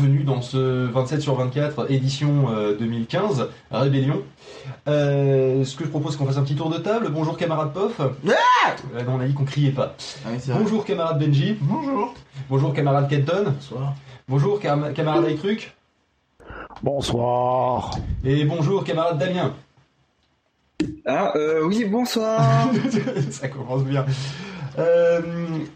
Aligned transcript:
bienvenue 0.00 0.24
dans 0.24 0.40
ce 0.40 0.86
27 0.90 1.20
sur 1.20 1.34
24 1.34 1.90
édition 1.90 2.46
euh, 2.50 2.74
2015 2.78 3.48
Rébellion. 3.70 4.22
Euh, 4.88 5.62
ce 5.64 5.76
que 5.76 5.84
je 5.84 5.90
propose 5.90 6.12
c'est 6.12 6.18
qu'on 6.18 6.24
fasse 6.26 6.38
un 6.38 6.42
petit 6.42 6.54
tour 6.54 6.70
de 6.70 6.78
table. 6.78 7.08
Bonjour 7.10 7.36
camarade 7.36 7.72
Pof. 7.74 8.00
Euh, 8.00 9.02
non, 9.06 9.16
on 9.16 9.20
a 9.20 9.26
dit 9.26 9.34
qu'on 9.34 9.44
criait 9.44 9.72
pas. 9.72 9.94
Ah 10.24 10.30
oui. 10.32 10.38
Bonjour 10.58 10.84
camarade 10.86 11.18
Benji. 11.18 11.56
Bonjour. 11.60 12.14
Bonjour 12.48 12.72
camarade 12.72 13.08
Kenton. 13.10 13.44
Bonsoir. 13.54 13.94
Bonjour 14.26 14.58
cam- 14.58 14.92
camarade 14.94 15.26
Aytruc. 15.26 15.74
Bonsoir. 16.82 17.90
Et 18.24 18.44
bonjour 18.44 18.84
camarade 18.84 19.18
Damien. 19.18 19.52
Ah, 21.04 21.32
euh, 21.36 21.62
oui, 21.66 21.84
bonsoir. 21.84 22.40
Ça 23.30 23.48
commence 23.48 23.84
bien. 23.84 24.06
Euh, 24.80 25.20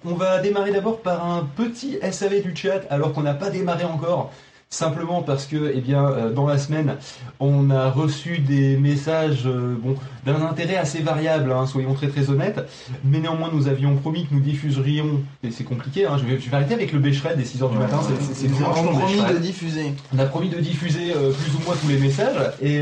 on 0.04 0.14
va 0.14 0.40
démarrer 0.40 0.72
d'abord 0.72 1.00
par 1.00 1.24
un 1.30 1.46
petit 1.56 1.98
SAV 2.10 2.42
du 2.42 2.54
chat 2.56 2.82
alors 2.90 3.12
qu'on 3.12 3.22
n'a 3.22 3.34
pas 3.34 3.50
démarré 3.50 3.84
encore. 3.84 4.32
Simplement 4.70 5.22
parce 5.22 5.46
que, 5.46 5.72
eh 5.72 5.80
bien, 5.80 6.04
euh, 6.04 6.30
dans 6.30 6.48
la 6.48 6.58
semaine, 6.58 6.96
on 7.38 7.70
a 7.70 7.90
reçu 7.90 8.38
des 8.38 8.76
messages, 8.76 9.42
euh, 9.46 9.76
bon, 9.78 9.94
d'un 10.26 10.42
intérêt 10.42 10.74
assez 10.76 10.98
variable, 11.00 11.52
hein, 11.52 11.64
soyons 11.66 11.94
très 11.94 12.08
très 12.08 12.28
honnêtes. 12.28 12.60
Mais 13.04 13.20
néanmoins, 13.20 13.50
nous 13.52 13.68
avions 13.68 13.94
promis 13.94 14.26
que 14.26 14.34
nous 14.34 14.40
diffuserions, 14.40 15.22
et 15.44 15.52
c'est 15.52 15.62
compliqué, 15.62 16.06
hein, 16.06 16.16
je, 16.18 16.24
vais, 16.24 16.40
je 16.40 16.50
vais 16.50 16.56
arrêter 16.56 16.74
avec 16.74 16.92
le 16.92 16.98
Béchred 16.98 17.36
des 17.36 17.44
6h 17.44 17.70
du 17.70 17.78
matin, 17.78 18.00
c'est- 18.02 18.46
avons 18.46 18.72
franchement, 18.72 18.98
promis 18.98 19.34
de 19.34 19.38
diffuser. 19.38 19.92
On 20.12 20.18
a 20.18 20.24
promis 20.26 20.48
de 20.48 20.58
diffuser 20.58 21.12
euh, 21.14 21.30
plus 21.30 21.54
ou 21.54 21.64
moins 21.64 21.76
tous 21.80 21.88
les 21.88 21.98
messages, 21.98 22.34
et 22.60 22.80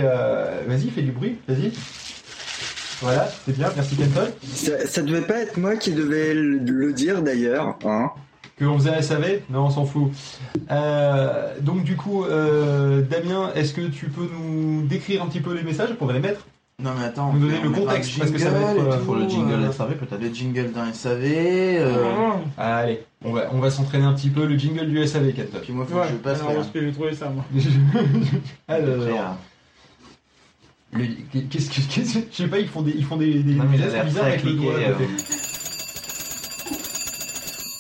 vas-y, 0.67 0.89
fais 0.89 1.03
du 1.03 1.12
bruit, 1.12 1.36
vas-y. 1.47 1.73
Voilà, 3.03 3.28
c'est 3.45 3.56
bien, 3.56 3.69
merci 3.75 3.97
Kenton. 3.97 4.28
ça, 4.42 4.86
ça 4.86 5.03
devait 5.03 5.22
pas 5.22 5.39
être 5.41 5.56
moi 5.56 5.77
qui 5.77 5.92
devais 5.92 6.34
le, 6.34 6.58
le 6.58 6.92
dire 6.92 7.20
d'ailleurs. 7.22 7.77
Hein. 7.84 8.11
Que 8.56 8.64
on 8.64 8.78
faisait 8.78 8.91
un 8.95 9.03
SAV 9.03 9.41
Non, 9.50 9.64
on 9.67 9.70
s'en 9.70 9.84
fout. 9.86 10.12
Euh, 10.70 11.55
donc 11.61 11.83
du 11.84 11.97
coup, 11.97 12.25
euh, 12.25 13.03
Damien, 13.03 13.50
est-ce 13.56 13.73
que 13.75 13.80
tu 13.89 14.06
peux 14.08 14.28
nous 14.39 14.83
décrire 14.86 15.23
un 15.23 15.27
petit 15.27 15.41
peu 15.41 15.53
les 15.55 15.62
messages 15.62 15.95
pour 15.95 16.12
les 16.12 16.20
mettre? 16.20 16.47
Non 16.83 16.90
mais 16.98 17.05
attends, 17.07 17.33
Nous 17.33 17.40
donner 17.40 17.58
on 17.64 17.68
le 17.68 17.70
contexte, 17.70 18.18
parce 18.18 18.30
que 18.30 18.39
ça 18.39 18.51
va 18.51 18.73
être, 18.73 18.80
euh, 18.80 18.98
tout, 18.98 19.05
Pour 19.05 19.14
le 19.14 19.29
jingle 19.29 19.63
euh, 19.64 19.73
SAV 19.73 19.95
peut-être. 19.96 20.20
Le 20.20 20.33
jingle 20.34 20.73
d'un 20.73 20.92
SAV. 20.92 21.23
euh, 21.24 22.05
Allez, 22.58 23.05
on 23.24 23.33
va, 23.33 23.48
on 23.52 23.58
va 23.58 23.70
s'entraîner 23.70 24.05
un 24.05 24.14
petit 24.14 24.30
peu 24.30 24.46
le 24.46 24.57
jingle 24.57 24.86
du 24.89 25.07
SAV, 25.07 25.33
Kenton. 25.33 25.58
Puis 25.63 25.73
moi 25.73 25.86
faut 25.89 25.96
Ouais, 25.96 26.07
que 26.07 26.13
je 26.13 26.17
passe 26.17 26.40
alors, 26.40 26.73
que 26.73 26.80
j'ai 26.80 26.92
trouvé 26.92 27.14
ça, 27.14 27.29
moi. 27.30 27.45
Alors, 28.69 29.02
Frère. 29.02 29.36
Le- 30.92 31.07
qu'est-ce 31.51 31.69
que, 31.70 32.03
je 32.33 32.36
sais 32.42 32.48
pas, 32.48 32.58
ils 32.58 32.69
font 32.69 32.83
des, 32.83 32.92
ils 32.92 33.05
font 33.05 33.17
des, 33.17 33.42
des 33.42 33.55
Non, 33.55 33.64
mais 33.64 33.79
bizarres 33.79 34.27
avec 34.27 34.42
le 34.45 34.53
doigt. 34.53 34.75
euh. 34.75 34.95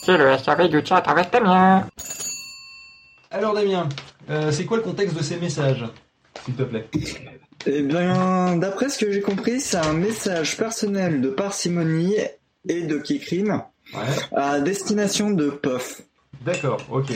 C'est 0.04 0.16
le 0.16 0.36
SAV 0.38 0.68
du 0.68 0.84
chat 0.84 0.96
avec 0.98 1.30
Damien. 1.32 1.86
Alors 3.30 3.54
Damien, 3.54 3.88
euh, 4.30 4.50
c'est 4.50 4.64
quoi 4.64 4.76
le 4.78 4.82
contexte 4.82 5.16
de 5.16 5.22
ces 5.22 5.36
messages, 5.36 5.84
s'il 6.44 6.54
te 6.54 6.62
plaît? 6.64 6.88
Eh 7.66 7.82
bien, 7.82 8.56
d'après 8.56 8.88
ce 8.88 8.98
que 8.98 9.12
j'ai 9.12 9.20
compris, 9.20 9.60
c'est 9.60 9.76
un 9.76 9.92
message 9.92 10.56
personnel 10.56 11.20
de 11.20 11.28
parcimonie 11.28 12.16
et 12.68 12.82
de 12.82 12.98
Kikrine 12.98 13.62
Ouais. 13.94 14.00
à 14.36 14.60
destination 14.60 15.30
de 15.30 15.50
POF. 15.50 16.02
D'accord, 16.44 16.80
ok. 16.90 17.12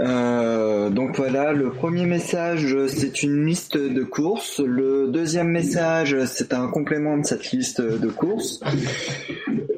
Euh, 0.00 0.88
donc 0.90 1.16
voilà, 1.16 1.52
le 1.52 1.70
premier 1.70 2.06
message, 2.06 2.66
c'est 2.88 3.22
une 3.22 3.44
liste 3.44 3.76
de 3.76 4.02
courses. 4.02 4.60
Le 4.60 5.08
deuxième 5.08 5.48
message, 5.48 6.16
c'est 6.24 6.54
un 6.54 6.68
complément 6.68 7.18
de 7.18 7.24
cette 7.24 7.50
liste 7.50 7.80
de 7.80 8.08
courses. 8.08 8.60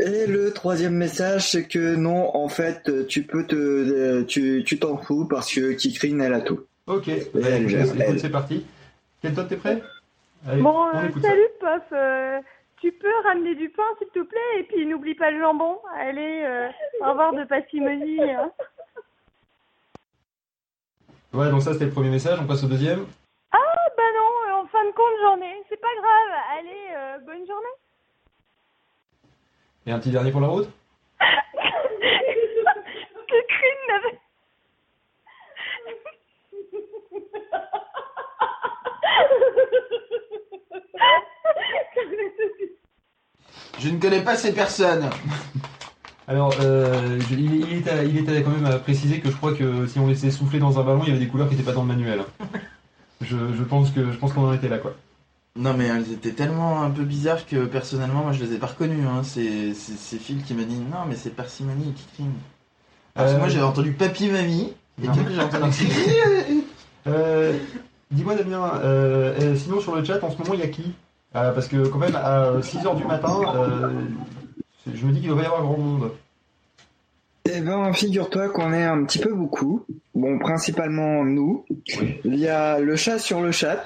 Et 0.00 0.26
le 0.26 0.52
troisième 0.52 0.94
message, 0.94 1.50
c'est 1.50 1.64
que 1.64 1.96
non, 1.96 2.36
en 2.36 2.48
fait, 2.48 3.06
tu 3.08 3.22
peux 3.22 3.46
te, 3.46 4.22
tu, 4.22 4.62
tu 4.64 4.78
t'en 4.78 4.96
fous 4.96 5.24
parce 5.24 5.52
que 5.52 5.72
Kikrine, 5.72 6.20
elle 6.20 6.34
a 6.34 6.40
tout. 6.40 6.60
Ok, 6.86 7.10
bah, 7.34 7.40
c'est 8.18 8.30
parti. 8.30 8.64
Kenton, 9.22 9.46
t'es 9.48 9.56
prêt? 9.56 9.82
Allez, 10.48 10.60
Bon, 10.62 10.74
on 10.92 10.98
euh, 10.98 11.08
salut 11.22 11.48
Pof, 11.60 11.82
euh, 11.92 12.40
tu 12.82 12.90
peux 12.90 13.20
ramener 13.22 13.54
du 13.54 13.70
pain 13.70 13.84
s'il 13.98 14.08
te 14.08 14.18
plaît 14.20 14.58
et 14.58 14.64
puis 14.64 14.84
n'oublie 14.84 15.14
pas 15.14 15.30
le 15.30 15.40
jambon. 15.40 15.78
Allez, 15.96 16.42
euh, 16.44 16.68
au 17.00 17.10
revoir 17.10 17.32
de 17.32 17.44
Passimonie. 17.44 18.20
hein. 18.20 18.50
Ouais, 21.32 21.48
donc 21.48 21.62
ça 21.62 21.72
c'était 21.72 21.86
le 21.86 21.92
premier 21.92 22.10
message, 22.10 22.38
on 22.42 22.46
passe 22.46 22.64
au 22.64 22.66
deuxième. 22.66 23.06
Ah 23.52 23.58
bah 23.96 24.02
non, 24.16 24.54
en 24.62 24.66
fin 24.66 24.84
de 24.84 24.90
compte 24.90 25.14
j'en 25.22 25.40
ai, 25.40 25.62
c'est 25.68 25.80
pas 25.80 25.94
grave. 25.96 26.40
Allez, 26.58 26.88
euh, 26.94 27.18
bonne 27.20 27.46
journée. 27.46 27.76
Et 29.86 29.92
un 29.92 30.00
petit 30.00 30.10
dernier 30.10 30.32
pour 30.32 30.40
la 30.40 30.48
route? 30.48 30.68
Que 33.32 33.88
n'avait... 33.88 34.18
Je 43.78 43.88
ne 43.88 43.98
connais 43.98 44.20
pas 44.20 44.36
ces 44.36 44.52
personnes. 44.52 45.08
Alors, 46.28 46.54
euh, 46.60 47.18
je- 47.28 47.34
il, 47.34 47.54
il 47.54 47.72
est 47.78 47.88
à, 47.90 48.04
il 48.04 48.16
est 48.16 48.28
à 48.36 48.40
quand 48.42 48.50
même 48.50 48.64
à 48.66 48.78
préciser 48.78 49.20
que 49.20 49.28
je 49.30 49.36
crois 49.36 49.54
que 49.54 49.86
si 49.86 49.98
on 49.98 50.06
laissait 50.06 50.30
souffler 50.30 50.60
dans 50.60 50.78
un 50.78 50.84
ballon, 50.84 51.00
il 51.02 51.08
y 51.08 51.10
avait 51.10 51.18
des 51.24 51.28
couleurs 51.28 51.48
qui 51.48 51.54
n'étaient 51.56 51.66
pas 51.66 51.74
dans 51.74 51.82
le 51.82 51.88
manuel. 51.88 52.20
Je, 53.20 53.36
je 53.56 53.62
pense 53.64 53.90
que 53.90 54.12
je 54.12 54.16
pense 54.18 54.32
qu'on 54.32 54.46
en 54.48 54.52
était 54.52 54.68
là, 54.68 54.78
quoi. 54.78 54.94
Non 55.54 55.74
mais 55.76 55.86
elles 55.86 56.10
étaient 56.12 56.30
tellement 56.32 56.82
un 56.82 56.88
peu 56.90 57.02
bizarres 57.04 57.44
que 57.46 57.66
personnellement 57.66 58.22
moi 58.22 58.32
je 58.32 58.42
les 58.42 58.54
ai 58.54 58.58
pas 58.58 58.68
reconnues. 58.68 59.06
Hein. 59.06 59.20
C'est 59.22 59.74
c'est- 59.74 59.98
c'est 59.98 60.16
Phil 60.16 60.42
qui 60.42 60.54
m'a 60.54 60.62
dit 60.64 60.76
non 60.78 61.04
mais 61.06 61.14
c'est 61.14 61.28
parcimonie 61.36 61.92
qui 61.92 62.04
crime. 62.14 62.32
Parce 63.12 63.32
que 63.32 63.36
Euh, 63.36 63.38
moi 63.38 63.48
j'avais 63.48 63.64
entendu 63.64 63.92
papy 63.92 64.28
mamie 64.30 64.72
et 65.02 65.06
Non. 65.06 65.12
puis 65.12 65.20
après 65.20 65.34
j'ai 65.34 65.40
entendu 65.42 65.86
Euh, 67.06 67.58
Dis-moi 68.10 68.34
Damien, 68.34 68.72
euh, 68.82 69.34
euh, 69.40 69.56
sinon 69.56 69.80
sur 69.80 69.94
le 69.94 70.02
chat 70.04 70.22
en 70.24 70.30
ce 70.30 70.38
moment 70.38 70.54
il 70.54 70.60
y 70.60 70.62
a 70.62 70.68
qui? 70.68 70.92
Euh, 71.34 71.52
Parce 71.52 71.68
que 71.68 71.86
quand 71.88 71.98
même 71.98 72.14
à 72.16 72.52
6h 72.60 72.96
du 72.96 73.04
matin, 73.04 73.36
euh, 73.56 73.90
c'est- 74.84 74.96
je 74.96 75.06
me 75.06 75.12
dis 75.12 75.20
qu'il 75.20 75.30
doit 75.30 75.42
y 75.42 75.46
avoir 75.46 75.62
grand 75.62 75.78
monde. 75.78 76.10
Eh 77.50 77.60
ben, 77.60 77.92
figure-toi 77.92 78.50
qu'on 78.50 78.72
est 78.72 78.84
un 78.84 79.02
petit 79.04 79.18
peu 79.18 79.32
beaucoup. 79.34 79.84
Bon, 80.14 80.38
principalement 80.38 81.24
nous. 81.24 81.64
Oui. 82.00 82.20
Il 82.24 82.36
y 82.38 82.48
a 82.48 82.78
le 82.78 82.94
chat 82.96 83.18
sur 83.18 83.40
le 83.40 83.50
chat. 83.50 83.82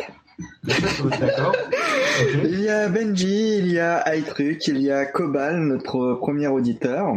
D'accord. 1.21 1.55
Il 2.45 2.61
y 2.61 2.69
a 2.69 2.89
Benji, 2.89 3.59
il 3.59 3.73
y 3.73 3.79
a 3.79 4.15
iTruc, 4.17 4.67
il 4.69 4.79
y 4.83 4.91
a 4.91 5.05
Cobal, 5.07 5.59
notre 5.61 6.15
premier 6.15 6.47
auditeur. 6.49 7.15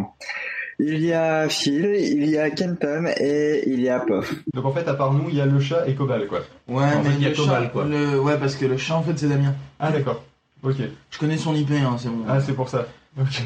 Il 0.78 1.00
y 1.04 1.12
a 1.14 1.48
Phil, 1.50 1.86
il 1.98 2.30
y 2.30 2.38
a 2.38 2.50
Kenton 2.50 3.06
et 3.18 3.64
il 3.68 3.82
y 3.82 3.90
a 3.90 4.00
Pof. 4.00 4.34
Donc 4.54 4.66
en 4.66 4.72
fait, 4.72 4.88
à 4.88 4.94
part 4.94 5.14
nous, 5.14 5.26
il 5.30 5.36
y 5.36 5.42
a 5.42 5.46
le 5.46 5.60
chat 5.60 5.88
et 5.88 5.96
Cobal, 5.96 6.28
quoi. 6.28 6.40
Ouais 6.70 6.84
En 6.84 7.04
mais 7.04 7.10
fait, 7.10 7.16
il 7.18 7.24
y 7.24 7.28
a 7.28 7.34
Cobal, 7.34 7.64
chat, 7.64 7.70
quoi. 7.70 7.86
le- 7.86 8.20
ouais 8.20 8.38
parce 8.38 8.56
que 8.56 8.66
le 8.66 8.78
chat 8.78 8.96
en 8.96 9.04
fait 9.04 9.18
c'est 9.18 9.28
Damien. 9.28 9.54
Ah 9.80 9.92
d'accord. 9.92 10.24
Ok. 10.64 10.76
Je 11.12 11.18
connais 11.20 11.38
son 11.38 11.54
IP 11.56 11.72
hein, 11.72 11.96
c'est 11.98 12.10
bon. 12.10 12.24
Ah, 12.28 12.40
c'est 12.42 12.54
pour 12.54 12.70
ça. 12.70 12.86
Ok. 13.20 13.44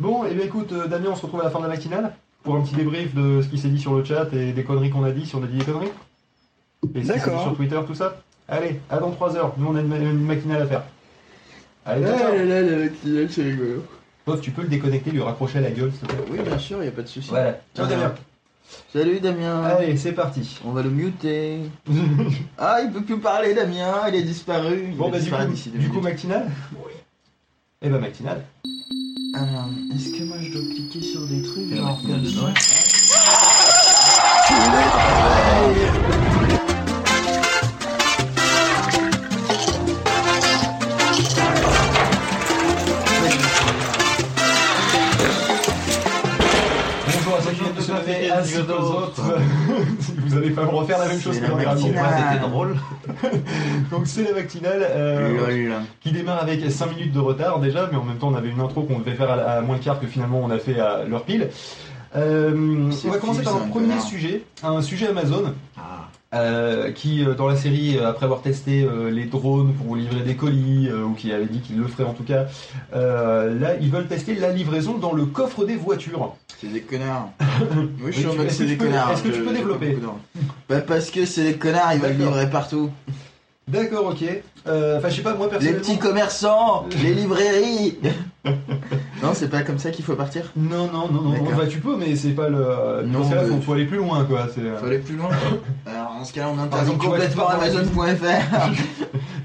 Bon, 0.00 0.24
et 0.24 0.34
bien 0.34 0.44
écoute, 0.44 0.72
euh, 0.72 0.86
Damien, 0.88 1.10
on 1.12 1.16
se 1.16 1.22
retrouve 1.22 1.40
à 1.40 1.44
la 1.44 1.50
fin 1.50 1.58
de 1.60 1.64
la 1.64 1.70
matinale 1.70 2.12
pour 2.42 2.56
un 2.56 2.60
petit 2.62 2.74
débrief 2.74 3.14
de 3.14 3.40
ce 3.42 3.48
qui 3.48 3.58
s'est 3.58 3.68
dit 3.68 3.78
sur 3.80 3.94
le 3.94 4.04
chat 4.04 4.26
et 4.32 4.52
des 4.52 4.64
conneries 4.64 4.90
qu'on 4.90 5.04
a 5.04 5.10
dit, 5.12 5.24
si 5.24 5.34
on 5.36 5.42
a 5.42 5.46
dit 5.46 5.56
des 5.58 5.64
conneries. 5.64 5.86
Et 5.86 6.86
ce 6.86 6.88
qui 6.88 7.06
s'est 7.06 7.12
dit 7.14 7.20
D'accord. 7.20 7.42
sur 7.42 7.56
Twitter, 7.56 7.80
tout 7.86 7.94
ça. 7.94 8.16
Allez, 8.48 8.80
à 8.90 8.98
dans 8.98 9.10
3 9.10 9.36
heures. 9.36 9.54
Nous, 9.56 9.66
on 9.66 9.74
a 9.76 9.80
une, 9.80 9.86
ma- 9.88 9.96
une 9.98 10.20
matinale 10.24 10.62
à 10.62 10.66
faire. 10.66 10.82
Allez, 11.86 12.04
ciao. 12.04 12.18
là 12.34 12.44
là 12.44 12.60
la 12.62 12.76
matinale 12.76 13.28
c'est 13.30 13.42
rigolo. 13.42 13.84
Pof, 14.24 14.40
tu 14.40 14.50
peux 14.50 14.62
le 14.62 14.68
déconnecter, 14.68 15.10
lui 15.10 15.22
raccrocher 15.22 15.58
à 15.58 15.62
la 15.62 15.70
gueule, 15.70 15.92
s'il 15.92 16.00
te 16.08 16.12
plaît. 16.14 16.24
Oui 16.30 16.38
bien 16.42 16.58
sûr 16.58 16.82
y 16.82 16.88
a 16.88 16.90
pas 16.90 17.02
de 17.02 17.06
souci. 17.08 17.28
Voilà. 17.30 17.58
Ciao. 17.76 17.86
Damien. 17.86 18.14
Salut 18.92 19.20
Damien. 19.20 19.62
Allez, 19.62 19.96
c'est 19.96 20.12
parti. 20.12 20.60
On 20.64 20.72
va 20.72 20.82
le 20.82 20.90
muter. 20.90 21.60
ah 22.58 22.80
il 22.82 22.90
peut 22.90 23.02
plus 23.02 23.18
parler 23.18 23.54
Damien, 23.54 24.08
il 24.08 24.14
est 24.14 24.22
disparu. 24.22 24.86
Il 24.88 24.96
Bon, 24.96 25.10
bah, 25.10 25.18
du 25.18 25.30
coup, 25.30 25.36
du 25.78 25.88
coup, 25.88 26.00
matinale 26.00 26.50
Oui. 26.74 26.92
Eh 27.82 27.88
ben, 27.88 27.98
matinale. 27.98 28.44
Alors, 29.34 29.68
est-ce 29.94 30.10
que 30.16 30.22
moi 30.24 30.36
je 30.40 30.52
dois 30.52 30.62
cliquer 30.62 31.02
sur 31.02 31.26
des 31.26 31.42
trucs 31.42 31.68
C'est 31.68 31.74
la 31.74 31.82
genre 31.82 32.00
comme 32.02 32.22
de 32.22 32.28
ça? 32.28 32.54
ainsi 48.38 48.54
qu'aux 48.64 48.72
autres. 48.72 49.22
Vous 50.26 50.36
allez 50.36 50.50
pas 50.50 50.62
me 50.62 50.68
refaire 50.68 50.98
la 50.98 51.08
même 51.08 51.20
chose 51.20 51.38
que 51.38 51.42
la 51.42 51.48
l'an 51.48 51.56
dernier. 51.56 51.92
C'était 51.92 52.48
drôle. 52.48 52.76
Donc 53.90 54.06
c'est 54.06 54.24
la 54.24 54.32
matinale 54.32 54.86
euh, 54.88 55.80
qui 56.00 56.12
démarre 56.12 56.42
avec 56.42 56.70
5 56.70 56.96
minutes 56.96 57.12
de 57.12 57.20
retard 57.20 57.60
déjà, 57.60 57.88
mais 57.90 57.98
en 57.98 58.04
même 58.04 58.18
temps 58.18 58.28
on 58.28 58.34
avait 58.34 58.50
une 58.50 58.60
intro 58.60 58.82
qu'on 58.82 58.98
devait 58.98 59.14
faire 59.14 59.30
à, 59.30 59.60
moins 59.60 59.76
le 59.76 59.82
quart 59.82 60.00
que 60.00 60.06
finalement 60.06 60.40
on 60.42 60.50
a 60.50 60.58
fait 60.58 60.78
à 60.78 61.04
l'heure 61.04 61.24
pile. 61.24 61.48
Euh, 62.16 62.90
on 63.04 63.10
va 63.10 63.18
commencer 63.18 63.42
par 63.42 63.56
un 63.56 63.68
premier 63.68 63.98
sujet, 64.00 64.44
un 64.62 64.82
sujet 64.82 65.08
Amazon. 65.08 65.52
Ah. 65.76 65.93
Euh, 66.34 66.90
qui 66.92 67.24
euh, 67.24 67.34
dans 67.34 67.46
la 67.46 67.56
série, 67.56 67.96
euh, 67.96 68.08
après 68.08 68.24
avoir 68.26 68.42
testé 68.42 68.82
euh, 68.84 69.10
les 69.10 69.24
drones 69.24 69.72
pour 69.74 69.86
vous 69.86 69.94
livrer 69.94 70.20
des 70.20 70.34
colis, 70.36 70.88
euh, 70.88 71.04
ou 71.04 71.12
qui 71.14 71.32
avait 71.32 71.46
dit 71.46 71.60
qu'il 71.60 71.78
le 71.78 71.86
ferait 71.86 72.04
en 72.04 72.12
tout 72.14 72.24
cas, 72.24 72.46
là 72.92 73.74
ils 73.80 73.90
veulent 73.90 74.06
tester 74.08 74.34
la 74.34 74.50
livraison 74.50 74.98
dans 74.98 75.12
le 75.12 75.26
coffre 75.26 75.64
des 75.64 75.76
voitures. 75.76 76.34
C'est 76.60 76.72
des 76.72 76.80
connards. 76.82 77.30
Oui, 78.02 78.12
je 78.12 78.18
suis 78.18 78.26
en 78.26 78.34
mode 78.34 78.50
c'est 78.50 78.66
des 78.66 78.76
connards. 78.76 79.12
est-ce 79.12 79.22
que 79.22 79.28
tu 79.28 79.40
peux 79.42 79.52
développer. 79.54 79.98
Bah 80.68 80.80
parce 80.80 81.10
que 81.10 81.24
c'est 81.26 81.44
des 81.44 81.54
connards, 81.54 81.92
ils 81.94 82.00
veulent 82.00 82.16
livrer 82.16 82.48
partout. 82.50 82.90
D'accord, 83.66 84.06
ok. 84.08 84.24
Enfin, 84.66 85.08
je 85.08 85.14
sais 85.16 85.22
pas, 85.22 85.34
moi 85.34 85.46
Les 85.46 85.50
personnellement. 85.52 85.80
petits 85.80 85.98
commerçants, 85.98 86.86
les 87.02 87.14
librairies. 87.20 87.98
non, 89.22 89.32
c'est 89.32 89.48
pas 89.48 89.62
comme 89.62 89.78
ça 89.78 89.90
qu'il 89.90 90.04
faut 90.04 90.14
partir? 90.14 90.52
Non, 90.56 90.90
non, 90.92 91.08
non, 91.10 91.22
non, 91.22 91.56
bah, 91.56 91.66
tu 91.66 91.80
peux, 91.80 91.96
mais 91.96 92.14
c'est 92.16 92.30
pas 92.32 92.48
le. 92.48 93.02
Non, 93.06 93.20
dans 93.20 93.24
ce 93.24 93.30
cas-là, 93.30 93.44
faut, 93.46 93.60
faut 93.60 93.72
aller 93.72 93.86
plus 93.86 93.96
loin, 93.96 94.24
quoi. 94.24 94.48
c'est, 94.54 94.60
euh, 94.60 94.78
Faut 94.78 94.86
aller 94.86 94.98
plus 94.98 95.16
loin. 95.16 95.30
Alors 95.86 96.14
dans 96.18 96.24
ce 96.24 96.32
cas-là, 96.32 96.50
on 96.54 96.58
interdit 96.58 96.90
exemple, 96.90 97.06
complètement 97.06 97.48
Amazon.fr 97.48 98.70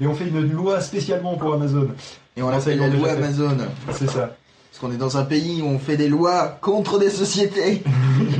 Et 0.02 0.06
on 0.06 0.14
fait 0.14 0.28
une 0.28 0.52
loi 0.52 0.80
spécialement 0.80 1.36
pour 1.36 1.54
Amazon. 1.54 1.88
et 2.36 2.42
on 2.42 2.50
l'appelle 2.50 2.76
ils 2.76 2.80
la 2.80 2.88
loi. 2.88 3.10
Amazon. 3.12 3.56
C'est 3.92 4.08
ça. 4.08 4.36
Parce 4.70 4.80
qu'on 4.80 4.92
est 4.92 4.98
dans 4.98 5.16
un 5.16 5.24
pays 5.24 5.62
où 5.62 5.66
on 5.66 5.78
fait 5.78 5.96
des 5.96 6.08
lois 6.08 6.58
contre 6.60 6.98
des 6.98 7.10
sociétés. 7.10 7.82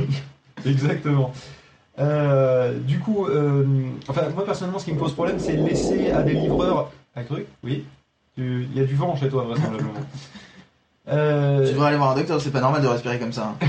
Exactement. 0.65 1.33
Euh, 1.99 2.77
du 2.79 2.99
coup, 2.99 3.27
euh, 3.27 3.65
enfin, 4.07 4.29
moi 4.33 4.45
personnellement, 4.45 4.79
ce 4.79 4.85
qui 4.85 4.93
me 4.93 4.99
pose 4.99 5.13
problème, 5.13 5.39
c'est 5.39 5.57
de 5.57 5.67
laisser 5.67 6.11
à 6.11 6.23
des 6.23 6.33
livreurs. 6.33 6.91
À 7.15 7.23
cru? 7.23 7.45
Oui? 7.63 7.83
Il 8.37 8.75
y 8.75 8.79
a 8.79 8.85
du 8.85 8.95
vent 8.95 9.15
chez 9.15 9.27
toi, 9.27 9.43
vraisemblablement. 9.43 9.93
Euh, 11.11 11.65
Tu 11.67 11.73
devrais 11.73 11.89
aller 11.89 11.97
voir 11.97 12.11
un 12.11 12.15
docteur, 12.15 12.39
c'est 12.41 12.51
pas 12.51 12.61
normal 12.61 12.81
de 12.81 12.87
respirer 12.87 13.19
comme 13.19 13.33
ça. 13.33 13.55
hein. 13.61 13.67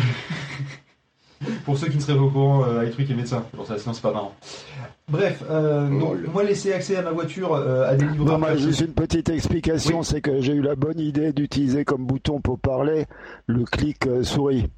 pour 1.65 1.77
ceux 1.77 1.89
qui 1.89 1.97
ne 1.97 2.03
seraient 2.03 2.17
pas 2.17 2.23
au 2.23 2.31
courant, 2.31 2.65
euh, 2.65 2.89
Truc 2.91 3.11
est 3.11 3.15
médecin. 3.15 3.45
Pour 3.57 3.67
ça, 3.67 3.79
sinon 3.79 3.93
c'est 3.95 4.03
pas 4.03 4.13
marrant. 4.13 4.33
Bref, 5.09 5.43
euh, 5.51 5.89
donc, 5.89 6.17
moi 6.33 6.45
laisser 6.45 6.73
accès 6.73 6.97
à 6.97 7.03
ma 7.03 7.11
voiture 7.11 7.53
euh, 7.55 7.89
à 7.91 7.97
des 7.97 8.05
livreurs. 8.07 8.27
Non, 8.35 8.39
moi, 8.39 8.57
juste 8.57 8.81
une 8.81 8.95
petite 8.95 9.29
explication, 9.29 10.03
c'est 10.03 10.21
que 10.21 10.41
j'ai 10.41 10.53
eu 10.55 10.63
la 10.63 10.77
bonne 10.77 11.01
idée 11.01 11.33
d'utiliser 11.33 11.85
comme 11.85 12.07
bouton 12.07 12.41
pour 12.41 12.59
parler 12.59 13.07
le 13.47 13.65
clic 13.65 14.07
euh, 14.07 14.23
souris. 14.23 14.71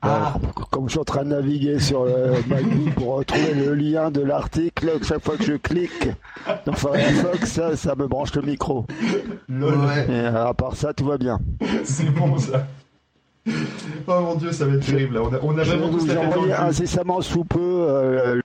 Ah. 0.00 0.34
Alors, 0.36 0.68
comme 0.70 0.86
je 0.86 0.92
suis 0.92 1.00
en 1.00 1.04
train 1.04 1.24
de 1.24 1.30
naviguer 1.30 1.80
sur 1.80 2.04
le 2.04 2.34
MacBook 2.46 2.94
pour 2.94 3.16
retrouver 3.16 3.54
le 3.54 3.74
lien 3.74 4.10
de 4.10 4.20
l'article, 4.20 4.92
chaque 5.02 5.24
fois 5.24 5.36
que 5.36 5.42
je 5.44 5.54
clique 5.54 6.08
dans 6.66 6.72
Firefox, 6.72 7.50
ça, 7.50 7.76
ça 7.76 7.94
me 7.96 8.06
branche 8.06 8.32
le 8.34 8.42
micro. 8.42 8.86
Lol. 9.48 9.74
Ouais. 9.74 10.06
Et 10.08 10.20
euh, 10.20 10.46
à 10.46 10.54
part 10.54 10.76
ça, 10.76 10.94
tout 10.94 11.04
va 11.04 11.18
bien. 11.18 11.40
C'est 11.84 12.10
bon 12.10 12.38
ça. 12.38 12.66
Oh 14.06 14.20
mon 14.20 14.34
dieu, 14.36 14.52
ça 14.52 14.66
va 14.66 14.74
être 14.74 14.86
terrible 14.86 15.14
là. 15.14 15.22
On 15.22 15.34
a, 15.34 15.38
on 15.42 15.58
a 15.58 15.62
vraiment 15.64 15.90
incessamment 16.58 17.20
sous 17.20 17.44
peu 17.44 17.86
euh, 17.88 18.40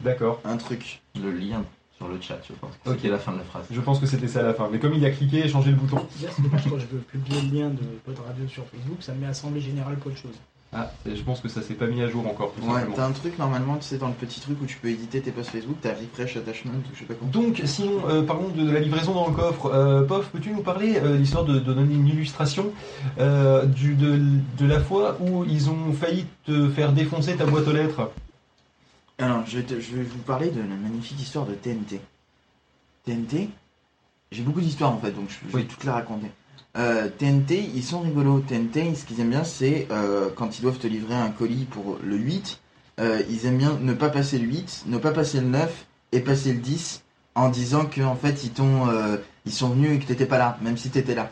D'accord. 0.00 0.40
Un 0.44 0.56
truc. 0.56 1.00
Le 1.20 1.30
lien 1.30 1.64
sur 1.98 2.08
le 2.08 2.18
chat, 2.20 2.38
je 2.48 2.54
pense. 2.54 2.70
Ok. 2.86 2.94
C'était 2.96 3.08
la 3.08 3.18
fin 3.18 3.32
de 3.32 3.38
la 3.38 3.44
phrase. 3.44 3.66
Je 3.70 3.80
pense 3.80 3.98
que 3.98 4.06
c'était 4.06 4.28
ça 4.28 4.40
à 4.40 4.44
la 4.44 4.54
fin. 4.54 4.68
Mais 4.72 4.78
comme 4.78 4.94
il 4.94 5.04
a 5.04 5.10
cliqué 5.10 5.44
et 5.44 5.48
changé 5.48 5.70
le 5.70 5.76
bouton. 5.76 5.98
C'est 6.18 6.42
dommage 6.42 6.62
quand 6.64 6.78
je 6.78 6.86
veux 6.86 7.00
publier 7.00 7.40
le 7.42 7.58
lien 7.58 7.68
de 7.68 7.82
Pod 8.06 8.16
Radio 8.26 8.46
sur 8.48 8.64
Facebook, 8.66 8.98
ça 9.00 9.12
me 9.12 9.20
met 9.20 9.26
Assemblée 9.26 9.60
Générale 9.60 9.96
qu'autre 10.02 10.16
chose. 10.16 10.34
Ah, 10.70 10.92
je 11.06 11.22
pense 11.22 11.40
que 11.40 11.48
ça 11.48 11.62
s'est 11.62 11.72
pas 11.72 11.86
mis 11.86 12.02
à 12.02 12.10
jour 12.10 12.26
encore. 12.28 12.52
Tout 12.52 12.70
Ouais, 12.70 12.82
t'as 12.94 13.06
un 13.06 13.12
truc 13.12 13.38
normalement, 13.38 13.76
tu 13.76 13.84
sais, 13.84 13.96
dans 13.96 14.08
le 14.08 14.12
petit 14.12 14.38
truc 14.38 14.60
où 14.62 14.66
tu 14.66 14.76
peux 14.76 14.88
éditer 14.88 15.22
tes 15.22 15.30
posts 15.30 15.48
Facebook, 15.48 15.76
t'as 15.80 15.94
refresh 15.94 16.36
attachment 16.36 16.72
ou 16.72 16.82
je 16.92 16.98
sais 16.98 17.04
pas 17.06 17.14
quoi. 17.14 17.26
Donc, 17.32 17.62
sinon, 17.64 18.02
euh, 18.06 18.22
parlons 18.22 18.50
de, 18.50 18.62
de 18.62 18.70
la 18.70 18.80
livraison 18.80 19.14
dans 19.14 19.28
le 19.28 19.34
coffre. 19.34 19.70
Euh, 19.72 20.02
Pof, 20.02 20.28
peux-tu 20.30 20.50
nous 20.50 20.60
parler 20.62 21.00
euh, 21.02 21.16
l'histoire 21.16 21.44
de, 21.46 21.54
de 21.54 21.72
donner 21.72 21.94
une 21.94 22.06
illustration 22.06 22.66
euh, 23.18 23.64
du, 23.64 23.94
de, 23.94 24.20
de 24.58 24.66
la 24.66 24.78
fois 24.78 25.16
où 25.20 25.42
ils 25.44 25.70
ont 25.70 25.92
failli 25.98 26.26
te 26.44 26.68
faire 26.68 26.92
défoncer 26.92 27.34
ta 27.36 27.46
boîte 27.46 27.66
aux 27.66 27.72
lettres? 27.72 28.10
Alors, 29.18 29.44
je 29.46 29.58
vais, 29.58 29.64
te- 29.64 29.80
je 29.80 29.96
vais 29.96 30.02
vous 30.04 30.18
parler 30.18 30.50
de 30.50 30.60
la 30.60 30.66
magnifique 30.76 31.20
histoire 31.20 31.44
de 31.46 31.54
TNT. 31.54 32.00
TNT, 33.04 33.48
j'ai 34.30 34.42
beaucoup 34.42 34.60
d'histoires 34.60 34.92
en 34.92 34.98
fait, 34.98 35.10
donc 35.10 35.28
je, 35.28 35.34
je 35.48 35.56
vais 35.56 35.62
Oui. 35.62 35.66
toutes 35.66 35.84
les 35.84 35.90
raconter. 35.90 36.30
Euh, 36.76 37.08
TNT, 37.08 37.68
ils 37.74 37.82
sont 37.82 38.00
rigolos. 38.00 38.40
TNT, 38.40 38.94
ce 38.94 39.04
qu'ils 39.04 39.20
aiment 39.20 39.30
bien, 39.30 39.44
c'est 39.44 39.88
euh, 39.90 40.28
quand 40.36 40.58
ils 40.58 40.62
doivent 40.62 40.78
te 40.78 40.86
livrer 40.86 41.14
un 41.14 41.30
colis 41.30 41.64
pour 41.64 41.98
le 42.04 42.16
8, 42.16 42.60
euh, 43.00 43.22
ils 43.28 43.46
aiment 43.46 43.58
bien 43.58 43.76
ne 43.80 43.92
pas 43.94 44.10
passer 44.10 44.38
le 44.38 44.46
8, 44.46 44.84
ne 44.86 44.98
pas 44.98 45.10
passer 45.10 45.40
le 45.40 45.46
9 45.48 45.86
et 46.12 46.20
passer 46.20 46.52
le 46.52 46.60
10 46.60 47.02
en 47.34 47.48
disant 47.48 47.86
que 47.86 48.00
en 48.02 48.14
fait 48.16 48.44
ils 48.44 48.50
t'ont 48.50 48.88
euh, 48.88 49.16
ils 49.46 49.52
sont 49.52 49.70
venus 49.70 49.96
et 49.96 49.98
que 49.98 50.06
t'étais 50.06 50.26
pas 50.26 50.38
là, 50.38 50.58
même 50.62 50.76
si 50.76 50.90
t'étais 50.90 51.14
là. 51.14 51.30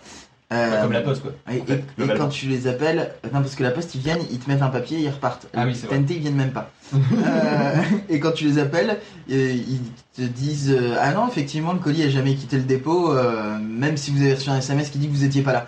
Euh, 0.53 0.71
Bah, 0.71 0.83
Comme 0.83 0.93
la 0.93 1.01
poste, 1.03 1.23
quoi. 1.23 1.33
et, 1.53 1.61
en 1.61 1.65
fait, 1.65 1.73
et- 1.75 1.77
et 1.77 1.83
globalement. 1.99 2.25
quand 2.25 2.31
tu 2.31 2.47
les 2.47 2.67
appelles, 2.69 3.13
non 3.25 3.41
parce 3.43 3.55
que 3.57 3.63
la 3.65 3.73
poste 3.73 3.95
ils 3.97 4.01
viennent, 4.01 4.23
ils 4.31 4.39
te 4.39 4.49
mettent 4.49 4.63
un 4.63 4.69
papier, 4.71 4.99
ils 5.01 5.09
repartent. 5.11 5.47
Ah 5.55 5.65
oui, 5.67 5.75
c'est 5.75 5.87
vrai. 5.89 5.97
TNT 5.99 6.15
ils 6.15 6.21
viennent 6.21 6.37
même 6.37 6.53
pas. 6.53 6.71
Euh, 6.95 7.83
et 8.09 8.21
quand 8.21 8.33
tu 8.33 8.45
les 8.45 8.59
appelles, 8.59 8.99
euh, 9.31 9.53
ils 9.53 9.81
te 10.17 10.23
disent 10.23 10.71
euh, 10.71 10.97
ah 11.01 11.13
non 11.13 11.29
effectivement 11.29 11.73
le 11.73 11.79
colis 11.79 12.03
a 12.05 12.09
jamais 12.09 12.35
quitté 12.35 12.57
le 12.57 12.63
dépôt, 12.63 13.13
euh, 13.13 13.59
même 13.59 13.97
si 13.97 14.11
vous 14.11 14.23
avez 14.23 14.35
reçu 14.35 14.51
un 14.51 14.59
SMS 14.59 14.91
qui 14.91 14.99
dit 14.99 15.09
que 15.09 15.13
vous 15.13 15.25
étiez 15.25 15.43
pas 15.43 15.53
là. 15.53 15.67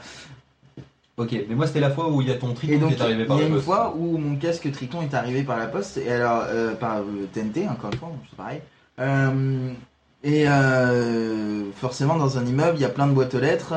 Ok, 1.16 1.34
mais 1.48 1.54
moi 1.56 1.66
c'était 1.66 1.80
la 1.80 1.90
fois 1.90 2.08
où 2.10 2.22
il 2.22 2.28
y 2.28 2.30
a 2.30 2.36
ton 2.36 2.52
Et 2.52 2.54
triton 2.54 2.78
donc 2.78 2.94
qui 2.94 3.00
est 3.00 3.02
arrivé 3.02 3.22
il 3.22 3.26
par 3.26 3.36
y 3.38 3.40
a 3.40 3.42
la 3.42 3.48
une 3.48 3.54
poste. 3.54 3.64
fois 3.64 3.94
où 3.98 4.18
mon 4.18 4.36
casque 4.36 4.70
Triton 4.70 5.02
est 5.02 5.14
arrivé 5.14 5.42
par 5.42 5.58
la 5.58 5.66
poste 5.66 5.96
et 5.96 6.12
alors 6.12 6.44
par 6.78 7.02
TNT 7.32 7.68
encore 7.68 7.90
une 7.92 7.98
fois, 7.98 8.12
c'est 8.30 8.37
pareil. 8.37 8.60
Et 10.22 10.46
forcément 11.75 12.16
dans 12.16 12.38
un 12.38 12.46
immeuble 12.46 12.78
il 12.78 12.82
y 12.82 12.84
a 12.84 12.90
plein 12.90 13.08
de 13.08 13.12
boîtes 13.12 13.34
aux 13.34 13.40
lettres. 13.40 13.75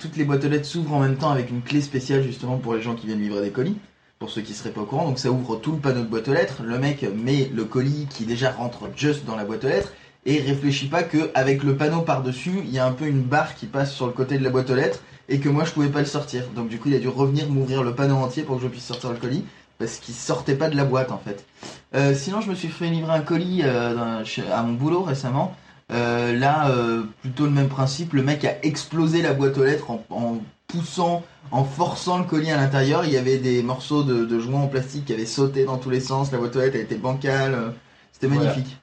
Toutes 0.00 0.16
les 0.16 0.24
boîtes 0.24 0.44
aux 0.44 0.48
lettres 0.48 0.66
s'ouvrent 0.66 0.94
en 0.94 1.00
même 1.00 1.16
temps 1.16 1.30
avec 1.30 1.50
une 1.50 1.62
clé 1.62 1.80
spéciale 1.80 2.24
justement 2.24 2.56
pour 2.58 2.74
les 2.74 2.82
gens 2.82 2.96
qui 2.96 3.06
viennent 3.06 3.20
livrer 3.20 3.42
des 3.42 3.50
colis. 3.50 3.76
Pour 4.20 4.28
ceux 4.28 4.42
qui 4.42 4.52
seraient 4.52 4.68
pas 4.68 4.82
au 4.82 4.84
courant, 4.84 5.06
donc 5.06 5.18
ça 5.18 5.30
ouvre 5.30 5.56
tout 5.56 5.72
le 5.72 5.78
panneau 5.78 6.02
de 6.02 6.06
boîte 6.06 6.28
aux 6.28 6.34
lettres. 6.34 6.62
Le 6.62 6.78
mec 6.78 7.02
met 7.04 7.50
le 7.54 7.64
colis 7.64 8.06
qui 8.10 8.26
déjà 8.26 8.50
rentre 8.50 8.90
juste 8.94 9.24
dans 9.24 9.34
la 9.34 9.46
boîte 9.46 9.64
aux 9.64 9.68
lettres 9.68 9.94
et 10.26 10.42
réfléchit 10.42 10.88
pas 10.88 11.02
que 11.02 11.30
avec 11.32 11.62
le 11.62 11.74
panneau 11.74 12.02
par 12.02 12.22
dessus, 12.22 12.60
il 12.62 12.70
y 12.70 12.78
a 12.78 12.84
un 12.84 12.92
peu 12.92 13.06
une 13.06 13.22
barre 13.22 13.54
qui 13.54 13.64
passe 13.64 13.94
sur 13.94 14.04
le 14.04 14.12
côté 14.12 14.36
de 14.36 14.44
la 14.44 14.50
boîte 14.50 14.68
aux 14.68 14.74
lettres 14.74 15.00
et 15.30 15.40
que 15.40 15.48
moi 15.48 15.64
je 15.64 15.72
pouvais 15.72 15.88
pas 15.88 16.00
le 16.00 16.04
sortir. 16.04 16.44
Donc 16.54 16.68
du 16.68 16.78
coup 16.78 16.90
il 16.90 16.96
a 16.96 16.98
dû 16.98 17.08
revenir 17.08 17.48
m'ouvrir 17.48 17.82
le 17.82 17.94
panneau 17.94 18.16
entier 18.16 18.42
pour 18.42 18.58
que 18.58 18.62
je 18.62 18.68
puisse 18.68 18.84
sortir 18.84 19.10
le 19.10 19.16
colis 19.16 19.46
parce 19.78 19.96
qu'il 19.96 20.12
sortait 20.12 20.54
pas 20.54 20.68
de 20.68 20.76
la 20.76 20.84
boîte 20.84 21.12
en 21.12 21.18
fait. 21.18 21.46
Euh, 21.94 22.14
sinon 22.14 22.42
je 22.42 22.50
me 22.50 22.54
suis 22.54 22.68
fait 22.68 22.90
livrer 22.90 23.14
un 23.14 23.22
colis 23.22 23.62
euh, 23.64 24.22
à 24.52 24.62
mon 24.62 24.74
boulot 24.74 25.02
récemment. 25.02 25.56
Euh, 25.92 26.32
là 26.38 26.70
euh, 26.70 27.02
plutôt 27.22 27.44
le 27.44 27.50
même 27.50 27.68
principe, 27.68 28.12
le 28.12 28.22
mec 28.22 28.44
a 28.44 28.54
explosé 28.62 29.22
la 29.22 29.32
boîte 29.32 29.58
aux 29.58 29.64
lettres 29.64 29.90
en, 29.90 30.04
en 30.10 30.38
poussant, 30.68 31.24
en 31.50 31.64
forçant 31.64 32.18
le 32.18 32.24
colis 32.24 32.50
à 32.50 32.56
l'intérieur. 32.56 33.04
Il 33.04 33.12
y 33.12 33.16
avait 33.16 33.38
des 33.38 33.62
morceaux 33.62 34.02
de, 34.04 34.24
de 34.24 34.38
joints 34.38 34.60
en 34.60 34.68
plastique 34.68 35.06
qui 35.06 35.12
avaient 35.12 35.26
sauté 35.26 35.64
dans 35.64 35.78
tous 35.78 35.90
les 35.90 36.00
sens. 36.00 36.30
La 36.30 36.38
boîte 36.38 36.54
aux 36.56 36.60
lettres 36.60 36.76
a 36.76 36.80
été 36.80 36.94
bancale. 36.94 37.74
C'était 38.12 38.28
Voilà. 38.28 38.50
magnifique. 38.50 38.76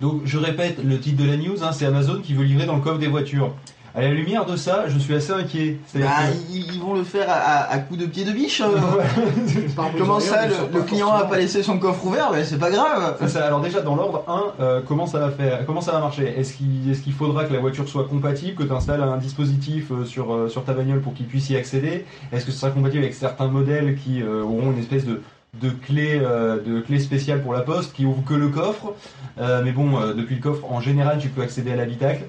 Donc 0.00 0.22
je 0.24 0.38
répète 0.38 0.82
le 0.82 0.98
titre 0.98 1.22
de 1.22 1.28
la 1.28 1.36
news, 1.36 1.62
hein, 1.62 1.72
c'est 1.72 1.86
Amazon 1.86 2.20
qui 2.22 2.34
veut 2.34 2.44
livrer 2.44 2.66
dans 2.66 2.76
le 2.76 2.82
coffre 2.82 2.98
des 2.98 3.06
voitures. 3.08 3.54
À 3.96 4.02
la 4.02 4.08
lumière 4.10 4.44
de 4.44 4.56
ça, 4.56 4.88
je 4.88 4.98
suis 4.98 5.14
assez 5.14 5.32
inquiet. 5.32 5.78
Bah, 5.94 6.00
que- 6.00 6.52
ils, 6.52 6.80
vont 6.80 6.94
le 6.94 7.04
faire 7.04 7.26
à, 7.28 7.78
coups 7.78 8.00
de 8.00 8.06
pied 8.06 8.24
de 8.24 8.32
biche. 8.32 8.60
euh. 8.60 8.66
Comment 9.98 10.18
ça, 10.18 10.48
le, 10.48 10.82
client 10.82 11.06
a 11.08 11.10
forcément- 11.10 11.30
pas 11.30 11.38
laissé 11.38 11.62
son 11.62 11.78
coffre 11.78 12.04
ouvert 12.04 12.30
Mais 12.32 12.42
c'est 12.44 12.58
pas 12.58 12.70
grave. 12.70 13.16
Ça. 13.28 13.46
Alors 13.46 13.60
déjà 13.60 13.80
dans 13.82 13.94
l'ordre 13.94 14.24
1, 14.58 14.82
comment 14.86 15.06
ça 15.06 15.20
va 15.20 15.30
faire 15.30 15.64
Comment 15.64 15.80
ça 15.80 15.92
va 15.92 16.00
marcher? 16.00 16.24
Est-ce 16.38 16.54
qu'il 16.56 17.12
faudra 17.12 17.44
que 17.44 17.52
la 17.52 17.60
voiture 17.60 17.88
soit 17.88 18.08
compatible, 18.08 18.56
que 18.56 18.64
tu 18.64 18.72
installes 18.72 19.00
un 19.02 19.16
dispositif 19.16 19.92
euh, 19.92 20.04
sur, 20.04 20.32
euh, 20.34 20.48
sur 20.48 20.64
ta 20.64 20.72
bagnole 20.72 21.00
pour 21.00 21.14
qu'il 21.14 21.26
puisse 21.26 21.48
y 21.50 21.56
accéder? 21.56 22.04
Est-ce 22.32 22.44
que 22.46 22.50
ce 22.52 22.58
sera 22.58 22.72
compatible 22.72 23.04
avec 23.04 23.14
certains 23.14 23.46
modèles 23.46 23.96
qui 23.96 24.22
euh, 24.22 24.42
auront 24.42 24.72
une 24.72 24.78
espèce 24.78 25.04
de 25.04 25.22
de 25.62 25.70
clé 25.70 26.20
euh, 26.20 26.58
de 26.60 26.80
clé 26.80 26.98
spéciale 26.98 27.40
pour 27.40 27.52
la 27.52 27.60
poste 27.60 27.92
qui 27.92 28.04
ouvre 28.06 28.24
que 28.24 28.34
le 28.34 28.48
coffre? 28.48 28.92
Euh, 29.40 29.62
mais 29.64 29.70
bon 29.70 30.00
euh, 30.00 30.12
depuis 30.12 30.34
le 30.34 30.40
coffre 30.42 30.64
en 30.68 30.80
général 30.80 31.18
tu 31.20 31.28
peux 31.28 31.42
accéder 31.42 31.70
à 31.70 31.76
l'habitacle 31.76 32.24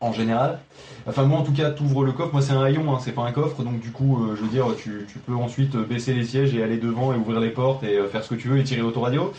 en 0.00 0.12
général 0.12 0.58
enfin 1.06 1.24
moi 1.24 1.38
en 1.38 1.42
tout 1.42 1.52
cas 1.52 1.70
tu 1.70 1.82
ouvres 1.82 2.04
le 2.04 2.12
coffre 2.12 2.32
moi 2.32 2.40
c'est 2.42 2.52
un 2.52 2.62
haillon 2.62 2.94
hein, 2.94 2.98
c'est 3.04 3.12
pas 3.12 3.22
un 3.22 3.32
coffre 3.32 3.62
donc 3.62 3.80
du 3.80 3.90
coup 3.90 4.24
euh, 4.24 4.34
je 4.36 4.42
veux 4.42 4.48
dire 4.48 4.66
tu, 4.78 5.06
tu 5.12 5.18
peux 5.18 5.34
ensuite 5.34 5.74
euh, 5.74 5.84
baisser 5.84 6.14
les 6.14 6.24
sièges 6.24 6.54
et 6.54 6.62
aller 6.62 6.78
devant 6.78 7.12
et 7.12 7.16
ouvrir 7.16 7.38
les 7.40 7.50
portes 7.50 7.82
et 7.84 7.96
euh, 7.98 8.08
faire 8.08 8.24
ce 8.24 8.30
que 8.30 8.34
tu 8.34 8.48
veux 8.48 8.58
et 8.58 8.64
tirer 8.64 8.80
l'autoradio 8.80 9.32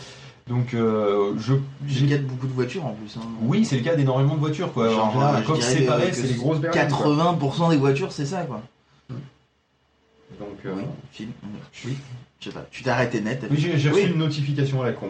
donc 0.48 0.74
euh, 0.74 1.32
je 1.38 1.54
J'ai 1.86 2.06
gagné 2.06 2.22
beaucoup 2.22 2.46
de 2.46 2.52
voitures 2.52 2.84
en 2.86 2.92
plus. 2.94 3.16
hein. 3.16 3.26
oui 3.42 3.64
c'est 3.64 3.76
le 3.76 3.82
cas 3.82 3.94
d'énormément 3.96 4.34
de 4.34 4.40
voitures 4.40 4.72
quoi 4.72 4.88
Genre, 4.90 5.06
en 5.06 5.12
général 5.12 5.36
un 5.36 5.42
coffre 5.42 5.62
séparé 5.62 6.12
c'est 6.12 6.26
les 6.28 6.34
grosses 6.34 6.58
berlines 6.60 6.88
quoi. 6.90 7.06
80% 7.38 7.70
des 7.70 7.76
voitures, 7.76 8.12
c'est 8.12 8.26
ça 8.26 8.42
quoi. 8.42 8.60
donc 10.38 10.48
euh, 10.66 10.74
Oui. 10.76 11.28
Oui. 11.86 11.96
Je 12.40 12.48
sais 12.48 12.54
pas. 12.54 12.64
Tu 12.72 12.82
t'es 12.82 12.90
arrêté 12.90 13.20
net. 13.20 13.44
oui, 13.50 13.56
j'ai 13.56 13.88
reçu 13.90 14.02
Oui. 14.04 14.10
une 14.10 14.18
notification 14.18 14.82
à 14.82 14.86
la 14.86 14.92
con 14.92 15.06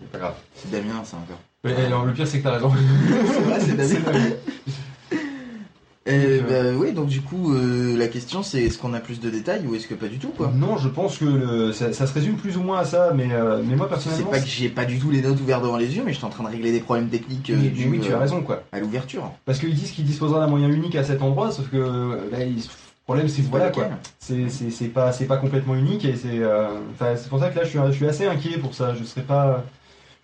c'est 0.00 0.10
pas 0.12 0.18
grave 0.18 0.34
C'est 0.54 0.70
Damien, 0.70 1.02
ça 1.04 1.16
encore. 1.16 1.40
Alors, 1.86 2.04
le 2.04 2.12
pire 2.12 2.26
c'est 2.28 2.38
que 2.38 2.44
t'as 2.44 2.52
raison 2.52 2.70
c'est 3.26 3.40
vrai, 3.40 3.60
c'est 3.60 3.76
Damien. 3.76 4.00
Euh, 6.08 6.40
bah, 6.72 6.78
oui, 6.78 6.92
donc 6.92 7.08
du 7.08 7.20
coup, 7.20 7.52
euh, 7.52 7.96
la 7.96 8.06
question 8.06 8.42
c'est 8.42 8.62
est-ce 8.62 8.78
qu'on 8.78 8.94
a 8.94 9.00
plus 9.00 9.18
de 9.20 9.28
détails 9.28 9.66
ou 9.66 9.74
est-ce 9.74 9.86
que 9.88 9.94
pas 9.94 10.06
du 10.06 10.18
tout 10.18 10.28
quoi? 10.28 10.52
Non 10.54 10.76
je 10.76 10.88
pense 10.88 11.18
que 11.18 11.24
le- 11.24 11.72
ça, 11.72 11.92
ça 11.92 12.06
se 12.06 12.14
résume 12.14 12.36
plus 12.36 12.56
ou 12.56 12.62
moins 12.62 12.78
à 12.78 12.84
ça 12.84 13.12
mais, 13.14 13.28
euh, 13.32 13.60
mais 13.66 13.74
moi 13.74 13.86
C'est 13.86 13.94
personnellement 13.94 14.30
pas 14.30 14.38
que 14.40 14.46
j'ai 14.46 14.68
pas 14.68 14.84
du 14.84 14.98
tout 14.98 15.10
les 15.10 15.20
notes 15.22 15.40
ouvertes 15.40 15.62
devant 15.62 15.76
les 15.76 15.96
yeux, 15.96 16.02
mais 16.06 16.12
je 16.12 16.18
suis 16.18 16.26
en 16.26 16.30
train 16.30 16.44
de 16.44 16.48
régler 16.50 16.70
des 16.70 16.80
problèmes 16.80 17.08
techniques 17.08 17.50
euh, 17.50 17.56
mais 17.60 17.68
dus, 17.70 17.88
oui 17.88 18.00
tu 18.00 18.12
euh, 18.12 18.16
as 18.16 18.20
raison 18.20 18.40
quoi 18.42 18.62
à 18.70 18.78
l'ouverture. 18.78 19.32
Parce 19.44 19.58
qu'ils 19.58 19.74
disent 19.74 19.90
qu'ils 19.90 20.04
disposera 20.04 20.40
d'un 20.40 20.46
moyen 20.46 20.68
unique 20.68 20.94
à 20.94 21.02
cet 21.02 21.22
endroit, 21.22 21.50
sauf 21.50 21.68
que 21.70 21.76
euh, 21.76 22.16
là, 22.30 22.38
problème, 23.04 23.28
c'est 23.28 23.42
C'est 23.42 23.48
voilà 23.48 23.70
quoi. 23.70 23.88
C'est 24.20 24.48
c'est- 24.48 24.70
c'est 24.70 24.88
pas 24.88 25.10
c'est 25.12 25.26
pas 25.26 25.36
complètement 25.38 25.74
unique 25.74 26.04
et 26.04 26.14
c'est 26.16 26.38
euh, 26.38 26.68
c'est 27.16 27.28
pour 27.28 27.40
ça 27.40 27.48
que 27.50 27.56
là 27.58 27.64
je 27.64 27.70
suis 27.70 27.78
je 27.88 27.92
suis 27.92 28.06
assez 28.06 28.26
inquiet 28.26 28.58
pour 28.58 28.74
ça. 28.74 28.94
Je 28.94 29.02
serais 29.04 29.22
pas 29.22 29.64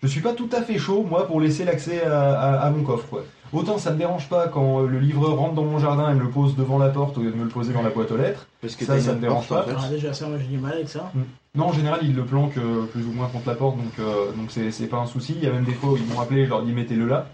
je 0.01 0.07
suis 0.07 0.21
pas 0.21 0.33
tout 0.33 0.49
à 0.53 0.61
fait 0.61 0.77
chaud 0.77 1.05
moi 1.09 1.27
pour 1.27 1.39
laisser 1.41 1.63
l'accès 1.65 2.03
à, 2.03 2.33
à- 2.39 2.59
à 2.67 2.69
mon 2.71 2.83
coffre 2.83 3.07
quoi. 3.09 3.25
Autant 3.53 3.77
ça 3.77 3.91
me 3.91 3.97
dérange 3.97 4.27
pas 4.29 4.47
quand 4.47 4.81
le 4.81 4.99
livreur 4.99 5.37
rentre 5.37 5.53
dans 5.53 5.63
mon 5.63 5.77
jardin 5.77 6.11
et 6.11 6.15
me 6.15 6.21
le 6.23 6.29
pose 6.29 6.55
devant 6.55 6.79
la 6.79 6.89
porte 6.89 7.17
au 7.17 7.21
lieu 7.21 7.29
de 7.31 7.35
me 7.35 7.43
le 7.43 7.49
poser 7.49 7.71
dans 7.71 7.83
la 7.83 7.91
boîte 7.91 8.11
aux 8.11 8.17
lettres. 8.17 8.47
Parce 8.61 8.75
que 8.75 8.83
Ça, 8.85 8.99
ça 8.99 9.13
me 9.13 9.19
dérange 9.21 9.47
porte, 9.47 9.67
en 9.69 9.71
pas. 9.73 9.79
fait. 9.81 9.85
Ah, 9.87 9.89
déjà, 9.89 10.11
ça, 10.13 10.27
moi 10.27 10.37
j'ai 10.39 10.47
du 10.47 10.57
mal 10.57 10.73
avec 10.73 10.89
ça. 10.89 11.11
Non, 11.55 11.65
en 11.65 11.71
général, 11.73 11.99
ils 12.01 12.15
le 12.15 12.25
planquent 12.25 12.57
euh, 12.57 12.85
plus 12.85 13.05
ou 13.05 13.11
moins 13.11 13.27
contre 13.27 13.47
la 13.47 13.55
porte, 13.55 13.77
donc 13.77 13.91
euh, 13.99 14.31
donc 14.31 14.49
c'est 14.49 14.71
c'est 14.71 14.87
pas 14.87 14.97
un 14.97 15.05
souci. 15.05 15.35
Il 15.37 15.43
y 15.43 15.47
a 15.47 15.51
même 15.51 15.65
des 15.65 15.73
fois 15.73 15.91
où 15.91 15.97
ils 15.97 16.05
m'ont 16.05 16.19
appelé 16.19 16.41
et 16.41 16.45
je 16.45 16.49
leur 16.49 16.63
dis 16.63 16.71
mettez-le 16.71 17.05
là. 17.07 17.27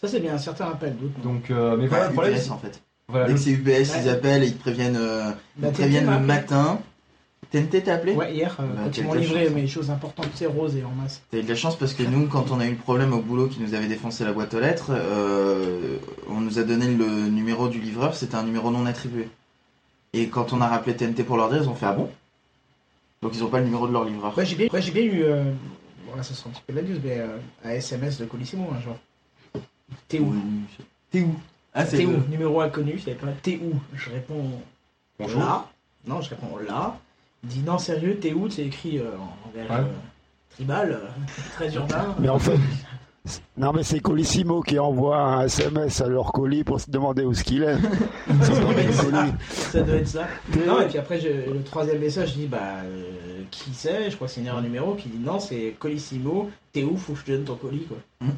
Ça, 0.00 0.08
c'est 0.08 0.20
bien, 0.20 0.36
certains 0.38 0.64
rappellent, 0.66 0.96
d'autres. 0.96 1.14
non. 1.24 1.34
Donc, 1.34 1.50
euh, 1.50 1.76
mais 1.76 1.86
voilà, 1.86 2.04
Ouais, 2.04 2.08
le 2.10 2.14
problème, 2.14 2.34
UPS 2.36 2.50
en 2.50 2.58
fait. 2.58 2.82
voilà, 3.08 3.26
Dès 3.26 3.32
le- 3.32 3.38
que 3.38 3.44
c'est 3.44 3.50
UPS, 3.50 3.96
ils 4.02 4.08
appellent 4.08 4.42
et 4.42 4.46
ils 4.48 4.54
te 4.56 4.60
préviennent, 4.60 4.96
euh, 4.96 5.30
Bah, 5.56 5.68
ils 5.68 5.72
préviennent 5.72 6.06
le 6.06 6.12
appelé. 6.12 6.26
matin. 6.26 6.78
TNT 7.50 7.82
t'a 7.84 7.94
appelé 7.94 8.12
Ouais, 8.14 8.34
hier, 8.34 8.56
euh, 8.60 8.66
Bah, 8.66 8.80
quand 8.84 8.98
ils 8.98 9.04
m'ont 9.04 9.14
livré 9.14 9.48
mes 9.50 9.66
choses 9.66 9.90
importantes, 9.90 10.28
c'est 10.34 10.46
rose 10.46 10.76
et 10.76 10.84
en 10.84 10.90
masse. 10.90 11.22
T'as 11.30 11.38
eu 11.38 11.42
de 11.42 11.48
la 11.48 11.54
chance 11.54 11.76
parce 11.76 11.94
que 11.94 12.02
nous, 12.02 12.26
quand 12.26 12.50
on 12.50 12.60
a 12.60 12.66
eu 12.66 12.70
le 12.70 12.76
problème 12.76 13.12
au 13.14 13.20
boulot 13.20 13.46
qui 13.46 13.60
nous 13.60 13.74
avait 13.74 13.86
défoncé 13.86 14.24
la 14.24 14.32
boîte 14.32 14.52
aux 14.54 14.60
lettres, 14.60 14.90
euh, 14.90 15.96
on 16.28 16.40
nous 16.40 16.58
a 16.58 16.62
donné 16.62 16.88
le 16.88 17.06
numéro 17.28 17.68
du 17.68 17.80
livreur, 17.80 18.14
c'était 18.14 18.34
un 18.34 18.42
numéro 18.42 18.70
non 18.70 18.84
attribué. 18.86 19.28
Et 20.12 20.28
quand 20.28 20.52
on 20.52 20.60
a 20.60 20.68
rappelé 20.68 20.94
TNT 20.96 21.24
pour 21.24 21.36
leur 21.36 21.48
dire, 21.48 21.62
ils 21.62 21.68
ont 21.68 21.74
fait 21.74 21.86
ah 21.86 21.92
bon? 21.92 22.10
Donc 23.22 23.32
ils 23.34 23.42
ont 23.42 23.48
pas 23.48 23.58
le 23.58 23.64
numéro 23.64 23.86
de 23.88 23.92
leur 23.92 24.04
livreur. 24.04 24.36
Ouais, 24.36 24.44
j'ai 24.46 24.56
bien, 24.56 24.68
ouais, 24.72 24.80
bien 24.80 25.02
eu. 25.02 25.22
Euh... 25.24 25.52
Voilà, 26.06 26.22
ça 26.22 26.34
sera 26.34 26.50
un 26.50 26.52
petit 26.52 26.62
peu 26.66 26.72
de 26.72 26.78
la 26.80 26.84
news, 26.86 27.00
mais 27.04 27.18
euh, 27.18 27.36
un 27.64 27.70
SMS 27.70 28.18
de 28.18 28.24
Colissimo 28.26 28.70
un 28.74 28.80
jour. 28.80 28.96
T'es 30.08 30.18
où? 30.18 30.34
T'es 31.10 31.22
où? 31.22 31.34
Ah, 31.74 31.84
c'est 31.86 31.98
T'es 31.98 32.06
où? 32.06 32.16
Numéro 32.30 32.60
inconnu, 32.60 32.94
je 32.96 33.04
savais 33.04 33.16
pas. 33.16 33.26
T'es 33.42 33.60
où? 33.62 33.74
Je 33.94 34.10
réponds 34.10 34.50
Bonjour. 35.18 35.40
là. 35.40 35.66
Non, 36.06 36.20
je 36.20 36.30
réponds 36.30 36.56
là. 36.66 36.98
Il 37.44 37.48
dit 37.48 37.62
non, 37.66 37.78
sérieux, 37.78 38.18
t'es 38.20 38.32
où? 38.32 38.48
C'est 38.50 38.66
écrit 38.66 38.98
euh, 38.98 39.10
en 39.16 39.50
vers 39.56 39.70
Ouais. 39.70 39.76
euh, 39.86 39.92
tribal, 40.54 40.90
euh, 40.92 41.06
très 41.54 41.72
urbain. 41.74 42.14
Mais 42.18 42.28
en 42.28 42.38
fait, 42.38 42.58
non 43.56 43.72
mais 43.72 43.82
c'est 43.82 44.00
Colissimo 44.00 44.62
qui 44.62 44.78
envoie 44.78 45.18
un 45.20 45.42
SMS 45.44 46.00
à 46.00 46.08
leur 46.08 46.32
colis 46.32 46.64
pour 46.64 46.80
se 46.80 46.90
demander 46.90 47.24
où 47.24 47.34
ce 47.34 47.44
qu'il 47.44 47.62
est. 47.62 47.76
Ça 48.42 49.82
doit 49.82 49.94
être 49.96 50.08
ça. 50.08 50.26
T'es- 50.52 50.66
Non, 50.66 50.80
et 50.80 50.86
puis 50.86 50.98
après, 50.98 51.20
je- 51.20 51.52
le 51.52 51.62
troisième 51.62 51.98
message, 52.00 52.30
je 52.30 52.34
dis 52.34 52.46
bah, 52.46 52.58
euh, 52.84 53.02
qui 53.50 53.72
c'est 53.72 54.10
Je 54.10 54.16
crois 54.16 54.28
que 54.28 54.34
c'est 54.34 54.40
une 54.40 54.46
erreur 54.46 54.62
numéro 54.62 54.94
qui 54.94 55.08
dit 55.08 55.18
non, 55.18 55.40
c'est 55.40 55.74
Colissimo. 55.78 56.50
T'es 56.72 56.84
où 56.84 56.96
Faut 56.96 57.14
que 57.14 57.20
je 57.20 57.24
te 57.24 57.32
donne 57.32 57.44
ton 57.44 57.56
colis, 57.56 57.86
quoi. 57.86 57.96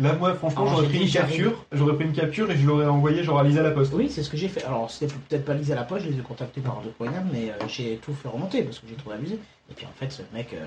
Là, 0.00 0.14
moi, 0.14 0.34
franchement, 0.34 0.62
Alors, 0.62 0.74
j'aurais 0.76 0.86
j'ai 0.86 0.98
pris 0.98 1.06
une 1.06 1.12
capture, 1.12 1.64
j'aurais 1.72 1.94
pris 1.94 2.04
une 2.04 2.12
capture 2.12 2.50
et 2.50 2.56
je 2.56 2.66
l'aurais 2.66 2.86
envoyé 2.86 3.24
genre 3.24 3.40
à 3.40 3.44
Lisa 3.44 3.62
la 3.62 3.72
Poste. 3.72 3.92
Oui, 3.94 4.08
c'est 4.08 4.22
ce 4.22 4.30
que 4.30 4.36
j'ai 4.36 4.48
fait. 4.48 4.64
Alors, 4.64 4.90
c'était 4.90 5.12
peut-être 5.28 5.44
pas 5.44 5.54
Lisa 5.54 5.74
la 5.74 5.82
poche, 5.82 6.02
je 6.02 6.08
les 6.08 6.18
ai 6.18 6.22
contactés 6.22 6.60
par 6.60 6.80
deux 6.82 6.90
poignards, 6.90 7.24
mais 7.32 7.50
euh, 7.50 7.66
j'ai 7.68 7.96
tout 7.96 8.14
fait 8.14 8.28
remonter 8.28 8.62
parce 8.62 8.78
que 8.78 8.86
j'ai 8.88 8.94
trouvé 8.94 9.16
abusé. 9.16 9.38
Et 9.70 9.74
puis 9.74 9.86
en 9.86 9.92
fait, 9.98 10.10
ce 10.12 10.22
mec, 10.32 10.52
euh, 10.54 10.64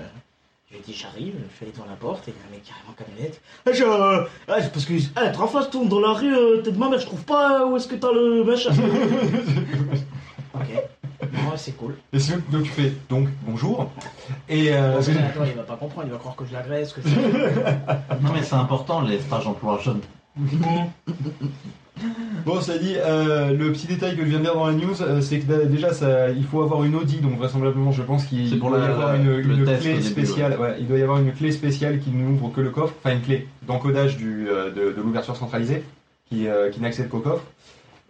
je 0.68 0.74
lui 0.74 0.80
ai 0.80 0.86
dit 0.86 0.94
j'arrive, 0.94 1.34
je 1.50 1.56
suis 1.56 1.64
allé 1.64 1.72
devant 1.72 1.86
la 1.86 1.96
porte 1.96 2.26
et 2.28 2.32
il 2.32 2.34
y 2.34 2.42
a 2.42 2.48
un 2.48 2.50
mec 2.50 2.64
carrément 2.64 2.90
en 2.90 2.94
camionnette. 2.94 3.40
Ah, 3.66 3.72
je, 3.72 3.84
euh, 3.84 4.24
ah, 4.48 4.62
c'est 4.62 4.72
parce 4.72 4.84
que 4.84 4.94
ah, 5.14 5.26
dernière 5.26 5.50
fois, 5.50 5.62
je 5.62 5.68
tourne 5.68 5.88
dans 5.88 6.00
la 6.00 6.12
rue, 6.12 6.34
euh, 6.34 6.62
t'es 6.62 6.72
de 6.72 6.78
ma 6.78 6.88
mère, 6.88 6.98
je 6.98 7.06
trouve 7.06 7.24
pas 7.24 7.66
où 7.66 7.76
est-ce 7.76 7.86
que 7.86 7.94
t'as 7.94 8.12
le 8.12 8.44
machin. 8.44 8.70
ok. 10.54 11.28
Non, 11.32 11.52
c'est 11.56 11.72
cool. 11.72 11.94
Et 12.12 12.18
c'est 12.18 12.34
donc 12.50 12.62
tu 12.64 12.70
fais 12.70 12.92
donc 13.08 13.28
bonjour. 13.46 13.90
Et 14.48 14.72
euh, 14.72 14.94
Parce 14.94 15.06
que, 15.08 15.12
attends, 15.12 15.44
il 15.44 15.54
va 15.54 15.62
pas 15.62 15.76
comprendre, 15.76 16.06
il 16.08 16.12
va 16.12 16.18
croire 16.18 16.36
que 16.36 16.44
je 16.44 16.52
l'agresse, 16.52 16.92
que 16.92 17.00
je. 17.02 17.08
Non 18.22 18.32
mais 18.32 18.42
c'est 18.42 18.54
important 18.54 19.00
les 19.02 19.18
stages 19.20 19.46
emploi 19.46 19.78
jeune. 19.82 20.00
Bon, 22.44 22.60
cela 22.60 22.78
dit, 22.78 22.94
euh, 22.96 23.52
le 23.56 23.70
petit 23.72 23.86
détail 23.86 24.16
que 24.16 24.22
je 24.24 24.28
viens 24.28 24.40
de 24.40 24.44
dire 24.44 24.54
dans 24.54 24.66
la 24.66 24.72
news, 24.72 25.00
euh, 25.00 25.20
c'est 25.20 25.38
que 25.38 25.64
déjà, 25.66 25.92
ça, 25.94 26.28
il 26.30 26.44
faut 26.44 26.60
avoir 26.62 26.82
une 26.82 26.96
Audi, 26.96 27.18
donc 27.18 27.38
vraisemblablement, 27.38 27.92
je 27.92 28.02
pense 28.02 28.26
qu'il 28.26 28.50
C'est 28.50 28.56
pour 28.56 28.70
doit 28.70 28.78
y 28.78 28.82
la- 28.82 28.88
avoir 28.88 29.14
une, 29.14 29.26
le 29.36 29.40
une 29.58 29.64
test 29.64 29.82
clé 29.82 29.92
début, 29.94 30.04
spéciale. 30.04 30.58
ouais, 30.60 30.76
il 30.80 30.88
doit 30.88 30.98
y 30.98 31.02
avoir 31.02 31.18
une 31.20 31.32
clé 31.32 31.52
spéciale 31.52 32.00
qui 32.00 32.10
n'ouvre 32.10 32.50
que 32.52 32.60
le 32.60 32.70
coffre, 32.70 32.94
enfin 32.98 33.14
une 33.14 33.22
clé 33.22 33.46
d'encodage 33.62 34.16
du, 34.16 34.48
euh, 34.48 34.70
de, 34.70 34.92
de 34.92 35.00
l'ouverture 35.02 35.36
centralisée, 35.36 35.84
qui, 36.28 36.48
euh, 36.48 36.68
qui 36.70 36.80
n'accède 36.80 37.08
qu'au 37.08 37.20
coffre. 37.20 37.44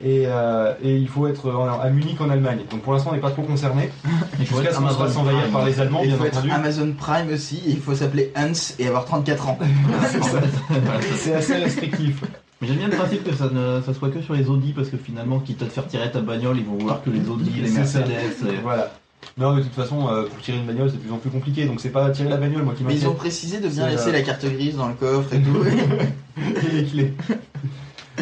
Et, 0.01 0.25
euh, 0.27 0.75
et 0.83 0.97
il 0.97 1.09
faut 1.09 1.27
être 1.29 1.51
en- 1.51 1.81
à 1.81 1.89
Munich 1.89 2.21
en 2.21 2.29
Allemagne. 2.29 2.59
Donc 2.71 2.83
pour 2.83 2.93
l'instant, 2.93 3.11
on 3.13 3.15
n'est 3.15 3.21
pas 3.21 3.31
trop 3.31 3.43
concerné. 3.43 3.91
Il 4.41 4.47
faut 4.47 4.57
Jusqu'à 4.57 4.71
être 4.71 4.77
ce 4.77 4.81
qu'on 4.83 4.89
se 4.89 4.95
fasse 4.95 5.01
Amazon 5.03 5.21
envahir 5.21 5.41
Prime. 5.43 5.53
par 5.53 5.65
les 5.65 5.81
Allemands, 5.81 6.01
Et 6.01 6.05
il 6.05 6.09
bien 6.09 6.17
faut 6.19 6.25
être 6.25 6.37
entendu. 6.39 6.51
Amazon 6.51 6.93
Prime 6.99 7.29
aussi, 7.33 7.57
et 7.67 7.71
il 7.71 7.81
faut 7.81 7.95
s'appeler 7.95 8.33
Hans 8.37 8.53
et 8.79 8.89
avoir 8.89 9.05
34 9.05 9.49
ans. 9.49 9.59
C'est 11.17 11.35
assez 11.35 11.55
restrictif. 11.55 12.23
Mais 12.61 12.69
j'aime 12.69 12.79
bien 12.79 12.89
le 12.89 12.97
principe 12.97 13.25
que 13.25 13.35
ça 13.35 13.49
ne 13.53 13.81
ça 13.83 13.95
soit 13.95 14.11
que 14.11 14.21
sur 14.21 14.35
les 14.35 14.49
Audi 14.49 14.73
parce 14.73 14.89
que 14.89 14.97
finalement, 14.97 15.39
quitte 15.39 15.63
à 15.63 15.67
te 15.67 15.71
faire 15.73 15.87
tirer 15.87 16.11
ta 16.11 16.21
bagnole, 16.21 16.59
ils 16.59 16.65
vont 16.65 16.77
vouloir 16.77 17.03
que 17.03 17.11
les 17.11 17.27
Audi, 17.29 17.51
les. 17.61 17.71
Mercedes. 17.71 18.05
et- 18.11 18.57
Voilà. 18.63 18.91
Non, 19.39 19.53
mais 19.53 19.61
de 19.63 19.67
toute 19.67 19.75
façon, 19.75 20.09
euh, 20.09 20.25
pour 20.25 20.39
tirer 20.41 20.59
une 20.59 20.67
bagnole, 20.67 20.91
c'est 20.91 20.97
de 20.97 21.03
plus 21.03 21.13
en 21.13 21.17
plus 21.17 21.31
compliqué. 21.31 21.65
Donc 21.67 21.81
c'est 21.81 21.89
pas 21.91 22.11
tirer 22.11 22.29
la 22.29 22.37
bagnole, 22.37 22.63
moi 22.63 22.75
qui 22.77 22.85
Mais 22.85 22.95
ils 22.95 23.07
ont 23.09 23.15
précisé 23.15 23.59
de 23.61 23.69
bien 23.69 23.89
laisser 23.89 24.11
euh, 24.11 24.13
la 24.13 24.23
carte 24.23 24.45
grise 24.45 24.77
dans 24.77 24.89
le 24.89 24.95
coffre 24.95 25.33
et 25.35 25.41
tout. 25.41 25.65
et 26.37 26.73
les 26.77 26.85
clés. 26.85 27.15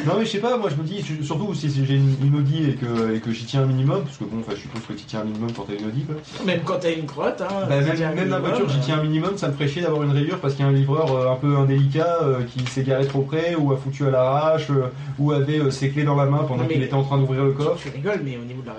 Non 0.06 0.14
mais 0.18 0.24
je 0.24 0.30
sais 0.30 0.38
pas, 0.38 0.56
moi 0.56 0.70
je 0.70 0.76
me 0.76 0.84
dis, 0.84 1.02
su- 1.02 1.22
surtout 1.22 1.52
si 1.54 1.68
j'ai 1.84 1.94
une, 1.96 2.16
une 2.24 2.34
Audi 2.36 2.64
et 2.70 2.74
que, 2.76 3.14
et 3.14 3.20
que 3.20 3.30
j'y 3.30 3.44
tiens 3.44 3.60
un 3.62 3.66
minimum, 3.66 4.02
parce 4.04 4.16
que 4.16 4.24
bon, 4.24 4.38
enfin 4.40 4.52
je 4.56 4.60
suppose 4.62 4.80
que 4.88 4.94
tu 4.94 5.04
tiens 5.04 5.20
un 5.20 5.24
minimum 5.24 5.52
quand 5.52 5.64
t'as 5.68 5.74
une 5.78 5.86
Audi 5.86 6.04
quoi. 6.04 6.14
Même 6.46 6.62
quand 6.64 6.78
t'as 6.80 6.92
une 6.94 7.04
crotte, 7.04 7.42
hein. 7.42 7.66
Bah, 7.68 7.78
même, 8.14 8.28
la 8.30 8.38
voiture, 8.38 8.68
j'y 8.70 8.78
euh, 8.78 8.82
tiens 8.82 8.98
un 8.98 9.02
minimum, 9.02 9.36
ça 9.36 9.48
me 9.48 9.52
ferait 9.52 9.68
chier 9.68 9.82
d'avoir 9.82 10.02
une 10.02 10.10
rayure 10.12 10.40
parce 10.40 10.54
qu'il 10.54 10.64
y 10.64 10.66
a 10.66 10.70
un 10.70 10.74
livreur 10.74 11.12
euh, 11.14 11.30
un 11.30 11.36
peu 11.36 11.56
indélicat 11.58 12.18
euh, 12.22 12.42
qui 12.44 12.64
s'est 12.66 12.84
garé 12.84 13.06
trop 13.06 13.20
près 13.20 13.54
ou 13.54 13.70
a 13.72 13.76
foutu 13.76 14.06
à 14.06 14.10
l'arrache 14.10 14.70
euh, 14.70 14.86
ou 15.18 15.30
avait 15.32 15.70
ses 15.70 15.90
clés 15.90 16.04
dans 16.04 16.16
la 16.16 16.24
main 16.24 16.44
pendant 16.44 16.66
qu'il 16.66 16.82
était 16.82 16.94
en 16.94 17.02
train 17.04 17.18
d'ouvrir 17.18 17.44
le 17.44 17.50
Tu, 17.52 17.56
coffre. 17.58 17.82
tu 17.82 17.90
rigoles, 17.90 18.22
mais 18.24 18.38
au 18.38 18.44
niveau 18.44 18.62
de 18.62 18.68
la, 18.68 18.74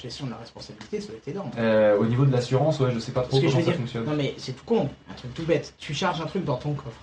gestion 0.00 0.26
de 0.26 0.30
la 0.30 0.36
responsabilité, 0.38 1.00
ça 1.00 1.08
doit 1.08 1.16
être 1.16 1.28
énorme. 1.28 1.50
Euh, 1.58 1.98
au 1.98 2.06
niveau 2.06 2.24
de 2.24 2.30
l'assurance, 2.32 2.78
ouais, 2.80 2.90
je 2.94 3.00
sais 3.00 3.12
pas 3.12 3.22
trop 3.22 3.40
Parce 3.40 3.52
comment 3.52 3.64
ça 3.64 3.70
dire, 3.70 3.80
fonctionne. 3.80 4.04
non 4.04 4.14
mais 4.16 4.34
c'est 4.38 4.52
tout 4.52 4.64
con, 4.64 4.88
un 5.10 5.14
truc 5.14 5.34
tout 5.34 5.42
bête. 5.44 5.74
Tu 5.78 5.92
charges 5.92 6.20
un 6.20 6.26
truc 6.26 6.44
dans 6.44 6.56
ton 6.56 6.72
coffre, 6.72 7.00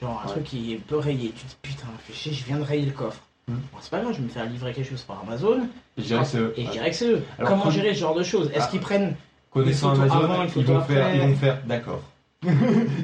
genre 0.00 0.20
un 0.22 0.26
Ouais. 0.26 0.32
truc 0.32 0.44
qui 0.44 0.80
peut 0.88 0.98
rayer. 0.98 1.30
Tu 1.36 1.44
te 1.44 1.48
dis 1.50 1.56
putain, 1.62 1.86
fais 2.06 2.12
chier, 2.12 2.32
je 2.32 2.44
viens 2.44 2.58
de 2.58 2.62
rayer 2.64 2.86
le 2.86 2.92
coffre. 2.92 3.20
Hmm. 3.48 3.54
Bon, 3.72 3.78
c'est 3.80 3.90
pas 3.90 4.00
grave, 4.00 4.12
je 4.12 4.18
vais 4.18 4.24
me 4.24 4.28
faire 4.30 4.46
livrer 4.46 4.72
quelque 4.72 4.88
chose 4.88 5.02
par 5.02 5.22
Amazon. 5.26 5.60
Et 5.98 6.02
je 6.02 6.06
dirais 6.06 6.22
que 6.22 6.28
c'est 6.28 6.38
eux. 6.38 6.54
Et 6.56 6.64
je 6.64 6.70
dirais 6.70 6.90
que 6.90 6.96
c'est 6.96 7.08
eux. 7.10 7.22
Alors, 7.38 7.50
Comment 7.50 7.62
con- 7.64 7.70
gérer 7.70 7.94
ce 7.94 8.00
genre 8.00 8.14
de 8.14 8.22
choses? 8.22 8.50
Est-ce 8.54 8.64
Ah. 8.64 8.68
qu'ils 8.70 8.80
prennent 8.80 9.14
Connaissant 9.50 9.90
Une 9.94 10.00
photo 10.02 10.12
Amazon, 10.14 10.32
avant, 10.32 10.42
une 10.44 10.50
ils 10.56 10.64
vont 10.66 10.80
faire, 10.82 11.14
ils 11.14 11.20
vont 11.20 11.36
faire, 11.36 11.58
d'accord. 11.66 12.00
tu 12.42 12.50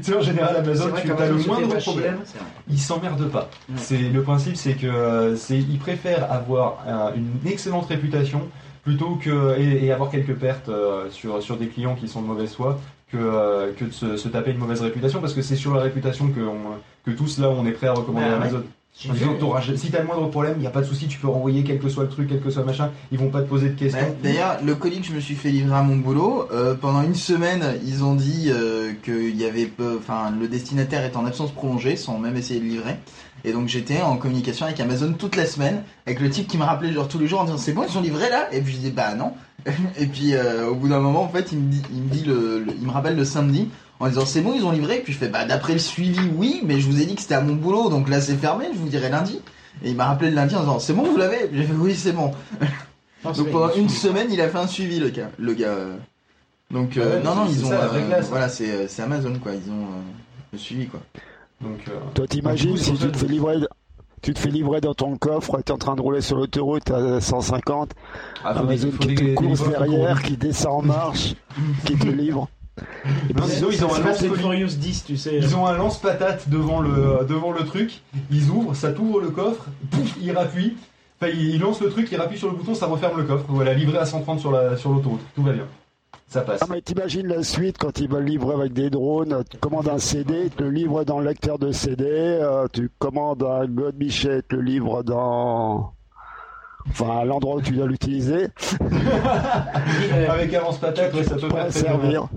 sais, 0.03 0.15
en 0.17 0.21
général, 0.21 0.57
Amazon, 0.57 0.91
tu 1.01 1.13
as 1.13 1.27
le 1.29 1.35
moindre 1.47 1.79
problème. 1.79 2.15
vrai. 2.17 2.25
ils 2.69 2.79
s'emmerdent 2.79 3.31
pas. 3.31 3.49
Ouais. 3.69 3.77
C'est 3.77 3.99
le 3.99 4.23
principe, 4.23 4.57
c'est 4.57 4.75
que 4.75 4.87
euh, 4.87 5.37
c'est 5.37 5.57
ils 5.59 5.79
préfèrent 5.79 6.31
avoir 6.31 6.79
un- 6.87 7.15
une 7.15 7.39
excellente 7.47 7.87
réputation 7.87 8.49
plutôt 8.83 9.15
que 9.17 9.57
et, 9.59 9.85
et 9.87 9.93
avoir 9.93 10.11
quelques 10.11 10.35
pertes 10.35 10.69
euh, 10.69 11.09
sur 11.11 11.43
sur 11.43 11.57
des 11.57 11.69
clients 11.69 11.95
qui 11.95 12.09
sont 12.09 12.21
de 12.23 12.27
mauvaise 12.27 12.55
foi 12.55 12.79
que 13.13 13.17
euh, 13.19 13.73
que 13.73 13.85
de 13.87 13.93
se, 13.93 14.17
se 14.17 14.29
taper 14.29 14.53
une 14.53 14.59
mauvaise 14.59 14.81
réputation 14.83 15.21
parce 15.21 15.35
que 15.35 15.43
c'est 15.43 15.57
sur 15.57 15.75
la 15.75 15.83
réputation 15.83 16.29
que 16.29 16.41
on- 16.41 16.79
que 17.05 17.11
tous 17.17 17.39
là 17.39 17.49
on 17.49 17.67
est 17.67 17.73
prêt 17.73 17.87
à 17.89 17.93
recommander 17.93 18.27
Ouais, 18.27 18.31
ouais. 18.33 18.37
Amazon. 18.37 18.63
J'ai 18.99 19.09
En 19.09 19.13
disant, 19.15 19.77
si 19.77 19.91
t'as 19.93 20.01
le 20.01 20.07
moindre 20.07 20.29
problème, 20.31 20.55
il 20.57 20.61
n'y 20.61 20.67
a 20.67 20.71
pas 20.71 20.81
de 20.81 20.87
souci, 20.87 21.07
tu 21.07 21.19
peux 21.21 21.29
renvoyer 21.29 21.63
quel 21.63 21.79
que 21.79 21.89
soit 21.89 22.03
le 22.03 22.09
truc, 22.11 22.29
quel 22.29 22.41
que 22.41 22.51
soit 22.51 22.63
le 22.63 22.67
machin, 22.67 22.91
ils 23.13 23.19
vont 23.19 23.29
pas 23.31 23.41
te 23.41 23.49
poser 23.49 23.69
de 23.69 23.79
questions. 23.79 24.01
Ouais, 24.01 24.17
D'ailleurs, 24.23 24.59
le 24.65 24.75
colis 24.75 25.01
que 25.01 25.07
je 25.07 25.13
me 25.13 25.21
suis 25.21 25.37
fait 25.37 25.51
livrer 25.51 25.77
à 25.77 25.83
mon 25.83 25.97
boulot, 25.97 26.49
euh, 26.53 26.75
pendant 26.75 27.01
une 27.03 27.15
semaine, 27.15 27.79
ils 27.87 28.03
ont 28.03 28.15
dit 28.17 28.51
euh, 28.53 28.93
qu'il 29.05 29.41
y 29.41 29.45
avait, 29.45 29.71
enfin, 29.97 30.33
le 30.39 30.49
destinataire 30.49 31.05
est 31.05 31.17
en 31.17 31.25
absence 31.25 31.53
prolongée, 31.53 31.95
sans 31.97 32.19
même 32.19 32.37
essayer 32.37 32.59
de 32.61 32.65
livrer. 32.67 32.97
Et 33.45 33.53
donc 33.53 33.69
j'étais 33.69 34.03
en 34.03 34.17
communication 34.19 34.67
avec 34.67 34.79
Amazon 34.81 35.15
toute 35.15 35.35
la 35.37 35.47
semaine, 35.47 35.83
avec 36.05 36.21
le 36.21 36.29
type 36.29 36.47
qui 36.47 36.59
me 36.59 36.65
rappelait 36.65 36.93
genre 36.93 37.09
tous 37.09 37.19
les 37.19 37.27
jours 37.27 37.41
en 37.41 37.45
disant 37.45 37.57
c'est 37.57 37.73
bon 37.73 37.85
ils 37.85 37.89
sont 37.91 38.03
livrés 38.03 38.29
là? 38.29 38.49
Et 38.53 38.61
puis 38.61 38.75
je 38.75 38.79
dis 38.79 38.91
bah 38.91 39.15
non. 39.15 39.33
Et 39.99 40.07
puis 40.07 40.35
euh, 40.35 40.69
au 40.69 40.75
bout 40.75 40.89
d'un 40.89 41.01
moment 41.01 41.23
en 41.23 41.29
fait 41.29 41.53
il 41.53 41.59
me 41.59 41.71
dit, 41.71 41.83
il 41.93 42.03
me 42.03 42.09
dit 42.09 42.25
le, 42.25 42.61
le- 42.61 42.73
il 42.81 42.87
me 42.87 42.91
rappelle 42.91 43.17
le 43.17 43.25
samedi 43.25 43.69
en 43.99 44.09
disant 44.09 44.25
c'est 44.27 44.41
bon 44.41 44.55
ils 44.55 44.65
ont 44.65 44.71
livré. 44.73 44.99
Et 44.99 45.01
puis 45.01 45.13
je 45.13 45.19
fais 45.19 45.29
bah 45.29 45.45
d'après 45.45 45.73
le 45.75 45.79
suivi 45.79 46.21
oui, 46.37 46.61
mais 46.65 46.81
je 46.81 46.87
vous 46.87 47.01
ai 47.01 47.05
dit 47.07 47.15
que 47.15 47.23
c'était 47.23 47.35
à 47.35 47.41
mon 47.41 47.55
boulot 47.55 47.89
donc 47.91 48.09
là 48.09 48.21
c'est 48.21 48.37
fermé, 48.37 48.67
je 48.73 48.79
vous 48.79 48.89
dirai 48.89 49.09
lundi. 49.11 49.41
Et 49.85 49.91
il 49.91 49.97
m'a 49.97 50.07
rappelé 50.07 50.31
le 50.31 50.37
lundi 50.37 50.55
en 50.57 50.61
disant 50.61 50.79
c'est 50.79 50.93
bon 50.93 51.05
vous 51.05 51.17
l'avez? 51.17 51.51
J'ai 51.53 51.65
fait 51.65 51.73
oui 51.75 51.95
c'est 51.95 52.13
bon. 52.13 52.33
Non, 53.25 53.33
Donc 53.33 53.51
pendant 53.51 53.75
une 53.75 53.89
semaine, 53.91 54.29
il 54.31 54.41
a 54.41 54.49
fait 54.49 54.59
un 54.59 54.67
suivi 54.67 54.99
le 54.99 55.11
gars. 55.11 55.31
Le 55.39 55.53
gars. 55.53 55.67
euh. 55.69 55.97
Donc 56.71 56.97
euh, 56.97 57.03
Ah 57.05 57.17
ouais, 57.17 57.23
non 57.23 57.35
non, 57.35 57.47
ils 57.51 57.65
ont 57.65 57.69
ça, 57.69 57.83
euh, 57.83 58.07
classe. 58.09 58.29
voilà, 58.29 58.49
c'est 58.49 58.89
Amazon 59.01 59.35
quoi, 59.43 59.53
ils 59.53 59.71
ont 59.71 59.83
euh, 59.85 60.01
le 60.53 60.59
suivi 60.59 60.87
quoi. 60.87 61.01
Donc, 61.61 61.81
euh, 61.89 61.93
Toi, 62.15 62.27
t'imagines 62.27 62.71
coup, 62.71 62.77
c'est 62.79 62.85
si 62.85 62.93
tu 62.99 63.11
te 63.11 63.19
fais 63.19 63.27
livrer, 63.27 63.57
tu 64.23 64.35
te 64.35 64.39
fais 64.39 64.51
livrer 64.51 64.81
dans 64.81 64.95
ton 64.95 65.17
coffre, 65.17 65.61
t'es 65.63 65.73
en 65.73 65.79
train 65.79 65.97
de 65.97 66.01
rouler 66.01 66.21
sur 66.21 66.37
l'autoroute 66.37 66.91
à 66.91 67.21
150, 67.21 67.93
ah, 68.45 68.51
Amazon 68.51 68.91
qui 68.91 69.15
te 69.15 69.35
course 69.35 69.69
derrière, 69.69 70.23
qui 70.23 70.37
descend 70.37 70.73
en 70.73 70.83
marche, 70.83 71.35
qui 71.85 71.97
te 71.97 72.09
livre. 72.09 72.49
Non, 73.35 73.45
sinon, 73.47 73.69
ils 73.71 73.85
ont 73.85 73.93
un 73.93 73.97
C'est 73.97 74.03
Fast 74.03 74.23
and 74.23 74.27
lance-colis. 74.27 74.41
Furious 74.41 74.77
10, 74.79 75.05
tu 75.05 75.17
sais. 75.17 75.37
Ils 75.37 75.57
ont 75.57 75.67
un 75.67 75.77
lance-patate 75.77 76.49
devant 76.49 76.81
le, 76.81 77.27
devant 77.29 77.53
le 77.53 77.65
truc, 77.65 78.01
ils 78.31 78.49
ouvrent, 78.51 78.75
ça 78.75 78.93
t'ouvre 78.93 79.21
le 79.21 79.31
coffre, 79.31 79.67
pouf, 79.91 80.17
ils 80.21 80.33
rappuient, 80.33 80.77
enfin 81.21 81.33
ils 81.33 81.59
lancent 81.59 81.81
le 81.81 81.91
truc, 81.91 82.09
ils 82.11 82.17
rappuient 82.17 82.39
sur 82.39 82.51
le 82.51 82.57
bouton, 82.57 82.75
ça 82.75 82.87
referme 82.87 83.19
le 83.19 83.25
coffre, 83.25 83.45
voilà, 83.49 83.75
livré 83.75 83.99
à 83.99 84.07
130 84.07 84.41
sur 84.41 84.53
la 84.53 84.77
sur 84.77 84.93
l'autoroute, 84.93 85.21
tout 85.35 85.43
va 85.43 85.53
bien. 85.53 85.65
Ça 86.31 86.43
passe. 86.43 86.61
Ah, 86.63 86.67
mais 86.71 86.81
t'imagines 86.81 87.27
la 87.27 87.43
suite 87.43 87.77
quand 87.77 87.99
ils 87.99 88.09
veulent 88.09 88.25
livrer 88.25 88.55
avec 88.55 88.73
des 88.73 88.89
drones, 88.89 89.43
tu 89.51 89.59
commandes 89.59 89.89
un 89.89 89.99
CD, 89.99 90.45
ils 90.45 90.51
te 90.51 90.63
le 90.63 90.71
livrent 90.71 91.05
dans 91.05 91.19
le 91.19 91.27
lecteur 91.27 91.59
de 91.59 91.73
CD, 91.73 92.05
euh, 92.09 92.69
tu 92.73 92.89
commandes 93.01 93.43
un 93.43 93.67
God 93.67 93.97
Michel, 93.99 94.43
te 94.45 94.55
le 94.55 94.63
livre 94.63 95.03
dans... 95.03 95.93
Enfin, 96.89 97.19
à 97.19 97.25
l'endroit 97.25 97.57
où 97.57 97.61
tu 97.61 97.73
dois 97.73 97.87
l'utiliser, 97.87 98.47
Euh, 98.81 100.29
Avec 100.31 100.55
avance 100.55 100.79
patate, 100.79 101.13
ouais, 101.15 101.25
ça 101.25 101.35
peut 101.37 101.49
pas 101.49 101.71
servir. 101.71 102.29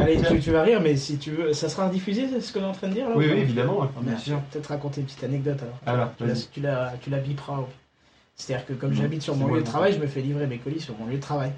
Allez, 0.00 0.20
tu, 0.22 0.40
tu 0.40 0.50
vas 0.50 0.62
rire, 0.62 0.80
mais 0.82 0.96
si 0.96 1.18
tu 1.18 1.30
veux, 1.30 1.52
ça 1.52 1.68
sera 1.68 1.88
diffusé, 1.88 2.26
c'est 2.28 2.40
ce 2.40 2.52
qu'on 2.52 2.60
est 2.60 2.64
en 2.64 2.72
train 2.72 2.88
de 2.88 2.94
dire 2.94 3.08
là 3.08 3.14
Oui, 3.16 3.26
ou 3.26 3.32
oui, 3.34 3.38
évidemment, 3.40 3.86
bien 4.00 4.16
sûr. 4.18 4.36
vais 4.36 4.42
peut-être 4.50 4.66
raconter 4.68 5.00
une 5.02 5.06
petite 5.06 5.22
anecdote 5.22 5.58
alors. 5.86 6.00
Alors, 6.00 6.10
Tu 6.16 6.24
la, 6.26 6.34
tu 6.34 6.60
la, 6.60 6.92
tu 7.02 7.10
la 7.10 7.18
biperas. 7.18 7.60
C'est-à-dire 8.36 8.66
que 8.66 8.72
comme 8.72 8.92
j'habite 8.94 9.22
sur 9.22 9.36
mon 9.36 9.52
lieu 9.54 9.60
de 9.60 9.66
travail, 9.66 9.92
je 9.92 10.00
me 10.00 10.06
fais 10.08 10.20
livrer 10.22 10.46
mes 10.48 10.58
colis 10.58 10.80
sur 10.80 10.98
mon 10.98 11.06
lieu 11.06 11.16
de 11.16 11.20
travail. 11.22 11.52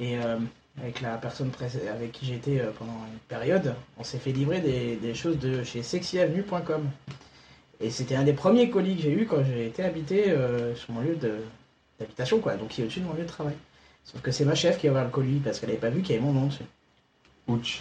Et 0.00 0.18
euh, 0.18 0.36
avec 0.82 1.00
la 1.00 1.16
personne 1.16 1.50
avec 1.90 2.12
qui 2.12 2.26
j'étais 2.26 2.60
euh, 2.60 2.70
pendant 2.78 2.92
une 3.12 3.18
période, 3.28 3.74
on 3.98 4.04
s'est 4.04 4.18
fait 4.18 4.32
livrer 4.32 4.60
des, 4.60 4.96
des 4.96 5.14
choses 5.14 5.38
de 5.38 5.62
chez 5.64 5.82
sexyavenue.com. 5.82 6.88
Et 7.80 7.90
c'était 7.90 8.16
un 8.16 8.24
des 8.24 8.32
premiers 8.32 8.70
colis 8.70 8.96
que 8.96 9.02
j'ai 9.02 9.12
eu 9.12 9.26
quand 9.26 9.42
j'ai 9.44 9.66
été 9.66 9.84
habité 9.84 10.30
euh, 10.30 10.74
sur 10.74 10.92
mon 10.92 11.00
lieu 11.00 11.16
d'habitation, 11.98 12.40
quoi. 12.40 12.56
Donc 12.56 12.68
qui 12.68 12.80
est 12.80 12.84
au-dessus 12.84 13.00
de 13.00 13.06
mon 13.06 13.14
lieu 13.14 13.22
de 13.22 13.28
travail. 13.28 13.54
Sauf 14.04 14.20
que 14.20 14.30
c'est 14.30 14.44
ma 14.44 14.54
chef 14.54 14.78
qui 14.78 14.88
a 14.88 14.90
ouvert 14.90 15.04
le 15.04 15.10
colis 15.10 15.40
parce 15.44 15.60
qu'elle 15.60 15.68
n'avait 15.68 15.80
pas 15.80 15.90
vu 15.90 16.02
qu'il 16.02 16.14
y 16.14 16.18
avait 16.18 16.26
mon 16.26 16.32
nom 16.32 16.46
dessus. 16.46 16.64
Ouch. 17.46 17.80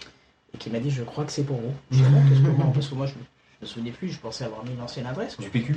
Et 0.54 0.58
qui 0.58 0.70
m'a 0.70 0.80
dit 0.80 0.92
Je 0.92 1.04
crois 1.04 1.24
que 1.26 1.32
c'est 1.32 1.44
pour 1.44 1.58
vous. 1.58 1.74
Je 1.92 1.98
dis 1.98 2.04
Ah 2.06 2.46
que 2.46 2.50
moi 2.50 2.72
Parce 2.74 2.88
que 2.88 2.96
moi, 2.96 3.06
je 3.06 3.14
me, 3.14 3.20
je 3.60 3.66
me 3.66 3.68
souvenais 3.68 3.92
plus, 3.92 4.10
je 4.10 4.20
pensais 4.20 4.44
avoir 4.44 4.64
mis 4.66 4.76
l'ancienne 4.76 5.06
adresse. 5.06 5.36
quoi. 5.36 5.46
Du 5.46 5.52
PQ 5.52 5.76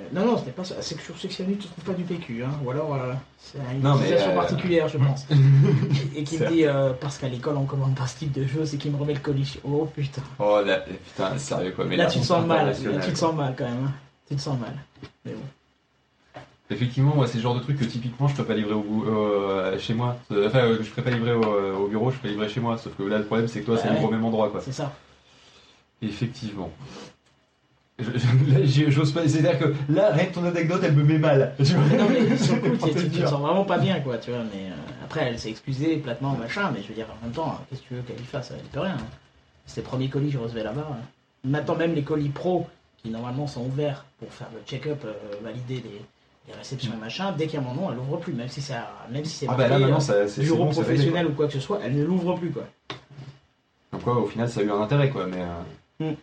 Euh, 0.00 0.04
non, 0.12 0.24
non, 0.24 0.38
c'était 0.38 0.52
pas 0.52 0.64
ça. 0.64 0.76
C'est 0.80 0.94
que 0.96 1.02
sur 1.02 1.18
Sexuality, 1.18 1.66
tu 1.66 1.68
trouves 1.68 1.84
pas 1.84 1.92
du 1.92 2.04
PQ, 2.04 2.42
hein. 2.44 2.50
Ou 2.64 2.70
alors, 2.70 2.94
euh, 2.94 3.12
c'est 3.38 3.58
une 3.74 3.82
Non, 3.82 3.96
utilisation 3.96 4.30
euh, 4.30 4.34
particulière, 4.34 4.88
je 4.88 4.98
pense. 4.98 5.26
et 6.16 6.24
qui 6.24 6.38
me 6.38 6.48
dit, 6.48 6.64
euh, 6.66 6.92
parce 7.00 7.18
qu'à 7.18 7.28
l'école, 7.28 7.56
on 7.58 7.64
commande 7.66 7.94
pas 7.94 8.06
ce 8.06 8.18
type 8.18 8.32
de 8.32 8.46
choses, 8.46 8.74
et 8.74 8.78
qui 8.78 8.88
me 8.88 8.96
remet 8.96 9.14
le 9.14 9.20
colis. 9.20 9.58
Oh 9.64 9.86
putain. 9.94 10.22
Oh 10.38 10.60
là, 10.64 10.78
putain, 10.80 11.36
sérieux 11.38 11.72
quoi. 11.72 11.84
Mais 11.84 11.96
là, 11.96 12.04
la 12.04 12.10
tu 12.10 12.20
te 12.20 12.24
sens 12.24 12.46
mal. 12.46 12.66
Là, 12.66 12.74
tu 13.04 13.12
te 13.12 13.18
sens 13.18 13.34
mal 13.34 13.54
quand 13.58 13.64
même. 13.64 13.84
hein. 13.86 13.92
Tu 14.28 14.36
te 14.36 14.40
sens 14.40 14.58
mal. 14.58 14.74
Mais 15.24 15.32
bon. 15.32 16.42
Effectivement, 16.72 17.16
moi, 17.16 17.26
c'est 17.26 17.38
le 17.38 17.42
genre 17.42 17.56
de 17.56 17.60
truc 17.60 17.78
que 17.80 17.84
typiquement 17.84 18.28
je 18.28 18.36
peux 18.36 18.44
pas 18.44 18.54
livrer 18.54 18.74
au 18.74 19.04
euh, 19.08 19.76
chez 19.80 19.92
moi. 19.92 20.16
Enfin, 20.30 20.68
je 20.78 20.84
ferais 20.84 21.02
pas 21.02 21.10
livrer 21.10 21.32
au, 21.32 21.42
au 21.84 21.88
bureau, 21.88 22.12
je 22.12 22.16
ferais 22.16 22.28
livrer 22.28 22.48
chez 22.48 22.60
moi. 22.60 22.78
Sauf 22.78 22.94
que 22.96 23.02
là, 23.02 23.18
le 23.18 23.24
problème, 23.24 23.48
c'est 23.48 23.60
que 23.60 23.66
toi, 23.66 23.74
Ouais, 23.74 23.80
c'est 23.82 23.90
livre 23.90 24.04
au 24.04 24.10
même 24.10 24.24
endroit, 24.24 24.50
quoi. 24.50 24.60
C'est 24.60 24.70
ça. 24.72 24.92
Effectivement. 26.00 26.70
Je- 26.80 26.92
je- 26.92 27.00
là, 27.00 27.00
j'ai- 27.00 27.89
J'ose 28.90 29.12
pas. 29.12 29.26
C'est-à-dire 29.28 29.58
que 29.58 29.74
là, 29.92 30.10
rien 30.12 30.26
que 30.26 30.34
ton 30.34 30.44
anecdote, 30.44 30.80
elle 30.84 30.92
me 30.94 31.02
met 31.04 31.18
mal. 31.18 31.54
Tu 31.64 31.74
vois 31.74 31.98
non, 31.98 32.06
mais 32.08 32.36
sur 32.36 32.54
le 32.56 32.60
coup, 32.70 32.86
tu, 32.86 32.92
te 32.94 32.98
tu 32.98 33.04
te 33.04 33.08
dire. 33.10 33.28
sens 33.28 33.40
vraiment 33.40 33.64
pas 33.64 33.78
bien, 33.78 34.00
quoi, 34.00 34.18
tu 34.18 34.30
vois. 34.30 34.40
Mais 34.52 34.66
euh, 34.70 35.04
après, 35.04 35.22
elle 35.26 35.38
s'est 35.38 35.50
excusée 35.50 35.96
platement, 35.96 36.32
machin, 36.34 36.70
mais 36.74 36.82
je 36.82 36.88
veux 36.88 36.94
dire, 36.94 37.06
en 37.20 37.24
même 37.24 37.34
temps, 37.34 37.58
qu'est-ce 37.68 37.82
que 37.82 37.88
tu 37.88 37.94
veux 37.94 38.02
qu'elle 38.02 38.20
y 38.20 38.24
fasse 38.24 38.50
Elle 38.52 38.62
peut 38.70 38.80
rien. 38.80 38.92
hein. 38.98 39.06
C'est 39.66 39.80
les 39.82 39.86
premiers 39.86 40.08
colis 40.08 40.26
que 40.28 40.32
je 40.34 40.38
recevais 40.38 40.62
là-bas. 40.64 40.86
hein. 40.90 40.96
Maintenant, 41.44 41.76
même 41.76 41.94
les 41.94 42.02
colis 42.02 42.28
pro, 42.28 42.66
qui 43.02 43.10
normalement 43.10 43.46
sont 43.46 43.62
ouverts 43.64 44.04
pour 44.18 44.32
faire 44.32 44.48
le 44.54 44.60
check-up, 44.66 45.02
euh, 45.04 45.12
valider 45.42 45.76
les, 45.76 46.02
les 46.48 46.54
réceptions, 46.58 46.92
machin, 47.00 47.32
dès 47.38 47.46
qu'il 47.46 47.54
y 47.60 47.62
a 47.62 47.66
mon 47.66 47.72
nom, 47.74 47.90
elle 47.92 47.98
ouvre 47.98 48.18
plus, 48.18 48.32
même 48.34 48.48
si 48.48 48.60
c'est 48.60 48.74
à- 48.74 48.90
même 49.10 49.24
si 49.24 49.30
c'est 49.36 49.46
Ah 49.48 49.54
bah 49.54 49.64
là, 49.64 49.78
marqué, 49.78 49.84
maintenant, 49.84 49.96
euh, 49.98 50.00
ça- 50.00 50.28
c'est 50.28 50.42
bureau 50.42 50.64
bon, 50.64 50.72
ça 50.72 50.82
fait 50.84 50.90
des, 50.90 50.96
professionnel 50.96 51.26
ou 51.28 51.32
quoi 51.34 51.46
que 51.46 51.52
ce 51.52 51.60
soit, 51.60 51.80
elle 51.84 51.94
ne 51.96 52.04
l'ouvre 52.04 52.34
plus, 52.34 52.50
quoi. 52.50 52.64
quoi. 52.88 52.96
Donc, 53.92 54.02
quoi, 54.02 54.16
au 54.20 54.26
final, 54.26 54.48
ça 54.50 54.60
a 54.60 54.62
eu 54.64 54.70
un 54.70 54.80
intérêt, 54.82 55.08
quoi. 55.10 55.26
Mais. 55.26 55.40
euh, 55.40 56.10
Mm. 56.10 56.14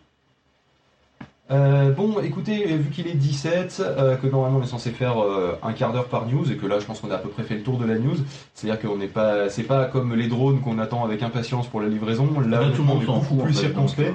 Euh, 1.50 1.92
bon, 1.92 2.20
écoutez, 2.20 2.66
vu 2.66 2.90
qu'il 2.90 3.06
est 3.06 3.14
17, 3.14 3.80
euh, 3.80 4.16
que 4.16 4.26
normalement 4.26 4.58
on 4.58 4.62
est 4.62 4.66
censé 4.66 4.90
faire 4.90 5.22
euh, 5.22 5.58
un 5.62 5.72
quart 5.72 5.92
d'heure 5.92 6.08
par 6.08 6.26
news, 6.26 6.50
et 6.52 6.56
que 6.56 6.66
là 6.66 6.78
je 6.78 6.84
pense 6.84 7.00
qu'on 7.00 7.10
a 7.10 7.14
à 7.14 7.18
peu 7.18 7.30
près 7.30 7.42
fait 7.42 7.54
le 7.54 7.62
tour 7.62 7.78
de 7.78 7.86
la 7.86 7.98
news, 7.98 8.16
c'est-à-dire 8.54 8.80
qu'on 8.80 8.96
n'est 8.96 9.06
pas, 9.06 9.48
c'est 9.48 9.62
pas 9.62 9.86
comme 9.86 10.14
les 10.14 10.28
drones 10.28 10.60
qu'on 10.60 10.78
attend 10.78 11.04
avec 11.04 11.22
impatience 11.22 11.66
pour 11.66 11.80
la 11.80 11.88
livraison, 11.88 12.28
là, 12.40 12.60
Là, 12.60 12.70
tout 12.74 12.82
le 12.82 12.88
monde 12.88 12.98
on 12.98 13.02
est 13.02 13.20
beaucoup 13.20 13.36
plus 13.44 13.54
circonspect. 13.54 14.12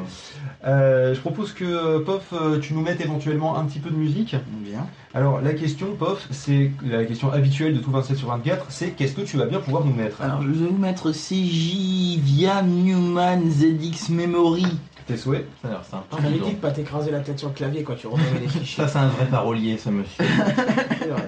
Euh, 0.65 1.13
je 1.13 1.19
propose 1.19 1.51
que 1.51 1.65
euh, 1.65 1.99
Pof, 1.99 2.23
euh, 2.31 2.59
tu 2.59 2.73
nous 2.73 2.81
mettes 2.81 3.01
éventuellement 3.01 3.57
un 3.57 3.65
petit 3.65 3.79
peu 3.79 3.89
de 3.89 3.97
musique. 3.97 4.35
Bien. 4.61 4.87
Alors 5.13 5.41
la 5.41 5.53
question, 5.53 5.87
Pof, 5.97 6.27
c'est 6.31 6.71
la 6.85 7.03
question 7.03 7.31
habituelle 7.31 7.73
de 7.73 7.79
tout 7.79 7.91
27 7.91 8.17
sur 8.17 8.29
24, 8.29 8.67
c'est 8.69 8.91
qu'est-ce 8.91 9.13
que 9.13 9.21
tu 9.21 9.37
vas 9.37 9.45
bien 9.45 9.59
pouvoir 9.59 9.83
nous 9.83 9.93
mettre? 9.93 10.21
Alors, 10.21 10.41
je 10.41 10.47
vais 10.47 10.67
vous 10.67 10.77
mettre 10.77 11.11
CJ 11.11 12.17
via 12.19 12.61
Newman 12.61 13.49
ZX 13.49 14.09
Memory. 14.09 14.65
Tes 15.07 15.17
souhaits 15.17 15.45
Ça 15.61 15.67
a 15.67 15.71
l'air 15.71 15.83
sympa. 15.83 16.17
Je 16.17 16.23
m'avais 16.23 16.39
dis 16.39 16.45
dit 16.45 16.51
de 16.53 16.59
pas 16.59 16.71
t'écraser 16.71 17.11
la 17.11 17.19
tête 17.19 17.39
sur 17.39 17.49
le 17.49 17.53
clavier 17.53 17.83
quand 17.83 17.95
tu 17.95 18.07
recevais 18.07 18.39
les 18.39 18.47
fichiers. 18.47 18.83
Ça, 18.83 18.87
c'est 18.87 18.97
un 18.99 19.07
vrai 19.07 19.25
parolier, 19.25 19.77
ce 19.77 19.89
monsieur. 19.89 20.23
C'est 20.99 21.07
vrai. 21.07 21.27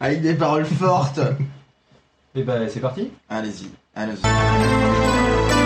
Avec 0.00 0.22
des 0.22 0.34
paroles 0.34 0.66
fortes. 0.66 1.20
Et 2.34 2.42
ben 2.42 2.68
c'est 2.68 2.80
parti. 2.80 3.10
Allez-y, 3.30 3.70
allez-y. 3.94 5.65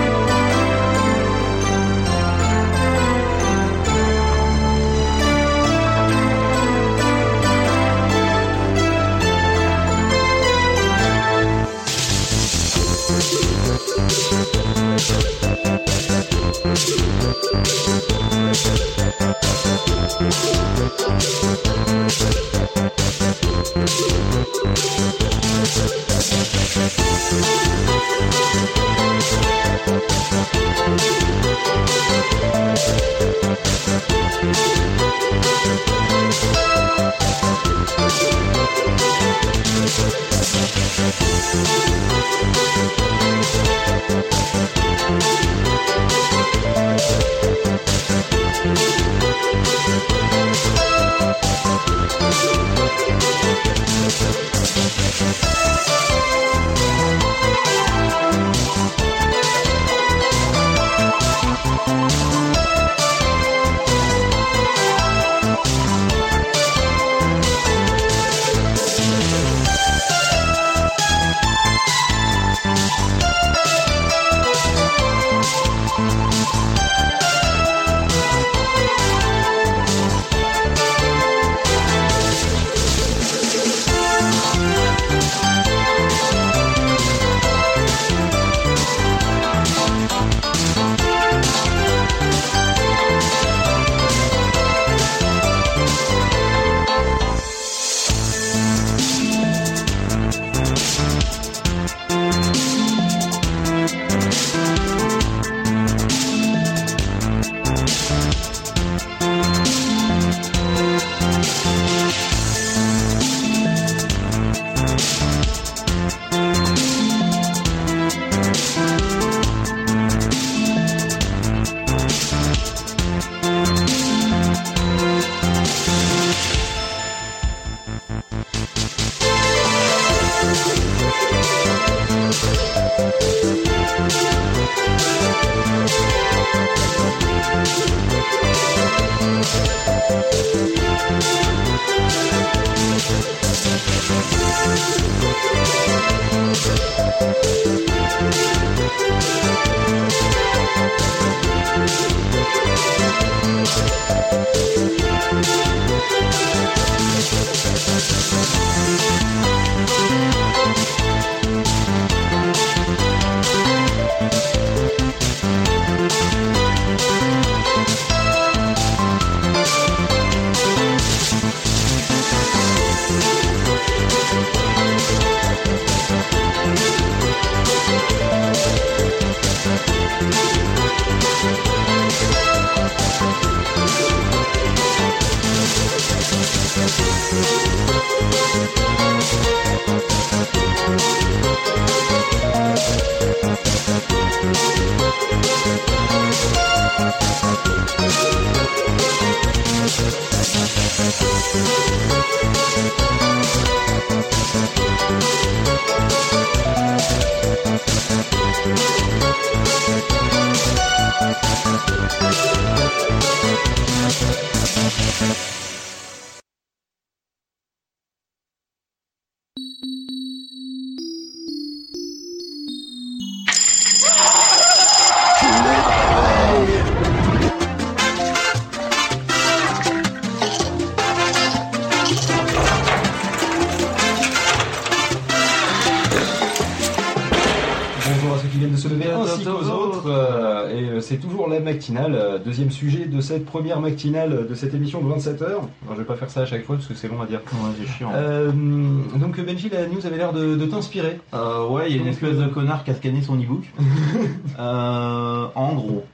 Cette 243.30 243.46
première 243.46 243.80
matinale 243.80 244.48
de 244.48 244.54
cette 244.56 244.74
émission 244.74 245.00
de 245.00 245.12
27h. 245.14 245.44
Alors, 245.44 245.68
je 245.92 245.94
vais 245.98 246.04
pas 246.04 246.16
faire 246.16 246.30
ça 246.30 246.40
à 246.40 246.46
chaque 246.46 246.64
fois 246.64 246.74
parce 246.74 246.88
que 246.88 246.94
c'est 246.94 247.06
long 247.06 247.22
à 247.22 247.26
dire. 247.26 247.40
Ouais, 247.52 247.70
c'est 247.78 247.86
chiant. 247.86 248.10
Euh, 248.12 248.50
donc 248.50 249.38
Benji, 249.40 249.68
la 249.68 249.86
news 249.86 250.04
avait 250.04 250.16
l'air 250.16 250.32
de, 250.32 250.56
de 250.56 250.66
t'inspirer. 250.66 251.20
Euh, 251.32 251.68
ouais, 251.68 251.88
il 251.88 251.94
y 251.96 251.98
a 252.00 252.02
une 252.02 252.08
espèce 252.08 252.36
de 252.36 252.46
connard 252.48 252.82
qui 252.82 252.90
a 252.90 252.94
scanné 252.96 253.22
son 253.22 253.36
e-book. 253.36 253.64
Euh, 254.58 255.46
en 255.54 255.74
gros. 255.74 256.04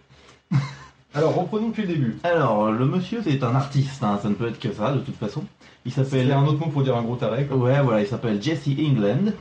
Alors 1.14 1.34
reprenons 1.34 1.68
depuis 1.68 1.82
le 1.82 1.88
début. 1.88 2.18
Alors, 2.22 2.70
le 2.70 2.84
monsieur, 2.84 3.20
c'est 3.24 3.42
un 3.42 3.54
artiste, 3.54 4.04
hein, 4.04 4.20
ça 4.22 4.28
ne 4.28 4.34
peut 4.34 4.46
être 4.48 4.60
que 4.60 4.70
ça, 4.72 4.92
de 4.92 4.98
toute 5.00 5.16
façon. 5.16 5.42
Il 5.84 5.88
Il 5.88 5.92
y 5.92 5.94
s'appelle. 5.94 6.30
a 6.30 6.38
un 6.38 6.44
autre 6.46 6.58
mot 6.60 6.66
pour 6.66 6.82
dire 6.82 6.96
un 6.96 7.02
gros 7.02 7.16
taré, 7.16 7.46
quoi. 7.46 7.56
Ouais, 7.56 7.80
voilà, 7.82 8.02
il 8.02 8.06
s'appelle 8.06 8.40
Jesse 8.42 8.68
England. 8.78 9.32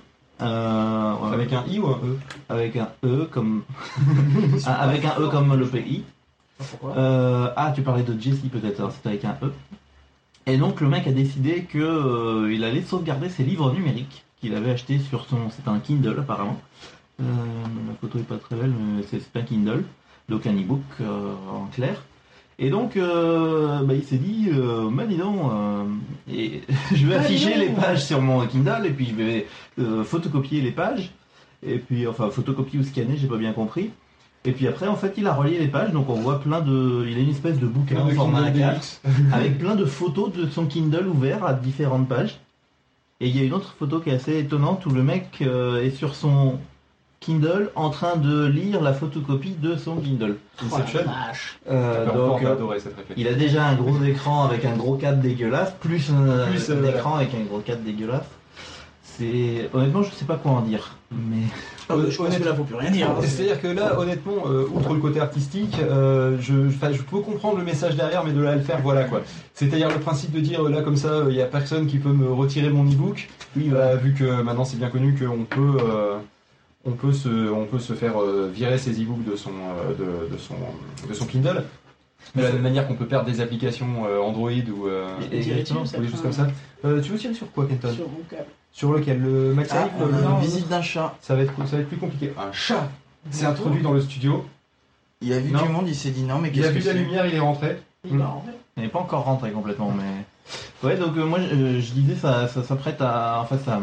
Euh, 0.41 1.13
ouais, 1.13 1.33
Avec 1.33 1.53
un 1.53 1.63
i 1.69 1.79
ou 1.79 1.87
un 1.87 1.99
e? 2.03 2.17
Avec 2.49 2.75
un 2.77 2.89
E 3.03 3.27
comme. 3.29 3.63
Ah, 4.65 4.75
avec 4.81 5.05
un 5.05 5.19
E 5.19 5.27
comme 5.29 5.53
le 5.55 5.65
pays. 5.65 6.03
Pourquoi 6.57 6.97
Euh, 6.97 7.49
ah, 7.55 7.71
tu 7.75 7.81
parlais 7.81 8.03
de 8.03 8.19
Jesse 8.19 8.39
peut-être, 8.51 8.79
alors 8.79 8.91
c'était 8.91 9.09
avec 9.09 9.25
un 9.25 9.37
E. 9.41 9.51
Et 10.47 10.57
donc 10.57 10.79
le 10.81 10.87
mec 10.87 11.07
a 11.07 11.11
décidé 11.11 11.63
que 11.63 11.79
euh, 11.79 12.53
il 12.53 12.63
allait 12.63 12.83
sauvegarder 12.83 13.29
ses 13.29 13.43
livres 13.43 13.71
numériques 13.73 14.23
qu'il 14.39 14.53
avait 14.55 14.71
achetés 14.71 14.99
sur 14.99 15.25
son. 15.25 15.49
C'était 15.49 15.69
un 15.69 15.79
Kindle 15.79 16.17
apparemment. 16.19 16.59
Euh, 17.21 17.23
la 17.87 17.93
photo 17.99 18.19
est 18.19 18.23
pas 18.23 18.37
très 18.37 18.55
belle, 18.55 18.71
mais 18.71 19.03
c'est 19.09 19.19
c'est 19.19 19.39
un 19.39 19.43
Kindle, 19.43 19.83
donc 20.29 20.45
un 20.45 20.53
e-book 20.53 20.81
euh, 21.01 21.33
en 21.51 21.65
clair. 21.67 22.03
Et 22.57 22.69
donc 22.69 22.95
euh, 22.95 23.81
bah, 23.83 23.93
il 23.95 24.03
s'est 24.03 24.17
dit, 24.17 24.49
euh, 24.53 24.89
bah 24.91 25.05
dis 25.05 25.17
donc, 25.17 25.39
euh, 25.51 25.83
et 26.31 26.61
je 26.93 27.05
vais 27.07 27.15
Bah, 27.15 27.21
afficher 27.21 27.55
les 27.57 27.69
pages 27.69 28.05
sur 28.05 28.21
mon 28.21 28.45
Kindle 28.47 28.85
et 28.85 28.91
puis 28.91 29.07
je 29.07 29.15
vais 29.15 29.47
euh, 29.79 30.03
photocopier 30.03 30.61
les 30.61 30.71
pages. 30.71 31.11
Et 31.67 31.79
puis, 31.79 32.05
enfin, 32.05 32.29
photocopier 32.29 32.79
ou 32.79 32.83
scanner, 32.83 33.17
j'ai 33.17 33.27
pas 33.27 33.37
bien 33.37 33.51
compris. 33.51 33.89
Et 34.45 34.51
puis 34.51 34.67
après, 34.67 34.87
en 34.87 34.95
fait, 34.95 35.13
il 35.17 35.27
a 35.27 35.33
relié 35.33 35.57
les 35.57 35.67
pages, 35.67 35.91
donc 35.91 36.09
on 36.09 36.15
voit 36.15 36.39
plein 36.39 36.61
de. 36.61 37.05
Il 37.07 37.17
a 37.17 37.21
une 37.21 37.29
espèce 37.29 37.59
de 37.59 37.65
bouquin 37.65 38.01
en 38.01 38.09
format 38.09 38.51
Kindle 38.51 38.61
A4 38.61 38.75
DX. 38.75 39.01
avec 39.33 39.57
plein 39.57 39.75
de 39.75 39.85
photos 39.85 40.31
de 40.31 40.47
son 40.47 40.65
Kindle 40.65 41.07
ouvert 41.07 41.43
à 41.45 41.53
différentes 41.53 42.07
pages. 42.07 42.39
Et 43.21 43.27
il 43.27 43.35
y 43.35 43.39
a 43.39 43.43
une 43.43 43.53
autre 43.53 43.73
photo 43.79 43.99
qui 43.99 44.09
est 44.09 44.13
assez 44.13 44.37
étonnante 44.37 44.85
où 44.85 44.89
le 44.89 45.01
mec 45.01 45.39
euh, 45.41 45.81
est 45.81 45.91
sur 45.91 46.15
son 46.15 46.59
Kindle 47.25 47.71
en 47.75 47.89
train 47.89 48.17
de 48.17 48.45
lire 48.45 48.81
la 48.81 48.93
photocopie 48.93 49.55
de 49.59 49.75
son 49.77 49.95
Kindle. 49.95 50.37
Inception. 50.63 50.99
Oh. 51.05 51.69
Euh, 51.71 52.05
donc, 52.13 52.43
euh, 52.43 52.53
adorer 52.53 52.79
cette 52.79 52.95
réflexion. 52.95 53.15
il 53.17 53.27
a 53.27 53.33
déjà 53.33 53.65
un 53.65 53.75
gros 53.75 54.03
écran 54.03 54.45
avec 54.45 54.63
un 54.63 54.75
gros 54.75 54.95
cadre 54.95 55.21
dégueulasse, 55.21 55.73
plus 55.79 56.11
un 56.11 56.45
Plus, 56.47 56.69
euh, 56.69 56.83
un 56.83 56.87
écran 56.87 57.15
avec 57.15 57.33
un 57.33 57.43
gros 57.43 57.59
cadre 57.59 57.81
dégueulasse. 57.81 58.29
C'est 59.03 59.69
honnêtement, 59.73 60.03
je 60.03 60.11
sais 60.11 60.25
pas 60.25 60.35
quoi 60.35 60.51
en 60.51 60.61
dire, 60.61 60.97
mais 61.15 61.43
Ah, 61.89 61.95
bah, 61.95 62.03
je 62.09 62.17
pense 62.17 62.35
que 62.35 62.43
là, 62.43 62.53
faut 62.53 62.63
plus 62.63 62.75
rien 62.75 62.91
dire. 62.91 63.09
hein. 63.09 63.15
C'est-à-dire 63.21 63.61
que 63.61 63.67
là, 63.67 63.99
honnêtement, 63.99 64.43
euh, 64.47 64.65
outre 64.73 64.93
le 64.93 64.99
côté 64.99 65.19
artistique, 65.19 65.77
euh, 65.81 66.37
je, 66.41 66.53
peux 67.09 67.19
comprendre 67.19 67.57
le 67.57 67.63
message 67.63 67.95
derrière, 67.95 68.23
mais 68.23 68.31
de 68.33 68.41
là 68.41 68.51
à 68.51 68.55
le 68.55 68.61
faire, 68.61 68.81
voilà 68.81 69.05
quoi. 69.05 69.21
C'est-à-dire 69.53 69.89
le 69.89 69.99
principe 69.99 70.31
de 70.31 70.39
dire, 70.39 70.65
euh, 70.65 70.69
là 70.69 70.81
comme 70.81 70.97
ça, 70.97 71.23
il 71.29 71.35
n'y 71.35 71.41
a 71.41 71.45
personne 71.45 71.87
qui 71.87 71.97
peut 71.97 72.11
me 72.11 72.31
retirer 72.31 72.69
mon 72.69 72.83
e-book, 72.83 73.29
oui, 73.55 73.69
euh, 73.73 73.95
vu 73.95 74.13
que 74.13 74.41
maintenant 74.41 74.65
c'est 74.65 74.77
bien 74.77 74.89
connu 74.89 75.15
qu'on 75.15 75.45
peut, 75.45 75.77
euh, 75.83 76.17
on 76.85 76.91
peut, 76.91 77.13
se, 77.13 77.29
on 77.49 77.65
peut 77.65 77.79
se 77.79 77.93
faire 77.93 78.13
virer 78.53 78.77
ses 78.77 78.91
e-books 79.01 79.23
de 79.23 79.35
son, 79.35 79.51
de, 79.97 80.33
de 80.33 80.37
son, 80.37 80.55
de 81.07 81.13
son 81.13 81.25
Kindle. 81.25 81.63
De 82.35 82.41
la 82.41 82.51
même 82.51 82.61
manière 82.61 82.87
qu'on 82.87 82.95
peut 82.95 83.05
perdre 83.05 83.25
des 83.25 83.39
applications 83.41 84.05
euh, 84.05 84.19
Android 84.19 84.49
ou, 84.51 84.87
euh, 84.87 85.07
Et- 85.31 85.39
ou 85.39 85.43
des 86.01 86.09
choses 86.09 86.21
comme 86.21 86.33
ça. 86.33 86.47
Euh, 86.83 87.01
tu 87.01 87.11
veux 87.11 87.17
tirer 87.17 87.33
sur 87.33 87.51
quoi, 87.51 87.65
Kenton? 87.65 87.93
Sur 87.93 88.09
mon 88.09 88.19
câble. 88.29 88.45
Sur 88.71 88.91
lequel? 88.91 89.21
Le 89.21 89.53
Max 89.53 89.69
Ah, 89.73 89.87
le- 89.99 90.21
non, 90.21 90.37
visite 90.39 90.67
d'un 90.67 90.81
chat. 90.81 91.15
ça 91.21 91.35
va, 91.35 91.43
être, 91.43 91.53
ça 91.65 91.75
va 91.77 91.81
être 91.81 91.87
plus 91.87 91.97
compliqué. 91.97 92.33
Un 92.37 92.51
chat 92.51 92.89
s'est 93.31 93.45
introduit 93.45 93.81
dans 93.81 93.93
le 93.93 94.01
studio. 94.01 94.45
Il 95.21 95.31
a 95.31 95.39
vu 95.39 95.51
Non. 95.51 95.61
du 95.63 95.69
monde, 95.69 95.87
il 95.87 95.95
s'est 95.95 96.09
dit 96.11 96.23
non, 96.23 96.39
mais 96.39 96.51
Il 96.53 96.59
a 96.59 96.63
qu'est-ce 96.67 96.73
vu 96.73 96.79
que 96.79 96.83
de 96.85 96.89
la 96.89 96.99
lumière, 96.99 97.25
il 97.25 97.35
est 97.35 97.39
rentré. 97.39 97.77
Il 98.03 98.11
fait. 98.11 98.23
Il 98.77 98.83
n'est 98.83 98.89
pas 98.89 98.99
encore 98.99 99.23
rentré 99.23 99.51
complètement, 99.51 99.91
mais. 99.95 100.87
Ouais, 100.87 100.97
donc 100.97 101.15
euh, 101.17 101.25
moi 101.25 101.39
je, 101.39 101.79
je 101.79 101.91
disais, 101.93 102.15
ça, 102.15 102.47
ça 102.49 102.61
s'apprête 102.63 103.01
à. 103.01 103.39
En 103.41 103.45
fait, 103.45 103.57
ça. 103.63 103.79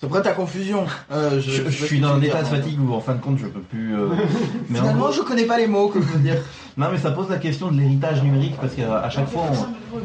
Ça 0.00 0.06
prête 0.06 0.26
à 0.28 0.32
confusion. 0.32 0.86
Euh, 1.10 1.40
Je, 1.40 1.68
suis 1.70 1.98
dans 1.98 2.10
un 2.14 2.20
état 2.22 2.38
de 2.42 2.48
dire, 2.48 2.56
fatigue 2.56 2.80
où 2.80 2.92
en 2.94 3.00
fin 3.00 3.14
de 3.14 3.20
compte 3.20 3.38
je 3.38 3.46
peux 3.46 3.60
plus. 3.60 3.96
euh, 3.96 4.08
mais 4.68 4.78
Finalement, 4.78 5.04
gros- 5.06 5.12
je 5.12 5.22
connais 5.22 5.44
pas 5.44 5.58
les 5.58 5.66
mots 5.66 5.88
que 5.88 6.00
je 6.00 6.06
veux 6.06 6.20
dire. 6.20 6.36
Non, 6.76 6.86
mais 6.92 6.98
ça 6.98 7.10
pose 7.10 7.28
la 7.28 7.38
question 7.38 7.72
de 7.72 7.80
l'héritage 7.80 8.22
numérique 8.22 8.54
parce 8.60 8.74
qu'à 8.74 9.10
chaque 9.10 9.28
fois, 9.28 9.42
on- 9.50 9.98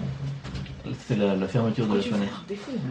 c'est 1.08 1.18
la, 1.18 1.36
la 1.36 1.48
fermeture 1.48 1.88
de 1.88 1.96
la 1.98 2.02
fenêtre. 2.02 2.44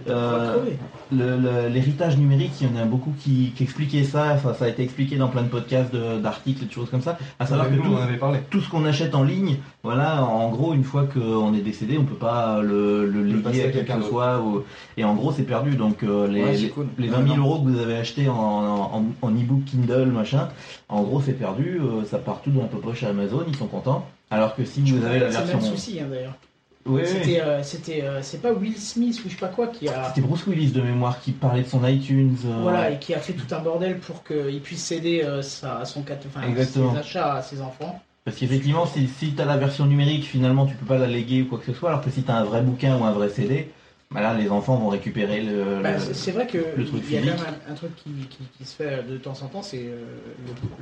Euh, 0.09 1.69
L'héritage 1.69 2.17
numérique, 2.17 2.53
il 2.61 2.69
y 2.69 2.71
en 2.79 2.81
a 2.83 2.85
beaucoup 2.85 3.13
qui, 3.19 3.53
qui 3.57 3.63
expliquaient 3.65 4.05
ça. 4.05 4.39
Ça 4.39 4.65
a 4.65 4.69
été 4.69 4.83
expliqué 4.83 5.17
dans 5.17 5.29
plein 5.29 5.43
de 5.43 5.49
podcasts, 5.49 5.93
de- 5.93 6.19
d'articles 6.19 6.63
et 6.65 6.67
de 6.67 6.73
choses 6.73 6.89
comme 6.91 7.03
ça. 7.03 7.19
À 7.39 7.47
savoir 7.47 7.69
que 7.69 7.75
Nous, 7.75 7.83
tout, 7.83 7.91
on 7.93 7.97
en 7.99 8.03
avait 8.03 8.17
parlé. 8.17 8.39
tout 8.51 8.61
ce 8.61 8.71
qu'on 8.71 8.85
achète 8.85 9.15
en 9.15 9.23
ligne, 9.23 9.57
voilà, 9.83 10.23
en 10.25 10.49
gros, 10.51 10.73
une 10.75 10.85
fois 10.85 11.05
qu'on 11.05 11.55
est 11.55 11.61
décédé, 11.61 11.99
on 11.99 12.05
peut 12.05 12.15
pas 12.15 12.63
le, 12.63 13.07
le 13.07 13.23
léguer 13.25 13.65
à 13.65 13.71
quelqu'un 13.71 13.99
que 13.99 14.05
soit. 14.07 14.41
ou- 14.41 14.63
et 14.97 15.05
en 15.05 15.15
gros, 15.15 15.33
c'est 15.33 15.43
perdu. 15.43 15.73
Donc, 15.77 16.03
euh, 16.03 16.27
les, 16.29 16.43
Ouais, 16.43 16.57
les- 16.57 16.69
cool. 16.71 16.87
les 16.99 17.09
Ouais, 17.09 17.17
20 17.17 17.25
000 17.25 17.37
non. 17.37 17.45
euros 17.45 17.63
que 17.63 17.69
vous 17.71 17.79
avez 17.79 17.97
achetés 17.97 18.29
en, 18.29 18.35
en, 18.35 19.05
en 19.21 19.31
e-book 19.31 19.65
Kindle, 19.67 20.07
machin, 20.13 20.49
en 20.89 21.03
gros, 21.03 21.21
c'est 21.21 21.33
perdu. 21.33 21.79
euh, 21.81 22.05
ça 22.05 22.19
part 22.19 22.41
tout 22.43 22.51
dans 22.51 22.63
un 22.63 22.67
peu 22.67 22.79
poche 22.79 23.03
à 23.03 23.09
Amazon, 23.11 23.43
ils 23.47 23.57
sont 23.57 23.67
contents. 23.67 24.07
Alors 24.31 24.55
que 24.57 24.65
si 24.65 24.81
vous 24.81 25.05
avez 25.05 25.19
la 25.21 25.31
C'est 25.31 25.41
le 25.41 25.45
version. 25.47 25.61
même 25.61 25.77
souci 25.77 26.01
hein, 26.01 26.07
d'ailleurs. 26.11 26.33
Oui. 26.85 27.03
C'était, 27.07 27.41
euh, 27.41 27.63
c'était, 27.63 28.03
euh, 28.03 28.23
c'est 28.23 28.43
pas 28.43 28.53
Will 28.53 28.77
Smith 28.77 29.21
ou 29.25 29.29
je 29.29 29.35
sais 29.35 29.41
pas 29.41 29.49
quoi 29.49 29.69
qui 29.69 29.89
a, 29.89 30.05
C'était 30.09 30.21
Bruce 30.27 30.47
Willis 30.47 30.73
de 30.73 30.81
mémoire 30.83 31.21
qui 31.21 31.31
parlait 31.33 31.63
de 31.63 31.69
son 31.69 31.87
iTunes. 31.87 32.37
euh, 32.45 32.59
voilà, 32.63 32.91
et 32.91 32.99
qui 32.99 33.15
a 33.15 33.19
fait 33.21 33.35
tout 33.35 33.55
un 33.55 33.61
bordel 33.61 33.99
pour 33.99 34.25
qu'il 34.25 34.61
puisse 34.61 34.83
céder 34.83 35.23
euh, 35.23 35.43
sa, 35.43 35.85
son 35.85 36.03
cat- 36.03 36.19
enfin, 36.27 36.47
Exactement. 36.49 36.93
ses 36.93 36.99
achats 36.99 37.35
à 37.35 37.43
ses 37.43 37.61
enfants. 37.61 38.03
Parce 38.25 38.37
qu'effectivement, 38.37 38.87
si, 38.87 39.07
si 39.09 39.33
tu 39.35 39.41
as 39.41 39.45
la 39.45 39.57
version 39.57 39.85
numérique, 39.87 40.25
finalement, 40.25 40.67
tu 40.67 40.75
peux 40.75 40.87
pas 40.87 40.99
la 40.99 41.07
léguer 41.09 41.43
ou 41.43 41.47
quoi 41.47 41.59
que 41.59 41.67
ce 41.67 41.73
soit. 41.73 41.91
Alors 41.91 42.03
que 42.03 42.11
si 42.11 42.23
tu 42.23 42.31
as 42.31 42.37
un 42.37 42.45
vrai 42.45 42.63
bouquin 42.63 42.97
ou 42.99 43.05
un 43.05 43.13
vrai 43.13 43.29
CD, 43.29 43.71
bah 44.13 44.21
là, 44.21 44.35
les 44.35 44.49
enfants 44.51 44.77
vont 44.77 44.89
récupérer 44.89 45.43
le. 45.43 45.81
Bah, 45.83 45.93
le- 45.93 45.99
c'est- 46.01 46.15
c'est 46.15 46.31
vrai 46.33 46.47
que 46.47 46.59
le 46.77 46.85
truc 46.85 47.03
il 47.09 47.15
y 47.15 47.17
a 47.19 47.21
quand 47.21 47.27
même 47.43 47.55
un, 47.69 47.73
un 47.73 47.75
truc 47.75 47.95
qui, 47.97 48.11
qui- 48.29 48.45
qui 48.59 48.65
se 48.65 48.75
fait 48.77 49.03
de 49.09 49.17
temps 49.17 49.35
en 49.43 49.47
temps, 49.47 49.63
c'est 49.63 49.85
euh, 49.87 49.97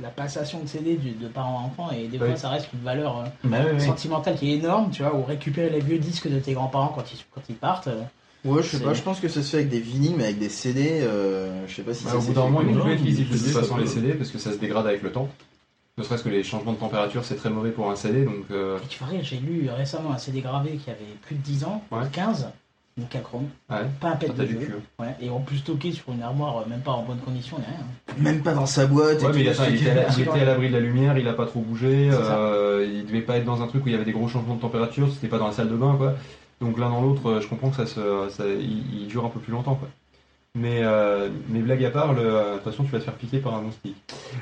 la 0.01 0.09
passation 0.09 0.59
de 0.61 0.67
CD 0.67 0.95
du- 0.95 1.11
de 1.11 1.27
parents 1.27 1.59
à 1.59 1.61
enfants, 1.63 1.91
et 1.95 2.07
des 2.07 2.17
Oui. 2.17 2.27
fois 2.27 2.35
ça 2.35 2.49
reste 2.49 2.67
une 2.73 2.81
valeur 2.81 3.19
euh, 3.19 3.23
Bah 3.43 3.57
oui, 3.65 3.71
oui. 3.79 3.85
sentimentale 3.85 4.35
qui 4.35 4.51
est 4.51 4.55
énorme, 4.57 4.91
tu 4.91 5.03
vois, 5.03 5.15
ou 5.15 5.23
récupérer 5.23 5.69
les 5.69 5.79
vieux 5.81 5.97
disques 5.99 6.29
de 6.29 6.39
tes 6.39 6.53
grands-parents 6.53 6.91
quand 6.95 7.03
ils, 7.13 7.19
quand 7.33 7.41
ils 7.49 7.55
partent. 7.55 7.87
euh, 7.87 8.01
Ouais, 8.43 8.63
je 8.63 8.69
sais 8.69 8.79
pas, 8.83 8.93
je 8.95 9.03
pense 9.03 9.19
que 9.19 9.27
ça 9.27 9.43
se 9.43 9.49
fait 9.51 9.57
avec 9.57 9.69
des 9.69 9.79
vinyles, 9.79 10.15
mais 10.17 10.23
avec 10.23 10.39
des 10.39 10.49
CD, 10.49 11.01
euh, 11.03 11.67
je 11.67 11.75
sais 11.75 11.83
pas 11.83 11.93
si 11.93 12.05
Bah, 12.05 12.11
ça 12.11 12.17
au 12.17 12.21
bout 12.21 12.33
d'un 12.33 12.41
moment, 12.49 12.61
ils 12.61 12.75
vont 12.75 12.81
plus 12.83 12.93
être 12.93 13.03
de 13.03 13.23
toute 13.37 13.37
façon 13.47 13.77
les 13.77 13.85
CD 13.85 14.13
parce 14.13 14.31
que 14.31 14.39
ça 14.39 14.51
se 14.51 14.57
dégrade 14.57 14.87
avec 14.87 15.03
le 15.03 15.11
temps. 15.11 15.29
Ne 15.97 16.03
serait-ce 16.03 16.23
que 16.23 16.29
les 16.29 16.41
changements 16.41 16.71
de 16.73 16.77
température, 16.77 17.23
c'est 17.23 17.35
très 17.35 17.49
mauvais 17.51 17.69
pour 17.69 17.91
un 17.91 17.95
CD, 17.95 18.23
donc 18.25 18.45
euh, 18.49 18.79
tu 18.89 19.03
rire, 19.03 19.19
j'ai 19.23 19.37
lu 19.37 19.69
récemment 19.69 20.11
un 20.13 20.17
CD 20.17 20.39
gravé 20.41 20.77
qui 20.83 20.89
avait 20.89 20.99
plus 21.21 21.35
de 21.35 21.41
10 21.41 21.65
ans, 21.65 21.83
Ouais. 21.91 21.99
15, 22.11 22.47
donc 22.97 23.23
chrome, 23.23 23.47
ouais, 23.69 23.77
pas 23.99 24.09
un 24.11 24.15
pet 24.17 24.27
ça 24.27 24.33
de 24.33 24.45
jeu, 24.47 24.57
cul. 24.57 24.73
hein. 24.77 25.03
ouais, 25.03 25.15
et 25.21 25.29
en 25.29 25.39
plus 25.39 25.57
stocké 25.57 25.91
sur 25.91 26.11
une 26.11 26.21
armoire, 26.21 26.57
euh, 26.59 26.69
même 26.69 26.81
pas 26.81 26.91
en 26.91 27.03
bonne 27.03 27.19
condition, 27.19 27.57
ni 27.57 27.65
rien. 27.65 28.21
Même 28.31 28.43
pas 28.43 28.53
dans 28.53 28.65
sa 28.65 28.85
boîte. 28.85 29.21
et 29.21 29.25
Ouais, 29.25 29.31
mais 29.33 29.53
tout, 29.53 29.61
il, 29.69 29.75
était 29.75 29.91
à 29.91 30.33
à 30.33 30.45
l'abri 30.45 30.67
de 30.67 30.73
la 30.73 30.79
lumière, 30.81 31.17
il 31.17 31.27
a 31.27 31.33
pas 31.33 31.45
trop 31.45 31.61
bougé, 31.61 32.09
C'est 32.11 32.17
ça. 32.17 32.37
euh, 32.37 32.85
il 32.93 33.05
devait 33.05 33.21
pas 33.21 33.37
être 33.37 33.45
dans 33.45 33.61
un 33.61 33.67
truc 33.67 33.85
où 33.85 33.87
il 33.87 33.93
y 33.93 33.95
avait 33.95 34.03
des 34.05 34.11
gros 34.11 34.27
changements 34.27 34.55
de 34.55 34.61
température, 34.61 35.09
c'était 35.11 35.29
pas 35.29 35.37
dans 35.39 35.47
la 35.47 35.53
salle 35.53 35.69
de 35.69 35.75
bain, 35.77 35.95
quoi. 35.97 36.15
Donc 36.59 36.77
l'un 36.77 36.89
dans 36.89 37.01
l'autre, 37.01 37.27
euh, 37.29 37.41
je 37.41 37.47
comprends 37.47 37.69
que 37.69 37.77
ça, 37.77 37.85
se, 37.85 38.27
ça 38.29 38.43
il, 38.47 39.01
il 39.01 39.07
dure 39.07 39.25
un 39.25 39.29
peu 39.29 39.39
plus 39.39 39.51
longtemps, 39.53 39.75
quoi. 39.75 39.87
Mais, 40.53 40.79
euh, 40.83 41.29
mais 41.47 41.59
blague 41.59 41.83
à 41.85 41.91
part, 41.91 42.11
le, 42.13 42.23
de 42.23 42.53
toute 42.55 42.63
façon, 42.65 42.83
tu 42.83 42.91
vas 42.91 42.99
te 42.99 43.05
faire 43.05 43.13
piquer 43.13 43.37
par 43.39 43.55
un 43.55 43.61
moustique. 43.61 43.95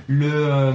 Le, 0.08 0.28
euh, 0.28 0.72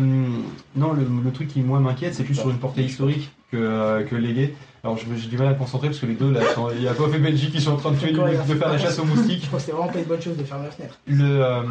non, 0.76 0.92
le, 0.92 1.04
le 1.24 1.32
truc 1.32 1.48
qui 1.48 1.60
moi 1.60 1.80
m'inquiète, 1.80 2.14
c'est 2.14 2.22
plus 2.22 2.36
sur 2.36 2.50
une 2.50 2.58
portée 2.58 2.82
historique 2.84 3.32
que, 3.50 3.56
euh, 3.56 4.04
que 4.04 4.14
légué. 4.14 4.54
Alors 4.84 4.98
j'ai 4.98 5.28
du 5.28 5.38
mal 5.38 5.46
à 5.46 5.50
me 5.54 5.58
concentrer 5.58 5.88
parce 5.88 5.98
que 5.98 6.04
les 6.04 6.12
deux, 6.14 6.30
là, 6.30 6.40
sont- 6.54 6.68
il 6.76 6.82
y 6.82 6.88
a 6.88 6.92
Pof 6.92 7.12
et 7.14 7.18
Benji 7.18 7.50
qui 7.50 7.58
sont 7.58 7.72
en 7.72 7.76
train 7.76 7.92
de, 7.92 7.96
tuer, 7.96 8.12
de 8.12 8.54
faire 8.54 8.68
la 8.68 8.76
chasse 8.78 8.98
aux 8.98 9.06
moustiques. 9.06 9.40
Je 9.42 9.46
crois 9.46 9.58
que 9.58 9.64
c'était 9.64 9.72
vraiment 9.76 9.90
pas 9.90 9.98
une 9.98 10.04
bonne 10.04 10.20
chose 10.20 10.36
de 10.36 10.44
fermer 10.44 10.66
la 10.66 10.70
fenêtre. 10.72 10.98
Le, 11.06 11.42
euh, 11.42 11.62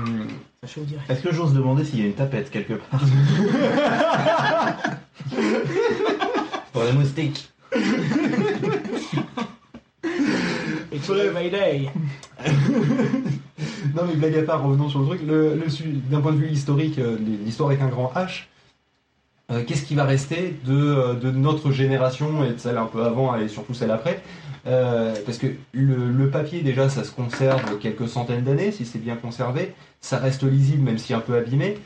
Ça. 0.65 0.81
Est-ce 1.09 1.21
que 1.21 1.31
j'ose 1.31 1.53
demander 1.53 1.85
s'il 1.85 1.99
y 1.99 2.01
a 2.01 2.05
une 2.07 2.13
tapette 2.13 2.49
quelque 2.49 2.73
part 2.73 2.99
Pour 6.73 6.83
les 6.85 6.93
moustiques. 6.93 7.51
It's 10.91 11.09
my 11.09 11.49
day. 11.51 11.89
Non 13.95 14.03
mais 14.07 14.15
blague 14.15 14.35
à 14.37 14.41
part, 14.43 14.63
revenons 14.63 14.89
sur 14.89 15.01
le 15.01 15.05
truc. 15.05 15.21
Le, 15.27 15.59
D'un 16.09 16.21
point 16.21 16.31
de 16.31 16.37
vue 16.37 16.49
historique, 16.49 16.97
euh, 16.97 17.17
l'histoire 17.45 17.69
avec 17.69 17.81
un 17.81 17.89
grand 17.89 18.11
H, 18.15 18.45
euh, 19.51 19.63
qu'est-ce 19.65 19.83
qui 19.83 19.95
va 19.95 20.05
rester 20.05 20.57
de, 20.65 20.73
euh, 20.73 21.13
de 21.15 21.29
notre 21.31 21.71
génération 21.71 22.43
et 22.45 22.51
de 22.53 22.57
celle 22.57 22.77
un 22.77 22.85
peu 22.85 23.03
avant 23.03 23.35
et 23.35 23.47
surtout 23.47 23.73
celle 23.73 23.91
après 23.91 24.21
Euh, 24.65 25.13
Parce 25.25 25.37
que 25.37 25.47
le, 25.73 26.09
le 26.09 26.29
papier 26.29 26.61
déjà 26.61 26.87
ça 26.87 27.03
se 27.03 27.11
conserve 27.11 27.77
quelques 27.79 28.07
centaines 28.07 28.43
d'années 28.45 28.71
si 28.71 28.85
c'est 28.85 28.99
bien 28.99 29.17
conservé, 29.17 29.73
ça 29.99 30.17
reste 30.17 30.43
lisible 30.43 30.83
même 30.83 30.97
si 30.97 31.13
un 31.13 31.19
peu 31.19 31.35
abîmé. 31.35 31.77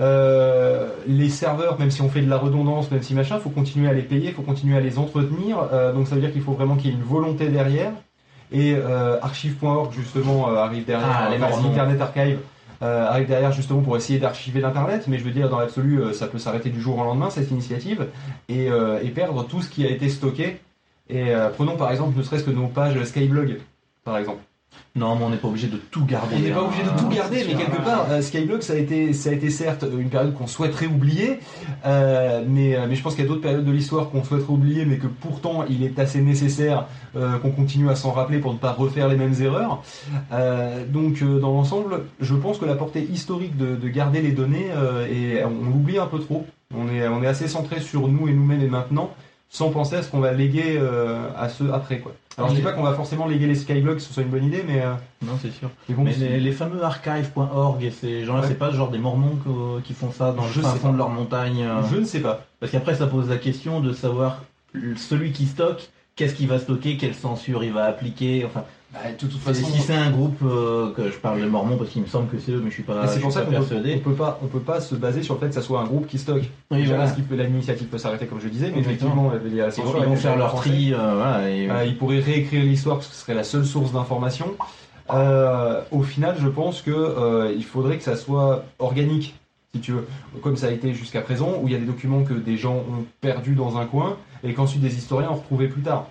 Euh, 0.00 0.88
les 1.06 1.28
serveurs, 1.28 1.78
même 1.78 1.90
si 1.90 2.00
on 2.00 2.08
fait 2.08 2.22
de 2.22 2.30
la 2.30 2.38
redondance, 2.38 2.90
même 2.90 3.02
si 3.02 3.12
machin, 3.14 3.38
faut 3.38 3.50
continuer 3.50 3.90
à 3.90 3.92
les 3.92 4.02
payer, 4.02 4.32
faut 4.32 4.40
continuer 4.42 4.76
à 4.78 4.80
les 4.80 4.98
entretenir. 4.98 5.58
Donc 5.94 6.08
ça 6.08 6.14
veut 6.14 6.22
dire 6.22 6.32
qu'il 6.32 6.40
faut 6.42 6.52
vraiment 6.54 6.76
qu'il 6.76 6.90
y 6.90 6.94
ait 6.94 6.96
une 6.96 7.02
volonté 7.04 7.48
derrière. 7.48 7.92
Et 8.52 8.74
archive.org 9.22 9.92
justement 9.92 10.48
arrive 10.48 10.84
derrière, 10.86 11.08
Ah, 11.12 11.28
les. 11.30 11.36
Internet 11.42 12.00
Archive 12.00 12.38
euh, 12.82 13.06
arrive 13.06 13.28
derrière 13.28 13.52
justement 13.52 13.80
pour 13.80 13.96
essayer 13.96 14.18
d'archiver 14.18 14.60
l'internet. 14.60 15.06
Mais 15.06 15.18
je 15.18 15.24
veux 15.24 15.30
dire 15.30 15.48
dans 15.48 15.58
l'absolu, 15.58 16.00
euh, 16.00 16.12
ça 16.12 16.26
peut 16.26 16.38
s'arrêter 16.38 16.70
du 16.70 16.80
jour 16.80 16.98
au 16.98 17.04
lendemain 17.04 17.30
cette 17.30 17.50
initiative 17.50 18.08
et, 18.48 18.68
euh, 18.70 18.98
perdre 19.14 19.46
tout 19.46 19.62
ce 19.62 19.68
qui 19.68 19.86
a 19.86 19.90
été 19.90 20.08
stocké. 20.08 20.60
Et 21.08 21.34
prenons 21.56 21.76
par 21.76 21.90
exemple 21.90 22.16
ne 22.16 22.22
serait-ce 22.22 22.44
que 22.44 22.50
nos 22.50 22.68
pages 22.68 23.02
Skyblog, 23.04 23.60
par 24.02 24.16
exemple. 24.16 24.40
Non, 24.94 25.16
mais 25.16 25.24
on 25.24 25.30
n'est 25.30 25.38
pas 25.38 25.48
obligé 25.48 25.68
de 25.68 25.78
tout 25.78 26.04
garder. 26.04 26.36
On 26.36 26.40
n'est 26.40 26.50
pas 26.50 26.62
obligé 26.62 26.82
de 26.82 26.90
tout 26.98 27.08
garder, 27.08 27.38
c'est 27.38 27.46
mais 27.46 27.54
quelque 27.54 27.82
part, 27.82 28.08
euh, 28.10 28.20
Skyblog, 28.20 28.60
ça 28.60 28.74
a 28.74 28.76
été, 28.76 29.14
ça 29.14 29.30
a 29.30 29.32
été 29.32 29.48
certes 29.48 29.86
une 29.90 30.10
période 30.10 30.34
qu'on 30.34 30.46
souhaiterait 30.46 30.86
oublier, 30.86 31.40
euh, 31.86 32.44
mais, 32.46 32.76
euh, 32.76 32.86
mais 32.86 32.94
je 32.94 33.02
pense 33.02 33.14
qu'il 33.14 33.24
y 33.24 33.26
a 33.26 33.28
d'autres 33.28 33.40
périodes 33.40 33.64
de 33.64 33.72
l'histoire 33.72 34.10
qu'on 34.10 34.22
souhaiterait 34.22 34.52
oublier, 34.52 34.84
mais 34.84 34.98
que 34.98 35.06
pourtant 35.06 35.64
il 35.66 35.82
est 35.82 35.98
assez 35.98 36.20
nécessaire 36.20 36.88
euh, 37.16 37.38
qu'on 37.38 37.52
continue 37.52 37.88
à 37.88 37.96
s'en 37.96 38.12
rappeler 38.12 38.38
pour 38.38 38.52
ne 38.52 38.58
pas 38.58 38.72
refaire 38.72 39.08
les 39.08 39.16
mêmes 39.16 39.34
erreurs. 39.40 39.82
Euh, 40.30 40.84
donc, 40.86 41.22
euh, 41.22 41.38
dans 41.38 41.52
l'ensemble, 41.52 42.02
je 42.20 42.34
pense 42.34 42.58
que 42.58 42.66
la 42.66 42.74
portée 42.74 43.02
historique 43.10 43.56
de, 43.56 43.76
de 43.76 43.88
garder 43.88 44.20
les 44.20 44.32
données, 44.32 44.68
euh, 44.76 45.06
et 45.06 45.42
on 45.42 45.70
l'oublie 45.70 45.98
un 45.98 46.06
peu 46.06 46.18
trop. 46.18 46.46
On 46.74 46.88
est, 46.88 47.08
on 47.08 47.22
est 47.22 47.26
assez 47.26 47.48
centré 47.48 47.80
sur 47.80 48.08
nous 48.08 48.28
et 48.28 48.32
nous-mêmes 48.32 48.62
et 48.62 48.68
maintenant, 48.68 49.10
sans 49.54 49.68
penser 49.70 49.96
à 49.96 50.02
ce 50.02 50.10
qu'on 50.10 50.20
va 50.20 50.32
léguer 50.32 50.78
euh, 50.78 51.28
à 51.36 51.50
ceux 51.50 51.72
après. 51.74 51.98
Quoi. 51.98 52.12
Alors, 52.38 52.48
je 52.50 52.54
dis 52.56 52.62
pas 52.62 52.72
qu'on 52.72 52.82
va 52.82 52.94
forcément 52.94 53.26
léguer 53.26 53.46
les 53.46 53.54
Skyblogs, 53.54 53.96
que 53.96 54.02
ce 54.02 54.10
soit 54.12 54.22
une 54.22 54.30
bonne 54.30 54.44
idée, 54.46 54.64
mais, 54.66 54.80
euh, 54.80 54.94
Non, 55.20 55.32
c'est 55.42 55.50
sûr. 55.52 55.68
bon, 55.90 56.04
Mais 56.04 56.14
les, 56.14 56.40
les 56.40 56.52
fameux 56.52 56.82
archive.org 56.82 57.84
et 57.84 57.90
ces 57.90 58.24
gens-là, 58.24 58.40
Ouais. 58.40 58.48
c'est 58.48 58.58
pas 58.58 58.70
genre 58.72 58.88
des 58.90 58.96
mormons 58.96 59.36
que- 59.44 59.80
qui 59.82 59.92
font 59.92 60.10
ça 60.10 60.32
dans 60.32 60.44
le 60.44 60.48
fin 60.48 60.62
fond 60.76 60.86
pas. 60.88 60.92
de 60.94 60.96
leur 60.96 61.10
montagne 61.10 61.62
euh, 61.62 61.82
je 61.92 61.96
ne 61.98 62.04
sais 62.06 62.20
pas. 62.20 62.46
Parce 62.60 62.72
qu'après, 62.72 62.94
ça 62.94 63.06
pose 63.06 63.28
la 63.28 63.36
question 63.36 63.80
de 63.80 63.92
savoir 63.92 64.42
celui 64.96 65.32
qui 65.32 65.44
stocke, 65.44 65.90
qu'est-ce 66.16 66.34
qu'il 66.34 66.48
va 66.48 66.58
stocker, 66.58 66.96
quelle 66.96 67.14
censure 67.14 67.64
il 67.64 67.72
va 67.72 67.84
appliquer? 67.84 68.44
Enfin, 68.44 68.64
Bah, 68.92 68.98
de 69.10 69.16
toute 69.16 69.32
si 69.54 69.80
c'est 69.80 69.94
un 69.94 70.10
groupe 70.10 70.38
euh, 70.42 70.90
que 70.92 71.10
je 71.10 71.16
parle 71.16 71.40
de 71.40 71.46
mormons 71.46 71.76
parce 71.78 71.90
qu'il 71.90 72.02
me 72.02 72.06
semble 72.06 72.28
que 72.28 72.38
c'est 72.38 72.52
eux, 72.52 72.60
mais 72.62 72.68
je 72.70 72.74
suis 72.74 72.82
pas, 72.82 73.06
c'est 73.06 73.20
pour 73.20 73.32
ça 73.32 73.42
qu'on 73.42 73.52
peut, 73.52 73.98
peut 74.04 74.12
pas, 74.12 74.38
on 74.42 74.46
peut 74.48 74.60
pas 74.60 74.80
se 74.82 74.94
baser 74.94 75.22
sur 75.22 75.34
le 75.34 75.40
fait 75.40 75.48
que 75.48 75.54
ça 75.54 75.62
soit 75.62 75.80
un 75.80 75.86
groupe 75.86 76.06
qui 76.06 76.18
stocke. 76.18 76.42
Oui, 76.70 76.84
voilà. 76.84 77.06
peut- 77.06 77.34
l'initiative 77.36 77.86
peut 77.86 77.96
s'arrêter 77.98 78.26
comme 78.26 78.40
je 78.40 78.48
disais, 78.48 78.70
mais 78.70 78.78
Exactement. 78.80 79.32
effectivement, 79.32 79.32
il 79.46 79.56
y 79.56 79.60
a 79.60 79.64
la 79.64 79.68
Ils 79.70 79.72
censure, 79.72 79.92
vont, 79.92 80.02
ils 80.02 80.08
vont 80.08 80.16
faire 80.16 80.36
leur 80.36 80.54
tri, 80.56 80.92
euh, 80.92 81.14
voilà, 81.14 81.48
et, 81.50 81.70
Euh, 81.70 81.84
ils 81.86 81.96
pourraient 81.96 82.20
réécrire 82.20 82.62
l'histoire 82.64 82.96
parce 82.96 83.08
que 83.08 83.14
ce 83.14 83.20
serait 83.22 83.34
la 83.34 83.44
seule 83.44 83.64
source 83.64 83.92
d'information. 83.92 84.48
Euh, 85.10 85.80
au 85.90 86.02
final, 86.02 86.36
je 86.40 86.48
pense 86.48 86.80
que 86.82 87.52
il 87.56 87.64
faudrait 87.64 87.96
que 87.98 88.04
ça 88.04 88.16
soit 88.16 88.64
organique, 88.78 89.34
si 89.74 89.80
tu 89.80 89.92
veux, 89.92 90.06
comme 90.42 90.56
ça 90.56 90.66
a 90.66 90.70
été 90.70 90.92
jusqu'à 90.94 91.22
présent, 91.22 91.54
où 91.62 91.66
il 91.66 91.72
y 91.72 91.76
a 91.76 91.78
des 91.78 91.86
documents 91.86 92.22
que 92.24 92.34
des 92.34 92.56
gens 92.56 92.74
ont 92.76 93.04
perdus 93.20 93.54
dans 93.54 93.78
un 93.78 93.86
coin 93.86 94.16
et 94.44 94.54
qu'ensuite 94.54 94.80
des 94.82 94.96
historiens 94.96 95.30
ont 95.30 95.36
retrouvés 95.36 95.68
plus 95.68 95.82
tard. 95.82 96.08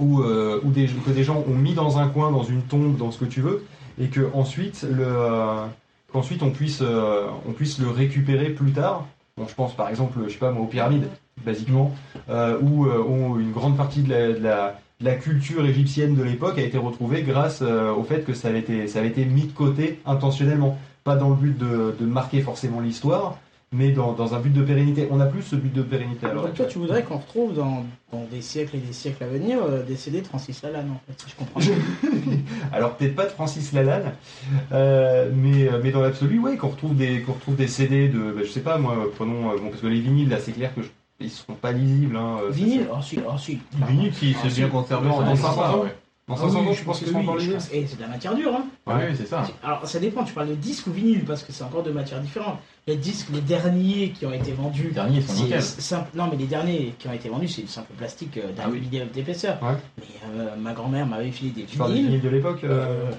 Ou, 0.00 0.22
euh, 0.22 0.60
ou 0.64 0.70
des, 0.70 0.86
que 0.86 1.10
des 1.10 1.22
gens 1.24 1.44
ont 1.48 1.54
mis 1.54 1.74
dans 1.74 1.98
un 1.98 2.08
coin, 2.08 2.32
dans 2.32 2.42
une 2.42 2.62
tombe, 2.62 2.96
dans 2.96 3.10
ce 3.12 3.18
que 3.18 3.24
tu 3.24 3.40
veux, 3.40 3.64
et 4.00 4.06
que 4.08 4.28
ensuite 4.34 4.84
le, 4.90 5.04
euh, 5.06 5.66
qu'ensuite 6.12 6.42
on 6.42 6.50
puisse, 6.50 6.80
euh, 6.82 7.26
on 7.48 7.52
puisse 7.52 7.78
le 7.78 7.88
récupérer 7.88 8.50
plus 8.50 8.72
tard. 8.72 9.06
Bon, 9.36 9.46
je 9.46 9.54
pense 9.54 9.74
par 9.74 9.88
exemple, 9.88 10.18
je 10.26 10.32
sais 10.32 10.38
pas 10.38 10.50
moi, 10.50 10.62
aux 10.64 10.68
pyramides, 10.68 11.08
basiquement, 11.44 11.92
où, 12.62 12.86
où 12.86 13.38
une 13.40 13.52
grande 13.52 13.76
partie 13.76 14.02
de 14.02 14.10
la, 14.10 14.32
de 14.32 14.42
la- 14.42 14.80
de 15.00 15.06
la 15.06 15.16
culture 15.16 15.66
égyptienne 15.66 16.14
de 16.14 16.22
l'époque 16.22 16.56
a 16.56 16.62
été 16.62 16.78
retrouvée 16.78 17.22
grâce 17.22 17.62
au 17.62 18.04
fait 18.04 18.24
que 18.24 18.32
ça 18.32 18.48
avait, 18.48 18.60
été, 18.60 18.86
ça 18.86 19.00
avait 19.00 19.08
été 19.08 19.24
mis 19.24 19.42
de 19.42 19.52
côté 19.52 19.98
intentionnellement. 20.06 20.78
Pas 21.02 21.16
dans 21.16 21.30
le 21.30 21.34
but 21.34 21.58
de, 21.58 21.94
de 21.98 22.06
marquer 22.06 22.40
forcément 22.40 22.80
l'histoire, 22.80 23.36
mais 23.74 23.90
dans, 23.90 24.12
dans 24.12 24.34
un 24.34 24.38
but 24.40 24.52
de 24.52 24.62
pérennité. 24.62 25.08
On 25.10 25.16
n'a 25.16 25.26
plus 25.26 25.42
ce 25.42 25.56
but 25.56 25.72
de 25.72 25.82
pérennité 25.82 26.26
alors. 26.26 26.50
Toi, 26.52 26.66
tu 26.66 26.78
voudrais 26.78 27.02
qu'on 27.02 27.18
retrouve 27.18 27.54
dans, 27.54 27.84
dans 28.12 28.24
des 28.30 28.40
siècles 28.40 28.76
et 28.76 28.78
des 28.78 28.92
siècles 28.92 29.24
à 29.24 29.26
venir 29.26 29.58
euh, 29.62 29.82
des 29.82 29.96
CD 29.96 30.20
de 30.20 30.26
Francis 30.26 30.62
Lalanne, 30.62 30.90
en 30.92 31.00
fait, 31.06 31.20
si 31.20 31.30
je 31.30 31.34
comprends. 31.36 31.60
Alors 32.72 32.94
peut-être 32.96 33.16
pas 33.16 33.24
de 33.24 33.30
Francis 33.30 33.72
Lalanne, 33.72 34.12
euh, 34.72 35.30
mais, 35.34 35.68
euh, 35.68 35.80
mais 35.82 35.90
dans 35.90 36.00
l'absolu, 36.00 36.38
ouais, 36.38 36.56
qu'on 36.56 36.68
retrouve 36.68 36.94
des 36.96 37.20
qu'on 37.22 37.32
retrouve 37.32 37.56
des 37.56 37.68
CD 37.68 38.08
de, 38.08 38.32
bah, 38.32 38.42
je 38.44 38.48
sais 38.50 38.60
pas 38.60 38.78
moi, 38.78 38.96
prenons 39.16 39.50
euh, 39.50 39.56
bon 39.58 39.68
parce 39.70 39.80
que 39.82 39.86
les 39.88 40.00
vinyles 40.00 40.28
là, 40.28 40.38
c'est 40.40 40.52
clair 40.52 40.74
que 40.74 40.82
je- 40.82 40.88
ils 41.20 41.30
seront 41.30 41.54
pas 41.54 41.72
lisibles. 41.72 42.16
Hein, 42.16 42.38
Vinyle 42.50 42.86
Oh 42.92 42.96
si, 43.02 43.18
oh 43.26 43.38
si. 43.38 43.58
Vinyle, 43.88 44.12
si 44.14 44.34
Ah, 44.36 44.40
c'est 44.42 44.50
si. 44.50 44.60
bien 44.60 44.68
conservé, 44.68 45.10
ça 45.10 45.16
dans 45.16 45.22
dépend 45.22 45.36
500 45.36 45.56
pas, 45.60 45.70
ans. 45.70 45.82
ouais. 45.82 45.94
Dans 46.26 46.34
Ah 46.34 46.38
500 46.38 46.60
oui, 46.60 46.66
ans, 46.68 46.72
je 46.72 46.78
je 46.78 46.84
pense 46.84 46.98
qu'ils 46.98 47.06
que 47.06 47.12
seront 47.12 47.20
oui, 47.22 47.28
encore 47.28 47.36
lisibles. 47.38 47.60
c'est 47.60 47.96
de 47.96 48.00
la 48.02 48.08
matière 48.08 48.34
dure, 48.34 48.54
hein. 48.54 48.64
Ouais, 48.86 49.06
oui, 49.10 49.14
c'est 49.16 49.26
ça. 49.26 49.42
Alors 49.62 49.86
ça 49.86 49.98
dépend, 50.00 50.24
tu 50.24 50.32
parles 50.32 50.48
de 50.48 50.54
disque 50.54 50.86
ou 50.86 50.90
vinyle 50.92 51.24
parce 51.24 51.42
que 51.42 51.52
c'est 51.52 51.64
encore 51.64 51.82
deux 51.82 51.92
matières 51.92 52.20
différentes. 52.20 52.58
Les 52.86 52.96
disques, 52.96 53.28
les 53.32 53.40
derniers 53.40 54.10
qui 54.10 54.26
ont 54.26 54.32
été 54.32 54.52
vendus, 54.52 54.88
Les 54.88 54.90
derniers 54.90 55.22
sont 55.22 55.32
c'est 55.32 55.42
nickel. 55.44 55.62
simple. 55.62 56.10
Non, 56.14 56.28
mais 56.30 56.36
les 56.36 56.44
derniers 56.46 56.94
qui 56.98 57.08
ont 57.08 57.12
été 57.14 57.30
vendus, 57.30 57.48
c'est 57.48 57.62
du 57.62 57.68
simple 57.68 57.92
plastique 57.96 58.36
euh, 58.36 58.52
d'un 58.52 58.64
Ah 58.66 58.68
oui. 58.70 58.82
d'épaisseur. 59.14 59.58
Ouais. 59.62 59.72
Mais 59.96 60.04
euh, 60.38 60.54
ma 60.56 60.74
grand-mère 60.74 61.06
m'avait 61.06 61.30
filé 61.30 61.50
des 61.50 61.62
Tu 61.64 61.78
des 61.78 61.84
vinyles. 61.84 62.04
vinyles 62.06 62.20
de 62.20 62.28
l'époque. 62.28 62.62
euh, 62.64 63.10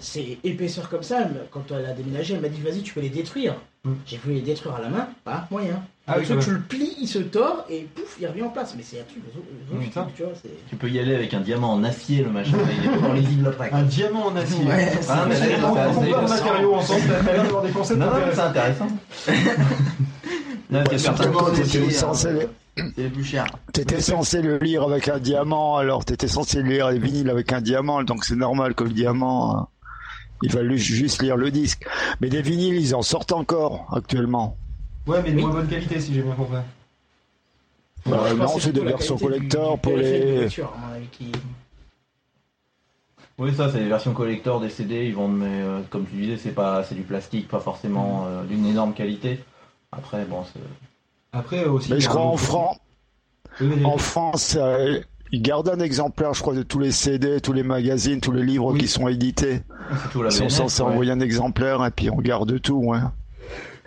C'est 0.00 0.36
épaisseur 0.44 0.90
comme 0.90 1.02
ça. 1.02 1.26
Quand 1.50 1.62
elle 1.70 1.86
a 1.86 1.92
déménagé, 1.94 2.34
elle 2.34 2.40
m'a 2.42 2.48
dit 2.50 2.60
vas-y, 2.60 2.82
tu 2.82 2.92
peux 2.92 3.00
les 3.00 3.08
détruire. 3.08 3.54
Mm. 3.84 3.92
J'ai 4.06 4.18
voulu 4.18 4.34
les 4.36 4.40
détruire 4.42 4.74
à 4.74 4.82
la 4.82 4.88
main, 4.90 5.08
pas 5.24 5.46
moyen. 5.50 5.82
Ah 6.06 6.16
oui, 6.18 6.24
truc, 6.26 6.40
tu 6.40 6.50
le 6.50 6.60
plies, 6.60 6.94
il 7.00 7.08
se 7.08 7.18
tord 7.18 7.64
et 7.70 7.88
pouf, 7.94 8.16
il 8.20 8.26
revient 8.26 8.42
en 8.42 8.50
place. 8.50 8.74
Mais 8.76 8.82
c'est 8.82 9.00
un 9.00 9.04
truc, 9.04 9.22
Mm, 9.24 9.74
le 9.74 9.80
putain. 9.80 10.06
tu 10.14 10.22
vois. 10.22 10.32
c'est- 10.42 10.50
Tu 10.68 10.76
peux 10.76 10.90
y 10.90 10.98
aller 10.98 11.14
avec 11.14 11.32
un 11.32 11.40
diamant 11.40 11.72
en 11.72 11.82
acier, 11.82 12.22
le 12.22 12.28
machin, 12.30 12.58
il 12.78 12.84
est 12.84 12.94
encore 12.94 13.14
lisible 13.14 13.46
après. 13.48 13.70
Un 13.72 13.82
diamant 13.84 14.26
en 14.26 14.36
acier. 14.36 14.64
Ouais, 14.66 14.92
Ah, 15.08 15.24
mais 15.26 15.34
de 15.34 15.40
ça- 15.40 16.28
matériaux 16.34 16.74
ensemble, 16.74 17.00
t'as 17.24 17.32
l'air 17.32 17.42
d'avoir 17.44 17.62
des 17.62 17.70
concepts 17.70 17.98
Non, 18.00 18.06
non, 18.06 18.12
c'est 18.34 18.40
intéressant. 18.40 18.88
Là, 20.70 20.80
Ouais, 20.80 20.84
c'est 20.90 20.98
surtout 20.98 21.22
certainement 21.22 21.50
t'étais 21.50 21.64
c'est, 21.64 21.90
censé, 21.90 22.26
euh, 22.28 22.46
C'est 22.76 23.02
les 23.02 23.08
plus 23.08 23.24
chers. 23.24 23.46
t'étais 23.72 24.00
censé 24.00 24.42
le 24.42 24.58
lire 24.58 24.82
avec 24.82 25.08
un 25.08 25.18
diamant, 25.18 25.76
alors 25.76 26.04
t'étais 26.04 26.26
censé 26.28 26.62
lire 26.62 26.90
les 26.90 26.98
vinyles 26.98 27.30
avec 27.30 27.52
un 27.52 27.60
diamant, 27.60 28.02
donc 28.02 28.24
c'est 28.24 28.34
normal 28.36 28.74
que 28.74 28.84
le 28.84 28.90
diamant, 28.90 29.56
euh, 29.56 29.60
il 30.42 30.50
va 30.52 30.62
lu- 30.62 30.78
juste 30.78 31.22
lire 31.22 31.36
le 31.36 31.50
disque. 31.50 31.86
Mais 32.20 32.28
des 32.28 32.42
vinyles, 32.42 32.76
ils 32.76 32.94
en 32.94 33.02
sortent 33.02 33.32
encore 33.32 33.86
actuellement. 33.94 34.56
Ouais, 35.06 35.22
mais 35.22 35.30
de 35.32 35.36
Oui. 35.36 35.42
moins 35.42 35.52
bonne 35.52 35.68
qualité 35.68 36.00
si 36.00 36.14
j'ai 36.14 36.22
bien 36.22 36.34
compris. 36.34 36.56
Bah, 38.06 38.34
non, 38.36 38.58
c'est 38.58 38.72
des 38.72 38.80
versions 38.84 39.16
collector 39.16 39.78
pour 39.78 39.96
les. 39.96 40.46
qui- 41.12 41.32
Oui, 43.38 43.52
ça, 43.54 43.70
c'est 43.72 43.80
les 43.80 43.88
versions 43.88 44.12
collector 44.12 44.60
des 44.60 44.68
CD. 44.70 45.06
Ils 45.06 45.14
vendent, 45.14 45.38
mais 45.38 45.46
euh, 45.62 45.80
comme 45.90 46.06
tu 46.06 46.14
disais, 46.16 46.36
c'est 46.36 46.52
pas, 46.52 46.84
c'est 46.84 46.94
du 46.94 47.02
plastique, 47.02 47.48
pas 47.48 47.60
forcément 47.60 48.26
euh, 48.26 48.44
d'une 48.44 48.64
énorme 48.66 48.94
qualité. 48.94 49.40
Après, 49.92 50.24
bon, 50.24 50.44
c'est. 50.52 50.60
Après 51.32 51.64
aussi. 51.64 51.92
Mais 51.92 52.00
je 52.00 52.06
a 52.06 52.10
crois 52.10 52.22
en, 52.22 52.32
autre- 52.34 52.42
Fran- 52.42 52.76
Oui, 53.60 53.70
mais- 53.76 53.84
en 53.84 53.98
France, 53.98 54.56
euh, 54.60 55.00
ils 55.32 55.42
gardent 55.42 55.68
un 55.70 55.80
exemplaire, 55.80 56.32
je 56.34 56.42
crois, 56.42 56.54
de 56.54 56.62
tous 56.62 56.78
les 56.78 56.92
CD, 56.92 57.40
tous 57.40 57.52
les 57.52 57.62
magazines, 57.64 58.20
tous 58.20 58.32
les 58.32 58.44
livres 58.44 58.72
Oui. 58.72 58.78
qui 58.80 58.86
sont 58.88 59.08
édités. 59.08 59.62
C'est 60.02 60.10
tout 60.12 60.22
la 60.22 60.28
Ils 60.28 60.32
sont 60.32 60.48
censés 60.48 60.82
ouais. 60.82 60.90
envoyer 60.90 61.10
un 61.10 61.20
exemplaire 61.20 61.84
et 61.84 61.90
puis 61.90 62.10
on 62.10 62.16
garde 62.18 62.60
tout, 62.60 62.76
ouais. 62.76 62.98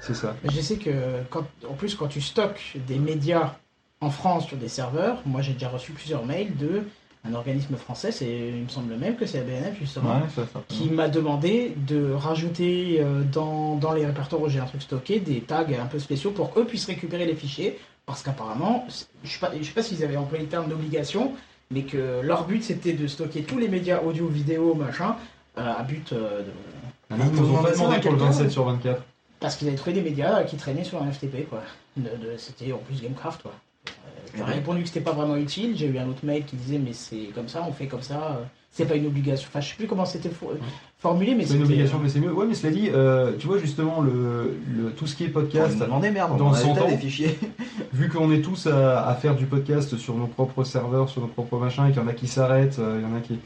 C'est 0.07 0.15
ça. 0.15 0.35
Mais 0.43 0.49
je 0.51 0.61
sais 0.61 0.77
que, 0.77 0.91
quand, 1.29 1.43
en 1.69 1.73
plus, 1.73 1.93
quand 1.95 2.07
tu 2.07 2.21
stockes 2.21 2.77
des 2.87 2.97
médias 2.97 3.55
en 3.99 4.09
France 4.09 4.47
sur 4.47 4.55
des 4.57 4.69
serveurs, 4.69 5.21
moi 5.25 5.41
j'ai 5.41 5.53
déjà 5.53 5.69
reçu 5.69 5.91
plusieurs 5.91 6.25
mails 6.25 6.55
de 6.55 6.83
un 7.27 7.33
organisme 7.33 7.75
français, 7.75 8.11
c'est, 8.13 8.49
il 8.55 8.63
me 8.63 8.69
semble 8.69 8.95
même 8.95 9.17
que 9.17 9.25
c'est 9.25 9.39
la 9.39 9.43
BNF 9.43 9.77
justement, 9.79 10.15
Ouais, 10.15 10.29
ça, 10.33 10.43
ça. 10.53 10.61
qui 10.69 10.89
m'a 10.89 11.09
demandé 11.09 11.73
de 11.75 12.13
rajouter 12.13 12.99
euh, 13.01 13.23
dans, 13.23 13.75
dans 13.75 13.91
les 13.91 14.05
répertoires 14.05 14.41
où 14.41 14.47
j'ai 14.47 14.59
un 14.59 14.65
truc 14.65 14.81
stocké 14.81 15.19
des 15.19 15.41
tags 15.41 15.65
un 15.81 15.87
peu 15.87 15.99
spéciaux 15.99 16.31
pour 16.31 16.53
qu'eux 16.53 16.63
puissent 16.63 16.85
récupérer 16.85 17.25
les 17.25 17.35
fichiers, 17.35 17.79
parce 18.05 18.23
qu'apparemment, 18.23 18.87
je 19.23 19.29
sais 19.29 19.39
pas, 19.39 19.51
je 19.59 19.63
sais 19.63 19.73
pas 19.73 19.83
s'ils 19.83 20.05
avaient 20.05 20.15
employé 20.15 20.43
le 20.45 20.49
terme 20.49 20.69
d'obligation, 20.69 21.33
mais 21.69 21.81
que 21.81 22.21
leur 22.21 22.45
but 22.45 22.63
c'était 22.63 22.93
de 22.93 23.07
stocker 23.07 23.41
tous 23.41 23.57
les 23.57 23.67
médias 23.67 23.99
audio, 24.01 24.27
vidéo, 24.27 24.73
machin, 24.73 25.17
euh, 25.57 25.73
à 25.77 25.83
but 25.83 26.13
euh, 26.13 26.43
de... 26.43 26.51
Ah, 27.09 27.15
Ils 27.19 27.41
nous 27.41 27.49
ont 27.49 27.63
pas 27.63 27.71
demandé 27.71 27.99
pour 27.99 28.11
le 28.13 28.17
27 28.19 28.51
sur 28.51 28.63
24. 28.65 29.01
Parce 29.39 29.55
qu'ils 29.55 29.67
avaient 29.67 29.77
trouvé 29.77 29.93
des 29.93 30.01
médias 30.01 30.43
qui 30.43 30.55
traînaient 30.57 30.83
sur 30.83 31.01
un 31.01 31.11
FTP, 31.11 31.47
quoi. 31.49 31.61
De- 31.95 32.03
de- 32.03 32.37
C'était 32.37 32.71
en 32.73 32.77
plus 32.79 33.01
Gamecraft, 33.01 33.41
quoi. 33.43 33.51
Euh, 33.87 33.91
j'ai 34.35 34.43
répondu 34.43 34.81
que 34.81 34.87
c'était 34.87 35.01
pas 35.01 35.11
vraiment 35.13 35.35
utile. 35.37 35.75
J'ai 35.77 35.87
eu 35.87 35.97
un 35.97 36.07
autre 36.09 36.23
mail 36.25 36.43
qui 36.45 36.55
disait 36.55 36.77
mais 36.79 36.93
c'est 36.93 37.29
comme 37.33 37.47
ça, 37.47 37.63
on 37.67 37.71
fait 37.71 37.87
comme 37.87 38.01
ça. 38.01 38.37
euh, 38.39 38.43
C'est 38.71 38.85
pas 38.85 38.95
une 38.95 39.07
obligation. 39.07 39.47
Enfin, 39.49 39.59
je 39.61 39.69
sais 39.69 39.75
plus 39.75 39.87
comment 39.87 40.05
c'était 40.05 40.29
fo- 40.29 40.51
formulé, 40.99 41.33
mais 41.33 41.45
C'est 41.45 41.55
une 41.55 41.63
obligation, 41.63 41.97
mais 41.99 42.09
c'est 42.09 42.19
mieux. 42.19 42.31
Ouais, 42.33 42.45
mais 42.45 42.53
cela 42.53 42.71
dit, 42.73 42.89
euh, 42.93 43.31
tu 43.39 43.47
vois 43.47 43.57
justement 43.57 44.01
le, 44.01 44.55
le- 44.75 44.91
tout 44.91 45.07
ce 45.07 45.15
qui 45.15 45.23
est 45.23 45.29
podcast, 45.29 45.77
On 45.81 45.85
demandait 45.85 46.11
merde, 46.11 46.37
dans 46.37 46.49
on 46.49 46.53
a 46.53 46.57
100 46.57 46.75
tas 46.75 46.83
ans, 46.83 46.87
des 46.89 46.97
fichiers. 46.97 47.39
vu 47.93 48.09
qu'on 48.09 48.31
est 48.31 48.41
tous 48.41 48.67
à, 48.67 49.07
à 49.07 49.15
faire 49.15 49.35
du 49.35 49.45
podcast 49.45 49.97
sur 49.97 50.13
nos 50.15 50.27
propres 50.27 50.63
serveurs, 50.63 51.09
sur 51.09 51.21
nos 51.21 51.27
propres 51.27 51.57
machins, 51.57 51.85
et 51.85 51.91
qu'il 51.91 52.01
y 52.01 52.05
en 52.05 52.07
a 52.07 52.13
qui 52.13 52.27
s'arrêtent, 52.27 52.77
euh, 52.79 52.99
il 53.01 53.09
y 53.09 53.11
en 53.11 53.15
a 53.15 53.21
qui. 53.21 53.39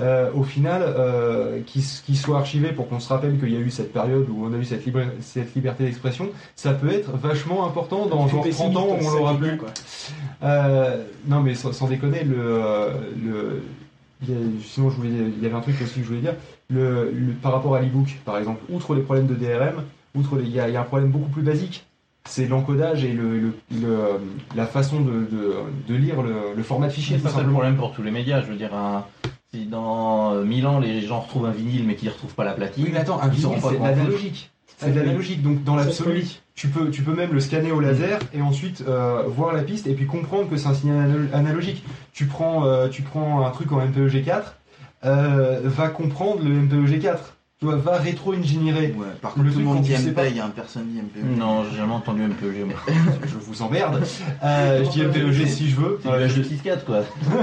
Euh, 0.00 0.30
au 0.32 0.42
final, 0.42 0.82
euh, 0.84 1.60
qu'ils 1.66 2.16
soient 2.16 2.38
archivés 2.38 2.72
pour 2.72 2.88
qu'on 2.88 3.00
se 3.00 3.08
rappelle 3.08 3.38
qu'il 3.38 3.50
y 3.52 3.56
a 3.56 3.60
eu 3.60 3.70
cette 3.70 3.92
période 3.92 4.26
où 4.30 4.44
on 4.46 4.52
a 4.52 4.56
eu 4.56 4.64
cette, 4.64 4.84
liberté 5.54 5.84
d'expression, 5.84 6.28
ça 6.56 6.72
peut 6.72 6.90
être 6.90 7.10
vachement 7.16 7.66
important 7.66 8.06
dans 8.06 8.28
genre 8.28 8.44
fais 8.44 8.50
30 8.50 8.76
ans 8.76 8.86
où 8.86 9.06
on 9.06 9.10
l'aura 9.10 9.34
plus. 9.36 9.56
quoi. 9.56 9.68
Euh, 10.44 11.02
non, 11.26 11.40
mais 11.40 11.54
sans, 11.54 11.72
sans 11.72 11.88
déconner, 11.88 12.24
le, 12.24 12.36
euh, 12.38 12.90
le, 13.24 13.62
il 14.22 14.30
y 14.30 14.32
a- 14.34 14.40
sinon 14.64 14.90
je 14.90 14.96
voulais, 14.96 15.10
il 15.10 15.42
y 15.42 15.46
avait 15.46 15.54
un 15.56 15.60
truc 15.60 15.76
aussi 15.82 15.94
que 15.96 16.02
je 16.02 16.08
voulais 16.08 16.20
dire. 16.20 16.34
Le, 16.70 17.10
le- 17.10 17.32
par 17.32 17.52
rapport 17.52 17.74
à 17.74 17.80
l'ebook, 17.80 18.18
par 18.24 18.38
exemple, 18.38 18.60
outre 18.70 18.94
les 18.94 19.02
problèmes 19.02 19.26
de 19.26 19.34
DRM, 19.34 19.82
outre 20.14 20.36
les- 20.36 20.44
il 20.44 20.50
y, 20.54 20.60
a, 20.60 20.68
il 20.68 20.74
y 20.74 20.76
a 20.76 20.80
un 20.80 20.84
problème 20.84 21.10
beaucoup 21.10 21.30
plus 21.30 21.42
basique. 21.42 21.86
C'est 22.26 22.46
l'encodage 22.46 23.04
et 23.04 23.12
le, 23.12 23.38
le- 23.38 23.52
le- 23.80 24.20
la 24.54 24.66
façon 24.66 25.00
de, 25.00 25.10
de, 25.30 25.54
de 25.88 25.94
lire 25.94 26.20
le, 26.22 26.54
le 26.56 26.62
format 26.62 26.88
de 26.88 26.92
fichier. 26.92 27.16
C'est 27.16 27.22
pas 27.22 27.30
ça 27.30 27.42
le 27.42 27.50
problème 27.50 27.76
pour 27.76 27.92
tous 27.92 28.02
les 28.02 28.10
médias. 28.10 28.40
Je 28.42 28.46
veux 28.46 28.56
dire, 28.56 28.74
un- 28.74 29.04
si 29.52 29.64
dans 29.64 30.34
euh, 30.34 30.44
1000 30.44 30.66
ans 30.66 30.78
les 30.78 31.00
gens 31.00 31.20
retrouvent 31.20 31.46
un 31.46 31.50
vinyle 31.52 31.84
mais 31.86 31.94
qu'ils 31.96 32.08
ne 32.08 32.12
retrouvent 32.12 32.34
pas 32.34 32.44
la 32.44 32.52
platine, 32.52 32.84
Oui, 32.84 32.90
mais 32.92 32.98
attends, 33.00 33.18
un 33.20 33.28
vinyle, 33.28 33.60
c'est 33.62 33.78
l'analogique. 33.82 34.50
C'est 34.76 34.92
de 34.94 35.00
l'analogique, 35.00 35.42
donc 35.42 35.64
dans 35.64 35.74
l'absolu, 35.74 36.24
tu 36.54 36.68
peux, 36.68 36.90
tu 36.90 37.02
peux 37.02 37.14
même 37.14 37.32
le 37.32 37.40
scanner 37.40 37.72
au 37.72 37.80
laser 37.80 38.20
et 38.34 38.42
ensuite 38.42 38.84
euh, 38.86 39.22
voir 39.26 39.52
la 39.54 39.62
piste 39.62 39.86
et 39.88 39.94
puis 39.94 40.06
comprendre 40.06 40.48
que 40.50 40.56
c'est 40.56 40.68
un 40.68 40.74
signal 40.74 41.08
analo- 41.10 41.32
analogique. 41.34 41.82
Tu 42.12 42.26
prends, 42.26 42.64
euh, 42.66 42.88
tu 42.88 43.02
prends 43.02 43.44
un 43.44 43.50
truc 43.50 43.72
en 43.72 43.78
MPEG4, 43.80 44.42
euh, 45.04 45.60
va 45.64 45.88
comprendre 45.88 46.42
le 46.44 46.50
MPEG4. 46.50 47.00
Tu 47.00 47.06
vois, 47.06 47.18
va 47.62 47.96
rétro-ingénierer. 47.98 48.94
Ouais, 48.96 49.06
par 49.20 49.32
contre, 49.34 49.50
tout 49.52 49.58
le 49.58 49.64
monde 49.64 49.80
dit 49.82 49.92
tu 49.92 49.96
sais 50.00 50.12
pas- 50.12 50.24
MPEG, 50.24 50.38
hein, 50.38 50.52
personne 50.54 50.86
dit 50.86 50.98
MPEG. 51.00 51.36
Non, 51.38 51.64
j'ai 51.70 51.76
jamais 51.78 51.92
entendu 51.92 52.22
MPEG. 52.22 52.64
moi. 52.64 52.74
Je 53.26 53.34
vous 53.36 53.62
emmerde. 53.62 54.02
Euh, 54.44 54.84
je 54.84 54.90
dis 54.90 55.02
MPEG 55.02 55.46
si 55.48 55.68
je 55.70 55.76
veux. 55.76 56.00
C'est 56.02 56.08
du 56.08 56.42
H264 56.42 56.84
quoi. 56.84 57.00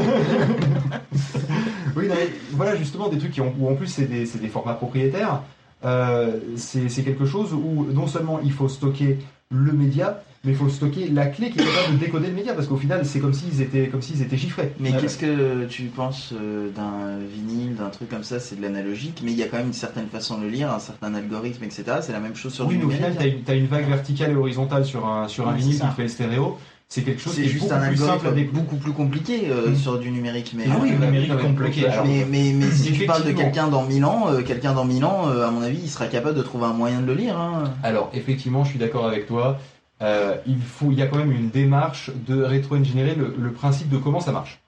Oui, 1.95 2.07
non, 2.09 2.15
mais 2.17 2.29
voilà 2.51 2.75
justement 2.75 3.07
des 3.07 3.17
trucs 3.17 3.31
qui 3.31 3.41
ont, 3.41 3.53
où 3.57 3.69
en 3.69 3.75
plus 3.75 3.87
c'est 3.87 4.05
des, 4.05 4.25
c'est 4.25 4.39
des 4.39 4.49
formats 4.49 4.73
propriétaires. 4.73 5.41
Euh, 5.85 6.31
c'est 6.57 6.89
c'est 6.89 7.03
quelque 7.03 7.25
chose 7.25 7.53
où 7.53 7.85
non 7.93 8.07
seulement 8.07 8.39
il 8.43 8.51
faut 8.51 8.67
stocker 8.67 9.19
le 9.49 9.71
média, 9.71 10.21
mais 10.45 10.51
il 10.51 10.57
faut 10.57 10.69
stocker 10.69 11.07
la 11.09 11.25
clé 11.27 11.49
qui 11.49 11.59
est 11.59 11.63
capable 11.63 11.93
de 11.99 12.05
décoder 12.05 12.27
le 12.27 12.33
média 12.33 12.53
parce 12.53 12.67
qu'au 12.67 12.77
final 12.77 13.05
c'est 13.05 13.19
comme 13.19 13.33
s'ils 13.33 13.61
étaient 13.61 13.87
comme 13.87 14.01
s'ils 14.01 14.21
étaient 14.21 14.37
chiffrés. 14.37 14.71
Mais 14.79 14.93
Euh, 14.93 14.99
qu'est-ce 15.01 15.17
que 15.17 15.65
tu 15.65 15.83
penses 15.85 16.33
euh, 16.33 16.69
d'un 16.75 17.17
vinyle, 17.33 17.75
d'un 17.75 17.89
truc 17.89 18.09
comme 18.09 18.23
ça? 18.23 18.39
C'est 18.39 18.55
de 18.57 18.61
l'analogique, 18.61 19.21
mais 19.23 19.31
il 19.31 19.37
y 19.37 19.43
a 19.43 19.47
quand 19.47 19.57
même 19.57 19.67
une 19.67 19.73
certaine 19.73 20.07
façon 20.07 20.37
de 20.37 20.43
le 20.43 20.49
lire, 20.49 20.71
un 20.71 20.79
certain 20.79 21.13
algorithme, 21.15 21.63
etc. 21.63 21.83
C'est 22.01 22.13
la 22.13 22.19
même 22.19 22.35
chose 22.35 22.53
sur 22.53 22.67
Oui, 22.67 22.75
du 22.75 22.79
mais 22.79 22.85
au 22.85 22.89
final 22.89 23.11
numérique. 23.11 23.43
t'as 23.45 23.55
une, 23.55 23.59
t'as 23.59 23.63
une 23.63 23.67
vague 23.67 23.89
verticale 23.89 24.31
et 24.31 24.35
horizontale 24.35 24.85
sur 24.85 25.05
un 25.07 25.27
sur 25.27 25.47
un 25.47 25.53
vinyle 25.53 25.73
c'est 25.75 25.87
qui 25.87 25.95
fait 25.95 26.03
le 26.03 26.07
stéréo. 26.09 26.57
C'est 26.87 27.01
quelque 27.01 27.19
chose 27.19 27.33
C'est 27.33 27.41
qui 27.41 27.47
est 27.47 27.51
juste 27.51 27.63
beaucoup 27.67 27.75
un 27.83 27.87
plus 27.87 27.97
simple 27.97 28.11
à 28.27 28.29
algorithme 28.29 28.51
beaucoup 28.55 28.75
plus 28.75 28.91
compliqué 28.91 29.47
euh, 29.49 29.71
Mm. 29.71 29.75
sur 29.75 29.97
du 29.97 30.11
numérique. 30.11 30.53
Mais, 30.55 30.65
Ah 30.71 30.77
oui, 30.79 30.91
euh, 30.91 30.99
le 30.99 31.05
numérique 31.07 31.35
compliqué. 31.41 31.87
alors. 31.87 32.05
mais, 32.05 32.27
mais, 32.29 32.53
mais 32.53 32.69
si 32.69 32.91
tu 32.91 33.05
parles 33.07 33.25
de 33.25 33.31
quelqu'un 33.31 33.67
dans 33.69 33.83
1000 33.83 34.05
ans, 34.05 34.25
euh, 34.29 34.43
quelqu'un 34.43 34.73
dans 34.75 34.85
1000 34.85 35.03
ans, 35.03 35.27
euh, 35.27 35.47
à 35.47 35.51
mon 35.51 35.63
avis, 35.63 35.79
il 35.81 35.89
sera 35.89 36.05
capable 36.05 36.37
de 36.37 36.43
trouver 36.43 36.65
un 36.65 36.73
moyen 36.73 37.01
de 37.01 37.07
le 37.07 37.15
lire. 37.15 37.39
hein. 37.39 37.73
Alors, 37.81 38.11
effectivement, 38.13 38.63
je 38.63 38.69
suis 38.69 38.79
d'accord 38.79 39.07
avec 39.07 39.25
toi. 39.25 39.57
Euh, 40.01 40.35
il, 40.45 40.59
faut, 40.61 40.91
il 40.91 40.97
y 40.99 41.01
a 41.01 41.07
quand 41.07 41.17
même 41.17 41.31
une 41.31 41.49
démarche 41.49 42.11
de 42.27 42.41
rétro-ingénierer 42.43 43.15
le, 43.15 43.33
le 43.37 43.51
principe 43.51 43.89
de 43.89 43.97
comment 43.97 44.19
ça 44.19 44.31
marche. 44.33 44.59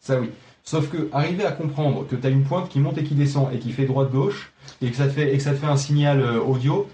Ça, 0.00 0.18
oui. 0.20 0.30
Sauf 0.64 0.88
que 0.90 1.08
arriver 1.12 1.44
à 1.44 1.52
comprendre 1.52 2.06
que 2.06 2.16
tu 2.16 2.26
as 2.26 2.30
une 2.30 2.42
pointe 2.44 2.68
qui 2.68 2.80
monte 2.80 2.98
et 2.98 3.04
qui 3.04 3.14
descend 3.14 3.48
et 3.54 3.58
qui 3.58 3.72
fait 3.72 3.84
droite-gauche 3.84 4.52
et 4.80 4.90
que 4.90 4.96
ça 4.96 5.04
te 5.06 5.10
fait, 5.12 5.32
et 5.34 5.36
que 5.36 5.42
ça 5.42 5.50
te 5.52 5.56
fait 5.56 5.66
un 5.66 5.76
signal 5.76 6.20
euh, 6.20 6.40
audio, 6.40 6.88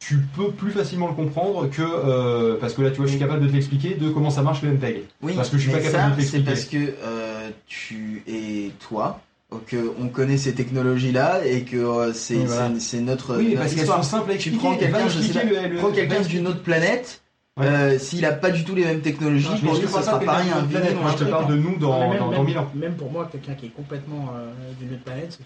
tu 0.00 0.18
peux 0.36 0.50
plus 0.50 0.70
facilement 0.72 1.08
le 1.08 1.14
comprendre 1.14 1.68
que. 1.68 1.82
euh, 1.82 2.56
parce 2.60 2.74
que 2.74 2.82
là, 2.82 2.90
tu 2.90 2.96
vois, 2.98 3.06
je 3.06 3.10
suis 3.12 3.18
capable 3.20 3.42
de 3.42 3.48
te 3.48 3.52
l'expliquer 3.52 3.94
de 3.94 4.08
comment 4.10 4.30
ça 4.30 4.42
marche 4.42 4.62
le 4.62 4.70
MPEG. 4.72 5.02
Oui, 5.22 5.32
Parce 5.34 5.50
que 5.50 5.58
je 5.58 5.62
suis 5.62 5.72
mais 5.72 5.78
pas 5.80 5.90
capable 5.90 6.16
de 6.16 6.22
ça, 6.22 6.28
c'est 6.30 6.42
t'expliquer. 6.42 6.86
parce 6.86 6.94
que 6.94 7.04
euh, 7.04 7.50
tu 7.66 8.22
es 8.28 8.70
toi, 8.80 9.20
que 9.66 9.92
on 10.00 10.08
connaît 10.08 10.36
ces 10.36 10.54
technologies-là 10.54 11.44
et 11.46 11.62
que 11.62 11.76
euh, 11.76 12.12
c'est 12.12 12.34
voilà. 12.36 12.68
notre, 12.68 13.36
Oui, 13.36 13.48
notre 13.50 13.58
parce 13.60 13.74
qu'elles 13.74 13.86
sont 13.86 14.02
simples 14.02 14.30
à 14.30 14.34
Tu 14.34 14.50
expliquer. 14.50 14.58
prends 14.58 14.76
quelqu'un, 14.76 15.68
le- 15.68 15.76
Prends 15.78 15.90
quelqu'un 15.92 16.20
d'une 16.22 16.46
autre 16.48 16.62
planète. 16.62 17.20
Euh, 17.60 17.98
s'il 17.98 18.24
a 18.24 18.32
pas 18.32 18.50
du 18.50 18.64
tout 18.64 18.74
les 18.74 18.84
mêmes 18.84 19.00
technologies, 19.00 19.48
je 19.60 19.66
lui 19.66 19.80
te 19.80 19.86
ça 19.86 20.02
sera 20.02 20.18
pas 20.20 20.24
pareil 20.26 20.50
un 20.50 20.62
planète, 20.64 21.00
moi 21.00 21.10
je 21.12 21.24
te 21.24 21.30
parle 21.30 21.46
de 21.48 21.56
nous 21.56 21.76
dans, 21.76 22.08
même, 22.08 22.18
dans, 22.18 22.26
dans 22.26 22.30
même- 22.32 22.44
1000 22.46 22.58
ans. 22.58 22.70
Même 22.74 22.94
pour 22.94 23.10
moi, 23.10 23.28
quelqu'un 23.30 23.54
qui 23.54 23.66
est 23.66 23.70
complètement 23.70 24.30
euh, 24.36 24.50
d'une 24.78 24.92
autre 24.94 25.02
planète, 25.04 25.32
si, 25.32 25.38
tu- 25.38 25.44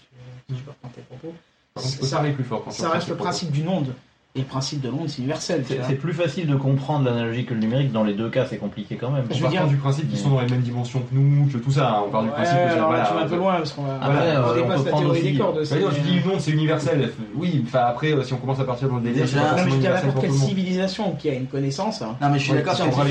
si 0.49 0.57
je 0.59 0.63
peux 0.63 0.71
reprendre 0.71 0.93
tes 0.93 1.01
propos, 1.01 1.33
contre, 1.75 2.05
ça, 2.05 2.15
parler 2.17 2.31
plus 2.33 2.43
fort 2.43 2.63
quand 2.63 2.71
tu 2.71 2.81
ça 2.81 2.89
reste 2.89 3.07
le 3.07 3.15
propos. 3.15 3.29
principe 3.29 3.51
d'une 3.51 3.67
onde. 3.67 3.93
Et 4.35 4.39
le 4.39 4.45
principe 4.45 4.81
de 4.81 4.89
l'onde, 4.89 5.09
c'est 5.09 5.19
universel. 5.19 5.63
C'est 5.67 5.79
c'est 5.87 5.93
plus 5.93 6.11
facile 6.11 6.47
de 6.47 6.55
comprendre 6.55 7.05
l'analogique 7.05 7.49
que 7.49 7.53
le 7.53 7.59
numérique. 7.59 7.91
Dans 7.91 8.03
les 8.03 8.15
deux 8.15 8.29
cas, 8.29 8.47
c'est 8.49 8.57
compliqué 8.57 8.95
quand 8.95 9.11
même. 9.11 9.25
On 9.29 9.31
Je 9.31 9.37
veux 9.37 9.43
part 9.43 9.51
dire- 9.51 9.67
du 9.67 9.75
principe 9.75 10.09
qu'ils 10.09 10.17
sont 10.17 10.29
dans 10.31 10.41
les 10.41 10.47
mêmes 10.49 10.61
dimensions 10.61 11.01
que 11.01 11.13
nous, 11.15 11.45
que 11.45 11.59
tout 11.59 11.69
ça. 11.69 12.01
On 12.07 12.09
part 12.09 12.23
du 12.23 12.29
Ouais, 12.29 12.33
principe 12.33 12.55
que 12.57 12.71
alors 12.73 12.87
voilà, 12.87 13.03
là, 13.03 13.09
tu 13.09 13.13
vas 13.15 13.21
un 13.21 13.27
peu 13.27 13.35
loin 13.35 13.53
parce 13.57 13.73
qu'on 13.73 13.83
va 13.83 13.93
Après, 14.01 14.11
on 14.15 14.15
euh, 14.49 14.55
dépasse 14.55 14.63
on 14.63 14.65
peut 14.65 14.85
la 14.85 14.89
prendre 14.91 15.03
théorie 15.03 15.19
aussi- 15.21 15.31
des 15.33 15.37
cordes. 15.37 15.59
Bah 15.69 15.75
non, 15.79 15.87
tu 15.93 16.01
dis 16.01 16.17
une 16.17 16.31
onde, 16.31 16.39
c'est 16.39 16.49
universel. 16.51 17.11
Oui, 17.35 17.63
enfin 17.67 17.79
après, 17.87 18.11
euh, 18.13 18.23
si 18.23 18.33
on 18.33 18.37
commence 18.37 18.59
à 18.59 18.63
partir 18.63 18.89
dans 18.89 18.95
le 18.95 19.01
délire, 19.03 19.25
Déjà- 19.25 19.37
c'est 19.37 19.45
Non, 19.45 19.65
mais 19.65 19.71
je 19.71 19.87
n'importe 19.87 20.11
pour 20.13 20.21
quelle 20.23 20.31
civilisation 20.33 21.11
qui 21.11 21.29
a 21.29 21.33
une 21.35 21.45
connaissance. 21.45 22.01
hein. 22.01 22.15
Non 22.19 22.29
mais 22.31 22.39
je 22.39 22.43
suis 22.45 22.53
Ouais, 22.53 22.63
d'accord. 22.63 23.05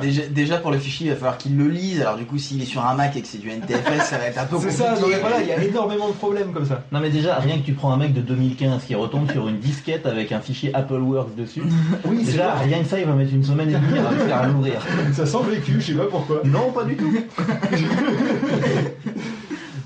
Déjà, 0.00 0.22
déjà 0.30 0.56
pour 0.56 0.70
le 0.70 0.78
fichier, 0.78 1.08
il 1.08 1.10
va 1.10 1.16
falloir 1.16 1.36
qu'il 1.36 1.54
le 1.58 1.68
lise. 1.68 2.00
Alors 2.00 2.16
du 2.16 2.24
coup, 2.24 2.38
s'il 2.38 2.62
est 2.62 2.64
sur 2.64 2.82
un 2.82 2.94
Mac 2.94 3.14
et 3.14 3.20
que 3.20 3.28
c'est 3.28 3.36
du 3.36 3.50
NTFS, 3.50 4.06
ça 4.08 4.16
va 4.16 4.24
être 4.24 4.38
un 4.38 4.46
peu 4.46 4.56
C'est 4.60 4.68
compliqué. 4.68 4.84
ça, 4.84 4.98
non, 4.98 5.08
mais 5.08 5.18
voilà, 5.20 5.42
il 5.42 5.48
y 5.48 5.52
a 5.52 5.62
énormément 5.62 6.08
de 6.08 6.14
problèmes 6.14 6.52
comme 6.54 6.64
ça. 6.64 6.82
Non 6.92 7.00
mais 7.00 7.10
déjà, 7.10 7.34
rien 7.36 7.58
que 7.58 7.62
tu 7.66 7.74
prends 7.74 7.92
un 7.92 7.98
mec 7.98 8.14
de 8.14 8.22
2015 8.22 8.84
qui 8.84 8.94
retombe 8.94 9.30
sur 9.30 9.46
une 9.48 9.58
disquette 9.58 10.06
avec 10.06 10.32
un 10.32 10.40
fichier 10.40 10.61
AppleWorks 10.72 11.34
dessus, 11.34 11.62
Oui, 12.06 12.22
déjà 12.24 12.54
rien 12.54 12.82
que 12.82 12.88
ça, 12.88 12.98
il 13.00 13.06
va 13.06 13.12
mettre 13.14 13.32
une 13.34 13.44
semaine 13.44 13.70
et 13.70 13.74
demie 13.74 13.98
à 13.98 14.08
réussir 14.08 14.36
à 14.36 14.46
l'ouvrir. 14.46 14.74
Ça 15.12 15.26
sent 15.26 15.38
vécu, 15.50 15.80
je 15.80 15.86
sais 15.86 15.94
pas 15.94 16.06
pourquoi. 16.06 16.42
Non, 16.44 16.70
pas 16.72 16.84
du 16.84 16.96
tout. 16.96 17.12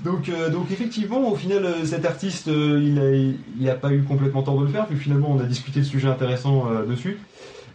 Donc, 0.05 0.29
euh, 0.29 0.49
donc 0.49 0.71
effectivement, 0.71 1.29
au 1.31 1.35
final, 1.35 1.65
euh, 1.65 1.85
cet 1.85 2.05
artiste, 2.05 2.47
euh, 2.47 2.79
il, 2.81 2.97
a, 2.99 3.33
il 3.59 3.69
a 3.69 3.73
pas 3.73 3.91
eu 3.91 4.03
complètement 4.03 4.41
tort 4.41 4.57
de 4.57 4.63
le 4.65 4.69
faire, 4.71 4.85
puis 4.85 4.95
finalement, 4.97 5.31
on 5.35 5.39
a 5.39 5.43
discuté 5.43 5.81
de 5.81 5.85
sujets 5.85 6.07
intéressants 6.07 6.65
dessus. 6.87 7.17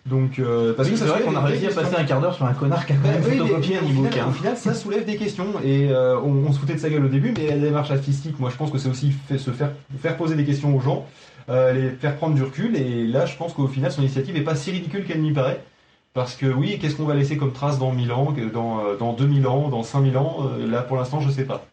Donc, 0.07 0.41
parce 0.77 0.89
Oui, 0.89 0.95
que 0.95 0.99
c'est 1.01 1.05
vrai 1.05 1.21
qu'on 1.21 1.37
a 1.37 1.41
réussi 1.43 1.67
à 1.67 1.71
passer 1.71 1.95
un 1.97 2.05
quart 2.05 2.21
d'heure 2.21 2.35
sur 2.35 2.45
un 2.47 2.55
connard 2.55 2.87
qui 2.87 2.93
a 2.93 2.97
quand 2.97 3.03
Bah 3.09 3.15
même 3.15 3.23
photocopié 3.23 3.77
un 3.77 3.83
e-book. 3.83 4.17
hein. 4.19 4.27
au 4.31 4.33
final, 4.33 4.57
ça 4.57 4.73
soulève 4.75 5.05
des 5.05 5.17
questions 5.17 5.47
et 5.65 5.91
on, 6.25 6.49
on 6.49 6.53
se 6.53 6.59
foutait 6.59 6.75
de 6.75 6.79
sa 6.81 6.89
gueule 6.89 7.05
au 7.05 7.09
début, 7.09 7.33
mais 7.37 7.47
la 7.49 7.57
démarche 7.59 7.91
artistique, 7.93 8.41
moi 8.41 8.51
je 8.51 8.57
pense 8.57 8.71
que 8.73 8.79
c'est 8.79 8.89
aussi 8.89 9.13
fait- 9.29 9.39
se 9.39 9.51
faire, 9.51 9.71
faire 10.01 10.17
poser 10.17 10.35
des 10.35 10.45
questions 10.45 10.75
aux 10.75 10.81
gens, 10.81 11.07
euh, 11.49 11.73
les 11.73 11.91
faire 11.91 12.17
prendre 12.17 12.35
du 12.35 12.43
recul, 12.43 12.77
et 12.77 13.07
là 13.07 13.27
je 13.27 13.37
pense 13.37 13.53
qu'au 13.53 13.67
final 13.69 13.91
son 13.93 14.03
initiative 14.03 14.37
est 14.37 14.41
pas 14.43 14.55
si 14.57 14.71
ridicule 14.71 15.05
qu'elle 15.05 15.23
n'y 15.23 15.33
paraît. 15.33 15.63
Parce 16.15 16.37
que 16.37 16.45
oui, 16.47 16.79
qu'est-ce 16.79 16.97
qu'on 16.97 17.07
va 17.07 17.15
laisser 17.15 17.39
comme 17.39 17.53
trace 17.53 17.79
dans 17.79 17.91
1000 17.93 18.13
ans, 18.13 18.27
que 18.37 18.43
dans, 18.43 18.81
euh, 18.81 18.97
dans 18.99 19.15
2000 19.15 19.47
ans, 19.47 19.69
dans 19.69 19.83
5000 19.83 20.19
ans 20.19 20.37
euh, 20.59 20.71
Là 20.71 20.83
pour 20.83 20.97
l'instant 20.99 21.21
je 21.21 21.31
sais 21.31 21.45
pas. 21.45 21.65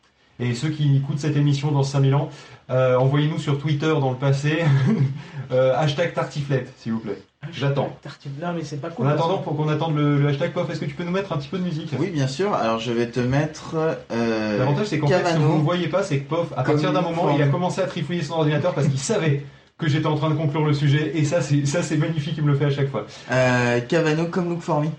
Et 0.42 0.54
ceux 0.56 0.70
qui 0.70 0.96
écoutent 0.96 1.20
cette 1.20 1.36
émission 1.36 1.70
dans 1.72 1.84
5000 1.84 2.16
ans, 2.16 2.30
euh, 2.70 2.96
envoyez-nous 2.96 3.40
sur 3.40 3.60
Twitter 3.60 3.94
dans 4.00 4.12
le 4.12 4.16
passé, 4.16 4.60
euh, 5.52 5.74
hashtag 5.76 6.14
tartiflette 6.14 6.72
s'il 6.78 6.94
vous 6.94 7.00
plaît. 7.00 7.22
J'attends. 7.52 7.94
Non, 8.42 8.54
mais 8.56 8.64
c'est 8.64 8.78
pas 8.80 8.90
cool. 8.90 9.06
En 9.08 9.10
attendant, 9.10 9.38
que- 9.40 9.44
pour 9.46 9.56
qu'on 9.58 9.68
attende 9.70 9.96
le, 9.96 10.18
le 10.18 10.28
hashtag 10.30 10.52
POF, 10.52 10.70
est-ce 10.70 10.80
que 10.82 10.86
tu 10.86 10.94
peux 10.94 11.04
nous 11.04 11.12
mettre 11.12 11.32
un 11.34 11.38
petit 11.38 11.48
peu 11.48 11.58
de 11.58 11.64
musique? 11.64 11.92
Oui, 12.00 12.10
bien 12.10 12.28
sûr. 12.28 12.54
Alors 12.54 12.80
je 12.80 12.92
vais 12.92 13.08
te 13.08 13.20
mettre. 13.20 13.76
Euh, 14.12 14.58
L'avantage, 14.60 14.88
c'est 14.88 15.00
qu'en 15.00 15.08
fait, 15.08 15.18
si 15.18 15.24
Cavano. 15.24 15.46
vous 15.48 15.58
ne 15.58 15.64
voyez 15.64 15.88
pas, 15.88 16.04
c'est 16.04 16.20
que 16.20 16.30
POF, 16.30 16.54
à 16.56 16.64
partir 16.64 16.94
d'un 16.94 17.02
moment, 17.02 17.30
il 17.36 17.42
a 17.42 17.48
commencé 17.48 17.82
à 17.82 17.86
trifouiller 17.88 18.22
son 18.24 18.36
ordinateur 18.36 18.74
parce 18.74 18.88
qu'il 18.88 19.00
savait 19.00 19.44
que 19.80 19.88
j'étais 19.88 20.06
en 20.08 20.16
train 20.16 20.30
de 20.30 20.36
conclure 20.36 20.64
le 20.66 20.74
sujet. 20.74 21.12
Et 21.18 21.24
ça, 21.24 21.42
c'est 21.42 21.66
ça, 21.66 21.82
c'est 21.82 21.98
magnifique, 21.98 22.36
il 22.38 22.44
me 22.44 22.52
le 22.52 22.58
fait 22.58 22.66
à 22.66 22.70
chaque 22.70 22.90
fois. 22.92 23.08
euh, 23.32 23.80
Cavano 23.82 24.26
comme 24.28 24.50
Look 24.50 24.62
for 24.62 24.82
Me. 24.82 24.90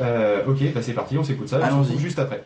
Euh, 0.00 0.42
ok, 0.46 0.72
bah 0.74 0.80
c'est 0.80 0.94
parti, 0.94 1.18
on 1.18 1.24
s'écoute 1.24 1.48
ça. 1.48 1.56
et 1.58 1.58
on 1.58 1.62
se 1.62 1.66
Allons-y. 1.66 1.82
retrouve 1.86 2.00
juste 2.00 2.18
après. 2.18 2.44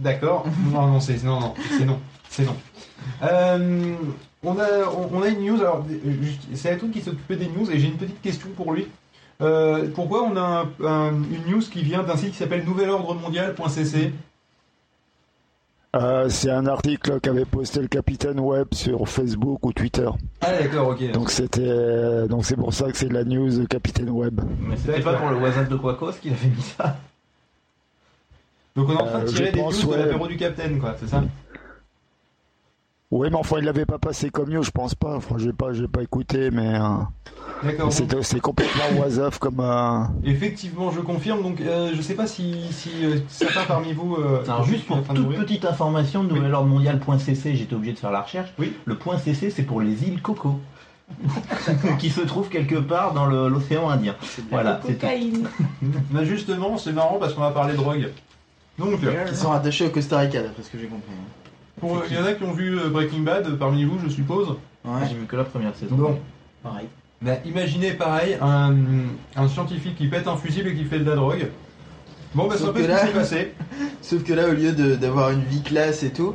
D'accord. 0.00 0.44
Non, 0.72 0.86
non, 0.86 1.00
c'est 1.00 1.22
non, 1.22 1.40
non, 1.40 1.54
c'est 1.78 1.84
non, 1.84 1.98
c'est 2.28 2.44
non. 2.44 2.56
Euh, 3.22 3.94
on 4.42 4.58
a, 4.58 4.66
on, 4.96 5.18
on 5.18 5.22
a 5.22 5.28
une 5.28 5.44
news. 5.44 5.60
Alors, 5.60 5.84
euh, 5.90 6.10
c'est 6.54 6.70
un 6.72 6.76
truc 6.76 6.92
qui 6.92 7.00
s'occupait 7.02 7.36
des 7.36 7.48
news 7.48 7.70
et 7.70 7.78
j'ai 7.78 7.88
une 7.88 7.96
petite 7.96 8.20
question 8.22 8.48
pour 8.56 8.72
lui. 8.72 8.86
Euh, 9.42 9.88
pourquoi 9.94 10.22
on 10.24 10.36
a 10.36 10.40
un- 10.40 10.86
un- 10.86 11.12
une 11.30 11.50
news 11.52 11.60
qui 11.62 11.82
vient 11.82 12.02
d'un 12.02 12.16
site 12.16 12.32
qui 12.32 12.36
s'appelle 12.36 12.64
nouvelordremondial.cc 12.64 14.12
Euh, 15.96 16.28
c'est 16.28 16.50
un 16.50 16.66
article 16.66 17.18
qu'avait 17.20 17.44
posté 17.44 17.80
le 17.80 17.88
capitaine 17.88 18.38
Web 18.38 18.68
sur 18.72 19.08
Facebook 19.08 19.64
ou 19.66 19.72
Twitter. 19.72 20.08
Ah 20.40 20.52
d'accord, 20.52 20.88
ok. 20.88 21.10
Donc 21.10 21.30
c'était 21.30 22.28
donc 22.28 22.44
c'est 22.44 22.54
pour 22.54 22.72
ça 22.72 22.92
que 22.92 22.96
c'est 22.96 23.08
de 23.08 23.14
la 23.14 23.24
news 23.24 23.50
de 23.58 23.64
capitaine 23.64 24.08
Web. 24.10 24.40
Mais 24.60 24.76
c'était 24.76 25.00
pas 25.00 25.14
pour 25.14 25.30
le 25.30 25.36
WhatsApp 25.38 25.68
de 25.68 25.76
Quacos 25.76 26.12
qu'il 26.20 26.32
avait 26.32 26.46
mis 26.46 26.62
ça. 26.62 26.96
Donc 28.76 28.88
on 28.88 28.92
est 28.92 29.02
en 29.02 29.06
train 29.06 29.18
de 29.20 29.24
Euh, 29.24 29.32
tirer 29.32 29.46
je 29.48 29.52
des 29.52 29.60
pense, 29.60 29.84
news 29.84 29.92
de 29.92 29.96
l'apéro 29.98 30.26
du 30.28 30.36
Capitaine, 30.36 30.78
quoi, 30.78 30.94
c'est 30.98 31.08
ça 31.08 31.22
Oui, 33.10 33.28
mais 33.30 33.36
enfin 33.36 33.56
il 33.58 33.64
l'avait 33.64 33.84
pas 33.86 33.98
passé 33.98 34.30
comme 34.30 34.50
news, 34.50 34.62
je 34.62 34.70
pense 34.70 34.94
pas. 34.94 35.16
Enfin, 35.16 35.36
j'ai 35.38 35.52
pas 35.52 35.72
j'ai 35.72 35.88
pas 35.88 36.02
écouté, 36.02 36.50
mais 36.52 36.74
euh, 36.76 37.90
c'est 37.90 38.40
complètement 38.40 38.84
was 39.00 39.30
comme 39.40 39.58
euh, 39.60 40.04
Effectivement, 40.24 40.92
je 40.92 41.00
confirme. 41.00 41.42
Donc, 41.42 41.60
euh, 41.60 41.90
je 41.94 42.00
sais 42.00 42.14
pas 42.14 42.28
si, 42.28 42.54
si 42.70 42.90
euh, 43.04 43.18
certains 43.28 43.64
parmi 43.64 43.92
vous. 43.92 44.14
euh, 44.14 44.44
Alors 44.44 44.62
juste 44.64 44.86
pour 44.86 44.98
de 44.98 45.02
toute 45.02 45.18
mourir. 45.18 45.40
petite 45.40 45.64
information, 45.64 46.20
Oui. 46.20 46.28
nouvelordremondial.cc, 46.38 47.56
j'étais 47.56 47.74
obligé 47.74 47.92
de 47.94 47.98
faire 47.98 48.12
la 48.12 48.22
recherche. 48.22 48.52
Oui. 48.58 48.74
Le 48.84 48.94
point 48.96 49.18
.cc 49.18 49.50
c'est 49.50 49.64
pour 49.64 49.80
les 49.80 50.04
îles 50.04 50.22
Coco. 50.22 50.60
qui 51.98 52.08
se 52.08 52.20
trouvent 52.20 52.48
quelque 52.48 52.76
part 52.76 53.12
dans 53.14 53.26
l'océan 53.26 53.90
Indien. 53.90 54.14
Voilà, 54.48 54.80
c'est 54.86 54.92
tout. 54.94 55.00
Cocaïne. 55.00 55.48
Mais 56.12 56.24
justement, 56.24 56.76
c'est 56.78 56.92
marrant 56.92 57.16
parce 57.18 57.34
qu'on 57.34 57.40
va 57.40 57.50
parler 57.50 57.74
drogue. 57.74 58.10
Donc, 58.78 59.02
euh, 59.04 59.24
Qui 59.26 59.34
sont 59.36 59.52
attachés 59.52 59.86
au 59.86 59.90
Costa 59.90 60.18
Rica, 60.18 60.40
d'après 60.42 60.62
ce 60.62 60.70
que 60.70 60.78
j'ai 60.78 60.86
compris. 60.86 61.10
pour- 61.78 62.02
il 62.10 62.16
y 62.16 62.18
en 62.18 62.24
a 62.24 62.32
qui 62.32 62.42
ont 62.44 62.52
vu 62.52 62.78
euh, 62.78 62.88
Breaking 62.88 63.20
Bad 63.20 63.46
euh, 63.46 63.56
parmi 63.56 63.84
vous, 63.84 63.98
je 64.04 64.08
suppose. 64.10 64.48
Ouais. 64.84 65.00
J'ai 65.08 65.14
vu 65.16 65.26
que 65.26 65.36
la 65.36 65.44
première 65.44 65.74
saison. 65.74 65.96
Bon, 65.96 66.18
Pareil. 66.62 66.86
bah, 67.20 67.32
imaginez 67.44 67.92
pareil, 67.92 68.36
un, 68.40 68.74
un 69.36 69.48
scientifique 69.48 69.96
qui 69.96 70.06
pète 70.08 70.26
un 70.26 70.36
fusible 70.36 70.68
et 70.68 70.74
qui 70.74 70.84
fait 70.84 70.98
de 70.98 71.04
la 71.04 71.16
drogue. 71.16 71.48
Bon, 72.34 72.46
bah, 72.46 72.54
c'est 72.56 72.62
un 72.62 72.66
Sauf 72.66 72.74
peu 72.76 72.80
que 72.82 72.86
ce 72.86 72.88
qui 72.88 72.94
là- 72.94 73.06
s'est 73.06 73.12
passé. 73.12 73.54
Sauf 74.02 74.22
que 74.24 74.32
là, 74.32 74.48
au 74.48 74.52
lieu 74.52 74.72
de- 74.72 74.94
d'avoir 74.94 75.30
une 75.30 75.42
vie 75.42 75.62
classe 75.62 76.02
et 76.02 76.12
tout, 76.12 76.32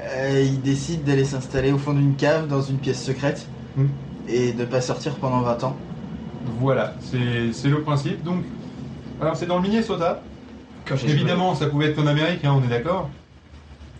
euh, 0.00 0.42
il 0.44 0.60
décide 0.62 1.04
d'aller 1.04 1.24
s'installer 1.24 1.72
au 1.72 1.78
fond 1.78 1.92
d'une 1.92 2.14
cave 2.16 2.46
dans 2.48 2.62
une 2.62 2.78
pièce 2.78 3.02
secrète 3.02 3.46
Hmm. 3.76 3.86
et 4.28 4.52
de 4.52 4.64
pas 4.66 4.80
sortir 4.82 5.14
pendant 5.16 5.40
20 5.40 5.64
ans. 5.64 5.76
Voilà, 6.60 6.94
c'est 7.00 7.52
c'est 7.52 7.68
le 7.68 7.80
principe. 7.82 8.22
Donc, 8.22 8.44
alors 9.20 9.36
c'est 9.36 9.46
dans 9.46 9.56
le 9.56 9.62
Minnesota. 9.62 10.22
Quand 10.86 10.96
Évidemment, 11.06 11.54
ça 11.54 11.66
pouvait 11.66 11.90
être 11.90 11.98
en 12.00 12.06
Amérique, 12.06 12.44
hein, 12.44 12.54
on 12.60 12.64
est 12.64 12.68
d'accord. 12.68 13.08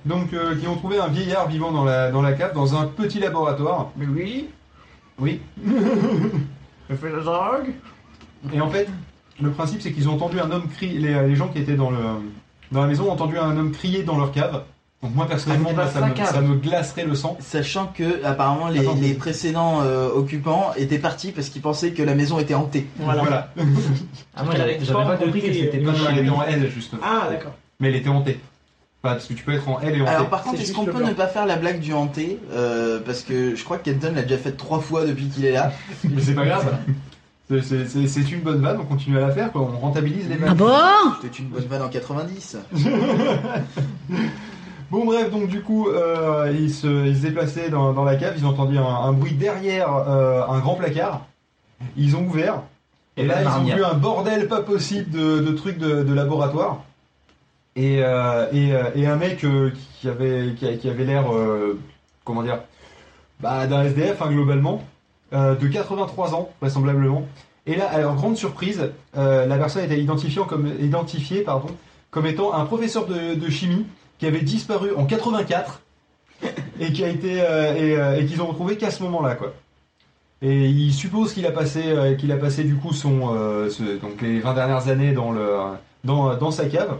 Donc, 0.05 0.33
euh, 0.33 0.57
qui 0.57 0.67
ont 0.67 0.77
trouvé 0.77 0.99
un 0.99 1.07
vieillard 1.09 1.49
vivant 1.49 1.71
dans 1.71 1.85
la, 1.85 2.11
dans 2.11 2.23
la 2.23 2.33
cave, 2.33 2.55
dans 2.55 2.75
un 2.75 2.87
petit 2.87 3.21
laboratoire. 3.21 3.91
Mais 3.97 4.07
oui, 4.07 4.49
Oui. 5.21 5.41
je 6.91 6.95
fais 6.97 7.11
la 7.11 7.21
drogue. 7.21 7.73
Et 8.53 8.61
en 8.61 8.69
fait, 8.69 8.89
le 9.41 9.51
principe, 9.51 9.81
c'est 9.81 9.93
qu'ils 9.93 10.09
ont 10.09 10.15
entendu 10.15 10.41
un 10.41 10.51
homme 10.51 10.69
crier. 10.69 10.99
Les, 10.99 11.29
les 11.29 11.37
gens 11.37 11.49
qui 11.49 11.59
étaient 11.61 11.77
dans, 11.77 11.91
le, 11.91 11.99
dans 12.73 12.81
la 12.81 12.89
maison 12.89 13.09
ont 13.09 13.13
entendu 13.13 13.39
un 13.39 13.57
homme 13.57 13.71
crier 13.71 14.03
dans 14.03 14.19
leur 14.19 14.33
cave. 14.33 14.65
Donc, 15.03 15.17
moi, 15.17 15.27
personnellement, 15.27 15.71
Ah, 15.73 15.75
moi, 15.75 15.87
ça, 15.89 16.01
me, 16.07 16.13
cave. 16.13 16.33
ça 16.33 16.41
me 16.41 16.55
glacerait 16.55 17.05
le 17.05 17.17
sang. 17.17 17.37
Sachant 17.41 17.89
que, 17.89 18.25
apparemment, 18.25 18.69
les, 18.69 18.81
Attends. 18.81 18.95
les 19.01 19.15
précédents 19.15 19.81
euh, 19.83 20.09
occupants 20.15 20.73
étaient 20.77 20.99
partis 20.99 21.33
parce 21.33 21.49
qu'ils 21.49 21.61
pensaient 21.63 21.91
que 21.91 22.05
la 22.05 22.15
maison 22.15 22.39
était 22.39 22.55
hantée. 22.55 22.87
Voilà. 22.99 23.53
Ah 24.35 24.45
moi 24.45 24.55
j'avais 24.57 24.79
pas 24.79 25.17
compris 25.17 25.43
qu'elle 25.43 25.55
s'était 25.55 25.79
Non, 25.79 25.93
pas 25.93 25.99
non, 25.99 26.05
elle 26.11 26.19
était 26.21 26.31
en 26.31 26.43
L, 26.45 26.71
justement. 26.73 27.03
Ah, 27.05 27.27
d'accord. 27.31 27.53
Mais 27.81 27.89
elle 27.89 27.97
était 27.97 28.09
hantée. 28.09 28.41
Enfin, 29.03 29.15
parce 29.15 29.27
que 29.27 29.35
tu 29.35 29.45
peux 29.45 29.53
être 29.53 29.69
en 29.69 29.81
L 29.81 29.97
et 29.97 30.01
hantée. 30.01 30.11
Alors, 30.11 30.29
par 30.31 30.43
contre, 30.43 30.61
est-ce 30.61 30.73
qu'on 30.73 30.85
peut 30.85 31.05
ne 31.05 31.13
pas 31.13 31.27
faire 31.27 31.45
la 31.47 31.57
blague 31.57 31.81
du 31.81 31.93
hanté 31.93 32.39
euh, 32.53 33.01
Parce 33.05 33.23
que 33.23 33.55
je 33.57 33.65
crois 33.65 33.79
que 33.79 33.85
Kenton 33.85 34.13
l'a 34.15 34.23
déjà 34.23 34.39
fait 34.39 34.53
trois 34.53 34.79
fois 34.81 35.05
depuis 35.05 35.27
qu'il 35.29 35.45
est 35.45 35.53
là. 35.53 35.73
Mais 36.05 36.23
c'est 36.23 36.35
pas 36.35 36.47
grave. 36.47 36.77
C'est 37.51 38.31
une 38.31 38.41
bonne 38.41 38.63
vanne, 38.63 38.79
on 38.81 38.85
continue 38.85 39.19
à 39.19 39.23
la 39.27 39.31
faire, 39.33 39.51
quoi. 39.53 39.63
on 39.63 39.79
rentabilise 39.79 40.29
les 40.29 40.37
vannes. 40.37 40.51
Ah 40.53 40.55
bon? 40.55 40.73
C'était 41.21 41.39
une 41.39 41.49
bonne 41.49 41.67
vanne 41.67 41.83
en 41.83 41.89
90. 41.89 42.57
Bon 44.93 45.07
bref, 45.07 45.31
donc 45.31 45.49
du 45.49 45.63
coup, 45.63 45.89
euh, 45.89 46.53
ils, 46.55 46.71
se, 46.71 47.07
ils 47.07 47.17
se 47.17 47.23
déplaçaient 47.23 47.71
dans, 47.71 47.95
dans 47.95 48.05
la 48.05 48.17
cave, 48.17 48.35
ils 48.37 48.45
ont 48.45 48.51
entendu 48.51 48.77
un, 48.77 48.85
un 48.85 49.13
bruit 49.15 49.33
derrière 49.33 49.91
euh, 50.07 50.43
un 50.47 50.59
grand 50.59 50.75
placard. 50.75 51.23
Ils 51.97 52.15
ont 52.15 52.27
ouvert. 52.27 52.61
Et 53.17 53.23
Et 53.23 53.27
là, 53.27 53.37
ils 53.43 53.47
ont 53.49 53.65
vu 53.77 53.85
un 53.85 53.95
bordel 53.95 54.49
pas 54.49 54.61
possible 54.61 55.11
de, 55.11 55.39
de 55.41 55.51
trucs 55.53 55.79
de, 55.79 56.03
de 56.03 56.13
laboratoire. 56.15 56.83
Et, 57.75 58.01
euh, 58.05 58.47
et, 58.53 58.75
euh, 58.75 58.83
et 58.95 59.07
un 59.07 59.17
mec 59.17 59.45
euh, 59.45 59.71
qui 59.99 60.09
avait, 60.11 60.53
qui, 60.59 60.67
a- 60.69 60.77
qui 60.77 60.91
avait 60.91 61.05
l'air, 61.05 61.35
euh, 61.35 61.81
comment 62.25 62.43
dire, 62.43 62.59
bah, 63.41 63.67
d'un 63.67 63.85
SDF 63.85 64.21
hein, 64.21 64.29
globalement, 64.31 64.83
euh, 65.33 65.55
de 65.55 65.69
83 65.69 66.35
ans 66.35 66.51
vraisemblablement. 66.61 67.27
Et 67.67 67.77
là, 67.77 67.87
alors 67.91 68.15
grande 68.15 68.37
surprise, 68.37 68.91
euh, 69.17 69.47
la 69.47 69.57
personne 69.57 69.85
était 69.87 69.99
identifiée 69.99 70.43
comme, 70.47 70.69
identifiée, 70.81 71.41
pardon, 71.41 71.69
comme 72.11 72.27
étant 72.27 72.53
un 72.53 72.67
professeur 72.67 73.07
de, 73.07 73.35
de 73.37 73.51
chimie 73.51 73.87
qui 74.19 74.27
avait 74.27 74.41
disparu 74.43 74.91
en 74.97 75.05
84 75.07 75.81
et 76.81 76.93
qui 76.93 77.05
a 77.05 77.09
été 77.09 77.41
euh, 77.41 77.75
et, 77.75 77.97
euh, 77.97 78.21
et 78.21 78.27
qu'ils 78.27 78.43
ont 78.43 78.47
retrouvé 78.47 78.77
qu'à 78.77 78.91
ce 78.91 79.03
moment-là 79.05 79.35
quoi. 79.35 79.53
Et 80.45 80.67
il 80.69 80.93
suppose 80.93 81.33
qu'il 81.35 81.47
a 81.47 81.53
passé 81.53 81.83
euh, 81.87 82.15
qu'il 82.15 82.33
a 82.33 82.37
passé 82.37 82.65
du 82.65 82.75
coup 82.75 82.93
son 82.93 83.35
euh, 83.35 83.71
ce- 83.71 84.01
donc 84.01 84.21
les 84.23 84.41
20 84.41 84.55
dernières 84.55 84.89
années 84.89 85.13
dans 85.13 85.31
le 85.33 85.49
dans, 86.05 86.37
dans 86.37 86.51
sa 86.51 86.67
cave 86.67 86.97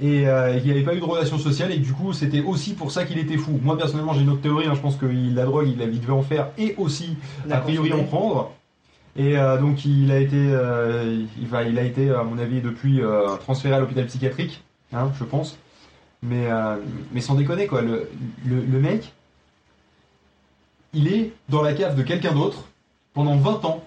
et 0.00 0.24
qu'il 0.60 0.64
n'y 0.64 0.70
avait 0.72 0.82
pas 0.82 0.94
eu 0.94 0.98
de 1.00 1.04
relation 1.04 1.38
sociale 1.38 1.70
et 1.70 1.76
que 1.76 1.84
du 1.84 1.92
coup 1.92 2.12
c'était 2.12 2.40
aussi 2.40 2.74
pour 2.74 2.90
ça 2.90 3.04
qu'il 3.04 3.18
était 3.18 3.36
fou. 3.36 3.60
Moi 3.62 3.76
personnellement 3.78 4.12
j'ai 4.12 4.22
une 4.22 4.30
autre 4.30 4.40
théorie, 4.40 4.66
hein, 4.66 4.72
je 4.74 4.80
pense 4.80 4.96
que 4.96 5.06
la 5.06 5.44
drogue 5.44 5.68
il, 5.68 5.80
il 5.80 6.00
devait 6.00 6.12
en 6.12 6.22
faire 6.22 6.48
et 6.58 6.74
aussi 6.78 7.16
a 7.50 7.58
priori 7.58 7.92
en 7.92 8.02
prendre. 8.04 8.50
Et 9.16 9.36
donc 9.60 9.84
il 9.84 10.10
a 10.10 10.18
été, 10.18 10.36
il, 10.36 11.46
va, 11.46 11.62
il 11.62 11.78
a 11.78 11.82
été 11.84 12.10
à 12.10 12.24
mon 12.24 12.38
avis 12.38 12.60
depuis 12.60 13.00
transféré 13.40 13.74
à 13.74 13.78
l'hôpital 13.78 14.06
psychiatrique, 14.06 14.64
hein, 14.92 15.12
je 15.16 15.22
pense. 15.24 15.56
Mais, 16.24 16.46
euh, 16.50 16.76
mais 17.12 17.20
sans 17.20 17.34
déconner 17.34 17.66
quoi, 17.66 17.82
le, 17.82 18.08
le, 18.46 18.60
le 18.60 18.80
mec, 18.80 19.12
il 20.92 21.08
est 21.12 21.32
dans 21.48 21.62
la 21.62 21.72
cave 21.74 21.96
de 21.96 22.02
quelqu'un 22.02 22.32
d'autre 22.32 22.64
pendant 23.12 23.36
20 23.36 23.64
ans 23.64 23.84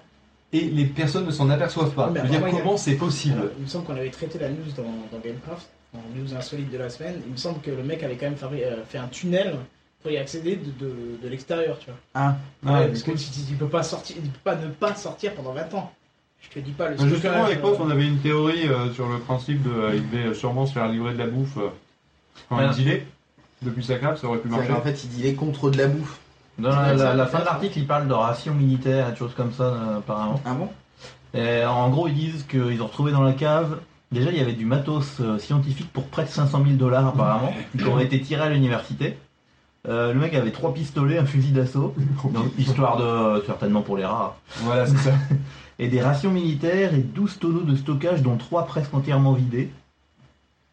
et 0.52 0.60
les 0.62 0.84
personnes 0.86 1.26
ne 1.26 1.30
s'en 1.30 1.50
aperçoivent 1.50 1.94
pas. 1.94 2.10
Mais 2.10 2.20
Je 2.20 2.24
veux 2.24 2.30
dire 2.30 2.38
apparemment, 2.38 2.56
il 2.56 2.60
a- 2.60 2.62
comment 2.64 2.76
c'est 2.76 2.94
possible 2.94 3.38
Alors, 3.38 3.50
il 3.58 3.62
me 3.64 3.68
semble 3.68 3.84
qu'on 3.86 3.96
avait 3.96 4.10
traité 4.10 4.38
la 4.38 4.48
news 4.50 4.56
dans, 4.76 4.82
dans 4.82 5.22
Gamecraft, 5.22 5.68
en 5.94 5.98
news 6.16 6.34
insolite 6.34 6.70
de 6.70 6.78
la 6.78 6.88
semaine. 6.90 7.20
Il 7.26 7.32
me 7.32 7.36
semble 7.36 7.60
que 7.60 7.70
le 7.70 7.82
mec 7.82 8.02
avait 8.02 8.16
quand 8.16 8.26
même 8.26 8.36
fait, 8.36 8.64
euh, 8.64 8.84
fait 8.84 8.98
un 8.98 9.08
tunnel 9.08 9.56
pour 10.02 10.10
y 10.12 10.16
accéder 10.16 10.56
de, 10.56 10.70
de, 10.86 10.92
de 11.22 11.28
l'extérieur, 11.28 11.78
tu 11.78 11.86
vois. 11.86 11.98
Ah, 12.14 12.36
Ouais, 12.64 12.86
parce 12.88 13.02
que 13.02 13.10
tu, 13.12 13.54
peux 13.56 13.66
pas 13.66 13.82
sortir, 13.82 14.16
tu 14.16 14.22
peux 14.22 14.38
pas 14.44 14.54
ne 14.56 14.68
pas 14.68 14.94
sortir 14.94 15.34
pendant 15.34 15.52
20 15.52 15.74
ans. 15.74 15.92
Je 16.40 16.48
te 16.50 16.60
dis 16.60 16.70
pas 16.70 16.88
le 16.88 16.96
Bah, 16.96 17.08
Justement, 17.08 17.44
avec 17.44 17.60
Pof, 17.60 17.80
euh, 17.80 17.84
on 17.84 17.90
avait 17.90 18.06
une 18.06 18.18
théorie 18.20 18.68
euh, 18.68 18.92
sur 18.92 19.08
le 19.08 19.18
principe 19.18 19.60
de. 19.64 19.70
euh, 19.70 19.94
il 19.96 20.08
devait 20.08 20.34
sûrement 20.34 20.66
se 20.66 20.72
faire 20.72 20.86
livrer 20.88 21.14
de 21.14 21.18
la 21.18 21.26
bouffe 21.26 21.56
euh, 21.56 21.68
quand 22.48 22.56
Ouais. 22.58 22.66
il. 22.78 23.02
Depuis 23.62 23.82
sa 23.84 23.96
cave, 23.96 24.18
ça 24.20 24.26
aurait 24.28 24.38
pu 24.38 24.48
marcher. 24.48 24.72
en 24.72 24.80
fait, 24.80 25.04
il 25.16 25.22
les 25.22 25.34
contre 25.34 25.70
de 25.70 25.78
la 25.78 25.88
bouffe. 25.88 26.18
Dans 26.58 26.70
la, 26.70 26.94
la- 26.94 27.14
la 27.14 27.26
fin 27.26 27.40
de 27.40 27.44
l'article, 27.44 27.78
ils 27.78 27.86
parlent 27.86 28.06
de 28.08 28.12
ration 28.14 28.54
militaire 28.54 29.08
et 29.08 29.12
de 29.12 29.16
choses 29.16 29.34
comme 29.34 29.52
ça, 29.52 29.64
euh, 29.64 29.98
apparemment. 29.98 30.40
Ah 30.44 30.54
bon? 30.54 30.68
Et 31.34 31.64
en 31.64 31.88
gros, 31.90 32.08
ils 32.08 32.14
disent 32.14 32.44
qu'ils 32.48 32.80
ont 32.82 32.86
retrouvé 32.86 33.12
dans 33.12 33.22
la 33.22 33.32
cave. 33.32 33.78
Déjà, 34.12 34.30
il 34.30 34.38
y 34.38 34.40
avait 34.40 34.52
du 34.54 34.64
matos 34.64 35.18
euh, 35.20 35.38
scientifique 35.38 35.92
pour 35.92 36.04
près 36.06 36.24
de 36.24 36.28
500 36.28 36.62
000 36.64 36.76
dollars, 36.76 37.06
apparemment, 37.08 37.52
qui 37.76 37.84
aurait 37.84 38.04
été 38.04 38.20
tiré 38.20 38.42
à 38.42 38.48
l'université. 38.48 39.18
Euh, 39.88 40.12
le 40.12 40.18
mec 40.20 40.34
avait 40.34 40.50
trois 40.50 40.72
pistolets, 40.74 41.18
un 41.18 41.26
fusil 41.26 41.52
d'assaut, 41.52 41.94
donc 42.24 42.46
histoire 42.58 42.96
de. 42.96 43.42
certainement 43.46 43.82
pour 43.82 43.96
les 43.96 44.04
rats. 44.04 44.36
Voilà, 44.62 44.86
c'est 44.86 44.96
ça. 44.98 45.12
Et 45.80 45.86
des 45.88 46.00
rations 46.00 46.32
militaires 46.32 46.92
et 46.94 46.98
12 46.98 47.38
tonneaux 47.38 47.60
de 47.62 47.76
stockage, 47.76 48.22
dont 48.22 48.36
3 48.36 48.66
presque 48.66 48.92
entièrement 48.94 49.32
vidés. 49.34 49.70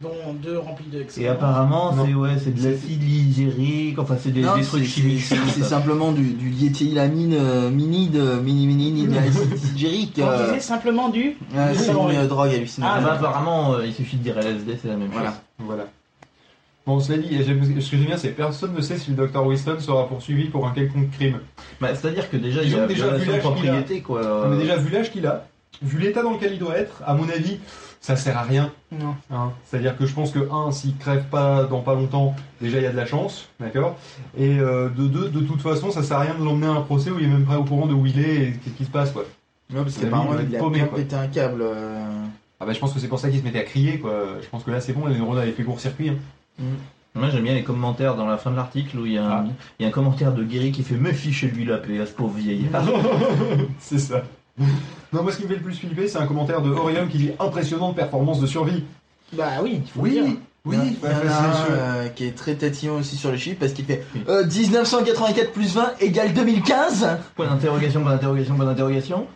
Dont 0.02 0.34
deux 0.44 0.60
remplis 0.60 0.88
de 0.92 1.06
Et 1.22 1.28
apparemment, 1.28 1.96
c'est 2.06 2.14
ouais, 2.14 2.32
c'est 2.44 2.54
de 2.54 2.70
l'acide 2.70 3.02
ligérique, 3.02 3.98
enfin, 3.98 4.18
c'est 4.22 4.32
des, 4.32 4.42
trucs 4.42 4.66
c'est- 4.66 4.84
chimiques. 4.84 5.22
C'est 5.22 5.64
simplement 5.64 6.12
du, 6.12 6.34
du 6.34 6.50
liéthylamine 6.50 7.34
euh, 7.34 7.70
mini 7.72 8.10
de 8.10 8.36
mini 8.40 8.68
mini 8.68 8.92
mini 8.92 9.08
digérique. 9.74 10.20
On 10.22 10.28
Euh, 10.28 10.48
disait 10.48 10.60
simplement 10.60 11.08
du. 11.10 11.38
euh, 11.56 11.74
c'est 11.74 11.90
Ah, 11.90 11.94
une 11.94 12.06
ouais. 12.08 12.28
drogue 12.28 12.50
Ah, 12.52 12.56
hallucinogène. 12.56 13.04
bah, 13.06 13.14
apparemment, 13.14 13.74
euh, 13.76 13.86
il 13.86 13.94
suffit 13.94 14.18
de 14.18 14.24
dire 14.24 14.38
LSD, 14.38 14.78
c'est 14.82 14.90
la 14.90 14.98
même 14.98 15.10
Voilà. 15.12 15.30
chose. 15.30 15.40
Voilà. 15.60 15.86
Bon, 16.86 17.00
cela 17.00 17.18
dit, 17.18 17.30
ce 17.30 17.42
que 17.92 17.98
j'aime 17.98 18.06
bien, 18.06 18.18
c'est 18.18 18.30
que 18.32 18.38
personne 18.38 18.74
ne 18.76 18.82
sait 18.82 18.98
si 18.98 19.12
le 19.12 19.16
Dr. 19.28 19.44
Winston 19.44 19.78
sera 19.80 20.08
poursuivi 20.08 20.50
pour 20.50 20.68
un 20.68 20.72
quelconque 20.72 21.10
crime. 21.12 21.40
Bah, 21.82 21.96
C'est-à-dire 21.96 22.30
que 22.30 22.38
déjà, 22.38 22.62
il 22.62 22.68
Ils 22.70 22.76
y 22.76 22.80
a 22.80 22.84
ont 22.84 22.88
déjà 22.88 23.08
vu 23.08 23.12
l'âge 23.12 23.24
qu'il 23.24 23.34
a. 23.34 23.40
propriété, 23.40 24.02
quoi. 24.02 24.44
On 24.46 24.52
a 24.52 24.58
déjà 24.58 24.76
vu 24.76 24.92
l'âge 24.94 25.10
qu'il 25.12 25.26
a, 25.26 25.48
vu 25.82 25.98
l'état 26.00 26.22
dans 26.22 26.34
lequel 26.34 26.54
il 26.54 26.60
doit 26.60 26.78
être, 26.78 27.02
à 27.08 27.16
mon 27.16 27.28
avis, 27.30 27.58
ça 28.06 28.16
sert 28.16 28.38
à 28.38 28.44
rien. 28.44 28.72
Non. 28.92 29.16
hein. 29.32 29.52
C'est-à-dire 29.66 29.98
que 29.98 30.06
je 30.06 30.14
pense 30.14 30.32
que, 30.32 30.48
un, 30.52 30.72
s'il 30.72 30.96
crève 30.98 31.26
pas 31.26 31.64
dans 31.64 31.82
pas 31.82 31.96
longtemps, 31.96 32.36
déjà 32.62 32.78
il 32.78 32.84
y 32.84 32.88
a 32.88 32.92
de 32.92 32.96
la 32.98 33.08
chance, 33.08 33.50
d'accord? 33.60 33.96
Et 34.38 34.60
euh, 34.60 34.90
de 34.90 35.08
deux, 35.08 35.30
de 35.30 35.40
toute 35.40 35.62
façon, 35.62 35.90
ça 35.90 36.04
sert 36.04 36.18
à 36.18 36.22
rien 36.22 36.36
de 36.38 36.44
l'emmener 36.44 36.68
à 36.68 36.72
un 36.72 36.82
procès 36.82 37.10
où 37.10 37.18
il 37.18 37.26
est 37.26 37.28
même 37.28 37.46
pas 37.46 37.58
au 37.58 37.64
courant 37.64 37.88
de 37.88 37.94
où 37.96 38.06
il 38.06 38.20
est 38.20 38.36
et 38.36 38.52
qu'est-ce 38.64 38.76
qui 38.76 38.86
se 38.86 38.92
passe, 38.92 39.12
quoi. 39.12 39.24
Ouais, 39.74 39.82
parce 39.82 39.98
vie, 39.98 40.06
il 40.50 40.56
a 40.56 40.60
paumé, 40.60 40.78
bien 40.78 40.88
pété 40.88 41.16
un 41.16 41.28
câble. 41.28 41.62
euh. 41.64 42.06
Ah 42.60 42.66
bah 42.68 42.74
je 42.74 42.80
pense 42.80 42.94
que 42.94 43.00
c'est 43.00 43.08
pour 43.08 43.18
ça 43.20 43.30
qu'il 43.32 43.40
se 43.40 43.44
mettait 43.44 43.60
à 43.60 43.64
crier, 43.64 43.98
quoi. 43.98 44.38
Je 44.42 44.48
pense 44.50 44.64
que 44.64 44.70
là 44.70 44.80
c'est 44.80 44.94
bon, 44.94 45.08
les 45.08 45.18
neurones 45.18 45.40
avaient 45.40 45.52
fait 45.52 45.64
court-circuit. 45.64 46.10
hein. 46.10 46.64
Moi 47.16 47.30
j'aime 47.30 47.44
bien 47.44 47.54
les 47.56 47.64
commentaires 47.64 48.16
dans 48.16 48.28
la 48.28 48.38
fin 48.38 48.52
de 48.52 48.56
l'article 48.58 49.00
où 49.00 49.06
il 49.06 49.14
y, 49.14 49.18
a 49.18 49.26
un- 49.26 49.32
Ah. 49.32 49.46
il 49.80 49.84
y 49.84 49.86
a 49.86 49.90
un 49.90 49.92
commentaire 49.92 50.32
de 50.34 50.44
Guéry 50.44 50.72
qui 50.72 50.84
fait 50.84 50.96
Me 50.98 51.12
chez 51.14 51.48
lui 51.48 51.66
la 51.66 51.78
paix 51.80 52.00
à 52.00 52.06
ce 52.06 52.12
pauvre 52.12 52.36
vieillard. 52.38 52.84
c'est 53.80 53.98
ça. 54.00 54.22
Non, 54.58 55.24
moi 55.24 55.32
ce 55.32 55.38
qui 55.38 55.44
me 55.44 55.50
fait 55.50 55.56
le 55.56 55.62
plus 55.62 55.76
flipper, 55.76 56.08
c'est 56.08 56.18
un 56.18 56.28
commentaire 56.28 56.62
de 56.62 56.72
Orion 56.72 57.08
qui 57.08 57.18
dit 57.18 57.32
impressionnante 57.40 57.96
performance 57.96 58.40
de 58.40 58.48
survie. 58.48 58.84
Bah 59.34 59.48
oui, 59.62 59.82
il 59.84 59.90
faut 59.92 60.04
le 60.06 60.10
dire. 60.12 60.24
Oui, 60.24 60.40
oui, 60.66 60.78
il 61.04 61.10
y 61.10 61.14
en 61.14 61.16
a 61.16 61.20
c'est 61.22 61.28
un 61.28 61.54
sûr. 61.54 61.66
euh, 61.70 62.08
qui 62.10 62.26
est 62.26 62.36
très 62.36 62.56
tatillon 62.56 62.96
aussi 62.96 63.18
sur 63.18 63.32
les 63.32 63.38
chiffres 63.38 63.58
parce 63.60 63.74
qu'il 63.74 63.86
fait 63.86 64.04
Oui. 64.16 64.24
euh, 64.28 64.46
1984 64.48 65.52
plus 65.52 65.76
20 65.76 65.94
égale 66.00 66.34
2015 66.34 67.08
Point 67.36 67.48
d'interrogation, 67.48 68.02
point 68.02 68.12
d'interrogation, 68.14 68.56
point 68.56 68.66
d'interrogation. 68.66 69.28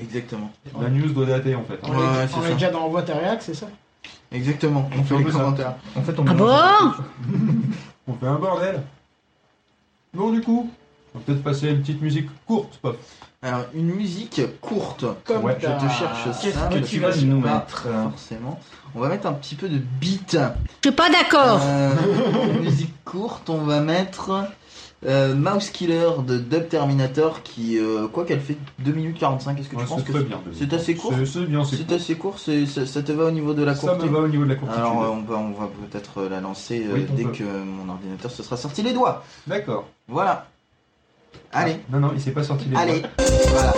Exactement. 0.00 0.50
La 0.80 0.88
news 0.90 1.08
doit 1.12 1.26
dater 1.26 1.54
en 1.56 1.64
fait. 1.64 1.78
On 1.82 1.90
Ouais, 1.90 1.96
est, 2.24 2.50
on 2.50 2.54
déjà 2.54 2.70
dans 2.70 2.82
Envoi 2.82 3.02
ta 3.02 3.14
réac, 3.14 3.42
c'est 3.42 3.54
ça? 3.54 3.66
Exactement. 4.30 4.88
On 4.96 5.02
fait 5.02 5.08
fait 5.08 5.14
un 5.14 5.18
les 5.18 5.24
peu 5.24 5.32
ça. 5.32 5.78
En 5.96 6.02
fait, 6.02 6.18
on 6.18 6.24
Ah 6.28 6.34
bon? 6.34 6.48
On 8.08 8.14
fait 8.14 8.26
un 8.26 8.36
bordel. 8.36 8.82
Bon, 10.14 10.30
du 10.32 10.40
coup, 10.40 10.68
on 11.14 11.18
va 11.18 11.24
peut-être 11.24 11.42
passer 11.42 11.68
à 11.68 11.70
une 11.70 11.80
petite 11.80 12.00
musique 12.02 12.28
courte, 12.46 12.78
pop. 12.82 12.96
Alors, 13.42 13.62
une 13.74 13.86
musique 13.94 14.40
courte. 14.60 15.04
Comme 15.24 15.44
Ouais, 15.44 15.56
Je 15.58 15.66
te 15.66 15.92
cherche 15.92 16.24
Qu'est-ce 16.42 16.58
ça. 16.58 16.66
que 16.68 16.74
que 16.78 16.84
tu 16.84 16.98
vas 17.00 17.16
nous 17.16 17.40
mettre 17.40 17.84
euh, 17.86 18.02
Forcément. 18.10 18.60
On 18.94 19.00
va 19.00 19.08
mettre 19.08 19.26
un 19.26 19.32
petit 19.32 19.54
peu 19.54 19.68
de 19.68 19.78
beat. 19.78 20.36
Je 20.82 20.88
suis 20.90 20.94
pas 20.96 21.08
d'accord. 21.08 21.60
Euh, 21.62 21.90
musique 22.60 22.92
courte, 23.04 23.48
on 23.48 23.62
va 23.62 23.80
mettre 23.80 24.44
euh, 25.06 25.34
Mouse 25.34 25.70
Killer 25.70 26.10
de 26.26 26.36
Dub 26.36 26.68
Terminator 26.68 27.42
qui, 27.42 27.78
euh, 27.78 28.08
quoi 28.08 28.26
qu'elle 28.26 28.40
fait 28.40 28.58
2 28.80 28.92
minutes 28.92 29.18
45, 29.18 29.58
est-ce 29.58 29.68
que 29.70 29.76
Ouais, 29.76 29.82
tu 29.84 29.88
penses 29.88 30.00
c'est 30.00 30.04
que 30.06 30.12
très 30.12 30.20
c'est- 30.20 30.26
bien. 30.26 30.40
c'est 30.52 30.72
assez 30.74 30.94
court 30.94 31.14
C'est 31.24 31.46
bien, 31.46 31.64
c'est 31.64 31.92
assez 31.92 32.14
court 32.16 32.38
c'est- 32.38 32.66
ça, 32.66 32.84
ça 32.84 33.02
te 33.02 33.12
va 33.12 33.24
au 33.24 33.30
niveau 33.30 33.54
de 33.54 33.62
la 33.62 33.74
Ça 33.74 33.88
courte 33.88 34.04
me 34.04 34.08
va 34.10 34.18
au 34.18 34.28
niveau 34.28 34.44
de 34.44 34.50
la 34.50 34.56
courtitude. 34.56 34.82
Alors 34.84 35.02
euh, 35.02 35.08
on 35.08 35.22
va, 35.22 35.36
on 35.38 35.52
va 35.52 35.66
peut-être 35.90 36.24
la 36.24 36.40
lancer 36.42 36.84
euh, 36.86 36.92
Oui, 36.92 37.06
dès 37.16 37.24
peut. 37.24 37.30
que 37.32 37.44
mon 37.44 37.90
ordinateur 37.90 38.30
se 38.30 38.42
sera 38.42 38.58
sorti 38.58 38.82
les 38.82 38.92
doigts. 38.92 39.24
D'accord. 39.46 39.86
Voilà. 40.08 40.46
Allez, 41.52 41.80
Ah, 41.80 41.92
non, 41.92 42.00
non, 42.00 42.12
il 42.14 42.20
s'est 42.20 42.30
pas 42.30 42.44
sorti 42.44 42.66
les 42.68 42.76
allez, 42.76 43.02
voilà. 43.50 43.74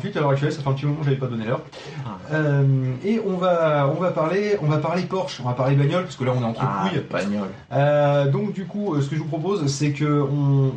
48 0.00 0.16
à 0.16 0.20
l'heure 0.20 0.30
actuelle, 0.30 0.52
ça 0.52 0.62
fait 0.62 0.68
un 0.68 0.72
petit 0.72 0.86
moment 0.86 0.98
que 0.98 1.04
j'avais 1.04 1.16
pas 1.16 1.26
donné 1.26 1.44
l'heure. 1.44 1.62
Ah. 2.04 2.18
Euh, 2.32 2.64
et 3.04 3.20
on 3.24 3.36
va, 3.36 3.92
on 3.94 4.00
va 4.00 4.10
parler, 4.10 4.56
on 4.62 4.66
va 4.66 4.78
parler 4.78 5.02
Porsche, 5.02 5.40
on 5.44 5.48
va 5.48 5.54
parler 5.54 5.76
bagnole 5.76 6.04
parce 6.04 6.16
que 6.16 6.24
là 6.24 6.32
on 6.36 6.40
est 6.40 6.44
entre 6.44 6.62
ah, 6.62 6.88
couilles. 6.88 7.02
Bagnole. 7.10 7.48
Euh, 7.72 8.30
donc 8.30 8.52
du 8.52 8.66
coup, 8.66 8.94
euh, 8.94 9.02
ce 9.02 9.08
que 9.08 9.16
je 9.16 9.20
vous 9.20 9.28
propose, 9.28 9.66
c'est 9.66 9.92
que 9.92 10.22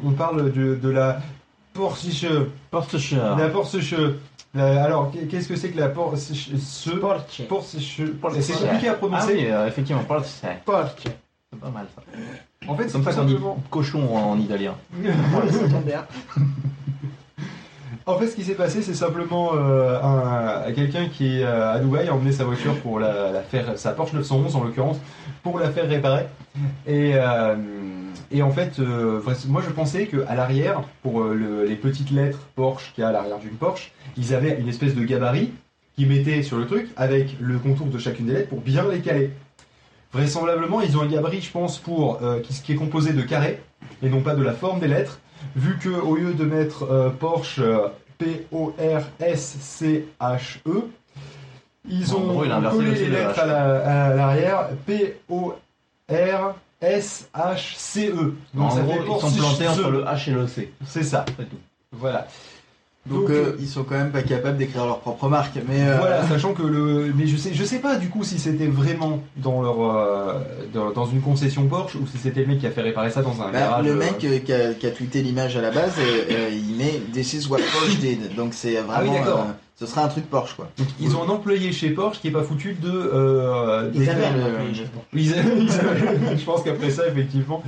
on, 0.05 0.11
parle 0.11 0.51
de, 0.51 0.89
la 0.89 1.19
Porsche. 1.73 2.25
Porsche. 2.69 3.15
La 3.15 3.49
Porsche. 3.49 3.95
Alors, 4.55 5.11
qu'est-ce 5.29 5.47
que 5.47 5.55
c'est 5.55 5.69
que 5.69 5.79
la 5.79 5.89
Porsche? 5.89 6.51
Porsche. 6.99 7.43
Porsche. 7.47 8.41
C'est 8.41 8.53
compliqué 8.53 8.89
à 8.89 8.93
prononcer. 8.93 9.25
Ah 9.27 9.33
oui, 9.33 9.45
euh, 9.47 9.67
effectivement, 9.67 10.03
Porsche. 10.03 10.27
Porsche. 10.65 11.03
C'est 11.51 11.59
pas 11.59 11.69
mal 11.69 11.85
ça. 11.95 12.01
En 12.67 12.75
fait, 12.75 12.87
c'est 12.87 12.93
comme 12.93 13.03
ça 13.03 13.13
qu'on 13.13 13.25
dit 13.25 13.37
cochon 13.69 14.15
en 14.15 14.39
italien. 14.39 14.75
En 18.05 18.17
fait, 18.19 18.27
ce 18.27 18.35
qui 18.35 18.43
s'est 18.43 18.55
passé, 18.55 18.81
c'est 18.81 18.93
simplement 18.93 19.51
euh, 19.55 19.97
un, 20.01 20.71
quelqu'un 20.73 21.07
qui 21.07 21.39
est 21.39 21.43
euh, 21.43 21.71
à 21.73 21.79
Dubaï 21.79 22.09
a 22.09 22.13
emmené 22.13 22.33
sa 22.33 22.43
voiture 22.43 22.75
pour 22.81 22.99
la, 22.99 23.41
faire, 23.43 23.77
sa 23.77 23.91
Porsche 23.93 24.13
911 24.13 24.55
en 24.57 24.63
l'occurrence, 24.63 24.97
pour 25.41 25.57
la 25.57 25.69
faire 25.71 25.87
réparer. 25.87 26.25
Et, 26.85 27.11
euh, 27.15 27.55
en 28.41 28.51
fait, 28.51 28.79
moi 29.47 29.61
je 29.65 29.69
pensais 29.69 30.07
qu'à 30.07 30.35
l'arrière, 30.35 30.81
pour 31.01 31.23
le- 31.23 31.65
les 31.65 31.75
petites 31.75 32.09
lettres 32.11 32.39
Porsche 32.55 32.91
qu'il 32.93 33.03
y 33.03 33.05
a 33.05 33.09
à 33.09 33.11
l'arrière 33.13 33.37
d'une 33.39 33.51
Porsche, 33.55 33.91
ils 34.17 34.33
avaient 34.33 34.59
une 34.59 34.67
espèce 34.67 34.95
de 34.95 35.03
gabarit 35.03 35.53
qu'ils 35.95 36.09
mettaient 36.09 36.41
sur 36.43 36.57
le 36.57 36.65
truc 36.65 36.89
avec 36.97 37.37
le 37.39 37.57
contour 37.59 37.87
de 37.87 37.97
chacune 37.99 38.25
des 38.25 38.33
lettres 38.33 38.49
pour 38.49 38.59
bien 38.61 38.85
les 38.91 38.99
caler. 38.99 39.29
Vraisemblablement, 40.11 40.81
ils 40.81 40.97
ont 40.97 41.01
un 41.03 41.07
gabarit, 41.07 41.41
je 41.41 41.51
pense, 41.51 41.77
pour 41.77 42.19
qui, 42.43 42.53
qui 42.61 42.71
est 42.73 42.75
composé 42.75 43.13
de 43.13 43.21
carrés 43.21 43.61
et 44.01 44.09
non 44.09 44.21
pas 44.21 44.35
de 44.35 44.43
la 44.43 44.53
forme 44.53 44.79
des 44.79 44.87
lettres 44.87 45.19
vu 45.55 45.77
que 45.77 45.89
au 45.89 46.15
lieu 46.15 46.33
de 46.33 46.45
mettre 46.45 46.83
euh, 46.83 47.09
Porsche 47.09 47.59
euh, 47.59 47.87
P-O-R-S-C-H-E, 48.17 50.69
E, 50.69 50.81
ils 51.89 52.13
En 52.13 52.17
ont 52.17 52.27
gros, 52.33 52.45
il 52.45 52.51
collé 52.71 52.89
le 52.91 52.95
les 52.95 53.05
de 53.07 53.11
lettres 53.11 53.39
à 53.39 53.45
la- 53.45 54.05
à 54.09 54.13
l'arrière 54.15 54.69
P-O-R-S-H-C-E. 54.85 56.53
en 58.13 58.15
E. 58.15 58.33
Donc 58.53 58.71
ça 58.71 58.81
gros, 58.81 58.93
fait 58.93 58.99
ils 58.99 59.19
sont 59.19 59.31
plantés 59.39 59.67
entre 59.67 59.89
le 59.89 60.03
H 60.03 60.29
et 60.29 60.33
le 60.33 60.47
C. 60.47 60.71
C'est 60.85 61.03
ça, 61.03 61.25
C'est 61.37 61.49
tout. 61.49 61.57
voilà. 61.91 62.27
Donc, 63.05 63.21
Donc, 63.23 63.29
euh, 63.31 63.33
euh, 63.33 63.57
ils 63.59 63.67
sont 63.67 63.83
quand 63.83 63.95
même 63.95 64.11
pas 64.11 64.21
capables 64.21 64.57
d'écrire 64.57 64.85
leur 64.85 64.99
propre 64.99 65.27
marque. 65.27 65.55
Mais 65.67 65.81
euh, 65.81 65.97
Voilà, 65.99 66.25
sachant 66.25 66.53
que 66.53 66.63
le. 66.63 67.11
Mais 67.13 67.27
je 67.27 67.35
sais, 67.35 67.53
je 67.53 67.63
sais 67.65 67.79
pas 67.79 67.97
du 67.97 68.07
coup 68.07 68.23
si 68.23 68.39
c'était 68.39 68.67
vraiment 68.67 69.19
dans 69.35 69.61
leur 69.61 69.81
euh, 69.81 70.39
dans, 70.73 70.91
dans 70.91 71.05
une 71.05 71.19
concession 71.19 71.67
Porsche 71.67 71.95
ou 71.95 72.07
si 72.07 72.17
c'était 72.17 72.39
le 72.41 72.47
mec 72.47 72.59
qui 72.59 72.67
a 72.67 72.71
fait 72.71 72.81
réparer 72.81 73.09
ça 73.11 73.21
dans 73.21 73.41
un 73.41 73.51
bah, 73.51 73.59
garage. 73.59 73.85
le 73.85 73.95
mec 73.95 74.23
euh, 74.23 74.39
qui, 74.39 74.53
a, 74.53 74.73
qui 74.73 74.87
a 74.87 74.91
tweeté 74.91 75.21
l'image 75.21 75.57
à 75.57 75.61
la 75.61 75.71
base, 75.71 75.95
il 76.29 76.77
met 76.77 77.01
This 77.11 77.33
is 77.33 77.47
what 77.49 77.57
Porsche 77.57 77.99
did. 77.99 78.35
Donc 78.37 78.53
c'est 78.53 78.75
vraiment. 78.75 78.93
Ah 78.95 79.21
oui, 79.21 79.27
euh, 79.27 79.51
ce 79.75 79.85
sera 79.85 80.05
un 80.05 80.07
truc 80.07 80.29
Porsche 80.29 80.55
quoi. 80.55 80.69
donc, 80.77 80.87
ils 81.01 81.13
ont 81.17 81.23
un 81.23 81.29
employé 81.29 81.73
chez 81.73 81.89
Porsche 81.89 82.21
qui 82.21 82.29
est 82.29 82.31
pas 82.31 82.43
foutu 82.43 82.73
de. 82.81 82.89
Euh, 82.89 83.89
après, 83.89 84.31
je 86.37 86.45
pense. 86.45 86.63
Qu'après 86.63 86.89
ça, 86.89 87.05
effectivement. 87.05 87.61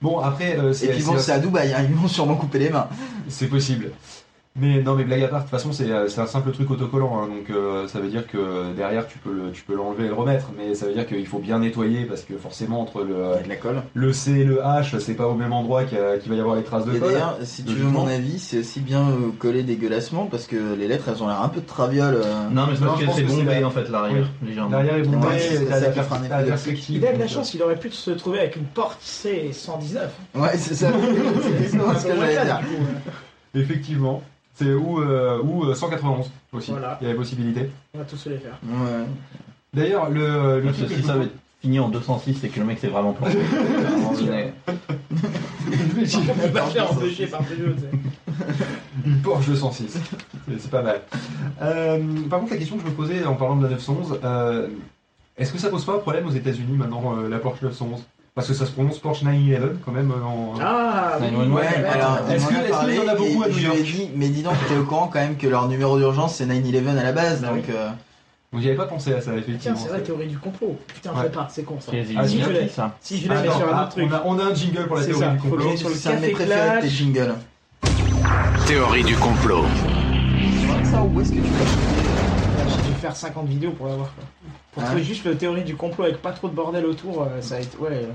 Bon, 0.00 0.18
après, 0.18 0.58
euh, 0.58 0.72
Et 0.82 0.88
puis 0.88 1.02
bon, 1.02 1.14
c'est 1.18 1.32
à 1.32 1.38
Dubaï, 1.38 1.72
hein, 1.72 1.78
ils 1.88 1.94
vont 1.94 2.08
sûrement 2.08 2.34
couper 2.34 2.58
les 2.58 2.68
mains. 2.68 2.88
c'est 3.28 3.46
possible. 3.46 3.90
Mais 4.56 4.80
non, 4.82 4.94
mais 4.94 5.02
blague 5.02 5.24
à 5.24 5.26
part, 5.26 5.40
de 5.40 5.44
toute 5.46 5.50
façon, 5.50 5.72
c'est 5.72 5.90
euh, 5.90 6.06
c'est 6.06 6.20
un 6.20 6.28
simple 6.28 6.52
truc 6.52 6.70
autocollant, 6.70 7.20
hein, 7.20 7.26
donc 7.26 7.50
euh, 7.50 7.88
ça 7.88 7.98
veut 7.98 8.06
dire 8.08 8.24
que 8.24 8.72
derrière, 8.76 9.08
tu 9.08 9.18
peux 9.18 9.32
le- 9.32 9.50
tu 9.50 9.62
peux 9.64 9.74
l'enlever 9.74 10.04
et 10.04 10.08
le 10.08 10.14
remettre, 10.14 10.50
mais 10.56 10.76
ça 10.76 10.86
veut 10.86 10.92
dire 10.92 11.08
qu'il 11.08 11.26
faut 11.26 11.40
bien 11.40 11.58
nettoyer 11.58 12.04
parce 12.04 12.22
que 12.22 12.36
forcément, 12.38 12.80
entre 12.80 13.02
le, 13.02 13.32
a 13.34 13.42
de 13.42 13.48
la 13.48 13.56
colle. 13.56 13.82
le 13.94 14.12
C 14.12 14.30
et 14.30 14.44
le 14.44 14.60
H, 14.60 15.00
c'est 15.00 15.14
pas 15.14 15.26
au 15.26 15.34
même 15.34 15.52
endroit 15.52 15.82
qu'il 15.82 15.98
va 15.98 16.34
y 16.36 16.40
avoir 16.40 16.54
les 16.54 16.62
traces 16.62 16.84
de 16.84 16.94
Et 16.94 17.00
colle. 17.00 17.14
d'ailleurs, 17.14 17.36
si 17.42 17.64
tu 17.64 17.74
veux 17.74 17.88
mon 17.90 18.06
avis, 18.06 18.38
c'est 18.38 18.58
aussi 18.60 18.78
bien 18.78 19.00
euh, 19.08 19.32
collé 19.40 19.64
dégueulassement 19.64 20.26
parce 20.26 20.46
que 20.46 20.76
les 20.78 20.86
lettres 20.86 21.06
elles 21.08 21.20
ont 21.20 21.26
l'air 21.26 21.42
un 21.42 21.48
peu 21.48 21.60
de 21.60 21.66
traviole. 21.66 22.14
euh. 22.24 22.48
Non, 22.52 22.68
mais 22.68 22.76
c'est 22.76 22.84
parce 22.84 23.00
je 23.00 23.06
que 23.06 23.12
c'est 23.12 23.22
bombé 23.24 23.58
la- 23.60 23.66
en 23.66 23.70
fait 23.70 23.88
l'arrière, 23.90 24.26
légèrement. 24.40 24.70
Derrière 24.70 24.94
est 24.98 25.02
bombé, 25.02 25.26
la, 25.68 26.42
perspective. 26.44 26.96
Il 27.02 27.04
a 27.08 27.12
de 27.12 27.18
la 27.18 27.26
chance, 27.26 27.54
il 27.54 27.62
aurait 27.64 27.74
pu 27.78 27.90
se 27.90 28.12
trouver 28.12 28.38
avec 28.38 28.54
une 28.54 28.66
Porsche 28.66 28.98
C119. 29.02 29.98
Ouais, 30.36 30.56
c'est 30.58 30.76
ça. 30.76 30.92
c'est 31.58 31.68
ce 31.70 32.06
que 32.06 32.14
j'allais 32.16 32.44
dire. 32.44 32.60
Effectivement. 33.56 34.22
C'est 34.54 34.72
ou, 34.72 35.00
euh, 35.00 35.40
ou 35.42 35.64
euh, 35.64 35.74
191 35.74 36.30
aussi. 36.52 36.70
Voilà. 36.70 36.98
Il 37.00 37.06
y 37.06 37.10
a 37.10 37.12
la 37.12 37.18
possibilité. 37.18 37.70
On 37.94 37.98
va 37.98 38.04
tous 38.04 38.24
les 38.26 38.38
faire. 38.38 38.58
Ouais. 38.64 39.04
D'ailleurs, 39.72 40.10
le, 40.10 40.60
le 40.60 40.72
si 40.72 41.02
ça 41.02 41.14
avait 41.14 41.28
fini 41.60 41.80
en 41.80 41.88
206, 41.88 42.34
c'est 42.40 42.48
que 42.48 42.60
le 42.60 42.66
mec 42.66 42.78
s'est 42.78 42.86
vraiment 42.88 43.12
planté. 43.14 43.38
Une 49.04 49.20
Porsche 49.22 49.46
206. 49.48 49.88
C'est- 49.88 50.00
C'est 50.58 50.70
pas 50.70 50.82
mal. 50.82 51.00
Euh, 51.62 51.98
par 52.30 52.40
contre, 52.40 52.52
la 52.52 52.58
question 52.58 52.76
que 52.76 52.82
je 52.84 52.88
me 52.88 52.94
posais 52.94 53.24
en 53.24 53.34
parlant 53.34 53.56
de 53.56 53.64
la 53.64 53.70
911, 53.70 54.20
euh, 54.22 54.68
est-ce 55.36 55.52
que 55.52 55.58
ça 55.58 55.68
pose 55.68 55.84
pas 55.84 55.94
un 55.94 55.98
problème 55.98 56.26
aux 56.26 56.30
États-Unis 56.32 56.76
maintenant, 56.76 57.16
euh, 57.16 57.28
la 57.28 57.38
Porsche 57.38 57.62
911 57.62 58.04
Parce 58.34 58.48
que 58.48 58.54
ça 58.54 58.66
se 58.66 58.72
prononce 58.72 58.98
Porsche 58.98 59.22
911 59.22 59.78
quand 59.84 59.92
même. 59.92 60.10
euh, 60.10 60.24
en... 60.24 60.54
Ah, 60.60 61.18
oui, 61.20 61.26
911, 61.30 61.50
Ouais, 61.52 61.62
ouais, 61.62 61.84
alors. 61.88 62.18
Est-ce 62.28 62.46
que- 62.48 62.54
en 62.54 62.56
a 62.58 62.62
est-ce 62.62 62.66
qu'il 62.66 62.66
y 62.66 62.70
parlé 62.70 62.98
en 62.98 63.08
a 63.08 63.14
beaucoup 63.14 63.42
à 63.44 63.46
New 63.46 63.52
je 63.54 63.58
lui 63.58 63.64
ai 63.64 63.68
York 63.68 63.82
dit, 63.84 64.10
mais 64.16 64.28
dis 64.28 64.42
donc, 64.42 64.54
t'es 64.68 64.76
au 64.76 64.82
courant 64.82 65.06
quand 65.06 65.20
même 65.20 65.36
que 65.36 65.46
leur 65.46 65.68
numéro 65.68 65.96
d'urgence 65.98 66.34
c'est 66.34 66.46
911 66.46 66.98
à 66.98 67.04
la 67.04 67.12
base, 67.12 67.44
Ah 67.46 67.50
oui. 67.52 67.60
donc 67.60 67.70
euh, 67.70 67.90
Donc 68.52 68.60
j'y 68.62 68.66
avais 68.68 68.76
pas 68.76 68.86
pensé 68.86 69.12
à 69.14 69.20
ça, 69.20 69.30
Tiens, 69.30 69.34
effectivement. 69.38 69.76
c'est 69.80 69.88
vrai, 69.88 70.00
théorie 70.02 70.26
du 70.26 70.36
complot. 70.38 70.76
Putain, 70.92 71.10
je 71.14 71.18
Ouais. 71.18 71.24
l'ai 71.26 71.30
pas, 71.30 71.46
c'est 71.48 71.62
con 71.62 71.76
ça. 71.78 71.92
Ah, 72.16 72.26
si, 72.26 72.42
je 72.42 72.50
l'ai. 72.50 72.66
ça. 72.68 72.96
Si 73.00 73.18
je 73.20 73.28
l'ai, 73.28 73.36
sur 73.38 73.68
un 73.72 73.72
ah, 73.72 73.82
autre 73.82 73.90
truc. 73.90 74.08
on, 74.10 74.12
a, 74.12 74.22
on 74.24 74.38
a 74.40 74.44
un 74.50 74.54
jingle 74.54 74.86
pour 74.88 74.96
la 74.96 75.04
théorie 75.04 75.20
ça, 75.20 75.28
du 75.28 75.38
faut 75.38 75.48
complot. 75.50 75.68
j'aille 75.68 75.78
sur 75.78 75.88
le 75.90 75.94
c'est 75.94 76.08
un 76.08 76.14
de 76.16 76.20
mes 76.20 76.32
café 76.32 76.44
préférés 76.44 76.76
de 76.76 76.82
tes 76.82 76.88
jingles. 76.88 77.34
Théorie 78.66 79.04
du 79.04 79.16
complot. 79.16 79.64
Tu 80.60 80.66
vois 80.66 80.84
ça 80.84 81.04
où 81.04 81.20
est-ce 81.20 81.30
que 81.30 81.36
tu 81.36 81.42
l'as 81.42 82.68
J'ai 82.68 82.90
dû 82.90 82.94
faire 83.00 83.14
50 83.14 83.46
vidéos 83.46 83.70
pour 83.70 83.86
l'avoir. 83.86 84.08
quoi. 84.12 84.24
Pour 84.74 84.82
trouver 84.84 85.04
juste 85.04 85.24
le 85.24 85.36
théorie 85.36 85.62
du 85.62 85.76
complot 85.76 86.04
avec 86.04 86.20
pas 86.20 86.32
trop 86.32 86.48
de 86.48 86.54
bordel 86.54 86.84
autour, 86.84 87.22
euh, 87.22 87.40
ça 87.40 87.56
a 87.56 87.60
été. 87.60 87.76
Ouais. 87.78 88.08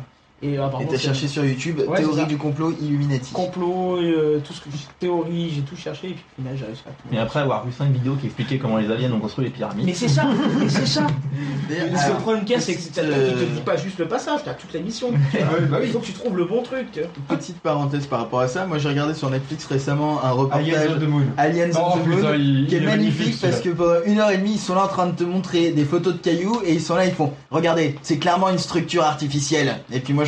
Euh, 0.44 0.48
Et 0.54 0.58
apparemment. 0.58 0.90
t'as 0.90 0.98
cherché 0.98 1.28
sur 1.28 1.44
YouTube 1.46 1.82
Ouais, 1.88 1.98
théorie 2.00 2.26
du 2.26 2.38
complot 2.38 2.74
Illuminati. 2.82 3.32
Complot, 3.34 3.98
euh, 4.02 4.40
tout 4.44 4.54
ce 4.54 4.62
que 4.62 4.70
théorie, 5.00 5.52
j'ai 5.56 5.62
tout 5.62 5.76
cherché 5.76 6.08
et 6.10 6.14
puis 6.14 6.24
au 6.38 6.42
final 6.42 6.58
j'ai 6.58 6.66
réussi 6.66 6.84
à 6.88 6.92
tout. 6.92 7.16
Et 7.16 7.20
après 7.20 7.40
avoir 7.40 7.66
vu 7.66 7.72
5 7.72 7.92
vidéos 7.92 8.16
qui 8.16 8.28
expliquaient 8.28 8.58
comment 8.58 8.78
les 8.78 8.90
aliens 8.92 9.12
ont 9.12 9.20
construit 9.20 9.46
les 9.46 9.52
pyramides. 9.52 9.86
Mais 9.86 9.94
c'est 9.94 10.08
ça, 10.08 10.26
mais 10.60 10.70
c'est 10.70 10.86
ça. 10.86 11.08
Le 11.70 11.98
alors, 12.00 12.18
problème 12.18 12.44
qu'il 12.46 12.56
y 12.56 12.58
a, 12.58 12.62
c'est 12.62 12.76
que 12.76 12.80
qui 12.82 12.90
te 12.90 13.00
euh, 13.02 13.46
dit 13.54 13.62
pas 13.62 13.78
juste 13.78 14.00
le 14.00 14.08
passage, 14.08 14.42
t'as 14.44 14.54
toute 14.54 14.74
l'émission. 14.74 15.10
Ah 15.14 15.38
oui, 15.60 15.66
bah 15.70 15.78
Il 15.84 15.92
faut 15.92 16.00
que 16.00 16.06
tu 16.06 16.14
trouves 16.14 16.38
le 16.38 16.46
bon 16.46 16.64
truc. 16.64 16.92
tu. 16.92 17.02
Petite 17.28 17.60
parenthèse 17.60 18.08
par 18.08 18.20
rapport 18.20 18.40
à 18.40 18.48
ça, 18.48 18.66
moi 18.66 18.78
j'ai 18.78 18.90
regardé 18.90 19.14
sur 19.14 19.30
Netflix 19.30 19.66
récemment 19.66 20.24
un 20.24 20.30
Aliens 20.30 20.34
reportage 20.38 20.90
of 20.92 21.00
the 21.00 21.08
Moon. 21.08 21.24
Aliens 21.38 21.70
Oh 21.76 21.94
of 21.98 22.04
the 22.04 22.08
Moon. 22.08 22.34
il, 22.36 22.68
qui 22.68 22.76
est 22.76 22.80
il 22.80 22.86
magnifique 22.86 23.40
parce 23.42 23.62
que 23.62 23.70
pendant 23.70 24.02
une 24.06 24.20
heure 24.20 24.32
et 24.32 24.38
demie 24.38 24.54
ils 24.54 24.60
sont 24.60 24.76
là 24.76 24.86
en 24.86 24.88
train 24.88 25.08
de 25.08 25.12
te 25.16 25.24
montrer 25.24 25.72
des 25.72 25.86
photos 25.86 26.14
de 26.14 26.20
cailloux 26.20 26.62
et 26.66 26.74
ils 26.74 26.82
sont 26.82 26.96
là 26.96 27.06
ils 27.06 27.14
font 27.14 27.34
regardez 27.52 27.96
c'est 28.02 28.18
clairement 28.18 28.50
une 28.50 28.58
structure 28.58 29.04
artificielle 29.04 29.78
et 29.92 30.00
puis 30.00 30.14
moi 30.14 30.26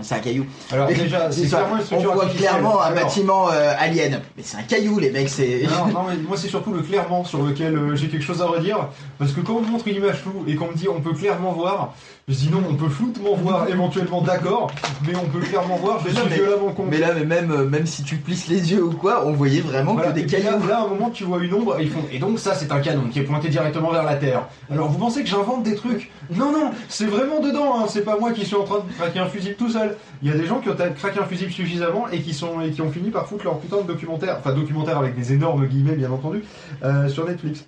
c'est 0.00 0.14
un 0.14 0.18
caillou. 0.18 0.46
Alors 0.70 0.88
déjà, 0.88 1.30
c'est 1.30 1.48
clairement 1.48 1.76
une 1.76 1.96
on 1.96 2.12
voit 2.14 2.26
clairement 2.26 2.80
un 2.80 2.86
Alors, 2.86 3.04
bâtiment 3.04 3.50
euh, 3.50 3.74
alien. 3.78 4.20
Mais 4.36 4.42
c'est 4.42 4.56
un 4.56 4.62
caillou 4.62 4.98
les 4.98 5.10
mecs 5.10 5.28
c'est 5.28 5.62
Non, 5.64 5.86
non, 5.92 6.00
mais 6.08 6.16
moi 6.16 6.36
c'est 6.36 6.48
surtout 6.48 6.72
le 6.72 6.80
clairement 6.80 7.24
sur 7.24 7.42
lequel 7.42 7.76
euh, 7.76 7.96
j'ai 7.96 8.08
quelque 8.08 8.24
chose 8.24 8.42
à 8.42 8.46
redire. 8.46 8.88
Parce 9.18 9.32
que 9.32 9.40
quand 9.40 9.54
on 9.54 9.60
me 9.60 9.68
montre 9.68 9.88
une 9.88 9.96
image 9.96 10.16
floue 10.16 10.44
et 10.46 10.54
qu'on 10.54 10.68
me 10.68 10.74
dit 10.74 10.88
on 10.88 11.00
peut 11.00 11.12
clairement 11.12 11.52
voir, 11.52 11.94
je 12.28 12.34
dis 12.34 12.50
non, 12.50 12.62
on 12.68 12.74
peut 12.74 12.88
floutement 12.88 13.34
voir 13.34 13.68
éventuellement 13.70 14.22
d'accord, 14.22 14.70
mais 15.06 15.14
on 15.16 15.26
peut 15.26 15.40
clairement 15.40 15.76
voir, 15.76 16.00
je 16.06 16.14
suis 16.14 16.28
violemment 16.28 16.72
con. 16.72 16.84
mais 16.88 16.98
là 16.98 17.12
mais 17.14 17.24
même 17.24 17.50
euh, 17.50 17.64
même 17.64 17.86
si 17.86 18.04
tu 18.04 18.16
plisses 18.16 18.48
les 18.48 18.72
yeux 18.72 18.82
ou 18.84 18.92
quoi 18.92 19.26
on 19.26 19.32
voyait 19.32 19.60
vraiment 19.60 19.94
Voilà, 19.94 20.10
que 20.10 20.14
des 20.14 20.22
là, 20.22 20.28
cailloux 20.28 20.66
là, 20.66 20.80
à 20.80 20.84
un 20.84 20.88
moment, 20.88 21.10
tu 21.10 21.24
vois 21.24 21.42
une 21.42 21.52
ombre, 21.52 21.78
et 21.78 21.84
ils 21.84 21.90
font. 21.90 22.04
Et 22.12 22.18
donc, 22.18 22.38
ça, 22.38 22.54
c'est 22.54 22.70
un 22.70 22.80
canon 22.80 23.08
qui 23.10 23.18
est 23.18 23.24
pointé 23.24 23.48
directement 23.48 23.90
vers 23.90 24.04
la 24.04 24.16
Terre. 24.16 24.48
Alors, 24.70 24.88
vous 24.88 24.98
pensez 24.98 25.22
que 25.22 25.28
j'invente 25.28 25.62
des 25.62 25.74
trucs? 25.74 26.10
Non, 26.30 26.52
non, 26.52 26.70
c'est 26.88 27.06
vraiment 27.06 27.40
dedans, 27.40 27.80
hein. 27.80 27.86
c'est 27.88 28.04
pas 28.04 28.18
moi 28.18 28.32
qui 28.32 28.46
suis 28.46 28.56
en 28.56 28.64
train 28.64 28.78
de 28.78 28.92
craquer 28.92 29.18
un 29.18 29.26
fusible 29.26 29.56
tout 29.56 29.70
seul. 29.70 29.96
Il 30.22 30.30
y 30.30 30.32
a 30.32 30.36
des 30.36 30.46
gens 30.46 30.60
qui 30.60 30.68
ont 30.68 30.76
craqué 30.76 31.18
un 31.18 31.26
fusible 31.26 31.50
suffisamment 31.50 32.08
et 32.08 32.20
qui, 32.20 32.34
sont, 32.34 32.60
et 32.60 32.70
qui 32.70 32.82
ont 32.82 32.90
fini 32.90 33.10
par 33.10 33.26
foutre 33.26 33.44
leur 33.44 33.58
putain 33.58 33.78
de 33.78 33.86
documentaire, 33.86 34.36
enfin, 34.38 34.54
documentaire 34.54 34.98
avec 34.98 35.16
des 35.16 35.32
énormes 35.32 35.66
guillemets, 35.66 35.96
bien 35.96 36.10
entendu, 36.10 36.44
euh, 36.84 37.08
sur 37.08 37.26
Netflix. 37.26 37.66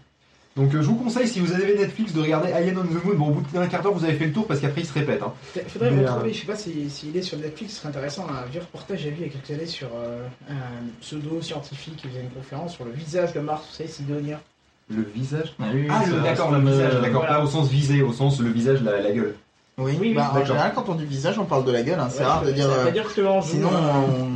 Donc, 0.57 0.73
euh, 0.73 0.83
je 0.83 0.87
vous 0.87 0.95
conseille, 0.95 1.27
si 1.27 1.41
vous 1.41 1.53
avez 1.53 1.77
Netflix, 1.77 2.13
de 2.13 2.21
regarder 2.21 2.53
Alien 2.53 2.79
on 2.79 2.83
the 2.85 3.05
Moon. 3.05 3.15
Bon, 3.17 3.29
au 3.29 3.33
bout 3.33 3.43
d'un 3.53 3.67
quart 3.67 3.83
d'heure, 3.83 3.93
vous 3.93 4.05
avez 4.05 4.15
fait 4.15 4.27
le 4.27 4.33
tour 4.33 4.47
parce 4.47 4.61
qu'après, 4.61 4.83
il 4.83 4.87
se 4.87 4.93
répète. 4.93 5.21
Hein. 5.21 5.33
Faudrait 5.67 5.91
Mais, 5.91 6.07
retrouver, 6.07 6.33
je 6.33 6.41
sais 6.41 6.47
pas 6.47 6.55
s'il 6.55 6.89
si, 6.89 7.07
s'il 7.07 7.17
est 7.17 7.23
sur 7.23 7.39
Netflix, 7.39 7.73
ce 7.75 7.79
serait 7.81 7.89
intéressant. 7.89 8.27
Un 8.29 8.47
vieux 8.49 8.61
reportage 8.61 9.01
j'ai 9.01 9.11
vu 9.11 9.17
il 9.21 9.27
y 9.27 9.31
a 9.31 9.33
quelques 9.33 9.51
années 9.51 9.67
sur 9.67 9.89
euh, 9.97 10.25
un 10.49 10.55
pseudo-scientifique 11.01 11.97
qui 11.97 12.07
faisait 12.09 12.21
une 12.21 12.31
conférence 12.31 12.75
sur 12.75 12.85
le 12.85 12.93
visage 12.93 13.33
de 13.33 13.41
Mars, 13.41 13.65
vous 13.69 13.75
savez, 13.77 13.89
Sidonia. 13.89 14.41
Le 14.91 15.03
visage? 15.15 15.55
Ah, 15.61 15.65
oui, 15.75 15.89
Ah, 15.91 16.03
d'accord, 16.23 16.53
le 16.53 16.61
visage, 16.61 17.01
d'accord, 17.01 17.23
voilà. 17.23 17.39
pas 17.39 17.43
au 17.45 17.47
sens 17.49 17.69
visé, 17.69 18.03
au 18.03 18.13
sens 18.13 18.39
le 18.41 18.51
visage, 18.51 18.81
la, 18.83 19.01
la 19.01 19.11
gueule. 19.11 19.35
Oui, 19.77 19.97
Oui, 20.01 20.15
bah, 20.15 20.31
en 20.33 20.45
général, 20.45 20.71
quand 20.73 20.89
on 20.89 20.95
dit 20.95 21.05
visage, 21.05 21.37
on 21.37 21.47
parle 21.47 21.65
de 21.65 21.73
la 21.73 21.83
gueule. 21.83 21.99
hein. 21.99 22.09
C'est 22.11 22.21
Ouais, 22.21 22.27
rare 22.27 22.45
de 22.45 22.53
dire. 22.53 22.71
euh, 22.71 22.85
pas 22.85 22.91
dire 22.93 23.13
que 23.13 23.23
Sinon, 23.43 23.71
euh, 23.73 23.91
on, 24.09 24.29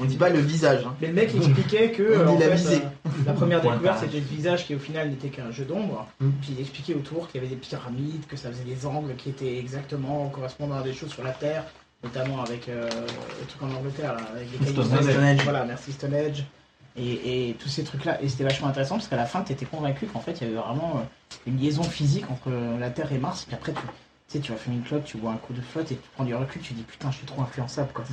on 0.00 0.04
dit 0.04 0.16
pas 0.16 0.28
le 0.28 0.40
visage. 0.40 0.84
hein. 0.86 0.94
Mais 1.00 1.08
le 1.08 1.14
mec 1.14 1.30
il 1.34 1.42
expliquait 1.42 1.90
que 1.92 2.02
On 2.02 2.20
euh, 2.20 2.24
dit 2.24 2.30
en 2.30 2.38
la 2.38 2.46
fait, 2.50 2.54
visée. 2.56 2.82
euh, 2.82 3.08
la 3.26 3.32
première 3.32 3.60
découverte 3.62 3.98
c'était 4.00 4.18
le 4.20 4.24
visage 4.24 4.66
qui 4.66 4.74
au 4.74 4.78
final 4.78 5.08
n'était 5.10 5.28
qu'un 5.28 5.50
jeu 5.50 5.64
d'ombre. 5.64 6.06
Mm. 6.20 6.30
Puis 6.42 6.50
il 6.56 6.60
expliquait 6.60 6.94
autour 6.94 7.28
qu'il 7.28 7.40
y 7.42 7.44
avait 7.44 7.54
des 7.54 7.60
pyramides, 7.60 8.26
que 8.28 8.36
ça 8.36 8.50
faisait 8.50 8.64
des 8.64 8.86
angles 8.86 9.14
qui 9.16 9.30
étaient 9.30 9.58
exactement 9.58 10.28
correspondant 10.28 10.76
à 10.76 10.82
des 10.82 10.92
choses 10.92 11.10
sur 11.10 11.24
la 11.24 11.32
Terre, 11.32 11.64
notamment 12.04 12.42
avec 12.42 12.68
euh, 12.68 12.88
le 13.40 13.46
truc 13.46 13.62
en 13.62 13.70
Angleterre 13.74 14.14
là, 14.14 14.20
avec 14.34 14.50
les 14.52 14.58
cailloux. 14.66 14.82
Stonehenge. 14.84 15.10
Stonehenge. 15.10 15.44
Voilà, 15.44 15.64
merci 15.64 15.92
Stonehenge. 15.92 16.44
Et, 16.96 17.50
et 17.50 17.54
tous 17.54 17.68
ces 17.68 17.84
trucs 17.84 18.04
là. 18.04 18.20
Et 18.20 18.28
c'était 18.28 18.42
vachement 18.44 18.66
intéressant 18.68 18.96
parce 18.96 19.06
qu'à 19.08 19.16
la 19.16 19.24
fin 19.26 19.42
tu 19.42 19.52
étais 19.52 19.64
convaincu 19.64 20.06
qu'en 20.06 20.20
fait 20.20 20.32
il 20.32 20.42
y 20.42 20.46
avait 20.50 20.56
vraiment 20.60 20.94
euh, 20.96 21.04
une 21.46 21.56
liaison 21.58 21.84
physique 21.84 22.24
entre 22.30 22.48
euh, 22.48 22.78
la 22.78 22.90
Terre 22.90 23.12
et 23.12 23.18
Mars. 23.18 23.44
Puis 23.46 23.54
après 23.54 23.72
tu, 23.72 23.78
tu 24.30 24.36
sais, 24.36 24.42
tu 24.42 24.52
vas 24.52 24.58
fumer 24.58 24.76
une 24.76 24.82
clope, 24.82 25.04
tu 25.04 25.16
vois 25.18 25.32
un 25.32 25.36
coup 25.36 25.52
de 25.52 25.60
flotte 25.60 25.90
et 25.90 25.96
tu 25.96 26.08
prends 26.14 26.24
du 26.24 26.34
recul, 26.34 26.60
tu 26.62 26.72
dis 26.72 26.82
putain 26.82 27.10
je 27.10 27.16
suis 27.16 27.26
trop 27.26 27.42
influençable 27.42 27.88
quoi. 27.92 28.04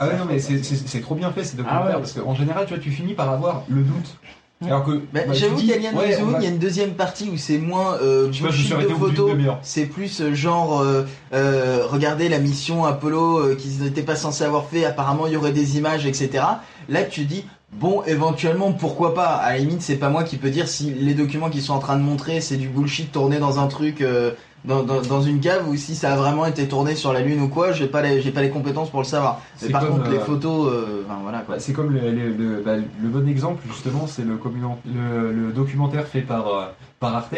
Ah 0.00 0.08
ouais, 0.08 0.16
non, 0.16 0.24
mais 0.28 0.38
c'est- 0.40 1.00
trop 1.00 1.14
bien 1.14 1.30
fait 1.30 1.44
ces 1.44 1.56
documentaires 1.56 1.82
Ah 1.84 1.86
ouais. 1.96 2.00
parce 2.00 2.12
qu'en 2.14 2.34
général, 2.34 2.64
tu 2.66 2.74
vois, 2.74 2.82
tu 2.82 2.90
finis 2.90 3.14
par 3.14 3.30
avoir 3.30 3.62
le 3.68 3.82
doute. 3.82 4.16
Alors 4.62 4.84
que. 4.84 4.90
Bah, 5.12 5.20
bah, 5.26 5.32
J'avoue 5.32 5.56
dis, 5.56 5.68
qu'Alien 5.68 5.94
ouais, 5.94 6.14
Rezo, 6.14 6.26
on 6.26 6.30
va- 6.32 6.38
il 6.38 6.44
y 6.44 6.46
a 6.46 6.50
une 6.50 6.58
deuxième 6.58 6.92
partie 6.94 7.30
où 7.30 7.36
c'est 7.38 7.56
moins 7.58 7.94
euh, 8.02 8.30
Je 8.32 8.38
sais 8.38 8.44
pas, 8.44 8.50
je 8.50 8.58
me 8.58 8.62
suis 8.64 8.68
bullshit 8.68 8.70
de 8.70 8.74
arrêté 8.74 8.92
au 8.92 8.96
bout 8.98 9.06
d'une 9.08 9.16
photos, 9.16 9.54
c'est 9.62 9.86
plus 9.86 10.20
euh, 10.20 10.34
genre 10.34 10.80
euh, 10.80 11.04
euh, 11.32 11.86
regardez 11.88 12.28
la 12.28 12.38
mission 12.40 12.84
Apollo 12.84 13.38
euh, 13.38 13.54
qu'ils 13.54 13.82
n'étaient 13.82 14.02
pas 14.02 14.16
censés 14.16 14.44
avoir 14.44 14.66
fait, 14.66 14.84
apparemment 14.84 15.26
il 15.28 15.32
y 15.32 15.36
aurait 15.36 15.52
des 15.52 15.78
images, 15.78 16.04
etc. 16.04 16.44
Là 16.90 17.04
tu 17.04 17.24
dis 17.24 17.46
bon 17.72 18.02
éventuellement 18.04 18.72
pourquoi 18.72 19.14
pas, 19.14 19.28
à 19.28 19.52
la 19.52 19.58
limite 19.58 19.80
c'est 19.80 19.96
pas 19.96 20.10
moi 20.10 20.24
qui 20.24 20.36
peux 20.36 20.50
dire 20.50 20.68
si 20.68 20.90
les 20.92 21.14
documents 21.14 21.48
qu'ils 21.48 21.62
sont 21.62 21.72
en 21.74 21.78
train 21.78 21.96
de 21.96 22.02
montrer 22.02 22.40
c'est 22.42 22.56
du 22.56 22.68
bullshit 22.68 23.12
tourné 23.12 23.38
dans 23.38 23.60
un 23.60 23.66
truc 23.68 24.02
euh, 24.02 24.32
dans, 24.64 24.82
dans, 24.82 25.00
dans 25.00 25.22
une 25.22 25.40
cave 25.40 25.68
ou 25.68 25.76
si 25.76 25.94
ça 25.94 26.12
a 26.12 26.16
vraiment 26.16 26.44
été 26.46 26.68
tourné 26.68 26.94
sur 26.94 27.12
la 27.12 27.20
lune 27.20 27.40
ou 27.40 27.48
quoi, 27.48 27.72
j'ai 27.72 27.86
pas 27.86 28.02
les 28.02 28.20
j'ai 28.20 28.30
pas 28.30 28.42
les 28.42 28.50
compétences 28.50 28.90
pour 28.90 29.00
le 29.00 29.06
savoir. 29.06 29.40
Mais 29.60 29.66
C'est 29.66 29.72
par 29.72 29.80
comme, 29.82 29.98
contre 29.98 30.10
les 30.10 30.16
euh, 30.18 30.20
photos, 30.24 30.72
euh, 30.72 31.02
enfin 31.06 31.18
voilà 31.22 31.38
quoi. 31.40 31.54
Bah, 31.54 31.60
c'est 31.60 31.72
comme 31.72 31.90
le, 31.92 32.00
le, 32.10 32.32
le- 32.32 32.62
bah, 32.62 32.76
le 32.76 33.08
bon 33.08 33.26
exemple, 33.28 33.62
justement, 33.66 34.06
c'est 34.06 34.22
le, 34.24 34.36
communan- 34.36 34.78
le, 34.86 35.32
le 35.32 35.52
documentaire 35.52 36.06
fait 36.06 36.20
par, 36.20 36.46
euh, 36.48 36.66
par 36.98 37.14
Arte, 37.16 37.34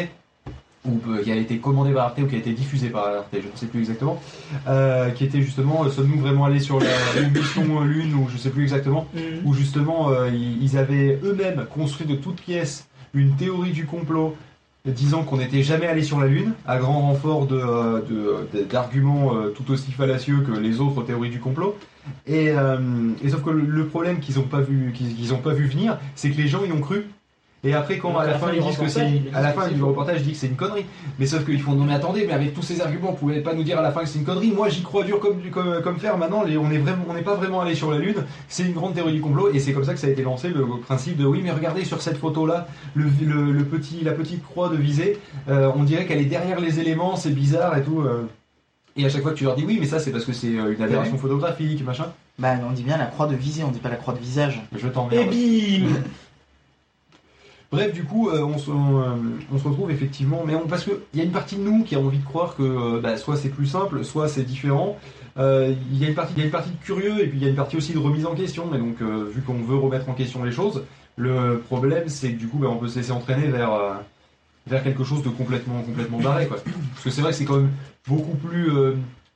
ou 0.85 0.99
euh, 1.11 1.23
qui 1.23 1.31
a 1.31 1.37
été 1.37 1.59
commandé 1.59 1.93
par 1.93 2.07
Arte, 2.07 2.19
ou 2.19 2.27
qui 2.27 2.35
a 2.35 2.39
été 2.39 2.51
diffusé 2.53 2.89
par 2.89 3.07
Arte, 3.07 3.29
je 3.33 3.37
ne 3.39 3.57
sais 3.57 3.67
plus 3.67 3.79
exactement, 3.81 4.19
euh, 4.67 5.11
qui 5.11 5.25
était 5.25 5.41
justement, 5.41 5.85
euh, 5.85 5.91
sommes-nous 5.91 6.21
vraiment 6.21 6.45
allés 6.47 6.59
sur 6.59 6.81
la 6.81 6.87
une 7.23 7.31
mission 7.31 7.81
Lune, 7.83 8.15
ou 8.15 8.29
je 8.29 8.37
sais 8.37 8.51
plus 8.51 8.65
exactement, 8.65 9.07
Mhm. 9.15 9.47
où 9.47 9.55
justement, 9.55 10.11
euh, 10.11 10.29
ils, 10.29 10.61
ils 10.63 10.77
avaient 10.77 11.21
eux-mêmes 11.23 11.67
construit 11.73 12.07
de 12.07 12.17
toutes 12.17 12.41
pièces 12.41 12.89
une 13.15 13.31
théorie 13.37 13.71
du 13.73 13.87
complot 13.87 14.35
disant 14.91 15.23
qu'on 15.23 15.37
n'était 15.37 15.63
jamais 15.63 15.87
allé 15.87 16.03
sur 16.03 16.19
la 16.21 16.27
Lune, 16.27 16.55
à 16.67 16.79
grand 16.79 17.01
renfort 17.01 17.47
euh, 17.53 18.03
de- 18.03 18.59
de- 18.59 18.65
d'arguments 18.65 19.37
euh, 19.37 19.51
tout 19.51 19.71
aussi 19.71 19.93
fallacieux 19.93 20.41
que 20.41 20.59
les 20.59 20.81
autres 20.81 21.03
théories 21.05 21.31
du 21.31 21.39
complot. 21.39 21.77
Et, 22.27 22.51
euh, 22.51 22.79
et 23.23 23.29
sauf 23.29 23.43
que 23.45 23.51
le, 23.51 23.87
problème 23.87 24.19
qu'ils 24.19 24.37
n'ont 24.39 24.43
pas 24.49 24.61
vu, 24.61 24.93
qu'ils 24.93 25.33
ont 25.33 25.39
pas 25.39 25.55
vu 25.55 25.67
venir, 25.67 25.99
c'est 26.17 26.31
que 26.31 26.37
les 26.37 26.49
gens 26.49 26.65
y 26.65 26.73
ont 26.73 26.81
cru. 26.81 27.07
Et 27.65 27.75
après, 27.75 27.99
quand 27.99 28.19
à 28.19 28.27
la 28.27 28.35
fin 28.39 28.51
du 28.51 28.57
ils 28.59 28.63
disent 28.65 28.77
que 28.77 28.89
c'est, 28.89 29.23
à 29.33 29.41
la 29.41 29.53
fin 29.53 29.63
que 29.63 29.69
c'est 29.69 29.75
du 29.77 29.83
reportage, 29.85 30.21
ils 30.21 30.25
disent 30.25 30.33
que 30.33 30.39
c'est 30.41 30.47
une 30.49 30.57
connerie. 30.57 30.85
Mais 31.21 31.27
sauf 31.27 31.45
qu'ils 31.45 31.61
font 31.63 31.75
non 31.75 31.85
mais 31.85 31.95
attendez, 31.95 32.25
mais 32.27 32.33
avec 32.33 32.55
tous 32.55 32.63
ces 32.63 32.81
arguments, 32.81 33.13
vous 33.13 33.17
pouvez 33.17 33.41
pas 33.41 33.55
nous 33.55 33.63
dire 33.63 33.79
à 33.79 33.83
la 33.83 33.93
fin 33.93 34.01
que 34.01 34.09
c'est 34.09 34.19
une 34.19 34.25
connerie. 34.25 34.51
Moi, 34.51 34.69
j'y 34.69 34.83
crois 34.83 35.05
dur 35.05 35.21
comme 35.21 35.41
comme 35.53 35.81
comme 35.81 35.99
fer. 36.01 36.19
Maintenant, 36.19 36.43
les- 36.43 36.59
on 36.59 36.71
est 36.73 36.79
vraiment, 36.79 37.05
on 37.09 37.15
n'est 37.15 37.23
pas 37.23 37.37
vraiment 37.37 37.61
allé 37.61 37.77
sur 37.77 37.93
la 37.93 37.99
lune. 37.99 38.17
C'est 38.49 38.65
une 38.65 38.73
grande 38.73 38.95
théorie 38.95 39.13
du 39.13 39.21
complot, 39.21 39.51
et 39.55 39.61
c'est 39.61 39.73
comme 39.73 39.85
ça 39.85 39.95
que 39.95 40.01
ça 40.01 40.09
a 40.09 40.11
été 40.11 40.23
lancé 40.23 40.49
le 40.49 40.67
principe 40.85 41.17
de 41.19 41.25
oui, 41.25 41.41
mais 41.45 41.53
regardez 41.53 41.85
sur 41.85 42.03
cette 42.03 42.17
photo 42.19 42.47
là, 42.47 42.67
le, 42.95 43.05
le, 43.25 43.53
le 43.53 43.65
petit, 43.65 44.01
la 44.03 44.13
petite 44.13 44.43
croix 44.43 44.69
de 44.69 44.77
visée, 44.77 45.19
euh, 45.49 45.71
on 45.77 45.85
dirait 45.85 46.05
qu'elle 46.07 46.21
est 46.21 46.25
derrière 46.25 46.59
les 46.59 46.81
éléments, 46.81 47.15
c'est 47.15 47.31
bizarre 47.31 47.77
et 47.77 47.83
tout. 47.85 48.01
euh. 48.01 48.27
Et 48.97 49.07
à 49.07 49.09
chaque 49.09 49.23
fois 49.23 49.31
que 49.31 49.39
tu 49.39 49.45
leur 49.45 49.55
dis 49.55 49.65
oui, 49.65 49.79
mais 49.81 49.87
ça 49.87 50.01
c'est 50.01 50.11
parce 50.11 50.25
que 50.25 50.33
c'est 50.33 50.49
euh, 50.59 50.75
une 50.77 50.83
aberration 50.83 51.17
photographique, 51.17 51.83
machin. 51.85 52.07
Bah 52.41 52.55
on 52.69 52.73
dit 52.73 52.83
bien 52.83 52.97
la 52.99 53.07
croix 53.07 53.27
de 53.29 53.37
visée, 53.37 53.63
on 53.63 53.71
dit 53.71 53.79
pas 53.79 53.89
la 53.89 53.97
croix 53.97 54.13
de 54.15 54.19
visage. 54.19 54.61
Je 54.77 54.89
t'emmerde. 54.89 55.33
Et 55.33 55.79
bim 55.79 55.95
Bref, 57.73 57.95
du 57.95 58.05
coup, 58.05 58.29
euh, 58.29 58.43
on, 58.43 58.59
se, 58.59 58.71
on, 58.71 59.01
euh, 59.01 59.05
on 59.51 59.59
se 59.59 59.67
retrouve 59.67 59.91
effectivement, 59.91 60.43
mais 60.47 60.53
parce 60.69 60.85
qu'il 60.85 60.95
y 61.15 61.21
a 61.23 61.25
une 61.25 61.33
partie 61.33 61.57
de 61.57 61.63
nous 61.63 61.85
qui 61.85 61.95
a 61.95 61.99
envie 61.99 62.19
de 62.19 62.25
croire 62.25 62.55
que 62.55 62.63
euh, 62.63 63.01
bah, 63.01 63.17
soit 63.17 63.37
c'est 63.39 63.49
plus 63.49 63.65
simple, 63.65 64.05
soit 64.05 64.29
c'est 64.29 64.43
différent. 64.43 64.99
Il 65.39 65.99
y 65.99 66.05
a 66.05 66.09
une 66.09 66.15
partie, 66.15 66.35
y 66.39 66.43
a 66.43 66.45
une 66.45 66.51
partie 66.51 66.71
de 66.71 66.85
curieux 66.85 67.25
et 67.25 67.27
puis 67.27 67.39
il 67.39 67.43
y 67.43 67.47
a 67.47 67.49
une 67.49 67.57
partie 67.57 67.79
aussi 67.79 67.95
de 67.95 67.99
remise 67.99 68.27
en 68.27 68.35
question. 68.35 68.75
Et 68.75 68.79
donc, 68.79 69.01
vu 69.01 69.41
qu'on 69.41 69.55
veut 69.55 69.77
remettre 69.77 70.11
en 70.11 70.13
question 70.13 70.45
les 70.45 70.53
choses, 70.53 70.85
le 71.17 71.61
problème 71.61 72.05
c'est 72.09 72.33
que 72.33 72.39
du 72.39 72.47
coup, 72.47 72.59
bah, 72.59 72.69
on 72.71 72.77
peut 72.77 72.89
se 72.89 72.99
laisser 72.99 73.13
entraîner 73.13 73.49
vers 73.49 73.71
vers 74.67 74.85
quelque 74.85 75.03
chose 75.03 75.23
de 75.23 75.31
complètement 75.31 75.81
complètement 75.81 76.19
barré, 76.19 76.47
quoi. 76.49 76.59
Parce 76.93 77.05
que 77.05 77.09
c'est 77.11 77.23
vrai 77.23 77.31
que 77.31 77.39
c'est 77.39 77.47
quand 77.47 77.57
même 77.57 77.71
beaucoup 78.07 78.37
plus 78.37 78.71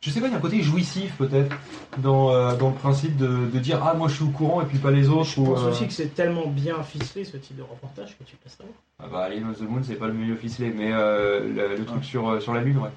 je 0.01 0.11
sais 0.11 0.21
pas, 0.21 0.27
il 0.27 0.33
y 0.33 0.35
a 0.35 0.39
un 0.39 0.41
côté 0.41 0.63
jouissif 0.63 1.15
peut-être 1.17 1.57
dans, 1.99 2.31
euh, 2.31 2.55
dans 2.57 2.69
le 2.69 2.75
principe 2.75 3.17
de, 3.17 3.27
de 3.53 3.59
dire 3.59 3.83
ah 3.85 3.95
moi 3.95 4.07
je 4.09 4.15
suis 4.15 4.25
au 4.25 4.29
courant 4.29 4.61
et 4.63 4.65
puis 4.67 4.79
pas 4.79 4.91
les 4.93 5.09
autres. 5.09 5.25
Je 5.31 5.41
ou, 5.41 5.45
pense 5.47 5.63
euh, 5.65 5.71
aussi 5.71 5.87
que 5.87 5.93
c'est 5.93 6.15
tellement 6.15 6.47
bien 6.47 6.81
ficelé 6.83 7.25
ce 7.25 7.37
type 7.39 7.57
de 7.57 7.63
reportage 7.63 8.17
que 8.19 8.25
tu 8.25 8.37
peux 8.37 8.49
savoir. 8.49 8.75
Ah 9.03 9.07
bah 9.11 9.25
Alien 9.25 9.51
of 9.51 9.59
the 9.59 9.63
Moon 9.63 9.83
c'est 9.83 9.95
pas 9.97 10.07
le 10.07 10.13
mieux 10.15 10.37
ficelé, 10.37 10.71
mais 10.77 10.91
euh, 10.93 11.41
le, 11.71 11.77
le 11.77 11.85
truc 11.85 12.05
sur, 12.05 12.29
euh, 12.29 12.41
sur 12.41 12.55
la 12.55 12.61
lune 12.61 12.79
ouais. 12.79 12.91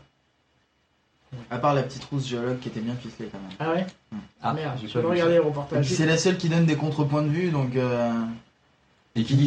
À 1.51 1.57
part 1.59 1.73
la 1.75 1.83
petite 1.83 2.03
rousse 2.05 2.27
géologue 2.27 2.59
qui 2.59 2.69
était 2.69 2.79
bien 2.79 2.95
ficelée 2.95 3.29
quand 3.31 3.39
même. 3.39 3.51
Ah 3.59 3.71
ouais 3.73 3.85
Ah, 4.41 4.53
Merde, 4.53 4.77
j'ai 4.81 4.87
je 4.87 4.99
pas 4.99 5.07
regarder 5.07 5.35
le 5.35 5.41
reportage. 5.41 5.87
c'est 5.87 6.05
la 6.07 6.17
seule 6.17 6.37
qui 6.37 6.49
donne 6.49 6.65
des 6.65 6.75
contrepoints 6.75 7.21
de 7.23 7.29
vue 7.29 7.49
donc. 7.49 7.75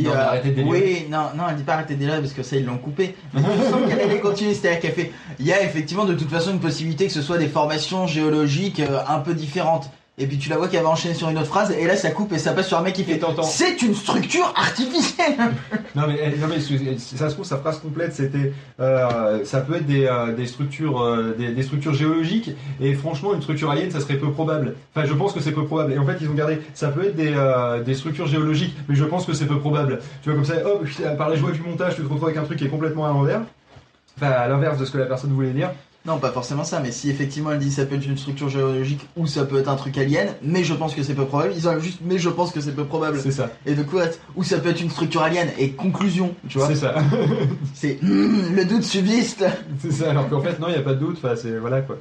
Arrêtez. 0.09 0.63
Oui, 0.65 1.07
non, 1.11 1.29
non, 1.37 1.45
elle 1.51 1.57
dit 1.57 1.63
pas 1.63 1.75
arrêter 1.75 1.95
de 1.95 1.99
délirer 2.01 2.21
parce 2.21 2.33
que 2.33 2.43
ça 2.43 2.57
ils 2.57 2.65
l'ont 2.65 2.79
coupé. 2.79 3.15
Mais 3.35 3.41
il 3.41 3.71
semble 3.71 3.89
qu'elle 3.89 4.01
allait 4.01 4.21
continuer, 4.21 4.55
c'est-à-dire 4.55 4.81
qu'elle 4.81 4.93
fait. 4.93 5.13
Il 5.39 5.47
y 5.47 5.53
a 5.53 5.63
effectivement 5.63 6.05
de 6.05 6.15
toute 6.15 6.31
façon 6.31 6.53
une 6.53 6.61
possibilité 6.61 7.07
que 7.07 7.13
ce 7.13 7.23
soit 7.23 7.39
des 7.39 7.49
formations 7.49 8.07
géologiques 8.07 8.81
euh, 8.81 9.01
un 9.09 9.19
peu 9.19 9.35
différentes. 9.35 9.91
Et 10.19 10.27
puis 10.27 10.37
tu 10.37 10.51
la 10.51 10.59
vois 10.59 10.69
qu'elle 10.69 10.83
va 10.83 10.91
enchaîner 10.91 11.15
sur 11.15 11.31
une 11.31 11.39
autre 11.39 11.47
phrase 11.47 11.71
et 11.71 11.87
là 11.87 11.97
ça 11.97 12.11
coupe 12.11 12.33
et 12.35 12.39
ça 12.39 12.53
passe 12.53 12.69
sur 12.69 12.77
un 12.79 12.83
mec 12.83 12.93
qui 12.95 13.03
fait. 13.03 13.19
C'est 13.45 13.81
une 13.81 13.95
structure 13.95 14.53
artificielle. 14.57 15.37
Non 15.95 16.05
mais, 16.07 16.19
elle- 16.23 16.39
non, 16.39 16.47
mais 16.49 16.59
c'est- 16.61 16.99
ça 17.17 17.29
se 17.29 17.35
trouve 17.35 17.45
sa 17.47 17.57
phrase 17.59 17.79
complète 17.81 18.15
c'était 18.15 18.53
euh, 18.81 19.45
ça 19.45 19.61
peut 19.61 19.77
être 19.77 19.87
des, 19.87 20.07
euh, 20.07 20.33
des 20.35 20.47
structures 20.47 21.03
euh, 21.03 21.35
des, 21.39 21.49
des 21.53 21.63
structures 21.63 21.93
géologiques 21.95 22.51
et 22.81 22.95
franchement 22.95 23.35
une 23.35 23.43
structure 23.43 23.71
alien 23.71 23.91
ça 23.91 24.01
serait 24.01 24.17
peu 24.17 24.31
probable. 24.31 24.75
Enfin 24.95 25.07
je 25.07 25.13
pense 25.15 25.33
que 25.33 25.41
c'est 25.41 25.53
peu 25.53 25.65
probable 25.67 25.93
et 25.95 25.99
en 25.99 26.07
fait 26.07 26.17
ils 26.21 26.29
ont 26.29 26.35
gardé 26.35 26.61
ça 26.75 26.89
peut 26.89 27.05
être 27.07 27.17
des, 27.17 27.35
des 27.85 27.95
structures 27.95 28.27
géologiques 28.27 28.77
mais 28.89 28.95
je 28.95 29.05
pense 29.05 29.25
que 29.27 29.33
c'est 29.33 29.47
peu 29.47 29.59
probable. 29.61 30.01
Tu 30.23 30.29
vois 30.31 30.37
comme 30.37 30.47
ça 30.47 30.55
hop 30.67 30.87
par 31.19 31.29
la 31.31 31.37
joie 31.37 31.53
du 31.53 31.61
montage 31.63 31.95
tu 31.97 32.03
te 32.03 32.07
retrouves 32.07 32.25
avec 32.25 32.37
un 32.37 32.45
truc 32.45 32.59
qui 32.59 32.65
est 32.67 32.69
complètement 32.71 33.07
à 33.07 33.09
l'envers. 33.09 33.41
Enfin 34.19 34.31
à 34.31 34.47
l'inverse 34.49 34.79
de 34.79 34.85
ce 34.85 34.91
que 34.93 34.99
la 34.99 35.07
personne 35.07 35.31
voulait 35.33 35.51
dire. 35.53 35.71
Non, 36.05 36.19
pas 36.19 36.33
forcément 36.33 36.65
ça, 36.65 36.81
mais 36.81 36.91
si 36.91 37.11
effectivement 37.11 37.53
elle 37.53 37.61
dit 37.61 37.71
ça 37.71 37.87
peut 37.87 37.95
être 37.95 38.07
une 38.07 38.19
structure 38.19 38.49
géologique 38.49 39.07
ou 39.17 39.29
ça 39.29 39.45
peut 39.45 39.59
être 39.59 39.69
un 39.69 39.77
truc 39.77 39.97
alien, 39.99 40.29
mais 40.43 40.65
je 40.65 40.75
pense 40.75 40.95
que 40.95 41.03
c'est 41.05 41.15
peu 41.15 41.27
probable, 41.27 41.53
ils 41.57 41.69
ont 41.69 41.79
juste 41.79 42.01
mais 42.05 42.19
je 42.19 42.29
pense 42.29 42.51
que 42.51 42.61
c'est 42.61 42.75
peu 42.75 42.85
probable. 42.85 43.21
C'est 43.23 43.31
ça. 43.31 43.51
Et 43.67 43.75
de 43.75 43.85
quoi 43.85 44.07
Ou 44.35 44.43
ça 44.43 44.59
peut 44.59 44.71
être 44.71 44.81
une 44.81 44.91
structure 44.91 45.23
alien 45.23 45.49
et 45.59 45.71
conclusion, 45.71 46.35
tu 46.49 46.59
vois. 46.59 46.67
C'est 46.67 46.75
ça. 46.75 46.97
C'est 47.75 48.03
hmm, 48.03 48.55
le 48.57 48.65
doute 48.65 48.83
subsiste. 48.83 49.45
C'est 49.81 49.93
ça, 49.93 50.11
alors 50.11 50.29
qu'en 50.29 50.41
fait, 50.41 50.59
non, 50.59 50.67
il 50.69 50.73
n'y 50.73 50.79
a 50.79 50.83
pas 50.83 50.95
de 50.95 50.99
doute. 50.99 51.19
Enfin, 51.23 51.37
c'est 51.37 51.57
voilà 51.59 51.83
quoi. 51.83 51.99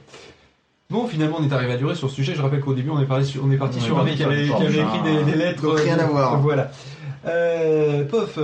Bon, 0.89 1.08
finalement, 1.08 1.38
on 1.39 1.47
est 1.47 1.54
arrivé 1.54 1.74
à 1.74 1.78
durer 1.78 1.95
sur 1.95 2.10
ce 2.10 2.16
sujet. 2.16 2.34
Je 2.36 2.41
rappelle 2.41 2.60
qu'au 2.60 2.74
début, 2.74 2.89
on 2.89 2.99
est, 2.99 3.06
parlé 3.06 3.24
sur- 3.24 3.45
on 3.45 3.52
est 3.52 3.58
parti 3.58 3.78
On 3.80 3.86
sur 3.86 3.95
un 3.97 4.04
parti 4.04 4.10
mec 4.10 4.18
qui 4.18 4.24
avait, 4.24 4.45
écrit 4.45 5.02
des, 5.04 5.32
des 5.32 5.38
lettres. 5.38 5.62
Donc, 5.62 5.80
rien 5.80 5.97
euh, 5.97 6.04
à 6.04 6.06
voir. 6.06 6.41
Voilà. 6.41 6.72
Euh, 7.26 8.04
pof. 8.04 8.38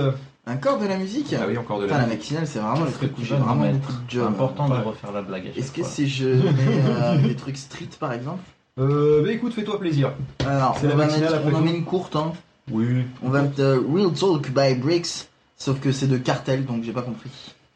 Encore 0.50 0.78
de 0.78 0.86
la 0.86 0.96
musique 0.96 1.34
Ah 1.38 1.44
oui, 1.46 1.58
encore 1.58 1.78
de 1.78 1.84
Putain, 1.84 1.98
la 1.98 2.02
la 2.04 2.08
matinale, 2.08 2.46
c'est 2.46 2.58
vraiment 2.58 2.84
le 2.84 2.90
truc 2.92 3.12
où 3.18 3.22
j'ai 3.24 3.34
vraiment 3.36 3.66
beaucoup 3.70 3.92
de 3.92 3.98
C'est 4.08 4.14
job. 4.16 4.26
important 4.28 4.68
Ouais. 4.70 4.78
de 4.78 4.84
refaire 4.84 5.12
la 5.12 5.22
blague 5.22 5.50
Est-ce 5.56 5.72
que 5.72 5.82
si 5.84 6.08
je 6.08 6.26
mets 6.28 6.82
euh, 6.86 7.16
des 7.18 7.34
trucs 7.36 7.56
street 7.58 7.88
par 8.00 8.12
exemple? 8.12 8.40
Euh, 8.80 9.22
bah 9.24 9.32
écoute, 9.32 9.52
fais-toi 9.54 9.78
plaisir. 9.78 10.12
Alors, 10.46 10.76
C'est 10.80 10.86
on 10.86 10.96
la 10.96 11.06
mettre, 11.06 11.34
après 11.34 11.52
on 11.52 11.56
en 11.56 11.60
met 11.60 11.72
une 11.74 11.84
courte, 11.84 12.16
hein. 12.16 12.32
Oui, 12.70 13.02
On 13.22 13.30
va 13.30 13.42
mettre 13.42 13.60
euh, 13.60 13.80
Real 13.92 14.12
Talk 14.12 14.50
by 14.50 14.74
Bricks, 14.76 15.28
sauf 15.56 15.80
que 15.80 15.90
c'est 15.92 16.06
de 16.06 16.16
cartel, 16.18 16.64
donc 16.64 16.84
j'ai 16.84 16.92
pas 16.92 17.02
compris. 17.02 17.30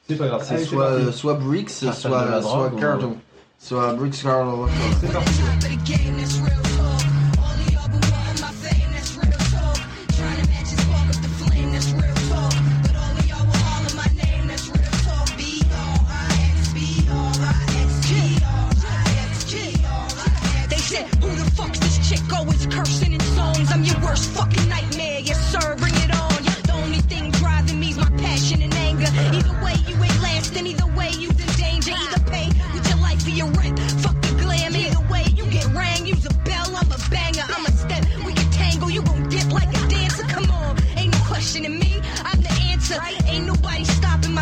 c'est 0.08 0.16
pas 0.16 0.26
grave. 0.28 0.44
C'est 0.46 0.54
Allez, 0.54 0.64
soit, 0.64 0.84
euh, 0.84 1.12
soit 1.12 1.34
Bricks, 1.34 1.68
Cartel 1.80 1.94
soit, 2.10 2.42
soit 2.42 2.70
Cartel. 2.78 3.08
Soit 3.58 3.92
Bricks 3.94 4.22
Cartel. 4.22 4.54
C'est 5.00 5.12
parti. 5.12 5.40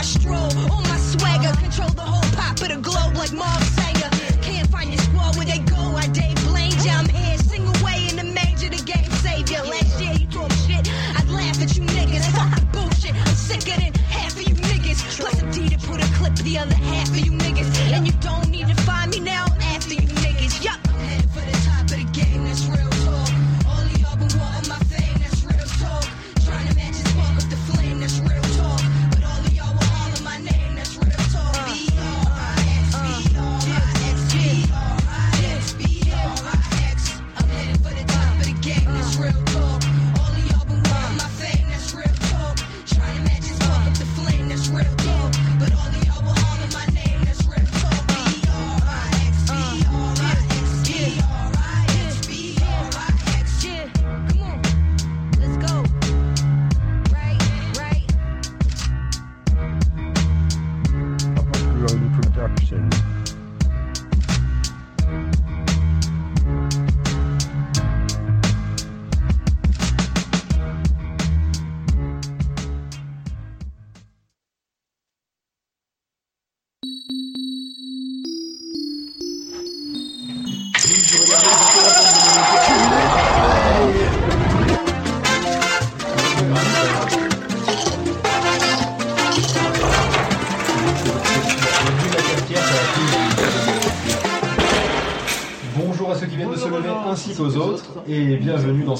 my 0.00 0.04
stroll, 0.06 0.72
all 0.72 0.80
my 0.80 0.96
swagger. 0.96 1.52
Control 1.60 1.90
the 1.90 2.00
whole 2.00 2.30
pop 2.32 2.58
of 2.62 2.68
the 2.68 2.80
globe 2.80 3.14
like 3.20 3.32
Marv 3.32 3.62
Sanger. 3.76 4.08
Can't 4.40 4.66
find 4.70 4.88
your 4.88 5.02
squad 5.02 5.36
where 5.36 5.44
they 5.44 5.58
go. 5.58 5.76
I 5.76 6.06
Dave 6.06 6.40
Blaine, 6.48 6.72
I'm 6.88 7.06
here. 7.06 7.36
Sing 7.36 7.66
away 7.68 8.08
in 8.08 8.16
the 8.16 8.24
major, 8.24 8.70
the 8.70 8.80
game 8.80 9.10
savior. 9.20 9.62
Last 9.62 10.00
year 10.00 10.14
you 10.14 10.26
talk 10.28 10.50
shit, 10.64 10.88
I 10.88 11.20
laugh 11.28 11.60
at 11.60 11.76
you 11.76 11.84
niggas. 11.84 12.24
Fuck 12.32 12.72
bullshit, 12.72 13.14
I'm 13.14 13.34
sicker 13.34 13.76
than 13.78 13.92
half 14.08 14.32
of 14.40 14.48
you 14.48 14.54
niggas. 14.54 15.00
Plus 15.20 15.42
a 15.42 15.46
D 15.52 15.68
to 15.68 15.78
put 15.86 16.00
a 16.02 16.08
clip 16.16 16.34
the 16.36 16.56
other 16.56 16.76
half 16.76 17.10
of 17.10 17.20
you 17.20 17.32
niggas. 17.32 17.68
And 17.92 18.06
you 18.06 18.14
don't 18.20 18.49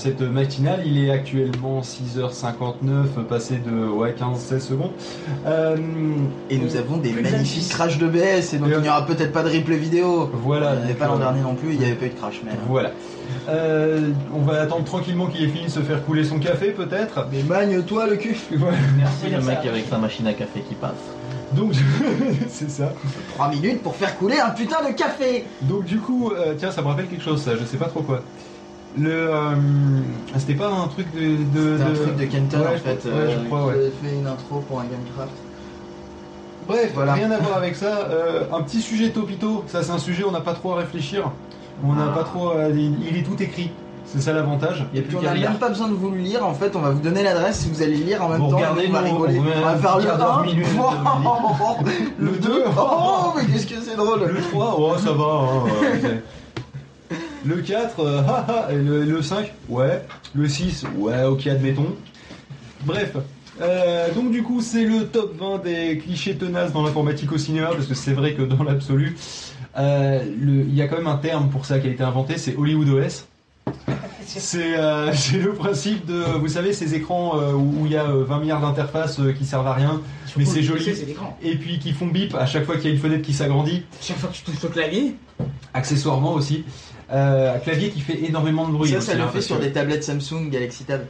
cette 0.01 0.23
matinale. 0.23 0.83
Il 0.87 1.05
est 1.05 1.11
actuellement 1.11 1.83
6h59 1.83 3.25
passé 3.29 3.59
de 3.59 3.87
ouais, 3.87 4.15
15-16 4.19 4.61
secondes. 4.61 4.93
Euh, 5.47 5.77
Et 6.49 6.57
nous 6.57 6.77
avons 6.77 6.97
des 6.97 7.13
magnifiques 7.13 7.69
crashs 7.69 7.99
de 7.99 8.07
BS 8.07 8.55
et 8.55 8.59
donc 8.59 8.71
il 8.73 8.81
n'y 8.81 8.89
aura 8.89 9.05
peut-être 9.05 9.33
pas 9.33 9.43
de 9.43 9.51
replay 9.51 9.77
vidéo. 9.77 10.31
Voilà. 10.33 10.75
Il 10.75 10.79
n'y 10.79 10.85
avait 10.85 10.95
pas 10.95 11.07
l'an 11.07 11.19
dernier 11.19 11.43
non 11.43 11.55
plus, 11.55 11.75
il 11.75 11.79
n'y 11.79 11.85
avait 11.85 11.95
pas 11.95 12.07
eu 12.07 12.11
de 12.11 12.15
crash. 12.15 12.41
Mais... 12.45 12.53
Voilà. 12.67 12.93
Euh, 13.49 14.09
on 14.35 14.41
va 14.41 14.63
attendre 14.63 14.85
tranquillement 14.85 15.27
qu'il 15.27 15.45
ait 15.45 15.49
fini 15.49 15.67
de 15.67 15.71
se 15.71 15.81
faire 15.81 16.05
couler 16.05 16.25
son 16.25 16.39
café 16.39 16.71
peut-être. 16.71 17.27
Mais 17.31 17.43
magne-toi 17.43 18.07
le 18.07 18.17
cul 18.17 18.37
Voilà. 18.57 18.79
Merci 18.97 19.29
le 19.31 19.41
mec 19.43 19.59
avec 19.67 19.87
sa 19.89 19.99
machine 19.99 20.27
à 20.27 20.33
café 20.33 20.61
qui 20.67 20.75
passe. 20.75 20.93
Donc 21.53 21.75
c'est 22.49 22.71
ça. 22.71 22.93
3 23.35 23.51
minutes 23.51 23.83
pour 23.83 23.97
faire 23.97 24.17
couler 24.17 24.39
un 24.39 24.51
putain 24.51 24.89
de 24.89 24.95
café 24.95 25.45
Donc 25.63 25.85
du 25.85 25.99
coup, 25.99 26.31
euh, 26.31 26.55
tiens, 26.57 26.71
ça 26.71 26.81
me 26.81 26.87
rappelle 26.87 27.07
quelque 27.07 27.25
chose, 27.25 27.43
ça, 27.43 27.53
je 27.57 27.65
sais 27.65 27.77
pas 27.77 27.87
trop 27.87 28.01
quoi. 28.01 28.23
Le, 28.99 29.11
euh, 29.11 29.55
c'était 30.37 30.55
pas 30.55 30.69
un 30.69 30.89
truc 30.89 31.07
de, 31.15 31.21
de, 31.59 31.77
C'est 31.79 31.85
un 31.85 31.91
de- 31.91 31.95
truc 31.97 32.17
de 32.17 32.25
Kenton 32.25 32.59
Ouais, 32.59 32.67
en 32.67 32.79
fait. 32.79 32.91
ouais, 33.09 33.13
euh, 33.15 33.39
je 33.41 33.47
crois, 33.47 33.67
ouais. 33.67 33.73
avait 33.75 33.93
fait 34.03 34.15
une 34.19 34.27
intro 34.27 34.61
pour 34.69 34.81
un 34.81 34.85
Gamecraft. 34.85 35.33
Bref, 36.67 36.91
Voilà. 36.95 37.13
rien 37.15 37.31
à 37.31 37.39
voir 37.39 37.57
avec 37.57 37.77
ça. 37.77 38.09
Euh, 38.11 38.43
un 38.53 38.63
petit 38.63 38.81
sujet 38.81 39.11
topito, 39.11 39.65
ça 39.67 39.83
c'est 39.83 39.93
un 39.93 39.99
sujet 39.99 40.25
on 40.25 40.33
n'a 40.33 40.41
pas 40.41 40.55
trop 40.55 40.73
à 40.73 40.77
réfléchir. 40.77 41.31
On 41.85 41.93
n'a 41.95 42.09
Ah. 42.11 42.15
pas 42.19 42.25
trop, 42.25 42.51
à- 42.51 42.69
il 42.69 42.97
il 43.09 43.17
est 43.17 43.23
tout 43.23 43.41
écrit. 43.43 43.71
C'est 44.05 44.21
ça 44.21 44.33
l'avantage. 44.33 44.85
Il 44.93 44.95
n'y 44.95 44.99
a 44.99 45.03
Puis 45.03 45.03
plus 45.03 45.17
on 45.19 45.21
qu'à 45.21 45.35
n'a 45.39 45.49
même 45.51 45.59
pas 45.59 45.69
besoin 45.69 45.87
de 45.89 45.95
vous 45.95 46.11
le 46.11 46.19
lire, 46.19 46.45
en 46.45 46.53
fait 46.55 46.75
on 46.75 46.81
va 46.81 46.91
vous 46.91 46.99
donner 47.01 47.23
l'adresse 47.23 47.61
si 47.61 47.69
vous 47.71 47.81
allez 47.83 47.95
lire 47.95 48.23
en 48.25 48.29
même 48.29 48.41
Vous 48.41 48.51
temps. 48.51 48.57
regardez, 48.57 48.87
on 48.89 48.93
va 48.93 49.03
nous, 49.03 49.19
rigoler. 49.19 49.39
on 49.39 49.61
va 49.65 49.71
un 49.71 49.77
faire 49.77 49.99
le 49.99 50.05
quart 50.05 50.19
d'heure, 50.19 50.39
1. 50.39 50.43
minute 50.47 50.67
de- 50.67 52.25
Le 52.25 52.27
Le 52.27 52.33
2. 52.33 52.49
deux. 52.49 52.65
Oh 52.77 53.33
mais 53.37 53.45
qu'est-ce 53.47 53.67
que 53.69 53.81
c'est 53.81 53.97
drôle 53.97 54.21
Le 54.27 54.41
3, 54.51 54.75
oh 54.79 54.93
ça 54.99 55.13
va. 55.13 55.25
hein, 55.25 56.09
le 57.45 57.57
4, 57.57 58.01
euh, 58.01 58.23
et 58.71 58.75
le, 58.77 59.05
le 59.05 59.23
5, 59.23 59.53
ouais. 59.69 60.03
Le 60.35 60.49
6, 60.49 60.85
ouais, 60.97 61.25
ok, 61.25 61.47
admettons. 61.47 61.95
Bref. 62.85 63.13
Euh, 63.61 64.11
donc 64.15 64.31
du 64.31 64.43
coup 64.43 64.63
c'est 64.63 64.87
le 64.87 65.05
top 65.09 65.39
20 65.39 65.59
des 65.63 65.99
clichés 65.99 66.35
tenaces 66.35 66.73
dans 66.73 66.83
l'informatique 66.83 67.31
au 67.31 67.37
cinéma 67.37 67.67
parce 67.75 67.85
que 67.87 67.93
c'est 67.95 68.15
vrai 68.15 68.33
que 68.33 68.41
dans 68.41 68.63
l'absolu 68.65 69.19
euh, 69.77 70.25
le- 70.41 70.63
il 70.63 70.75
y 70.75 70.81
a 70.81 70.89
quand 70.89 70.97
même 70.97 71.07
un 71.09 71.19
terme 71.19 71.51
pour 71.51 71.67
ça 71.67 71.79
qui 71.79 71.87
a 71.87 71.91
été 71.91 72.03
inventé 72.03 72.39
c'est 72.39 72.57
Hollywood 72.57 72.89
OS 72.89 73.27
c'est 74.25 74.79
euh, 74.79 75.13
le 75.35 75.53
principe 75.53 76.07
de 76.07 76.23
vous 76.39 76.49
savez 76.49 76.73
ces 76.73 76.95
écrans 76.95 77.39
euh, 77.39 77.53
où 77.53 77.83
il 77.85 77.93
y 77.93 77.97
a 77.97 78.07
euh, 78.07 78.25
20 78.25 78.39
milliards 78.41 78.63
d'interfaces 78.63 79.21
qui 79.39 79.45
servent 79.45 79.67
à 79.67 79.75
rien 79.75 80.01
mais 80.39 80.47
c'est 80.47 80.63
joli 80.63 80.87
et 81.43 81.57
puis 81.57 81.79
qui 81.79 81.93
font 81.93 82.07
bip 82.07 82.35
à 82.37 82.47
chaque 82.47 82.65
fois 82.65 82.77
qu'il 82.77 82.87
y 82.87 82.89
a 82.89 82.95
une 82.95 83.01
fenêtre 83.01 83.23
qui 83.23 83.35
s'agrandit 83.35 83.83
Chaque 84.01 84.17
fois 84.17 84.31
que 84.31 84.37
tu 84.37 84.43
touches 84.43 84.65
au 84.65 84.69
clavier, 84.69 85.17
accessoirement 85.75 86.33
aussi 86.33 86.65
un 87.11 87.59
clavier 87.59 87.91
qui 87.91 88.01
fait 88.01 88.25
énormément 88.25 88.67
de 88.69 88.73
bruit 88.73 88.91
Ça, 88.91 88.99
aussi, 88.99 89.07
ça 89.09 89.15
le 89.15 89.23
hein, 89.23 89.29
fait 89.33 89.41
sur 89.41 89.59
que- 89.59 89.63
des 89.65 89.73
tablettes 89.73 90.05
Samsung 90.05 90.49
Galaxy 90.51 90.85
Tab. 90.85 91.03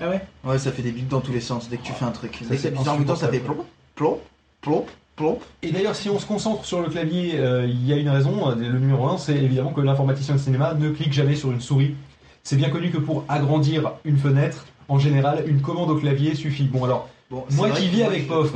ah 0.00 0.08
ouais? 0.10 0.20
Ouais, 0.44 0.58
ça 0.58 0.70
fait 0.72 0.82
des 0.82 0.92
bips 0.92 1.08
dans 1.08 1.20
tous 1.20 1.32
les 1.32 1.40
sens 1.40 1.68
dès 1.68 1.76
que 1.78 1.82
tu 1.84 1.92
fais 1.92 2.04
un 2.04 2.10
truc. 2.10 2.38
Dès 2.48 2.56
que 2.56 2.60
c'est 2.62 2.68
tu 2.72 2.74
appuies 2.74 2.82
sur 2.84 2.92
un 2.92 2.96
bouton, 2.96 3.16
ça 3.16 3.28
fait 3.28 3.38
plomp, 3.40 3.64
plomp, 3.94 4.18
plomp, 4.60 4.84
plomp. 5.16 5.38
Et 5.62 5.70
d'ailleurs, 5.70 5.96
si 5.96 6.10
on 6.10 6.18
se 6.18 6.26
concentre 6.26 6.64
sur 6.64 6.80
le 6.82 6.88
clavier, 6.88 7.32
euh, 7.38 7.64
il 7.66 7.86
y 7.86 7.92
a 7.92 7.96
une 7.96 8.08
raison. 8.10 8.50
euh, 8.50 8.54
Le 8.54 8.78
numéro 8.78 9.08
1, 9.08 9.16
c'est 9.18 9.36
évidemment 9.36 9.72
que 9.72 9.80
l'informaticien 9.80 10.34
de 10.34 10.40
cinéma 10.40 10.74
ne 10.74 10.90
clique 10.90 11.12
jamais 11.12 11.34
sur 11.36 11.50
une 11.52 11.60
souris. 11.60 11.94
C'est 12.44 12.56
bien 12.56 12.68
connu 12.70 12.90
que 12.90 12.98
pour 12.98 13.24
agrandir 13.28 13.92
une 14.04 14.18
fenêtre, 14.18 14.66
en 14.88 14.98
général, 14.98 15.42
une 15.48 15.60
commande 15.62 15.90
au 15.90 15.96
clavier 15.96 16.34
suffit. 16.34 16.64
Bon, 16.64 16.84
alors, 16.84 17.08
Bon, 17.30 17.44
moi 17.52 17.70
qui 17.70 17.88
vis 17.88 18.04
avec 18.04 18.22
je- 18.22 18.28
POF, 18.28 18.52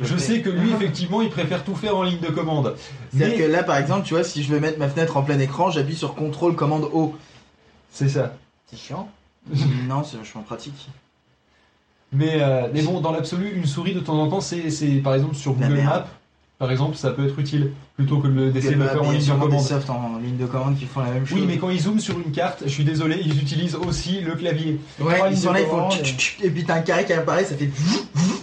je 0.00 0.16
sais 0.16 0.40
que 0.40 0.50
lui, 0.50 0.70
effectivement, 0.72 1.20
il 1.22 1.30
préfère 1.30 1.64
tout 1.64 1.74
faire 1.74 1.96
en 1.96 2.02
ligne 2.02 2.20
de 2.20 2.28
commande. 2.28 2.74
C'est-à-dire 3.12 3.36
Mais- 3.38 3.44
que 3.44 3.50
là, 3.50 3.62
par 3.62 3.76
exemple, 3.76 4.06
tu 4.06 4.14
vois, 4.14 4.24
si 4.24 4.42
je 4.42 4.52
veux 4.52 4.60
mettre 4.60 4.78
ma 4.78 4.88
fenêtre 4.88 5.16
en 5.16 5.22
plein 5.22 5.38
écran, 5.38 5.70
j'appuie 5.70 5.96
sur 5.96 6.14
CTRL 6.14 6.54
commande 6.54 6.88
O. 6.92 7.14
C'est 7.90 8.08
ça. 8.08 8.34
C'est 8.70 8.78
chiant. 8.78 9.08
non, 9.88 10.04
c'est 10.04 10.16
vachement 10.18 10.42
pratique. 10.42 10.88
Mais, 12.12 12.40
euh, 12.40 12.68
mais 12.72 12.82
bon, 12.82 13.00
dans 13.00 13.12
l'absolu, 13.12 13.52
une 13.54 13.66
souris 13.66 13.94
de 13.94 14.00
temps 14.00 14.18
en 14.20 14.28
temps, 14.28 14.40
c'est 14.40 14.60
par 15.02 15.14
exemple 15.14 15.34
sur 15.34 15.52
Google. 15.52 15.82
Maps, 15.82 16.06
par 16.58 16.70
exemple, 16.70 16.96
ça 16.96 17.10
peut 17.10 17.26
être 17.26 17.38
utile 17.38 17.72
plutôt 17.96 18.18
que 18.18 18.28
de- 18.28 18.50
d'essayer 18.50 18.74
de 18.76 18.80
le 18.82 18.88
faire 18.88 19.02
en 19.02 19.10
ligne 19.10 19.20
de 19.20 19.24
des 19.26 19.38
commande. 19.38 19.60
softs 19.60 19.90
en 19.90 20.18
ligne 20.18 20.36
de 20.38 20.46
commande 20.46 20.78
qui 20.78 20.86
font 20.86 21.00
la 21.00 21.10
même 21.10 21.26
chose. 21.26 21.38
Oui, 21.38 21.44
mais 21.46 21.58
quand 21.58 21.68
ils 21.70 21.80
zooment 21.80 22.00
sur 22.00 22.18
une 22.18 22.32
carte, 22.32 22.62
je 22.64 22.70
suis 22.70 22.84
désolé, 22.84 23.20
ils 23.24 23.38
utilisent 23.40 23.74
aussi 23.76 24.20
le 24.20 24.34
clavier. 24.36 24.80
Ouais, 25.00 25.20
ils 25.30 25.36
sont 25.38 25.52
là, 25.52 25.60
ils 25.60 25.66
font 25.66 25.88
et 26.42 26.50
puis 26.50 26.64
t'as 26.64 26.76
un 26.76 26.80
carré 26.80 27.04
qui 27.04 27.12
apparaît, 27.12 27.44
ça 27.44 27.54
fait. 27.56 27.70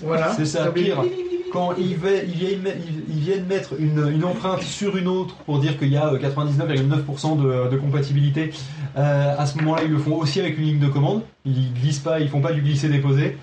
Voilà. 0.03 0.33
C'est 0.37 0.45
ça, 0.45 0.67
pire. 0.71 1.03
Quand 1.55 1.73
ils, 1.77 1.95
viennent, 1.95 3.45
mettre 3.47 3.75
une, 3.79 4.11
une 4.13 4.25
empreinte 4.25 4.61
sur 4.61 4.97
une 4.97 5.07
autre 5.07 5.35
pour 5.45 5.59
dire 5.59 5.79
qu'il 5.79 5.87
y 5.87 5.95
a 5.95 6.13
euh, 6.13 6.19
99,9% 6.19 7.41
de, 7.41 7.69
de 7.69 7.77
compatibilité, 7.77 8.51
euh, 8.97 9.35
à 9.37 9.45
ce 9.45 9.57
moment-là, 9.59 9.83
ils 9.85 9.91
le 9.91 9.97
font 9.97 10.15
aussi 10.17 10.41
avec 10.41 10.57
une 10.57 10.65
ligne 10.65 10.79
de 10.79 10.87
commande. 10.87 11.21
Ils 11.45 11.73
glissent 11.73 11.99
pas, 11.99 12.19
ils 12.19 12.27
font 12.27 12.41
pas 12.41 12.51
du 12.51 12.61
glisser-déposer. 12.61 13.37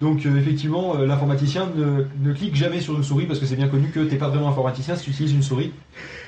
Donc 0.00 0.26
euh, 0.26 0.38
effectivement, 0.38 0.96
euh, 0.96 1.06
l'informaticien 1.06 1.68
ne, 1.74 2.04
ne 2.20 2.32
clique 2.32 2.54
jamais 2.54 2.80
sur 2.80 2.94
une 2.94 3.02
souris 3.02 3.26
parce 3.26 3.38
que 3.38 3.46
c'est 3.46 3.56
bien 3.56 3.68
connu 3.68 3.88
que 3.88 4.00
t'es 4.00 4.16
pas 4.16 4.28
vraiment 4.28 4.48
informaticien 4.48 4.96
si 4.96 5.04
tu 5.04 5.10
utilises 5.10 5.32
une 5.32 5.42
souris. 5.42 5.72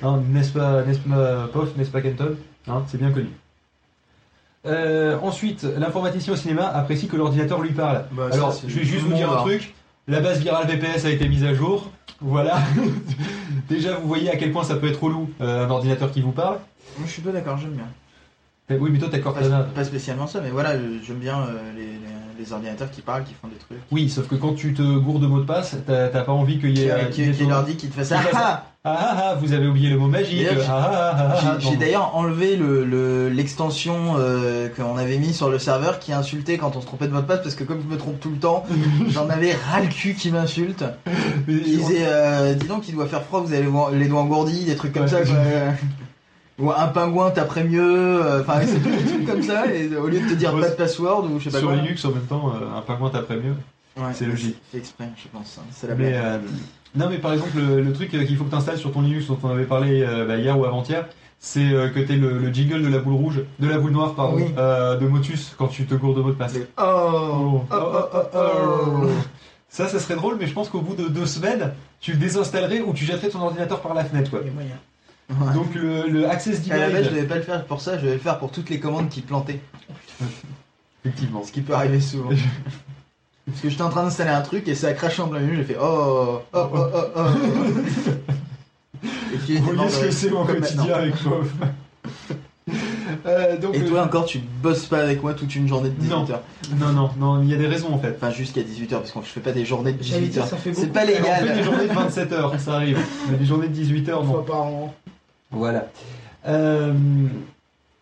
Hein, 0.03 0.23
n'est-ce 0.31 0.53
pas, 0.53 0.83
n'est-ce 0.83 1.01
pas, 1.01 1.49
Pof, 1.53 1.77
n'est-ce 1.77 1.91
pas 1.91 2.01
Kenton? 2.01 2.37
Hein, 2.67 2.83
C'est 2.89 2.99
bien 2.99 3.11
connu. 3.11 3.29
Euh, 4.67 5.17
ensuite, 5.23 5.67
l'informaticien 5.79 6.33
au 6.33 6.37
cinéma 6.37 6.67
apprécie 6.67 7.09
que 7.09 7.17
l'ordinateur 7.17 7.61
lui 7.63 7.71
parle. 7.71 8.05
Bah, 8.13 8.29
Alors, 8.33 8.59
je 8.67 8.79
vais 8.79 8.85
juste 8.85 9.05
vous 9.05 9.15
dire 9.15 9.31
un 9.31 9.37
hein. 9.37 9.43
truc. 9.43 9.75
La 10.09 10.21
base 10.21 10.41
virale 10.41 10.67
VPS 10.67 11.05
a 11.05 11.11
été 11.11 11.29
mise 11.29 11.45
à 11.45 11.53
jour. 11.53 11.91
Voilà. 12.23 12.61
Déjà, 13.69 13.97
vous 13.97 14.09
voyez 14.09 14.31
à 14.31 14.37
quel 14.37 14.53
point 14.53 14.65
ça 14.65 14.77
peut 14.77 14.89
être 14.89 15.05
relou 15.05 15.29
euh, 15.43 15.67
un 15.67 15.71
ordinateur 15.71 16.11
qui 16.11 16.23
vous 16.23 16.33
parle. 16.33 16.61
Je 17.05 17.11
suis 17.11 17.21
pas 17.21 17.31
d'accord, 17.31 17.59
j'aime 17.59 17.73
bien. 17.73 17.85
Oui, 18.71 18.91
mais 18.93 18.99
toi, 18.99 19.09
t'as 19.11 19.19
Pas, 19.19 19.25
Cortana. 19.25 19.61
pas 19.75 19.85
spécialement 19.85 20.27
ça, 20.27 20.41
mais 20.43 20.51
voilà, 20.51 20.73
j'aime 21.07 21.17
bien 21.17 21.39
euh, 21.39 21.53
les, 21.77 21.83
les- 21.83 21.99
les 22.39 22.53
ordinateurs 22.53 22.91
qui 22.91 23.01
parlent, 23.01 23.25
qui 23.25 23.35
font 23.35 23.49
des 23.49 23.57
trucs. 23.57 23.79
Oui, 23.91 24.09
sauf 24.09 24.29
que 24.29 24.37
quand 24.37 24.55
tu 24.55 24.73
te 24.73 24.83
gourdes 24.99 25.23
de 25.23 25.27
mots 25.27 25.41
de 25.41 25.45
passe, 25.47 25.75
t'as 25.87 26.09
pas 26.09 26.31
envie 26.33 26.61
qu'il 26.61 26.71
y 26.71 26.75
Qui, 26.75 26.83
ait. 26.83 26.91
euh, 26.93 27.05
qu'il 27.07 27.25
y 27.29 27.33
qui, 27.33 27.43
ait 27.43 27.47
qui 27.47 27.53
dit 27.67 27.77
qu'ils 27.77 27.89
te 27.91 27.95
Qui 28.01 28.05
fasse- 28.05 28.13
ah, 28.35 28.65
Ah 28.85 28.97
ah 29.01 29.17
ah, 29.31 29.35
vous 29.35 29.53
avez 29.53 29.67
oublié 29.67 29.91
le 29.91 29.99
mot 29.99 30.07
magique. 30.07 30.47
Ah 30.51 30.71
ah 30.71 30.91
ah 30.93 31.17
ah, 31.19 31.39
ah, 31.45 31.57
J'ai- 31.59 31.77
d'ailleurs 31.77 32.15
enlevé 32.15 32.55
le- 32.57 32.85
le- 32.85 33.29
l'extension 33.29 34.15
euh, 34.19 34.69
qu'on 34.69 34.97
avait 34.97 35.19
mis 35.19 35.35
sur 35.35 35.51
le 35.51 35.59
serveur 35.59 35.99
qui 35.99 36.13
insultait 36.13 36.59
quand 36.59 36.77
on 36.77 36.81
se 36.81 36.87
trompait 36.87 37.09
de 37.09 37.13
mot 37.13 37.21
de 37.21 37.27
passe 37.27 37.41
parce 37.43 37.57
que 37.57 37.65
comme 37.65 37.81
je 37.83 37.93
me 37.93 37.99
trompe 37.99 38.21
tout 38.21 38.31
le 38.31 38.37
temps, 38.39 38.65
j'en 39.09 39.29
avais 39.29 39.53
ras 39.55 39.81
le 39.81 39.89
cul 39.89 40.15
qui 40.15 40.31
m'insulte. 40.31 40.85
Il 41.49 41.61
disait 41.65 42.05
euh, 42.07 42.55
dis 42.55 42.69
donc 42.69 42.89
il 42.89 42.95
doit 42.95 43.07
faire 43.09 43.23
froid, 43.25 43.41
vous 43.41 43.53
avez 43.53 43.63
les 43.65 43.69
doigts- 43.71 43.91
les 43.93 44.07
doigts 44.07 44.21
engourdis, 44.23 44.65
des 44.65 44.77
trucs 44.77 44.93
comme 44.93 45.03
Ouais. 45.03 45.09
ça. 45.09 45.23
quoi. 45.23 45.35
Ou 46.59 46.73
un 46.73 46.89
pingouin 46.89 47.31
t'apprend 47.31 47.63
mieux, 47.65 48.25
euh, 48.25 48.41
enfin 48.41 48.61
c'est 48.67 48.81
des 48.83 49.05
trucs 49.05 49.25
comme 49.27 49.43
ça, 49.43 49.73
et 49.73 49.95
au 49.95 50.09
lieu 50.09 50.21
de 50.21 50.29
te 50.29 50.35
dire 50.35 50.53
pas 50.59 50.69
de 50.71 50.75
password 50.75 51.25
ou 51.31 51.39
je 51.39 51.45
sais 51.45 51.51
pas 51.51 51.59
Sur 51.59 51.69
quoi. 51.69 51.77
Linux, 51.77 52.05
en 52.05 52.11
même 52.11 52.23
temps, 52.27 52.53
euh, 52.53 52.77
un 52.79 52.81
pingouin 52.83 53.11
t'apprend 53.11 53.35
mieux. 53.37 53.55
Ouais, 53.97 54.13
C'est 54.13 54.27
logique. 54.27 54.57
Fait 54.73 54.79
exprès, 54.79 55.09
je 55.17 55.29
pense. 55.29 55.59
hein. 55.61 55.65
C'est 55.73 55.87
la 55.89 55.95
Mais, 55.95 56.11
blague. 56.11 56.23
euh, 56.25 56.39
non, 56.97 57.09
mais 57.11 57.19
par 57.19 57.33
exemple, 57.33 57.57
le, 57.59 57.81
le 57.81 57.93
truc 57.93 58.11
qu'il 58.11 58.37
faut 58.37 58.45
que 58.45 58.51
tu 58.51 58.57
installes 58.57 58.79
sur 58.79 58.93
ton 58.93 59.03
Linux 59.03 59.27
dont 59.29 59.39
on 59.43 59.51
avait 59.51 59.65
parlé 59.65 60.03
euh, 60.03 60.25
bah, 60.27 60.37
hier 60.37 60.59
ou 60.59 60.65
avant-hier, 60.65 61.07
c'est 61.41 61.71
euh, 61.73 61.89
que 61.91 62.01
tu 62.01 62.17
le, 62.17 62.39
le 62.39 62.53
jingle 62.53 62.83
de 62.83 62.89
la 62.89 62.99
boule 62.99 63.15
rouge, 63.15 63.41
de 63.61 63.69
la 63.69 63.79
boule 63.79 63.93
noire, 63.93 64.15
pardon, 64.15 64.37
Oui. 64.37 64.47
euh, 64.59 64.97
de 64.97 65.07
Motus 65.07 65.55
quand 65.57 65.69
tu 65.69 65.85
te 65.87 65.95
gourdes 65.95 66.17
de 66.17 66.23
mot 66.23 66.31
de 66.31 66.35
passe. 66.37 66.55
Oh, 66.77 67.61
oh, 67.71 67.77
oh, 67.77 68.05
oh, 68.15 68.19
oh. 68.35 69.07
Ça, 69.71 69.87
ça 69.87 69.99
serait 70.01 70.15
drôle, 70.17 70.37
mais 70.41 70.47
je 70.47 70.55
pense 70.55 70.71
qu'au 70.71 70.81
bout 70.81 70.95
de 70.97 71.09
deux 71.09 71.27
semaines, 71.27 71.73
tu 72.01 72.13
le 72.13 72.17
désinstallerais 72.19 72.81
ou 72.81 72.95
tu 72.95 73.05
jetterais 73.05 73.29
ton 73.29 73.41
ordinateur 73.43 73.81
par 73.81 73.93
la 73.93 74.03
fenêtre. 74.05 74.31
Quoi. 74.31 74.41
Il 74.43 74.47
y 74.47 74.51
a 74.51 74.55
moyen. 74.55 74.71
Ouais. 75.31 75.55
Donc 75.55 75.75
le, 75.75 76.09
le 76.09 76.29
Access 76.29 76.61
À 76.71 76.77
la 76.79 76.89
base, 76.89 77.05
je 77.05 77.09
Denied, 77.11 77.15
devais 77.15 77.27
pas 77.27 77.37
le 77.37 77.43
faire 77.43 77.65
pour 77.67 77.81
ça, 77.83 77.99
je 77.99 78.03
devais 78.03 78.15
le 78.15 78.21
faire 78.21 78.39
pour 78.39 78.51
toutes 78.51 78.71
les 78.71 78.81
commandes 78.81 79.09
qui 79.11 79.21
plantaient. 79.21 79.61
effectivement. 81.05 81.43
Ce 81.45 81.53
qui 81.53 81.61
peut 81.61 81.75
arriver 81.75 82.01
souvent. 82.01 82.31
Parce 83.47 83.61
que 83.63 83.69
j'étais 83.71 83.83
en 83.83 83.89
train 83.91 84.03
d'installer 84.05 84.31
un 84.31 84.41
truc 84.43 84.69
et 84.69 84.75
ça 84.75 84.89
a 84.89 84.93
craché 84.93 85.23
en 85.23 85.29
plein 85.29 85.41
milieu, 85.41 85.57
j'ai 85.57 85.65
fait 85.65 85.77
oh, 85.81 86.41
oh, 86.53 86.59
oh, 86.75 86.87
oh, 86.95 87.01
oh. 87.17 87.23
Et 89.35 89.37
puis, 89.39 89.57
Vous 89.59 89.73
voyez 89.75 89.91
ce 89.91 90.01
que 90.01 90.11
c'est 90.11 90.31
mon 90.31 90.45
quotidien 90.45 90.77
maintenant. 90.83 90.95
avec 90.97 91.15
Fauve. 91.17 91.53
Euh, 93.27 93.57
donc, 93.59 93.75
Et 93.75 93.79
le- 93.79 93.87
toi 93.89 94.03
encore, 94.05 94.27
tu 94.27 94.39
bosses 94.39 94.85
pas 94.87 95.01
avec 95.01 95.23
moi 95.23 95.33
toute 95.35 95.55
une 95.55 95.67
journée 95.69 95.89
de 95.91 95.95
18 95.95 96.11
Non. 96.11 96.31
heures. 96.31 96.43
Non, 96.79 96.93
non, 96.93 97.11
non, 97.19 97.43
il 97.43 97.49
y 97.51 97.55
a 97.55 97.57
des 97.57 97.67
raisons 97.67 97.93
en 97.95 97.99
fait. 97.99 98.15
Enfin, 98.17 98.31
jusqu'à 98.31 98.63
18 98.63 98.93
heures, 98.93 99.01
parce 99.01 99.13
que 99.13 99.21
je 99.23 99.27
fais 99.27 99.41
pas 99.41 99.53
des 99.53 99.65
journées 99.65 99.93
de 99.93 100.03
J'allais 100.03 100.23
18 100.27 100.31
dire, 100.33 100.43
heures. 100.43 100.49
ça 100.49 100.57
fait 100.57 100.75
C'est 100.75 100.81
beaucoup. 100.87 100.93
pas 100.93 101.01
Alors, 101.01 101.15
on 101.21 101.25
fait 101.25 101.41
des 101.43 101.49
légal. 101.49 101.65
journées 101.65 101.89
de 101.89 101.93
27 101.95 102.33
heures, 102.33 102.61
ça 102.61 102.75
arrive. 102.75 102.99
Mais 103.31 103.37
des 103.39 103.47
journées 103.47 103.69
de 103.69 103.73
18 103.73 104.09
heures, 104.11 104.21
Une 104.23 104.27
non. 104.27 104.33
fois 104.35 104.47
par 104.47 104.61
an. 104.63 104.95
Voilà. 105.51 105.89
Euh, 106.47 106.93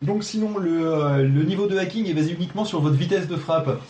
donc 0.03 0.25
sinon, 0.25 0.59
le, 0.59 0.87
euh, 0.87 1.23
le 1.23 1.43
niveau 1.43 1.67
de 1.67 1.79
hacking 1.79 2.07
est 2.09 2.15
basé 2.15 2.33
uniquement 2.33 2.65
sur 2.65 2.81
votre 2.81 2.97
vitesse 2.97 3.29
de 3.29 3.37
frappe. 3.37 3.81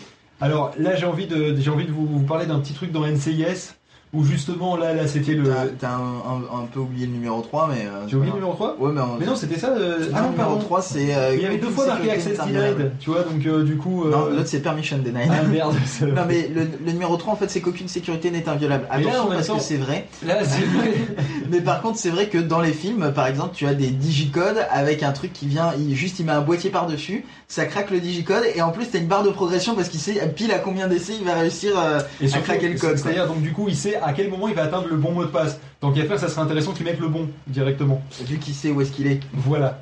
Alors 0.41 0.73
là, 0.79 0.95
j'ai 0.95 1.07
envie 1.07 1.27
de, 1.27 1.57
j'ai 1.57 1.71
envie 1.71 1.87
de 1.87 1.93
vous, 1.93 2.07
vous 2.07 2.25
parler 2.25 2.47
d'un 2.47 2.61
petit 2.61 2.75
truc 2.75 2.93
dans 2.93 3.07
NCIS 3.07 3.75
où 4.15 4.25
justement 4.25 4.77
là, 4.77 4.95
là, 4.95 5.07
c'était 5.07 5.33
le. 5.35 5.53
T'as 5.79 5.91
un, 5.91 5.99
un- 6.01 6.61
un 6.63 6.67
peu 6.73 6.81
oublié 6.81 7.07
le 7.07 7.13
numéro 7.13 7.41
3, 7.43 7.69
mais. 7.69 7.83
euh, 7.87 8.07
J'ai 8.09 8.17
oublié 8.17 8.31
le 8.33 8.39
numéro 8.39 8.55
3 8.55 8.77
grave. 8.79 8.81
Ouais, 8.81 8.93
mais, 8.95 9.01
Mais 9.21 9.27
non, 9.27 9.37
c'était 9.37 9.59
ça. 9.59 9.69
euh, 9.71 10.09
Ah 10.15 10.23
non, 10.23 10.31
numéro 10.31 10.51
pardon. 10.51 10.65
3, 10.65 10.83
c'est. 10.83 11.15
euh, 11.15 11.35
Il 11.35 11.43
y 11.43 11.47
avait 11.47 11.59
deux 11.59 11.69
fois 11.71 11.87
marqué 11.87 12.11
Access. 12.11 12.39
Denied, 12.39 12.93
tu 13.01 13.11
vois, 13.11 13.23
donc 13.25 13.45
euh, 13.47 13.63
du 13.65 13.77
coup. 13.77 14.05
Non, 14.09 14.27
l'autre 14.31 14.47
c'est 14.47 14.61
Permission 14.61 14.99
Denied. 14.99 15.29
Ah 15.31 15.43
merde. 15.43 15.75
Non 16.03 16.23
mais 16.27 16.49
le, 16.55 16.67
le 16.85 16.93
numéro 16.93 17.17
3 17.17 17.33
en 17.35 17.37
fait 17.37 17.51
c'est 17.51 17.61
qu'aucune 17.61 17.89
sécurité 17.89 18.31
n'est 18.31 18.49
inviolable. 18.49 18.87
Mais 18.91 19.03
là, 19.03 19.09
Attention 19.09 19.23
en 19.25 19.29
même 19.29 19.35
parce 19.39 19.47
temps- 19.49 19.57
que 19.57 19.63
c'est 19.63 19.77
vrai. 19.77 20.07
Là, 20.27 20.45
c'est 20.45 20.63
vrai. 20.65 20.93
Mais 21.51 21.61
par 21.61 21.81
contre 21.83 21.99
c'est 21.99 22.11
vrai 22.11 22.29
que 22.29 22.39
dans 22.39 22.61
les 22.61 22.73
films 22.73 23.13
par 23.15 23.27
exemple 23.27 23.51
tu 23.55 23.67
as 23.67 23.75
des 23.75 23.89
digicodes 23.89 24.67
avec 24.71 25.03
un 25.03 25.13
truc 25.13 25.33
qui 25.33 25.47
vient, 25.47 25.73
il, 25.79 25.95
juste 25.95 26.19
il 26.19 26.27
met 26.27 26.33
un 26.33 26.41
boîtier 26.41 26.71
par 26.71 26.87
dessus, 26.87 27.25
ça 27.49 27.67
craque 27.67 27.91
le 27.91 28.01
digicode 28.01 28.43
et 28.55 28.63
en 28.63 28.71
plus 28.71 28.87
t'as 28.87 28.99
une 28.99 29.07
barre 29.07 29.23
de 29.23 29.31
progression 29.31 29.75
parce 29.75 29.89
qu'il 29.89 30.01
sait 30.01 30.15
pile 30.35 30.51
à 30.53 30.59
combien 30.59 30.89
d'essais 30.89 31.13
il 31.21 31.25
va 31.25 31.35
réussir 31.35 31.73
Et 32.21 32.25
à 32.25 32.29
surtout, 32.29 32.45
craquer 32.45 32.69
le 32.69 32.79
code. 32.79 32.97
C'est-à-dire, 32.99 33.27
donc 33.29 33.43
du 33.43 33.53
coup, 33.53 33.67
il 33.69 33.77
sait 33.77 33.96
à 34.03 34.13
quel 34.13 34.31
moment 34.31 34.49
il 34.49 34.55
va 34.55 34.65
atteindre 34.65 34.89
le 34.89 34.97
bon 34.97 35.13
mot 35.13 35.25
de 35.25 35.31
passe. 35.31 35.61
Tant 35.81 35.93
qu'à 35.93 36.05
faire, 36.05 36.19
ça 36.19 36.29
serait 36.29 36.43
intéressant 36.43 36.73
qu'il 36.73 36.85
mette 36.85 37.01
le 37.01 37.09
bon 37.09 37.29
directement. 37.47 38.03
Vu 38.25 38.39
qu'il 38.39 38.55
sait 38.55 38.71
où 38.71 38.81
est-ce 38.81 38.93
qu'il 38.93 39.07
est. 39.07 39.21
Voilà. 39.33 39.81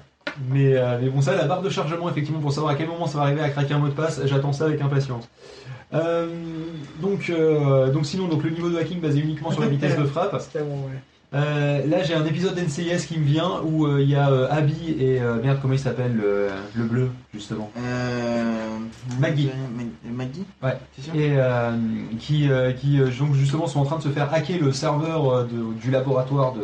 Mais, 0.50 0.76
euh, 0.76 0.98
mais 1.00 1.08
bon, 1.08 1.20
ça, 1.20 1.36
la 1.36 1.44
barre 1.44 1.62
de 1.62 1.70
chargement, 1.70 2.08
effectivement, 2.08 2.40
pour 2.40 2.52
savoir 2.52 2.72
à 2.72 2.76
quel 2.76 2.88
moment 2.88 3.06
ça 3.06 3.18
va 3.18 3.24
arriver 3.24 3.42
à 3.42 3.50
craquer 3.50 3.74
un 3.74 3.78
mot 3.78 3.88
de 3.88 3.92
passe, 3.92 4.20
j'attends 4.24 4.52
ça 4.52 4.64
avec 4.64 4.80
impatience. 4.80 5.28
Euh, 5.92 6.26
donc, 7.00 7.30
euh, 7.30 7.90
donc 7.90 8.04
sinon, 8.04 8.26
donc 8.26 8.42
le 8.42 8.50
niveau 8.50 8.68
de 8.68 8.76
hacking 8.76 9.00
basé 9.00 9.20
uniquement 9.20 9.52
sur 9.52 9.60
la 9.60 9.68
vitesse 9.68 9.96
de 9.96 10.04
frappe. 10.04 10.36
C'était 10.40 10.64
bon, 10.64 10.76
ouais. 10.86 10.98
Euh, 11.34 11.84
là, 11.86 12.02
j'ai 12.04 12.14
un 12.14 12.24
épisode 12.24 12.54
d'NCIS 12.54 13.06
qui 13.08 13.18
me 13.18 13.24
vient 13.24 13.60
où 13.64 13.86
euh, 13.86 14.00
il 14.00 14.08
y 14.08 14.14
a 14.14 14.30
euh, 14.30 14.46
Abby 14.50 14.94
et 15.00 15.20
euh, 15.20 15.42
merde, 15.42 15.58
comment 15.60 15.74
il 15.74 15.80
s'appelle 15.80 16.14
le, 16.14 16.48
le 16.76 16.84
bleu 16.84 17.10
justement. 17.32 17.70
Maggie. 19.18 19.50
Ma- 19.76 20.12
Maggie 20.12 20.44
Ouais. 20.62 20.78
C'est 20.96 21.02
sûr 21.02 21.14
Et 21.16 21.32
euh, 21.36 21.72
qui, 22.20 22.48
qui 22.80 22.98
donc 23.18 23.34
justement 23.34 23.66
sont 23.66 23.80
en 23.80 23.84
train 23.84 23.98
de 23.98 24.02
se 24.02 24.08
faire 24.10 24.32
hacker 24.32 24.60
le 24.60 24.72
serveur 24.72 25.44
de- 25.46 25.74
du 25.80 25.90
laboratoire 25.90 26.54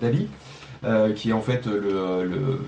d'Abby, 0.00 0.26
qui 1.14 1.30
est 1.30 1.32
en 1.32 1.40
fait 1.40 1.66
le, 1.66 2.24
le 2.24 2.60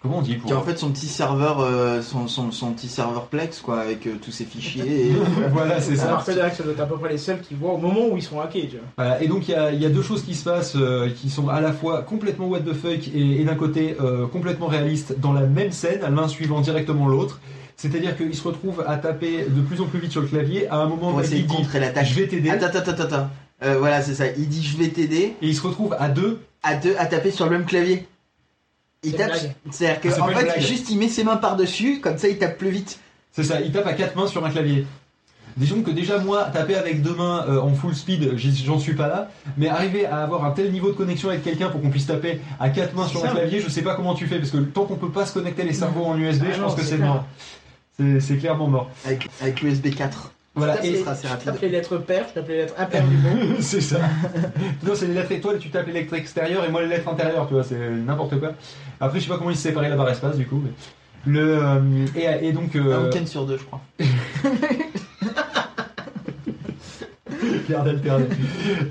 comment 0.00 0.18
on 0.18 0.22
dit 0.22 0.34
pour 0.34 0.48
Qui 0.48 0.54
a 0.54 0.58
en 0.58 0.62
fait 0.62 0.78
son 0.78 0.90
petit 0.90 1.06
serveur, 1.06 1.60
euh, 1.60 2.02
son, 2.02 2.26
son, 2.28 2.50
son 2.50 2.72
petit 2.72 2.88
serveur 2.88 3.26
Plex 3.26 3.60
quoi 3.60 3.80
avec 3.80 4.06
euh, 4.06 4.16
tous 4.20 4.30
ses 4.30 4.44
fichiers. 4.44 5.06
Et... 5.08 5.12
voilà, 5.52 5.80
c'est 5.80 5.96
Ça 5.96 6.08
marque 6.08 6.30
direct, 6.30 6.56
ça 6.56 6.62
doit 6.62 6.72
être 6.72 6.80
à 6.80 6.86
peu 6.86 6.96
près 6.96 7.10
les 7.10 7.18
seuls 7.18 7.40
qui 7.40 7.54
voient 7.54 7.72
au 7.74 7.78
moment 7.78 8.08
où 8.08 8.16
ils 8.16 8.22
sont 8.22 8.40
hackés, 8.40 8.68
tu 8.68 8.76
vois. 8.76 8.86
Voilà, 8.96 9.22
et 9.22 9.28
donc 9.28 9.48
il 9.48 9.52
y 9.52 9.54
a, 9.54 9.72
il 9.72 9.80
y 9.80 9.86
a 9.86 9.90
deux 9.90 10.02
choses 10.02 10.22
qui 10.22 10.34
se 10.34 10.44
passent 10.44 10.76
euh, 10.76 11.10
qui 11.10 11.30
sont 11.30 11.48
à 11.48 11.60
la 11.60 11.72
fois 11.72 12.02
complètement 12.02 12.48
what 12.48 12.60
the 12.60 12.72
fuck 12.72 13.08
et, 13.14 13.40
et 13.40 13.44
d'un 13.44 13.54
côté 13.54 13.96
euh, 14.00 14.26
complètement 14.26 14.66
réalistes 14.66 15.18
dans 15.18 15.32
la 15.32 15.42
même 15.42 15.72
scène, 15.72 16.00
l'un 16.14 16.28
suivant 16.28 16.60
directement 16.60 17.06
l'autre. 17.08 17.40
C'est-à-dire 17.76 18.14
qu'ils 18.14 18.34
se 18.34 18.46
retrouvent 18.46 18.84
à 18.86 18.98
taper 18.98 19.46
de 19.48 19.60
plus 19.62 19.80
en 19.80 19.86
plus 19.86 20.00
vite 20.00 20.12
sur 20.12 20.20
le 20.20 20.26
clavier. 20.26 20.68
À 20.68 20.76
un 20.76 20.86
moment, 20.86 21.12
Maggie 21.12 21.28
essayer 21.28 21.42
de 21.44 21.48
dit 21.48 21.56
contrer 21.56 21.80
l'attaque. 21.80 22.04
Je 22.04 22.14
vais 22.14 22.26
t'aider. 22.28 22.50
Attends, 22.50 22.66
attends, 22.66 22.90
attends, 22.90 23.02
attends. 23.04 23.30
Euh, 23.62 23.76
voilà, 23.78 24.02
c'est 24.02 24.14
ça. 24.14 24.26
Il 24.36 24.48
dit 24.48 24.62
je 24.62 24.76
vais 24.76 24.88
t'aider 24.88 25.34
Et 25.40 25.48
ils 25.48 25.56
se 25.56 25.62
retrouvent 25.62 25.96
à 25.98 26.08
deux. 26.08 26.40
à, 26.62 26.74
deux, 26.74 26.94
à 26.98 27.06
taper 27.06 27.30
sur 27.30 27.46
le 27.46 27.52
même 27.52 27.64
clavier. 27.64 28.06
Il 29.02 29.12
C'est 29.12 29.16
tape. 29.16 29.32
C'est-à-dire 29.70 30.00
que 30.00 30.10
C'est 30.10 30.20
en 30.20 30.26
pas 30.26 30.32
une 30.32 30.38
fait, 30.38 30.44
blague. 30.44 30.60
juste 30.60 30.90
il 30.90 30.98
met 30.98 31.08
ses 31.08 31.24
mains 31.24 31.36
par-dessus, 31.36 32.00
comme 32.00 32.18
ça 32.18 32.28
il 32.28 32.38
tape 32.38 32.58
plus 32.58 32.70
vite. 32.70 32.98
C'est 33.32 33.44
ça, 33.44 33.60
ils 33.60 33.72
tapent 33.72 33.86
à 33.86 33.94
quatre 33.94 34.16
mains 34.16 34.26
sur 34.26 34.44
un 34.44 34.50
clavier. 34.50 34.86
Disons 35.56 35.82
que 35.82 35.90
déjà 35.90 36.18
moi, 36.18 36.44
taper 36.52 36.76
avec 36.76 37.02
deux 37.02 37.14
mains 37.14 37.44
euh, 37.48 37.60
en 37.60 37.74
full 37.74 37.94
speed, 37.94 38.36
j'en 38.36 38.78
suis 38.78 38.94
pas 38.94 39.08
là. 39.08 39.30
Mais 39.56 39.68
arriver 39.68 40.06
à 40.06 40.18
avoir 40.22 40.44
un 40.44 40.52
tel 40.52 40.70
niveau 40.70 40.88
de 40.88 40.92
connexion 40.96 41.28
avec 41.28 41.42
quelqu'un 41.42 41.70
pour 41.70 41.80
qu'on 41.80 41.90
puisse 41.90 42.06
taper 42.06 42.40
à 42.60 42.70
quatre 42.70 42.94
mains 42.94 43.08
sur 43.08 43.24
un 43.24 43.28
clavier, 43.28 43.60
je 43.60 43.68
sais 43.68 43.82
pas 43.82 43.94
comment 43.94 44.14
tu 44.14 44.26
fais. 44.26 44.38
Parce 44.38 44.50
que 44.50 44.58
tant 44.58 44.84
qu'on 44.84 44.96
peut 44.96 45.10
pas 45.10 45.26
se 45.26 45.32
connecter 45.32 45.64
les 45.64 45.72
cerveaux 45.72 46.04
en 46.04 46.16
USB, 46.18 46.44
Ah 46.48 46.52
je 46.52 46.60
non, 46.60 46.66
pense 46.66 46.76
que 46.76 46.82
c'est 46.84 46.98
mort. 46.98 47.24
C'est 48.20 48.36
clairement 48.38 48.68
mort. 48.68 48.90
Avec, 49.04 49.28
avec 49.40 49.60
l'USB 49.62 49.94
4. 49.94 50.32
Voilà, 50.56 50.84
et 50.84 50.90
les- 50.90 51.06
assez 51.06 51.26
je 51.28 51.32
rapide. 51.32 51.44
tape 51.46 51.60
les 51.62 51.68
lettres 51.68 51.96
paires, 51.98 52.26
je 52.28 52.34
tape 52.34 52.48
les 52.48 52.56
lettres 52.56 52.74
impaires 52.76 53.06
du 53.06 53.16
mot. 53.16 53.30
c'est 53.60 53.80
ça. 53.80 53.98
non, 54.82 54.92
c'est 54.94 55.06
les 55.06 55.14
lettres 55.14 55.32
étoiles, 55.32 55.58
tu 55.58 55.70
tapes 55.70 55.86
les 55.86 55.92
lettres 55.92 56.14
extérieures 56.14 56.64
et 56.64 56.70
moi 56.70 56.82
les 56.82 56.88
lettres 56.88 57.08
intérieures, 57.08 57.46
tu 57.46 57.54
vois, 57.54 57.62
c'est 57.64 57.78
n'importe 57.78 58.38
quoi. 58.40 58.52
Après, 59.00 59.18
je 59.20 59.24
sais 59.24 59.30
pas 59.30 59.38
comment 59.38 59.50
ils 59.50 59.56
se 59.56 59.62
séparaient 59.62 59.88
la 59.88 59.96
barre 59.96 60.10
espace 60.10 60.36
du 60.36 60.46
coup. 60.46 60.60
Mais... 60.64 60.70
Le, 61.26 61.58
euh, 61.62 62.06
et, 62.16 62.48
et 62.48 62.52
donc. 62.52 62.74
Un 62.74 62.78
euh, 62.80 63.04
week-end 63.10 63.26
sur 63.26 63.44
deux, 63.46 63.58
je 63.58 63.64
crois. 63.64 63.80
D'alterner. 67.68 68.26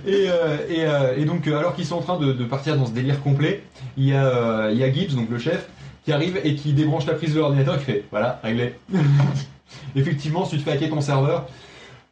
Et, 0.08 0.28
euh, 0.30 0.58
et, 0.70 0.86
euh, 0.86 1.18
et 1.18 1.26
donc, 1.26 1.46
alors 1.48 1.76
qu'ils 1.76 1.86
sont 1.86 1.98
en 1.98 2.02
train 2.02 2.18
de, 2.18 2.32
de 2.32 2.46
partir 2.46 2.78
dans 2.78 2.86
ce 2.86 2.92
délire 2.92 3.22
complet, 3.22 3.64
il 3.98 4.06
y, 4.06 4.14
a, 4.14 4.26
euh, 4.26 4.70
il 4.72 4.78
y 4.78 4.84
a 4.84 4.92
Gibbs, 4.92 5.16
donc 5.16 5.30
le 5.30 5.38
chef, 5.38 5.68
qui 6.06 6.14
arrive 6.14 6.40
et 6.44 6.56
qui 6.56 6.72
débranche 6.74 7.06
la 7.06 7.14
prise 7.16 7.34
de 7.34 7.40
l'ordinateur 7.40 7.76
et 7.76 7.80
qui 7.80 7.84
fait 7.86 8.04
Voilà, 8.12 8.40
réglé. 8.42 8.74
Effectivement, 9.96 10.46
si 10.46 10.52
tu 10.52 10.58
te 10.58 10.64
fais 10.70 10.72
hacker 10.76 10.90
ton 10.90 11.02
serveur, 11.02 11.48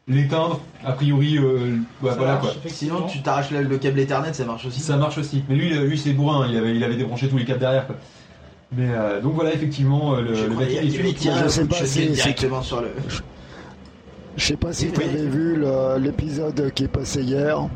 l'éteindre, 0.08 0.60
a 0.86 0.94
priori, 0.94 1.38
euh, 1.38 1.76
bah, 2.02 2.14
voilà 2.16 2.34
marche, 2.34 2.42
quoi. 2.48 2.52
effectivement. 2.64 2.98
Sinon, 2.98 3.08
tu 3.10 3.22
t'arraches 3.22 3.52
le, 3.52 3.62
le 3.64 3.78
câble 3.78 4.00
Ethernet, 4.00 4.34
ça 4.34 4.46
marche 4.46 4.66
aussi. 4.66 4.80
Ça 4.80 4.98
marche 4.98 5.18
aussi. 5.18 5.44
Mais 5.50 5.56
lui, 5.56 5.70
lui 5.70 5.98
c'est 5.98 6.14
bourrin, 6.14 6.48
il 6.50 6.56
avait, 6.58 6.76
il 6.76 6.84
avait 6.84 6.96
débranché 6.96 7.28
tous 7.28 7.38
les 7.38 7.46
câbles 7.46 7.60
derrière 7.60 7.88
quoi. 7.88 7.96
Mais 8.76 8.88
euh, 8.90 9.22
donc 9.22 9.34
voilà, 9.34 9.54
effectivement, 9.54 10.16
euh, 10.16 10.22
le, 10.22 10.36
Je 10.36 10.44
le 10.46 10.62
est 10.62 10.90
je 10.90 11.48
sais 11.48 11.62
coup 11.62 11.68
de 11.68 11.74
pas 11.74 11.86
si- 11.86 12.08
directement 12.10 12.62
sur 12.62 12.82
le. 12.82 12.90
Je 14.36 14.46
sais 14.46 14.58
pas 14.58 14.72
si 14.74 14.92
tu 14.92 15.02
avais 15.02 15.26
vu 15.26 15.64
l'épisode 16.00 16.72
qui 16.76 16.84
est 16.84 16.88
passé 16.90 17.22
hier, 17.24 17.68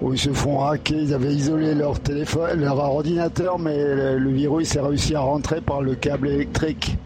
où 0.00 0.12
ils 0.12 0.18
se 0.18 0.30
font 0.32 0.64
hacker, 0.64 0.98
ils 0.98 1.14
avaient 1.14 1.32
isolé 1.34 1.74
leur 1.74 2.00
téléphone, 2.00 2.60
leur 2.60 2.76
ordinateur, 2.78 3.58
mais 3.58 3.76
le, 3.76 4.18
le 4.18 4.30
virus 4.32 4.76
a 4.76 4.84
réussi 4.86 5.14
à 5.14 5.20
rentrer 5.20 5.60
par 5.60 5.80
le 5.80 5.94
câble 5.94 6.28
électrique. 6.28 6.96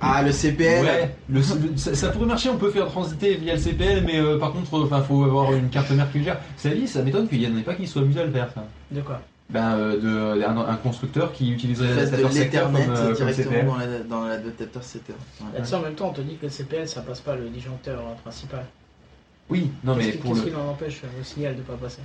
Ah, 0.00 0.22
le 0.22 0.30
CPL 0.32 0.84
Ouais, 0.84 1.16
le- 1.28 1.40
le- 1.40 1.76
ça, 1.76 1.94
ça 1.94 2.08
pourrait 2.10 2.26
marcher, 2.26 2.50
on 2.50 2.56
peut 2.58 2.70
faire 2.70 2.86
transiter 2.88 3.34
via 3.36 3.54
le 3.54 3.60
CPL, 3.60 4.04
mais 4.04 4.18
euh, 4.20 4.38
par 4.38 4.52
contre, 4.52 4.74
enfin, 4.82 5.00
faut 5.02 5.24
avoir 5.24 5.52
une 5.54 5.68
carte 5.70 5.90
mère 5.90 6.10
qui 6.12 6.18
le 6.18 6.24
gère. 6.24 6.38
Ça 6.56 6.70
dit, 6.70 6.86
ça 6.86 7.02
m'étonne 7.02 7.28
qu'il 7.28 7.40
y 7.42 7.46
en 7.46 7.56
ait 7.56 7.62
pas 7.62 7.74
qui 7.74 7.86
soient 7.86 8.02
amusés 8.02 8.20
à 8.20 8.24
le 8.24 8.32
faire, 8.32 8.50
ça. 8.54 8.64
De 8.90 9.00
quoi? 9.00 9.20
Ben, 9.48 9.74
euh, 9.78 10.34
de, 10.36 10.42
un, 10.44 10.56
un 10.58 10.76
constructeur 10.76 11.32
qui 11.32 11.52
utiliserait 11.52 11.88
de 11.90 11.94
l'adaptateur 11.94 12.32
secteur 12.32 12.64
comme, 12.72 12.76
euh, 12.76 13.06
comme 13.14 13.14
directement 13.14 13.50
CPL. 13.78 14.06
dans 14.08 14.24
la- 14.24 14.36
l'adaptateur 14.36 14.82
secteur. 14.82 15.16
Ouais. 15.40 15.46
Là-dessus, 15.54 15.74
en 15.74 15.80
même 15.82 15.94
temps, 15.94 16.08
on 16.08 16.12
te 16.12 16.20
dit 16.20 16.36
que 16.36 16.46
le 16.46 16.50
CPL, 16.50 16.88
ça 16.88 17.00
passe 17.02 17.20
pas 17.20 17.36
le 17.36 17.48
disjoncteur 17.48 18.00
euh, 18.00 18.14
principal. 18.22 18.64
Oui, 19.48 19.70
non, 19.84 19.94
mais 19.94 20.04
Qu'est-ce 20.06 20.16
qui- 20.16 20.22
pour 20.22 20.32
Qu'est-ce 20.34 20.44
le. 20.46 20.50
qui 20.50 20.56
en 20.56 20.68
empêche 20.68 21.00
euh, 21.04 21.08
le 21.18 21.24
signal 21.24 21.56
de 21.56 21.62
pas 21.62 21.74
passer? 21.74 22.02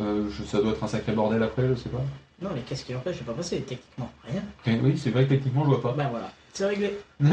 Euh, 0.00 0.28
je- 0.30 0.44
ça 0.44 0.60
doit 0.60 0.72
être 0.72 0.82
un 0.82 0.88
sacré 0.88 1.12
bordel 1.12 1.42
après, 1.42 1.62
je 1.68 1.74
sais 1.76 1.88
pas. 1.88 2.02
Non, 2.42 2.50
mais 2.54 2.60
qu'est-ce 2.62 2.84
qui 2.84 2.92
l'empêche 2.92 3.18
de 3.18 3.24
pas 3.24 3.32
passer? 3.32 3.60
Techniquement, 3.60 4.10
rien. 4.26 4.42
Oui, 4.82 4.98
c'est 4.98 5.10
vrai 5.10 5.24
que 5.24 5.30
techniquement, 5.30 5.62
je 5.64 5.68
vois 5.68 5.82
pas. 5.82 5.92
Ben 5.96 6.08
voilà, 6.10 6.32
c'est 6.52 6.66
réglé. 6.66 6.98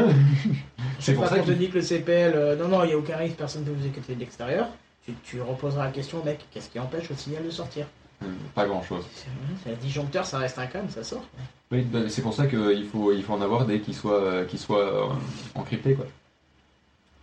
c'est 1.00 1.14
pour 1.14 1.24
pas 1.24 1.30
ça 1.30 1.40
qu'on 1.40 1.46
te 1.46 1.52
que. 1.52 1.56
dit 1.56 1.70
que 1.70 1.76
le 1.76 1.82
CPL, 1.82 2.34
euh, 2.36 2.56
non, 2.56 2.68
non, 2.68 2.84
il 2.84 2.88
n'y 2.88 2.94
a 2.94 2.98
aucun 2.98 3.18
risque, 3.18 3.36
personne 3.36 3.62
ne 3.64 3.68
peut 3.68 3.76
vous 3.80 3.86
écouter 3.86 4.16
de 4.16 4.20
l'extérieur. 4.20 4.68
Tu, 5.06 5.14
tu 5.24 5.42
reposeras 5.42 5.86
la 5.86 5.92
question, 5.92 6.24
mec, 6.24 6.46
qu'est-ce 6.52 6.70
qui 6.70 6.80
empêche 6.80 7.10
le 7.10 7.16
signal 7.16 7.44
de 7.46 7.50
sortir? 7.50 7.86
Euh, 8.24 8.28
Pas 8.56 8.66
grand 8.66 8.82
chose. 8.84 9.06
C'est 9.14 9.28
c'est 9.64 9.72
un 9.72 9.76
disjoncteur, 9.78 10.26
ça 10.26 10.40
reste 10.40 10.58
un 10.60 10.66
câble, 10.68 10.90
ça 10.90 11.04
sort. 11.04 11.24
Oui, 11.72 11.82
ben, 11.82 12.10
c'est 12.10 12.22
pour 12.22 12.34
ça 12.34 12.48
qu'il 12.48 12.86
faut, 12.92 13.12
il 13.12 13.24
faut 13.24 13.34
en 13.34 13.42
avoir 13.42 13.66
des 13.66 13.80
qui 13.80 13.94
soient, 13.94 14.22
euh, 14.22 14.46
qui 14.46 14.58
soient 14.58 15.08
euh, 15.10 15.14
encryptés, 15.56 15.94
quoi. 15.94 16.06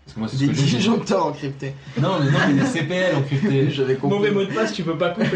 Parce 0.05 0.15
que 0.15 0.21
moi, 0.21 0.29
c'est 0.29 0.37
ce 0.37 0.43
Des 0.43 0.49
que 0.49 0.55
j'ai. 0.55 0.77
disjoncteurs 0.77 1.27
encryptés. 1.27 1.75
Non, 1.99 2.19
mais 2.21 2.31
non, 2.31 2.39
mais 2.49 2.55
des 2.63 2.67
CPL 2.67 3.17
encryptés. 3.17 3.71
J'avais 3.71 3.95
compris. 3.97 4.17
Mauvais 4.19 4.31
mot 4.33 4.45
de 4.45 4.53
passe, 4.53 4.73
tu 4.75 4.83
peux 4.85 4.99
pas 4.99 5.11
couper 5.11 5.27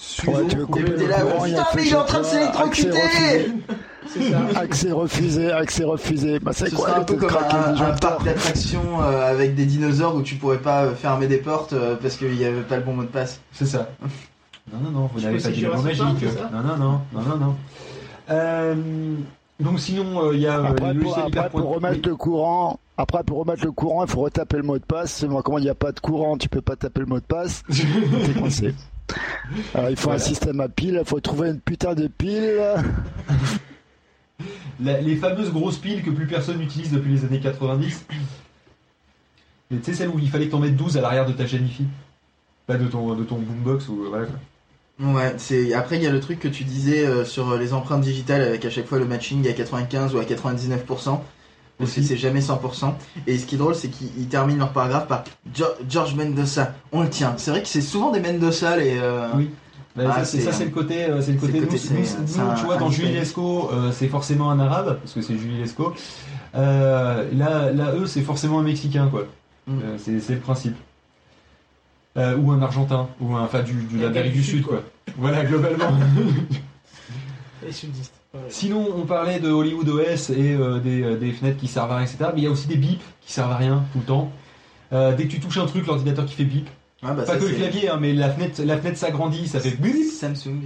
tu 0.00 0.56
veux 0.56 0.66
couper 0.66 0.82
le 0.82 1.06
là, 1.06 1.20
courant, 1.20 1.44
il 1.44 1.52
y 1.52 1.56
a 1.56 1.64
putain, 1.64 1.76
mais 1.76 1.86
il 1.86 1.92
est 1.92 1.96
en 1.96 2.04
train 2.04 2.20
de 2.20 2.24
s'électrocuter. 2.24 3.52
Accès 4.56 4.90
refusé, 4.90 5.52
accès 5.52 5.84
refusé. 5.84 6.38
Bah, 6.40 6.52
c'est 6.52 6.70
Ce 6.70 6.74
quoi 6.74 6.96
un 6.96 7.04
peu 7.04 7.16
comme 7.16 7.28
craqué 7.28 7.56
un, 7.56 7.92
parc 7.92 8.24
d'attractions 8.24 9.02
euh, 9.02 9.30
avec 9.30 9.54
des 9.54 9.66
dinosaures 9.66 10.16
où 10.16 10.22
tu 10.22 10.34
pourrais 10.36 10.58
pas 10.58 10.84
euh, 10.84 10.94
fermer 10.94 11.28
des 11.28 11.36
portes 11.36 11.74
euh, 11.74 11.96
parce 12.00 12.16
qu'il 12.16 12.32
n'y 12.32 12.44
avait 12.44 12.62
pas 12.62 12.76
le 12.76 12.82
bon 12.82 12.94
mot 12.94 13.02
de 13.02 13.08
passe. 13.08 13.40
C'est 13.52 13.66
ça. 13.66 13.90
Non, 14.72 14.78
non, 14.80 14.90
non, 14.90 15.10
vous 15.12 15.20
n'avez 15.20 15.38
pas 15.38 15.50
dit 15.50 15.60
le 15.60 15.72
mot 15.72 15.82
magique. 15.82 16.00
Non, 16.00 16.62
non, 16.62 16.76
non, 16.76 17.00
non, 17.12 17.22
non, 17.22 17.36
non. 17.36 17.56
Euh, 18.30 18.74
donc 19.58 19.80
sinon, 19.80 20.24
euh, 20.24 20.34
il 20.34 20.40
y 20.40 20.46
a 20.46 20.64
Après, 20.64 20.94
pour, 20.94 21.18
après, 21.18 21.48
remettre 21.52 22.08
le 22.08 22.16
courant, 22.16 22.80
après 22.96 23.22
pour 23.24 23.38
remettre 23.38 23.64
le 23.64 23.72
courant, 23.72 24.04
il 24.04 24.10
faut 24.10 24.20
retaper 24.20 24.56
le 24.56 24.62
mot 24.62 24.78
de 24.78 24.84
passe. 24.84 25.24
Comment 25.44 25.58
il 25.58 25.64
n'y 25.64 25.70
a 25.70 25.74
pas 25.74 25.92
de 25.92 26.00
courant, 26.00 26.38
tu 26.38 26.48
peux 26.48 26.62
pas 26.62 26.76
taper 26.76 27.00
le 27.00 27.06
mot 27.06 27.20
de 27.20 27.24
passe. 27.24 27.62
T'es 27.68 28.40
coincé. 28.40 28.74
Alors 29.74 29.90
il 29.90 29.96
faut 29.96 30.04
Voilà. 30.10 30.22
un 30.22 30.24
système 30.24 30.60
à 30.60 30.68
pile, 30.68 30.98
il 31.00 31.06
faut 31.06 31.20
trouver 31.20 31.48
une 31.50 31.60
putain 31.60 31.94
de 31.94 32.06
pile. 32.06 32.60
La- 34.82 35.00
les 35.00 35.16
fameuses 35.16 35.52
grosses 35.52 35.78
piles 35.78 36.02
que 36.02 36.10
plus 36.10 36.26
personne 36.26 36.58
n'utilise 36.58 36.90
depuis 36.90 37.12
les 37.12 37.24
années 37.24 37.40
90. 37.40 38.06
Et 39.72 39.76
Tu 39.76 39.84
sais, 39.84 39.94
celle 39.94 40.08
où 40.08 40.18
il 40.18 40.28
fallait 40.30 40.46
que 40.46 40.52
t'en 40.52 40.58
mettes 40.60 40.76
12 40.76 40.96
à 40.96 41.00
l'arrière 41.00 41.26
de 41.26 41.32
ta 41.32 41.46
chaîne 41.46 41.68
Pas 42.66 42.76
de 42.76 42.86
ton, 42.86 43.14
de 43.14 43.24
ton 43.24 43.36
boombox 43.36 43.88
ou 43.88 44.04
voilà 44.08 44.26
quoi. 44.26 44.36
Ouais, 45.06 45.34
c'est 45.38 45.72
après 45.72 45.96
il 45.96 46.02
y 46.02 46.06
a 46.06 46.10
le 46.10 46.20
truc 46.20 46.40
que 46.40 46.48
tu 46.48 46.62
disais 46.64 47.06
euh, 47.06 47.24
sur 47.24 47.56
les 47.56 47.72
empreintes 47.72 48.02
digitales 48.02 48.42
avec 48.42 48.66
à 48.66 48.70
chaque 48.70 48.84
fois 48.86 48.98
le 48.98 49.06
matching 49.06 49.48
à 49.48 49.52
95 49.54 50.14
ou 50.14 50.18
à 50.18 50.24
99%. 50.24 51.20
Parce 51.80 51.92
que 51.94 52.02
c'est 52.02 52.16
jamais 52.16 52.40
100%. 52.40 52.94
Et 53.26 53.36
ce 53.38 53.46
qui 53.46 53.56
est 53.56 53.58
drôle, 53.58 53.74
c'est 53.74 53.88
qu'ils 53.88 54.08
ils 54.18 54.28
terminent 54.28 54.58
leur 54.60 54.72
paragraphe 54.72 55.08
par 55.08 55.24
Jo- 55.54 55.64
George 55.88 56.14
Mendoza. 56.14 56.74
On 56.92 57.02
le 57.02 57.08
tient. 57.10 57.34
C'est 57.38 57.50
vrai 57.50 57.62
que 57.62 57.68
c'est 57.68 57.80
souvent 57.80 58.12
des 58.12 58.20
Mendoza 58.20 58.76
les. 58.76 58.98
euh, 58.98 59.28
Oui. 59.34 59.50
Bah, 59.96 60.04
Ah, 60.08 60.18
ça, 60.20 60.24
c'est 60.24 60.40
ça, 60.40 60.52
c'est 60.52 60.66
le 60.66 60.70
côté, 60.70 61.04
euh, 61.06 61.20
c'est 61.20 61.32
le 61.32 61.38
côté. 61.38 61.58
nous, 61.60 61.66
nous, 61.66 62.54
tu 62.56 62.64
vois, 62.64 62.76
dans 62.76 62.90
Julie. 62.90 63.12
Lescaut, 63.12 63.70
euh, 63.72 63.90
c'est 63.92 64.06
forcément 64.06 64.50
un 64.50 64.60
arabe 64.60 64.98
parce 65.00 65.14
que 65.14 65.20
c'est 65.20 65.36
Julie 65.36 65.58
Lescaut. 65.58 65.94
Euh, 66.54 67.28
là, 67.32 67.72
là, 67.72 67.92
eux, 67.94 68.06
c'est 68.06 68.22
forcément 68.22 68.60
un 68.60 68.62
mexicain, 68.62 69.08
quoi. 69.08 69.24
Mm. 69.66 69.78
Euh, 69.82 69.96
c'est 69.98 70.20
c'est 70.20 70.34
le 70.34 70.40
principe. 70.40 70.76
Euh, 72.16 72.36
ou 72.36 72.50
un 72.52 72.60
argentin, 72.62 73.08
ou 73.20 73.34
un, 73.36 73.42
enfin, 73.42 73.62
du, 73.62 73.72
du, 73.72 73.96
de 73.96 74.00
Et 74.00 74.02
l'Amérique 74.02 74.32
du 74.32 74.42
Sud, 74.44 74.62
quoi. 74.64 74.82
Voilà, 75.16 75.44
globalement. 75.44 75.90
Les 77.66 77.72
sudistes. 77.72 78.14
Sinon, 78.48 78.86
on 78.96 79.06
parlait 79.06 79.40
de 79.40 79.50
Hollywood 79.50 79.88
OS 79.88 80.30
et 80.30 80.54
euh, 80.54 80.78
des, 80.78 81.02
euh, 81.02 81.16
des 81.16 81.32
fenêtres 81.32 81.58
qui 81.58 81.66
servent 81.66 81.90
à 81.90 81.96
rien, 81.96 82.06
etc. 82.06 82.30
Mais 82.34 82.40
il 82.42 82.44
y 82.44 82.46
a 82.46 82.50
aussi 82.50 82.68
des 82.68 82.76
bips 82.76 83.02
qui 83.20 83.32
servent 83.32 83.50
à 83.50 83.56
rien 83.56 83.84
tout 83.92 83.98
le 83.98 84.04
temps. 84.04 84.30
Euh, 84.92 85.14
dès 85.16 85.24
que 85.24 85.30
tu 85.32 85.40
touches 85.40 85.58
un 85.58 85.66
truc, 85.66 85.86
l'ordinateur 85.86 86.26
qui 86.26 86.34
fait 86.34 86.44
bip. 86.44 86.68
bah, 87.02 87.14
Pas 87.14 87.26
ça, 87.26 87.36
que 87.38 87.44
le 87.44 87.54
clavier, 87.54 87.88
hein, 87.88 87.98
mais 88.00 88.12
la 88.12 88.30
fenêtre, 88.30 88.62
la 88.64 88.78
fenêtre 88.78 88.98
s'agrandit, 88.98 89.48
ça 89.48 89.58
fait 89.58 89.70
bip. 89.76 89.94
Samsung. 90.12 90.60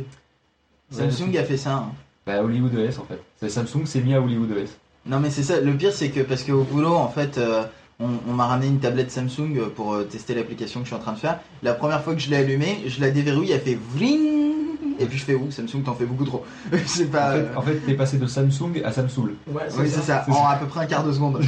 Ouais, 0.92 1.10
Samsung 1.10 1.36
a 1.38 1.44
fait 1.44 1.56
ça. 1.56 1.74
hein. 1.76 1.92
Bah, 2.26 2.42
Hollywood 2.42 2.74
OS 2.74 2.98
en 2.98 3.04
fait. 3.06 3.48
Samsung 3.48 3.86
s'est 3.86 4.00
mis 4.00 4.14
à 4.14 4.20
Hollywood 4.20 4.50
OS. 4.50 4.70
Non 5.06 5.20
mais 5.20 5.28
c'est 5.30 5.42
ça, 5.42 5.60
le 5.60 5.74
pire 5.74 5.92
c'est 5.92 6.08
que 6.08 6.20
parce 6.20 6.42
qu'au 6.42 6.62
boulot 6.62 6.94
en 6.94 7.08
fait 7.10 7.36
euh, 7.36 7.62
on, 8.00 8.08
on 8.26 8.32
m'a 8.32 8.46
ramené 8.46 8.68
une 8.68 8.80
tablette 8.80 9.10
Samsung 9.10 9.68
pour 9.76 9.96
tester 10.08 10.34
l'application 10.34 10.80
que 10.80 10.86
je 10.86 10.88
suis 10.94 10.96
en 10.96 11.02
train 11.02 11.12
de 11.12 11.18
faire. 11.18 11.40
La 11.62 11.74
première 11.74 12.02
fois 12.02 12.14
que 12.14 12.20
je 12.20 12.30
l'ai 12.30 12.36
allumée, 12.36 12.78
je 12.86 13.00
la 13.02 13.10
déverrouille, 13.10 13.52
elle 13.52 13.60
fait 13.60 13.78
vring 13.94 14.53
et 14.98 15.06
puis 15.06 15.18
je 15.18 15.24
fais 15.24 15.34
ouh 15.34 15.50
Samsung 15.50 15.82
t'en 15.84 15.94
fais 15.94 16.04
beaucoup 16.06 16.24
trop. 16.24 16.44
c'est 16.86 17.06
En 17.06 17.10
pas. 17.10 17.32
fait, 17.32 17.38
euh, 17.38 17.56
en 17.56 17.62
fait, 17.62 17.74
t'es 17.86 17.94
passé 17.94 18.18
de 18.18 18.26
Samsung 18.26 18.82
à 18.84 18.92
Samsung. 18.92 19.30
Ouais, 19.48 19.62
Oui 19.78 19.88
c'est 19.88 20.00
ça, 20.02 20.24
en 20.28 20.46
à 20.46 20.56
peu 20.56 20.66
près 20.66 20.80
un 20.80 20.86
quart 20.86 21.04
de 21.04 21.12
seconde. 21.12 21.40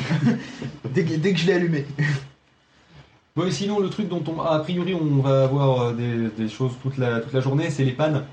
dès, 0.95 1.05
que, 1.05 1.15
dès 1.15 1.33
que 1.33 1.39
je 1.39 1.47
l'ai 1.47 1.55
allumé. 1.55 1.87
Bon, 3.35 3.45
et 3.47 3.51
sinon, 3.51 3.81
le 3.81 3.91
truc 3.91 4.09
dont 4.09 4.23
on, 4.27 4.41
a 4.41 4.59
priori, 4.61 4.95
on 4.95 5.21
va 5.21 5.45
avoir 5.45 5.81
euh, 5.83 5.93
des, 5.93 6.29
des 6.45 6.49
choses 6.49 6.73
toute 6.83 6.97
la, 6.97 7.21
toute 7.21 7.33
la 7.35 7.41
journée, 7.41 7.69
c'est 7.71 7.85
les 7.85 7.93
pannes. 7.93 8.25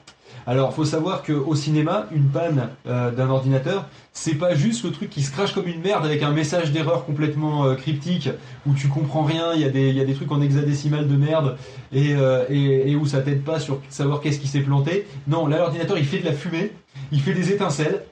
Alors, 0.45 0.74
faut 0.74 0.84
savoir 0.86 1.24
qu'au 1.24 1.56
cinéma, 1.56 2.07
une 2.11 2.28
panne 2.30 2.70
euh, 2.88 3.11
d'un 3.11 3.30
ordinateur, 3.30 3.88
c'est 4.11 4.36
pas 4.36 4.56
juste 4.56 4.84
le 4.84 4.91
truc 4.91 5.10
qui 5.10 5.22
se 5.22 5.32
crache 5.32 5.53
comme 5.53 5.68
une 5.68 5.82
merde 5.82 6.06
avec 6.06 6.22
un 6.22 6.32
message 6.32 6.72
d'erreur 6.72 7.06
complètement 7.06 7.65
euh, 7.65 7.76
cryptique 7.76 8.30
où 8.68 8.74
tu 8.74 8.88
comprends 8.90 9.24
rien, 9.24 9.53
il 9.56 9.61
y, 9.61 9.65
a 9.65 9.70
des- 9.70 9.90
il 9.90 9.95
y 9.95 10.02
a 10.02 10.06
des 10.06 10.14
trucs 10.14 10.32
en 10.32 10.41
hexadécimal 10.41 11.07
de 11.07 11.15
merde 11.15 11.57
et, 11.94 12.14
euh, 12.15 12.44
et, 12.49 12.91
et 12.91 12.95
où 12.95 13.06
ça 13.06 13.22
t'aide 13.22 13.44
pas 13.44 13.60
sur 13.60 13.80
savoir 13.90 14.20
qu'est-ce 14.20 14.40
qui 14.40 14.48
s'est 14.48 14.60
planté. 14.61 15.07
Non, 15.28 15.48
là, 15.48 15.57
l'ordinateur, 15.60 15.98
il 15.98 16.06
fait 16.06 16.20
de 16.20 16.26
la 16.26 16.34
fumée, 16.34 16.72
il 17.14 17.22
fait 17.22 17.34
des 17.34 17.52
étincelles. 17.52 18.03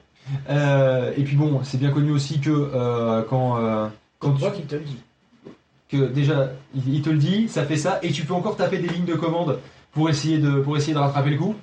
Et 0.48 1.22
puis 1.24 1.36
bon, 1.36 1.60
c'est 1.64 1.78
bien 1.78 1.90
connu 1.90 2.12
aussi 2.12 2.40
que 2.40 2.70
quand, 3.28 3.58
quand 4.18 4.32
tu, 4.32 4.40
toi 4.40 4.50
qui 4.50 4.62
te 4.62 4.74
le 4.76 4.82
dis. 4.82 4.96
que 5.90 6.06
déjà 6.06 6.52
il, 6.74 6.94
il 6.94 7.02
te 7.02 7.10
le 7.10 7.18
dit, 7.18 7.48
ça 7.48 7.64
fait 7.64 7.76
ça, 7.76 7.98
et 8.02 8.10
tu 8.12 8.24
peux 8.24 8.32
encore 8.32 8.56
taper 8.56 8.78
des 8.78 8.88
lignes 8.88 9.04
de 9.04 9.14
commande 9.14 9.58
pour 9.92 10.08
essayer 10.08 10.38
de, 10.38 10.52
pour 10.60 10.76
essayer 10.76 10.94
de 10.94 10.98
rattraper 10.98 11.30
le 11.30 11.36
coup. 11.38 11.54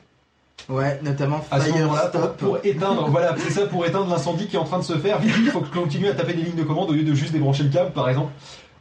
Ouais, 0.67 0.99
notamment 1.03 1.43
À 1.51 1.59
ce 1.59 1.65
Fire 1.71 1.81
moment-là, 1.81 2.07
pour, 2.07 2.21
Stop. 2.21 2.37
pour 2.37 2.57
éteindre, 2.63 3.07
voilà, 3.09 3.35
c'est 3.37 3.51
ça, 3.51 3.65
pour 3.67 3.85
éteindre 3.85 4.09
l'incendie 4.09 4.47
qui 4.47 4.55
est 4.55 4.59
en 4.59 4.65
train 4.65 4.79
de 4.79 4.83
se 4.83 4.97
faire. 4.97 5.19
Vite, 5.19 5.33
il 5.37 5.49
faut 5.51 5.61
que 5.61 5.67
tu 5.67 5.77
continues 5.79 6.07
à 6.09 6.13
taper 6.13 6.33
des 6.33 6.41
lignes 6.41 6.55
de 6.55 6.63
commande 6.63 6.89
au 6.89 6.93
lieu 6.93 7.03
de 7.03 7.13
juste 7.13 7.31
débrancher 7.31 7.63
le 7.63 7.69
câble, 7.69 7.91
par 7.91 8.09
exemple, 8.09 8.31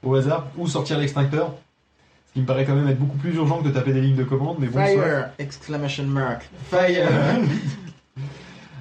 au 0.03 0.15
hasard, 0.15 0.47
ou 0.57 0.67
sortir 0.67 0.99
l'extincteur. 0.99 1.53
Ce 2.29 2.33
qui 2.35 2.41
me 2.41 2.47
paraît 2.47 2.65
quand 2.65 2.75
même 2.75 2.89
être 2.89 2.99
beaucoup 2.99 3.17
plus 3.17 3.35
urgent 3.37 3.59
que 3.59 3.69
de 3.69 3.73
taper 3.73 3.93
des 3.93 4.01
lignes 4.01 4.17
de 4.17 4.25
commande, 4.25 4.57
mais 4.59 4.67
bon. 4.67 4.73
soit. 4.75 4.87
Fire! 4.87 5.29
Exclamation 5.39 6.05
mark. 6.05 6.49
Fire! 6.71 7.09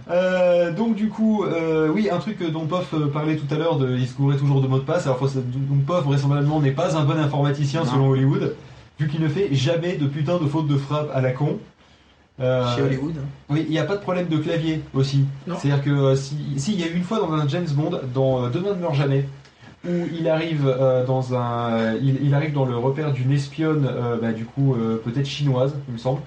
Euh, 0.09 0.71
donc 0.71 0.95
du 0.95 1.09
coup, 1.09 1.43
euh, 1.43 1.89
oui, 1.89 2.09
un 2.09 2.17
truc 2.19 2.41
dont 2.51 2.65
Pof 2.65 2.93
euh, 2.93 3.07
parlait 3.07 3.35
tout 3.35 3.53
à 3.53 3.57
l'heure, 3.57 3.77
de, 3.77 3.93
il 3.97 4.07
se 4.07 4.15
gourait 4.15 4.37
toujours 4.37 4.61
de 4.61 4.67
mots 4.67 4.79
de 4.79 4.85
passe. 4.85 5.05
Alors 5.05 5.19
donc 5.19 5.85
Pof 5.85 6.05
vraisemblablement 6.05 6.61
n'est 6.61 6.71
pas 6.71 6.95
un 6.95 7.03
bon 7.03 7.17
informaticien 7.17 7.83
Non. 7.83 7.91
selon 7.91 8.09
Hollywood, 8.11 8.55
vu 8.99 9.09
qu'il 9.09 9.21
ne 9.21 9.27
fait 9.27 9.49
jamais 9.53 9.97
de 9.97 10.07
putain 10.07 10.37
de 10.37 10.47
faute 10.47 10.67
de 10.67 10.77
frappe 10.77 11.11
à 11.13 11.19
la 11.19 11.31
con. 11.31 11.59
Euh, 12.39 12.75
Chez 12.75 12.81
Hollywood. 12.83 13.15
Oui, 13.49 13.65
il 13.67 13.71
n'y 13.71 13.79
a 13.79 13.83
pas 13.83 13.95
de 13.95 14.01
problème 14.01 14.27
de 14.27 14.37
clavier 14.37 14.81
aussi. 14.93 15.25
C'est-à-dire 15.47 15.83
que 15.83 15.89
euh, 15.89 16.15
si, 16.15 16.75
y 16.75 16.83
a 16.83 16.87
eu 16.87 16.93
une 16.95 17.03
fois 17.03 17.19
dans 17.19 17.31
un 17.33 17.47
James 17.47 17.67
Bond, 17.71 17.99
dans 18.13 18.45
euh, 18.45 18.49
Demain 18.49 18.75
ne 18.75 18.81
meurt 18.81 18.93
jamais, 18.93 19.25
où 19.87 20.05
il 20.17 20.29
arrive 20.29 20.67
euh, 20.67 21.05
dans 21.05 21.33
un, 21.33 21.95
il, 21.95 22.19
il 22.23 22.33
arrive 22.35 22.53
dans 22.53 22.65
le 22.65 22.77
repère 22.77 23.11
d'une 23.11 23.31
espionne, 23.31 23.87
euh, 23.89 24.17
bah, 24.21 24.33
du 24.33 24.45
coup 24.45 24.75
peut-être 25.03 25.25
chinoise, 25.25 25.73
il 25.87 25.93
me 25.93 25.97
semble. 25.97 26.21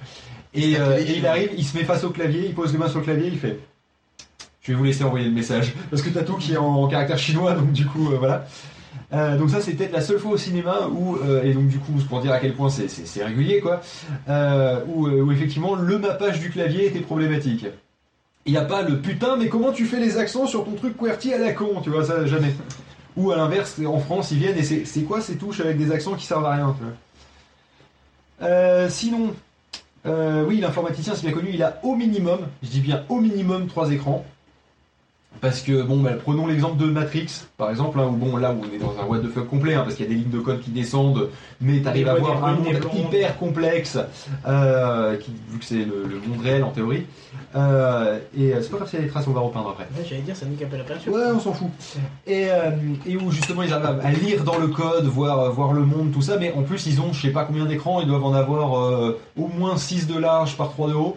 Et, 0.53 0.71
il 0.71 1.27
arrive, 1.27 1.51
il 1.57 1.65
se 1.65 1.77
met 1.77 1.85
face 1.85 2.03
au 2.03 2.11
clavier, 2.11 2.47
il 2.47 2.55
pose 2.55 2.73
les 2.73 2.79
mains 2.79 2.89
sur 2.89 2.99
le 2.99 3.05
clavier, 3.05 3.29
il 3.29 3.39
fait. 3.39 3.61
Je 4.63 4.73
vais 4.73 4.79
vous 4.79 4.85
laisser 4.85 5.05
envoyer 5.05 5.27
le 5.27 5.33
message 5.33 5.75
parce 5.91 6.03
que 6.03 6.11
t'as 6.11 6.23
tout 6.23 6.37
qui 6.37 6.53
est 6.53 6.57
en, 6.57 6.67
en 6.67 6.89
caractère 6.89 7.19
chinois, 7.19 7.55
donc 7.55 7.73
du 7.73 7.87
coup 7.87 8.13
euh, 8.13 8.17
voilà. 8.19 8.47
Euh, 9.13 9.37
donc 9.37 9.51
ça 9.51 9.61
c'est 9.61 9.73
peut-être 9.73 9.93
la 9.93 10.03
seule 10.03 10.21
fois 10.21 10.31
au 10.33 10.37
cinéma 10.37 10.87
où 10.93 11.17
euh, 11.17 11.43
et 11.43 11.53
donc 11.53 11.67
du 11.67 11.79
coup 11.81 11.93
pour 12.09 12.21
dire 12.21 12.31
à 12.33 12.39
quel 12.39 12.55
point 12.55 12.71
c'est- 12.71 13.25
régulier 13.25 13.59
quoi 13.61 13.81
euh, 14.29 14.79
où, 14.87 15.33
effectivement 15.33 15.75
le 15.75 15.99
mappage 15.99 16.39
du 16.39 16.49
clavier 16.51 16.87
était 16.87 17.01
problématique. 17.01 17.67
Il 18.47 18.53
n'y 18.53 18.59
a 18.59 18.65
pas 18.65 18.83
le 18.83 19.01
putain 19.01 19.37
mais 19.37 19.49
comment 19.49 19.73
tu 19.73 19.85
fais 19.87 19.99
les 19.99 20.17
accents 20.17 20.47
sur 20.47 20.65
ton 20.65 20.73
truc 20.75 20.97
QWERTY 20.97 21.35
à 21.35 21.39
la 21.39 21.53
con 21.53 21.81
tu 21.83 21.91
vois 21.91 22.05
ça 22.05 22.25
jamais. 22.27 22.55
Ou 23.17 23.33
à 23.33 23.37
l'inverse 23.37 23.81
en 23.85 23.99
France 23.99 24.31
ils 24.31 24.39
viennent 24.39 24.57
et 24.57 24.63
c'est 24.63 25.03
quoi 25.03 25.21
ces 25.21 25.35
touches 25.37 25.59
avec 25.61 25.77
des 25.77 25.91
accents 25.91 26.15
qui 26.15 26.25
servent 26.27 26.47
à 26.47 26.53
rien 26.55 26.77
tu 26.79 26.85
vois. 28.49 28.89
Sinon 28.91 29.35
oui 30.05 30.61
l'informaticien 30.61 31.15
c'est 31.17 31.23
bien 31.27 31.33
connu 31.33 31.51
il 31.53 31.63
a 31.65 31.81
au 31.83 31.97
minimum 31.97 32.39
je 32.63 32.69
dis 32.69 32.81
bien 32.81 33.05
au 33.09 33.19
minimum 33.19 33.67
trois 33.67 33.91
écrans. 33.91 34.25
Parce 35.41 35.63
que, 35.63 35.81
bon, 35.83 36.01
bah, 36.01 36.11
prenons 36.23 36.47
l'exemple 36.47 36.77
de 36.77 36.85
Matrix, 36.91 37.45
par 37.57 37.71
exemple, 37.71 37.99
hein, 37.99 38.07
où 38.11 38.17
bon, 38.17 38.37
là 38.37 38.53
où 38.53 38.61
on 38.61 38.75
est 38.75 38.79
dans 38.79 38.95
un 39.01 39.07
what 39.07 39.21
the 39.21 39.29
fuck 39.33 39.49
complet, 39.49 39.75
hein, 39.75 39.83
parce 39.85 39.95
qu'il 39.95 40.05
y 40.05 40.09
a 40.09 40.13
des 40.13 40.19
lignes 40.21 40.31
de 40.31 40.39
code 40.41 40.61
qui 40.61 40.71
descendent, 40.71 41.31
mais 41.63 41.81
t'arrives 41.81 42.09
à 42.09 42.13
avoir 42.13 42.45
un 42.45 42.57
monde 42.57 42.75
hyper 42.93 43.39
complexe, 43.39 43.99
euh, 44.47 45.17
qui, 45.17 45.33
vu 45.51 45.59
que 45.59 45.65
c'est 45.65 45.77
le, 45.77 46.05
le 46.07 46.21
monde 46.29 46.43
réel 46.43 46.63
en 46.63 46.71
théorie. 46.71 47.07
Euh, 47.57 48.19
et 48.37 48.53
euh, 48.53 48.61
c'est 48.61 48.71
pas 48.71 48.77
grave 48.77 48.91
s'il 48.91 48.99
y 48.99 49.03
a 49.03 49.05
des 49.07 49.11
traces, 49.11 49.27
on 49.29 49.33
va 49.33 49.41
repeindre 49.41 49.71
après. 49.71 49.85
Ouais, 49.97 50.05
J'allais 50.07 50.21
dire, 50.23 50.37
ça 50.37 50.45
nique 50.47 50.63
un 50.63 50.67
peu 50.67 50.77
la 50.77 50.85
peinture. 50.85 51.13
Ouais, 51.13 51.23
on 51.35 51.41
s'en 51.41 51.53
fout. 51.55 51.69
Et, 52.27 52.47
euh, 52.51 52.71
et 53.07 53.17
où 53.17 53.31
justement 53.31 53.63
ils 53.63 53.73
arrivent 53.73 54.01
à 54.03 54.07
à 54.07 54.11
lire 54.13 54.45
dans 54.45 54.59
le 54.59 54.69
code, 54.69 55.05
voir, 55.07 55.39
euh, 55.41 55.49
voir 55.51 55.73
le 55.73 55.85
monde, 55.87 56.13
tout 56.13 56.23
ça, 56.23 56.37
mais 56.39 56.53
en 56.53 56.63
plus 56.63 56.87
ils 56.87 57.01
ont 57.01 57.13
je 57.13 57.23
sais 57.23 57.33
pas 57.33 57.45
combien 57.45 57.65
d'écrans, 57.65 58.01
ils 58.01 58.07
doivent 58.07 58.25
en 58.25 58.35
avoir 58.35 58.79
euh, 58.79 59.19
au 59.39 59.49
moins 59.49 59.77
6 59.77 60.07
de 60.07 60.19
large 60.19 60.57
par 60.57 60.71
3 60.71 60.89
de 60.91 60.95
haut, 60.95 61.17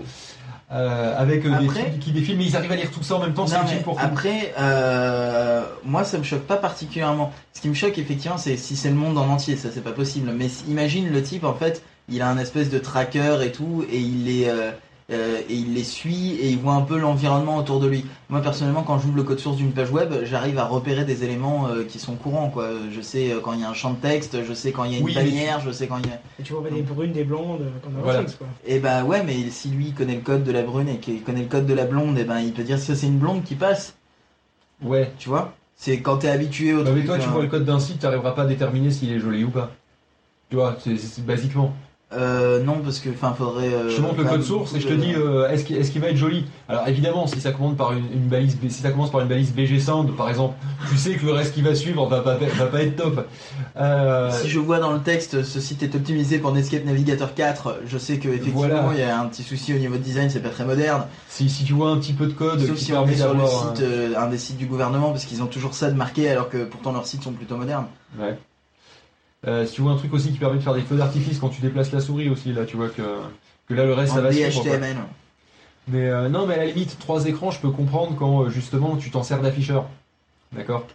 euh, 0.72 1.14
avec 1.22 1.46
euh, 1.46 1.50
des 1.60 1.66
Après- 1.68 1.82
trucs 1.90 2.00
qui 2.00 2.12
défilent, 2.12 2.38
mais 2.38 2.46
ils 2.46 2.56
arrivent 2.56 2.72
à 2.72 2.76
lire 2.76 2.90
tout 2.92 3.04
ça 3.04 3.16
en 3.16 3.20
même 3.20 3.34
temps, 3.34 3.46
c'est 3.46 3.62
utile 3.62 3.82
pour 3.84 4.00
après, 4.00 4.54
euh, 4.60 5.64
moi 5.84 6.04
ça 6.04 6.18
me 6.18 6.24
choque 6.24 6.44
pas 6.48 6.58
particulièrement. 6.58 7.32
Ce 7.54 7.62
qui 7.62 7.70
me 7.70 7.74
choque 7.74 7.98
effectivement, 7.98 8.38
c'est 8.38 8.58
si 8.58 8.76
c'est 8.76 8.90
le 8.90 8.96
monde 8.96 9.18
en 9.18 9.28
entier, 9.30 9.56
ça 9.56 9.70
c'est 9.74 9.84
pas 9.84 9.92
possible. 9.92 10.32
Mais 10.36 10.48
imagine 10.68 11.12
le 11.12 11.22
type 11.22 11.44
en 11.44 11.54
fait, 11.54 11.84
il 12.10 12.22
a 12.22 12.30
un 12.30 12.38
espèce 12.38 12.70
de 12.70 12.80
tracker 12.80 13.38
et 13.44 13.52
tout, 13.52 13.86
et 13.92 13.98
il 14.00 14.26
les 14.26 14.46
euh, 14.48 14.72
euh, 15.12 15.42
et 15.50 15.54
il 15.54 15.74
les 15.74 15.84
suit 15.84 16.32
et 16.40 16.50
il 16.50 16.58
voit 16.58 16.74
un 16.74 16.82
peu 16.82 16.98
l'environnement 16.98 17.58
autour 17.58 17.80
de 17.80 17.88
lui. 17.88 18.06
Moi 18.30 18.42
personnellement, 18.42 18.84
quand 18.84 19.00
j'ouvre 19.00 19.18
le 19.18 19.24
code 19.24 19.40
source 19.40 19.58
d'une 19.58 19.72
page 19.72 19.92
web, 19.92 20.14
j'arrive 20.24 20.58
à 20.58 20.66
repérer 20.66 21.04
des 21.06 21.24
éléments 21.24 21.68
euh, 21.68 21.84
qui 21.84 22.00
sont 22.00 22.16
courants. 22.16 22.50
Quoi. 22.50 22.70
Je 22.92 23.02
sais 23.02 23.32
euh, 23.32 23.40
quand 23.42 23.54
il 23.54 23.60
y 23.60 23.64
a 23.64 23.70
un 23.70 23.74
champ 23.74 23.92
de 23.92 23.98
texte, 23.98 24.44
je 24.44 24.54
sais 24.54 24.72
quand 24.72 24.86
il 24.86 24.94
y 24.94 24.96
a 24.96 25.00
une 25.00 25.06
Oui, 25.06 25.14
bannière, 25.14 25.60
je 25.60 25.72
sais 25.72 25.88
quand 25.88 25.98
il 25.98 26.08
y 26.08 26.12
a. 26.12 26.22
Et 26.40 26.44
tu 26.44 26.54
vois 26.54 26.64
pas 26.64 26.70
des 26.70 26.82
brunes, 26.82 27.12
des 27.12 27.24
blondes, 27.26 27.62
euh, 27.62 27.70
comme 27.84 27.94
dans 27.94 28.02
Voilà. 28.02 28.20
Matrix, 28.22 28.38
quoi. 28.38 28.48
Et 28.66 28.80
bah 28.80 29.04
ouais, 29.04 29.24
mais 29.24 29.50
si 29.50 29.70
lui 29.70 29.92
connaît 29.92 30.16
le 30.16 30.22
code 30.22 30.44
de 30.44 30.52
la 30.52 30.64
brune 30.64 30.88
et 30.88 30.98
qu'il 30.98 31.22
connaît 31.22 31.42
le 31.42 31.48
code 31.48 31.66
de 31.66 31.74
la 31.74 31.86
blonde, 31.86 32.18
et 32.18 32.24
ben 32.24 32.40
il 32.40 32.54
peut 32.54 32.64
dire 32.64 32.80
si 32.80 32.96
c'est 32.96 33.08
une 33.08 33.20
blonde 33.20 33.44
qui 33.44 33.56
passe. 33.56 33.96
Ouais. 34.82 35.12
Tu 35.20 35.30
vois? 35.30 35.54
C'est 35.76 36.00
quand 36.00 36.18
t'es 36.18 36.30
habitué 36.30 36.74
au 36.74 36.84
Bah, 36.84 36.92
mais 36.96 37.04
toi, 37.04 37.18
tu 37.18 37.28
euh, 37.28 37.32
vois 37.32 37.42
le 37.42 37.48
code 37.50 37.66
d'un 37.66 37.80
site, 37.80 38.00
tu 38.00 38.06
n'arriveras 38.06 38.32
pas 38.32 38.44
à 38.44 38.46
déterminer 38.46 38.92
s'il 38.92 39.12
est 39.12 39.20
joli 39.20 39.44
ou 39.44 39.50
pas. 39.50 39.72
Tu 40.50 40.56
vois, 40.56 40.78
c'est 40.82 40.96
c'est- 40.98 41.26
basiquement. 41.26 41.74
Euh, 42.16 42.62
non, 42.64 42.80
parce 42.84 43.00
que, 43.00 43.10
enfin, 43.10 43.34
faudrait. 43.38 43.74
euh, 43.74 43.90
Je 43.90 43.96
te 43.98 44.02
montre 44.02 44.18
le 44.18 44.24
code 44.26 44.44
source 44.44 44.74
et 44.76 44.80
je 44.80 44.88
te 44.88 44.94
dis 44.94 45.14
de- 45.14 45.18
euh, 45.18 45.50
est-ce 45.50 45.64
qu'il 45.92 46.02
va 46.02 46.10
être 46.10 46.18
joli? 46.18 46.46
Alors 46.70 46.88
évidemment, 46.88 47.28
si 47.28 47.40
ça 47.42 47.52
commence 47.52 47.76
par 47.76 47.94
une, 47.94 48.06
une 48.14 48.28
balise, 48.28 48.58
si 48.70 48.82
ça 48.82 48.92
commence 48.92 49.12
par 49.12 49.22
une 49.22 49.28
balise 49.28 49.52
BG 49.54 49.80
Sound 49.80 50.16
par 50.16 50.30
exemple, 50.30 50.56
tu 50.90 50.98
sais 50.98 51.16
que 51.16 51.26
le 51.26 51.32
reste 51.34 51.54
qui 51.54 51.62
va 51.62 51.74
suivre 51.76 52.06
va 52.08 52.20
pas, 52.22 52.36
va 52.38 52.66
pas 52.68 52.82
être 52.84 52.96
top. 52.96 53.28
Euh, 53.78 54.30
Si 54.32 54.50
je 54.50 54.60
vois 54.60 54.80
dans 54.80 54.92
le 54.94 55.00
texte 55.00 55.44
ce 55.44 55.60
site 55.60 55.82
est 55.84 55.96
optimisé 55.96 56.38
pour 56.38 56.52
Netscape 56.54 56.86
Navigator 56.86 57.34
4, 57.34 57.80
je 57.88 57.98
sais 57.98 58.18
que 58.20 58.28
effectivement 58.30 58.60
Voilà. 58.60 58.90
il 58.94 59.00
y 59.00 59.04
a 59.04 59.20
un 59.20 59.26
petit 59.26 59.44
souci 59.44 59.74
au 59.74 59.78
niveau 59.78 59.96
de 59.96 60.02
design, 60.04 60.30
c'est 60.30 60.40
pas 60.42 60.50
très 60.50 60.66
moderne. 60.66 61.04
si, 61.30 61.50
si 61.50 61.64
tu 61.64 61.74
vois 61.74 61.90
un 61.90 61.98
petit 61.98 62.14
peu 62.14 62.28
de 62.28 62.34
code 62.34 62.60
Sauf 62.66 62.78
qui 62.78 62.86
si 62.86 62.94
on 62.94 63.08
est 63.08 63.16
sur 63.16 63.34
le 63.34 63.42
un- 63.42 63.48
site, 63.48 63.82
euh, 63.82 64.14
un 64.18 64.28
des 64.28 64.38
sites 64.38 64.58
du 64.58 64.66
gouvernement, 64.68 65.10
parce 65.12 65.26
qu'ils 65.26 65.42
ont 65.42 65.48
toujours 65.48 65.74
ça 65.74 65.90
de 65.90 65.96
marqué, 65.96 66.30
alors 66.30 66.50
que 66.50 66.64
pourtant 66.64 66.92
leurs 66.92 67.08
sites 67.08 67.24
sont 67.24 67.32
plutôt 67.32 67.58
modernes. 67.58 67.88
Ouais. 68.20 68.38
Euh, 69.48 69.66
si 69.66 69.74
tu 69.74 69.82
vois 69.82 69.92
un 69.92 69.98
truc 69.98 70.14
aussi 70.14 70.32
qui 70.32 70.38
permet 70.38 70.58
de 70.58 70.62
faire 70.64 70.74
des 70.74 70.82
feux 70.82 70.96
d'artifice 70.96 71.40
quand 71.40 71.50
tu 71.50 71.62
déplaces 71.62 71.92
la 71.92 72.00
souris 72.00 72.30
aussi, 72.30 72.54
là 72.54 72.66
tu 72.66 72.78
vois 72.78 72.90
que, 72.90 73.02
que 73.68 73.74
là 73.74 73.86
le 73.86 73.94
reste 73.94 74.14
ça 74.14 74.22
va. 74.22 74.30
DHTML. 74.32 74.96
Mais 75.90 76.10
euh, 76.10 76.30
non, 76.30 76.46
mais 76.48 76.54
à 76.54 76.58
la 76.58 76.66
limite, 76.66 76.98
trois 77.00 77.26
écrans, 77.26 77.52
je 77.52 77.60
peux 77.60 77.70
comprendre 77.70 78.16
quand 78.18 78.44
euh, 78.44 78.50
justement 78.50 78.96
tu 78.96 79.12
t'en 79.12 79.24
sers 79.24 79.42
d'afficheur. 79.42 79.86
D'accord? 80.54 80.86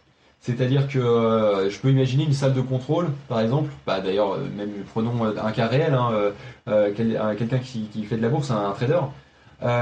C'est-à-dire 0.40 0.88
que 0.88 0.98
euh, 0.98 1.68
je 1.68 1.78
peux 1.78 1.90
imaginer 1.90 2.24
une 2.24 2.32
salle 2.32 2.54
de 2.54 2.60
contrôle, 2.62 3.08
par 3.28 3.40
exemple. 3.40 3.70
Bah, 3.86 4.00
D'ailleurs, 4.00 4.38
même 4.56 4.70
prenons 4.94 5.24
un 5.24 5.52
cas 5.52 5.66
réel, 5.66 5.92
hein, 5.94 6.12
quel- 6.96 7.16
un- 7.18 7.34
quelqu'un 7.34 7.58
qui, 7.58 7.80
qui 7.92 8.04
fait 8.04 8.16
de 8.16 8.22
la 8.22 8.28
bourse, 8.28 8.50
un, 8.50 8.70
trader. 8.70 9.00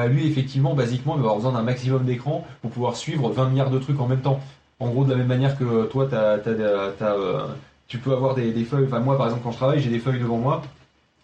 Lui, 0.08 0.26
effectivement, 0.26 0.74
basiquement, 0.74 1.14
il 1.16 1.18
va 1.18 1.24
avoir 1.28 1.36
besoin 1.36 1.52
d'un 1.52 1.62
maximum 1.62 2.04
d'écran 2.04 2.44
pour 2.62 2.70
pouvoir 2.70 2.96
suivre 2.96 3.28
20 3.30 3.50
milliards 3.50 3.70
de 3.70 3.78
trucs 3.78 4.00
en 4.00 4.06
même 4.08 4.22
temps. 4.22 4.40
En 4.80 4.88
gros, 4.88 5.04
de 5.04 5.10
la 5.10 5.16
même 5.16 5.26
manière 5.26 5.56
que 5.58 5.84
toi, 5.86 6.08
t'as, 6.10 6.38
euh, 6.48 7.46
tu 7.88 7.98
peux 7.98 8.12
avoir 8.12 8.34
des, 8.34 8.52
des 8.52 8.64
feuilles. 8.64 8.86
Enfin, 8.86 9.00
moi, 9.00 9.16
par 9.16 9.26
exemple, 9.26 9.42
quand 9.44 9.52
je 9.52 9.56
travaille, 9.56 9.80
j'ai 9.80 9.90
des 9.90 9.98
feuilles 10.00 10.18
devant 10.20 10.38
moi 10.38 10.62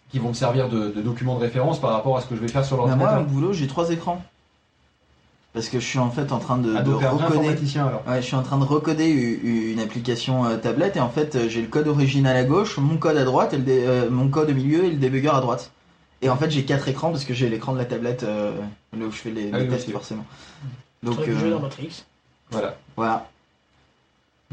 qui 0.09 0.19
vont 0.19 0.29
me 0.29 0.33
servir 0.33 0.69
de, 0.69 0.89
de 0.91 1.01
documents 1.01 1.35
de 1.35 1.41
référence 1.41 1.81
par 1.81 1.91
rapport 1.91 2.17
à 2.17 2.21
ce 2.21 2.27
que 2.27 2.35
je 2.35 2.39
vais 2.41 2.47
faire 2.47 2.63
sur 2.65 2.77
Bah, 2.77 2.83
moi, 2.83 2.95
l'ordinateur. 2.97 3.21
au 3.21 3.25
boulot, 3.25 3.53
j'ai 3.53 3.67
trois 3.67 3.89
écrans. 3.89 4.23
Parce 5.53 5.69
que 5.69 5.79
je 5.79 5.85
suis 5.85 5.99
en 5.99 6.09
fait 6.09 6.31
en 6.31 6.39
train 6.39 6.57
de, 6.57 6.73
Ah, 6.75 6.81
de 6.81 6.91
recoder. 6.93 7.37
Ouais, 8.07 8.21
je 8.21 8.21
suis 8.21 8.35
en 8.35 8.41
train 8.41 8.57
de 8.57 8.63
recoder 8.63 9.07
une 9.07 9.79
application 9.79 10.45
euh, 10.45 10.57
tablette 10.57 10.97
et 10.97 10.99
en 10.99 11.09
fait 11.09 11.35
euh, 11.35 11.47
j'ai 11.47 11.61
le 11.61 11.67
code 11.67 11.87
original 11.87 12.35
à 12.35 12.43
gauche, 12.43 12.79
mon 12.79 12.97
code 12.97 13.17
à 13.17 13.23
droite 13.23 13.53
et 13.53 13.57
le 13.57 13.63
dé- 13.63 13.83
euh, 13.85 14.09
mon 14.09 14.29
code 14.29 14.49
au 14.49 14.53
milieu 14.55 14.83
et 14.83 14.89
le 14.89 14.95
débugger 14.95 15.29
à 15.29 15.41
droite. 15.41 15.69
Et 16.23 16.29
en 16.31 16.37
fait 16.37 16.49
j'ai 16.49 16.65
quatre 16.65 16.87
écrans 16.87 17.11
parce 17.11 17.23
que 17.23 17.35
j'ai 17.35 17.49
l'écran 17.49 17.73
de 17.73 17.77
la 17.77 17.85
tablette 17.85 18.23
euh, 18.23 18.51
là 18.97 19.05
où 19.05 19.11
je 19.11 19.17
fais 19.17 19.29
les, 19.29 19.51
Ah 19.53 19.59
les 19.59 19.65
oui, 19.65 19.69
tests 19.69 19.91
forcément. 19.91 20.25
Donc 21.03 21.21
jeu 21.23 21.51
dans 21.51 21.59
Matrix. 21.59 22.03
Voilà. 22.49 22.75
voilà. 22.97 23.29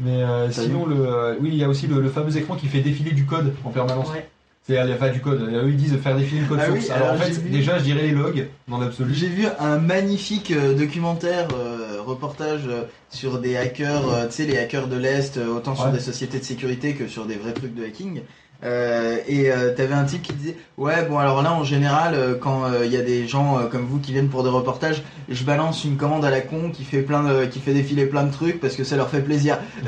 Mais 0.03 0.23
euh, 0.23 0.49
sinon, 0.51 0.85
le, 0.85 0.95
euh, 1.07 1.35
oui, 1.39 1.49
il 1.51 1.57
y 1.57 1.63
a 1.63 1.69
aussi 1.69 1.87
le, 1.87 2.01
le 2.01 2.09
fameux 2.09 2.35
écran 2.35 2.55
qui 2.55 2.67
fait 2.67 2.81
défiler 2.81 3.11
du 3.11 3.25
code 3.25 3.53
en 3.63 3.69
permanence. 3.69 4.09
Ouais. 4.11 4.27
C'est 4.67 4.77
à 4.77 4.85
la 4.85 4.95
fin 4.95 5.09
du 5.09 5.19
code. 5.21 5.41
Eux, 5.41 5.69
ils 5.69 5.75
disent 5.75 5.97
faire 5.97 6.15
défiler 6.15 6.41
le 6.41 6.47
code 6.47 6.59
Ah 6.61 6.67
source. 6.67 6.79
oui, 6.85 6.91
alors, 6.91 7.09
alors 7.09 7.21
en 7.21 7.23
fait, 7.23 7.31
vu- 7.31 7.49
déjà, 7.49 7.77
je 7.79 7.83
dirais 7.83 8.03
les 8.03 8.11
logs 8.11 8.47
dans 8.67 8.77
l'absolu. 8.77 9.13
J'ai 9.13 9.27
vu 9.27 9.45
un 9.59 9.77
magnifique 9.79 10.51
euh, 10.51 10.75
documentaire, 10.75 11.47
euh, 11.55 11.99
reportage 12.05 12.61
euh, 12.67 12.83
sur 13.09 13.39
des 13.39 13.57
hackers, 13.57 14.07
euh, 14.09 14.27
tu 14.27 14.33
sais, 14.33 14.45
les 14.45 14.57
hackers 14.57 14.87
de 14.87 14.97
l'Est, 14.97 15.37
euh, 15.37 15.55
autant 15.55 15.75
sur 15.75 15.91
des 15.91 15.99
sociétés 15.99 16.37
de 16.39 16.43
sécurité 16.43 16.93
que 16.93 17.07
sur 17.07 17.25
des 17.25 17.35
vrais 17.35 17.53
trucs 17.53 17.73
de 17.75 17.83
hacking. 17.83 18.21
Euh, 18.63 19.17
et 19.27 19.51
euh, 19.51 19.73
t'avais 19.73 19.95
un 19.95 20.03
type 20.03 20.21
qui 20.21 20.33
disait 20.33 20.55
ouais 20.77 21.03
bon 21.09 21.17
alors 21.17 21.41
là 21.41 21.51
en 21.51 21.63
général 21.63 22.13
euh, 22.13 22.35
quand 22.39 22.65
il 22.83 22.91
y 22.91 22.95
a 22.95 23.01
des 23.01 23.27
gens 23.27 23.57
euh, 23.57 23.63
comme 23.65 23.85
vous 23.85 23.97
qui 23.97 24.11
viennent 24.11 24.29
pour 24.29 24.43
des 24.43 24.51
reportages 24.51 25.01
je 25.29 25.43
balance 25.43 25.83
une 25.83 25.97
commande 25.97 26.23
à 26.25 26.29
la 26.29 26.41
con 26.41 26.69
qui 26.71 26.83
fait 26.83 27.01
plein 27.01 27.23
de, 27.23 27.45
qui 27.45 27.59
fait 27.59 27.73
défiler 27.73 28.05
plein 28.05 28.23
de 28.23 28.31
trucs 28.31 28.59
parce 28.59 28.75
que 28.75 28.83
ça 28.83 28.97
leur 28.97 29.09
fait 29.09 29.21
plaisir 29.21 29.57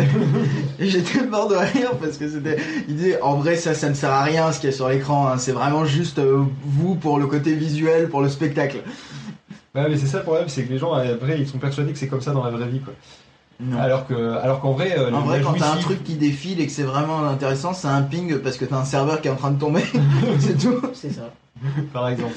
et 0.80 0.88
j'étais 0.88 1.24
mort 1.24 1.48
de 1.50 1.56
rire 1.56 1.92
parce 2.02 2.18
que 2.18 2.28
c'était 2.28 2.58
il 2.88 2.96
disait 2.96 3.22
en 3.22 3.36
vrai 3.36 3.58
ça 3.58 3.76
ça 3.76 3.90
ne 3.90 3.94
sert 3.94 4.10
à 4.10 4.24
rien 4.24 4.52
ce 4.52 4.60
qu'il 4.60 4.72
y 4.72 4.74
a 4.74 4.76
sur 4.76 4.90
l'écran 4.90 5.28
hein. 5.28 5.38
c'est 5.38 5.52
vraiment 5.52 5.86
juste 5.86 6.18
euh, 6.18 6.42
vous 6.64 6.96
pour 6.96 7.20
le 7.20 7.28
côté 7.28 7.54
visuel 7.54 8.10
pour 8.10 8.24
le 8.24 8.30
spectacle 8.30 8.78
Ouais, 9.76 9.90
mais 9.90 9.98
c'est 9.98 10.06
ça 10.06 10.20
le 10.20 10.24
problème, 10.24 10.48
c'est 10.50 10.66
que 10.66 10.72
les 10.72 10.78
gens, 10.78 10.94
après, 10.94 11.40
ils 11.40 11.48
sont 11.48 11.58
persuadés 11.58 11.94
que 11.94 11.98
c'est 11.98 12.08
comme 12.08 12.22
ça 12.22 12.32
dans 12.32 12.44
la 12.44 12.52
vraie 12.52 12.68
vie, 12.68 12.80
quoi. 12.80 12.94
Non. 13.64 13.80
Alors 13.80 14.08
que, 14.08 14.38
alors 14.38 14.60
qu'en 14.60 14.74
vrai, 14.74 14.98
euh, 14.98 15.12
En 15.12 15.22
vrai, 15.22 15.42
quand 15.42 15.54
t'as 15.54 15.74
un 15.74 15.78
truc 15.78 16.04
qui 16.04 16.16
défile 16.16 16.60
et 16.60 16.66
que 16.66 16.72
c'est 16.72 16.84
vraiment 16.84 17.24
intéressant, 17.24 17.74
c'est 17.74 17.88
un 17.88 18.02
ping 18.02 18.40
parce 18.40 18.58
que 18.58 18.66
t'as 18.66 18.78
un 18.78 18.86
serveur 18.86 19.22
qui 19.22 19.28
est 19.28 19.32
en 19.32 19.36
train 19.36 19.52
de 19.52 19.60
tomber. 19.60 19.84
c'est 20.40 20.58
tout. 20.58 20.82
C'est 20.94 21.12
ça. 21.12 21.32
par 21.94 22.10
exemple. 22.10 22.36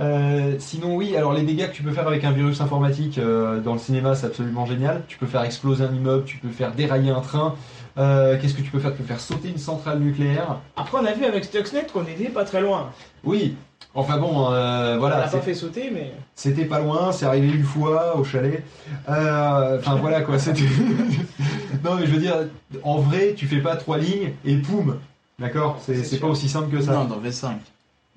Euh, 0.00 0.56
sinon, 0.58 0.96
oui, 0.96 1.16
alors 1.16 1.32
les 1.32 1.42
dégâts 1.42 1.68
que 1.68 1.74
tu 1.74 1.84
peux 1.84 1.92
faire 1.92 2.08
avec 2.08 2.24
un 2.24 2.32
virus 2.32 2.60
informatique 2.60 3.18
euh, 3.18 3.60
dans 3.60 3.74
le 3.74 3.78
cinéma, 3.78 4.14
c'est 4.14 4.26
absolument 4.26 4.66
génial. 4.66 5.02
Tu 5.06 5.16
peux 5.18 5.26
faire 5.26 5.42
exploser 5.42 5.84
un 5.84 5.94
immeuble, 5.94 6.24
tu 6.24 6.38
peux 6.38 6.48
faire 6.48 6.72
dérailler 6.72 7.10
un 7.10 7.20
train. 7.20 7.54
Euh, 7.96 8.36
Qu'est-ce 8.40 8.54
que 8.54 8.62
tu 8.62 8.72
peux 8.72 8.80
faire? 8.80 8.90
Tu 8.92 9.02
peux 9.02 9.08
faire 9.08 9.20
sauter 9.20 9.48
une 9.48 9.58
centrale 9.58 10.00
nucléaire. 10.00 10.58
Après, 10.76 10.98
on 11.00 11.04
a 11.04 11.12
vu 11.12 11.24
avec 11.24 11.44
Stuxnet 11.44 11.86
qu'on 11.92 12.02
était 12.02 12.24
pas 12.24 12.44
très 12.44 12.60
loin. 12.60 12.90
Oui, 13.22 13.56
enfin 13.94 14.18
bon, 14.18 14.50
euh, 14.52 14.96
on 14.96 14.98
voilà. 14.98 15.18
l'a 15.20 15.28
c'est- 15.28 15.36
pas 15.38 15.42
fait 15.42 15.54
sauter, 15.54 15.90
mais. 15.92 16.12
C'était 16.34 16.64
pas 16.64 16.80
loin, 16.80 17.12
c'est 17.12 17.26
arrivé 17.26 17.48
une 17.48 17.64
fois 17.64 18.16
au 18.16 18.24
chalet. 18.24 18.62
Euh, 19.08 19.78
Enfin 19.78 19.94
voilà 19.96 20.22
quoi, 20.22 20.38
c'était. 20.38 20.62
non 21.84 21.94
mais 21.96 22.06
je 22.06 22.12
veux 22.12 22.20
dire, 22.20 22.36
en 22.82 22.98
vrai, 22.98 23.34
tu 23.36 23.46
fais 23.46 23.60
pas 23.60 23.76
trois 23.76 23.98
lignes 23.98 24.32
et 24.44 24.56
poum, 24.56 24.98
d'accord? 25.38 25.78
C'est 25.82 26.20
pas 26.20 26.26
aussi 26.28 26.48
simple 26.48 26.74
que 26.76 26.82
ça. 26.82 26.92
Non, 26.92 27.04
dans 27.04 27.20
V5. 27.20 27.54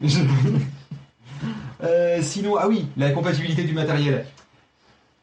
Euh, 1.84 2.20
sinon, 2.24 2.56
ah 2.60 2.68
oui, 2.68 2.88
la 2.98 3.12
compatibilité 3.12 3.64
du 3.64 3.74
matériel. 3.74 4.26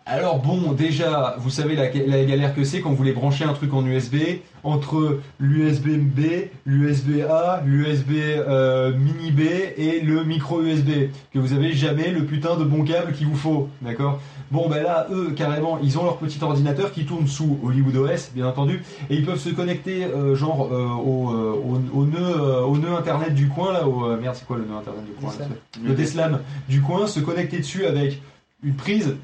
Alors 0.07 0.41
bon, 0.43 0.73
déjà, 0.73 1.35
vous 1.39 1.49
savez 1.49 1.75
la, 1.77 1.85
la 1.91 2.25
galère 2.27 2.55
que 2.55 2.63
c'est 2.63 2.83
quand 2.83 2.91
vous 2.91 2.97
voulez 2.97 3.15
brancher 3.15 3.45
un 3.45 3.55
truc 3.55 3.73
en 3.73 3.87
USB 3.87 4.17
entre 4.63 5.21
l'USB 5.39 5.97
B, 5.99 6.21
l'USB 6.67 7.23
A, 7.23 7.63
l'USB 7.65 8.11
euh, 8.13 8.93
mini 8.95 9.31
B 9.31 9.41
et 9.79 10.01
le 10.03 10.23
micro 10.25 10.61
USB, 10.63 11.09
que 11.33 11.39
vous 11.39 11.55
avez 11.55 11.73
jamais 11.73 12.11
le 12.11 12.27
putain 12.27 12.57
de 12.57 12.65
bon 12.65 12.85
câble 12.85 13.13
qu'il 13.13 13.29
vous 13.29 13.37
faut, 13.37 13.69
d'accord? 13.81 14.21
Bon 14.51 14.69
ben 14.69 14.83
là, 14.83 15.07
eux 15.11 15.33
carrément, 15.35 15.79
ils 15.83 15.99
ont 15.99 16.05
leur 16.05 16.19
petit 16.19 16.39
ordinateur 16.43 16.93
qui 16.93 17.07
tourne 17.07 17.27
sous 17.27 17.59
Hollywood 17.65 17.97
OS, 17.97 18.31
bien 18.35 18.47
entendu, 18.47 18.83
et 19.09 19.17
ils 19.17 19.25
peuvent 19.25 19.41
se 19.41 19.49
connecter 19.49 20.05
euh, 20.05 20.37
genre 20.37 20.69
euh, 20.71 20.87
au, 20.87 21.31
au, 21.31 21.81
au 21.95 22.05
nœud, 22.05 22.63
au 22.67 22.77
nœud 22.77 22.95
internet 22.95 23.35
du 23.35 23.49
coin 23.49 23.73
là, 23.73 23.89
au 23.89 24.15
merde 24.19 24.37
c'est 24.37 24.47
quoi 24.47 24.59
le 24.59 24.65
nœud 24.67 24.77
internet 24.77 25.03
du 25.07 25.13
coin 25.13 25.33
là, 25.41 25.47
Le 25.83 25.95
Deslam 25.95 26.41
du 26.69 26.83
coin, 26.83 27.07
se 27.07 27.21
connecter 27.21 27.57
dessus 27.59 27.87
avec 27.87 28.21
une 28.63 28.75
prise 28.75 29.17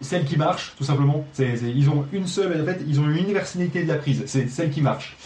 celle 0.00 0.24
qui 0.24 0.36
marche, 0.36 0.74
tout 0.76 0.84
simplement. 0.84 1.24
C'est- 1.32 1.54
ils 1.74 1.88
ont 1.90 2.04
une 2.12 2.26
seule, 2.26 2.60
en 2.60 2.64
fait, 2.64 2.80
ils 2.86 3.00
ont 3.00 3.04
une 3.04 3.16
universalité 3.16 3.82
de 3.82 3.88
la 3.88 3.96
prise, 3.96 4.24
c'est 4.26 4.48
celle 4.48 4.70
qui 4.70 4.80
marche. 4.82 5.16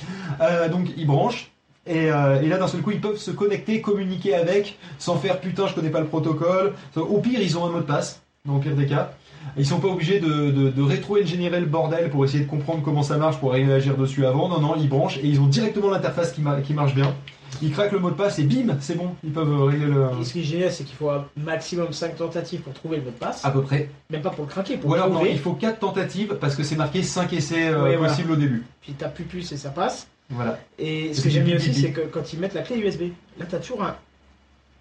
Euh, 0.40 0.68
donc 0.68 0.88
ils 0.96 1.06
branchent, 1.06 1.50
et, 1.86 2.10
euh, 2.10 2.40
et 2.42 2.46
là 2.48 2.58
d'un 2.58 2.68
seul 2.68 2.82
coup 2.82 2.90
ils 2.90 3.00
peuvent 3.00 3.16
se 3.16 3.30
connecter, 3.30 3.80
communiquer 3.80 4.34
avec, 4.34 4.78
sans 4.98 5.16
faire 5.16 5.40
putain 5.40 5.66
je 5.66 5.74
connais 5.74 5.90
pas 5.90 6.00
le 6.00 6.06
protocole. 6.06 6.74
Au 6.96 7.18
pire 7.18 7.40
ils 7.40 7.56
ont 7.58 7.64
un 7.66 7.70
mot 7.70 7.78
de 7.78 7.84
passe, 7.84 8.22
dans 8.44 8.56
le 8.56 8.60
pire 8.60 8.76
des 8.76 8.86
cas. 8.86 9.12
Ils 9.56 9.66
sont 9.66 9.80
pas 9.80 9.88
obligés 9.88 10.20
de, 10.20 10.82
rétro-ingénierer 10.82 11.60
le 11.60 11.66
bordel 11.66 12.10
pour 12.10 12.24
essayer 12.24 12.44
de 12.44 12.48
comprendre 12.48 12.82
comment 12.84 13.02
ça 13.02 13.16
marche 13.16 13.38
pour 13.38 13.52
réagir 13.52 13.96
dessus 13.96 14.26
avant. 14.26 14.48
Non, 14.48 14.60
non, 14.60 14.74
ils 14.76 14.88
branchent 14.88 15.16
et 15.18 15.26
ils 15.26 15.40
ont 15.40 15.46
directement 15.46 15.90
l'interface 15.90 16.32
qui 16.32 16.74
marche 16.74 16.94
bien. 16.94 17.14
Ils 17.62 17.72
craquent 17.72 17.92
le 17.92 17.98
mot 17.98 18.10
de 18.10 18.14
passe 18.14 18.38
et 18.38 18.44
bim, 18.44 18.76
c'est 18.80 18.94
bon, 18.96 19.14
ils 19.24 19.32
peuvent 19.32 19.62
régler 19.64 19.86
le. 19.86 20.06
Et 20.20 20.24
ce 20.24 20.32
qui 20.32 20.40
est 20.40 20.44
génial, 20.44 20.72
c'est 20.72 20.84
qu'il 20.84 20.96
faut 20.96 21.10
un 21.10 21.26
maximum 21.36 21.92
5 21.92 22.16
tentatives 22.16 22.60
pour 22.60 22.72
trouver 22.72 22.98
le 22.98 23.02
mot 23.04 23.10
de 23.10 23.16
passe. 23.16 23.44
À 23.44 23.50
peu 23.50 23.62
près. 23.62 23.90
Même 24.10 24.22
pas 24.22 24.30
pour 24.30 24.44
le 24.44 24.50
craquer, 24.50 24.76
pour 24.76 24.90
Ou 24.90 24.94
le 24.94 25.00
alors 25.02 25.12
non, 25.12 25.26
il 25.26 25.38
faut 25.38 25.52
4 25.54 25.78
tentatives 25.78 26.36
parce 26.40 26.54
que 26.54 26.62
c'est 26.62 26.76
marqué 26.76 27.02
5 27.02 27.32
essais 27.32 27.68
euh, 27.68 27.82
Ouais, 27.84 27.96
voilà. 27.96 28.12
possibles 28.12 28.32
au 28.32 28.36
début. 28.36 28.64
Puis 28.80 28.94
t'as 28.96 29.08
plus 29.08 29.24
plus 29.24 29.50
et 29.52 29.56
ça 29.56 29.70
passe. 29.70 30.06
Voilà. 30.30 30.58
Et 30.78 31.12
ce 31.12 31.22
que 31.22 31.28
j'aime 31.28 31.44
bien 31.44 31.56
aussi, 31.56 31.74
c'est 31.74 31.90
que 31.90 32.02
quand 32.02 32.32
ils 32.32 32.38
mettent 32.38 32.54
la 32.54 32.62
clé 32.62 32.78
USB, 32.78 33.02
là 33.38 33.46
t'as 33.48 33.58
toujours 33.58 33.82
un, 33.82 33.96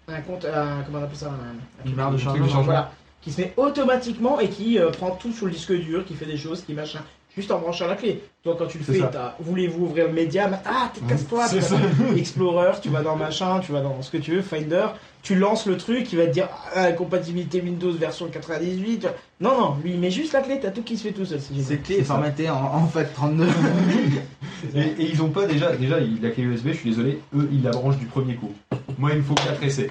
un 0.08 0.20
compte, 0.20 0.44
un, 0.44 0.82
comment 0.86 0.98
on 1.00 1.02
appelle 1.04 1.16
ça, 1.16 1.26
un, 1.26 1.30
un 1.30 1.86
Une 1.88 1.94
barre 1.94 2.10
de 2.12 2.16
de 2.16 2.22
chargement. 2.22 2.62
Voilà, 2.62 2.92
qui 3.20 3.32
se 3.32 3.40
met 3.40 3.52
automatiquement 3.56 4.38
et 4.40 4.48
qui 4.48 4.78
euh, 4.78 4.90
prend 4.90 5.10
tout 5.10 5.32
sur 5.32 5.46
le 5.46 5.52
disque 5.52 5.72
dur, 5.72 6.04
qui 6.04 6.14
fait 6.14 6.24
des 6.26 6.36
choses, 6.36 6.62
qui 6.62 6.72
machin, 6.72 7.00
juste 7.36 7.50
en 7.50 7.58
branchant 7.58 7.86
la 7.86 7.96
clé. 7.96 8.22
Toi, 8.42 8.56
quand 8.58 8.66
tu 8.66 8.78
le 8.78 8.84
fais, 8.84 9.00
voulez-vous 9.40 9.84
ouvrir 9.84 10.06
le 10.06 10.12
média 10.14 10.48
Ah, 10.64 10.90
t'es- 10.94 11.00
casse-toi, 11.06 11.46
C'est 11.46 11.58
tu 11.58 11.64
vas 11.64 11.78
dans 11.78 12.16
Explorer, 12.16 12.72
tu 12.82 12.88
vas 12.88 13.02
dans 13.02 13.16
machin, 13.16 13.60
tu 13.60 13.72
vas 13.72 13.80
dans 13.82 14.00
ce 14.02 14.10
que 14.10 14.16
tu 14.16 14.32
veux, 14.32 14.42
Finder, 14.42 14.86
tu 15.22 15.34
lances 15.34 15.66
le 15.66 15.76
truc, 15.76 16.10
il 16.12 16.18
va 16.18 16.26
te 16.26 16.32
dire 16.32 16.48
ah, 16.74 16.92
compatibilité 16.92 17.60
Windows 17.60 17.92
version 17.92 18.28
98. 18.28 19.06
Non, 19.40 19.58
non, 19.60 19.76
lui 19.84 19.92
il 19.92 20.00
met 20.00 20.10
juste 20.10 20.32
la 20.32 20.40
clé, 20.40 20.58
t'as 20.60 20.70
tout 20.70 20.82
qui 20.82 20.96
se 20.96 21.02
fait 21.08 21.12
tout 21.12 21.24
seul. 21.26 21.40
Cette 21.40 21.82
clé 21.82 21.96
est 21.98 22.02
formatée 22.04 22.48
en, 22.50 22.56
en 22.56 22.86
FAT32. 22.86 23.44
Et, 24.74 24.78
et 24.80 25.10
ils 25.10 25.22
ont 25.22 25.30
pas 25.30 25.46
déjà, 25.46 25.74
déjà 25.74 25.98
la 25.98 26.30
clé 26.30 26.42
USB, 26.42 26.68
je 26.68 26.72
suis 26.74 26.90
désolé, 26.90 27.18
eux 27.34 27.48
ils 27.50 27.62
la 27.62 27.70
branchent 27.70 27.96
du 27.96 28.04
premier 28.04 28.34
coup. 28.34 28.52
Moi 28.98 29.10
il 29.12 29.18
me 29.18 29.22
faut 29.22 29.34
4 29.34 29.62
essais. 29.62 29.90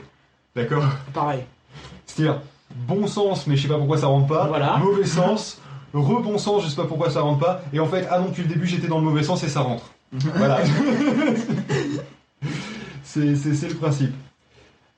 D'accord? 0.55 0.83
Pareil. 1.13 1.41
C'est-à-dire, 2.05 2.41
bon 2.87 3.07
sens, 3.07 3.47
mais 3.47 3.55
je 3.55 3.63
sais 3.63 3.67
pas 3.67 3.77
pourquoi 3.77 3.97
ça 3.97 4.07
rentre 4.07 4.27
pas. 4.27 4.45
Voilà. 4.47 4.77
Mauvais 4.77 5.05
sens, 5.05 5.59
rebon 5.93 6.37
sens, 6.37 6.63
je 6.63 6.69
sais 6.69 6.75
pas 6.75 6.85
pourquoi 6.85 7.09
ça 7.09 7.21
rentre 7.21 7.39
pas. 7.39 7.61
Et 7.73 7.79
en 7.79 7.87
fait, 7.87 8.07
ah 8.09 8.19
non, 8.19 8.27
depuis 8.27 8.43
le 8.43 8.49
début 8.49 8.67
j'étais 8.67 8.87
dans 8.87 8.99
le 8.99 9.05
mauvais 9.05 9.23
sens 9.23 9.43
et 9.43 9.49
ça 9.49 9.61
rentre. 9.61 9.91
Voilà. 10.11 10.59
c'est 13.03 13.21
le 13.23 13.75
principe. 13.75 14.13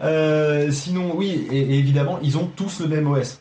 Euh, 0.01 0.71
sinon, 0.71 1.13
oui, 1.15 1.47
et, 1.51 1.59
et 1.59 1.79
évidemment, 1.79 2.19
ils 2.23 2.37
ont 2.37 2.49
tous 2.55 2.79
le 2.79 2.87
même 2.87 3.07
OS. 3.07 3.39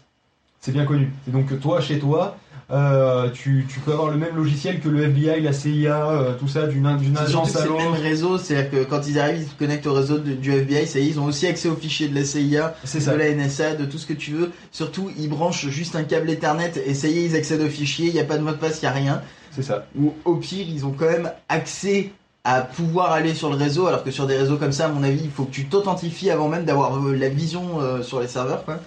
C'est 0.60 0.72
bien 0.72 0.84
connu. 0.84 1.12
Et 1.26 1.30
donc, 1.30 1.58
toi, 1.60 1.80
chez 1.80 1.98
toi, 1.98 2.36
Euh, 2.72 3.30
tu, 3.30 3.66
tu 3.68 3.80
peux 3.80 3.92
avoir 3.92 4.10
le 4.10 4.16
même 4.16 4.36
logiciel 4.36 4.78
que 4.80 4.88
le 4.88 5.02
FBI, 5.02 5.40
la 5.40 5.52
CIA, 5.52 6.06
euh, 6.08 6.34
tout 6.38 6.46
ça, 6.46 6.68
d'une 6.68 6.86
agence 6.86 7.56
à 7.56 7.60
c'est 7.62 7.66
le 7.66 7.74
même 7.74 7.88
l'autre. 7.90 8.00
réseau, 8.02 8.38
c'est-à-dire 8.38 8.70
que 8.70 8.84
quand 8.84 9.08
ils 9.08 9.18
arrivent, 9.18 9.42
ils 9.42 9.48
se 9.50 9.54
connectent 9.58 9.86
au 9.88 9.92
réseau 9.92 10.18
de- 10.18 10.32
du 10.34 10.52
FBI, 10.52 10.86
ça 10.86 11.00
y 11.00 11.02
est, 11.02 11.06
ils 11.08 11.18
ont 11.18 11.24
aussi 11.24 11.48
accès 11.48 11.68
aux 11.68 11.74
fichiers 11.74 12.06
de 12.08 12.14
la 12.14 12.24
CIA, 12.24 12.74
ça. 13.00 13.12
de 13.12 13.16
la 13.18 13.28
NSA, 13.30 13.74
de 13.74 13.86
tout 13.86 13.98
ce 13.98 14.06
que 14.06 14.12
tu 14.12 14.30
veux. 14.32 14.52
Surtout, 14.70 15.10
ils 15.18 15.28
branchent 15.28 15.66
juste 15.68 15.96
un 15.96 16.04
câble 16.04 16.30
Ethernet 16.30 16.72
et 16.86 16.94
ça 16.94 17.08
y 17.08 17.18
est, 17.18 17.24
ils 17.24 17.34
accèdent 17.36 17.62
aux 17.62 17.68
fichiers, 17.68 18.06
il 18.06 18.12
n'y 18.14 18.20
a 18.20 18.24
pas 18.24 18.38
de 18.38 18.42
mot 18.44 18.52
de 18.52 18.56
passe, 18.56 18.78
il 18.82 18.84
n'y 18.84 18.88
a 18.90 18.92
rien. 18.92 19.22
C'est 19.50 19.62
ça. 19.64 19.86
Ou 19.98 20.14
au 20.24 20.36
pire, 20.36 20.64
ils 20.68 20.86
ont 20.86 20.92
quand 20.96 21.06
même 21.10 21.30
accès 21.48 22.12
à 22.44 22.60
pouvoir 22.60 23.10
aller 23.10 23.34
sur 23.34 23.50
le 23.50 23.56
réseau, 23.56 23.88
alors 23.88 24.04
que 24.04 24.12
sur 24.12 24.28
des 24.28 24.36
réseaux 24.36 24.56
comme 24.58 24.70
ça, 24.72 24.84
à 24.86 24.88
mon 24.88 25.02
avis, 25.02 25.22
il 25.24 25.30
faut 25.30 25.44
que 25.44 25.50
tu 25.50 25.64
t'authentifies 25.66 26.30
avant 26.30 26.48
même 26.48 26.64
d'avoir 26.64 26.96
euh, 27.04 27.16
la 27.16 27.28
vision 27.28 27.80
euh, 27.80 28.02
sur 28.02 28.20
les 28.20 28.28
serveurs, 28.28 28.64
quoi. 28.64 28.78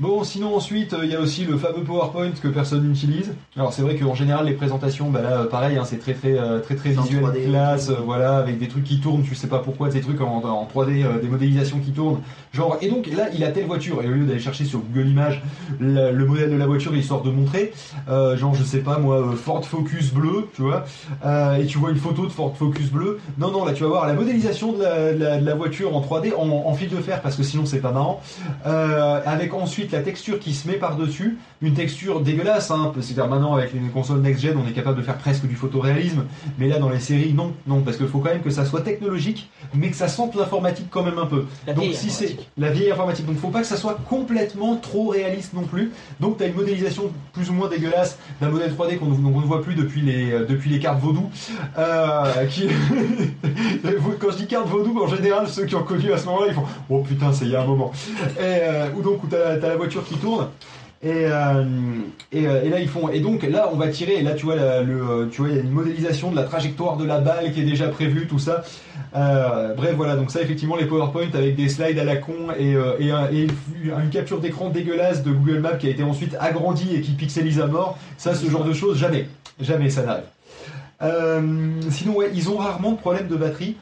Bon, 0.00 0.24
sinon 0.24 0.56
ensuite, 0.56 0.94
euh, 0.94 1.00
il 1.04 1.10
y 1.10 1.14
a 1.14 1.20
aussi 1.20 1.44
le 1.44 1.58
fameux 1.58 1.82
PowerPoint 1.84 2.30
que 2.42 2.48
personne 2.48 2.88
n'utilise. 2.88 3.34
Alors 3.54 3.74
c'est 3.74 3.82
vrai 3.82 3.96
qu'en 3.96 4.14
général, 4.14 4.46
les 4.46 4.54
présentations, 4.54 5.10
bah 5.10 5.20
là, 5.20 5.44
pareil, 5.44 5.76
hein, 5.76 5.82
c'est 5.84 5.98
très 5.98 6.14
très 6.14 6.38
euh, 6.38 6.58
très 6.60 6.74
très 6.74 6.90
visuel, 6.90 7.22
3D, 7.22 7.48
classe, 7.50 7.90
voilà, 7.90 8.38
avec 8.38 8.58
des 8.58 8.66
trucs 8.68 8.84
qui 8.84 8.98
tournent, 9.00 9.22
tu 9.22 9.34
sais 9.34 9.46
pas 9.46 9.58
pourquoi, 9.58 9.90
des 9.90 10.00
trucs 10.00 10.22
en, 10.22 10.42
en 10.42 10.64
3D, 10.66 11.04
euh, 11.04 11.20
des 11.20 11.28
modélisations 11.28 11.80
qui 11.80 11.90
tournent. 11.90 12.20
Genre, 12.54 12.78
et 12.80 12.88
donc 12.88 13.08
là, 13.14 13.24
il 13.34 13.44
a 13.44 13.48
telle 13.48 13.66
voiture, 13.66 14.02
et 14.02 14.08
au 14.08 14.10
lieu 14.12 14.24
d'aller 14.24 14.40
chercher 14.40 14.64
sur 14.64 14.78
Google 14.78 15.06
Images 15.10 15.42
le, 15.78 16.12
le 16.12 16.24
modèle 16.24 16.50
de 16.50 16.56
la 16.56 16.66
voiture, 16.66 16.96
histoire 16.96 17.20
de 17.20 17.30
montrer, 17.30 17.72
euh, 18.08 18.38
genre, 18.38 18.54
je 18.54 18.64
sais 18.64 18.78
pas 18.80 18.98
moi, 18.98 19.34
Ford 19.36 19.66
Focus 19.66 20.14
bleu, 20.14 20.48
tu 20.56 20.62
vois, 20.62 20.84
euh, 21.26 21.56
et 21.56 21.66
tu 21.66 21.76
vois 21.76 21.90
une 21.90 21.98
photo 21.98 22.24
de 22.24 22.32
Ford 22.32 22.56
Focus 22.56 22.90
bleu. 22.90 23.18
Non, 23.36 23.50
non, 23.50 23.66
là, 23.66 23.74
tu 23.74 23.82
vas 23.82 23.90
voir 23.90 24.06
la 24.06 24.14
modélisation 24.14 24.72
de 24.72 24.82
la, 24.82 25.12
de 25.12 25.18
la- 25.18 25.38
de 25.40 25.44
la 25.44 25.54
voiture 25.54 25.94
en 25.94 26.00
3D 26.00 26.32
en, 26.34 26.48
en 26.48 26.72
fil 26.72 26.88
de 26.88 26.96
fer, 26.96 27.20
parce 27.20 27.36
que 27.36 27.42
sinon, 27.42 27.66
c'est 27.66 27.80
pas 27.80 27.92
marrant. 27.92 28.22
Avec 28.64 29.52
ensuite 29.52 29.89
la 29.92 30.02
texture 30.02 30.38
qui 30.38 30.54
se 30.54 30.68
met 30.68 30.74
par-dessus, 30.74 31.38
une 31.62 31.74
texture 31.74 32.20
dégueulasse, 32.20 32.70
hein, 32.70 32.92
c'est-à-dire 33.00 33.28
maintenant 33.28 33.54
avec 33.54 33.72
les 33.72 33.80
consoles 33.88 34.20
next-gen 34.20 34.56
on 34.56 34.68
est 34.68 34.72
capable 34.72 34.98
de 34.98 35.02
faire 35.02 35.18
presque 35.18 35.46
du 35.46 35.54
photoréalisme, 35.54 36.24
mais 36.58 36.68
là 36.68 36.78
dans 36.78 36.88
les 36.88 37.00
séries 37.00 37.32
non, 37.32 37.52
non, 37.66 37.80
parce 37.82 37.96
qu'il 37.96 38.08
faut 38.08 38.18
quand 38.18 38.30
même 38.30 38.42
que 38.42 38.50
ça 38.50 38.64
soit 38.64 38.80
technologique, 38.82 39.50
mais 39.74 39.90
que 39.90 39.96
ça 39.96 40.08
sente 40.08 40.34
l'informatique 40.34 40.86
quand 40.90 41.02
même 41.02 41.18
un 41.18 41.26
peu. 41.26 41.46
La 41.66 41.74
donc 41.74 41.92
si 41.92 42.10
c'est 42.10 42.36
la 42.56 42.70
vieille 42.70 42.90
informatique, 42.90 43.26
donc 43.26 43.36
faut 43.38 43.48
pas 43.48 43.60
que 43.60 43.66
ça 43.66 43.76
soit 43.76 43.98
complètement 44.08 44.76
trop 44.76 45.08
réaliste 45.08 45.54
non 45.54 45.62
plus, 45.62 45.92
donc 46.20 46.38
tu 46.38 46.44
as 46.44 46.46
une 46.46 46.54
modélisation 46.54 47.10
plus 47.32 47.50
ou 47.50 47.52
moins 47.52 47.68
dégueulasse 47.68 48.18
d'un 48.40 48.48
modèle 48.48 48.72
3D 48.72 48.98
qu'on 48.98 49.06
ne 49.06 49.46
voit 49.46 49.62
plus 49.62 49.74
depuis 49.74 50.00
les, 50.00 50.32
euh, 50.32 50.46
depuis 50.46 50.70
les 50.70 50.78
cartes 50.78 51.00
vaudou, 51.00 51.30
euh, 51.78 52.46
qui... 52.46 52.68
quand 54.20 54.30
je 54.30 54.36
dis 54.36 54.46
carte 54.46 54.68
vaudou, 54.68 54.98
en 55.02 55.08
général 55.08 55.48
ceux 55.48 55.64
qui 55.64 55.74
ont 55.74 55.82
connu 55.82 56.12
à 56.12 56.18
ce 56.18 56.26
moment-là 56.26 56.46
ils 56.48 56.54
font 56.54 56.64
«Oh 56.90 57.00
putain 57.00 57.32
c'est 57.32 57.44
il 57.44 57.52
y 57.52 57.56
a 57.56 57.62
un 57.62 57.66
moment». 57.66 57.92
Euh, 58.40 58.88
ou 58.96 59.02
donc 59.02 59.22
où 59.24 59.26
t'as 59.26 59.54
as 59.54 59.56
la 59.56 59.76
voiture 59.80 60.04
qui 60.04 60.16
tourne. 60.16 60.48
Et, 61.02 61.08
euh, 61.24 61.64
euh, 62.34 62.62
et 62.62 62.68
là 62.68 62.78
ils 62.78 62.88
font 62.88 63.08
et 63.08 63.20
donc 63.20 63.42
là 63.42 63.70
on 63.72 63.76
va 63.76 63.88
tirer 63.88 64.16
et 64.16 64.22
là 64.22 64.32
tu 64.34 64.44
vois 64.44 64.54
la- 64.56 64.82
le 64.82 65.30
tu 65.32 65.40
vois 65.40 65.48
il 65.50 65.56
y 65.56 65.58
a 65.58 65.62
une 65.62 65.70
modélisation 65.70 66.30
de 66.30 66.36
la 66.36 66.42
trajectoire 66.42 66.98
de 66.98 67.06
la 67.06 67.20
balle 67.20 67.52
qui 67.54 67.60
est 67.62 67.64
déjà 67.64 67.88
prévue 67.88 68.26
tout 68.26 68.38
ça. 68.38 68.62
Euh, 69.16 69.72
bref 69.74 69.94
voilà 69.96 70.14
donc 70.16 70.30
ça 70.30 70.42
effectivement 70.42 70.76
les 70.76 70.84
PowerPoint 70.84 71.30
avec 71.32 71.56
des 71.56 71.70
slides 71.70 71.98
à 71.98 72.04
la 72.04 72.16
con 72.16 72.34
et, 72.58 72.72
et, 72.98 73.10
un- 73.12 73.30
et 73.32 73.46
une, 73.82 74.10
capture 74.10 74.40
d'écran 74.40 74.68
dégueulasse 74.68 75.22
de 75.22 75.32
Google 75.32 75.60
Maps 75.60 75.76
qui 75.78 75.86
a 75.86 75.90
été 75.90 76.02
ensuite 76.02 76.36
agrandie 76.38 76.94
et 76.94 77.00
qui 77.00 77.12
pixelise 77.12 77.60
à 77.60 77.66
mort. 77.66 77.96
Ça 78.18 78.34
ce 78.34 78.50
genre 78.50 78.64
de 78.64 78.74
choses 78.74 78.98
jamais. 78.98 79.26
Jamais 79.58 79.88
ça 79.88 80.02
n'arrive. 80.02 80.28
Sinon 81.90 82.14
ouais 82.16 82.30
ils 82.34 82.50
ont 82.50 82.58
rarement 82.58 82.92
de 82.92 82.98
problème 82.98 83.26
de 83.26 83.36
batterie. 83.36 83.76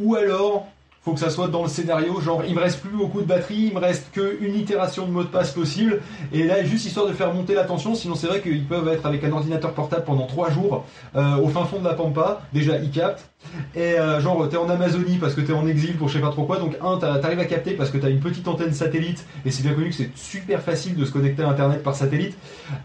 Ou 0.00 0.16
alors 0.16 0.66
faut 1.04 1.12
que 1.12 1.20
ça 1.20 1.28
soit 1.28 1.48
dans 1.48 1.62
le 1.62 1.68
scénario, 1.68 2.18
genre 2.20 2.42
il 2.48 2.54
me 2.54 2.60
reste 2.60 2.80
plus 2.80 2.96
beaucoup 2.96 3.20
de 3.20 3.26
batterie, 3.26 3.68
il 3.68 3.74
me 3.74 3.78
reste 3.78 4.10
qu'une 4.10 4.54
itération 4.54 5.06
de 5.06 5.12
mot 5.12 5.22
de 5.22 5.28
passe 5.28 5.50
possible, 5.50 6.00
et 6.32 6.44
là 6.44 6.64
juste 6.64 6.86
histoire 6.86 7.06
de 7.06 7.12
faire 7.12 7.34
monter 7.34 7.54
la 7.54 7.64
tension, 7.64 7.94
sinon 7.94 8.14
c'est 8.14 8.26
vrai 8.26 8.40
qu'ils 8.40 8.64
peuvent 8.64 8.88
être 8.88 9.04
avec 9.04 9.22
un 9.22 9.32
ordinateur 9.32 9.74
portable 9.74 10.04
pendant 10.04 10.26
3 10.26 10.50
jours, 10.50 10.86
euh, 11.14 11.36
au 11.36 11.48
fin 11.48 11.66
fond 11.66 11.78
de 11.78 11.84
la 11.84 11.92
pampa, 11.92 12.40
déjà 12.54 12.78
ils 12.78 12.90
captent, 12.90 13.28
et 13.74 13.98
euh, 13.98 14.18
genre 14.20 14.48
t'es 14.48 14.56
en 14.56 14.70
Amazonie 14.70 15.18
parce 15.18 15.34
que 15.34 15.42
t'es 15.42 15.52
en 15.52 15.66
exil 15.66 15.96
pour 15.96 16.08
je 16.08 16.14
sais 16.14 16.20
pas 16.20 16.30
trop 16.30 16.44
quoi, 16.44 16.58
donc 16.58 16.74
un 16.80 16.96
t'arrives 16.96 17.40
à 17.40 17.44
capter 17.44 17.72
parce 17.72 17.90
que 17.90 17.98
t'as 17.98 18.08
une 18.08 18.20
petite 18.20 18.48
antenne 18.48 18.72
satellite, 18.72 19.26
et 19.44 19.50
c'est 19.50 19.62
bien 19.62 19.74
connu 19.74 19.90
que 19.90 19.94
c'est 19.96 20.10
super 20.14 20.62
facile 20.62 20.94
de 20.96 21.04
se 21.04 21.10
connecter 21.10 21.42
à 21.42 21.50
internet 21.50 21.82
par 21.82 21.94
satellite, 21.94 22.34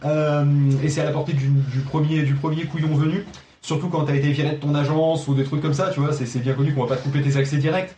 euh, 0.03 0.43
et 0.83 0.89
c'est 0.89 0.99
à 0.99 1.05
la 1.05 1.11
portée 1.11 1.31
du 1.31 1.49
premier, 1.85 2.23
du 2.23 2.33
premier 2.33 2.65
couillon 2.65 2.93
venu. 2.93 3.23
Surtout 3.61 3.90
quand 3.90 4.06
t'as 4.06 4.15
été 4.15 4.31
viré 4.31 4.52
de 4.52 4.56
ton 4.56 4.73
agence 4.73 5.27
ou 5.27 5.34
des 5.34 5.44
trucs 5.44 5.61
comme 5.61 5.73
ça, 5.73 5.90
tu 5.94 5.99
vois, 5.99 6.14
c'est 6.14 6.40
bien 6.40 6.53
connu 6.53 6.73
qu'on 6.73 6.84
va 6.86 6.95
pas 6.95 6.95
te 6.95 7.03
couper 7.03 7.22
tes 7.22 7.36
accès 7.38 7.57
directs. 7.57 7.94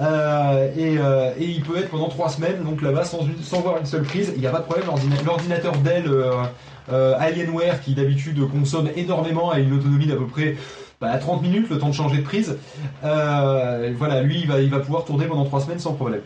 Euh, 0.00 0.70
et, 0.76 0.98
euh, 0.98 1.32
et 1.38 1.44
il 1.46 1.62
peut 1.62 1.76
être 1.78 1.90
pendant 1.90 2.08
trois 2.08 2.28
semaines, 2.28 2.62
donc 2.62 2.80
là-bas, 2.80 3.04
sans, 3.04 3.26
voir 3.60 3.78
une 3.78 3.86
seule 3.86 4.04
prise. 4.04 4.32
Il 4.36 4.40
n'y 4.40 4.46
a 4.46 4.50
pas 4.50 4.60
de 4.60 4.64
problème, 4.64 4.86
l'ordina- 4.86 5.22
l'ordinateur 5.24 5.76
Dell 5.78 6.04
euh, 6.06 7.14
Alienware, 7.18 7.80
qui 7.80 7.94
d'habitude 7.94 8.40
consomme 8.48 8.88
énormément, 8.96 9.50
a 9.50 9.58
une 9.58 9.72
autonomie 9.72 10.06
d'à 10.06 10.16
peu 10.16 10.26
près 10.26 10.56
bah, 11.00 11.16
30 11.18 11.42
minutes, 11.42 11.68
le 11.70 11.78
temps 11.78 11.88
de 11.88 11.94
changer 11.94 12.18
de 12.18 12.22
prise. 12.22 12.56
Voilà, 13.02 14.22
lui, 14.22 14.40
il 14.40 14.46
va, 14.46 14.60
il 14.60 14.70
va 14.70 14.78
pouvoir 14.78 15.04
tourner 15.04 15.26
pendant 15.26 15.44
trois 15.44 15.60
semaines 15.60 15.80
sans 15.80 15.94
problème. 15.94 16.22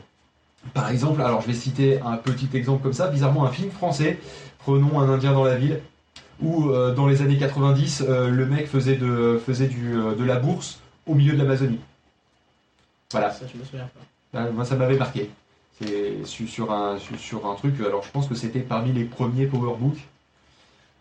Par 0.72 0.90
exemple, 0.90 1.20
alors 1.20 1.40
je 1.42 1.46
vais 1.46 1.52
citer 1.54 2.00
un 2.00 2.16
petit 2.16 2.48
exemple 2.54 2.82
comme 2.82 2.92
ça, 2.94 3.08
bizarrement 3.08 3.44
un 3.44 3.50
film 3.50 3.70
français, 3.70 4.18
prenons 4.58 4.98
un 4.98 5.08
Indien 5.10 5.32
dans 5.32 5.44
la 5.44 5.56
ville, 5.56 5.80
où 6.42 6.70
euh, 6.70 6.94
dans 6.94 7.06
les 7.06 7.22
années 7.22 7.38
90, 7.38 8.04
euh, 8.08 8.28
le 8.28 8.46
mec 8.46 8.66
faisait, 8.66 8.96
de, 8.96 9.40
faisait 9.44 9.66
du, 9.66 9.94
euh, 9.96 10.14
de 10.14 10.24
la 10.24 10.36
bourse 10.36 10.80
au 11.06 11.14
milieu 11.14 11.32
de 11.34 11.38
l'Amazonie. 11.38 11.80
Voilà. 13.12 13.30
Ça, 13.30 13.44
je 13.52 13.58
me 13.58 13.64
souviens 13.64 13.88
pas. 14.32 14.38
Ah, 14.40 14.50
Moi, 14.50 14.64
ça 14.64 14.74
m'avait 14.76 14.96
marqué. 14.96 15.30
C'est 15.80 16.24
su- 16.24 16.46
sur 16.48 16.72
un, 16.72 16.98
su- 16.98 17.18
sur 17.18 17.46
un 17.46 17.54
truc. 17.54 17.74
Alors, 17.80 18.02
je 18.02 18.10
pense 18.10 18.26
que 18.28 18.34
c'était 18.34 18.60
parmi 18.60 18.92
les 18.92 19.04
premiers 19.04 19.46
PowerBook. 19.46 19.96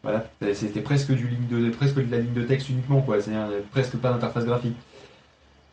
Voilà, 0.04 0.26
c'était 0.54 0.82
presque 0.82 1.12
du 1.14 1.28
ligne 1.28 1.48
de 1.50 1.70
presque 1.70 1.96
de 1.96 2.12
la 2.12 2.18
ligne 2.18 2.34
de 2.34 2.42
texte 2.44 2.68
uniquement, 2.70 3.02
quoi. 3.02 3.18
Euh, 3.26 3.62
presque 3.72 3.96
pas 3.98 4.12
d'interface 4.12 4.44
graphique. 4.46 4.76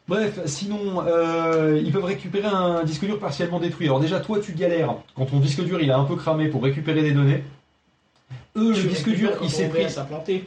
Bref, 0.07 0.39
sinon, 0.47 1.05
euh, 1.07 1.81
ils 1.83 1.91
peuvent 1.93 2.05
récupérer 2.05 2.47
un 2.47 2.85
disque 2.85 3.05
dur 3.05 3.19
partiellement 3.19 3.59
détruit. 3.59 3.87
Alors 3.87 3.99
déjà, 4.01 4.21
toi, 4.21 4.39
tu 4.41 4.53
galères 4.53 4.95
quand 5.17 5.27
ton 5.27 5.41
disque 5.41 5.63
dur 5.65 5.81
il 5.81 5.91
a 5.91 5.99
un 5.99 6.05
peu 6.05 6.15
cramé 6.17 6.49
pour 6.49 6.63
récupérer 6.63 7.03
des 7.03 7.13
données. 7.13 7.43
Eux, 8.57 8.73
le 8.73 8.83
disque 8.89 9.11
dur, 9.11 9.31
il 9.43 9.51
s'est 9.51 9.69
pris. 9.69 9.87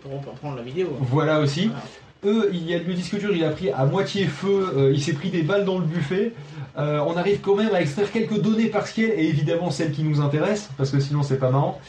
Pour, 0.01 0.19
pour 0.21 0.33
prendre 0.33 0.57
la 0.57 0.63
vidéo. 0.63 0.97
Voilà 0.99 1.39
aussi. 1.39 1.67
Voilà. 1.67 1.83
Eux, 2.25 2.49
il 2.53 2.63
y 2.69 2.73
a 2.73 2.77
le 2.77 2.93
disque 2.93 3.17
dur, 3.19 3.35
il 3.35 3.43
a 3.43 3.49
pris 3.49 3.69
à 3.69 3.85
moitié 3.85 4.27
feu, 4.27 4.71
euh, 4.77 4.91
il 4.93 5.03
s'est 5.03 5.13
pris 5.13 5.29
des 5.29 5.41
balles 5.41 5.65
dans 5.65 5.77
le 5.77 5.85
buffet. 5.85 6.31
Euh, 6.77 6.99
on 7.05 7.17
arrive 7.17 7.41
quand 7.41 7.55
même 7.55 7.75
à 7.75 7.81
extraire 7.81 8.11
quelques 8.11 8.39
données 8.39 8.67
partielles 8.67 9.11
et 9.17 9.27
évidemment 9.27 9.71
celles 9.71 9.91
qui 9.91 10.03
nous 10.03 10.21
intéressent, 10.21 10.69
parce 10.77 10.89
que 10.89 10.99
sinon 11.01 11.21
c'est 11.21 11.37
pas 11.37 11.51
marrant. 11.51 11.81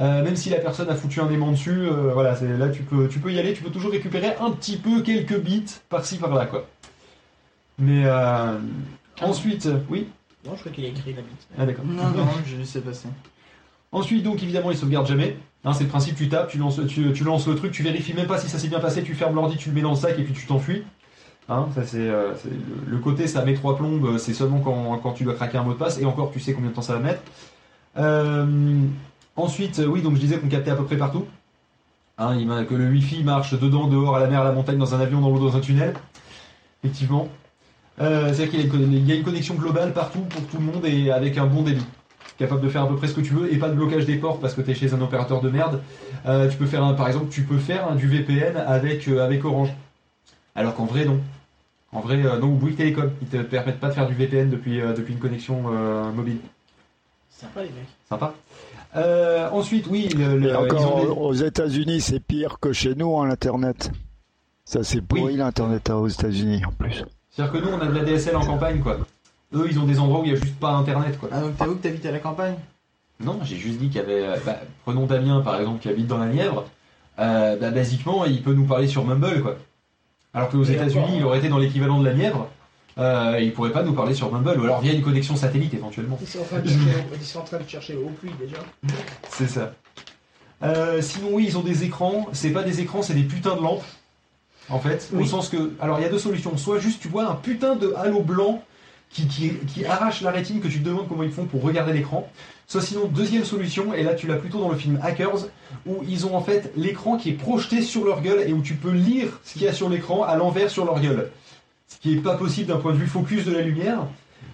Euh, 0.00 0.24
même 0.24 0.34
si 0.34 0.48
la 0.48 0.58
personne 0.58 0.88
a 0.88 0.94
foutu 0.94 1.20
un 1.20 1.30
aimant 1.30 1.52
dessus, 1.52 1.70
euh, 1.70 2.10
voilà, 2.14 2.34
c'est 2.34 2.56
là 2.56 2.70
tu 2.70 2.82
peux, 2.82 3.06
tu 3.06 3.18
peux 3.18 3.30
y 3.32 3.38
aller, 3.38 3.52
tu 3.52 3.62
peux 3.62 3.70
toujours 3.70 3.92
récupérer 3.92 4.34
un 4.40 4.50
petit 4.50 4.78
peu 4.78 5.02
quelques 5.02 5.38
bits 5.38 5.64
par-ci 5.90 6.16
par-là, 6.16 6.46
quoi. 6.46 6.66
Mais 7.78 8.04
euh, 8.06 8.56
ensuite, 9.20 9.68
oui? 9.90 10.08
Non, 10.46 10.52
je 10.54 10.60
crois 10.60 10.72
qu'il 10.72 10.86
a 10.86 10.88
écrit 10.88 11.12
la 11.12 11.22
bite. 11.22 11.46
Ah 11.58 11.66
d'accord. 11.66 11.84
Non, 11.84 12.08
non, 12.10 12.26
je 12.46 12.56
laissais 12.56 12.80
passer. 12.80 13.08
Ensuite, 13.92 14.22
donc 14.24 14.42
évidemment, 14.42 14.70
il 14.70 14.76
sauvegarde 14.76 15.06
jamais. 15.06 15.36
C'est 15.64 15.84
le 15.84 15.88
principe, 15.88 16.16
tu 16.16 16.28
tapes, 16.28 16.50
tu 16.50 16.58
lances, 16.58 16.78
le 16.78 17.54
truc, 17.54 17.70
tu 17.70 17.84
vérifies 17.84 18.14
même 18.14 18.26
pas 18.26 18.38
si 18.38 18.48
ça 18.48 18.58
s'est 18.58 18.66
bien 18.66 18.80
passé, 18.80 19.04
tu 19.04 19.14
fermes 19.14 19.36
l'ordi, 19.36 19.56
tu 19.56 19.68
le 19.68 19.74
mets 19.76 19.80
dans 19.80 19.90
le 19.90 19.96
sac 19.96 20.18
et 20.18 20.22
puis 20.24 20.34
tu 20.34 20.44
t'enfuis. 20.46 20.82
Hein, 21.48 21.68
ça 21.74 21.84
c'est 21.84 22.08
euh, 22.08 22.32
le, 22.86 22.98
côté, 22.98 23.28
ça 23.28 23.44
met 23.44 23.54
trois 23.54 23.76
plombes, 23.76 24.04
euh, 24.06 24.18
c'est 24.18 24.32
seulement 24.32 24.60
quand, 24.60 25.12
tu 25.12 25.24
dois 25.24 25.34
craquer 25.34 25.58
un 25.58 25.64
mot 25.64 25.72
de 25.72 25.78
passe 25.78 25.98
et 25.98 26.04
encore 26.04 26.30
tu 26.32 26.40
sais 26.40 26.52
combien 26.52 26.70
de 26.70 26.74
temps 26.74 26.82
ça 26.82 26.94
va 26.94 26.98
mettre. 26.98 27.22
Euh, 27.96 28.44
ensuite, 29.36 29.80
oui, 29.86 30.02
donc 30.02 30.16
je 30.16 30.20
disais 30.20 30.38
qu'on 30.38 30.48
captait 30.48 30.72
à 30.72 30.76
peu 30.76 30.84
près 30.84 30.96
partout. 30.96 31.26
Hein, 32.18 32.64
que 32.64 32.74
le 32.74 32.88
wifi 32.88 33.22
marche 33.22 33.54
dedans, 33.58 33.86
dehors, 33.86 34.16
à 34.16 34.20
la 34.20 34.26
mer, 34.26 34.40
à 34.40 34.44
la 34.44 34.52
montagne, 34.52 34.78
dans 34.78 34.94
un 34.94 35.00
avion, 35.00 35.20
dans 35.20 35.30
l'eau, 35.30 35.38
dans 35.38 35.56
un 35.56 35.60
tunnel. 35.60 35.94
Effectivement. 36.82 37.28
C'est-à-dire 37.98 38.50
qu'il 38.50 39.08
y 39.08 39.12
a 39.12 39.14
une 39.14 39.22
connexion 39.22 39.54
globale 39.54 39.92
partout 39.92 40.20
pour 40.20 40.44
tout 40.46 40.58
le 40.58 40.64
monde 40.64 40.84
et 40.84 41.12
avec 41.12 41.38
un 41.38 41.46
bon 41.46 41.62
débit 41.62 41.84
capable 42.38 42.60
de 42.60 42.68
faire 42.68 42.82
à 42.82 42.88
peu 42.88 42.96
près 42.96 43.08
ce 43.08 43.14
que 43.14 43.20
tu 43.20 43.34
veux 43.34 43.52
et 43.52 43.56
pas 43.58 43.68
de 43.68 43.74
blocage 43.74 44.06
des 44.06 44.16
ports 44.16 44.40
parce 44.40 44.54
que 44.54 44.60
tu 44.62 44.70
es 44.70 44.74
chez 44.74 44.92
un 44.94 45.00
opérateur 45.00 45.40
de 45.40 45.48
merde. 45.50 45.80
Euh, 46.26 46.48
tu 46.48 46.56
peux 46.56 46.66
faire 46.66 46.82
un, 46.84 46.94
par 46.94 47.06
exemple, 47.08 47.26
tu 47.30 47.42
peux 47.42 47.58
faire 47.58 47.88
un, 47.88 47.94
du 47.94 48.08
VPN 48.08 48.56
avec, 48.56 49.06
euh, 49.08 49.24
avec 49.24 49.44
Orange. 49.44 49.72
Alors 50.54 50.74
qu'en 50.74 50.86
vrai, 50.86 51.04
non. 51.04 51.20
En 51.92 52.00
vrai, 52.00 52.16
euh, 52.24 52.38
non, 52.38 52.48
ou 52.48 52.54
Bouygues 52.56 52.76
Télécom. 52.76 53.10
Ils 53.20 53.28
te 53.28 53.36
permettent 53.38 53.78
pas 53.80 53.88
de 53.88 53.94
faire 53.94 54.06
du 54.06 54.14
VPN 54.14 54.48
depuis, 54.50 54.80
euh, 54.80 54.92
depuis 54.94 55.12
une 55.12 55.18
connexion 55.20 55.62
euh, 55.72 56.10
mobile. 56.10 56.38
Sympa 57.30 57.60
les 57.62 57.68
mecs. 57.68 57.88
Sympa. 58.08 58.34
Euh, 58.96 59.48
ensuite, 59.50 59.86
oui, 59.90 60.08
le, 60.16 60.38
le- 60.38 60.48
Et 60.50 60.54
encore, 60.54 60.80
ils 60.80 60.86
ont 61.10 61.14
des- 61.14 61.20
aux 61.20 61.32
États-Unis, 61.34 62.00
c'est 62.00 62.20
pire 62.20 62.58
que 62.60 62.72
chez 62.72 62.94
nous, 62.94 63.12
en 63.14 63.24
Internet. 63.24 63.90
Ça, 64.64 64.82
c'est 64.84 65.00
pourri, 65.00 65.36
l'Internet 65.36 65.90
aux 65.90 66.08
États-Unis, 66.08 66.62
en 66.66 66.72
plus. 66.72 67.04
C'est-à-dire 67.30 67.52
que 67.52 67.58
nous, 67.66 67.72
on 67.72 67.80
a 67.80 67.86
de 67.86 67.94
la 67.94 68.04
DSL 68.04 68.36
en 68.36 68.44
campagne, 68.46 68.80
quoi. 68.80 68.98
Eux, 69.54 69.66
ils 69.70 69.78
ont 69.78 69.84
des 69.84 69.98
endroits 69.98 70.20
où 70.20 70.24
il 70.24 70.32
n'y 70.32 70.36
a 70.38 70.40
juste 70.40 70.56
pas 70.58 70.70
Internet, 70.70 71.18
quoi. 71.18 71.28
Ah, 71.32 71.40
donc 71.40 71.56
t'avoue 71.56 71.74
que 71.76 71.82
t'habites 71.82 72.06
à 72.06 72.12
la 72.12 72.18
campagne? 72.18 72.54
Non, 73.20 73.38
j'ai 73.44 73.56
juste 73.56 73.78
dit 73.78 73.88
qu'il 73.88 73.96
y 73.96 74.04
avait. 74.04 74.22
euh, 74.24 74.36
bah, 74.44 74.56
prenons 74.84 75.06
Damien, 75.06 75.40
par 75.40 75.60
exemple, 75.60 75.80
qui 75.80 75.88
habite 75.88 76.06
dans 76.06 76.18
la 76.18 76.26
Nièvre. 76.26 76.64
Euh, 77.18 77.56
bah, 77.56 77.70
basiquement, 77.70 78.24
il 78.24 78.42
peut 78.42 78.54
nous 78.54 78.64
parler 78.64 78.88
sur 78.88 79.04
Mumble, 79.04 79.42
quoi. 79.42 79.56
Alors 80.34 80.48
qu'aux 80.48 80.64
États-Unis, 80.64 81.16
il 81.18 81.24
aurait 81.24 81.38
été 81.38 81.48
dans 81.48 81.58
l'équivalent 81.58 82.00
de 82.00 82.06
la 82.06 82.14
Nièvre. 82.14 82.48
Euh, 82.98 83.38
il 83.40 83.52
pourrait 83.52 83.72
pas 83.72 83.82
nous 83.82 83.92
parler 83.92 84.14
sur 84.14 84.32
Mumble, 84.32 84.58
ou 84.60 84.64
alors 84.64 84.80
via 84.80 84.92
une 84.92 85.02
connexion 85.02 85.36
satellite 85.36 85.72
éventuellement. 85.74 86.18
Ils 86.20 86.26
sont 86.26 86.40
en 86.40 86.44
train 86.44 86.58
de 86.58 86.68
chercher, 86.68 87.04
ils 87.14 87.24
sont 87.24 87.38
en 87.38 87.44
train 87.44 87.58
de 87.58 87.68
chercher 87.68 87.94
au 87.96 88.08
puits 88.08 88.32
déjà. 88.40 88.56
C'est 89.30 89.48
ça. 89.48 89.72
Euh, 90.62 91.00
sinon, 91.02 91.28
oui, 91.32 91.44
ils 91.48 91.58
ont 91.58 91.62
des 91.62 91.84
écrans. 91.84 92.28
C'est 92.32 92.50
pas 92.50 92.62
des 92.62 92.80
écrans, 92.80 93.02
c'est 93.02 93.14
des 93.14 93.22
putains 93.22 93.56
de 93.56 93.62
lampes. 93.62 93.84
En 94.68 94.78
fait, 94.78 95.10
au 95.18 95.24
sens 95.24 95.48
que. 95.48 95.72
Alors, 95.80 95.98
il 95.98 96.02
y 96.02 96.06
a 96.06 96.08
deux 96.08 96.18
solutions. 96.18 96.56
Soit 96.56 96.78
juste 96.78 97.00
tu 97.02 97.08
vois 97.08 97.24
un 97.30 97.34
putain 97.34 97.76
de 97.76 97.92
halo 97.96 98.20
blanc 98.20 98.62
qui, 99.12 99.26
qui, 99.28 99.50
qui 99.66 99.84
arrache 99.84 100.22
la 100.22 100.30
rétine, 100.30 100.60
que 100.60 100.68
tu 100.68 100.80
te 100.80 100.84
demandes 100.88 101.06
comment 101.08 101.22
ils 101.22 101.30
font 101.32 101.44
pour 101.44 101.62
regarder 101.62 101.92
l'écran. 101.92 102.28
Soit 102.66 102.80
sinon, 102.80 103.06
deuxième 103.06 103.44
solution, 103.44 103.92
et 103.92 104.02
là 104.02 104.14
tu 104.14 104.26
l'as 104.26 104.36
plutôt 104.36 104.58
dans 104.60 104.70
le 104.70 104.76
film 104.76 104.98
Hackers, 105.02 105.46
où 105.86 106.02
ils 106.08 106.26
ont 106.26 106.34
en 106.34 106.40
fait 106.40 106.72
l'écran 106.76 107.16
qui 107.18 107.30
est 107.30 107.34
projeté 107.34 107.82
sur 107.82 108.04
leur 108.04 108.22
gueule 108.22 108.40
et 108.48 108.52
où 108.54 108.62
tu 108.62 108.74
peux 108.74 108.90
lire 108.92 109.40
ce 109.44 109.52
qu'il 109.52 109.62
y 109.62 109.68
a 109.68 109.72
sur 109.72 109.88
l'écran 109.90 110.22
à 110.22 110.36
l'envers 110.36 110.70
sur 110.70 110.84
leur 110.86 110.98
gueule. 111.00 111.30
Ce 111.88 111.98
qui 111.98 112.14
est 112.14 112.20
pas 112.22 112.36
possible 112.36 112.68
d'un 112.68 112.78
point 112.78 112.92
de 112.92 112.96
vue 112.96 113.06
focus 113.06 113.44
de 113.44 113.52
la 113.52 113.60
lumière, 113.60 114.06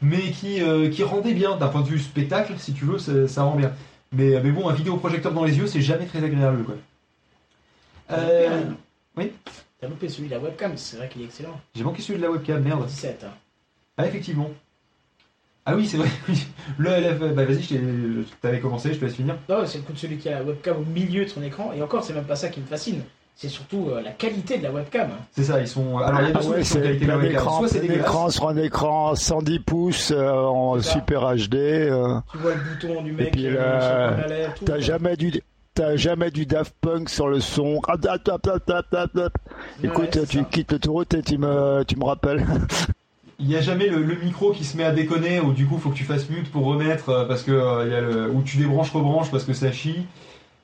mais 0.03 0.33
qui, 0.33 0.61
euh, 0.61 0.91
qui 0.91 1.05
rendait 1.05 1.35
bien 1.35 1.57
d'un 1.57 1.69
point 1.69 1.83
de 1.83 1.87
vue 1.89 2.01
spectacle, 2.01 2.55
si 2.59 2.73
tu 2.73 2.85
veux, 2.85 2.99
ça, 2.99 3.29
ça 3.29 3.45
rend 3.45 3.55
bien. 3.55 3.73
Mais, 4.11 4.41
mais 4.43 4.51
bon, 4.51 4.69
un 4.69 4.75
vidéoprojecteur 4.75 5.33
dans 5.33 5.45
les 5.45 5.57
yeux, 5.57 5.67
c'est 5.69 5.83
jamais 5.83 6.07
très 6.07 6.25
agréable 6.25 6.65
quoi. 6.65 6.75
Euh, 8.11 8.63
oui? 9.17 9.33
T'as 9.81 9.87
loupé 9.87 10.09
celui 10.09 10.29
de 10.29 10.35
la 10.35 10.41
webcam, 10.41 10.73
c'est 10.77 10.97
vrai 10.97 11.09
qu'il 11.09 11.23
est 11.23 11.27
excellent. 11.27 11.61
J'ai 11.77 11.85
manqué 11.85 12.03
celui 12.03 12.19
de 12.19 12.25
la 12.25 12.31
webcam, 12.33 12.61
merde. 12.63 12.87
17. 12.87 13.25
hein. 13.25 13.33
Ah, 13.99 14.07
effectivement. 14.07 14.51
Ah 15.67 15.77
oui, 15.77 15.87
c'est 15.87 15.99
vrai, 15.99 16.09
oui. 16.29 16.47
Le 16.79 16.89
LF, 16.91 17.19
bah 17.35 17.45
vas-y, 17.45 17.63
je 17.63 17.69
t'ai- 17.69 17.81
t'avais 18.41 18.61
commencé, 18.61 18.95
je 18.95 18.99
te 19.01 19.05
laisse 19.05 19.15
finir. 19.17 19.37
Non, 19.49 19.67
c'est 19.67 19.79
le 19.79 19.85
coup 19.85 19.93
de 19.93 19.99
celui 19.99 20.17
qui 20.17 20.29
a 20.31 20.39
la 20.39 20.43
webcam 20.45 20.77
au 20.79 20.85
milieu 20.85 21.25
de 21.25 21.29
son 21.29 21.43
écran. 21.43 21.73
Et 21.77 21.83
encore, 21.83 22.03
c'est 22.05 22.15
même 22.15 22.25
pas 22.25 22.37
ça 22.37 22.49
qui 22.49 22.61
me 22.61 22.67
fascine. 22.67 23.03
C'est 23.37 23.49
surtout 23.49 23.91
euh, 23.91 24.01
la 24.01 24.11
qualité 24.13 24.59
de 24.59 24.65
la 24.65 24.73
webcam. 24.73 25.11
C'est 25.33 25.45
ça, 25.45 25.61
ils 25.61 25.69
sont. 25.69 25.99
Alors, 25.99 26.23
il 26.23 26.29
y 26.29 26.31
a 26.31 26.33
deux 26.33 26.41
Ah 26.43 26.49
ouais, 26.51 26.59
de 26.63 26.65
qualité 26.73 27.05
de 27.05 27.11
la 27.11 27.15
plein 27.15 27.17
webcam. 27.19 27.29
d'écran, 27.29 27.59
Soit 27.59 27.69
c'est 27.69 27.81
dégueulasse. 27.81 27.99
d'écran 28.07 28.31
sur 28.31 28.49
un 28.49 28.57
écran 28.57 29.15
110 29.15 29.59
pouces 29.61 30.11
euh, 30.11 30.33
en 30.33 30.81
super 30.81 31.21
HD. 31.37 31.55
euh, 31.55 32.19
Tu 32.33 32.39
vois 32.39 32.55
le 32.55 32.61
bouton 32.61 33.03
du 33.03 33.11
et 33.11 33.15
mec 33.15 33.31
puis 33.33 33.43
lèvre, 33.43 34.17
tout. 34.57 34.65
t'as 34.65 34.79
jamais 34.81 35.17
du 35.17 35.33
t'as 35.75 35.95
jamais 35.95 36.33
du 36.33 36.47
Daft 36.47 36.75
Punk 36.81 37.09
sur 37.11 37.29
le 37.29 37.39
son. 37.39 37.81
Ah, 37.87 37.97
tap, 37.97 38.25
tap, 38.25 38.43
tap, 38.43 38.65
tap, 38.67 38.91
tap, 38.91 39.13
tap. 39.13 39.33
Ouais, 39.85 39.89
Écoute, 39.89 40.19
tu 40.29 40.39
ça. 40.39 40.45
quittes 40.51 40.73
l'autoroute 40.73 41.15
et 41.15 41.23
tu 41.23 41.37
me 41.39 41.85
tu 41.87 41.95
me 41.97 42.05
rappelles. 42.05 42.45
Il 43.41 43.47
n'y 43.47 43.57
a 43.57 43.61
jamais 43.61 43.89
le, 43.89 44.03
le 44.03 44.17
micro 44.17 44.53
qui 44.53 44.65
se 44.65 44.77
met 44.77 44.85
à 44.85 44.93
déconner, 44.93 45.41
ou 45.41 45.53
du 45.53 45.67
coup, 45.67 45.79
faut 45.79 45.91
que 45.91 45.97
tu 45.97 46.05
fasses 46.05 46.29
mute 46.29 46.51
pour 46.51 46.65
remettre, 46.67 47.09
euh, 47.11 47.25
parce 47.27 47.43
que. 47.43 47.53
euh, 47.53 47.85
il 47.87 47.93
y 47.93 47.95
a 47.95 48.01
le, 48.01 48.31
ou 48.31 48.43
tu 48.43 48.57
débranches, 48.59 48.91
rebranches 48.93 49.31
parce 49.31 49.45
que 49.45 49.53
ça 49.55 49.71
chie. 49.73 50.07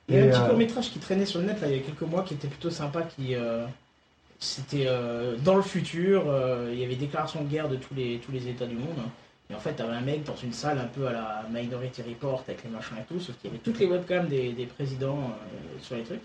Il 0.07 0.15
y 0.15 0.19
a 0.19 0.23
un 0.23 0.27
petit 0.27 0.43
euh, 0.43 0.45
court 0.45 0.57
métrage 0.57 0.91
qui 0.91 0.99
traînait 0.99 1.25
sur 1.25 1.39
le 1.39 1.47
net 1.47 1.61
là, 1.61 1.67
il 1.69 1.75
y 1.77 1.79
a 1.79 1.81
quelques 1.83 2.01
mois 2.01 2.23
qui 2.23 2.33
était 2.35 2.47
plutôt 2.47 2.69
sympa. 2.69 3.03
Qui 3.03 3.35
euh, 3.35 3.65
c'était 4.39 4.85
euh, 4.87 5.37
dans 5.37 5.55
le 5.55 5.63
futur. 5.63 6.25
euh, 6.29 6.71
il 6.73 6.79
y 6.79 6.85
avait 6.85 6.95
déclaration 6.95 7.43
de 7.43 7.49
guerre 7.49 7.69
de 7.69 7.77
tous 7.77 7.93
les 7.95 8.19
tous 8.19 8.31
les 8.31 8.47
États 8.49 8.67
du 8.67 8.75
monde. 8.77 8.99
Et 9.49 9.55
en 9.55 9.59
fait, 9.59 9.73
t'avais 9.75 9.93
un 9.93 10.01
mec 10.01 10.23
dans 10.23 10.35
une 10.35 10.53
salle 10.53 10.79
un 10.79 10.87
peu 10.87 11.07
à 11.07 11.13
la 11.13 11.45
Minority 11.51 12.01
Report 12.03 12.43
avec 12.47 12.63
les 12.63 12.69
machins 12.71 12.97
et 12.99 13.05
tout, 13.05 13.19
sauf 13.19 13.37
qu'il 13.37 13.49
y 13.49 13.53
avait 13.53 13.61
toutes 13.63 13.79
les 13.79 13.87
webcams 13.87 14.27
des, 14.27 14.53
des 14.53 14.65
présidents 14.67 15.19
euh, 15.19 15.79
sur 15.81 15.95
les 15.95 16.03
trucs. 16.03 16.21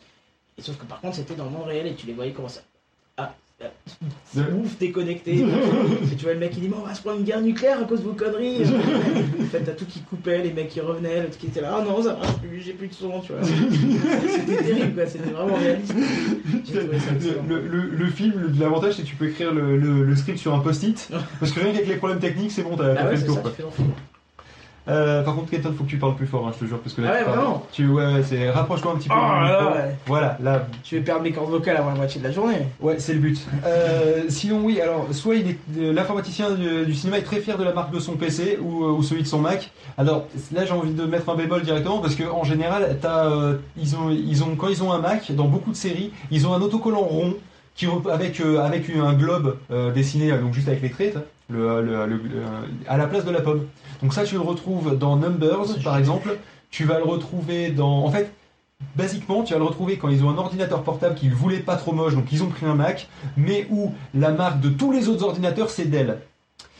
Et 0.58 0.62
sauf 0.62 0.78
que 0.78 0.86
par 0.86 1.00
contre, 1.00 1.16
c'était 1.16 1.36
dans 1.36 1.44
le 1.46 1.50
monde 1.50 1.66
réel 1.66 1.86
et 1.86 1.94
tu 1.94 2.06
les 2.06 2.14
voyais 2.14 2.32
comment 2.32 2.48
ça. 2.48 2.62
Ah, 3.16 3.34
De- 4.34 4.42
ouf, 4.62 4.78
déconnecté. 4.78 5.32
et 6.12 6.16
tu 6.16 6.24
vois 6.24 6.32
le 6.32 6.38
mec 6.38 6.52
qui 6.52 6.60
dit, 6.60 6.68
mais 6.68 6.76
on 6.80 6.86
va 6.86 6.94
se 6.94 7.02
prendre 7.02 7.18
une 7.18 7.24
guerre 7.24 7.42
nucléaire 7.42 7.80
à 7.80 7.84
cause 7.84 7.98
de 8.00 8.04
vos 8.04 8.14
conneries. 8.14 8.62
en 9.40 9.44
fait, 9.44 9.60
t'as 9.60 9.72
tout 9.72 9.84
qui 9.84 10.00
coupait, 10.00 10.42
les 10.42 10.52
mecs 10.52 10.68
qui 10.68 10.80
revenaient, 10.80 11.22
l'autre 11.22 11.36
qui 11.36 11.46
était 11.48 11.60
là, 11.60 11.76
ah 11.80 11.84
non, 11.84 12.02
ça 12.02 12.14
marche 12.14 12.36
plus, 12.38 12.60
j'ai 12.60 12.72
plus 12.72 12.88
de 12.88 12.94
son, 12.94 13.20
tu 13.20 13.32
vois. 13.32 13.42
C'était 13.42 14.62
terrible, 14.62 14.94
quoi, 14.94 15.06
c'était 15.06 15.30
vraiment 15.30 15.56
réaliste. 15.56 15.94
Le, 17.48 17.60
le, 17.66 17.80
le 17.90 18.06
film, 18.06 18.32
l'avantage 18.58 18.94
c'est 18.94 19.02
que 19.02 19.08
tu 19.08 19.16
peux 19.16 19.28
écrire 19.28 19.52
le, 19.52 20.14
script 20.16 20.38
sur 20.38 20.54
un 20.54 20.60
post-it, 20.60 21.10
parce 21.38 21.52
que 21.52 21.60
rien 21.60 21.72
qu'avec 21.72 21.88
les 21.88 21.96
problèmes 21.96 22.20
techniques, 22.20 22.52
c'est 22.52 22.62
bon, 22.62 22.76
t'as 22.76 22.94
Ah 22.96 23.04
fait 23.06 23.10
le 23.12 23.16
c'est 23.18 23.26
tour. 23.26 23.34
ça, 23.36 23.42
quoi. 23.42 23.52
Tu. 24.90 24.96
Euh, 24.96 25.22
par 25.22 25.34
contre, 25.34 25.50
Kenton, 25.50 25.72
faut 25.76 25.84
que 25.84 25.88
tu 25.88 25.96
parles 25.98 26.16
plus 26.16 26.26
fort, 26.26 26.46
hein, 26.46 26.52
je 26.54 26.64
te 26.64 26.68
jure, 26.68 26.78
parce 26.80 26.94
que 26.94 27.02
là, 27.02 27.10
Ah 27.12 27.16
tu 27.16 27.18
ouais, 27.20 27.24
parles- 27.26 27.38
vraiment 27.38 27.66
Tu, 27.72 27.86
ouais, 27.88 28.04
ouais, 28.14 28.22
c'est 28.22 28.50
rapproche-toi 28.50 28.92
un 28.92 28.96
petit 28.96 29.08
peu. 29.08 29.14
Oh 29.16 29.20
là 29.42 29.72
ouais. 29.74 29.96
Voilà, 30.06 30.36
là, 30.42 30.66
Je 30.84 30.96
vais 30.96 31.02
perdre 31.02 31.22
mes 31.22 31.32
cordes 31.32 31.50
vocales 31.50 31.76
avant 31.76 31.90
la 31.90 31.96
moitié 31.96 32.20
de 32.20 32.26
la 32.26 32.32
journée. 32.32 32.58
Ouais, 32.80 32.96
c'est 32.98 33.12
le 33.14 33.20
but. 33.20 33.40
Euh, 33.66 34.22
sinon, 34.28 34.60
oui, 34.64 34.80
alors, 34.80 35.06
soit 35.12 35.36
il 35.36 35.48
est, 35.50 35.58
euh, 35.78 35.92
l'informaticien 35.92 36.50
du, 36.52 36.86
du 36.86 36.94
cinéma 36.94 37.18
est 37.18 37.22
très 37.22 37.40
fier 37.40 37.56
de 37.58 37.64
la 37.64 37.72
marque 37.72 37.92
de 37.92 38.00
son 38.00 38.14
PC 38.16 38.58
ou, 38.60 38.84
ou 38.84 39.02
celui 39.02 39.22
de 39.22 39.26
son 39.28 39.38
Mac. 39.38 39.70
Alors, 39.98 40.26
là, 40.54 40.64
j'ai 40.64 40.72
envie 40.72 40.92
de 40.92 41.04
mettre 41.04 41.28
un 41.30 41.34
bémol 41.36 41.62
directement 41.62 41.98
parce 41.98 42.14
que 42.14 42.24
en 42.24 42.44
général, 42.44 42.96
euh, 43.04 43.56
ils 43.76 43.96
ont, 43.96 44.10
ils 44.10 44.42
ont, 44.42 44.56
quand 44.56 44.68
ils 44.68 44.82
ont 44.82 44.92
un 44.92 45.00
Mac, 45.00 45.32
dans 45.32 45.46
beaucoup 45.46 45.70
de 45.70 45.76
séries, 45.76 46.12
ils 46.30 46.46
ont 46.46 46.54
un 46.54 46.60
autocollant 46.62 47.00
rond 47.00 47.34
qui, 47.76 47.86
avec, 48.12 48.40
euh, 48.40 48.58
avec 48.60 48.90
un 48.90 49.12
globe 49.14 49.56
euh, 49.70 49.90
dessiné, 49.92 50.30
donc 50.32 50.52
juste 50.52 50.68
avec 50.68 50.82
les 50.82 50.90
traits, 50.90 51.16
hein, 51.16 51.22
le, 51.50 51.82
le- 51.82 52.06
le- 52.06 52.16
le- 52.16 52.42
à 52.88 52.96
la 52.96 53.06
place 53.06 53.24
de 53.24 53.30
la 53.30 53.40
pomme. 53.40 53.66
Donc 54.02 54.14
ça, 54.14 54.24
tu 54.24 54.34
le 54.34 54.40
retrouves 54.40 54.96
dans 54.98 55.16
Numbers, 55.16 55.78
par 55.84 55.96
exemple. 55.98 56.36
Tu 56.70 56.84
vas 56.84 56.98
le 56.98 57.04
retrouver 57.04 57.70
dans, 57.70 58.04
en 58.04 58.10
fait, 58.10 58.32
Basiquement, 58.96 59.42
tu 59.42 59.52
vas 59.52 59.58
le 59.58 59.66
retrouver 59.66 59.98
quand 59.98 60.08
ils 60.08 60.24
ont 60.24 60.30
un 60.30 60.38
ordinateur 60.38 60.82
portable 60.82 61.14
qu'ils 61.14 61.34
voulaient 61.34 61.58
pas 61.58 61.76
trop 61.76 61.92
moche, 61.92 62.14
donc 62.14 62.32
ils 62.32 62.42
ont 62.42 62.46
pris 62.48 62.64
un 62.64 62.74
Mac, 62.74 63.08
mais 63.36 63.66
où 63.70 63.92
la 64.14 64.30
marque 64.30 64.58
de 64.60 64.70
tous 64.70 64.90
les 64.90 65.06
autres 65.08 65.22
ordinateurs 65.22 65.68
c'est 65.68 65.84
Dell. 65.84 66.16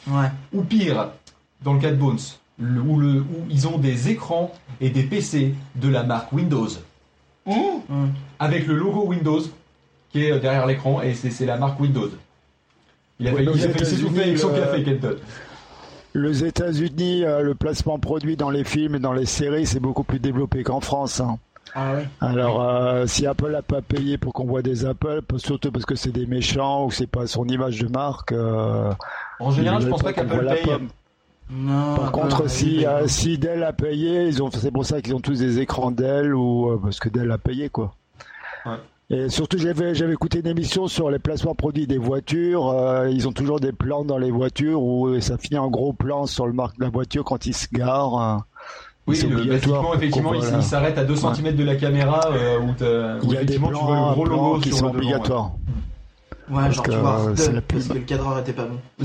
Ouais. 0.09 0.29
Ou 0.55 0.63
pire, 0.63 1.11
dans 1.63 1.75
le 1.75 1.79
cas 1.79 1.91
de 1.91 1.97
Bones, 1.97 2.17
le- 2.59 2.81
où, 2.81 2.99
le- 2.99 3.21
où 3.21 3.45
ils 3.51 3.69
ont 3.69 3.77
des 3.77 4.09
écrans 4.09 4.51
et 4.81 4.89
des 4.89 5.03
PC 5.03 5.55
de 5.77 5.89
la 5.91 6.03
marque 6.03 6.33
Windows. 6.33 6.69
Avec 8.39 8.67
le 8.67 8.77
logo 8.77 9.05
Windows 9.07 9.43
qui 10.11 10.25
est 10.25 10.33
euh, 10.33 10.39
derrière 10.39 10.67
l'écran, 10.67 11.03
et 11.03 11.13
c'est 11.13 11.45
la 11.45 11.59
marque 11.59 11.79
Windows. 11.81 12.09
Il 13.21 13.29
a 13.29 13.33
Ouais, 13.35 13.47
avec 13.47 14.39
son 14.39 14.51
euh, 14.53 14.61
café, 14.61 14.83
Kenton. 14.83 15.17
Les 16.15 16.45
États-Unis, 16.45 17.25
euh, 17.25 17.43
le 17.43 17.55
placement 17.55 17.99
produit 17.99 18.37
dans 18.37 18.51
les 18.51 18.65
films 18.65 18.97
et 18.97 18.99
dans 18.99 19.13
les 19.13 19.27
séries, 19.27 19.67
c'est 19.67 19.79
beaucoup 19.79 20.03
plus 20.03 20.19
développé 20.19 20.63
qu'en 20.65 20.81
France. 20.81 21.21
hein. 21.21 21.39
Ah 21.75 21.93
ouais. 21.95 22.09
Alors, 22.21 22.63
euh, 22.69 23.07
si 23.07 23.27
Apple 23.29 23.53
n'a 23.53 23.63
pas 23.63 23.81
payé 23.81 24.19
pour 24.19 24.33
qu'on 24.33 24.45
voit 24.45 24.63
des 24.63 24.85
Apple, 24.87 25.21
surtout 25.37 25.71
parce 25.71 25.85
que 25.85 25.95
c'est 25.95 26.11
des 26.11 26.27
méchants 26.27 26.85
ou 26.85 26.89
que 26.89 26.95
c'est 26.97 27.07
pas 27.07 27.29
son 27.29 27.47
image 27.47 27.79
de 27.79 27.87
marque. 27.87 28.33
euh, 28.33 28.91
En 29.39 29.53
général, 29.53 29.81
je 29.83 29.87
pense 29.89 30.03
pas 30.03 30.13
qu'Apple 30.13 30.47
paye. 30.49 30.65
pomme. 30.65 30.89
Non. 31.53 31.95
Par 31.97 32.11
contre, 32.13 32.43
non, 32.43 32.49
si, 32.49 32.87
euh, 32.87 33.07
si 33.07 33.37
Dell 33.39 33.63
a 33.63 33.73
payé, 33.73 34.25
ils 34.27 34.43
ont, 34.43 34.51
c'est 34.51 34.71
pour 34.73 34.85
ça 34.85 35.01
qu'ils 35.01 35.15
ont 35.15 35.21
tous 35.21 35.39
des 35.39 35.59
écrans 35.61 35.91
Dell 35.93 36.35
ou 36.35 36.71
euh, 36.71 36.81
parce 36.83 36.99
que 36.99 37.09
Dell 37.09 37.31
a 37.31 37.39
payé 37.39 37.69
quoi. 37.69 37.93
Ouais. 38.67 38.73
Et 39.13 39.29
surtout, 39.29 39.59
j'avais, 39.59 39.93
j'avais 39.95 40.13
écouté 40.13 40.39
une 40.39 40.47
émission 40.47 40.87
sur 40.87 41.11
les 41.11 41.19
placements 41.19 41.55
produits 41.57 41.87
des 41.89 41.99
voitures. 41.99 42.69
euh, 42.69 43.09
ils 43.11 43.27
ont 43.27 43.33
toujours 43.33 43.59
des 43.59 43.73
plans 43.73 44.05
dans 44.05 44.19
les 44.19 44.31
voitures 44.31 44.81
où 44.83 45.21
ça 45.21 45.37
finit 45.37 45.59
en 45.59 45.69
gros 45.69 45.93
plan 45.93 46.27
sur 46.27 46.47
le 46.47 46.53
marque 46.53 46.79
de 46.79 46.85
la 46.85 46.91
voiture 46.91 47.25
quand 47.25 47.45
ils 47.47 47.55
se 47.55 47.67
garent. 47.73 48.17
hein. 48.21 48.45
Oui, 49.09 49.21
le- 49.29 49.45
basiquement, 49.45 49.95
effectivement, 49.95 50.35
il, 50.35 50.43
il 50.57 50.63
s'arrête 50.63 50.97
à 50.97 51.03
2 51.05 51.15
Ouais. 51.25 51.35
cm 51.35 51.57
de 51.57 51.65
la 51.65 51.75
caméra 51.75 52.21
euh, 52.33 52.59
où, 52.61 52.67
où 52.69 52.73
Il 53.25 53.33
y 53.33 53.37
a 53.37 53.45
des 53.45 53.55
effectivement 53.55 53.69
tu 53.69 53.75
vois 53.75 53.83
le 53.83 53.97
plans, 53.97 54.13
gros 54.13 54.25
plans 54.25 54.37
logo 54.37 54.59
qui 54.61 54.69
sur 54.69 54.79
sont 54.79 54.93
le 54.93 55.01
devant, 55.01 55.11
ouais. 55.11 55.51
Ouais, 56.51 56.63
Parce 56.63 56.75
genre 56.75 56.85
que, 56.85 56.91
tu 56.91 56.99
vois 56.99 57.21
euh, 57.21 57.31
Rd, 57.31 57.39
c'est 57.39 57.53
la 57.53 57.61
parce 57.61 57.87
que 57.89 57.93
le 57.95 58.01
cadreur 58.01 58.39
était 58.41 58.53
pas 58.53 58.67
bon. 58.67 58.79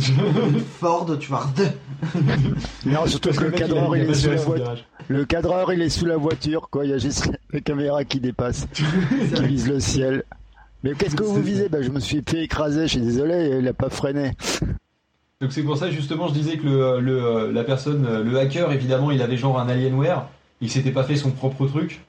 Ford, 0.79 1.17
tu 1.19 1.27
vois. 1.29 1.45
Non, 2.85 3.05
surtout 3.05 3.29
Parce 3.29 3.37
que 3.37 3.43
que 3.43 3.45
le 3.45 3.51
mec, 3.51 3.59
cadreur, 3.59 3.95
il 3.97 4.09
est 4.09 4.13
sous 4.15 4.29
la 4.29 4.35
voiture. 4.37 4.75
Le 5.07 5.25
cadreur, 5.25 5.73
il 5.73 5.81
est 5.81 5.89
sous 5.89 6.05
la 6.05 6.17
voiture, 6.17 6.69
quoi. 6.69 6.85
Il 6.85 6.91
y 6.91 6.93
a 6.93 6.97
juste 6.97 7.29
la 7.53 7.61
caméra 7.61 8.03
qui 8.03 8.19
dépasse, 8.19 8.67
qui 8.73 8.83
vise 9.43 9.67
le 9.67 9.79
ciel. 9.79 10.23
Mais 10.83 10.93
qu'est-ce 10.93 11.15
que 11.15 11.23
vous 11.23 11.41
visez? 11.41 11.69
Ben, 11.69 11.81
Je 11.83 11.89
me 11.89 11.99
suis 11.99 12.23
fait 12.27 12.43
écraser, 12.43 12.83
je 12.83 12.93
suis 12.93 13.01
désolé, 13.01 13.57
il 13.59 13.67
a 13.67 13.73
pas 13.73 13.89
freiné. 13.89 14.31
Donc 15.41 15.51
c'est 15.51 15.63
pour 15.63 15.77
ça 15.77 15.91
justement 15.91 16.27
je 16.29 16.33
disais 16.33 16.57
que 16.57 16.65
le, 16.65 16.99
le- 17.01 17.51
la 17.51 17.63
personne, 17.65 18.07
le 18.23 18.39
hacker 18.39 18.71
évidemment 18.71 19.11
il 19.11 19.21
avait 19.21 19.35
genre 19.35 19.59
un 19.59 19.67
Alienware, 19.67 20.27
il 20.61 20.71
s'était 20.71 20.91
pas 20.91 21.03
fait 21.03 21.17
son 21.17 21.31
propre 21.31 21.67
truc. 21.67 22.01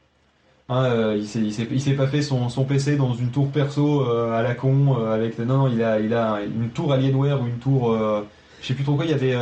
Hein, 0.68 1.14
il 1.14 1.80
s'est 1.80 1.94
pas 1.94 2.08
fait 2.08 2.22
son, 2.22 2.48
son 2.48 2.64
PC 2.64 2.96
dans 2.96 3.14
une 3.14 3.30
tour 3.30 3.50
perso 3.50 4.02
euh, 4.02 4.36
à 4.36 4.42
la 4.42 4.54
con 4.56 4.96
euh, 4.98 5.14
avec 5.14 5.38
non 5.38 5.58
non 5.58 5.68
il 5.68 5.80
a 5.80 6.00
il 6.00 6.12
a 6.12 6.40
une 6.42 6.70
tour 6.70 6.92
Alienware 6.92 7.40
ou 7.40 7.46
une 7.46 7.58
tour 7.58 7.96
je 8.60 8.66
sais 8.66 8.74
plus 8.74 8.82
trop 8.82 8.96
quoi 8.96 9.04
il 9.04 9.12
y 9.12 9.14
avait 9.14 9.36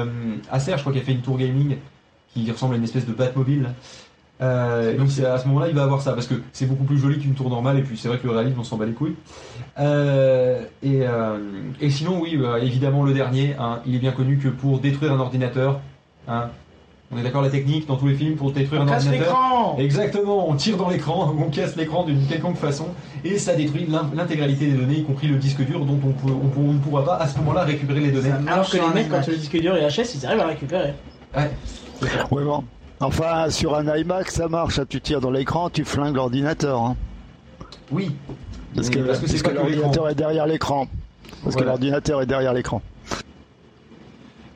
Acer 0.50 0.74
je 0.76 0.80
crois 0.82 0.92
qui 0.92 0.98
a 0.98 1.02
fait 1.02 1.12
une 1.12 1.22
tour 1.22 1.38
gaming 1.38 1.76
qui 2.34 2.50
ressemble 2.50 2.74
à 2.74 2.76
une 2.76 2.84
espèce 2.84 3.06
de 3.06 3.12
Batmobile. 3.12 3.70
Euh, 4.42 4.98
donc 4.98 5.08
à 5.24 5.38
ce 5.38 5.46
moment-là 5.46 5.68
il 5.68 5.74
va 5.74 5.84
avoir 5.84 6.02
ça 6.02 6.12
parce 6.12 6.26
que 6.26 6.34
c'est 6.52 6.66
beaucoup 6.66 6.82
plus 6.82 6.98
joli 6.98 7.20
qu'une 7.20 7.34
tour 7.34 7.48
normale 7.48 7.78
et 7.78 7.82
puis 7.82 7.96
c'est 7.96 8.08
vrai 8.08 8.18
que 8.18 8.26
le 8.26 8.32
réalisme 8.32 8.58
on 8.58 8.64
s'en 8.64 8.76
bat 8.76 8.84
les 8.84 8.92
couilles. 8.92 9.14
Euh, 9.78 10.64
et, 10.82 11.02
euh, 11.06 11.38
et 11.80 11.90
sinon, 11.90 12.20
oui, 12.20 12.38
évidemment, 12.60 13.04
le 13.04 13.14
dernier, 13.14 13.54
hein, 13.58 13.80
il 13.86 13.94
est 13.94 13.98
bien 13.98 14.12
connu 14.12 14.38
que 14.38 14.48
pour 14.48 14.80
détruire 14.80 15.12
un 15.12 15.20
ordinateur, 15.20 15.80
hein, 16.26 16.50
on 17.14 17.18
est 17.18 17.22
d'accord, 17.22 17.42
la 17.42 17.50
technique 17.50 17.86
dans 17.86 17.96
tous 17.96 18.08
les 18.08 18.14
films, 18.14 18.36
pour 18.36 18.50
détruire 18.52 18.80
On 18.82 18.84
un 18.84 18.88
casse 18.88 19.04
ordinateur. 19.06 19.32
l'écran 19.34 19.76
Exactement, 19.78 20.48
on 20.50 20.54
tire 20.54 20.76
dans 20.76 20.88
l'écran, 20.88 21.34
on 21.38 21.50
casse 21.50 21.76
l'écran 21.76 22.04
d'une 22.04 22.26
quelconque 22.26 22.56
façon, 22.56 22.86
et 23.24 23.38
ça 23.38 23.54
détruit 23.54 23.86
l'in- 23.88 24.10
l'intégralité 24.14 24.66
des 24.66 24.76
données, 24.76 24.96
y 24.98 25.04
compris 25.04 25.28
le 25.28 25.36
disque 25.36 25.60
dur, 25.64 25.84
dont 25.84 25.94
on, 26.04 26.10
peut- 26.10 26.32
on 26.32 26.48
peut- 26.48 26.60
on 26.60 26.72
ne 26.74 26.78
pourra 26.78 27.04
pas 27.04 27.16
à 27.16 27.28
ce 27.28 27.38
moment-là 27.38 27.62
récupérer 27.64 28.00
les 28.00 28.10
données. 28.10 28.32
Alors 28.48 28.68
que 28.68 28.76
les 28.76 28.94
mecs, 28.94 29.08
quand 29.10 29.26
le 29.26 29.36
disque 29.36 29.58
dur 29.60 29.76
est 29.76 29.86
HS, 29.88 30.14
ils 30.16 30.26
arrivent 30.26 30.40
à 30.40 30.46
récupérer. 30.46 30.94
Ouais. 31.36 31.50
Ouais, 32.30 32.44
bon. 32.44 32.64
Enfin, 33.00 33.50
sur 33.50 33.74
un 33.76 33.96
iMac, 33.96 34.30
ça 34.30 34.48
marche. 34.48 34.80
Tu 34.88 35.00
tires 35.00 35.20
dans 35.20 35.30
l'écran, 35.30 35.68
tu 35.70 35.84
flingues 35.84 36.14
l'ordinateur. 36.16 36.80
hein. 36.80 36.96
Oui, 37.90 38.14
Parce 38.74 38.88
que, 38.88 38.98
parce 39.00 39.18
que 39.20 39.42
que 39.42 39.50
l'ordinateur 39.54 40.08
est 40.08 40.14
derrière 40.14 40.46
l'écran. 40.46 40.86
Parce 41.42 41.54
Voilà. 41.54 41.60
que 41.60 41.64
l'ordinateur 41.66 42.22
est 42.22 42.26
derrière 42.26 42.52
l'écran. 42.54 42.80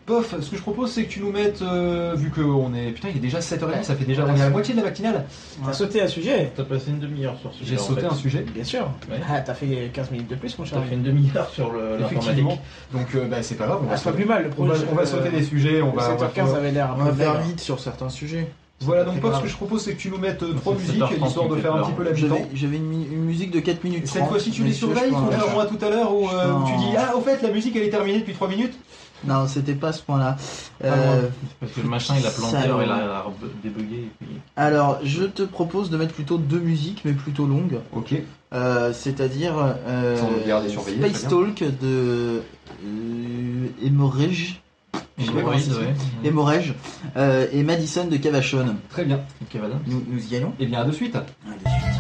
Pof, 0.09 0.35
ce 0.41 0.51
que 0.51 0.57
je 0.57 0.63
propose, 0.63 0.91
c'est 0.91 1.05
que 1.05 1.11
tu 1.11 1.21
nous 1.21 1.31
mettes, 1.31 1.61
euh, 1.61 2.15
vu 2.17 2.31
qu'on 2.31 2.73
est. 2.75 2.93
Putain, 2.93 3.09
il 3.11 3.19
est 3.19 3.21
déjà 3.21 3.41
7h30, 3.41 3.83
ça 3.85 3.95
fait 3.95 4.07
déjà. 4.07 4.25
On 4.25 4.29
est 4.35 4.41
à 4.41 4.45
la 4.45 4.51
moitié 4.51 4.73
de 4.75 4.81
la 4.81 4.87
matinale. 4.87 5.27
T'as 5.65 5.73
sauté 5.75 6.01
un 6.01 6.09
sujet 6.09 6.51
T'as 6.57 6.65
passé 6.65 6.87
une 6.89 6.99
demi-heure 6.99 7.37
sur 7.39 7.53
ce 7.53 7.59
J'ai 7.63 7.77
sauté 7.77 8.07
un 8.07 8.15
sujet. 8.15 8.41
Bien 8.55 8.65
sûr. 8.65 8.89
Ouais. 9.11 9.19
Ah, 9.31 9.41
t'as 9.43 9.53
fait 9.55 9.91
15 9.93 10.11
minutes 10.11 10.29
de 10.31 10.35
plus, 10.37 10.59
mon 10.59 10.65
cher. 10.65 10.79
T'as 10.81 10.87
fait 10.89 10.95
une 10.95 11.03
demi-heure 11.03 11.51
sur 11.51 11.71
le- 11.71 12.01
Effectivement. 12.01 12.49
l'informatique. 12.49 12.61
Donc, 12.95 13.15
euh, 13.15 13.29
bah, 13.29 13.43
c'est 13.43 13.57
pas 13.57 13.67
grave. 13.67 13.81
On 13.83 13.87
Ah, 13.87 13.91
va, 13.91 13.97
c'est 13.99 14.05
pas 14.05 14.11
sauter- 14.13 14.23
plus 14.23 14.29
mal. 14.29 14.43
Le 14.45 14.51
on 14.59 14.65
va, 14.65 14.73
projet, 14.75 14.87
on 14.91 14.95
va 14.95 15.03
euh, 15.03 15.07
sauter 15.07 15.29
des 15.29 15.43
sujets. 15.43 15.83
On 15.83 15.93
va, 15.93 16.11
on 16.13 16.17
va 16.17 16.29
7h15 16.29 16.55
avait 16.57 16.73
l'air 16.73 16.91
un 16.93 16.95
On 17.01 17.05
va 17.05 17.13
faire 17.13 17.41
vite 17.43 17.61
sur 17.61 17.79
certains 17.79 18.09
sujets. 18.09 18.49
Voilà, 18.81 19.03
donc 19.03 19.19
Pof, 19.21 19.37
ce 19.39 19.43
que 19.43 19.49
je 19.49 19.57
propose, 19.57 19.83
c'est 19.83 19.95
que 19.95 20.01
tu 20.01 20.09
nous 20.09 20.19
mettes 20.19 20.41
euh, 20.45 20.53
trois 20.55 20.73
musiques, 20.73 21.03
7h30 21.03 21.27
histoire 21.27 21.49
de 21.49 21.57
faire 21.57 21.75
un 21.75 21.83
petit 21.83 21.93
peu 21.95 22.05
l'habitant. 22.05 22.39
J'avais 22.55 22.77
une, 22.77 22.87
mu- 22.87 23.07
une 23.11 23.25
musique 23.25 23.51
de 23.51 23.59
4 23.59 23.83
minutes. 23.83 24.07
Cette 24.07 24.19
30, 24.21 24.31
fois-ci, 24.31 24.53
tu 24.53 24.63
les 24.63 24.73
surveilles, 24.73 25.11
contrairement 25.11 25.59
à 25.61 25.67
tout 25.67 25.85
à 25.85 25.91
l'heure 25.91 26.15
où 26.15 26.29
tu 26.29 26.77
dis 26.79 26.95
Ah, 26.97 27.17
au 27.17 27.21
fait, 27.21 27.43
la 27.43 27.51
musique 27.51 27.75
elle 27.75 27.83
est 27.83 27.91
terminée 27.91 28.21
depuis 28.21 28.35
3 28.35 28.47
minutes. 28.49 28.75
Non, 29.25 29.47
c'était 29.49 29.75
pas 29.75 29.89
à 29.89 29.93
ce 29.93 30.03
point-là. 30.03 30.37
Ah, 30.83 30.87
Euh, 30.87 31.29
Parce 31.61 31.73
que 31.73 31.81
le 31.81 31.89
machin 31.89 32.15
il 32.19 32.27
a 32.27 32.31
planté, 32.31 32.57
alors 32.57 32.83
il 32.83 32.91
a 32.91 33.25
débugué. 33.63 33.97
Et 33.97 34.11
puis... 34.25 34.37
alors, 34.57 35.01
je 35.03 35.25
te 35.25 35.43
propose 35.43 35.91
de 35.91 35.97
mettre 35.97 36.15
plutôt 36.15 36.39
deux 36.39 36.61
musiques, 36.61 37.03
mais 37.05 37.13
plutôt 37.13 37.47
longues. 37.47 37.79
Ok. 37.93 38.15
Euh, 38.55 38.93
C'est-à-dire 38.93 39.55
euh, 39.87 40.17
Sans 40.17 40.29
regarder, 40.43 40.69
surveiller, 40.69 41.09
Space. 41.09 41.29
Talk 41.29 41.65
de 41.81 42.43
euh, 42.85 43.67
Et 43.81 43.91
ouais. 43.91 45.95
Hemorrhage, 46.25 46.75
euh, 47.17 47.47
et 47.53 47.63
Madison 47.65 48.07
de 48.07 48.17
Cavachon. 48.17 48.77
Très 48.89 49.05
bien. 49.05 49.21
Nous, 49.87 50.03
nous 50.09 50.33
y 50.33 50.37
allons 50.37 50.53
Et 50.61 50.67
bien, 50.67 50.81
à 50.81 50.85
de 50.85 50.93
suite. 50.93 51.17
Allez, 51.17 51.27
de 51.57 51.69
suite. 51.69 51.98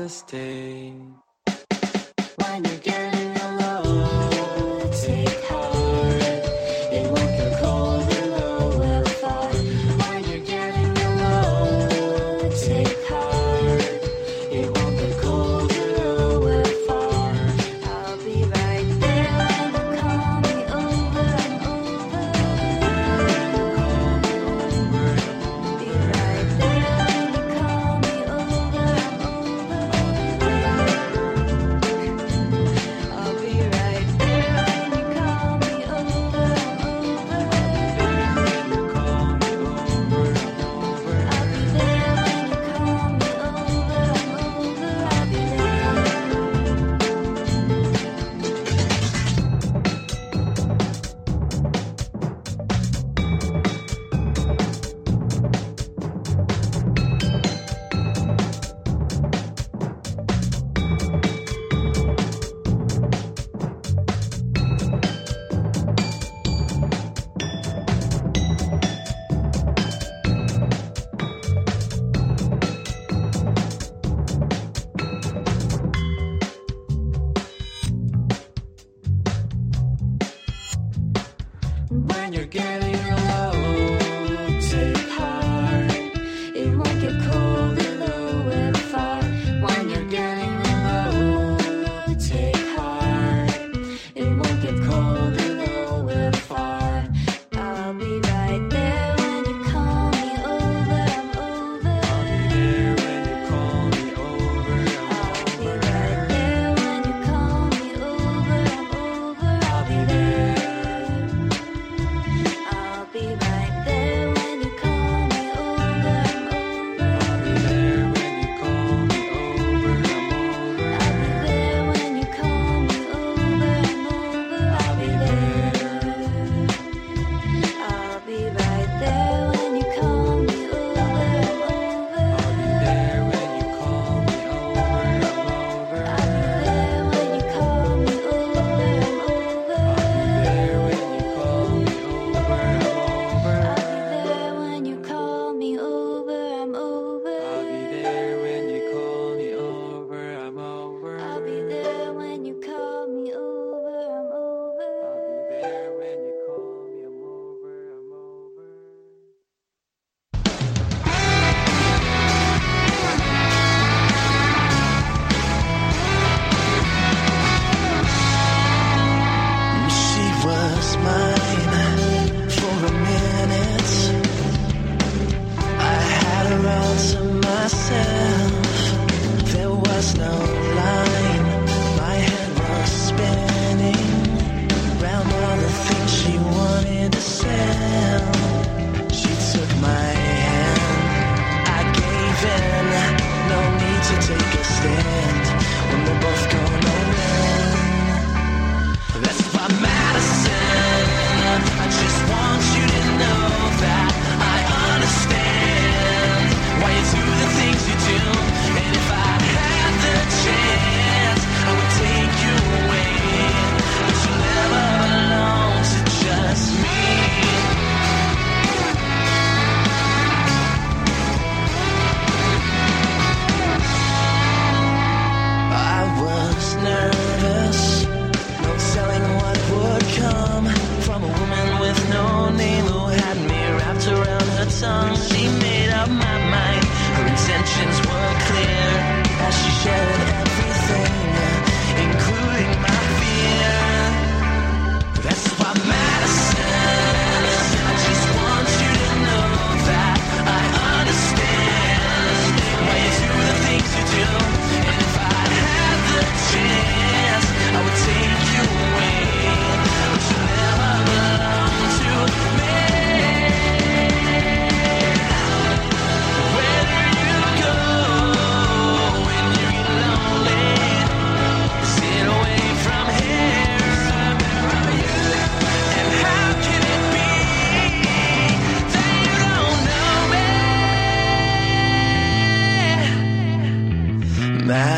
Across 0.00 0.22
the 0.22 0.89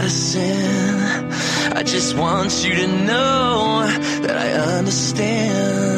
not 0.02 0.08
a 0.08 0.10
sin. 0.10 1.32
I 1.76 1.82
just 1.84 2.16
want 2.16 2.64
you 2.64 2.74
to 2.74 2.88
know 2.88 3.86
that 4.22 4.36
I 4.36 4.78
understand. 4.78 5.91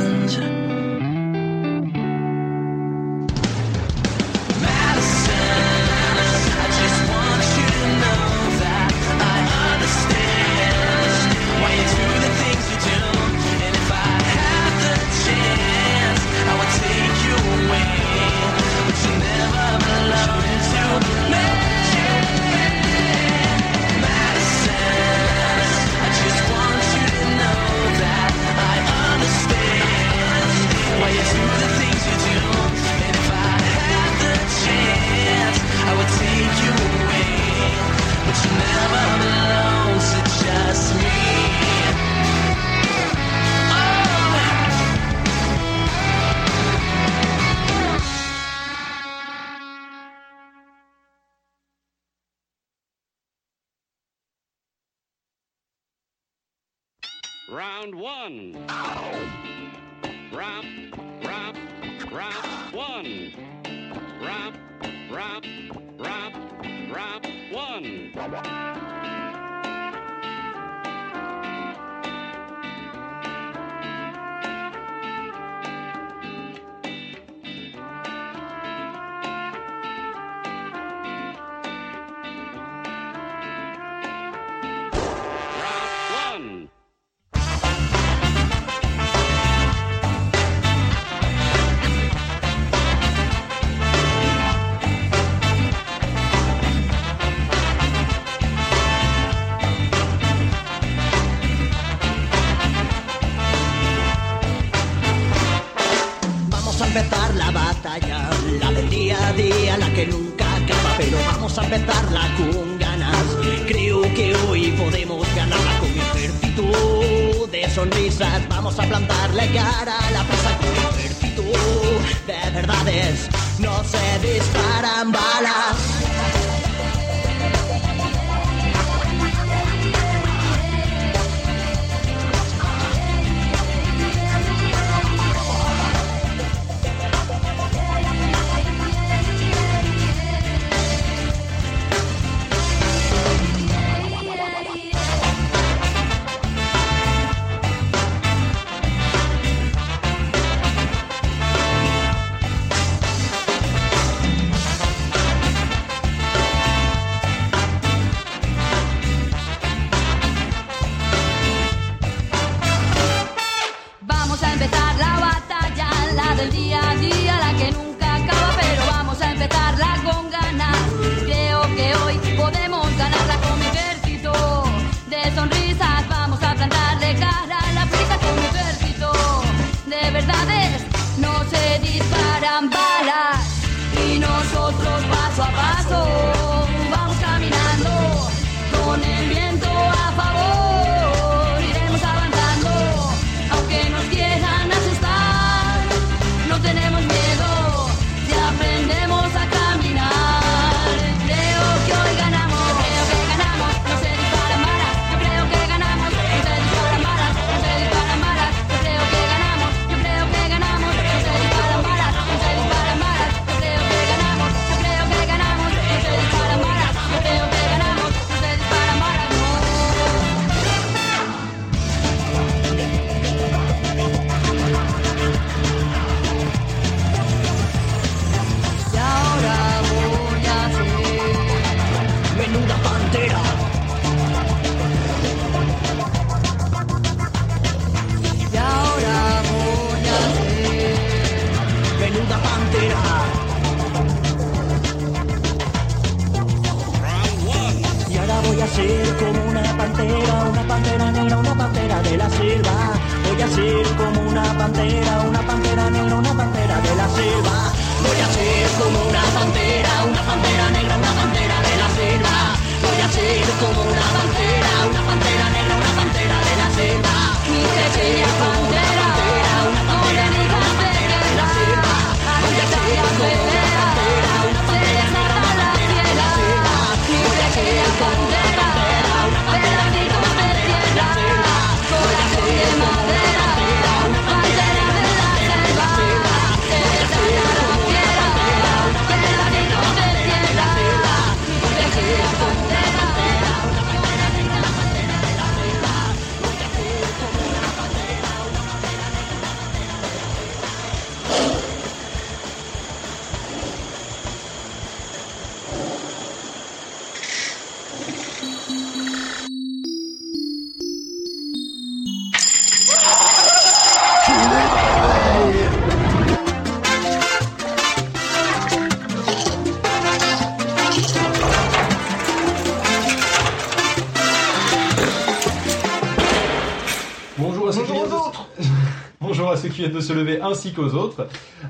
Qui 329.68 329.80
viennent 329.80 329.92
de 329.92 330.00
se 330.00 330.12
lever 330.12 330.40
ainsi 330.40 330.72
qu'aux 330.72 330.94
autres. 330.94 331.26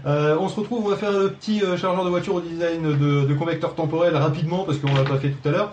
Euh, 0.06 0.36
on 0.40 0.48
se 0.48 0.58
retrouve, 0.58 0.84
on 0.84 0.88
va 0.88 0.96
faire 0.96 1.12
le 1.12 1.30
petit 1.30 1.62
euh, 1.62 1.76
chargeur 1.76 2.04
de 2.04 2.10
voiture 2.10 2.34
au 2.34 2.40
design 2.40 2.82
de, 2.82 3.26
de 3.26 3.34
convecteur 3.34 3.74
temporel 3.74 4.16
rapidement 4.16 4.64
parce 4.64 4.78
qu'on 4.78 4.94
l'a 4.94 5.04
pas 5.04 5.18
fait 5.18 5.30
tout 5.30 5.48
à 5.48 5.52
l'heure. 5.52 5.72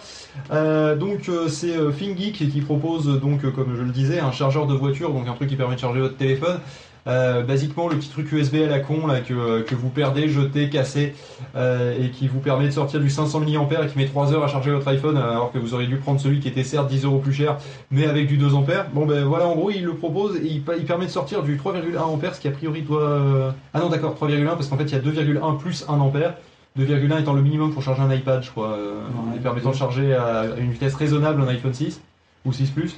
Euh, 0.52 0.95
donc 0.95 1.30
c'est 1.48 1.76
ThinkGeek 1.98 2.49
qui 2.52 2.61
propose 2.61 3.19
donc 3.19 3.49
comme 3.53 3.76
je 3.76 3.81
le 3.81 3.91
disais 3.91 4.19
un 4.19 4.31
chargeur 4.31 4.68
de 4.68 4.73
voiture, 4.73 5.11
donc 5.11 5.27
un 5.27 5.34
truc 5.34 5.49
qui 5.49 5.56
permet 5.56 5.76
de 5.76 5.80
charger 5.80 5.99
votre 5.99 6.18
téléphone. 6.18 6.60
Euh, 7.07 7.41
basiquement 7.41 7.88
le 7.88 7.98
petit 7.98 8.10
truc 8.10 8.32
USB 8.32 8.57
à 8.57 8.68
la 8.68 8.80
con 8.80 9.07
là 9.07 9.22
que, 9.22 9.61
que 9.61 9.73
vous 9.73 9.90
perdez, 9.90 10.30
jetez, 10.30 10.69
cassez 10.69 11.15
euh, 11.56 11.98
et 11.99 12.11
qui 12.11 12.28
vous 12.28 12.40
permet 12.40 12.65
de 12.65 12.72
sortir 12.72 12.99
du 12.99 13.10
500 13.10 13.40
mAh 13.40 13.48
et 13.48 13.88
qui 13.88 13.98
met 13.98 14.06
3 14.06 14.34
heures 14.34 14.44
à 14.44 14.48
charger 14.48 14.69
votre 14.69 14.88
iPhone 14.88 15.18
euh, 15.18 15.32
alors 15.32 15.52
que 15.52 15.57
vous 15.57 15.73
auriez 15.73 15.88
dû 15.88 15.98
prendre 15.98 16.19
celui 16.19 16.40
qui 16.40 16.48
était 16.48 16.64
certes 16.64 16.88
10 16.90 17.06
euros 17.06 17.18
plus 17.18 17.34
cher 17.34 17.57
mais 17.90 18.06
avec 18.06 18.28
du 18.28 18.38
2 18.38 18.53
ampères. 18.53 18.88
Bon 18.94 19.07
ben 19.07 19.23
voilà 19.23 19.48
en 19.48 19.56
gros 19.56 19.72
il 19.72 19.84
le 19.84 19.95
propose 19.95 20.36
et 20.38 20.45
il, 20.45 20.61
permet 20.61 21.07
de 21.07 21.11
sortir 21.11 21.41
du 21.41 21.57
3,1 21.57 21.98
ampères 21.98 22.36
ce 22.36 22.41
qui 22.41 22.48
a 22.48 22.52
priori 22.52 22.84
doit... 22.84 23.02
euh, 23.02 23.52
Ah 23.73 23.80
non 23.80 23.90
d'accord 23.90 24.15
3,1 24.22 24.45
parce 24.49 24.68
qu'en 24.68 24.78
fait 24.78 24.84
il 24.84 24.91
y 24.91 24.95
a 24.95 24.99
2,1 24.99 25.57
plus 25.57 25.86
1 25.88 25.99
ampère. 25.99 26.36
2,1 26.78 27.19
étant 27.19 27.34
le 27.34 27.41
minimum 27.41 27.73
pour 27.73 27.82
charger 27.82 28.03
un 28.03 28.14
iPad 28.14 28.44
je 28.44 28.52
crois 28.52 28.73
euh, 28.73 29.02
et 29.36 29.40
permettant 29.40 29.72
de 29.72 29.76
charger 29.76 30.14
à 30.14 30.45
une 30.57 30.72
vitesse 30.72 30.94
raisonnable 30.94 31.41
un 31.41 31.48
iPhone 31.48 31.73
6 31.73 31.99
ou 32.45 32.53
6 32.53 32.69
Plus. 32.69 32.95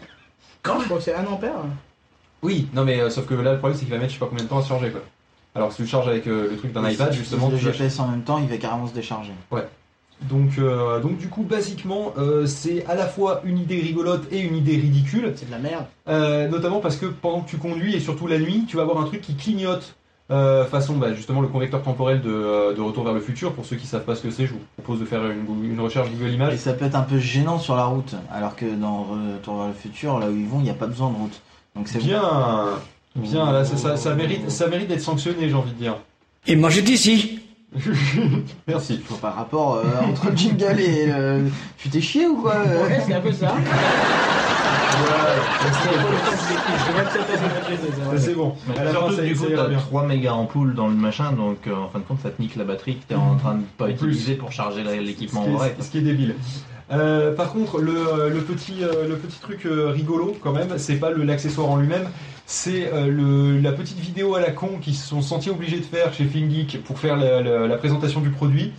Quand 0.61 0.79
je 0.81 0.85
crois 0.85 0.97
que 0.97 1.03
c'est 1.03 1.15
1 1.15 1.25
ampère. 1.25 1.53
Oui, 2.43 2.67
non 2.73 2.83
mais 2.83 2.99
euh, 2.99 3.09
sauf 3.09 3.25
que 3.25 3.33
là 3.33 3.53
le 3.53 3.57
problème 3.59 3.77
c'est 3.77 3.85
qu'il 3.85 3.93
va 3.93 3.97
mettre 3.99 4.09
je 4.11 4.15
sais 4.15 4.19
pas 4.19 4.27
combien 4.29 4.43
de 4.43 4.49
temps 4.49 4.59
à 4.59 4.61
se 4.61 4.67
charger 4.69 4.91
quoi. 4.91 5.01
Alors 5.55 5.69
que 5.69 5.73
si 5.73 5.77
tu 5.77 5.83
le 5.83 5.87
charges 5.89 6.07
avec 6.09 6.27
euh, 6.27 6.49
le 6.51 6.57
truc 6.57 6.73
d'un 6.73 6.85
Et 6.87 6.93
iPad 6.93 7.11
si 7.11 7.17
tu 7.17 7.23
justement 7.23 7.47
utilises 7.47 7.59
tu 7.61 7.65
le 7.65 7.71
vas- 7.71 7.77
GPS 7.77 7.99
en 7.99 8.07
même 8.07 8.21
temps, 8.23 8.37
il 8.39 8.47
va 8.47 8.57
carrément 8.57 8.87
se 8.87 8.93
décharger. 8.93 9.31
Ouais. 9.51 9.65
Donc, 10.29 10.51
euh, 10.57 10.99
donc 11.01 11.17
du 11.17 11.27
coup, 11.27 11.43
basiquement, 11.43 12.13
euh, 12.17 12.45
c'est 12.45 12.85
à 12.85 12.95
la 12.95 13.07
fois 13.07 13.41
une 13.43 13.57
idée 13.59 13.79
rigolote 13.79 14.23
et 14.31 14.39
une 14.39 14.55
idée 14.55 14.77
ridicule. 14.77 15.33
C'est 15.35 15.47
de 15.47 15.51
la 15.51 15.59
merde. 15.59 15.85
Euh, 16.07 16.47
notamment 16.47 16.79
parce 16.79 16.95
que 16.95 17.07
pendant 17.07 17.41
que 17.41 17.49
tu 17.49 17.57
conduis 17.57 17.93
et 17.95 17.99
surtout 17.99 18.27
la 18.27 18.39
nuit, 18.39 18.65
tu 18.67 18.77
vas 18.77 18.83
avoir 18.83 18.99
un 19.01 19.05
truc 19.05 19.21
qui 19.21 19.35
clignote. 19.35 19.95
Euh, 20.31 20.63
façon 20.65 20.95
bah, 20.95 21.13
justement 21.13 21.41
le 21.41 21.49
convecteur 21.49 21.83
temporel 21.83 22.21
de, 22.21 22.29
euh, 22.31 22.73
de 22.73 22.79
Retour 22.81 23.03
vers 23.03 23.13
le 23.13 23.19
futur. 23.19 23.51
Pour 23.53 23.65
ceux 23.65 23.75
qui 23.75 23.85
savent 23.85 24.05
pas 24.05 24.15
ce 24.15 24.21
que 24.23 24.31
c'est, 24.31 24.45
je 24.47 24.53
vous 24.53 24.59
propose 24.77 25.01
de 25.01 25.05
faire 25.05 25.21
une, 25.29 25.71
une 25.71 25.79
recherche 25.81 26.09
Google 26.09 26.29
Et 26.29 26.33
Images. 26.35 26.55
ça 26.57 26.73
peut 26.73 26.85
être 26.85 26.95
un 26.95 27.01
peu 27.03 27.17
gênant 27.19 27.59
sur 27.59 27.75
la 27.75 27.83
route, 27.85 28.15
alors 28.31 28.55
que 28.55 28.65
dans 28.65 29.03
Retour 29.03 29.57
vers 29.57 29.67
le 29.67 29.73
futur, 29.73 30.19
là 30.19 30.29
où 30.29 30.35
ils 30.35 30.47
vont, 30.47 30.59
il 30.59 30.63
n'y 30.63 30.69
a 30.69 30.73
pas 30.75 30.87
besoin 30.87 31.09
de 31.11 31.15
route. 31.17 31.41
Donc 31.75 31.87
c'est 31.87 31.99
Bien, 31.99 32.21
bien. 33.15 33.51
Là, 33.51 33.65
ça, 33.65 33.77
ça, 33.77 33.97
ça 33.97 34.13
mérite, 34.15 34.49
ça 34.51 34.67
mérite 34.67 34.87
d'être 34.87 35.01
sanctionné, 35.01 35.49
j'ai 35.49 35.55
envie 35.55 35.71
de 35.71 35.77
dire. 35.77 35.95
Et 36.47 36.55
moi 36.55 36.69
j'étais 36.69 36.91
ici. 36.93 37.39
Merci. 38.67 39.01
Faut 39.07 39.15
pas 39.15 39.31
rapport 39.31 39.75
euh, 39.77 39.83
entre 40.07 40.29
le 40.29 40.35
jingle 40.37 40.79
et 40.79 41.07
le... 41.07 41.49
Tu 41.77 41.89
t'es 41.89 42.01
chié 42.01 42.27
ou 42.27 42.37
quoi 42.41 42.53
euh? 42.55 42.85
Ouais, 42.87 43.01
c'est 43.05 43.13
un 43.15 43.21
peu 43.21 43.31
ça. 43.31 43.55
C'est 48.17 48.35
bon. 48.35 48.53
À 48.77 48.83
la 48.83 48.91
surtout, 48.91 49.15
ça- 49.15 49.21
du 49.23 49.35
coup, 49.35 49.45
t'as 49.55 49.67
bien. 49.67 49.77
3 49.79 50.05
méga 50.05 50.33
ampoules 50.33 50.73
dans 50.75 50.87
le 50.87 50.93
machin, 50.95 51.31
donc 51.31 51.67
euh, 51.67 51.75
en 51.75 51.89
fin 51.89 51.99
de 51.99 52.03
compte, 52.03 52.19
ça 52.21 52.29
te 52.29 52.41
nique 52.41 52.55
la 52.55 52.63
batterie 52.63 52.97
que 52.97 53.05
t'es 53.07 53.15
en 53.15 53.35
train 53.35 53.55
de 53.55 53.63
pas 53.77 53.89
utiliser 53.89 54.35
pour 54.35 54.51
charger 54.51 54.83
l'équipement 55.01 55.45
est- 55.45 55.51
vrai. 55.51 55.75
Ce 55.79 55.89
qui 55.89 55.97
est 55.97 56.01
débile. 56.01 56.35
Euh, 56.93 57.33
par 57.33 57.51
contre, 57.51 57.79
le, 57.79 57.95
euh, 57.95 58.29
le 58.29 58.41
petit 58.41 59.39
truc 59.41 59.65
euh, 59.65 59.89
rigolo 59.89 60.35
quand 60.41 60.51
même, 60.51 60.77
c'est 60.77 60.95
pas 60.95 61.11
l'accessoire 61.11 61.69
en 61.69 61.77
lui-même, 61.77 62.07
c'est 62.45 62.91
euh, 62.93 63.59
la 63.61 63.71
petite 63.71 63.99
vidéo 63.99 64.35
à 64.35 64.41
la 64.41 64.51
con 64.51 64.79
qu'ils 64.81 64.95
se 64.95 65.07
sont 65.07 65.21
sentis 65.21 65.49
obligés 65.49 65.77
de 65.77 65.85
faire 65.85 66.13
chez 66.13 66.25
FilmGeek 66.25 66.83
pour 66.83 66.99
faire 66.99 67.15
la, 67.15 67.77
présentation 67.77 68.21
du 68.21 68.29
produit. 68.29 68.71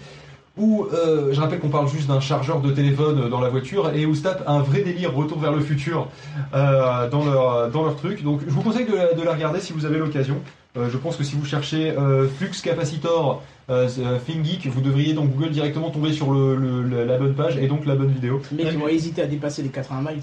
Où 0.56 0.86
euh, 0.92 1.32
je 1.32 1.40
rappelle 1.40 1.58
qu'on 1.58 1.68
parle 1.68 1.88
juste 1.88 2.06
d'un 2.06 2.20
chargeur 2.20 2.60
de 2.60 2.70
téléphone 2.70 3.22
euh, 3.22 3.28
dans 3.28 3.40
la 3.40 3.48
voiture 3.48 3.90
et 3.92 4.06
où 4.06 4.14
se 4.14 4.22
tape 4.22 4.44
un 4.46 4.60
vrai 4.60 4.82
délire 4.82 5.12
retour 5.12 5.40
vers 5.40 5.50
le 5.50 5.58
futur 5.58 6.06
euh, 6.54 7.10
dans, 7.10 7.24
leur, 7.24 7.96
truc. 7.96 8.22
Donc 8.22 8.40
je 8.46 8.52
vous 8.52 8.62
conseille 8.62 8.86
de 8.86 9.22
la 9.22 9.32
regarder 9.32 9.58
si 9.58 9.72
vous 9.72 9.84
avez 9.84 9.98
l'occasion. 9.98 10.40
Euh, 10.76 10.90
je 10.90 10.96
pense 10.98 11.16
que 11.16 11.22
si 11.22 11.36
vous 11.36 11.44
cherchez 11.44 11.90
euh, 11.92 12.26
Flux 12.28 12.50
Capacitor 12.62 13.42
euh, 13.70 13.88
euh, 14.00 14.18
ThinkGeek, 14.18 14.66
vous 14.66 14.80
devriez 14.80 15.14
dans 15.14 15.24
Google 15.24 15.50
directement 15.50 15.90
tomber 15.90 16.12
sur 16.12 16.32
le, 16.32 16.56
le- 16.56 16.82
le- 16.82 17.04
la 17.04 17.16
bonne 17.16 17.34
page 17.34 17.56
et 17.58 17.68
donc 17.68 17.86
la 17.86 17.94
bonne 17.94 18.10
vidéo. 18.10 18.42
Les 18.52 18.64
mecs, 18.64 18.72
ils 18.74 18.78
vont 18.80 18.88
hésiter 18.88 19.22
à 19.22 19.26
dépasser 19.26 19.62
les 19.62 19.68
80 19.68 20.00
miles. 20.10 20.20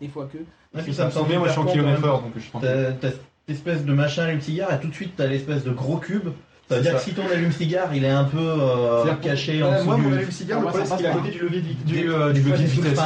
Des 0.00 0.08
fois 0.08 0.28
que. 0.32 0.38
Ouais, 0.38 0.82
puis 0.82 0.92
Ça 0.92 1.06
me 1.06 1.10
semble 1.12 1.28
bien, 1.28 1.38
moi 1.38 1.46
je 1.46 1.52
suis 1.52 1.60
en 1.60 1.66
kilomètre 1.66 2.04
heure 2.04 2.22
donc 2.22 2.32
je. 2.36 2.58
T'as 3.00 3.10
cette 3.10 3.20
espèce 3.48 3.84
de 3.84 3.92
machin 3.94 4.24
allume-cigare 4.24 4.74
et 4.74 4.80
tout 4.80 4.88
de 4.88 4.94
suite 4.94 5.12
t'as 5.16 5.26
l'espèce 5.26 5.62
de 5.64 5.70
gros 5.70 5.96
cube. 5.98 6.28
Ça 6.68 6.76
veut 6.76 6.82
dire 6.82 6.92
ça. 6.92 6.98
que 6.98 7.04
si 7.04 7.12
ton 7.14 7.22
allume-cigare 7.32 7.94
il 7.94 8.04
est 8.04 8.10
un 8.10 8.24
peu 8.24 8.36
euh, 8.38 9.04
C'est-à-dire 9.04 9.20
que- 9.20 9.24
caché 9.28 9.62
en 9.62 9.72
dessous 9.72 9.84
moi, 9.84 9.94
du... 9.94 10.02
mon 10.02 10.12
allume-cigare, 10.12 10.58
le 10.58 10.62
Moi, 10.64 10.72
ça 10.72 10.78
problème, 10.80 10.90
c'est 10.90 10.96
qu'il 10.96 11.06
est 11.06 11.08
à 11.08 11.14
côté 11.14 11.30
du 11.30 11.38
levier 11.38 11.60
de, 11.62 11.84
du, 11.84 12.12
euh, 12.12 12.32
vitesse. 12.32 13.00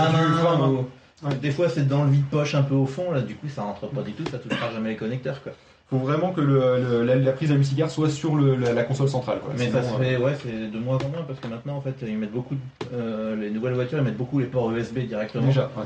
Des 1.40 1.50
fois 1.52 1.68
c'est 1.68 1.86
dans 1.86 2.02
le 2.04 2.10
vide-poche 2.10 2.54
un 2.56 2.62
peu 2.62 2.74
au 2.74 2.86
fond, 2.86 3.12
là 3.12 3.20
du 3.20 3.36
coup 3.36 3.46
ça 3.48 3.62
rentre 3.62 3.86
pas 3.88 4.02
du 4.02 4.12
tout, 4.12 4.24
ça 4.30 4.38
touchera 4.38 4.72
jamais 4.72 4.90
les 4.90 4.96
connecteurs 4.96 5.40
quoi. 5.42 5.52
Faut 5.92 5.98
vraiment 5.98 6.32
que 6.32 6.40
le- 6.40 6.78
le- 6.82 7.04
la, 7.04 7.16
la 7.16 7.32
prise 7.32 7.50
d'allume-cigare 7.50 7.90
soit 7.90 8.08
sur 8.08 8.34
le- 8.34 8.56
la, 8.56 8.72
la 8.72 8.82
console 8.82 9.08
centrale. 9.10 9.40
Quoi. 9.40 9.52
Mais 9.58 9.66
Sinon, 9.66 9.82
ça 9.82 9.88
se 9.88 9.94
euh, 9.94 9.98
fait, 9.98 10.16
ouais, 10.16 10.32
c'est 10.42 10.70
de 10.72 10.78
moins 10.78 10.96
en 10.96 11.08
moins 11.10 11.22
parce 11.28 11.38
que 11.38 11.46
maintenant 11.48 11.76
en 11.76 11.80
fait 11.82 11.94
ils 12.00 12.16
mettent 12.16 12.32
beaucoup, 12.32 12.54
de- 12.54 12.60
euh, 12.94 13.36
les 13.36 13.50
nouvelles 13.50 13.74
voitures 13.74 13.98
ils 13.98 14.04
mettent 14.04 14.16
beaucoup 14.16 14.38
les 14.38 14.46
ports 14.46 14.72
USB 14.72 15.00
directement. 15.06 15.44
Déjà, 15.46 15.70
ouais. 15.76 15.84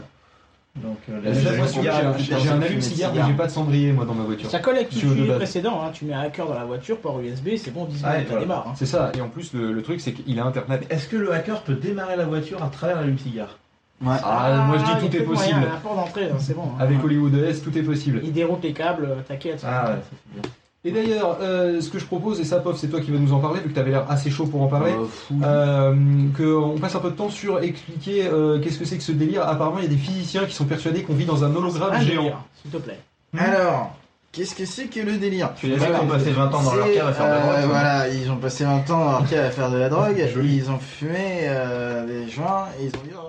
Donc 0.76 0.98
euh, 1.10 1.20
Déjà, 1.32 1.56
moi, 1.56 1.66
j'ai- 1.72 1.88
un 1.88 1.92
allume-cigare, 2.10 2.56
mais 2.60 2.80
cigare. 2.80 3.26
j'ai 3.26 3.32
pas 3.34 3.46
de 3.46 3.50
cendrier 3.50 3.92
moi 3.92 4.04
dans 4.04 4.14
ma 4.14 4.22
voiture. 4.24 4.48
Ça 4.48 4.60
colle 4.60 4.76
avec 4.76 4.90
tout 4.90 4.98
le 5.08 5.34
précédent. 5.34 5.80
Hein. 5.82 5.90
Tu 5.92 6.04
mets 6.04 6.12
un 6.14 6.20
hacker 6.20 6.46
dans 6.46 6.54
la 6.54 6.64
voiture, 6.66 6.98
port 6.98 7.18
USB, 7.20 7.56
c'est 7.56 7.72
bon, 7.72 7.86
10 7.86 8.02
Ah, 8.04 8.10
minutes, 8.12 8.20
et 8.20 8.24
ça 8.26 8.30
voilà. 8.30 8.40
démarre. 8.44 8.66
hein. 8.68 8.72
C'est 8.76 8.86
ça, 8.86 9.10
et 9.16 9.20
en 9.20 9.28
plus 9.28 9.54
le, 9.54 9.72
le 9.72 9.82
truc 9.82 10.00
c'est 10.00 10.12
qu'il 10.12 10.38
a 10.38 10.44
internet. 10.44 10.86
Est-ce 10.90 11.08
que 11.08 11.16
le 11.16 11.32
hacker 11.32 11.62
peut 11.62 11.74
démarrer 11.74 12.14
la 12.16 12.26
voiture 12.26 12.62
à 12.62 12.68
travers 12.68 12.96
l'allume-cigare 13.00 13.58
Ouais. 14.04 14.16
Ah, 14.22 14.64
moi 14.66 14.76
je 14.78 14.84
dis 14.84 15.08
tout 15.08 15.16
est 15.16 15.24
moyen, 15.24 15.40
possible. 15.40 15.68
D'entrée, 15.84 16.24
hein, 16.30 16.36
c'est 16.38 16.54
bon. 16.54 16.62
hein. 16.64 16.80
Avec 16.80 17.02
Hollywood 17.02 17.34
OS, 17.34 17.62
tout 17.62 17.76
est 17.78 17.82
possible. 17.82 18.20
Il 18.24 18.32
déroute 18.32 18.62
les 18.62 18.72
câbles, 18.72 19.06
euh, 19.10 19.20
t'inquiète. 19.26 19.62
Ah 19.66 19.90
ouais, 19.90 19.96
bien. 20.34 20.42
Et 20.84 20.92
d'ailleurs, 20.92 21.38
euh, 21.40 21.80
ce 21.80 21.88
que 21.90 21.98
je 21.98 22.04
propose, 22.04 22.38
et 22.38 22.44
ça, 22.44 22.58
Pof, 22.60 22.76
c'est 22.76 22.86
toi 22.88 23.00
qui 23.00 23.10
vas 23.10 23.18
nous 23.18 23.32
en 23.32 23.40
parler, 23.40 23.58
vu 23.60 23.70
que 23.70 23.74
tu 23.74 23.80
avais 23.80 23.90
l'air 23.90 24.04
assez 24.08 24.30
chaud 24.30 24.46
pour 24.46 24.62
en 24.62 24.68
parler, 24.68 24.92
fou. 25.10 25.34
euh, 25.42 25.94
qu'on 26.36 26.78
passe 26.78 26.94
un 26.94 27.00
peu 27.00 27.10
de 27.10 27.16
temps 27.16 27.28
sur 27.30 27.58
expliquer 27.60 28.26
euh, 28.26 28.60
qu'est-ce 28.60 28.78
que 28.78 28.84
c'est 28.84 28.96
que 28.96 29.02
ce 29.02 29.10
délire. 29.12 29.42
Apparemment, 29.48 29.78
il 29.78 29.84
y 29.84 29.86
a 29.86 29.90
des 29.90 29.96
physiciens 29.96 30.44
qui 30.44 30.54
sont 30.54 30.66
persuadés 30.66 31.02
qu'on 31.02 31.14
vit 31.14 31.24
dans 31.24 31.42
un 31.42 31.52
hologramme 31.56 31.92
Un 31.94 32.00
géant. 32.00 32.30
S'il 32.62 32.70
te 32.70 32.76
plaît. 32.76 33.00
Alors, 33.36 33.96
qu'est-ce 34.30 34.54
que 34.54 34.64
c'est 34.64 34.84
que 34.84 35.00
le 35.00 35.16
délire 35.16 35.50
Tu 35.56 35.66
les 35.66 35.76
mecs 35.76 36.00
ont 36.00 36.06
passé 36.06 36.30
20 36.30 36.54
ans 36.54 36.62
dans 36.62 36.74
leur 36.74 36.92
cave 36.92 37.08
à 37.08 37.12
faire 37.12 37.26
de 37.26 37.30
la 37.32 37.40
drogue. 37.62 37.70
Voilà, 37.70 38.08
ils 38.08 38.30
ont 38.30 38.36
passé 38.36 38.64
20 38.64 38.90
ans 38.90 39.04
dans 39.06 39.10
leur 39.12 39.28
cave 39.28 39.44
à 39.46 39.50
faire 39.50 39.70
de 39.72 39.78
la 39.78 39.88
drogue, 39.88 40.24
ils 40.44 40.70
ont 40.70 40.78
fumé 40.78 41.18
euh, 41.48 42.06
des 42.06 42.30
joints, 42.30 42.66
et 42.80 42.84
ils 42.84 42.88
ont 42.90 43.02
dit 43.02 43.10
oh, 43.16 43.25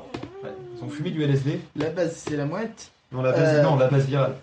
Ont 0.88 0.90
fumé 0.90 1.12
du 1.12 1.22
LSD. 1.24 1.60
la 1.76 1.90
base 1.90 2.24
c'est 2.28 2.38
la 2.38 2.46
mouette, 2.46 2.92
Non, 3.12 3.22
la 3.22 3.32
base, 3.34 3.42
Euh, 3.58 3.64
non, 3.64 3.76
la 3.76 3.88
base 3.88 4.06
virale. 4.06 4.36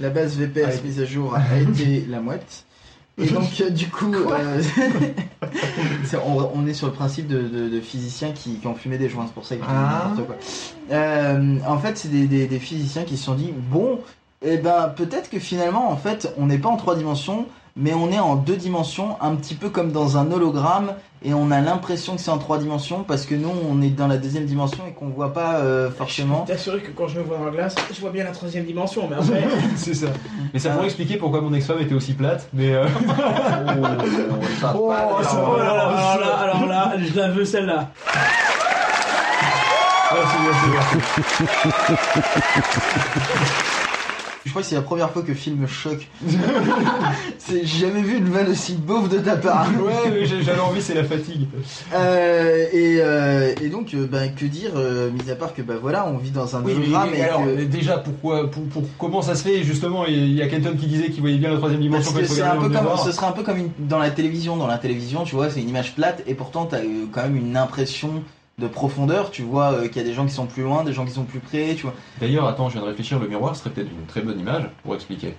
la 0.00 0.10
base 0.10 0.36
VPS 0.36 0.64
Allez. 0.64 0.80
mise 0.84 1.00
à 1.00 1.04
jour 1.06 1.34
a 1.34 1.58
été 1.58 2.04
la 2.08 2.20
mouette. 2.20 2.64
Et 3.18 3.26
donc 3.28 3.48
euh, 3.62 3.70
du 3.70 3.88
coup, 3.88 4.12
euh, 4.14 4.60
c'est- 6.04 6.18
on, 6.18 6.50
on 6.54 6.66
est 6.66 6.74
sur 6.74 6.86
le 6.88 6.92
principe 6.92 7.26
de, 7.28 7.40
de- 7.42 7.68
de 7.68 7.80
physiciens 7.80 8.32
qui, 8.32 8.56
qui 8.56 8.66
ont 8.66 8.74
fumé 8.74 8.98
des 8.98 9.08
joints, 9.08 9.24
c'est 9.26 9.32
pour 9.34 9.46
ça 9.46 9.56
qu'ils 9.56 9.64
disent 9.64 9.74
Ah. 9.74 10.08
n'importe 10.10 10.26
quoi. 10.26 10.36
Euh, 10.92 11.56
en 11.66 11.78
fait, 11.78 11.96
c'est 11.96 12.08
des, 12.10 12.26
des- 12.26 12.46
des 12.46 12.58
physiciens 12.58 13.04
qui 13.04 13.16
se 13.16 13.24
sont 13.24 13.34
dit 13.34 13.52
bon, 13.70 14.00
Et 14.42 14.58
ben 14.58 14.92
peut-être 14.94 15.30
que 15.30 15.38
finalement 15.38 15.90
en 15.90 15.96
fait 15.96 16.32
on 16.36 16.46
n'est 16.46 16.58
pas 16.58 16.68
en 16.68 16.76
trois 16.76 16.94
dimensions, 16.94 17.46
mais 17.74 17.94
on 17.94 18.10
est 18.12 18.18
en 18.18 18.36
deux 18.36 18.56
dimensions, 18.56 19.16
un 19.22 19.34
petit 19.34 19.54
peu 19.54 19.70
comme 19.70 19.92
dans 19.92 20.18
un 20.18 20.30
hologramme, 20.30 20.92
et 21.26 21.34
on 21.34 21.50
a 21.50 21.60
l'impression 21.60 22.14
que 22.14 22.20
c'est 22.22 22.30
en 22.30 22.38
trois 22.38 22.58
dimensions 22.58 23.02
parce 23.02 23.26
que 23.26 23.34
nous 23.34 23.50
on 23.68 23.82
est 23.82 23.90
dans 23.90 24.06
la 24.06 24.16
deuxième 24.16 24.44
dimension 24.46 24.78
et 24.88 24.92
qu'on 24.92 25.08
voit 25.08 25.32
pas 25.32 25.56
euh, 25.56 25.90
forcément. 25.90 26.42
T'assurer 26.46 26.78
que 26.80 26.92
quand 26.92 27.08
je 27.08 27.18
me 27.18 27.24
vois 27.24 27.36
dans 27.38 27.46
la 27.46 27.50
glace, 27.50 27.74
je 27.92 28.00
vois 28.00 28.10
bien 28.10 28.22
la 28.24 28.30
troisième 28.30 28.64
dimension, 28.64 29.08
mais 29.10 29.16
après. 29.16 29.44
c'est 29.76 29.94
ça. 29.94 30.06
Mais 30.54 30.60
ça 30.60 30.70
pourrait 30.70 30.86
expliquer 30.86 31.16
pourquoi 31.16 31.40
mon 31.40 31.52
ex-femme 31.52 31.80
était 31.80 31.94
aussi 31.94 32.14
plate, 32.14 32.48
mais. 32.52 32.72
euh, 32.72 32.86
Oh, 34.74 34.92
ça 35.22 35.30
alors, 35.30 35.52
va. 35.58 36.10
alors 36.12 36.20
là, 36.20 36.26
alors 36.38 36.66
là, 36.66 36.92
je 36.98 37.18
la 37.18 37.28
veux 37.28 37.44
celle-là. 37.44 37.90
Ah, 40.08 40.14
c'est 40.30 40.38
bien, 40.40 40.52
c'est 40.62 40.70
bien. 41.90 41.96
Je 44.46 44.50
crois 44.50 44.62
que 44.62 44.68
c'est 44.68 44.76
la 44.76 44.82
première 44.82 45.10
fois 45.10 45.22
que 45.22 45.34
film 45.34 45.56
me 45.58 45.66
choque. 45.66 46.06
C'est- 47.38 47.64
J'ai 47.66 47.86
jamais 47.86 48.00
vu 48.00 48.16
une 48.16 48.28
vanne 48.28 48.48
aussi 48.48 48.74
beauf 48.74 49.08
de 49.08 49.18
ta 49.18 49.36
part. 49.36 49.68
Ouais, 49.84 50.10
mais 50.10 50.24
j'ai- 50.24 50.42
j'avais 50.42 50.60
envie, 50.60 50.80
c'est 50.80 50.94
la 50.94 51.02
fatigue. 51.04 51.48
Euh, 51.92 52.66
et, 52.72 52.98
euh, 53.00 53.52
et 53.60 53.68
donc, 53.68 53.92
euh, 53.94 54.06
bah, 54.10 54.28
que 54.28 54.44
dire, 54.44 54.70
mis 55.12 55.30
à 55.30 55.34
part 55.34 55.52
que 55.52 55.62
bah 55.62 55.74
voilà, 55.80 56.06
on 56.06 56.16
vit 56.16 56.30
dans 56.30 56.56
un 56.56 56.62
Oui, 56.62 56.74
mais, 56.76 56.82
hologramme 56.84 57.08
mais 57.12 57.18
et 57.18 57.22
alors, 57.22 57.44
que- 57.44 57.64
déjà, 57.64 57.98
pourquoi, 57.98 58.50
pour, 58.50 58.62
pour- 58.68 58.84
comment 58.98 59.20
ça 59.20 59.34
se 59.34 59.42
fait 59.42 59.62
Justement, 59.64 60.06
il 60.06 60.32
y 60.32 60.42
a 60.42 60.48
Kenton 60.48 60.76
qui 60.78 60.86
disait 60.86 61.10
qu'il 61.10 61.20
voyait 61.22 61.38
bien 61.38 61.50
la 61.50 61.56
troisième 61.56 61.80
dimension 61.82 62.12
Parce 62.12 62.26
que 62.28 62.32
c'est 62.34 62.42
un 62.42 62.56
peu 62.56 62.68
comme, 62.68 62.86
ce 63.04 63.12
serait 63.12 63.26
un 63.26 63.32
peu 63.32 63.42
comme 63.42 63.58
une- 63.58 63.70
dans 63.88 63.98
la 63.98 64.10
télévision. 64.10 64.56
Dans 64.56 64.68
la 64.68 64.78
télévision, 64.78 65.24
tu 65.24 65.34
vois, 65.34 65.50
c'est 65.50 65.60
une 65.60 65.68
image 65.68 65.94
plate 65.96 66.22
et 66.26 66.34
pourtant 66.34 66.66
t'as 66.66 66.78
quand 67.12 67.22
même 67.22 67.36
une 67.36 67.56
impression 67.56 68.22
de 68.58 68.66
profondeur. 68.68 69.30
Tu 69.30 69.42
vois 69.42 69.72
euh, 69.72 69.88
qu'il 69.88 69.96
y 69.96 70.04
a 70.04 70.08
des 70.08 70.14
gens 70.14 70.26
qui 70.26 70.32
sont 70.34 70.46
plus 70.46 70.62
loin, 70.62 70.84
des 70.84 70.92
gens 70.92 71.04
qui 71.04 71.12
sont 71.12 71.24
plus 71.24 71.40
près, 71.40 71.74
tu 71.76 71.82
vois. 71.82 71.94
D'ailleurs, 72.20 72.46
attends, 72.46 72.68
je 72.68 72.74
viens 72.74 72.82
de 72.82 72.86
réfléchir, 72.88 73.18
le 73.18 73.28
miroir 73.28 73.54
serait 73.56 73.70
peut-être 73.70 73.90
une 73.90 74.06
très 74.06 74.20
bonne 74.22 74.38
image 74.40 74.64
pour 74.82 74.94
expliquer. 74.94 75.34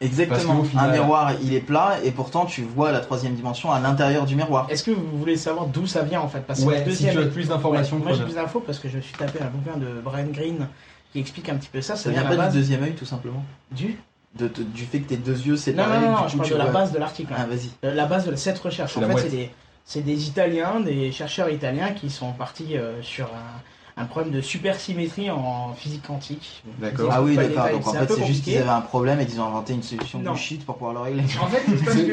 Exactement. 0.00 0.64
final- 0.64 0.90
Un 0.90 0.92
miroir, 0.92 1.32
il 1.42 1.54
est 1.54 1.60
plat 1.60 1.96
et 2.02 2.10
pourtant 2.10 2.44
tu 2.44 2.62
vois 2.62 2.90
la 2.90 2.98
troisième 3.00 3.34
dimension 3.34 3.70
à 3.70 3.78
l'intérieur 3.78 4.26
du 4.26 4.34
miroir. 4.34 4.66
Est-ce 4.68 4.82
que 4.82 4.90
vous 4.90 5.16
voulez 5.16 5.36
savoir 5.36 5.66
d'où 5.66 5.86
ça 5.86 6.02
vient 6.02 6.20
en 6.20 6.28
fait? 6.28 6.40
Parce 6.40 6.60
que 6.60 6.66
Ouais, 6.66 6.84
si 6.90 7.08
tu 7.08 7.18
as 7.18 7.26
plus 7.26 7.48
d'informations, 7.48 7.96
Ouais, 7.98 8.02
moi 8.02 8.12
j'ai 8.14 8.24
plus 8.24 8.34
d'infos 8.34 8.60
parce 8.60 8.80
que 8.80 8.88
je 8.88 8.98
suis 8.98 9.14
tapé 9.14 9.38
un 9.40 9.46
bouquin 9.46 9.78
de 9.78 10.00
Brian 10.02 10.26
Green 10.32 10.66
qui 11.12 11.20
explique 11.20 11.48
un 11.50 11.54
petit 11.54 11.68
peu 11.70 11.80
ça. 11.80 11.94
Ça 11.94 12.10
vient 12.10 12.24
pas 12.24 12.34
base 12.36 12.52
du 12.52 12.58
deuxième 12.58 12.82
œil 12.82 12.94
tout 12.94 13.04
simplement 13.04 13.44
du 13.70 13.96
de, 14.36 14.48
de- 14.48 14.62
du 14.62 14.84
fait 14.86 15.00
que 15.00 15.10
tes 15.10 15.18
deux 15.18 15.38
yeux 15.40 15.52
Non, 15.52 15.58
séparés. 15.58 16.00
non, 16.00 16.06
non, 16.06 16.10
non, 16.12 16.16
coup, 16.22 16.28
je 16.30 16.36
parle 16.38 16.50
de 16.50 16.56
la 16.56 16.66
base 16.66 16.90
de 16.92 16.98
l'article. 16.98 17.34
Ah, 17.36 17.44
vas-y. 17.46 17.68
Euh, 17.84 17.94
La 17.94 18.06
base 18.06 18.26
de 18.26 18.34
cette 18.34 18.58
recherche. 18.58 18.94
C'est 18.94 19.04
En 19.04 19.08
fait, 19.08 19.18
c'est 19.18 19.28
des, 19.28 19.50
c'est 19.84 20.02
des 20.02 20.28
Italiens, 20.28 20.80
des 20.80 21.12
chercheurs 21.12 21.50
italiens 21.50 21.92
qui 21.92 22.10
sont 22.10 22.32
partis 22.32 22.76
euh, 22.76 23.02
sur 23.02 23.26
un, 23.26 24.00
un 24.02 24.04
problème 24.06 24.32
de 24.32 24.40
supersymétrie 24.40 25.30
en 25.30 25.74
physique 25.74 26.06
quantique. 26.06 26.62
D'accord. 26.78 27.10
Ah 27.12 27.22
oui, 27.22 27.36
d'accord. 27.36 27.68
Donc 27.70 27.86
en 27.86 27.92
fait, 27.92 28.12
c'est 28.12 28.26
juste 28.26 28.44
qu'ils 28.44 28.56
avaient 28.58 28.68
un 28.68 28.80
problème 28.80 29.20
et 29.20 29.26
qu'ils 29.26 29.40
ont 29.40 29.46
inventé 29.46 29.74
une 29.74 29.82
solution 29.82 30.18
Non. 30.20 30.32
de 30.32 30.38
shit 30.38 30.64
pour 30.64 30.76
pouvoir 30.76 30.94
le 30.94 31.00
régler. 31.00 31.22
En 31.40 31.46
fait, 31.46 31.62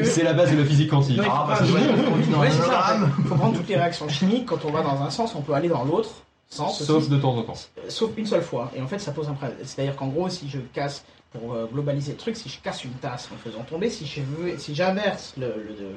c'est 0.04 0.20
que. 0.20 0.24
la 0.24 0.34
base 0.34 0.52
de 0.52 0.58
la 0.58 0.64
physique 0.64 0.90
quantique. 0.90 1.16
Non, 1.16 1.22
il 1.24 1.26
faut 1.26 1.32
Ah, 1.34 1.46
bah. 1.48 2.38
Ouais, 2.38 2.50
ça. 2.50 2.96
Il 3.18 3.24
faut 3.24 3.34
prendre 3.34 3.56
toutes 3.56 3.68
les 3.68 3.76
réactions 3.76 4.08
chimiques. 4.08 4.46
Quand 4.46 4.64
on 4.64 4.70
va 4.72 4.82
dans 4.82 5.00
un 5.02 5.10
sens, 5.10 5.34
on 5.34 5.40
peut 5.42 5.54
aller 5.54 5.68
dans 5.68 5.84
l'autre 5.84 6.10
sens. 6.48 6.82
Sauf 6.82 6.98
aussi. 6.98 7.08
de 7.08 7.16
temps 7.16 7.36
en 7.36 7.42
temps. 7.42 7.54
Sauf 7.88 8.10
une 8.16 8.26
seule 8.26 8.42
fois. 8.42 8.70
Et 8.76 8.82
en 8.82 8.86
fait, 8.86 8.98
ça 8.98 9.12
pose 9.12 9.28
un 9.28 9.32
problème. 9.34 9.56
C'est-à-dire 9.64 9.96
qu'en 9.96 10.08
gros, 10.08 10.28
si 10.28 10.48
je 10.50 10.58
casse, 10.58 11.04
pour 11.32 11.54
euh, 11.54 11.66
globaliser 11.72 12.12
le 12.12 12.18
truc, 12.18 12.34
si 12.36 12.48
je 12.48 12.58
casse 12.60 12.84
une 12.84 12.90
tasse 12.92 13.28
en 13.32 13.36
faisant 13.36 13.60
tomber, 13.62 13.88
si 13.88 14.04
je 14.04 14.20
veux, 14.20 14.58
si 14.58 14.74
j'inverse 14.74 15.34
le, 15.38 15.46
le, 15.46 15.52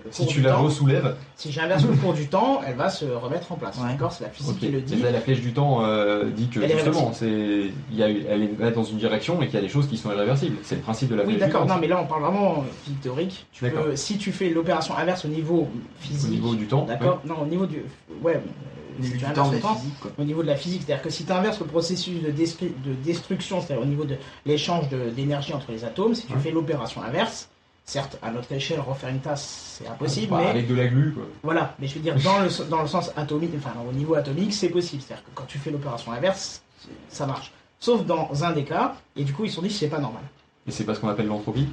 le 0.05 0.11
Si 0.11 0.21
cours 0.23 0.31
tu 0.31 0.39
du 0.39 0.45
la 0.45 0.51
temps, 0.51 0.61
ressoulèves, 0.63 1.15
si 1.35 1.51
j'inverse 1.51 1.83
le 1.85 1.95
cours 2.01 2.13
du 2.13 2.27
temps, 2.27 2.61
elle 2.67 2.75
va 2.75 2.89
se 2.91 3.05
remettre 3.05 3.51
en 3.51 3.55
place. 3.55 3.77
Ouais. 3.77 3.87
D'accord 3.89 4.11
C'est 4.11 4.25
la 4.25 4.29
physique 4.29 4.59
qui 4.59 4.67
le 4.69 4.81
dit. 4.81 4.95
là, 4.97 5.09
la 5.09 5.21
flèche 5.21 5.41
du 5.41 5.51
temps 5.51 5.83
euh, 5.83 6.25
dit 6.29 6.49
que 6.49 6.59
Elle 6.59 6.71
justement, 6.73 7.11
c'est, 7.13 7.25
il 7.91 7.97
y 7.97 8.03
a, 8.03 8.09
elle 8.09 8.43
est 8.43 8.71
dans 8.71 8.83
une 8.83 8.97
direction 8.97 9.41
et 9.41 9.45
qu'il 9.47 9.55
y 9.55 9.57
a 9.57 9.61
des 9.61 9.69
choses 9.69 9.87
qui 9.87 9.97
sont 9.97 10.11
irréversibles. 10.11 10.57
C'est 10.61 10.75
le 10.75 10.81
principe 10.81 11.09
de 11.09 11.15
la 11.15 11.23
Oui, 11.25 11.37
d'accord. 11.37 11.65
Non, 11.65 11.77
mais 11.81 11.87
là, 11.87 11.99
on 11.99 12.05
parle 12.05 12.21
vraiment 12.21 12.59
euh, 12.59 12.71
physique 12.83 13.01
théorique. 13.01 13.45
Tu 13.53 13.65
peux, 13.69 13.95
si 13.95 14.19
tu 14.19 14.31
fais 14.31 14.49
l'opération 14.51 14.95
inverse 14.95 15.25
au 15.25 15.29
niveau 15.29 15.67
physique, 15.99 16.29
Au 16.29 16.33
niveau 16.33 16.53
du 16.55 16.67
temps. 16.67 16.85
d'accord 16.85 17.21
Non, 17.25 17.41
au 17.41 17.45
niveau 17.47 17.65
du, 17.65 17.77
ouais, 18.21 18.39
Au 18.99 19.01
niveau 19.01 19.13
si 19.15 19.17
du 19.17 19.23
temps, 19.23 19.29
inverses 19.31 19.49
mais 19.49 19.55
le 19.55 19.61
temps, 19.63 19.75
physique, 19.75 19.93
au 20.19 20.23
niveau 20.23 20.41
de 20.43 20.47
la 20.47 20.55
physique, 20.55 20.83
c'est-à-dire 20.85 21.03
que 21.03 21.09
si 21.09 21.25
tu 21.25 21.31
inverses 21.31 21.59
le 21.59 21.65
processus 21.65 22.21
de, 22.21 22.27
de 22.29 22.93
destruction, 23.03 23.59
c'est-à-dire 23.59 23.81
au 23.83 23.87
niveau 23.87 24.03
de 24.05 24.15
l'échange 24.45 24.87
de- 24.89 25.09
d'énergie 25.23 25.53
entre 25.53 25.71
les 25.71 25.83
atomes, 25.85 26.15
si 26.15 26.25
tu 26.27 26.33
Ouais. 26.33 26.39
fais 26.39 26.51
l'opération 26.51 27.01
inverse, 27.01 27.49
certes, 27.85 28.17
à 28.21 28.31
notre 28.31 28.51
échelle, 28.51 28.79
refaire 28.79 29.09
une 29.09 29.19
tasse, 29.19 29.77
c'est 29.79 29.87
impossible, 29.87 30.31
Bah, 30.31 30.39
mais 30.43 30.49
Avec 30.49 30.67
de 30.67 30.75
la 30.75 30.87
glu, 30.87 31.13
quoi. 31.13 31.23
voilà. 31.43 31.75
Mais 31.79 31.87
je 31.87 31.95
veux 31.95 32.01
dire, 32.01 32.15
dans 32.23 32.39
le, 32.39 32.69
dans 32.69 32.81
le 32.81 32.87
sens 32.87 33.11
atomique, 33.15 33.51
enfin, 33.57 33.73
au 33.89 33.91
niveau 33.93 34.15
atomique, 34.15 34.53
c'est 34.53 34.69
possible. 34.69 35.01
C'est-à-dire 35.01 35.23
que 35.25 35.31
quand 35.33 35.45
tu 35.47 35.57
fais 35.57 35.71
l'opération 35.71 36.11
inverse, 36.11 36.61
ça 37.09 37.25
marche. 37.25 37.51
Sauf 37.79 38.05
dans 38.05 38.43
un 38.43 38.51
des 38.53 38.63
cas, 38.63 38.95
et 39.15 39.23
du 39.23 39.33
coup, 39.33 39.45
ils 39.45 39.49
se 39.49 39.55
sont 39.55 39.61
dit, 39.61 39.69
c'est 39.69 39.87
pas 39.89 39.99
normal. 39.99 40.23
Et 40.67 40.71
c'est 40.71 40.85
pas 40.85 40.95
ce 40.95 40.99
qu'on 41.01 41.09
appelle 41.09 41.27
l'entropie, 41.27 41.67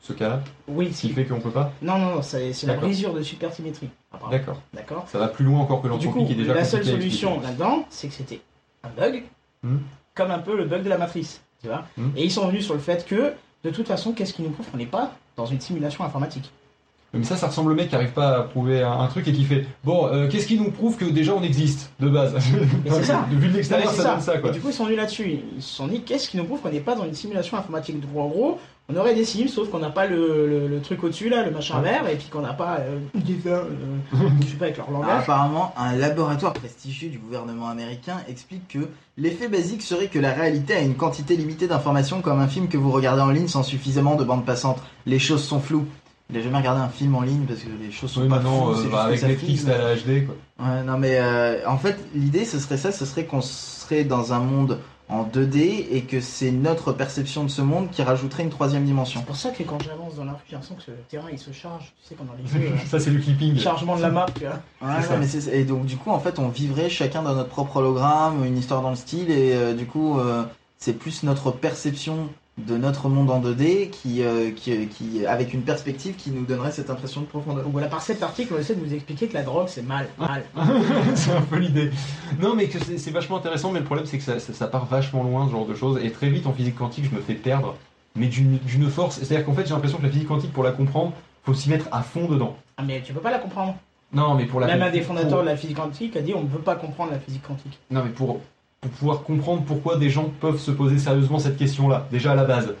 ce 0.00 0.12
cas-là, 0.12 0.40
Oui, 0.68 0.88
qui 0.88 0.94
si. 0.94 1.08
fait 1.12 1.24
qu'on 1.24 1.40
peut 1.40 1.50
pas? 1.50 1.72
Non, 1.82 1.98
non, 1.98 2.16
non, 2.16 2.22
c'est 2.22 2.52
la 2.64 2.74
brisure 2.74 3.12
de 3.14 3.22
supersymétrie. 3.22 3.90
D'accord. 4.30 4.60
D'accord 4.74 5.04
Ça 5.08 5.18
va 5.18 5.28
plus 5.28 5.44
loin 5.44 5.60
encore 5.60 5.82
que 5.82 5.88
l'entropie 5.88 6.26
qui 6.26 6.32
est 6.32 6.36
déjà 6.36 6.54
la 6.54 6.64
seule 6.64 6.84
solution 6.84 7.40
là-dedans, 7.40 7.84
c'est 7.90 8.08
que 8.08 8.14
c'était 8.14 8.40
un 8.82 8.88
bug, 8.88 9.22
Hmm. 9.62 9.78
comme 10.14 10.30
un 10.30 10.38
peu 10.38 10.56
le 10.56 10.64
bug 10.66 10.82
de 10.82 10.88
la 10.88 10.98
matrice, 10.98 11.40
tu 11.62 11.68
vois. 11.68 11.84
Hmm. 11.96 12.10
Et 12.16 12.24
ils 12.24 12.30
sont 12.30 12.46
venus 12.46 12.64
sur 12.64 12.74
le 12.74 12.80
fait 12.80 13.04
que, 13.06 13.32
de 13.64 13.70
toute 13.70 13.86
façon, 13.88 14.12
qu'est-ce 14.12 14.32
qui 14.34 14.42
nous 14.42 14.50
prouve 14.50 14.66
qu'on 14.70 14.76
n'est 14.78 14.86
pas 14.86 15.14
dans 15.36 15.46
une 15.46 15.60
simulation 15.60 16.04
informatique 16.04 16.50
Mais 17.12 17.24
ça, 17.24 17.36
ça 17.36 17.48
ressemble 17.48 17.72
au 17.72 17.74
mec 17.74 17.88
qui 17.88 17.94
arrive 17.94 18.12
pas 18.12 18.38
à 18.38 18.42
prouver 18.42 18.82
un, 18.82 18.92
un 18.92 19.06
truc 19.08 19.26
et 19.28 19.32
qui 19.32 19.44
fait 19.44 19.66
Bon, 19.84 20.06
euh, 20.06 20.28
qu'est-ce 20.28 20.46
qui 20.46 20.58
nous 20.58 20.70
prouve 20.70 20.96
que 20.96 21.04
déjà 21.04 21.34
on 21.34 21.42
existe 21.42 21.90
de 22.00 22.08
base 22.08 22.34
c'est 22.38 23.02
ça. 23.04 23.26
De 23.30 23.36
vue 23.36 23.46
de 23.48 23.52
Non, 23.52 23.56
l'extérieur, 23.56 23.90
ça, 23.90 23.96
c'est 23.96 24.08
donne 24.08 24.20
ça, 24.20 24.38
quoi. 24.38 24.50
Et 24.50 24.52
du 24.52 24.60
coup, 24.60 24.68
ils 24.68 24.74
sont 24.74 24.84
venus 24.84 24.98
là-dessus. 24.98 25.40
Ils 25.56 25.62
se 25.62 25.74
sont 25.74 25.88
dit, 25.88 26.02
qu'est-ce 26.02 26.28
qui 26.28 26.36
nous 26.36 26.44
prouve 26.44 26.60
qu'on 26.60 26.70
n'est 26.70 26.80
pas 26.80 26.94
dans 26.94 27.04
une 27.04 27.14
simulation 27.14 27.56
informatique? 27.56 28.00
Donc, 28.00 28.10
En 28.16 28.28
gros, 28.28 28.58
on 28.88 28.96
aurait 28.96 29.14
des 29.14 29.24
sims, 29.24 29.48
sauf 29.48 29.68
qu'on 29.68 29.80
n'a 29.80 29.90
pas 29.90 30.06
le, 30.06 30.46
le- 30.46 30.68
le 30.68 30.80
truc 30.80 31.02
au-dessus, 31.02 31.28
là, 31.28 31.44
le 31.44 31.50
machin 31.50 31.80
vert, 31.80 32.08
et 32.08 32.14
puis 32.16 32.28
qu'on 32.28 32.40
n'a 32.40 32.52
pas 32.52 32.78
euh, 32.80 32.98
des 33.14 33.36
euh, 33.46 33.64
je 34.42 34.46
sais 34.46 34.54
pas, 34.54 34.66
avec 34.66 34.76
leur 34.76 34.90
langage. 34.90 35.22
apparemment, 35.22 35.74
un 35.76 35.96
laboratoire 35.96 36.52
prestigieux 36.52 37.08
du 37.08 37.18
gouvernement 37.18 37.68
américain 37.68 38.18
explique 38.28 38.68
que 38.68 38.88
l'effet 39.16 39.48
basique 39.48 39.82
serait 39.82 40.06
que 40.06 40.18
la 40.20 40.32
réalité 40.32 40.74
a 40.74 40.80
une 40.80 40.94
quantité 40.94 41.36
limitée 41.36 41.66
d'informations 41.66 42.20
comme 42.20 42.38
un 42.40 42.46
film 42.48 42.68
que 42.68 42.76
vous 42.76 42.92
regardez 42.92 43.22
en 43.22 43.30
ligne 43.30 43.48
sans 43.48 43.62
suffisamment 43.64 44.14
de 44.14 44.22
bande 44.24 44.44
passante. 44.46 44.78
Les 45.04 45.18
choses 45.18 45.42
sont 45.42 45.58
floues. 45.60 45.86
Il 46.30 46.36
a 46.38 46.42
jamais 46.42 46.58
regardé 46.58 46.80
un 46.80 46.88
film 46.88 47.14
en 47.14 47.20
ligne 47.22 47.44
parce 47.46 47.60
que 47.60 47.68
les 47.80 47.92
choses 47.92 48.10
sont 48.10 48.22
Oui, 48.22 48.28
pas 48.28 48.36
maintenant, 48.36 48.72
floues. 48.72 48.72
euh, 48.80 48.82
c'est 48.82 48.88
bah, 48.90 49.08
juste 49.12 49.24
avec 49.24 49.38
Netflix, 49.38 49.64
t'as 49.64 49.78
la 49.78 49.94
HD, 49.96 50.26
quoi. 50.26 50.34
Ouais, 50.58 50.82
non 50.84 50.96
mais 50.98 51.18
euh, 51.20 51.58
en 51.68 51.76
fait 51.78 51.96
l'idée 52.14 52.44
ce 52.44 52.58
serait 52.58 52.78
ça, 52.78 52.90
ce 52.90 53.04
serait 53.04 53.26
qu'on 53.26 53.42
serait 53.42 54.02
dans 54.04 54.32
un 54.32 54.38
monde 54.40 54.78
en 55.08 55.22
2D 55.24 55.86
et 55.92 56.02
que 56.02 56.20
c'est 56.20 56.50
notre 56.50 56.92
perception 56.92 57.44
de 57.44 57.48
ce 57.48 57.62
monde 57.62 57.90
qui 57.90 58.02
rajouterait 58.02 58.42
une 58.42 58.50
troisième 58.50 58.84
dimension. 58.84 59.20
C'est 59.20 59.26
pour 59.26 59.36
ça 59.36 59.50
que 59.50 59.62
quand 59.62 59.80
j'avance 59.82 60.16
dans 60.16 60.24
la 60.24 60.32
rue, 60.32 60.38
j'ai 60.48 60.54
l'impression 60.54 60.74
que 60.74 60.90
le 60.90 60.96
terrain 61.08 61.28
il 61.30 61.38
se 61.38 61.52
charge. 61.52 61.92
Tu 62.02 62.08
sais, 62.08 62.14
quand 62.16 62.24
dans 62.24 62.32
les 62.34 62.46
jeux, 62.48 62.72
euh, 62.74 62.76
Ça, 62.86 62.98
c'est 62.98 63.10
le 63.10 63.20
clipping. 63.20 63.56
chargement 63.56 63.96
de 63.96 64.02
la 64.02 64.10
map, 64.10 64.26
tu 64.34 64.40
vois. 64.44 64.54
Ouais, 64.82 65.02
C'est 65.02 65.10
ouais, 65.10 65.18
mais 65.18 65.26
c'est- 65.28 65.56
et 65.56 65.64
donc 65.64 65.86
du 65.86 65.96
coup 65.96 66.10
en 66.10 66.18
fait 66.18 66.38
on 66.40 66.48
vivrait 66.48 66.90
chacun 66.90 67.22
dans 67.22 67.34
notre 67.34 67.48
propre 67.50 67.76
hologramme, 67.76 68.44
une 68.44 68.58
histoire 68.58 68.82
dans 68.82 68.90
le 68.90 68.96
style 68.96 69.30
et 69.30 69.54
euh, 69.54 69.74
du 69.74 69.86
coup 69.86 70.18
euh, 70.18 70.42
c'est 70.78 70.94
plus 70.94 71.22
notre 71.22 71.52
perception 71.52 72.28
de 72.58 72.76
notre 72.78 73.08
monde 73.10 73.30
en 73.30 73.40
2D 73.40 73.90
qui, 73.90 74.22
euh, 74.22 74.50
qui, 74.50 74.86
qui 74.88 75.26
avec 75.26 75.52
une 75.52 75.60
perspective 75.62 76.16
qui 76.16 76.30
nous 76.30 76.46
donnerait 76.46 76.72
cette 76.72 76.88
impression 76.88 77.20
de 77.20 77.26
profondeur. 77.26 77.62
Donc 77.64 77.72
voilà, 77.72 77.88
par 77.88 78.00
cet 78.00 78.22
article, 78.22 78.54
on 78.56 78.58
essaie 78.60 78.74
de 78.74 78.82
vous 78.82 78.94
expliquer 78.94 79.28
que 79.28 79.34
la 79.34 79.42
drogue 79.42 79.68
c'est 79.68 79.82
mal, 79.82 80.08
mal. 80.18 80.42
c'est 81.14 81.32
un 81.32 81.42
peu 81.42 81.58
l'idée. 81.58 81.90
Non, 82.40 82.54
mais 82.54 82.68
que 82.68 82.78
c'est 82.82 82.96
c'est 82.96 83.10
vachement 83.10 83.36
intéressant, 83.36 83.72
mais 83.72 83.80
le 83.80 83.84
problème, 83.84 84.06
c'est 84.06 84.16
que 84.16 84.24
ça, 84.24 84.38
ça- 84.38 84.54
ça 84.54 84.66
part 84.68 84.86
vachement 84.86 85.22
loin, 85.22 85.46
ce 85.46 85.52
genre 85.52 85.66
de 85.66 85.74
choses. 85.74 86.00
Et 86.02 86.10
très 86.10 86.30
vite, 86.30 86.46
en 86.46 86.52
physique 86.54 86.76
quantique, 86.76 87.04
je 87.10 87.14
me 87.14 87.20
fais 87.20 87.34
perdre, 87.34 87.74
mais 88.14 88.26
d'une 88.28 88.56
d'une 88.58 88.88
force. 88.88 89.16
C'est-à-dire 89.18 89.44
qu'en 89.44 89.52
fait, 89.52 89.66
j'ai 89.66 89.74
l'impression 89.74 89.98
que 89.98 90.04
la 90.04 90.10
physique 90.10 90.28
quantique, 90.28 90.52
pour 90.54 90.64
la 90.64 90.72
comprendre, 90.72 91.12
faut 91.44 91.52
s'y 91.52 91.68
mettre 91.68 91.88
à 91.92 92.02
fond 92.02 92.26
dedans. 92.26 92.56
Ah, 92.78 92.82
mais 92.86 93.02
tu 93.02 93.12
peux 93.12 93.20
pas 93.20 93.30
la 93.30 93.38
comprendre. 93.38 93.74
Non, 94.14 94.34
mais 94.34 94.46
pour 94.46 94.60
la 94.60 94.66
Même 94.68 94.82
un 94.82 94.90
des 94.90 95.00
pour- 95.00 95.08
fondateurs 95.08 95.40
de 95.42 95.46
la 95.46 95.56
physique 95.56 95.76
quantique 95.76 96.16
a 96.16 96.22
dit 96.22 96.32
on 96.32 96.42
ne 96.42 96.48
peut 96.48 96.58
pas 96.62 96.76
comprendre 96.76 97.12
la 97.12 97.18
physique 97.18 97.42
quantique. 97.42 97.78
Non, 97.90 98.02
mais 98.02 98.10
pour, 98.10 98.40
pour 98.80 98.90
pouvoir 98.90 99.22
comprendre 99.22 99.62
pourquoi 99.62 99.96
des 99.96 100.10
gens 100.10 100.30
peuvent 100.40 100.60
se 100.60 100.70
poser 100.70 100.98
sérieusement 100.98 101.38
cette 101.38 101.56
question-là, 101.56 102.06
déjà 102.10 102.32
à 102.32 102.34
la 102.34 102.44
base. 102.44 102.74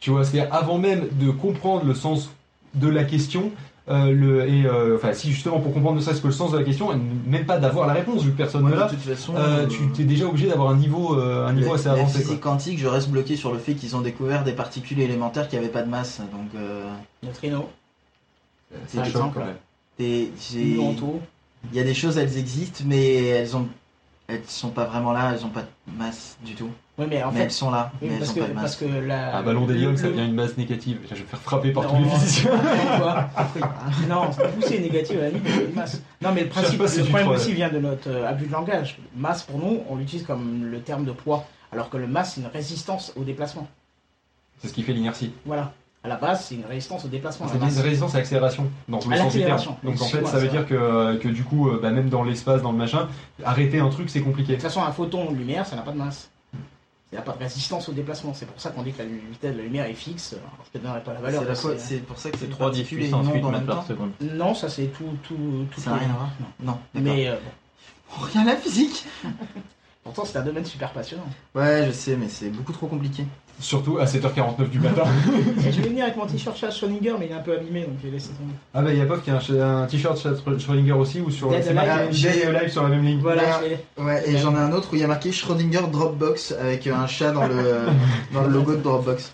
Tu 0.00 0.10
vois, 0.10 0.24
c'est-à-dire 0.24 0.52
avant 0.54 0.78
même 0.78 1.06
de 1.12 1.30
comprendre 1.30 1.84
le 1.84 1.94
sens 1.94 2.30
de 2.74 2.88
la 2.88 3.04
question, 3.04 3.50
euh, 3.88 4.12
le, 4.12 4.48
et 4.48 4.64
euh, 4.66 4.96
enfin, 4.96 5.12
si 5.12 5.32
justement 5.32 5.58
pour 5.60 5.72
comprendre 5.74 5.96
ne 5.96 6.00
serait-ce 6.00 6.20
que 6.20 6.28
le 6.28 6.32
sens 6.32 6.52
de 6.52 6.58
la 6.58 6.64
question, 6.64 6.92
et 6.92 6.96
même 7.26 7.44
pas 7.44 7.58
d'avoir 7.58 7.86
la 7.86 7.94
réponse 7.94 8.22
vu 8.22 8.30
que 8.30 8.36
personne 8.36 8.64
Ouais, 8.64 8.70
ne 8.70 8.76
l'a, 8.76 8.86
de 8.86 8.90
toute 8.94 9.00
façon, 9.00 9.34
euh, 9.36 9.66
tu 9.66 9.88
t'es 9.88 10.04
déjà 10.04 10.26
obligé 10.26 10.46
d'avoir 10.48 10.70
un 10.70 10.76
niveau, 10.76 11.18
euh, 11.18 11.46
un 11.46 11.52
niveau 11.52 11.70
la, 11.70 11.74
assez 11.74 11.86
la 11.88 11.94
avancé. 11.94 12.20
physique 12.20 12.40
quantique, 12.40 12.78
je 12.78 12.86
reste 12.86 13.08
bloqué 13.10 13.36
sur 13.36 13.52
le 13.52 13.58
fait 13.58 13.74
qu'ils 13.74 13.96
ont 13.96 14.00
découvert 14.00 14.44
des 14.44 14.52
particules 14.52 15.00
élémentaires 15.00 15.48
qui 15.48 15.56
n'avaient 15.56 15.68
pas 15.68 15.82
de 15.82 15.90
masse. 15.90 16.20
Donc, 16.20 16.54
euh, 16.54 16.88
Neutrino, 17.22 17.68
C'est 18.86 19.00
exemple. 19.00 19.40
il 19.98 20.30
y 21.74 21.80
a 21.80 21.84
des 21.84 21.94
choses, 21.94 22.16
elles 22.16 22.38
existent, 22.38 22.84
mais 22.86 23.24
elles 23.26 23.56
ont, 23.56 23.66
elles 24.30 24.44
sont 24.46 24.70
pas 24.70 24.84
vraiment 24.84 25.12
là. 25.12 25.32
Elles 25.34 25.44
ont 25.44 25.50
pas 25.50 25.62
de 25.62 25.98
masse 25.98 26.36
du 26.44 26.54
tout. 26.54 26.70
Oui, 26.98 27.06
mais 27.08 27.22
en 27.22 27.30
mais 27.32 27.38
fait. 27.38 27.44
elles 27.44 27.50
sont 27.50 27.70
là, 27.70 27.90
oui, 28.02 28.08
mais 28.08 28.14
elles 28.14 28.18
parce, 28.20 28.30
ont 28.30 28.34
que, 28.34 28.40
pas 28.40 28.46
de 28.48 28.52
parce 28.52 28.64
masse. 28.64 28.76
que 28.76 28.84
la. 29.06 29.36
Un 29.38 29.42
ballon 29.42 29.66
d'hélium, 29.66 29.96
ça 29.96 30.08
devient 30.08 30.26
une 30.26 30.34
masse 30.34 30.56
négative. 30.56 30.98
Je 31.08 31.14
vais 31.14 31.20
me 31.22 31.26
faire 31.26 31.40
frapper 31.40 31.72
par 31.72 31.84
Non, 31.84 31.90
tous 31.90 32.04
les 32.04 32.10
physiciens. 32.10 32.50
Quoi 32.98 33.28
Non, 34.08 34.30
c'est 34.32 34.42
pas 34.42 34.48
poussé 34.48 34.80
négatif 34.80 35.16
à 35.16 35.20
la 35.22 35.28
limite, 35.30 35.48
c'est 35.54 35.64
une 35.64 35.74
masse. 35.74 36.02
Non, 36.20 36.32
mais 36.34 36.42
le 36.42 36.48
principe, 36.50 36.78
pas, 36.78 36.84
le 36.94 37.04
problème 37.04 37.28
aussi 37.28 37.52
vient 37.54 37.70
de 37.70 37.78
notre 37.78 38.10
euh, 38.10 38.28
abus 38.28 38.46
de 38.46 38.52
langage. 38.52 38.98
Masse, 39.16 39.42
pour 39.44 39.58
nous, 39.58 39.80
on 39.88 39.96
l'utilise 39.96 40.26
comme 40.26 40.64
le 40.70 40.80
terme 40.80 41.04
de 41.04 41.12
poids, 41.12 41.46
alors 41.72 41.88
que 41.88 41.96
le 41.96 42.06
masse, 42.06 42.34
c'est 42.34 42.40
une 42.42 42.46
résistance 42.48 43.12
au 43.16 43.24
déplacement. 43.24 43.66
C'est 44.60 44.68
ce 44.68 44.72
qui 44.74 44.82
fait 44.82 44.92
l'inertie. 44.92 45.32
Voilà. 45.46 45.72
À 46.02 46.08
la 46.08 46.16
base, 46.16 46.46
c'est 46.46 46.54
une 46.54 46.64
résistance 46.64 47.04
au 47.04 47.08
déplacement. 47.08 47.46
à 47.46 47.50
C'est 47.50 47.58
une 47.58 47.82
résistance 47.82 48.14
à 48.14 48.18
l'accélération, 48.18 48.70
dans 48.88 48.98
tous 48.98 49.10
les 49.10 49.16
À 49.16 49.22
sens 49.22 49.32
du 49.32 49.40
terme. 49.40 49.50
l'accélération. 49.50 49.76
Donc 49.84 50.00
en 50.00 50.06
fait, 50.06 50.24
ça 50.26 50.38
veut 50.38 50.48
dire 50.48 50.66
que, 50.66 51.16
que 51.16 51.28
du 51.28 51.44
coup, 51.44 51.68
euh, 51.68 51.78
bah, 51.80 51.90
même 51.90 52.08
dans 52.08 52.24
l'espace, 52.24 52.62
dans 52.62 52.72
le 52.72 52.78
machin, 52.78 53.08
arrêter 53.44 53.80
un 53.80 53.90
truc, 53.90 54.08
c'est 54.08 54.22
compliqué. 54.22 54.52
De 54.52 54.54
toute 54.54 54.62
façon, 54.62 54.82
un 54.82 54.92
photon 54.92 55.30
de 55.30 55.36
lumière, 55.36 55.66
ça 55.66 55.76
n'a 55.76 55.82
pas 55.82 55.92
de 55.92 55.98
masse. 55.98 56.30
Il 57.12 57.16
n'y 57.16 57.18
a 57.18 57.22
pas 57.22 57.32
de 57.32 57.38
résistance 57.38 57.88
au 57.88 57.92
déplacement. 57.92 58.32
C'est 58.34 58.46
pour 58.46 58.60
ça 58.60 58.70
qu'on 58.70 58.82
dit 58.82 58.92
que 58.92 59.02
la 59.02 59.08
vitesse 59.08 59.52
de 59.52 59.58
la 59.58 59.64
lumière 59.64 59.86
est 59.86 59.94
fixe. 59.94 60.32
Alors, 60.34 60.64
je 60.64 60.78
te 60.78 60.82
donnerai 60.82 61.02
pas 61.02 61.12
la 61.12 61.20
valeur. 61.20 61.42
C'est 61.76 61.98
pour 62.06 62.18
ça 62.18 62.30
que 62.30 62.38
c'est 62.38 62.44
C'est 62.44 62.46
une 62.46 62.52
3 62.52 62.70
10 62.70 62.78
particule 62.78 62.98
et 62.98 63.02
puissance 63.02 63.26
une 63.26 63.32
8 63.34 63.38
onde 63.38 63.44
en 63.44 63.50
mètres 63.50 63.66
même 63.66 63.74
par 63.76 63.86
seconde. 63.86 64.10
Non, 64.20 64.54
ça 64.54 64.68
c'est 64.68 64.86
tout, 64.86 65.16
tout, 65.24 65.66
tout. 65.70 65.80
Ça 65.80 65.90
n'a 65.90 65.96
rien 65.96 66.10
à 66.10 66.12
voir. 66.12 66.30
Non. 66.60 66.78
Mais 66.94 67.28
euh, 67.28 67.36
Rien 68.32 68.44
la 68.44 68.56
physique 68.56 69.04
pourtant, 70.02 70.24
c'est 70.24 70.38
un 70.38 70.42
domaine 70.42 70.64
super 70.64 70.92
passionnant. 70.92 71.26
Ouais, 71.54 71.86
je 71.86 71.92
sais, 71.92 72.16
mais 72.16 72.28
c'est 72.28 72.50
beaucoup 72.50 72.72
trop 72.72 72.86
compliqué. 72.86 73.24
Surtout 73.60 73.98
à 73.98 74.04
7h49 74.06 74.68
du 74.70 74.80
matin. 74.80 75.02
Et 75.66 75.70
je 75.70 75.80
vais 75.82 75.88
venir 75.90 76.04
avec 76.04 76.16
mon 76.16 76.26
t-shirt 76.26 76.56
Charles 76.56 76.72
Schrödinger, 76.72 77.14
mais 77.18 77.26
il 77.26 77.32
est 77.32 77.34
un 77.34 77.40
peu 77.40 77.54
abîmé, 77.54 77.82
donc 77.82 77.96
je 78.02 78.06
vais 78.06 78.12
laisser 78.14 78.30
tomber. 78.30 78.54
ah 78.74 78.80
bah, 78.82 78.90
il 78.92 78.98
y 78.98 79.02
a 79.02 79.04
Pof 79.06 79.22
qui 79.22 79.30
a 79.30 79.34
un, 79.36 79.86
t-shirt 79.86 80.16
Schrö- 80.18 80.58
Schrödinger 80.58 80.92
aussi, 80.92 81.20
ou 81.20 81.30
sur 81.30 81.50
Dead 81.50 81.62
c'est 81.62 81.74
marqué 81.74 81.90
Alive. 81.90 82.22
Dead 82.22 82.54
Alive 82.56 82.70
sur 82.72 82.82
la 82.82 82.88
même 82.88 83.04
ligne. 83.04 83.20
Voilà, 83.20 83.42
je 83.62 83.68
vais. 83.68 83.84
Ouais, 84.02 84.28
et 84.28 84.38
j'en 84.38 84.54
ai 84.54 84.58
un 84.58 84.72
autre 84.72 84.88
où 84.92 84.96
il 84.96 85.02
y 85.02 85.04
a 85.04 85.08
marqué 85.08 85.30
Schrödinger 85.30 85.82
Dropbox 85.92 86.52
avec 86.60 86.86
un 86.86 87.06
chat 87.06 87.32
dans 87.32 87.46
le, 87.46 87.80
dans 88.32 88.42
le 88.42 88.48
logo 88.48 88.72
de 88.76 88.82
Dropbox. 88.82 89.30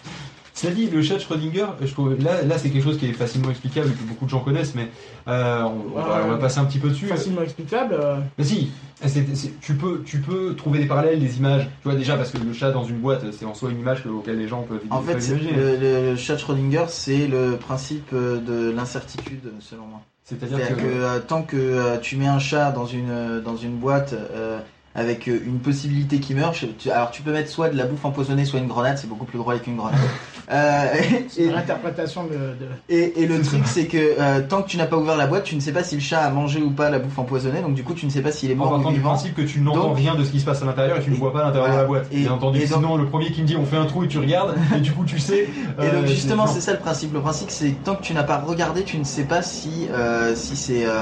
Cela 0.56 0.72
dit, 0.72 0.88
le 0.88 1.02
chat 1.02 1.18
Schrödinger, 1.18 1.66
je 1.82 1.92
trouve, 1.92 2.16
là, 2.18 2.42
là 2.42 2.56
c'est 2.56 2.70
quelque 2.70 2.82
chose 2.82 2.96
qui 2.96 3.06
est 3.06 3.12
facilement 3.12 3.50
explicable 3.50 3.88
et 3.90 3.92
que 3.92 4.02
beaucoup 4.08 4.24
de 4.24 4.30
gens 4.30 4.40
connaissent, 4.40 4.74
mais 4.74 4.88
euh, 5.28 5.62
on, 5.62 5.84
on 5.94 6.00
va, 6.02 6.24
on 6.24 6.28
va 6.30 6.36
passer 6.38 6.60
un 6.60 6.64
petit 6.64 6.78
peu 6.78 6.88
dessus. 6.88 7.06
Facilement 7.06 7.42
explicable. 7.42 7.94
euh, 8.00 8.16
Mais 8.38 8.44
si, 8.44 8.70
c'est- 9.04 9.36
c'est- 9.36 9.60
tu, 9.60 9.74
peux, 9.74 10.02
tu 10.04 10.20
peux 10.20 10.54
trouver 10.56 10.78
des 10.78 10.86
parallèles, 10.86 11.20
des 11.20 11.36
images. 11.36 11.68
Tu 11.82 11.88
vois 11.88 11.94
déjà 11.94 12.16
parce 12.16 12.30
que 12.30 12.38
le 12.38 12.54
chat 12.54 12.70
dans 12.70 12.84
une 12.84 12.96
boîte, 12.98 13.22
c'est 13.38 13.44
en 13.44 13.52
soi 13.52 13.70
une 13.70 13.80
image 13.80 14.02
que- 14.02 14.08
auquel 14.08 14.38
les 14.38 14.48
gens 14.48 14.62
peuvent, 14.62 14.80
En 14.90 15.02
fait, 15.02 15.18
le, 15.28 16.10
le- 16.10 16.16
chat 16.16 16.38
Schrödinger, 16.38 16.86
c'est 16.88 17.26
le 17.26 17.56
principe 17.56 18.08
euh, 18.14 18.38
de 18.38 18.70
l'incertitude, 18.70 19.52
selon 19.60 19.84
moi. 19.86 20.00
C'est-à-dire 20.24 20.56
C'est-à-dire 20.58 20.76
que, 20.76 20.82
que, 20.82 20.86
euh, 21.02 21.18
tant 21.20 21.42
que 21.42 21.56
euh, 21.56 21.98
tu 21.98 22.16
mets 22.16 22.26
un 22.26 22.38
chat 22.38 22.72
dans 22.72 22.86
une, 22.86 23.40
dans 23.44 23.56
une 23.56 23.76
boîte 23.76 24.14
euh, 24.14 24.58
avec 24.96 25.28
euh, 25.28 25.38
une 25.46 25.58
possibilité 25.60 26.18
qui 26.18 26.34
meurt, 26.34 26.56
alors 26.90 27.10
tu 27.12 27.22
peux 27.22 27.30
mettre 27.32 27.50
soit 27.50 27.68
de 27.68 27.76
la 27.76 27.84
bouffe 27.84 28.04
empoisonnée, 28.04 28.44
soit 28.46 28.58
une 28.60 28.66
grenade, 28.66 28.96
c'est 28.98 29.08
beaucoup 29.08 29.26
plus 29.26 29.38
drôle 29.38 29.54
avec 29.54 29.66
une 29.66 29.76
grenade. 29.76 30.00
Euh, 30.48 30.84
C'est 31.28 31.40
et, 31.42 31.50
l'interprétation 31.50 32.22
de. 32.22 32.30
de- 32.30 32.68
et, 32.88 33.20
et 33.20 33.26
le 33.26 33.42
truc, 33.42 33.62
c'est 33.64 33.86
que 33.88 33.98
euh, 33.98 34.42
tant 34.48 34.62
que 34.62 34.68
tu 34.68 34.76
n'as 34.76 34.86
pas 34.86 34.96
ouvert 34.96 35.16
la 35.16 35.26
boîte, 35.26 35.42
tu 35.42 35.56
ne 35.56 35.60
sais 35.60 35.72
pas 35.72 35.82
si 35.82 35.96
le 35.96 36.00
chat 36.00 36.20
a 36.20 36.30
mangé 36.30 36.62
ou 36.62 36.70
pas 36.70 36.88
la 36.88 37.00
bouffe 37.00 37.18
empoisonnée, 37.18 37.62
donc 37.62 37.74
du 37.74 37.82
coup, 37.82 37.94
tu 37.94 38.06
ne 38.06 38.12
sais 38.12 38.22
pas 38.22 38.30
s'il 38.30 38.52
est 38.52 38.54
en 38.54 38.58
mort 38.58 38.70
partant 38.70 38.90
ou 38.90 38.92
du 38.92 38.98
vivant. 38.98 39.08
principe 39.10 39.34
que 39.34 39.42
tu 39.42 39.60
n'entends 39.60 39.88
Donc- 39.88 39.96
rien 39.96 40.14
de 40.14 40.22
ce 40.22 40.30
qui 40.30 40.38
se 40.38 40.44
passe 40.44 40.62
à 40.62 40.66
l'intérieur 40.66 40.98
et 40.98 41.02
tu 41.02 41.10
ne 41.10 41.16
vois 41.16 41.32
pas 41.32 41.40
à 41.40 41.46
l'intérieur 41.46 41.72
de 41.72 41.76
la 41.78 41.84
boîte. 41.84 42.06
Et- 42.12 42.20
Bien 42.20 42.30
entendu, 42.34 42.60
et 42.60 42.66
donc- 42.68 42.78
sinon 42.80 42.96
le 42.96 43.06
premier 43.06 43.32
qui 43.32 43.42
me 43.42 43.46
dit 43.48 43.56
on 43.56 43.64
fait 43.66 43.76
un 43.76 43.86
trou 43.86 44.04
et 44.04 44.06
tu 44.06 44.18
regardes, 44.18 44.54
et 44.76 44.78
du 44.80 44.92
coup 44.92 45.04
tu 45.04 45.18
sais. 45.18 45.48
Et 45.80 45.82
euh, 45.82 45.96
donc 45.98 46.06
justement, 46.06 46.46
non. 46.46 46.52
c'est 46.52 46.60
ça 46.60 46.72
le 46.74 46.78
principe. 46.78 47.12
Le 47.12 47.20
principe, 47.20 47.50
c'est 47.50 47.72
que 47.72 47.84
tant 47.84 47.96
que 47.96 48.02
tu 48.02 48.14
n'as 48.14 48.22
pas 48.22 48.38
regardé, 48.38 48.84
tu 48.84 48.98
ne 48.98 49.04
sais 49.04 49.24
pas 49.24 49.42
si 49.42 49.88
euh, 49.90 50.36
si 50.36 50.54
c'est 50.54 50.86
euh, 50.86 51.00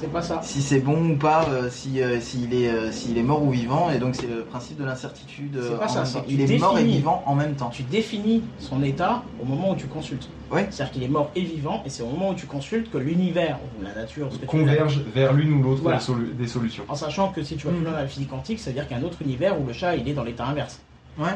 C'est 0.00 0.12
pas 0.12 0.22
ça. 0.22 0.40
si 0.42 0.62
c'est 0.62 0.78
bon 0.80 1.10
ou 1.10 1.16
pas, 1.16 1.46
euh, 1.50 1.68
si 1.70 2.00
euh, 2.00 2.20
s'il 2.20 2.54
est 2.54 2.68
euh, 2.70 2.92
s'il 2.92 3.18
est 3.18 3.22
mort 3.22 3.42
ou 3.42 3.50
vivant. 3.50 3.90
Et 3.90 3.98
donc 3.98 4.14
c'est 4.14 4.26
le 4.28 4.44
principe 4.44 4.78
de 4.78 4.84
l'incertitude. 4.84 5.56
euh, 5.56 5.70
C'est 5.72 5.78
pas 5.78 5.88
ça, 5.88 6.04
c'est 6.04 6.20
Il 6.28 6.36
tu 6.46 6.54
est 6.54 6.58
mort 6.58 6.78
et 6.78 6.82
définis. 6.82 6.96
vivant 6.98 7.22
en 7.26 7.34
même 7.34 7.54
temps. 7.56 7.68
Tu 7.70 7.82
définis 7.82 8.42
son 8.58 8.82
état 8.82 9.22
au 9.42 9.44
moment 9.44 9.72
où 9.72 9.74
tu 9.76 9.86
consultes. 9.86 10.28
Ouais. 10.52 10.66
C'est-à-dire 10.70 10.92
qu'il 10.92 11.02
est 11.02 11.08
mort 11.08 11.30
et 11.34 11.42
vivant, 11.42 11.82
et 11.84 11.90
c'est 11.90 12.02
au 12.02 12.06
moment 12.06 12.30
où 12.30 12.34
tu 12.34 12.46
consultes 12.46 12.90
que 12.90 12.98
l'univers 12.98 13.58
ou 13.78 13.82
la 13.82 13.92
nature, 13.94 14.28
ce 14.32 14.38
que 14.38 14.46
tu 14.46 14.56
veux, 14.56 14.62
converge 14.64 15.00
vers 15.14 15.32
l'une 15.32 15.52
ou 15.54 15.62
l'autre 15.62 15.82
Voilà. 15.82 15.98
des, 15.98 16.04
solu- 16.04 16.34
des 16.34 16.46
solutions. 16.46 16.84
En 16.88 16.94
sachant 16.94 17.28
que 17.32 17.42
si 17.42 17.56
tu 17.56 17.66
vas 17.66 17.72
plus 17.72 17.82
loin 17.82 17.90
dans 17.92 17.98
la 17.98 18.06
physique 18.06 18.30
quantique, 18.30 18.60
c'est-à-dire 18.60 18.86
qu'il 18.88 18.96
y 18.96 19.00
a 19.00 19.02
un 19.02 19.06
autre 19.06 19.20
univers 19.20 19.60
où 19.60 19.66
le 19.66 19.72
chat 19.72 19.96
il 19.96 20.08
est 20.08 20.14
dans 20.14 20.24
l'état 20.24 20.46
inverse. 20.46 20.80
Ouais. 21.18 21.26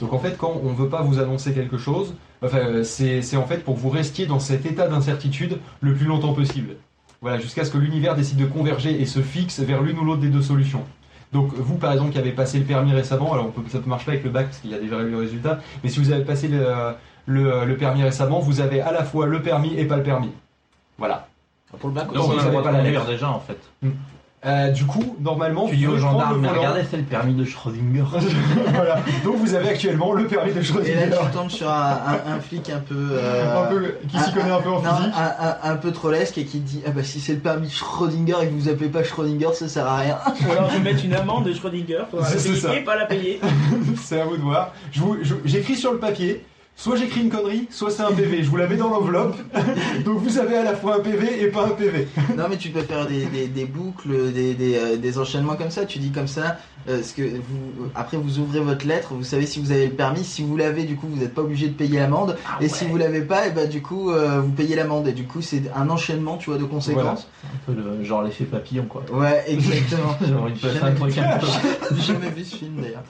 Donc 0.00 0.12
en 0.12 0.18
fait, 0.18 0.36
quand 0.38 0.60
on 0.64 0.72
veut 0.72 0.88
pas 0.88 1.02
vous 1.02 1.18
annoncer 1.18 1.52
quelque 1.52 1.76
chose, 1.76 2.14
enfin, 2.42 2.82
c'est 2.84 3.20
c'est 3.20 3.36
en 3.36 3.46
fait 3.46 3.58
pour 3.64 3.74
que 3.74 3.80
vous 3.80 3.90
restiez 3.90 4.26
dans 4.26 4.38
cet 4.38 4.64
état 4.64 4.86
d'incertitude 4.88 5.58
le 5.80 5.94
plus 5.94 6.06
longtemps 6.06 6.32
possible. 6.32 6.76
Voilà, 7.22 7.38
jusqu'à 7.38 7.64
ce 7.64 7.70
que 7.70 7.78
l'univers 7.78 8.14
décide 8.14 8.38
de 8.38 8.46
converger 8.46 9.00
et 9.00 9.04
se 9.06 9.20
fixe 9.20 9.60
vers 9.60 9.82
l'une 9.82 9.98
ou 9.98 10.04
l'autre 10.04 10.20
des 10.22 10.28
deux 10.28 10.40
solutions. 10.42 10.84
Donc 11.32 11.52
vous, 11.54 11.76
par 11.76 11.92
exemple, 11.92 12.12
qui 12.12 12.18
avez 12.18 12.32
passé 12.32 12.58
le 12.58 12.64
permis 12.64 12.92
récemment, 12.92 13.32
alors 13.34 13.46
on 13.46 13.50
peut, 13.50 13.62
ça 13.68 13.78
ne 13.78 13.84
marche 13.84 14.04
pas 14.06 14.12
avec 14.12 14.24
le 14.24 14.30
bac 14.30 14.46
parce 14.46 14.58
qu'il 14.58 14.70
y 14.70 14.74
a 14.74 14.78
déjà 14.78 14.98
eu 15.00 15.10
le 15.10 15.18
résultat, 15.18 15.58
mais 15.84 15.90
si 15.90 16.00
vous 16.00 16.10
avez 16.12 16.24
passé 16.24 16.48
le, 16.48 16.66
le- 17.26 17.64
le 17.66 17.76
permis 17.76 18.02
récemment, 18.02 18.40
vous 18.40 18.60
avez 18.60 18.80
à 18.80 18.90
la 18.90 19.04
fois 19.04 19.26
le 19.26 19.40
permis 19.42 19.74
et 19.76 19.84
pas 19.84 19.96
le 19.96 20.02
permis. 20.02 20.30
Voilà. 20.98 21.28
Pour 21.78 21.90
le 21.90 21.94
bac 21.94 22.08
on 22.10 22.32
le 22.32 22.42
droit 22.50 22.62
pas 22.64 22.72
la 22.72 22.82
lettre. 22.82 23.06
déjà 23.06 23.30
en 23.30 23.38
fait. 23.40 23.58
Euh, 24.46 24.70
du 24.70 24.86
coup, 24.86 25.16
normalement, 25.20 25.66
Tu 25.68 25.76
dis 25.76 25.84
vous 25.84 25.92
aux 25.92 25.98
gendarmes, 25.98 26.46
regardez, 26.46 26.80
c'est 26.90 26.96
le 26.96 27.02
permis 27.02 27.34
de 27.34 27.44
Schrödinger. 27.44 28.04
voilà. 28.74 28.96
Donc 29.22 29.36
vous 29.36 29.54
avez 29.54 29.68
actuellement 29.68 30.14
le 30.14 30.26
permis 30.26 30.54
de 30.54 30.60
Et 30.60 30.64
Schrödinger. 30.64 31.06
là, 31.10 31.16
tu 31.26 31.36
tombes 31.36 31.50
sur 31.50 31.68
un, 31.70 31.98
un- 32.06 32.36
un 32.36 32.40
flic 32.40 32.70
un 32.70 32.78
peu. 32.78 32.94
euh, 33.12 33.64
un 33.64 33.66
peu, 33.66 33.94
qui 34.08 34.18
s'y 34.18 34.32
connaît 34.32 34.50
un 34.50 34.62
peu 34.62 34.70
en 34.70 34.80
non, 34.80 34.94
physique. 34.96 35.12
un, 35.14 35.46
un- 35.46 35.72
un 35.72 35.76
peu 35.76 35.92
trollesque 35.92 36.38
et 36.38 36.46
qui 36.46 36.60
dit 36.60 36.80
ah 36.86 36.90
bah 36.90 37.02
si 37.04 37.20
c'est 37.20 37.34
le 37.34 37.40
permis 37.40 37.68
Schrödinger 37.68 38.36
et 38.42 38.46
que 38.46 38.54
vous 38.54 38.70
appelez 38.70 38.88
pas 38.88 39.04
Schrödinger, 39.04 39.52
ça 39.52 39.68
sert 39.68 39.86
à 39.86 39.98
rien. 39.98 40.16
Ou 40.48 40.52
alors 40.52 40.70
je 40.70 40.76
vais 40.78 40.90
mettre 40.90 41.04
une 41.04 41.14
amende 41.14 41.44
de 41.44 41.52
Schrödinger, 41.52 42.04
faudra 42.10 42.30
la 42.30 42.36
payer, 42.36 42.56
ça. 42.56 42.70
pas 42.86 42.96
la 42.96 43.04
payer. 43.04 43.40
C'est 44.02 44.22
à 44.22 44.24
vous 44.24 44.38
de 44.38 44.42
voir. 44.42 44.72
Je 44.92 45.00
vous- 45.00 45.18
je- 45.22 45.34
J'écris 45.44 45.76
sur 45.76 45.92
le 45.92 45.98
papier. 45.98 46.42
Soit 46.82 46.96
j'écris 46.96 47.20
une 47.20 47.28
connerie, 47.28 47.68
soit 47.70 47.90
c'est 47.90 48.00
un 48.02 48.10
PV. 48.10 48.42
Je 48.42 48.48
vous 48.48 48.56
la 48.56 48.66
mets 48.66 48.76
dans 48.78 48.88
l'enveloppe. 48.88 49.36
Donc 50.06 50.16
vous 50.20 50.38
avez 50.38 50.56
à 50.56 50.62
la 50.64 50.74
fois 50.74 50.96
un 50.96 51.00
PV 51.00 51.42
et 51.42 51.48
pas 51.48 51.66
un 51.66 51.70
PV. 51.70 52.08
Non 52.38 52.44
mais 52.48 52.56
tu 52.56 52.70
peux 52.70 52.80
faire 52.80 53.06
des, 53.06 53.26
des- 53.26 53.48
des 53.48 53.66
boucles, 53.66 54.32
des, 54.32 54.54
des, 54.54 54.76
euh, 54.76 54.96
des 54.96 55.18
enchaînements 55.18 55.56
comme 55.56 55.70
ça. 55.70 55.84
Tu 55.84 55.98
dis 55.98 56.10
comme 56.10 56.26
ça, 56.26 56.56
euh, 56.88 57.02
ce 57.02 57.12
que 57.12 57.20
vous, 57.22 57.90
après 57.94 58.16
vous 58.16 58.38
ouvrez 58.38 58.60
votre 58.60 58.86
lettre, 58.86 59.12
vous 59.12 59.24
savez 59.24 59.44
si 59.44 59.60
vous 59.60 59.72
avez 59.72 59.88
le 59.88 59.92
permis. 59.92 60.24
Si 60.24 60.42
vous 60.42 60.56
l'avez, 60.56 60.84
du 60.84 60.96
coup 60.96 61.06
vous 61.06 61.18
n'êtes 61.20 61.34
pas 61.34 61.42
obligé 61.42 61.68
de 61.68 61.74
payer 61.74 61.98
l'amende. 61.98 62.38
Ah 62.48 62.56
et 62.62 62.68
si 62.70 62.86
vous 62.86 62.96
l'avez 62.96 63.20
pas, 63.20 63.46
et 63.48 63.50
bah 63.50 63.66
du 63.66 63.82
coup 63.82 64.10
euh, 64.10 64.40
vous 64.40 64.52
payez 64.52 64.74
l'amende. 64.74 65.06
Et 65.06 65.12
du 65.12 65.24
coup 65.24 65.42
c'est 65.42 65.64
un 65.76 65.90
enchaînement, 65.90 66.38
tu 66.38 66.48
vois, 66.48 66.58
de 66.58 66.64
conséquences. 66.64 67.28
Un 67.44 67.58
peu 67.74 67.78
le, 67.78 68.02
genre 68.04 68.22
l'effet 68.22 68.44
papillon 68.44 68.86
quoi. 68.88 69.02
Ouais, 69.12 69.44
exactement. 69.48 70.16
Genre 70.26 70.48
il 70.48 70.58
passe 70.58 70.70
un 70.76 70.78
Jamais 70.80 70.94
truc 70.94 71.12
vu- 71.12 71.20
un 71.20 71.36
peu. 71.38 71.46
J'ai 71.94 72.02
jamais 72.14 72.30
vu 72.30 72.42
ce 72.42 72.56
film 72.56 72.80
d'ailleurs. 72.80 73.04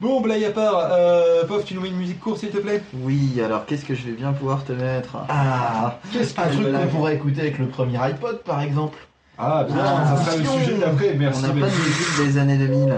Bon, 0.00 0.22
blague 0.22 0.44
à 0.44 0.50
part, 0.50 0.88
euh, 0.92 1.44
Pof, 1.46 1.64
tu 1.64 1.74
nous 1.74 1.82
mets 1.82 1.88
une 1.90 1.96
musique 1.96 2.20
courte 2.20 2.38
s'il 2.38 2.48
te 2.50 2.56
plaît? 2.56 2.82
Oui, 3.02 3.38
alors 3.44 3.66
qu'est-ce 3.66 3.84
que 3.84 3.94
je 3.94 4.06
vais 4.06 4.12
bien 4.12 4.32
pouvoir 4.32 4.64
te 4.64 4.72
mettre? 4.72 5.18
Ah, 5.28 5.98
Qu'est-ce 6.10 6.40
un 6.40 6.48
truc 6.48 6.72
qu'on 6.72 6.86
pourrait 6.86 7.14
écouter 7.16 7.42
avec 7.42 7.58
le 7.58 7.66
premier 7.66 7.98
iPod 7.98 8.42
par 8.42 8.62
exemple. 8.62 8.96
Ah, 9.36 9.64
bien, 9.68 9.76
Ah, 9.78 10.16
ça 10.16 10.24
sera 10.24 10.36
le 10.36 10.44
sujet 10.64 10.78
d'après. 10.78 11.12
On 11.14 11.18
Merci. 11.18 11.42
n'a 11.42 11.48
pas 11.48 11.54
de 11.54 11.60
musique 11.64 12.24
des 12.26 12.38
années 12.38 12.56
2000. 12.56 12.94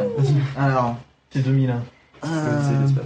Alors. 0.57 0.97
C'est 1.33 1.41
2001. 1.43 1.83
C'est 2.23 2.29
euh, 2.31 2.83
l'espace. 2.83 3.05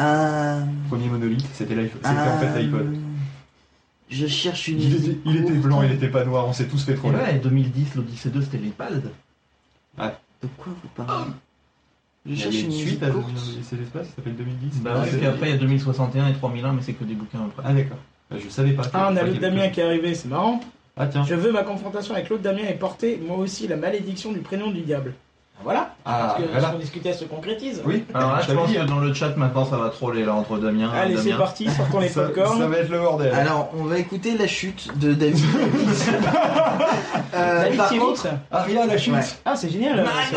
euh, 0.00 0.60
Premier 0.88 1.06
monolithe, 1.08 1.46
c'était 1.54 1.74
l'iPhone. 1.76 2.00
C'était 2.04 2.28
en 2.28 2.38
fait 2.38 2.46
euh, 2.46 2.58
l'iPod. 2.58 2.96
Je 4.10 4.26
cherche 4.26 4.68
une 4.68 4.80
Il 4.80 4.96
était, 4.96 5.18
il 5.24 5.36
était 5.36 5.52
blanc, 5.52 5.82
il 5.82 5.92
était 5.92 6.08
pas 6.08 6.24
noir, 6.24 6.46
on 6.46 6.52
s'est 6.52 6.66
tous 6.66 6.84
fait 6.84 6.92
Et 6.92 6.96
troller. 6.96 7.16
ouais, 7.16 7.38
2010, 7.42 7.94
l'Odyssée 7.96 8.28
2 8.28 8.42
c'était 8.42 8.58
l'iPad. 8.58 9.02
De 9.98 10.48
quoi 10.58 10.72
vous 10.82 10.88
parlez? 11.04 11.30
A 12.32 12.36
cherche 12.36 12.62
une 12.62 12.72
suite 12.72 13.02
à. 13.02 13.06
C'est 13.62 13.76
l'espace, 13.76 14.08
ça 14.08 14.16
s'appelle 14.16 14.36
2010. 14.36 14.80
Bah 14.82 15.00
ouais, 15.00 15.08
puis 15.08 15.26
après 15.26 15.48
il 15.48 15.52
y 15.52 15.54
a 15.54 15.58
2061 15.58 16.28
et 16.28 16.32
3001, 16.34 16.72
mais 16.72 16.82
c'est 16.82 16.92
que 16.92 17.04
des 17.04 17.14
bouquins 17.14 17.40
après. 17.46 17.62
Ah 17.64 17.72
d'accord. 17.72 17.98
Bah, 18.30 18.36
Je 18.42 18.48
savais 18.48 18.72
pas. 18.72 18.82
Ah, 18.92 19.10
on 19.12 19.16
a 19.16 19.22
l'autre 19.22 19.40
Damien 19.40 19.68
qui 19.68 19.80
est 19.80 19.84
arrivé, 19.84 20.14
c'est 20.14 20.28
marrant. 20.28 20.60
Ah 20.96 21.06
tiens. 21.06 21.24
Je 21.24 21.34
veux 21.34 21.52
ma 21.52 21.62
confrontation 21.62 22.14
avec 22.14 22.28
l'autre 22.28 22.42
Damien 22.42 22.62
et 22.68 22.74
porter 22.74 23.20
moi 23.24 23.36
aussi 23.36 23.68
la 23.68 23.76
malédiction 23.76 24.32
du 24.32 24.40
prénom 24.40 24.70
du 24.70 24.80
diable. 24.80 25.14
Voilà. 25.64 25.90
Ah, 26.04 26.34
Parce 26.36 26.42
que 26.42 26.48
voilà. 26.52 26.68
ce 26.68 26.72
qu'on 26.74 26.78
discutait 26.78 27.12
se 27.12 27.24
concrétise. 27.24 27.82
Oui. 27.84 28.04
Alors 28.14 28.32
là, 28.32 28.38
je 28.40 28.46
t'avais 28.46 28.58
pense 28.58 28.68
dit, 28.68 28.74
que 28.76 28.80
hein. 28.80 28.84
dans 28.86 28.98
le 29.00 29.12
chat 29.12 29.36
maintenant 29.36 29.64
ça 29.64 29.76
va 29.76 29.88
troller 29.88 30.24
là 30.24 30.34
entre 30.34 30.58
Damien 30.58 30.92
et 30.94 30.98
Allez, 30.98 31.16
c'est 31.16 31.24
Damien. 31.24 31.36
parti, 31.38 31.68
sortons 31.68 31.98
les 31.98 32.08
Ça, 32.08 32.22
popcorn. 32.22 32.58
ça 32.60 32.66
va 32.68 32.76
être 32.78 32.90
le 32.90 32.98
bordel. 33.00 33.34
Alors, 33.34 33.70
on 33.76 33.84
va 33.84 33.98
écouter 33.98 34.36
la 34.38 34.46
chute 34.46 34.96
de 34.98 35.12
David. 35.14 35.44
Euh, 37.34 37.62
David 37.64 37.76
par 37.76 37.88
contre, 37.90 38.26
Aria, 38.50 38.86
la 38.86 38.96
chute. 38.96 39.12
Ouais. 39.12 39.20
Ah, 39.44 39.56
c'est 39.56 39.68
génial. 39.68 40.06
c'est- 40.30 40.36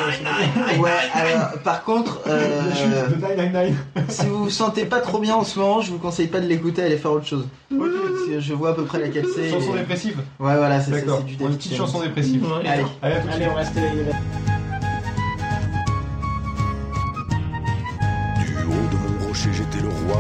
c'est- 0.74 0.80
ouais, 0.80 0.90
alors, 1.14 1.52
par 1.64 1.84
contre, 1.84 2.20
euh, 2.28 2.62
La 2.70 2.76
chute 2.76 2.90
de 2.90 3.16
999. 3.22 3.76
si 4.10 4.26
vous 4.26 4.44
vous 4.46 4.50
sentez 4.50 4.86
pas 4.86 5.00
trop 5.00 5.20
bien 5.20 5.36
en 5.36 5.44
ce 5.44 5.60
moment, 5.60 5.80
je 5.82 5.92
vous 5.92 5.98
conseille 6.00 6.28
pas 6.28 6.40
de 6.40 6.48
l'écouter, 6.48 6.84
allez 6.84 6.98
faire 6.98 7.12
autre 7.12 7.26
chose. 7.26 7.48
Ok. 7.72 7.80
Parce 7.80 8.28
que 8.30 8.40
je 8.40 8.54
vois 8.54 8.72
à 8.72 8.74
peu 8.74 8.84
près 8.84 9.00
laquelle 9.00 9.26
c'est. 9.34 9.50
Chanson 9.50 9.76
et- 9.76 9.80
dépressive. 9.80 10.18
Ouais, 10.40 10.56
voilà, 10.58 10.82
c'est 10.82 10.92
ça, 10.92 10.98
D'accord. 10.98 11.18
c'est 11.20 11.26
du 11.26 11.34
Une 11.34 11.40
David 11.40 11.58
petite 11.58 11.72
Tievit. 11.72 11.78
chanson 11.78 12.02
dépressive. 12.02 12.44
Allez. 12.66 12.84
Allez, 13.02 13.48
on 13.50 13.56
reste 13.56 13.74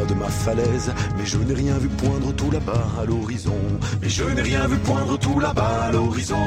de 0.07 0.13
ma 0.13 0.27
falaise. 0.27 0.93
Mais 1.17 1.25
je 1.25 1.37
n'ai 1.37 1.53
rien 1.53 1.77
vu 1.77 1.87
poindre 1.89 2.33
tout 2.33 2.51
là-bas 2.51 2.87
à 3.01 3.05
l'horizon. 3.05 3.57
Mais 4.01 4.09
je 4.09 4.23
n'ai 4.23 4.41
rien 4.41 4.67
vu 4.67 4.77
poindre 4.77 5.17
tout 5.17 5.39
là-bas 5.39 5.83
à 5.83 5.91
l'horizon. 5.91 6.37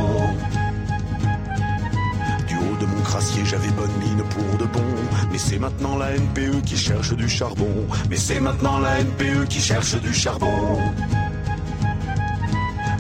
Du 2.47 2.57
haut 2.57 2.77
de 2.81 2.87
mon 2.87 3.03
crassier, 3.03 3.45
j'avais 3.45 3.71
bonne 3.71 3.97
mine 4.01 4.23
pour 4.31 4.59
de 4.59 4.65
bon. 4.73 4.85
Mais 5.31 5.39
c'est 5.39 5.59
maintenant 5.59 5.97
la 5.97 6.17
NPE 6.17 6.63
qui 6.65 6.77
cherche 6.77 7.13
du 7.15 7.29
charbon. 7.29 7.87
Mais 8.11 8.17
c'est 8.17 8.41
maintenant 8.41 8.79
la 8.79 9.01
NPE 9.01 9.49
qui 9.49 9.61
cherche 9.61 10.01
du 10.01 10.13
charbon. 10.13 10.79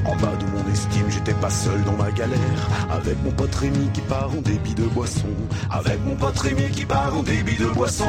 En 0.05 0.16
bas 0.16 0.35
de 0.37 0.47
mon 0.47 0.73
estime, 0.73 1.07
j'étais 1.11 1.35
pas 1.35 1.51
seul 1.51 1.83
dans 1.85 1.97
ma 1.97 2.11
galère. 2.11 2.39
Avec 2.91 3.16
mon 3.24 3.31
pote 3.31 3.55
Rémi 3.55 3.89
qui 3.93 4.01
part 4.03 4.31
en 4.31 4.41
débit 4.41 4.74
de 4.74 4.85
boisson. 4.85 5.29
Avec 5.70 6.05
mon 6.05 6.16
pote 6.16 6.39
Rémi 6.39 6.70
qui 6.70 6.85
part 6.85 7.16
en 7.16 7.23
débit 7.23 7.57
de 7.57 7.66
boisson. 7.66 8.05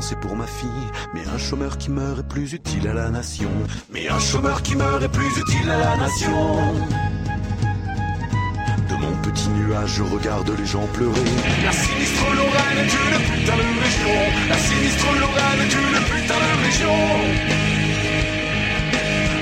C'est 0.00 0.18
pour 0.20 0.36
ma 0.36 0.46
fille. 0.46 0.86
Mais 1.14 1.22
un 1.34 1.38
chômeur 1.38 1.78
qui 1.78 1.90
meurt 1.90 2.20
est 2.20 2.28
plus 2.28 2.52
utile 2.52 2.88
à 2.88 2.94
la 2.94 3.10
nation. 3.10 3.50
Mais 3.92 4.08
un 4.08 4.18
chômeur 4.18 4.62
qui 4.62 4.76
meurt 4.76 5.02
est 5.02 5.08
plus 5.08 5.38
utile 5.38 5.70
à 5.70 5.78
la 5.78 5.96
nation. 5.96 6.32
De 8.88 8.94
mon 8.94 9.12
petit 9.22 9.48
nuage, 9.48 9.94
je 9.96 10.02
regarde 10.02 10.50
les 10.58 10.66
gens 10.66 10.86
pleurer. 10.94 11.30
La 11.64 11.72
sinistre 11.72 12.26
Lorraine 12.34 12.78
est 12.84 12.94
une 13.02 13.18
putain 13.28 13.56
de 13.56 13.68
région. 13.84 14.16
La 14.48 14.58
sinistre 14.58 15.06
Lorraine 15.20 15.60
est 15.64 15.74
une 15.84 15.98
putain 16.10 16.40
de 16.46 16.52
région. 16.64 16.98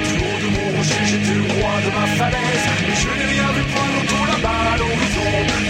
Du 0.07 0.15
haut 0.25 0.39
de 0.45 0.49
mon 0.57 0.77
rocher, 0.77 1.05
j'étais 1.07 1.35
le 1.35 1.47
roi 1.55 1.75
de 1.85 1.91
ma 1.99 2.07
falaise. 2.19 2.67
Mais 2.87 2.97
je 3.03 3.09
n'ai 3.09 3.29
rien 3.35 3.49
vu 3.53 3.63
poindre 3.73 4.01
tout 4.09 4.25
là-bas 4.33 4.73
à. 4.73 4.85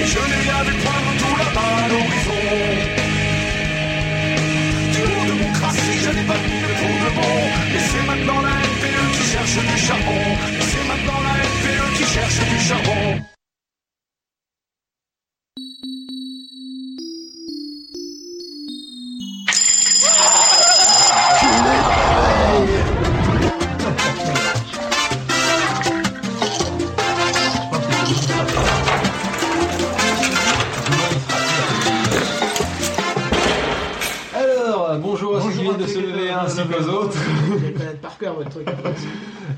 Et 0.01 0.07
je 0.07 0.19
n'ai 0.19 0.41
rien 0.45 0.63
vu 0.65 0.75
poindre 0.83 1.13
tout 1.19 1.37
là-bas 1.37 1.85
à 1.85 1.89
l'horizon. 1.89 2.94
Je 6.05 6.11
n'ai 6.11 6.27
pas 6.27 6.35
de 6.35 7.11
bon. 7.17 7.33
Et 7.75 7.81
c'est 7.89 8.07
maintenant 8.07 8.41
la 8.43 8.55
NPE 8.73 9.03
qui 9.17 9.25
cherche 9.33 9.57
du 9.71 9.79
charbon. 9.87 10.23
Et 10.59 10.65
c'est 10.71 10.87
maintenant 10.91 11.21
la 11.27 11.35
NPE 11.53 11.97
qui 11.97 12.05
cherche 12.05 12.41
du 12.51 12.61
charbon. 12.61 13.34
De 35.73 35.87
se 35.87 35.99
lever 35.99 36.31
ainsi 36.31 36.61
qu'aux 36.69 36.89
autres. 36.91 37.17
Par 38.03 38.19
cœur 38.19 38.35
votre 38.35 38.51
truc. 38.51 38.69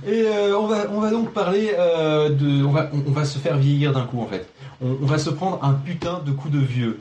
Et 0.07 0.23
euh, 0.27 0.57
on, 0.57 0.67
va, 0.69 0.87
on 0.93 1.01
va 1.01 1.11
donc 1.11 1.33
parler 1.33 1.73
euh, 1.77 2.29
de. 2.29 2.65
On 2.65 2.71
va, 2.71 2.91
on, 2.93 3.03
on 3.09 3.13
va 3.13 3.25
se 3.25 3.39
faire 3.39 3.57
vieillir 3.59 3.93
d'un 3.93 4.05
coup 4.05 4.21
en 4.21 4.27
fait. 4.27 4.49
On, 4.81 4.97
on 5.03 5.07
va 5.07 5.19
se 5.19 5.31
prendre 5.31 5.59
un 5.63 5.73
putain 5.73 6.21
de 6.25 6.31
coup 6.31 6.49
de 6.49 6.61
vieux. 6.61 7.01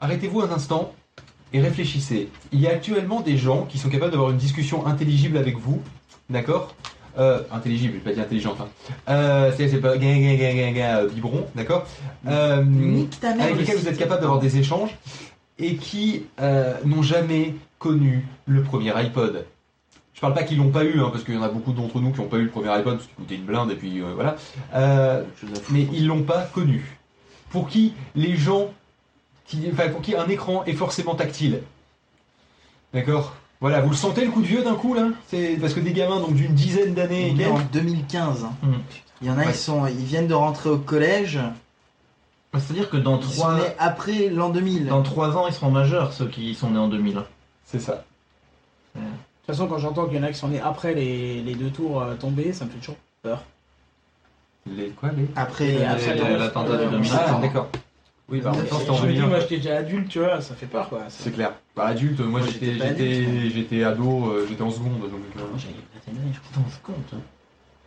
Arrêtez-vous 0.00 0.42
un 0.42 0.50
instant 0.50 0.92
et 1.52 1.60
réfléchissez. 1.60 2.28
Il 2.52 2.60
y 2.60 2.66
a 2.66 2.70
actuellement 2.70 3.20
des 3.20 3.38
gens 3.38 3.62
qui 3.62 3.78
sont 3.78 3.88
capables 3.88 4.12
d'avoir 4.12 4.30
une 4.30 4.36
discussion 4.36 4.86
intelligible 4.86 5.38
avec 5.38 5.56
vous, 5.56 5.80
d'accord? 6.28 6.74
Euh, 7.18 7.40
intelligible, 7.50 7.94
je 7.94 7.98
vais 8.00 8.10
pas 8.10 8.12
dire 8.12 8.24
intelligente. 8.24 8.58
Hein. 8.60 8.68
Euh, 9.08 9.50
c'est 9.56 9.68
c'est 9.70 9.78
pas 9.78 9.96
gain, 9.96 10.18
gain, 10.18 10.34
gain, 10.34 10.72
gain, 10.72 10.96
euh, 10.98 11.08
biberon, 11.08 11.46
d'accord? 11.54 11.86
Euh, 12.28 12.62
Avec 13.22 13.54
le 13.54 13.58
lesquels 13.60 13.78
vous 13.78 13.88
êtes 13.88 13.96
capable 13.96 14.20
d'avoir 14.20 14.38
des 14.38 14.58
échanges 14.58 14.94
et 15.58 15.76
qui 15.76 16.26
euh, 16.42 16.74
n'ont 16.84 17.00
jamais 17.00 17.54
connu 17.78 18.26
le 18.46 18.62
premier 18.62 18.90
iPod. 18.96 19.44
Je 20.14 20.20
parle 20.20 20.32
pas 20.34 20.44
qu'ils 20.44 20.56
l'ont 20.58 20.70
pas 20.70 20.84
eu, 20.84 21.00
hein, 21.00 21.08
parce 21.12 21.24
qu'il 21.24 21.34
y 21.34 21.38
en 21.38 21.42
a 21.42 21.48
beaucoup 21.48 21.72
d'entre 21.72 22.00
nous 22.00 22.10
qui 22.10 22.20
n'ont 22.20 22.26
pas 22.28 22.38
eu 22.38 22.44
le 22.44 22.50
premier 22.50 22.70
iPod 22.70 22.94
parce 22.96 23.06
qu'il 23.06 23.14
coûtait 23.16 23.34
une 23.34 23.44
blinde 23.44 23.70
et 23.70 23.74
puis 23.76 24.00
euh, 24.00 24.12
voilà. 24.14 24.36
Euh, 24.74 25.22
mais 25.70 25.86
ils 25.92 26.06
l'ont 26.06 26.22
pas 26.22 26.42
connu. 26.42 26.96
Pour 27.50 27.68
qui 27.68 27.92
les 28.14 28.34
gens, 28.36 28.68
qui, 29.46 29.68
enfin 29.72 29.88
pour 29.90 30.00
qui 30.00 30.16
un 30.16 30.26
écran 30.28 30.64
est 30.64 30.72
forcément 30.72 31.14
tactile. 31.14 31.60
D'accord? 32.94 33.34
Voilà, 33.60 33.80
vous 33.80 33.90
le 33.90 33.96
sentez 33.96 34.24
le 34.24 34.30
coup 34.30 34.42
de 34.42 34.46
vieux 34.46 34.62
d'un 34.62 34.74
coup 34.74 34.94
là? 34.94 35.08
C'est 35.28 35.56
parce 35.60 35.74
que 35.74 35.80
des 35.80 35.92
gamins 35.92 36.20
donc 36.20 36.34
d'une 36.34 36.52
dizaine 36.54 36.94
d'années. 36.94 37.30
On 37.32 37.38
est 37.38 37.44
quelques- 37.44 37.52
en 37.54 37.60
2015. 37.72 38.44
hein. 38.44 38.52
Hmm. 38.62 38.72
Il 39.22 39.28
y 39.28 39.30
en 39.30 39.34
a, 39.38 39.44
Ouais. 39.44 39.50
ils, 39.50 39.54
sont, 39.54 39.86
ils 39.86 39.96
viennent 39.96 40.26
de 40.28 40.34
rentrer 40.34 40.68
au 40.70 40.76
collège. 40.78 41.38
C'est-à-dire 42.54 42.88
que 42.90 42.96
dans 42.96 43.18
Ils 43.18 43.24
sont 43.24 43.42
3, 43.42 43.54
nés 43.56 43.62
après 43.78 44.28
l'an 44.30 44.48
2000. 44.50 44.86
dans 44.86 45.02
3 45.02 45.36
ans, 45.36 45.46
ils 45.46 45.52
seront 45.54 45.70
majeurs, 45.70 46.12
ceux 46.14 46.26
qui 46.26 46.54
sont 46.54 46.70
nés 46.70 46.78
en 46.78 46.88
2000. 46.88 47.22
C'est 47.66 47.80
ça. 47.80 48.04
De 48.94 49.00
toute 49.00 49.46
façon, 49.46 49.66
quand 49.68 49.78
j'entends 49.78 50.06
qu'il 50.06 50.16
y 50.16 50.20
en 50.20 50.22
a 50.22 50.28
qui 50.32 50.38
sont 50.38 50.48
nés 50.48 50.60
après 50.60 50.94
les, 50.94 51.42
les 51.42 51.54
deux 51.54 51.70
tours 51.70 52.00
euh, 52.02 52.14
tombés, 52.14 52.52
ça 52.52 52.64
me 52.64 52.70
fait 52.70 52.78
toujours 52.78 52.96
peur. 53.22 53.42
Les 54.66 54.88
quoi 54.90 55.10
les 55.10 55.26
Après, 55.36 55.66
les- 55.66 55.78
l'attentat 56.38 56.76
du 56.76 56.84
euh, 56.84 56.90
2000. 56.90 57.12
Ah 57.14 57.38
d'accord. 57.40 57.68
Oui, 58.28 58.40
bah 58.40 58.50
en 58.50 58.56
même 58.56 58.66
temps 58.66 58.78
c'était 58.80 58.90
en 58.90 58.96
Je 58.96 59.02
me 59.02 59.08
dis, 59.12 59.14
2001. 59.18 59.28
moi 59.28 59.38
j'étais 59.38 59.56
déjà 59.58 59.76
adulte, 59.76 60.08
tu 60.08 60.18
vois, 60.18 60.40
ça 60.40 60.54
fait 60.56 60.66
peur 60.66 60.88
quoi. 60.88 61.02
C'est 61.08 61.30
clair. 61.30 61.52
Bah 61.76 61.86
adulte, 61.86 62.18
moi 62.20 62.40
Moi, 62.40 62.48
j'étais 62.48 62.72
j'étais 62.72 62.78
pas 62.78 62.88
j'étais 62.88 63.24
adulte, 63.26 63.54
j'étais 63.54 63.84
ado, 63.84 64.26
euh, 64.30 64.46
j'étais 64.48 64.62
en 64.62 64.70
seconde 64.70 64.98
donc. 64.98 65.10
euh, 65.12 65.38
Moi 65.38 65.48
j'avais 65.58 65.74
une 65.74 65.80
vingtaine 65.94 66.14
d'années, 66.14 66.32
je 66.34 66.40
crois. 66.40 66.50
Putain, 66.50 66.64
c'est 66.70 66.82
con, 66.82 66.92
toi. 67.08 67.18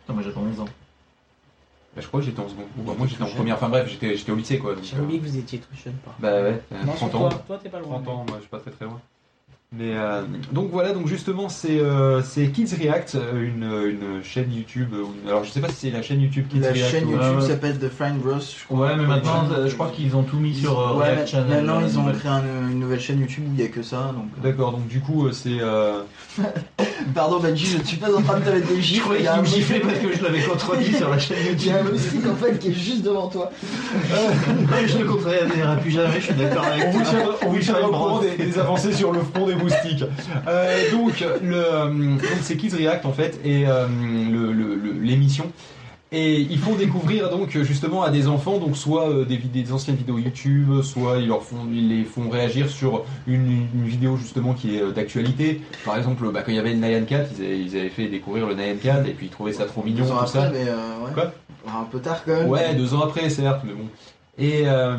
Putain, 0.00 0.12
moi 0.14 0.22
j'avais 0.22 0.36
11 0.38 0.60
ans. 0.60 0.64
bah, 0.64 2.00
je 2.00 2.06
crois 2.06 2.20
que 2.20 2.26
j'étais 2.26 2.40
en 2.40 2.48
seconde. 2.48 2.64
Ou 2.78 2.82
bah, 2.84 2.92
moi 2.96 3.06
j'étais 3.06 3.22
en 3.22 3.26
première. 3.26 3.56
Enfin 3.56 3.68
bref, 3.68 3.86
j'étais 3.90 4.16
j'étais 4.16 4.32
au 4.32 4.36
lycée 4.36 4.58
quoi. 4.58 4.74
donc, 4.74 4.84
euh, 4.94 5.02
oublié 5.02 5.18
que 5.20 5.24
vous 5.26 5.36
étiez 5.36 5.58
tout 5.58 5.74
jeune 5.84 5.92
pas. 5.96 6.14
Bah 6.18 6.28
ouais, 6.40 6.62
euh, 6.72 6.84
Non, 6.86 6.94
30 6.94 7.10
sur 7.10 7.20
ans. 7.20 7.28
toi, 7.28 7.42
toi 7.46 7.58
t'es 7.62 7.68
pas 7.68 7.80
loin. 7.80 8.00
30 8.00 8.08
ans, 8.08 8.24
moi 8.26 8.36
je 8.36 8.40
suis 8.40 8.48
pas 8.50 8.60
très 8.60 8.70
très 8.70 8.86
loin. 8.86 8.98
Mais 9.72 9.92
euh, 9.94 10.22
donc 10.50 10.70
voilà, 10.72 10.92
donc 10.92 11.06
justement 11.06 11.48
c'est 11.48 11.78
euh, 11.78 12.22
c'est 12.24 12.48
Kids 12.48 12.74
React, 12.76 13.14
euh, 13.14 13.40
une, 13.44 13.62
une 14.16 14.24
chaîne 14.24 14.52
YouTube. 14.52 14.88
euh, 14.94 15.04
Alors 15.28 15.44
je 15.44 15.50
sais 15.50 15.60
pas 15.60 15.68
si 15.68 15.74
c'est 15.76 15.90
la 15.90 16.02
chaîne 16.02 16.20
YouTube 16.20 16.46
Kids 16.50 16.58
La 16.58 16.72
React. 16.72 16.90
chaîne 16.90 17.04
ou- 17.04 17.12
YouTube 17.12 17.36
ouais. 17.40 17.46
s'appelle 17.46 17.78
The 17.78 17.88
Fine 17.88 18.18
Bros. 18.18 18.40
je 18.40 18.64
crois. 18.64 18.88
Ouais, 18.88 18.96
mais 18.96 19.06
maintenant, 19.06 19.46
euh, 19.52 19.68
je 19.68 19.74
crois 19.74 19.92
qu'ils 19.94 20.16
ont 20.16 20.24
tout 20.24 20.38
mis 20.38 20.56
sur 20.56 20.76
euh, 20.76 20.94
Ouais, 20.98 21.10
React 21.14 21.28
Channel. 21.28 21.48
Maintenant, 21.64 21.80
euh, 21.82 21.86
ils 21.86 21.96
ont 21.96 22.02
nouvelle. 22.02 22.18
créé 22.18 22.30
un- 22.32 22.68
une 22.68 22.80
nouvelle 22.80 22.98
chaîne 22.98 23.20
YouTube 23.20 23.44
où 23.46 23.52
il 23.54 23.60
n'y 23.60 23.62
a 23.62 23.68
que 23.68 23.82
ça. 23.84 24.12
Donc... 24.12 24.24
euh. 24.38 24.42
D'accord, 24.42 24.72
donc 24.72 24.88
du 24.88 24.98
coup 24.98 25.28
euh, 25.28 25.32
c'est 25.32 25.60
euh, 25.60 26.00
Pardon, 27.14 27.38
Benji, 27.38 27.66
je 27.66 27.78
ne 27.78 27.84
suis 27.84 27.96
pas 27.96 28.12
en 28.12 28.22
train 28.22 28.40
de 28.40 28.44
te 28.44 28.50
mettre 28.50 28.66
des 28.66 28.76
Je 28.76 28.80
gifles. 28.80 29.02
croyais 29.02 29.20
il 29.20 29.24
y 29.24 29.28
a 29.28 29.34
un 29.34 29.42
me 29.42 29.82
parce 29.82 29.98
que 30.00 30.16
je 30.16 30.22
l'avais 30.24 30.42
contredit 30.42 30.92
sur 30.94 31.10
la 31.10 31.18
chaîne 31.20 31.36
Il 31.58 31.64
y 31.66 31.70
a 31.70 31.74
un 31.74 31.78
YouTube. 31.78 31.92
moustique 31.92 32.26
en 32.26 32.34
fait 32.34 32.58
qui 32.58 32.68
est 32.70 32.72
juste 32.72 33.02
devant 33.02 33.28
toi. 33.28 33.52
je 34.86 34.98
le 34.98 35.04
contredirai 35.04 35.80
plus 35.80 35.90
jamais, 35.92 36.16
je 36.20 36.24
suis 36.24 36.34
d'accord 36.34 36.64
avec 36.64 36.86
on 36.86 36.90
vous 36.90 36.98
toi. 37.02 37.08
tiendra, 37.10 37.34
on 37.46 37.50
vous 37.50 37.58
tiendra 37.60 37.88
au 37.88 37.92
courant 37.92 38.20
des 38.36 38.58
avancées 38.58 38.92
sur 38.92 39.12
le 39.12 39.20
front 39.20 39.46
des 39.46 39.54
moustiques. 39.62 40.04
Euh, 40.48 40.90
donc 40.92 41.20
le 41.42 41.54
euh, 41.56 41.86
donc 41.88 42.20
c'est 42.42 42.56
Kids 42.56 42.74
React 42.76 43.06
en 43.06 43.12
fait 43.12 43.38
et 43.44 43.66
euh, 43.66 43.86
le- 44.30 44.52
le- 44.52 44.74
le- 44.74 44.92
l'émission. 45.00 45.50
Et 46.12 46.40
ils 46.40 46.58
font 46.58 46.74
découvrir 46.74 47.30
donc 47.30 47.56
justement 47.62 48.02
à 48.02 48.10
des 48.10 48.26
enfants 48.26 48.58
donc 48.58 48.76
soit 48.76 49.08
euh, 49.08 49.24
des, 49.24 49.36
vid- 49.36 49.52
des 49.52 49.72
anciennes 49.72 49.94
vidéos 49.94 50.18
YouTube, 50.18 50.82
soit 50.82 51.18
ils 51.18 51.28
leur 51.28 51.44
font 51.44 51.58
ils 51.72 51.88
les 51.88 52.02
font 52.02 52.28
réagir 52.28 52.68
sur 52.68 53.04
une, 53.28 53.68
une 53.72 53.84
vidéo 53.84 54.16
justement 54.16 54.52
qui 54.52 54.76
est 54.76 54.82
euh, 54.82 54.90
d'actualité. 54.90 55.60
Par 55.84 55.96
exemple, 55.96 56.28
bah, 56.32 56.42
quand 56.44 56.50
il 56.50 56.56
y 56.56 56.58
avait 56.58 56.72
le 56.74 56.80
Nyan 56.80 57.04
Cat, 57.06 57.26
ils 57.38 57.44
avaient, 57.44 57.60
ils 57.60 57.76
avaient 57.78 57.88
fait 57.90 58.08
découvrir 58.08 58.46
le 58.48 58.54
Nyan 58.56 58.74
Cat 58.82 59.02
et 59.06 59.12
puis 59.12 59.26
ils 59.26 59.30
trouvaient 59.30 59.52
ça 59.52 59.66
trop 59.66 59.84
mignon 59.84 60.04
Deux 60.04 60.10
ans 60.10 60.16
tout 60.16 60.22
après, 60.24 60.40
ça. 60.40 60.50
mais 60.52 60.64
euh, 60.68 61.06
ouais. 61.06 61.12
Quoi? 61.14 61.32
Un 61.68 61.84
peu 61.84 62.00
tard 62.00 62.24
quand 62.24 62.32
même. 62.32 62.48
Ouais, 62.48 62.74
deux 62.74 62.92
ans 62.92 63.02
après, 63.02 63.30
certes, 63.30 63.60
mais 63.64 63.74
bon. 63.74 63.84
Et, 64.36 64.62
euh, 64.64 64.96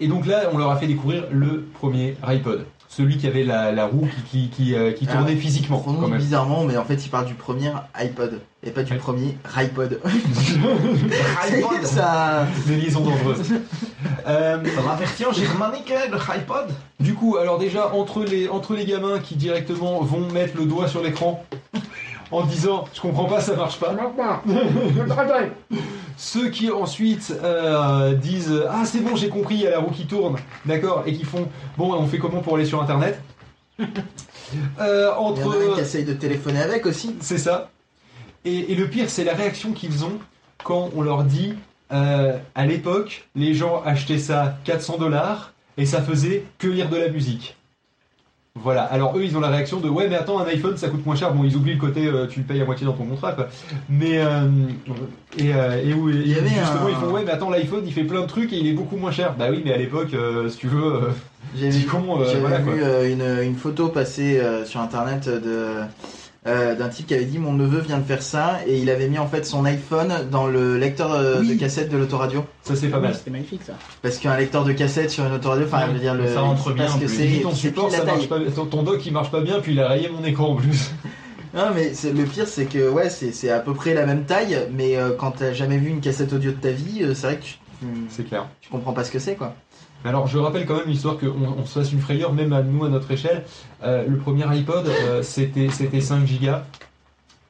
et 0.00 0.06
donc 0.08 0.24
là, 0.26 0.44
on 0.52 0.56
leur 0.56 0.70
a 0.70 0.76
fait 0.76 0.86
découvrir 0.86 1.24
le 1.30 1.66
premier 1.74 2.16
iPod. 2.26 2.64
Celui 2.90 3.18
qui 3.18 3.26
avait 3.26 3.44
la, 3.44 3.70
la 3.70 3.86
roue 3.86 4.08
qui, 4.30 4.48
qui, 4.48 4.48
qui, 4.48 4.74
euh, 4.74 4.92
qui 4.92 5.06
tournait 5.06 5.28
Alors, 5.32 5.40
physiquement, 5.40 5.76
On 5.76 5.80
quand 5.80 5.92
prononce 5.92 6.10
même. 6.10 6.18
bizarrement, 6.20 6.64
mais 6.64 6.76
en 6.78 6.84
fait, 6.84 7.04
il 7.04 7.08
parle 7.10 7.26
du 7.26 7.34
premier 7.34 7.70
iPod 7.94 8.40
et 8.62 8.70
pas 8.70 8.82
du 8.82 8.92
Ouais. 8.92 8.98
premier 8.98 9.36
iPod. 9.56 10.00
iPod, 11.52 11.84
ça. 11.84 12.46
Des 12.66 12.76
liaisons 12.76 13.00
dangereuses. 13.00 13.52
Euh, 14.26 14.58
version 14.94 15.32
germanique 15.32 15.90
de 15.90 16.30
iPod? 16.30 16.66
du 17.00 17.14
coup, 17.14 17.36
alors 17.38 17.58
déjà, 17.58 17.94
entre 17.94 18.22
les, 18.24 18.48
entre 18.48 18.74
les 18.74 18.84
gamins 18.84 19.18
qui 19.20 19.36
directement 19.36 20.02
vont 20.02 20.30
mettre 20.30 20.56
le 20.58 20.66
doigt 20.66 20.86
sur 20.86 21.02
l'écran 21.02 21.42
en 22.30 22.42
disant 22.44 22.84
«je 22.94 23.00
comprends 23.00 23.24
pas, 23.24 23.40
ça 23.40 23.54
marche 23.54 23.78
pas», 23.78 23.92
ceux 26.16 26.50
qui 26.50 26.70
ensuite 26.70 27.32
euh, 27.42 28.14
disent 28.14 28.62
«ah 28.70 28.84
c'est 28.84 29.00
bon, 29.00 29.16
j'ai 29.16 29.28
compris, 29.28 29.54
il 29.54 29.60
y 29.62 29.66
a 29.66 29.70
la 29.70 29.78
roue 29.78 29.90
qui 29.90 30.06
tourne», 30.06 30.36
d'accord, 30.66 31.04
et 31.06 31.12
qui 31.12 31.24
font 31.24 31.48
«bon, 31.78 31.94
on 31.94 32.06
fait 32.06 32.18
comment 32.18 32.40
pour 32.40 32.56
aller 32.56 32.64
sur 32.64 32.82
Internet?» 32.82 33.20
Euh, 34.80 35.10
Il 35.14 35.22
y 35.22 35.24
entre 35.24 35.46
en 35.46 35.52
a 35.52 35.72
un 35.72 35.74
qui 35.74 35.80
essaye 35.80 36.04
de 36.04 36.14
téléphoner 36.14 36.60
avec 36.60 36.86
aussi. 36.86 37.16
C'est 37.20 37.36
ça. 37.36 37.70
Et, 38.46 38.72
et 38.72 38.74
le 38.74 38.88
pire, 38.88 39.10
c'est 39.10 39.24
la 39.24 39.34
réaction 39.34 39.72
qu'ils 39.72 40.06
ont 40.06 40.18
quand 40.64 40.88
on 40.96 41.02
leur 41.02 41.24
dit 41.24 41.54
euh, 41.92 42.38
à 42.54 42.66
l'époque, 42.66 43.28
les 43.34 43.54
gens 43.54 43.82
achetaient 43.84 44.18
ça 44.18 44.56
400 44.64 44.98
dollars 44.98 45.52
et 45.76 45.86
ça 45.86 46.02
faisait 46.02 46.44
que 46.58 46.66
lire 46.66 46.88
de 46.88 46.96
la 46.96 47.08
musique. 47.08 47.57
Voilà. 48.62 48.82
Alors 48.82 49.16
eux, 49.16 49.24
ils 49.24 49.36
ont 49.36 49.40
la 49.40 49.48
réaction 49.48 49.80
de 49.80 49.88
ouais, 49.88 50.08
mais 50.08 50.16
attends, 50.16 50.38
un 50.40 50.46
iPhone, 50.46 50.76
ça 50.76 50.88
coûte 50.88 51.04
moins 51.06 51.16
cher. 51.16 51.32
Bon, 51.32 51.44
ils 51.44 51.56
oublient 51.56 51.74
le 51.74 51.78
côté, 51.80 52.06
euh, 52.06 52.26
tu 52.26 52.40
le 52.40 52.46
payes 52.46 52.60
à 52.60 52.64
moitié 52.64 52.86
dans 52.86 52.92
ton 52.92 53.04
contrat, 53.04 53.32
quoi. 53.32 53.48
Mais 53.88 54.18
euh, 54.18 54.48
et, 55.38 55.54
euh, 55.54 55.82
et 55.82 55.94
où 55.94 56.10
et 56.10 56.14
Il 56.14 56.28
y 56.28 56.34
avait 56.34 56.48
justement, 56.48 56.86
un- 56.86 56.90
ils 56.90 56.96
font 56.96 57.10
ouais, 57.12 57.22
mais 57.24 57.30
attends, 57.32 57.50
l'iPhone, 57.50 57.82
il 57.86 57.92
fait 57.92 58.04
plein 58.04 58.22
de 58.22 58.26
trucs 58.26 58.52
et 58.52 58.56
il 58.56 58.66
est 58.66 58.72
beaucoup 58.72 58.96
moins 58.96 59.12
cher. 59.12 59.34
Bah 59.38 59.46
oui, 59.50 59.62
mais 59.64 59.72
à 59.72 59.76
l'époque, 59.78 60.14
euh, 60.14 60.48
si 60.48 60.58
tu 60.58 60.66
veux, 60.68 60.84
euh, 60.84 61.00
J'ai 61.56 61.70
vu, 61.70 61.86
con, 61.86 62.18
j'avais 62.24 62.40
voilà, 62.40 62.58
vu 62.58 63.12
une, 63.12 63.42
une 63.42 63.56
photo 63.56 63.88
passer 63.88 64.40
sur 64.64 64.80
internet 64.80 65.28
de 65.28 65.76
euh, 66.48 66.74
d'un 66.74 66.88
type 66.88 67.06
qui 67.06 67.14
avait 67.14 67.24
dit 67.26 67.38
mon 67.38 67.52
neveu 67.52 67.80
vient 67.80 67.98
de 67.98 68.04
faire 68.04 68.22
ça 68.22 68.58
et 68.66 68.78
il 68.78 68.90
avait 68.90 69.08
mis 69.08 69.18
en 69.18 69.26
fait 69.28 69.44
son 69.46 69.64
iPhone 69.64 70.12
dans 70.30 70.46
le 70.46 70.76
lecteur 70.78 71.12
euh, 71.12 71.40
Oui. 71.40 71.54
de 71.54 71.60
cassette 71.60 71.90
de 71.90 71.96
l'autoradio 71.96 72.44
ça 72.62 72.74
c'est 72.74 72.88
pas 72.88 72.98
mal. 73.00 73.14
C'était 73.14 73.30
magnifique 73.30 73.60
ça. 73.66 73.74
parce 74.02 74.18
qu'un 74.18 74.36
lecteur 74.36 74.64
de 74.64 74.72
cassette 74.72 75.10
sur 75.10 75.24
une 75.26 75.32
autoradio 75.34 75.66
enfin 75.66 75.86
je 75.88 75.92
veux 75.92 75.98
dire 76.00 76.14
le 76.14 76.26
Ça 76.26 76.40
rentre 76.40 76.72
bien, 76.72 76.86
que 76.86 77.04
plus. 77.04 77.08
c'est 77.08 77.42
ton 77.42 77.54
support, 77.54 77.90
ça 77.90 78.04
marche 78.04 78.28
pas. 78.28 78.38
Ton, 78.54 78.66
ton 78.66 78.82
dock, 78.82 79.04
il 79.06 79.12
marche 79.12 79.30
pas 79.30 79.40
bien, 79.42 79.60
puis 79.60 79.72
il 79.72 79.80
a 79.80 79.88
rayé 79.88 80.08
mon 80.08 80.24
écran 80.24 80.50
en 80.50 80.56
plus. 80.56 80.90
Non 81.54 81.68
mais 81.74 81.94
c'est- 81.94 82.12
le 82.12 82.24
pire 82.24 82.46
c'est 82.46 82.66
que 82.66 82.90
ouais 82.90 83.08
c'est 83.08 83.32
c'est 83.32 83.48
à 83.50 83.58
peu 83.58 83.72
près 83.72 83.94
la 83.94 84.04
même 84.04 84.24
taille 84.26 84.58
mais 84.70 84.96
euh, 84.98 85.12
quand 85.18 85.30
t'as 85.30 85.54
jamais 85.54 85.78
vu 85.78 85.88
une 85.88 86.00
cassette 86.02 86.30
audio 86.34 86.50
de 86.50 86.56
ta 86.58 86.70
vie 86.70 86.98
euh, 87.02 87.14
c'est 87.14 87.26
vrai 87.26 87.36
que 87.38 87.42
tu, 87.44 87.54
tu, 87.80 87.86
C'est 88.10 88.24
clair. 88.28 88.46
tu 88.60 88.68
comprends 88.68 88.92
pas 88.92 89.02
ce 89.02 89.10
que 89.10 89.18
c'est 89.18 89.34
quoi. 89.34 89.54
Alors 90.04 90.26
je 90.26 90.38
rappelle 90.38 90.64
quand 90.64 90.76
même 90.76 90.88
l'histoire 90.88 91.18
qu'on 91.18 91.54
on 91.58 91.66
se 91.66 91.80
fasse 91.80 91.92
une 91.92 92.00
frayeur, 92.00 92.32
même 92.32 92.52
à 92.52 92.62
nous 92.62 92.84
à 92.84 92.88
notre 92.88 93.10
échelle. 93.10 93.44
Euh, 93.82 94.06
le 94.06 94.16
premier 94.16 94.44
iPod, 94.44 94.86
euh, 94.86 95.22
c'était 95.22 95.70
c'était 95.70 96.00
5 96.00 96.24
gigas. 96.26 96.64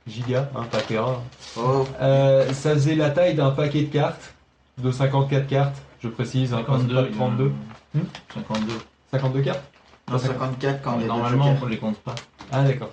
Gigas, 0.06 0.48
hein, 0.56 0.64
pas 0.70 0.80
Tera. 0.80 1.22
Oh. 1.58 1.86
Euh, 2.00 2.50
ça 2.54 2.72
faisait 2.72 2.94
la 2.94 3.10
taille 3.10 3.34
d'un 3.34 3.50
paquet 3.50 3.82
de 3.82 3.92
cartes, 3.92 4.34
de 4.78 4.90
54 4.90 5.46
cartes, 5.46 5.76
je 6.02 6.08
précise, 6.08 6.54
hein, 6.54 6.62
pas 6.66 6.78
52, 6.78 7.10
32. 7.10 7.52
Hmm 7.94 8.00
52. 8.34 8.72
52 9.12 9.40
cartes 9.42 9.62
Non, 10.10 10.18
54 10.18 10.82
quand 10.82 10.98
Normalement, 10.98 11.56
on 11.62 11.66
les 11.66 11.76
compte 11.76 11.98
pas. 11.98 12.14
Ah 12.50 12.62
d'accord. 12.62 12.92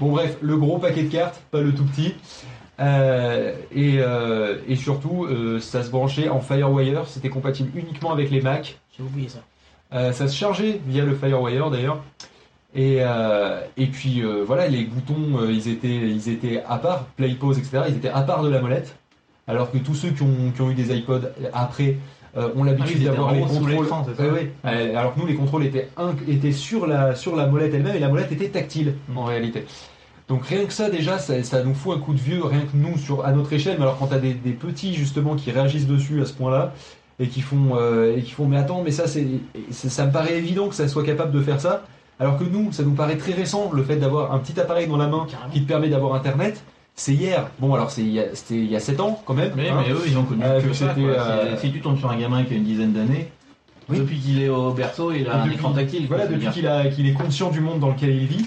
Bon 0.00 0.12
bref, 0.12 0.36
le 0.40 0.56
gros 0.56 0.78
paquet 0.78 1.04
de 1.04 1.12
cartes, 1.12 1.40
pas 1.50 1.60
le 1.60 1.74
tout 1.74 1.84
petit. 1.84 2.14
Euh, 2.80 3.54
et, 3.74 3.96
euh, 3.98 4.58
et 4.68 4.76
surtout, 4.76 5.24
euh, 5.24 5.58
ça 5.58 5.82
se 5.82 5.90
branchait 5.90 6.28
en 6.28 6.40
FireWire, 6.40 7.06
c'était 7.08 7.28
compatible 7.28 7.70
uniquement 7.76 8.12
avec 8.12 8.30
les 8.30 8.40
Mac. 8.40 8.78
J'ai 8.96 9.02
oublié 9.02 9.28
ça. 9.28 9.40
Ça 10.12 10.28
se 10.28 10.36
chargeait 10.36 10.80
via 10.86 11.04
le 11.04 11.14
FireWire 11.14 11.70
d'ailleurs. 11.70 12.02
Et, 12.74 12.98
et 13.78 13.86
puis 13.86 14.22
voilà, 14.46 14.68
les 14.68 14.84
boutons, 14.84 15.48
ils, 15.48 15.68
étaient, 15.68 15.88
ils 15.88 16.28
étaient 16.28 16.62
à 16.68 16.76
part, 16.76 17.04
play, 17.16 17.30
pause, 17.30 17.58
etc. 17.58 17.84
Ils 17.88 17.96
étaient 17.96 18.10
à 18.10 18.20
part 18.20 18.42
de 18.42 18.50
la 18.50 18.60
molette. 18.60 18.96
Alors 19.46 19.70
que 19.72 19.78
tous 19.78 19.94
ceux 19.94 20.10
qui 20.10 20.22
ont, 20.22 20.52
qui 20.54 20.60
ont 20.60 20.70
eu 20.70 20.74
des 20.74 20.94
iPods 20.94 21.22
après 21.54 21.96
ont 22.36 22.62
Ah 22.62 22.66
l'habitude 22.66 22.96
oui, 22.98 23.02
ils 23.02 23.04
d'avoir 23.06 23.32
les 23.32 23.40
contrôles. 23.70 23.86
Ouais, 24.22 24.52
ouais. 24.64 24.94
Alors 24.94 25.14
que 25.14 25.20
nous, 25.20 25.26
les 25.26 25.34
contrôles 25.34 25.64
étaient, 25.64 25.88
inc- 25.96 26.28
étaient 26.28 26.52
sur, 26.52 26.86
la, 26.86 27.14
sur 27.14 27.34
la 27.34 27.46
molette 27.46 27.72
elle-même 27.72 27.96
et 27.96 28.00
la 28.00 28.08
molette 28.08 28.30
était 28.32 28.48
tactile 28.50 28.94
en 29.16 29.24
réalité. 29.24 29.64
Donc 30.28 30.44
rien 30.46 30.64
que 30.66 30.72
ça 30.72 30.90
déjà, 30.90 31.18
ça, 31.18 31.42
ça 31.42 31.62
nous 31.62 31.74
fout 31.74 31.96
un 31.96 32.00
coup 32.00 32.12
de 32.12 32.18
vieux, 32.20 32.44
rien 32.44 32.60
que 32.60 32.76
nous 32.76 32.98
sur, 32.98 33.24
à 33.24 33.32
notre 33.32 33.52
échelle. 33.52 33.76
Mais 33.78 33.82
alors 33.84 33.98
quand 33.98 34.08
t'as 34.08 34.18
des, 34.18 34.34
des 34.34 34.52
petits 34.52 34.94
justement 34.94 35.34
qui 35.36 35.50
réagissent 35.50 35.86
dessus 35.86 36.20
à 36.20 36.26
ce 36.26 36.34
point-là 36.34 36.74
et 37.18 37.28
qui 37.28 37.40
font 37.40 37.70
euh, 37.76 38.16
et 38.16 38.22
qui 38.22 38.32
font 38.32 38.46
mais 38.46 38.58
attends 38.58 38.82
mais 38.84 38.90
ça 38.92 39.06
c'est 39.06 39.26
ça 39.70 40.06
me 40.06 40.12
paraît 40.12 40.36
évident 40.36 40.68
que 40.68 40.74
ça 40.74 40.86
soit 40.86 41.04
capable 41.04 41.32
de 41.32 41.40
faire 41.42 41.60
ça. 41.60 41.84
Alors 42.20 42.36
que 42.36 42.44
nous, 42.44 42.72
ça 42.72 42.82
nous 42.82 42.92
paraît 42.94 43.16
très 43.16 43.32
récent 43.32 43.70
le 43.72 43.82
fait 43.84 43.96
d'avoir 43.96 44.32
un 44.34 44.38
petit 44.40 44.58
appareil 44.60 44.86
dans 44.88 44.96
la 44.96 45.06
main 45.06 45.26
qui 45.52 45.62
te 45.62 45.68
permet 45.68 45.88
d'avoir 45.88 46.14
internet. 46.14 46.62
C'est 46.96 47.14
hier. 47.14 47.48
Bon 47.60 47.72
alors 47.74 47.90
c'est 47.92 48.02
il 48.02 48.10
y 48.12 48.18
a- 48.20 48.34
c'était 48.34 48.56
il 48.56 48.70
y 48.70 48.74
a 48.76 48.80
7 48.80 48.98
ans 49.00 49.22
quand 49.24 49.34
même. 49.34 49.52
Mais, 49.56 49.68
hein. 49.68 49.82
mais 49.86 49.92
eux, 49.92 50.02
ils 50.06 50.18
ont 50.18 50.24
connu 50.24 50.42
Euh, 50.44 50.60
que 50.60 50.72
ça. 50.74 50.94
euh, 50.98 51.56
Si, 51.60 51.68
si 51.68 51.72
tu 51.72 51.80
tombes 51.80 51.96
sur 51.98 52.10
un 52.10 52.18
gamin 52.18 52.42
qui 52.44 52.54
a 52.54 52.56
une 52.56 52.64
dizaine 52.64 52.92
d'années, 52.92 53.28
depuis 53.88 54.18
qu'il 54.18 54.42
est 54.42 54.48
au 54.48 54.72
berceau, 54.72 55.12
il 55.12 55.26
a 55.28 55.36
un 55.36 55.44
depuis- 55.44 55.54
écran 55.54 55.70
tactile. 55.70 56.06
Voilà, 56.08 56.26
depuis 56.26 56.48
qu'il 56.94 57.06
est 57.08 57.12
conscient 57.14 57.50
du 57.50 57.60
monde 57.60 57.78
dans 57.80 57.88
lequel 57.90 58.10
il 58.10 58.26
vit, 58.26 58.46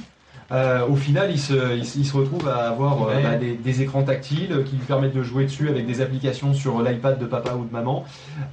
euh, 0.52 0.86
au 0.88 0.96
final, 0.96 1.32
il 1.32 1.40
se, 1.40 1.76
il, 1.78 1.86
se- 1.86 1.98
il 2.00 2.06
se 2.06 2.16
retrouve 2.18 2.48
à 2.50 2.70
avoir 2.70 3.04
euh, 3.04 3.16
bah, 3.24 3.36
des, 3.38 3.54
des 3.54 3.82
écrans 3.82 4.04
tactiles 4.04 4.64
qui 4.66 4.76
lui 4.76 4.86
permettent 4.86 5.16
de 5.16 5.24
jouer 5.24 5.46
dessus 5.46 5.70
avec 5.70 5.86
des 5.86 6.02
applications 6.02 6.54
sur 6.54 6.82
l'iPad 6.82 7.18
de 7.20 7.26
papa 7.26 7.54
ou 7.56 7.64
de 7.66 7.72
maman, 7.72 8.04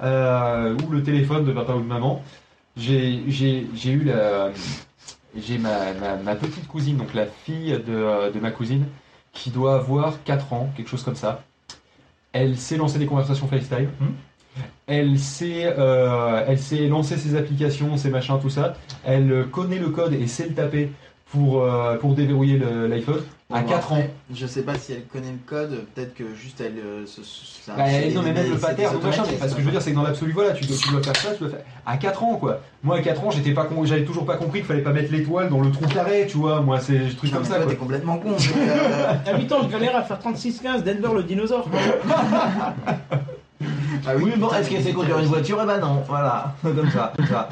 euh, 0.03 0.77
ou 0.87 0.91
le 0.93 1.03
téléphone 1.03 1.45
de 1.45 1.53
papa 1.53 1.73
ou 1.75 1.81
de 1.81 1.87
maman. 1.87 2.23
J'ai 2.77 3.23
eu 3.87 4.05
la. 4.05 4.51
J'ai 5.37 5.59
ma, 5.59 5.93
ma- 6.01 6.17
ma 6.17 6.35
petite 6.37 6.67
cousine, 6.69 6.97
donc 6.97 7.13
la 7.15 7.27
fille 7.27 7.73
de, 7.87 8.33
de 8.33 8.41
ma 8.41 8.51
cousine, 8.51 8.87
qui 9.33 9.51
doit 9.51 9.75
avoir 9.77 10.23
4 10.25 10.53
ans, 10.53 10.71
quelque 10.77 10.89
chose 10.89 11.03
comme 11.03 11.17
ça. 11.17 11.43
Elle 12.33 12.57
sait 12.57 12.77
lancer 12.77 12.99
des 12.99 13.07
conversations 13.07 13.47
FaceTime. 13.49 13.89
Elle 14.87 15.19
sait, 15.19 15.73
euh, 15.79 16.45
elle 16.49 16.59
sait 16.59 16.89
lancer 16.89 17.17
ses 17.17 17.37
applications, 17.37 17.97
ses 17.97 18.11
machins, 18.11 18.39
tout 18.41 18.49
ça. 18.51 18.75
Elle 19.05 19.47
connaît 19.53 19.79
le 19.79 19.91
code 19.91 20.15
et 20.15 20.27
sait 20.27 20.47
le 20.49 20.55
taper 20.55 20.91
pour, 21.33 21.63
euh, 21.63 21.97
pour 21.97 22.15
déverrouiller 22.15 22.59
le- 22.59 22.87
l'iPhone 22.87 23.21
à 23.53 23.61
Bon, 23.63 23.69
4 23.69 23.93
ans. 23.93 24.03
Je 24.35 24.47
sais 24.47 24.63
pas 24.63 24.75
si 24.77 24.93
elle 24.93 25.05
connaît 25.07 25.33
le 25.33 25.39
code, 25.47 25.85
peut-être 25.95 26.15
que 26.15 26.25
juste 26.35 26.61
elle 26.61 26.79
euh, 26.79 27.07
se. 27.07 27.23
ça- 27.23 27.73
Bah, 27.77 27.85
c'est 27.89 28.11
non 28.13 28.23
mais 28.23 28.33
des- 28.33 28.41
même 28.43 28.51
le 28.53 28.59
c'est 28.59 28.75
des 28.77 28.87
ou 28.87 29.01
machin, 29.01 29.23
mais 29.31 29.37
parce 29.37 29.53
que 29.55 29.61
je 29.61 29.65
veux 29.67 29.71
dire 29.71 29.81
c'est 29.83 29.91
que 29.91 29.97
dans 29.97 30.03
l'absolu 30.03 30.33
voilà, 30.33 30.53
tu 30.53 30.65
dois, 30.67 30.77
tu 30.77 30.89
dois 30.91 31.03
faire 31.03 31.17
ça, 31.17 31.33
tu 31.35 31.41
dois 31.41 31.51
faire 31.51 31.61
à 31.87 31.97
4 31.97 32.23
ans 32.25 32.37
quoi. 32.37 32.61
Moi 32.83 32.97
à 32.97 33.03
4 33.03 33.25
ans 33.25 33.31
j'étais 33.31 33.53
pas 33.53 33.65
con, 33.65 33.85
j'avais 33.85 34.05
toujours 34.05 34.25
pas 34.27 34.37
compris 34.37 34.61
qu'il 34.61 34.67
fallait 34.69 34.83
pas 34.83 34.93
mettre 34.93 35.13
l'étoile 35.13 35.49
dans 35.51 35.61
le 35.61 35.71
trou 35.71 35.87
carré, 35.87 36.27
tu 36.29 36.37
vois. 36.39 36.61
Moi 36.61 36.81
c'est 36.81 36.99
des 36.99 37.15
trucs 37.15 37.31
Non, 37.31 37.39
comme 37.39 37.43
mais 37.47 37.49
ça 37.49 37.55
toi, 37.57 37.65
quoi. 37.65 37.73
t'es 37.73 37.79
complètement 37.79 38.19
con. 38.19 38.31
mais, 38.57 38.69
euh, 38.69 39.13
À 39.35 39.39
8 39.39 39.53
ans, 39.53 39.59
je 39.63 39.69
galère 39.69 39.97
à 39.97 40.03
faire 40.03 40.19
36-15 40.19 40.83
Denver 40.85 41.15
le 41.15 41.23
dinosaure. 41.23 41.69
Ah 44.07 44.13
oui, 44.17 44.33
bon, 44.37 44.49
est-ce 44.53 44.71
qu'elle 44.71 44.83
sait 44.83 44.93
conduire 44.93 45.19
une 45.19 45.27
voiture 45.27 45.59
Eh 45.63 45.67
ben 45.67 45.79
non, 45.79 46.03
voilà, 46.07 46.55
comme 46.63 46.91
ça, 46.91 47.13
comme 47.17 47.27
ça. 47.27 47.49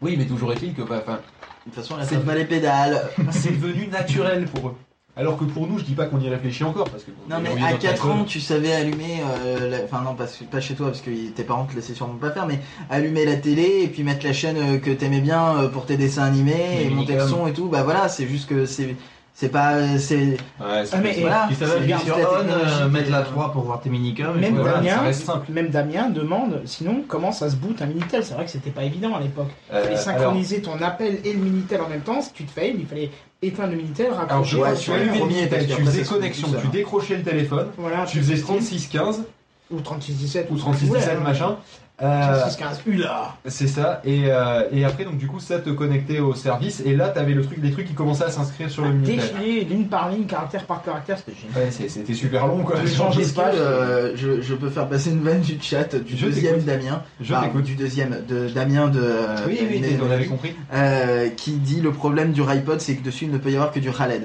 Oui, 0.00 0.16
mais 0.18 0.24
toujours 0.26 0.52
est-il 0.52 0.74
que 0.74 0.82
bah, 0.82 1.02
enfin, 1.06 1.18
De 1.66 1.70
toute 1.72 1.74
façon, 1.82 1.96
elle 2.00 2.06
fait 2.06 2.18
pas 2.18 2.34
les 2.34 2.44
pédales. 2.44 3.08
c'est 3.30 3.58
devenu 3.58 3.86
naturel 3.88 4.44
pour 4.46 4.68
eux. 4.68 4.74
Alors 5.16 5.38
que 5.38 5.44
pour 5.44 5.68
nous, 5.68 5.78
je 5.78 5.84
dis 5.84 5.94
pas 5.94 6.06
qu'on 6.06 6.18
y 6.18 6.28
réfléchit 6.28 6.64
encore 6.64 6.90
parce 6.90 7.04
que 7.04 7.12
Non 7.30 7.36
on 7.36 7.40
mais 7.40 7.50
à 7.62 7.70
notre 7.70 7.78
4 7.78 7.92
iPhone. 8.04 8.10
ans 8.10 8.24
tu 8.24 8.40
savais 8.40 8.72
allumer, 8.72 9.20
euh, 9.46 9.70
la- 9.70 9.84
enfin 9.84 10.02
non 10.02 10.16
pas, 10.16 10.26
pas 10.50 10.60
chez 10.60 10.74
toi 10.74 10.88
parce 10.88 11.02
que 11.02 11.10
tes 11.28 11.44
parents 11.44 11.66
te 11.66 11.76
laissaient 11.76 11.94
sûrement 11.94 12.14
pas 12.16 12.32
faire, 12.32 12.46
mais 12.48 12.58
allumer 12.90 13.24
la 13.24 13.36
télé 13.36 13.82
et 13.84 13.86
puis 13.86 14.02
mettre 14.02 14.26
la 14.26 14.32
chaîne 14.32 14.56
euh, 14.56 14.78
que 14.78 14.90
t'aimais 14.90 15.20
bien 15.20 15.56
euh, 15.56 15.68
pour 15.68 15.86
tes 15.86 15.96
dessins 15.96 16.24
animés 16.24 16.82
et 16.82 16.90
monter 16.90 17.14
le 17.14 17.28
son 17.28 17.46
et 17.46 17.52
tout, 17.52 17.68
bah 17.68 17.84
voilà 17.84 18.08
c'est 18.08 18.26
juste 18.26 18.48
que 18.48 18.66
c'est 18.66 18.96
c'est 19.36 19.48
pas 19.48 19.98
c'est 19.98 20.16
Ouais, 20.16 20.84
c'est 20.84 20.94
Ah, 20.94 20.98
mais- 21.02 21.12
plus- 21.12 21.20
voilà 21.22 21.46
Tu 21.48 21.54
savais 21.56 21.70
c'est 21.72 21.76
appuyer 21.78 21.94
juste 21.94 22.06
sur 22.06 22.16
on, 22.16 22.84
euh, 22.84 22.88
mettre 22.88 23.10
la 23.10 23.22
3 23.22 23.52
pour 23.52 23.62
voir 23.64 23.80
tes 23.80 23.90
minicums. 23.90 24.38
Même 24.38 24.54
voilà. 24.54 24.74
Damien, 24.74 24.90
ça 24.94 25.00
reste 25.00 25.24
simple. 25.26 25.50
même 25.52 25.68
Damien 25.70 26.08
demande 26.10 26.62
sinon 26.66 27.02
comment 27.06 27.32
ça 27.32 27.50
se 27.50 27.56
boot 27.56 27.82
un 27.82 27.86
Minitel? 27.86 28.24
C'est 28.24 28.34
vrai 28.34 28.44
que 28.44 28.50
c'était 28.50 28.70
pas 28.70 28.84
évident 28.84 29.14
à 29.16 29.20
l'époque. 29.20 29.50
Il 29.70 29.76
Euh, 29.76 29.82
fallait 29.84 29.96
synchroniser 29.96 30.62
ton 30.62 30.80
appel 30.80 31.18
et 31.24 31.32
le 31.32 31.40
Minitel 31.40 31.80
en 31.80 31.88
même 31.88 32.00
temps. 32.02 32.20
Si 32.22 32.32
tu 32.32 32.44
te 32.44 32.52
failles, 32.52 32.76
il 32.78 32.86
fallait 32.86 33.10
éteindre 33.42 33.72
le 33.72 33.76
Minitel, 33.78 34.06
Alors, 34.06 34.18
raccrocher. 34.20 34.56
je 34.70 34.74
sur 34.76 34.94
les 34.94 35.00
allumais 35.02 35.18
le 35.18 35.66
tu 35.66 35.82
faisais 35.84 36.02
connexion, 36.04 36.48
tu 36.48 36.56
hein. 36.56 36.70
décrochais 36.72 37.16
le 37.16 37.22
téléphone, 37.24 37.66
Voilà, 37.76 38.04
tu 38.06 38.18
faisais 38.18 38.40
3615 38.40 39.24
ou 39.70 39.80
3617 39.80 40.48
ou 40.50 40.56
3617 40.56 41.20
machin. 41.22 41.56
Euh, 42.02 42.40
3615. 42.40 42.82
Ula. 42.86 43.36
c'est 43.46 43.68
ça, 43.68 44.00
et, 44.04 44.24
euh, 44.26 44.64
et 44.72 44.84
après, 44.84 45.04
donc 45.04 45.16
du 45.16 45.28
coup, 45.28 45.38
ça 45.38 45.60
te 45.60 45.70
connectait 45.70 46.18
au 46.18 46.34
service, 46.34 46.82
et 46.84 46.96
là, 46.96 47.08
t'avais 47.10 47.34
le 47.34 47.44
truc, 47.44 47.60
des 47.60 47.70
trucs 47.70 47.86
qui 47.86 47.94
commençaient 47.94 48.24
à 48.24 48.30
s'inscrire 48.30 48.68
sur 48.68 48.82
le 48.84 48.90
Minitel. 48.90 49.16
Défiler 49.18 49.60
ligne 49.64 49.84
par 49.84 50.08
ligne, 50.10 50.24
caractère 50.26 50.64
par 50.66 50.82
caractère, 50.82 51.18
c'était 51.18 51.38
génial. 51.40 51.68
Ouais, 51.68 51.70
c'était 51.88 52.14
super 52.14 52.48
long 52.48 52.64
quoi. 52.64 52.82
Est-ce 52.82 52.98
de 52.98 53.22
que 53.30 53.34
page. 53.36 53.54
euh, 53.58 54.12
je, 54.16 54.40
je 54.42 54.54
peux 54.54 54.70
faire 54.70 54.88
passer 54.88 55.10
une 55.10 55.22
vanne 55.22 55.40
du 55.40 55.56
chat 55.62 55.94
du 55.94 56.16
Je 56.16 56.26
deuxième. 56.26 56.60
Damien 56.62 57.00
Je 57.20 57.32
du 57.62 57.76
deuxième 57.76 58.24
de 58.28 58.48
Damien 58.48 58.88
de 58.88 59.12
Oui, 59.46 59.60
oui, 59.70 59.96
on 60.02 60.10
avait 60.10 60.26
compris. 60.26 60.56
euh, 60.74 61.28
qui 61.28 61.52
dit 61.52 61.80
le 61.80 61.92
problème 61.92 62.32
du 62.32 62.42
iPod 62.42 62.80
c'est 62.80 62.96
que 62.96 63.04
dessus 63.04 63.26
il 63.26 63.30
ne 63.30 63.38
peut 63.38 63.50
y 63.50 63.54
avoir 63.54 63.70
que 63.70 63.78
du 63.78 63.92
Khaled 63.92 64.24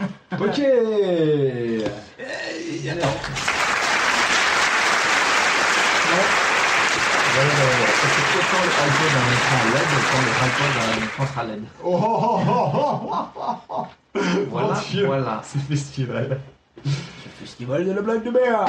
Ok. 0.32 0.60
Parce 7.36 8.14
que 8.16 8.20
autant 8.38 8.62
l'iPod 8.64 9.12
a 9.12 9.20
un 9.20 9.30
écran 9.36 9.60
LED, 9.72 9.88
autant 9.98 10.20
le 10.24 10.30
iPod 10.46 10.72
a 10.76 10.84
un 10.88 11.04
écran 11.04 11.24
sera 11.26 11.44
LED. 11.44 11.64
Oh, 11.84 11.86
oh, 12.02 12.40
oh, 12.48 12.72
oh, 12.74 13.24
oh, 13.36 13.56
oh. 13.68 13.86
Voilà, 14.50 14.76
voilà. 15.04 15.34
C'est 15.44 15.60
festival. 15.60 16.40
Festival 17.40 17.84
de 17.84 17.92
la 17.92 18.00
blague 18.00 18.24
de 18.24 18.30
mer. 18.30 18.64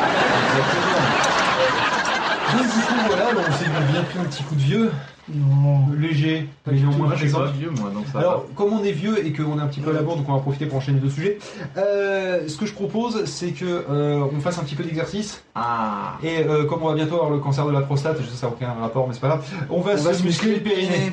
Donc 2.52 2.64
du 2.64 2.82
coup 2.82 3.02
voilà, 3.08 3.26
on 3.38 3.52
s'est 3.54 3.70
bien 3.92 4.04
pris 4.04 4.20
un 4.20 4.26
petit 4.26 4.44
coup 4.44 4.56
de 4.56 4.62
vieux. 4.62 4.92
Non. 5.34 5.88
Léger, 6.00 6.48
Pas 6.64 6.72
mais 6.72 6.80
moi 6.80 7.10
je 7.16 7.28
suis 7.28 7.36
vieux 7.60 7.70
moi, 7.72 7.90
donc 7.90 8.06
ça 8.14 8.20
Alors, 8.20 8.46
comme 8.56 8.72
on 8.72 8.84
est 8.84 8.94
vieux 8.94 9.26
et 9.26 9.34
qu'on 9.34 9.60
est 9.60 9.62
un 9.62 9.68
petit 9.68 9.82
peu 9.82 9.90
à 9.90 9.94
la 9.94 10.02
bourre, 10.02 10.16
donc 10.16 10.30
on 10.30 10.34
va 10.34 10.40
profiter 10.40 10.66
pour 10.68 10.78
enchaîner 10.78 11.00
deux 11.02 11.10
sujets. 11.10 11.38
Euh, 11.76 12.48
ce 12.48 12.56
que 12.58 12.66
je 12.66 12.74
propose, 12.74 13.26
c'est 13.26 13.52
que 13.52 13.66
euh, 13.66 14.26
on 14.34 14.40
fasse 14.40 14.58
un 14.58 14.64
petit 14.64 14.76
peu 14.76 14.84
d'exercice. 14.84 15.44
Ah 15.54 16.18
Et 16.24 16.40
euh, 16.48 16.64
comme 16.66 16.82
on 16.84 16.88
va 16.88 16.96
bientôt 16.96 17.16
avoir 17.16 17.30
le 17.32 17.40
cancer 17.40 17.66
de 17.66 17.72
la 17.72 17.82
prostate, 17.82 18.18
je 18.22 18.26
sais 18.26 18.32
que 18.32 18.38
ça 18.38 18.48
n'a 18.48 18.54
aucun 18.54 18.72
rapport, 18.82 19.06
mais 19.08 19.14
c'est 19.14 19.20
pas 19.20 19.28
grave. 19.28 19.46
On 19.70 19.82
va, 19.82 19.94
on 19.94 20.02
va 20.02 20.14
se 20.14 20.24
muscler 20.24 20.56
le 20.56 20.62
périnée. 20.62 21.12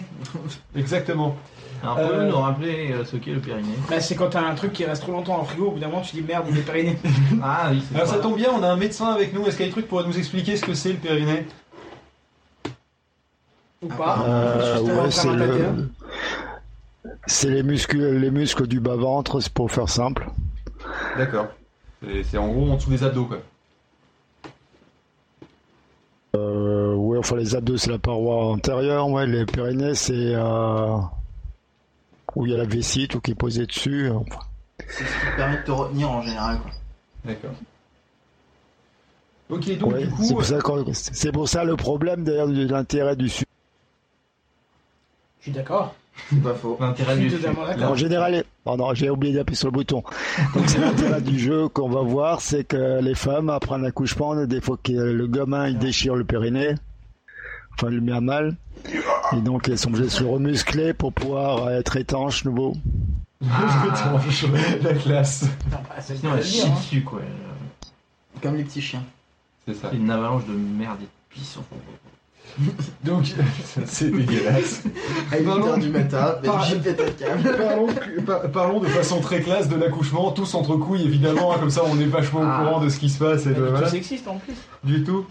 Exactement. 0.77 1.35
Alors 1.82 1.97
pouvez-vous 1.97 2.15
Euh, 2.23 2.31
nous 2.31 2.36
rappeler 2.39 2.95
ce 3.05 3.16
qu'est 3.16 3.32
le 3.32 3.41
périnée? 3.41 3.74
Bah, 3.91 4.01
c'est 4.01 4.15
quand 4.15 4.31
t'as 4.31 4.43
un 4.43 4.55
truc 4.55 4.73
qui 4.73 4.85
reste 4.85 5.03
trop 5.03 5.12
longtemps 5.12 5.39
en 5.41 5.45
frigo, 5.45 5.66
au 5.66 5.70
bout 5.73 5.78
d'un 5.81 5.89
moment 5.89 6.01
tu 6.01 6.16
dis 6.16 6.23
merde, 6.23 6.47
il 6.49 6.57
est 6.57 6.62
périné. 6.62 6.97
Ah 7.43 7.69
oui, 7.73 7.82
c'est 7.91 7.97
Alors 7.97 8.09
ça 8.09 8.19
tombe 8.19 8.36
bien, 8.36 8.49
on 8.59 8.62
a 8.62 8.69
un 8.69 8.77
médecin 8.77 9.07
avec 9.12 9.35
nous. 9.35 9.45
Est-ce 9.47 9.59
qu'Aitruc 9.59 9.86
pourrait 9.86 10.07
nous 10.07 10.16
expliquer 10.16 10.57
ce 10.57 10.65
que 10.65 10.73
c'est 10.73 10.93
le 10.93 10.99
périnée? 10.99 11.47
Ou 13.83 13.89
pas. 13.89 14.25
Euh, 14.27 14.81
ouais, 14.81 15.11
c'est 15.11 15.29
le... 15.33 15.89
les 17.51 17.63
muscles, 17.63 17.99
les 18.17 18.31
muscles 18.31 18.67
du 18.67 18.81
bas-ventre, 18.81 19.41
c'est 19.41 19.53
pour 19.53 19.71
faire 19.71 19.89
simple. 19.89 20.27
D'accord. 21.19 21.49
C'est 22.03 22.23
c'est 22.25 22.39
en 22.39 22.49
gros 22.49 22.71
en 22.71 22.77
dessous 22.77 22.91
des 22.91 23.03
abdos 23.05 23.27
quoi. 23.27 23.39
Euh, 26.37 26.95
ouais, 26.95 27.19
enfin 27.19 27.37
les 27.37 27.55
abdos 27.55 27.77
c'est 27.77 27.91
la 27.91 27.99
paroi 27.99 28.47
antérieure, 28.47 29.09
ouais, 29.09 29.27
les 29.27 29.47
périnées 29.47 29.95
c'est 29.95 30.35
euh, 30.35 30.97
où 32.35 32.45
il 32.47 32.53
y 32.53 32.55
a 32.55 32.59
la 32.59 32.65
vessie, 32.65 33.07
tout 33.07 33.21
qui 33.21 33.31
est 33.33 33.37
posé 33.37 33.67
dessus. 33.67 34.11
Enfin, 34.11 34.41
c'est 34.89 35.05
ce 35.05 35.21
qui 35.21 35.37
permet 35.37 35.59
de 35.59 35.63
te 35.63 35.71
retenir 35.71 36.11
en 36.11 36.23
général 36.23 36.59
quoi. 36.61 36.71
D'accord. 37.25 37.55
Ok, 39.51 39.79
donc 39.79 39.93
ouais, 39.93 40.05
du 40.07 40.11
c'est 40.11 40.17
coup, 40.17 40.29
pour 40.35 40.45
ça 40.45 40.59
qu'on- 40.61 40.85
c'est 40.93 41.33
pour 41.33 41.49
ça 41.49 41.65
le 41.65 41.77
problème 41.77 42.25
d'ailleurs 42.25 42.49
de 42.49 42.67
l'intérêt 42.67 43.15
du. 43.15 43.31
Je 45.45 45.51
suis 45.51 45.53
d'accord. 45.53 45.95
c'est 46.31 46.43
pas 46.43 46.55
faux 46.55 46.79
L'intérêt 46.81 47.19
du 47.19 47.31
En 47.83 47.95
général, 47.95 48.45
pardon, 48.65 48.95
j'ai 48.95 49.11
oublié 49.11 49.35
d'appuyer 49.35 49.59
sur 49.59 49.69
le 49.69 49.73
bouton. 49.73 50.03
Donc 50.55 50.65
c'est 50.69 50.79
l'intérêt 50.79 51.21
du 51.21 51.39
jeu 51.39 51.69
qu'on 51.69 51.91
va 51.91 52.01
voir, 52.01 52.41
c'est 52.41 52.65
que 52.65 53.01
les 53.03 53.15
femmes 53.15 53.51
après 53.51 53.75
un 53.75 53.85
accouchement, 53.85 54.35
des 54.47 54.61
fois 54.62 54.79
que 54.83 54.93
le 54.93 55.27
gamin 55.27 55.69
il 55.69 55.79
déchire 55.79 56.15
le 56.15 56.25
périnée, 56.25 56.75
Enfin, 57.77 57.89
il 57.91 57.97
le 57.97 58.01
met 58.01 58.12
à 58.12 58.21
mal. 58.21 58.57
Et 59.33 59.41
donc, 59.41 59.66
ils 59.69 59.79
sont 59.79 59.89
obligés 59.89 60.05
de 60.05 60.11
se 60.11 60.23
le 60.23 60.29
remuscler 60.31 60.95
pour 60.95 61.12
pouvoir 61.12 61.71
être 61.71 61.97
étanche 61.97 62.45
nouveau. 62.45 62.75
la 63.41 64.95
classe. 64.95 65.47
Sinon, 66.01 66.37
elle 66.37 66.45
chie 66.45 66.71
dessus, 66.71 67.03
quoi. 67.03 67.21
Comme 68.41 68.57
les 68.57 68.65
petits 68.65 68.83
chiens. 68.83 69.03
C'est 69.66 69.75
ça. 69.75 69.89
C'est 69.91 69.97
une 69.97 70.11
avalanche 70.11 70.47
de 70.47 70.53
merde 70.53 70.99
et 71.01 71.05
de 71.05 71.09
pisse. 71.31 71.59
Donc, 73.05 73.33
c'est 73.87 74.11
dégueulasse. 74.11 74.83
À 75.33 75.39
8h 75.39 75.81
du 75.81 75.89
matin, 75.89 76.37
mais 76.43 76.49
Par- 76.49 76.65
j'ai 76.65 76.77
pété 76.77 77.03
le 77.05 77.11
câble. 77.11 77.57
Parlons, 77.59 77.87
par- 78.25 78.43
parlons 78.51 78.81
de 78.81 78.87
façon 78.87 79.21
très 79.21 79.41
classe 79.41 79.69
de 79.69 79.77
l'accouchement, 79.77 80.31
tous 80.31 80.55
entre 80.55 80.77
couilles 80.77 81.05
évidemment, 81.05 81.53
hein, 81.53 81.57
comme 81.59 81.71
ça 81.71 81.83
on 81.85 81.99
est 81.99 82.05
vachement 82.05 82.41
au 82.43 82.65
courant 82.65 82.81
de 82.81 82.89
ce 82.89 82.99
qui 82.99 83.11
se 83.11 83.19
passe. 83.19 83.47
Et 83.47 83.51
de, 83.51 83.55
Pas 83.55 83.61
du 83.61 83.65
tout 83.66 83.71
voilà. 83.73 83.89
sexiste 83.89 84.29
en 84.29 84.37
plus. 84.39 84.55
Du 84.85 85.03
tout. 85.03 85.27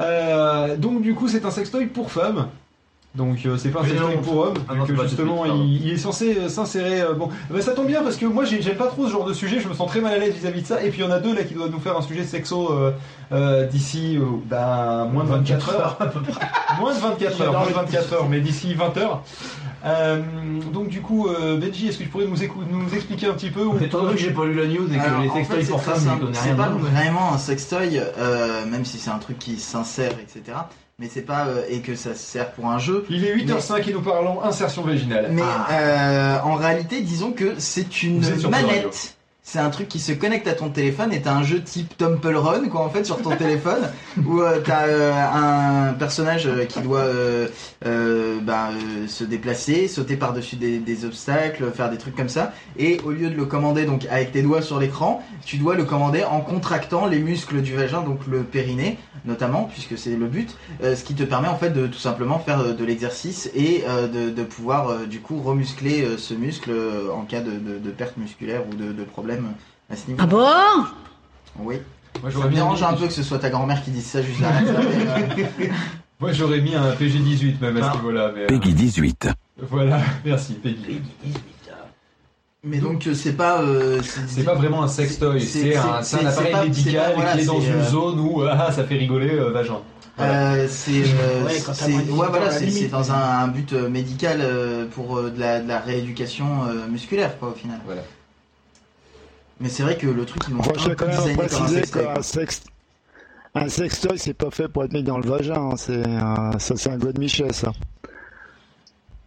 Euh, 0.00 0.76
donc 0.76 1.02
du 1.02 1.14
coup 1.14 1.28
c'est 1.28 1.44
un 1.44 1.50
sextoy 1.52 1.86
pour 1.86 2.10
femmes. 2.10 2.48
Donc 3.14 3.46
euh, 3.46 3.56
c'est 3.56 3.68
pas 3.68 3.82
un 3.82 3.84
sextoy 3.84 4.16
non, 4.16 4.22
pour 4.22 4.36
hommes, 4.38 4.54
ah 4.68 4.74
que 4.74 4.86
c'est 4.88 4.92
pas 4.94 5.06
justement 5.06 5.44
il, 5.46 5.86
il 5.86 5.92
est 5.92 5.96
censé 5.96 6.36
euh, 6.36 6.48
s'insérer. 6.48 7.00
euh, 7.00 7.12
bon, 7.14 7.28
bah, 7.48 7.60
ça 7.60 7.70
tombe 7.70 7.86
bien 7.86 8.02
parce 8.02 8.16
que 8.16 8.26
moi 8.26 8.44
j'ai- 8.44 8.60
j'aime 8.60 8.74
pas 8.76 8.88
trop 8.88 9.06
ce 9.06 9.12
genre 9.12 9.24
de 9.24 9.32
sujet, 9.32 9.60
je 9.60 9.68
me 9.68 9.74
sens 9.74 9.88
très 9.88 10.00
mal 10.00 10.14
à 10.14 10.18
l'aise 10.18 10.34
vis-à-vis 10.34 10.62
de 10.62 10.66
ça. 10.66 10.82
Et 10.82 10.90
puis 10.90 11.00
il 11.00 11.04
y 11.04 11.06
en 11.06 11.12
a 11.12 11.20
deux 11.20 11.32
là 11.32 11.44
qui 11.44 11.54
doivent 11.54 11.70
nous 11.70 11.78
faire 11.78 11.96
un 11.96 12.02
sujet 12.02 12.24
sexo 12.24 12.72
euh, 12.72 12.90
euh, 13.30 13.66
d'ici 13.68 14.16
euh, 14.18 14.24
bah, 14.46 15.08
moins 15.12 15.22
de 15.22 15.28
24 15.28 15.74
heures. 15.76 15.96
à 16.00 16.06
peu 16.06 16.20
près. 16.22 16.32
moins 16.80 16.92
de 16.92 16.98
24 16.98 17.40
heures, 17.42 17.52
moins 17.52 17.68
de 17.68 17.72
24 17.72 18.12
heures, 18.14 18.28
mais 18.28 18.40
d'ici 18.40 18.74
20 18.74 18.96
heures. 18.96 19.22
Euh, 19.84 20.20
donc 20.72 20.88
du 20.88 21.00
coup, 21.00 21.28
euh, 21.28 21.56
Benji, 21.56 21.86
est-ce 21.88 21.98
que 21.98 22.02
tu 22.04 22.08
pourrais 22.08 22.26
nous, 22.26 22.42
écou- 22.42 22.64
nous 22.68 22.92
expliquer 22.94 23.26
un 23.28 23.34
petit 23.34 23.50
peu 23.50 23.62
ou... 23.64 23.78
Étant 23.78 24.00
donné 24.02 24.14
que 24.14 24.20
j'ai 24.20 24.30
pas 24.30 24.44
lu 24.46 24.54
la 24.54 24.66
news 24.66 24.92
et 24.92 24.96
que 24.96 25.00
Alors, 25.02 25.20
les 25.20 25.28
en 25.28 25.34
fait, 25.34 25.38
sextoys 25.44 25.62
c'est 25.64 25.70
pour 25.70 25.82
femmes, 25.82 26.00
je 26.16 26.20
connais 26.24 26.34
C'est 26.36 26.44
rien 26.48 26.54
pas 26.56 26.68
dedans. 26.68 26.78
vraiment 26.78 27.32
un 27.34 27.38
sextoy, 27.38 28.00
euh, 28.18 28.66
même 28.66 28.84
si 28.84 28.98
c'est 28.98 29.10
un 29.10 29.18
truc 29.18 29.38
qui 29.38 29.58
s'insère, 29.60 30.12
etc. 30.20 30.56
Mais 31.00 31.08
c'est 31.12 31.22
pas 31.22 31.46
euh, 31.48 31.62
et 31.68 31.80
que 31.80 31.96
ça 31.96 32.14
sert 32.14 32.52
pour 32.52 32.66
un 32.66 32.78
jeu. 32.78 33.04
Il 33.10 33.24
est 33.24 33.34
8h05 33.34 33.88
et 33.88 33.92
nous 33.92 34.00
parlons 34.00 34.42
insertion 34.42 34.82
vaginale. 34.82 35.28
Mais 35.32 35.42
Ah. 35.44 35.66
euh, 35.72 36.38
en 36.44 36.54
réalité, 36.54 37.00
disons 37.00 37.32
que 37.32 37.54
c'est 37.58 38.02
une 38.04 38.20
manette. 38.48 39.13
C'est 39.46 39.58
un 39.58 39.68
truc 39.68 39.88
qui 39.88 40.00
se 40.00 40.10
connecte 40.10 40.48
à 40.48 40.54
ton 40.54 40.70
téléphone 40.70 41.12
et 41.12 41.20
t'as 41.20 41.34
un 41.34 41.42
jeu 41.42 41.62
type 41.62 41.98
Temple 41.98 42.34
Run 42.34 42.70
quoi 42.70 42.80
en 42.80 42.88
fait 42.88 43.04
sur 43.04 43.20
ton 43.20 43.36
téléphone 43.36 43.90
où 44.26 44.40
euh, 44.40 44.60
t'as 44.64 44.86
euh, 44.86 45.12
un 45.12 45.92
personnage 45.92 46.46
euh, 46.46 46.64
qui 46.64 46.80
doit 46.80 47.04
bah, 48.42 48.70
se 49.06 49.22
déplacer, 49.22 49.86
sauter 49.86 50.16
par-dessus 50.16 50.56
des, 50.56 50.78
des 50.78 51.04
obstacles, 51.04 51.70
faire 51.72 51.90
des 51.90 51.98
trucs 51.98 52.16
comme 52.16 52.30
ça. 52.30 52.52
Et 52.78 53.00
au 53.04 53.10
lieu 53.10 53.28
de 53.28 53.36
le 53.36 53.44
commander 53.44 53.84
donc 53.84 54.06
avec 54.10 54.32
tes 54.32 54.40
doigts 54.40 54.62
sur 54.62 54.80
l'écran, 54.80 55.22
tu 55.44 55.58
dois 55.58 55.74
le 55.74 55.84
commander 55.84 56.24
en 56.24 56.40
contractant 56.40 57.06
les 57.06 57.18
muscles 57.18 57.60
du 57.60 57.74
vagin 57.74 58.00
donc 58.00 58.26
le 58.26 58.44
périnée 58.44 58.98
notamment 59.26 59.64
puisque 59.64 59.98
c'est 59.98 60.16
le 60.16 60.26
but 60.26 60.56
ce 60.82 61.04
qui 61.04 61.14
te 61.14 61.22
permet 61.22 61.48
en 61.48 61.56
fait 61.56 61.70
de 61.70 61.86
tout 61.86 61.98
simplement 61.98 62.38
faire 62.38 62.74
de 62.74 62.84
l'exercice 62.84 63.50
et 63.54 63.84
de, 64.12 64.42
pouvoir 64.42 65.06
du 65.06 65.20
coup 65.20 65.40
remuscler 65.40 66.06
ce 66.16 66.32
muscle 66.32 66.72
en 67.14 67.22
cas 67.22 67.40
de, 67.40 67.90
perte 67.90 68.16
musculaire 68.16 68.62
ou 68.70 68.74
de, 68.74 68.92
de 68.92 69.04
problème 69.36 69.54
à 69.90 69.96
ce 69.96 70.06
niveau. 70.08 70.20
Ah 70.22 70.26
bon? 70.26 70.84
Oui. 71.60 71.76
Moi, 72.22 72.30
Ça 72.30 72.30
j'aurais 72.30 72.44
me 72.46 72.50
bien 72.50 72.62
dérange 72.62 72.80
mis- 72.80 72.86
un 72.86 72.92
peu 72.94 73.06
que 73.06 73.12
ce 73.12 73.22
soit 73.22 73.38
ta 73.38 73.50
grand-mère 73.50 73.82
qui 73.82 73.90
dise 73.90 74.06
ça 74.06 74.22
juste 74.22 74.40
derrière. 74.40 74.62
euh, 74.78 75.66
Moi 76.20 76.32
j'aurais 76.32 76.60
mis 76.60 76.74
un 76.74 76.92
PG18 76.92 77.60
même 77.60 77.76
à 77.78 77.90
ce 77.90 77.96
niveau-là. 77.96 78.30
Mais, 78.34 78.42
euh, 78.42 78.46
Peggy 78.46 78.72
18. 78.72 79.28
Voilà, 79.70 79.98
merci 80.24 80.54
Peggy. 80.54 81.00
Mais 82.66 82.78
donc 82.78 83.06
euh, 83.06 83.14
c'est 83.14 83.32
pas. 83.32 83.60
euh, 83.60 84.00
C'est 84.28 84.44
pas 84.44 84.54
vraiment 84.54 84.82
un 84.84 84.88
sextoy, 84.88 85.40
c'est 85.40 85.76
un, 85.76 85.82
appareil 86.00 86.52
pas- 86.52 86.64
médical 86.64 87.10
pas- 87.10 87.14
voilà, 87.16 87.32
qui 87.34 87.40
est 87.40 87.44
dans 87.44 87.60
une 87.60 87.72
euh, 87.74 87.84
zone 87.84 88.20
où 88.20 88.42
ah, 88.50 88.72
ça 88.72 88.84
fait 88.84 88.96
rigoler 88.96 89.32
euh, 89.34 89.50
vagin. 89.50 89.80
Euh, 90.20 90.66
c'est 90.70 91.02
euh, 91.02 91.44
Ouais, 91.44 91.58
18 91.58 92.10
ouais, 92.12 92.26
voilà, 92.30 92.48
dans 92.90 93.10
un, 93.12 93.16
un 93.42 93.48
but 93.48 93.72
médical 93.72 94.40
pour 94.94 95.20
de, 95.20 95.32
la, 95.40 95.60
de 95.60 95.66
la 95.66 95.80
rééducation 95.80 96.46
musculaire 96.88 97.36
quoi 97.40 97.48
au 97.48 97.54
final. 97.54 97.80
Voilà. 97.84 98.02
Mais 99.60 99.68
c'est 99.68 99.82
vrai 99.82 99.96
que 99.96 100.06
le 100.06 100.24
truc 100.26 100.42
ils 100.48 100.54
l'ont 100.54 100.62
Moi, 100.62 100.72
un 100.74 100.78
je 100.78 100.88
vais 100.88 100.94
peu 100.96 101.04
quand 101.04 101.06
même 101.06 101.16
designé 101.16 101.36
comme 101.36 101.44
un 101.44 101.48
préciser 101.48 101.80
sextoy. 101.80 102.04
qu'un 102.04 102.22
sex... 102.22 102.62
un 103.54 103.68
sextoy, 103.68 104.18
c'est 104.18 104.34
pas 104.34 104.50
fait 104.50 104.68
pour 104.68 104.84
être 104.84 104.92
mis 104.92 105.02
dans 105.02 105.18
le 105.18 105.28
vagin. 105.28 105.54
hein. 105.70 105.76
C'est 105.76 106.06
euh, 106.06 106.58
ça, 106.58 106.76
c'est 106.76 106.90
un 106.90 106.98
God 106.98 107.18
Michel, 107.18 107.52
ça. 107.54 107.72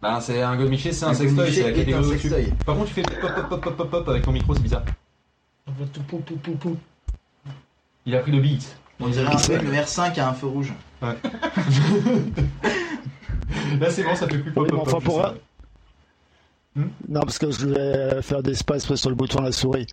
Bah, 0.00 0.20
c'est 0.20 0.40
un 0.42 0.56
godemiché, 0.56 0.92
c'est 0.92 1.06
un 1.06 1.08
Un 1.08 1.14
sextoy, 1.14 1.52
c'est 1.52 1.62
la 1.62 1.68
un 1.70 1.72
catégorie 1.72 2.04
au-dessus. 2.06 2.28
sextoy. 2.28 2.52
Par 2.64 2.76
contre, 2.76 2.86
tu 2.88 2.94
fais 2.94 3.02
pop 3.02 3.34
pop 3.34 3.48
pop 3.48 3.60
pop 3.60 3.76
pop 3.76 3.90
pop 3.90 4.08
avec 4.08 4.22
ton 4.22 4.30
micro, 4.30 4.54
c'est 4.54 4.62
bizarre. 4.62 4.84
On 5.66 5.72
voit 5.72 5.86
tout 5.92 6.02
pou 6.02 6.18
pou 6.18 6.36
pou 6.36 6.52
pou. 6.52 6.76
Il 8.06 8.14
a 8.14 8.20
pris 8.20 8.30
le 8.30 8.40
beat. 8.40 8.76
On 9.00 9.08
dirait 9.08 9.26
un 9.26 9.36
peu 9.36 9.56
le 9.56 9.72
R5 9.72 10.20
à 10.20 10.28
un 10.28 10.34
feu 10.34 10.46
rouge. 10.46 10.72
Ouais. 11.02 11.16
Là, 13.80 13.90
c'est 13.90 14.02
bon, 14.02 14.14
ça 14.14 14.28
fait 14.28 14.38
plus 14.38 14.52
pop 14.52 14.64
Oui, 14.64 14.68
mais 14.72 14.78
pop 14.78 14.86
enfin, 14.88 14.92
pop. 15.00 15.04
pour 15.04 15.20
je 15.20 15.26
un- 15.26 15.30
sais. 15.30 15.36
Non, 17.08 17.20
parce 17.20 17.38
que 17.38 17.50
je 17.50 17.66
vais 17.66 18.22
faire 18.22 18.42
des 18.42 18.52
espaces 18.52 18.94
sur 18.94 19.10
le 19.10 19.16
bouton 19.16 19.40
de 19.40 19.46
la 19.46 19.52
souris. 19.52 19.86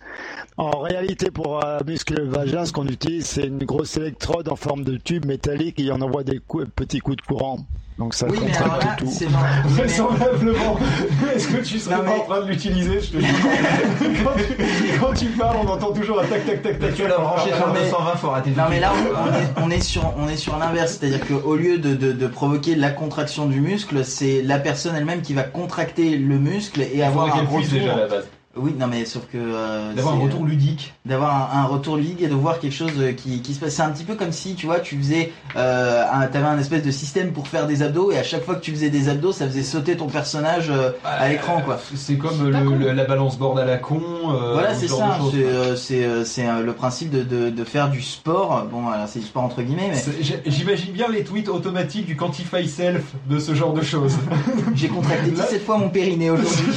En 0.58 0.78
réalité, 0.80 1.30
pour 1.30 1.62
euh, 1.62 1.80
muscler 1.86 2.16
le 2.16 2.28
vagin, 2.30 2.64
ce 2.64 2.72
qu'on 2.72 2.86
utilise, 2.86 3.26
c'est 3.26 3.44
une 3.46 3.58
grosse 3.64 3.96
électrode 3.98 4.48
en 4.48 4.56
forme 4.56 4.84
de 4.84 4.96
tube 4.96 5.26
métallique 5.26 5.78
et 5.78 5.90
on 5.92 6.00
envoie 6.00 6.24
des 6.24 6.38
coups- 6.38 6.64
petits 6.74 7.00
coups 7.00 7.18
de 7.18 7.22
courant. 7.22 7.58
Donc 7.98 8.14
ça 8.14 8.26
Oui, 8.28 8.38
mais 8.42 8.54
alors 8.56 8.74
contracte 8.74 8.84
là, 8.84 8.96
tout. 9.06 9.10
c'est 9.10 9.28
marrant. 9.30 9.44
Oui, 9.44 9.60
mais- 9.64 9.70
Vraisemblablement. 9.82 10.76
Est-ce 11.34 11.48
que 11.48 11.56
tu 11.62 11.78
serais 11.78 11.96
Non, 11.96 12.02
pas 12.04 12.08
mais- 12.10 12.20
en 12.20 12.24
train 12.24 12.40
de 12.42 12.46
l'utiliser 12.48 13.00
Je 13.02 13.10
te 13.12 13.16
dis. 13.18 13.26
quand, 14.24 14.30
tu, 14.36 14.98
quand 15.00 15.12
tu 15.14 15.26
parles, 15.26 15.56
on 15.62 15.68
entend 15.68 15.92
toujours 15.92 16.20
un 16.20 16.26
tac 16.26 16.46
tac 16.46 16.62
tac 16.62 16.78
tac. 16.78 16.94
Tu 16.94 17.02
l'as 17.06 17.18
branché 17.18 17.48
sur 17.50 17.60
Non, 17.60 17.66
le 17.66 17.72
mais- 17.74 17.80
220, 17.90 18.16
faut 18.16 18.28
arrêter 18.28 18.50
de 18.50 18.56
Non 18.56 18.64
mais 18.70 18.80
là 18.80 18.92
on 18.94 19.34
est, 19.34 19.64
on 19.66 19.70
est 19.70 19.80
sur 19.82 20.14
on 20.18 20.28
est 20.28 20.36
sur 20.36 20.58
l'inverse, 20.58 20.98
c'est-à-dire 20.98 21.20
qu'au 21.26 21.56
lieu 21.56 21.78
de, 21.78 21.94
de, 21.94 22.12
de 22.12 22.26
provoquer 22.26 22.74
la 22.76 22.90
contraction 22.90 23.46
du 23.46 23.60
muscle, 23.60 24.04
c'est 24.06 24.42
la 24.42 24.58
personne 24.58 24.94
elle-même 24.96 25.20
qui 25.22 25.32
va 25.34 25.42
contracter 25.42 26.16
le 26.18 26.38
muscle 26.38 26.80
et 26.82 26.90
Il 26.96 27.02
avoir 27.02 27.34
un 27.36 27.42
retour. 27.44 27.60
déjà 27.70 27.94
à 27.94 27.98
la 27.98 28.06
base. 28.08 28.28
Oui, 28.56 28.74
non 28.78 28.86
mais 28.86 29.04
sauf 29.04 29.24
que 29.30 29.36
euh, 29.38 29.92
D'avoir 29.92 30.14
un 30.14 30.18
retour 30.18 30.44
ludique. 30.44 30.94
d'avoir 31.04 31.54
un, 31.54 31.60
un 31.60 31.64
retour 31.64 31.96
ludique 31.96 32.22
et 32.22 32.26
de 32.28 32.34
voir 32.34 32.58
quelque 32.58 32.72
chose 32.74 32.92
euh, 32.98 33.12
qui, 33.12 33.42
qui 33.42 33.54
se 33.54 33.60
passe. 33.60 33.74
C'est 33.74 33.82
un 33.82 33.90
petit 33.90 34.04
peu 34.04 34.14
comme 34.14 34.32
si, 34.32 34.54
tu 34.54 34.66
vois, 34.66 34.80
tu 34.80 34.96
faisais, 34.96 35.32
euh, 35.56 36.02
un, 36.12 36.26
t'avais 36.26 36.46
un 36.46 36.58
espèce 36.58 36.82
de 36.82 36.90
système 36.90 37.32
pour 37.32 37.48
faire 37.48 37.66
des 37.66 37.82
abdos 37.82 38.10
et 38.12 38.18
à 38.18 38.22
chaque 38.22 38.44
fois 38.44 38.54
que 38.54 38.60
tu 38.62 38.70
faisais 38.72 38.88
des 38.90 39.08
abdos, 39.08 39.32
ça 39.32 39.46
faisait 39.46 39.62
sauter 39.62 39.96
ton 39.96 40.06
personnage 40.06 40.70
euh, 40.70 40.90
à 41.04 41.28
l'écran, 41.28 41.60
quoi. 41.62 41.78
C'est 41.94 42.16
comme 42.16 42.50
le- 42.50 42.76
le- 42.86 42.92
la 42.92 43.04
balance 43.04 43.36
board 43.38 43.58
à 43.58 43.64
la 43.64 43.76
con. 43.76 44.00
euh, 44.30 44.52
Voilà, 44.54 44.74
ce 44.74 44.80
c'est 44.82 44.88
ça. 44.88 45.18
C'est 45.30 45.42
quoi. 45.42 45.50
euh, 45.50 45.76
c'est 45.76 46.04
euh, 46.04 46.24
c'est, 46.24 46.46
euh, 46.48 46.62
le 46.62 46.72
principe 46.72 47.10
de, 47.10 47.22
de, 47.22 47.50
de 47.50 47.64
faire 47.64 47.90
du 47.90 48.00
sport. 48.02 48.66
Bon, 48.72 48.88
alors 48.88 49.06
c'est 49.08 49.18
du 49.20 49.26
sport 49.26 49.42
entre 49.44 49.62
guillemets, 49.62 49.90
mais 49.92 50.40
J'imagine 50.46 50.92
bien 50.92 51.08
les 51.08 51.24
tweets 51.24 51.48
automatiques 51.48 52.06
du 52.06 52.16
Quantify 52.16 52.66
Self 52.66 53.02
de 53.28 53.38
ce 53.38 53.54
genre 53.54 53.74
de 53.74 53.82
choses. 53.82 54.16
j'ai 54.74 54.88
contracté 54.88 55.30
17 55.30 55.64
fois 55.64 55.76
mon 55.78 55.88
périnée 55.90 56.30
aujourd'hui. 56.30 56.72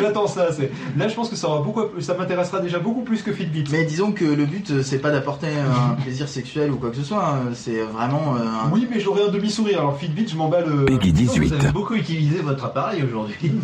J'attends 0.00 0.26
ça. 0.26 0.48
C'est- 0.52 0.70
Là, 0.96 1.08
je 1.08 1.14
pense 1.14 1.28
que 1.28 1.36
ça 1.36 1.48
aura 1.48 1.60
beaucoup, 1.62 1.82
ça 2.00 2.14
m'intéressera 2.14 2.60
déjà 2.60 2.78
beaucoup 2.78 3.02
plus 3.02 3.22
que 3.22 3.32
Fitbit. 3.32 3.64
Mais 3.70 3.84
disons 3.84 4.12
que 4.12 4.24
le 4.24 4.44
but, 4.46 4.70
euh, 4.70 4.82
c'est 4.82 4.98
pas 4.98 5.10
d'apporter 5.10 5.48
un 5.48 5.94
plaisir 6.02 6.28
sexuel 6.28 6.70
ou 6.70 6.76
quoi 6.76 6.90
que 6.90 6.96
ce 6.96 7.04
soit. 7.04 7.24
hein. 7.24 7.50
C'est 7.54 7.80
vraiment 7.82 8.36
euh, 8.36 8.40
un- 8.66 8.70
Oui, 8.72 8.86
mais 8.90 9.00
j'aurais 9.00 9.24
un 9.24 9.30
demi-sourire. 9.30 9.78
Alors 9.80 9.96
Fitbit, 9.98 10.28
je 10.28 10.36
euh, 10.36 10.84
Peggy 10.86 11.10
Vous 11.10 11.34
18. 11.34 11.52
avez 11.54 11.72
beaucoup 11.72 11.94
utilisé 11.94 12.38
votre 12.40 12.64
appareil 12.64 13.02
aujourd'hui. 13.02 13.52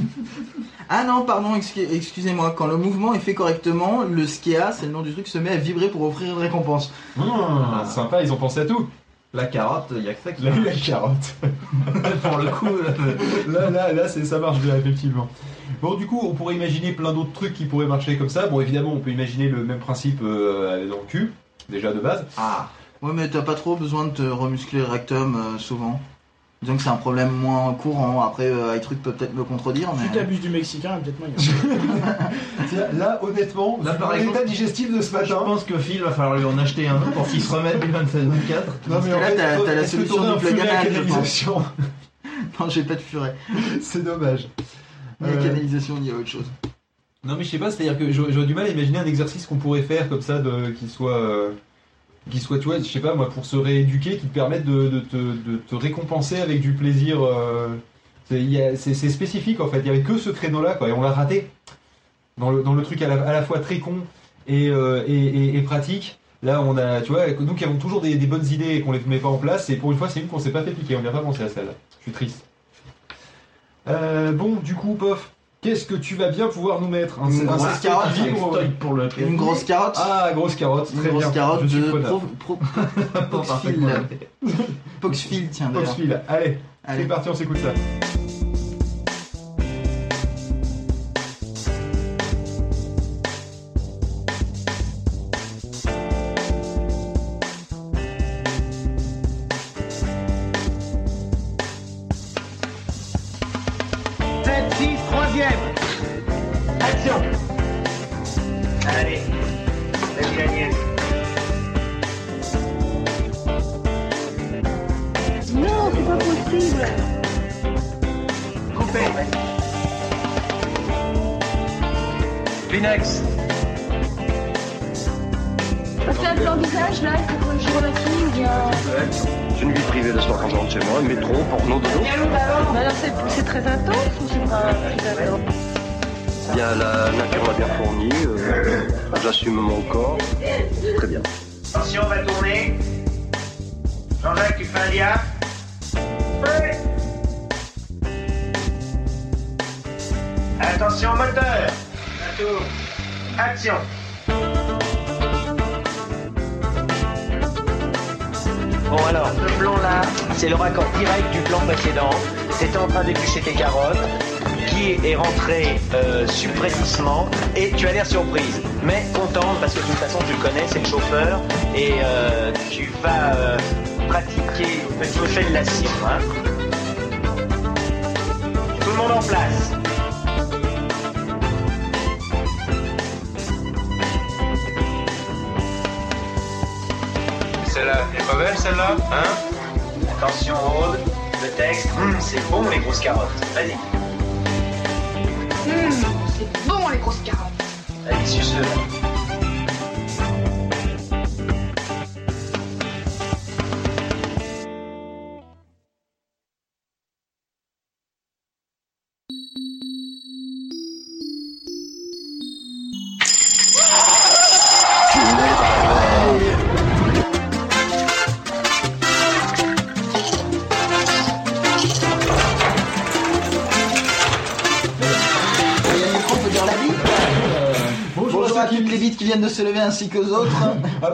Ah 0.89 1.03
non, 1.03 1.23
pardon, 1.23 1.57
excu- 1.57 1.85
excusez-moi. 1.93 2.55
Quand 2.57 2.69
le 2.69 2.77
mouvement 2.77 3.13
est 3.13 3.19
fait 3.19 3.35
correctement, 3.35 4.05
le 4.09 4.25
SKEA, 4.25 4.71
c'est 4.73 4.87
le 4.87 4.93
nom 4.93 5.03
du 5.03 5.13
truc, 5.13 5.27
se 5.27 5.37
met 5.37 5.51
à 5.51 5.57
vibrer 5.57 5.89
pour 5.89 6.03
offrir 6.03 6.33
une 6.33 6.39
récompense. 6.39 6.93
Ah, 7.19 7.85
sympa, 7.87 8.23
ils 8.23 8.33
ont 8.33 8.37
pensé 8.37 8.61
à 8.61 8.67
tout. 8.67 8.89
La 9.35 9.47
carotte, 9.47 9.89
il 9.97 10.05
y 10.05 10.09
a 10.09 10.15
que 10.15 10.21
ça 10.23 10.31
qui 10.31 10.45
La, 10.45 10.51
la 10.55 10.73
carotte. 10.73 11.35
pour 12.23 12.39
le 12.39 12.51
coup. 12.51 12.69
Là, 13.49 13.69
là, 13.71 13.93
là, 13.93 14.07
c'est- 14.09 14.25
ça 14.25 14.39
marche 14.39 14.61
bien, 14.61 14.77
effectivement. 14.77 15.29
Bon, 15.83 15.95
du 15.95 16.07
coup, 16.07 16.21
on 16.23 16.35
pourrait 16.35 16.55
imaginer 16.55 16.93
plein 16.93 17.13
d'autres 17.13 17.33
trucs 17.33 17.55
qui 17.55 17.65
pourraient 17.67 17.87
marcher 17.87 18.17
comme 18.17 18.29
ça. 18.31 18.47
Bon, 18.47 18.61
évidemment, 18.61 18.93
on 18.95 18.99
peut 19.01 19.11
imaginer 19.11 19.49
le 19.49 19.63
même 19.65 19.79
principe 19.79 20.21
euh, 20.23 20.89
dans 20.89 20.97
le 20.97 21.07
cul, 21.09 21.33
déjà 21.69 21.93
de 21.93 22.01
base. 22.01 22.25
Ah. 22.37 22.69
Ouais, 23.03 23.13
mais 23.15 23.29
t'as 23.29 23.43
pas 23.43 23.55
trop 23.55 23.77
besoin 23.77 24.07
de 24.07 24.11
te 24.11 24.23
remuscler 24.23 24.79
le 24.81 24.87
rectum 24.87 25.37
euh, 25.37 25.59
souvent. 25.59 26.01
Disons 26.63 26.79
que 26.79 26.83
c'est 26.83 26.89
un 26.89 26.97
problème 26.97 27.31
moins 27.31 27.75
courant. 27.75 28.23
Après, 28.27 28.47
euh, 28.47 28.75
iTruc 28.75 29.03
peut 29.03 29.13
peut-être 29.13 29.35
me 29.35 29.45
contredire, 29.45 29.91
Si 29.99 30.05
mais. 30.11 30.19
t'abuses 30.19 30.41
du 30.41 30.49
mexicain, 30.49 30.99
peut-être 31.05 31.19
moyen. 31.19 31.35
Tiens, 32.71 32.87
Là, 32.97 33.21
honnêtement, 33.23 33.79
Là, 33.85 33.93
par 33.95 34.15
l'état 34.17 34.43
digestif 34.43 34.91
de 34.91 35.03
ce 35.03 35.11
Je 35.11 35.13
matin. 35.13 35.35
pense 35.45 35.65
que 35.65 35.77
Phil 35.79 36.03
va 36.03 36.11
falloir 36.13 36.39
lui 36.39 36.47
en 36.47 36.57
acheter 36.57 36.89
un 36.89 36.97
autre 36.97 37.13
pour 37.13 37.29
qu'il 37.29 37.43
se 37.43 37.53
remette 37.53 37.79
du 37.81 37.89
27-24. 37.93 38.89
Dans 38.89 39.03
ce 39.03 39.09
cas-là, 39.09 39.33
t'as- 39.33 39.61
t'as 39.63 39.75
la 39.75 39.87
solution 39.87 40.23
du 40.23 40.29
un 40.31 40.37
plug 40.39 40.57
je 40.59 40.65
canalisation 40.65 41.63
Non, 42.59 42.69
j'ai 42.71 42.83
pas 42.85 42.95
de 42.95 43.01
furet. 43.01 43.37
C'est 43.83 44.03
dommage. 44.03 44.49
Mais 45.21 45.35
la 45.35 45.43
canalisation, 45.43 45.97
il 45.99 46.07
y 46.07 46.11
a 46.11 46.15
autre 46.15 46.29
chose. 46.29 46.47
Non 47.25 47.35
mais 47.37 47.45
je 47.45 47.51
sais 47.51 47.59
pas, 47.59 47.71
c'est-à-dire 47.71 47.99
que 47.99 48.13
j'aurais 48.13 48.47
du 48.47 48.55
mal 48.55 48.67
à 48.67 48.69
imaginer 48.69 48.99
un 48.99 49.07
exercice 49.07 49.47
qu'on 49.47 49.57
pourrait 49.57 49.83
faire 49.83 50.09
comme 50.09 50.21
ça, 50.23 50.39
de, 50.39 50.71
qui 50.71 50.89
soit, 50.89 51.19
euh, 51.19 51.51
qui 52.31 52.39
soit, 52.39 52.59
tu 52.59 52.67
vois, 52.67 52.79
je 52.79 52.85
sais 52.85 53.01
pas 53.01 53.15
moi, 53.15 53.29
pour 53.31 53.45
se 53.47 53.57
rééduquer, 53.57 54.19
qui 54.19 54.27
te 54.27 54.35
permette 54.35 54.65
de, 54.65 54.89
de 54.89 55.01
te, 55.01 55.17
de 55.17 55.57
te 55.57 55.75
récompenser 55.75 56.37
avec 56.41 56.61
du 56.61 56.73
plaisir. 56.75 57.23
euh, 57.25 57.69
c'est 58.29 58.95
spécifique 59.11 59.61
en 59.61 59.69
fait, 59.69 59.81
il 59.81 59.87
y 59.87 59.91
avait 59.91 60.03
que 60.03 60.19
ce 60.19 60.31
créneau-là 60.31 60.75
quoi, 60.75 60.89
et 60.89 60.93
on 60.93 61.01
l'a 61.03 61.13
raté 61.13 61.49
dans 62.39 62.51
le, 62.51 62.63
dans 62.63 62.75
le 62.75 62.83
truc 62.83 63.01
à 63.03 63.09
la, 63.09 63.23
à 63.23 63.33
la 63.33 63.43
fois 63.43 63.61
très 63.61 63.79
con 63.79 63.99
et, 64.47 64.69
euh, 64.69 65.05
et, 65.07 65.15
et- 65.15 65.57
et 65.57 65.63
pratique. 65.63 66.19
Là, 66.43 66.61
on 66.63 66.77
a, 66.77 67.01
tu 67.01 67.13
vois, 67.13 67.27
nous 67.41 67.55
qui 67.55 67.65
avons 67.65 67.77
toujours 67.79 68.01
des, 68.03 68.15
des 68.17 68.27
bonnes 68.27 68.47
idées 68.47 68.75
et 68.77 68.81
qu'on 68.83 68.93
les 68.93 69.01
met 69.07 69.19
pas 69.19 69.29
en 69.29 69.39
place, 69.39 69.71
et 69.71 69.77
pour 69.77 69.91
une 69.91 69.99
fois, 69.99 70.09
c'est 70.09 70.21
une 70.21 70.29
qu'on 70.29 70.39
s'est 70.39 70.53
pas 70.53 70.63
fait 70.63 70.73
piquer. 70.73 70.95
On 70.97 71.01
n'y 71.03 71.09
a 71.09 71.13
pas 71.13 71.21
pensé 71.23 71.43
à 71.43 71.49
celle-là. 71.49 71.73
Je 71.99 72.03
suis 72.05 72.13
triste. 72.13 72.45
Euh, 73.89 74.33
bon, 74.33 74.57
du 74.57 74.75
coup, 74.75 74.95
Pof, 74.95 75.31
qu'est-ce 75.61 75.85
que 75.87 75.95
tu 75.95 76.15
vas 76.17 76.31
bien 76.31 76.49
pouvoir 76.49 76.81
nous 76.81 76.89
mettre 76.89 77.21
Un- 77.23 77.31
Une 77.31 77.43
un 77.49 77.57
grosse 77.57 77.79
carotte 77.81 78.09
pour 78.81 78.95
le 78.95 79.09
Une 79.19 79.37
grosse 79.37 79.65
carotte. 79.65 79.97
Ah, 79.99 80.31
grosse 80.35 80.57
carotte, 80.57 80.91
Une 80.93 81.01
très 81.01 81.09
grosse 81.11 81.23
bien. 81.25 81.33
carotte 81.33 81.61
Je 81.63 81.69
suis 81.69 81.81
de 81.81 81.89
preneur. 81.91 82.21
pro, 82.39 82.57
pro, 82.57 82.59
Poxfield. 83.31 83.89
Poxfield, 85.01 85.51
tiens 85.51 85.69
d'ailleurs. 85.71 85.87
Foxfield. 85.89 86.21
Allez, 86.29 86.59
Allez. 86.85 87.03
c'est 87.03 87.09
parti, 87.09 87.29
on 87.29 87.35
s'écoute 87.35 87.59
ça. 87.59 87.71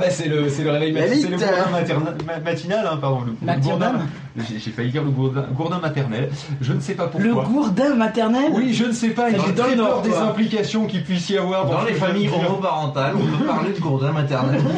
Bah 0.03 0.11
c'est 0.11 0.29
le, 0.29 0.49
c'est 0.49 0.65
le 0.65 0.71
réveil 0.73 0.93
matinal, 0.93 1.31
le 1.31 1.37
gourdin 1.37 1.47
euh. 1.47 1.81
materna- 1.81 2.25
ma- 2.27 2.41
matinal, 2.41 2.87
hein, 2.87 2.99
pardon. 3.01 3.21
Le, 3.21 3.53
le 3.53 3.61
gourdin, 3.61 3.93
j'ai, 4.37 4.71
failli 4.71 4.91
dire 4.91 5.05
le 5.05 5.11
gourdin, 5.11 5.45
gourdin 5.57 5.79
maternel. 5.79 6.29
Je 6.61 6.73
ne 6.73 6.81
sais 6.81 6.95
pas 6.95 7.07
pourquoi. 7.07 7.29
Le 7.29 7.35
gourdin 7.35 7.95
maternel? 7.95 8.51
Oui, 8.53 8.75
je 8.75 8.85
ne 8.87 8.93
sais 8.93 9.11
pas. 9.11 9.31
J'ai 9.31 9.37
très 9.37 9.53
peur 9.53 9.77
Nord, 9.77 10.03
des 10.03 10.11
quoi. 10.11 10.23
implications 10.23 10.87
qu'il 10.87 11.05
puisse 11.05 11.29
y 11.31 11.39
avoir 11.39 11.67
dans, 11.67 11.85
les 11.85 11.95
familles 11.95 12.29
homoparentales, 12.29 13.15
on 13.15 13.39
peut 13.39 13.45
parler 13.45 13.73
de 13.73 13.81
gourdin 13.81 14.13
maternel. 14.13 14.61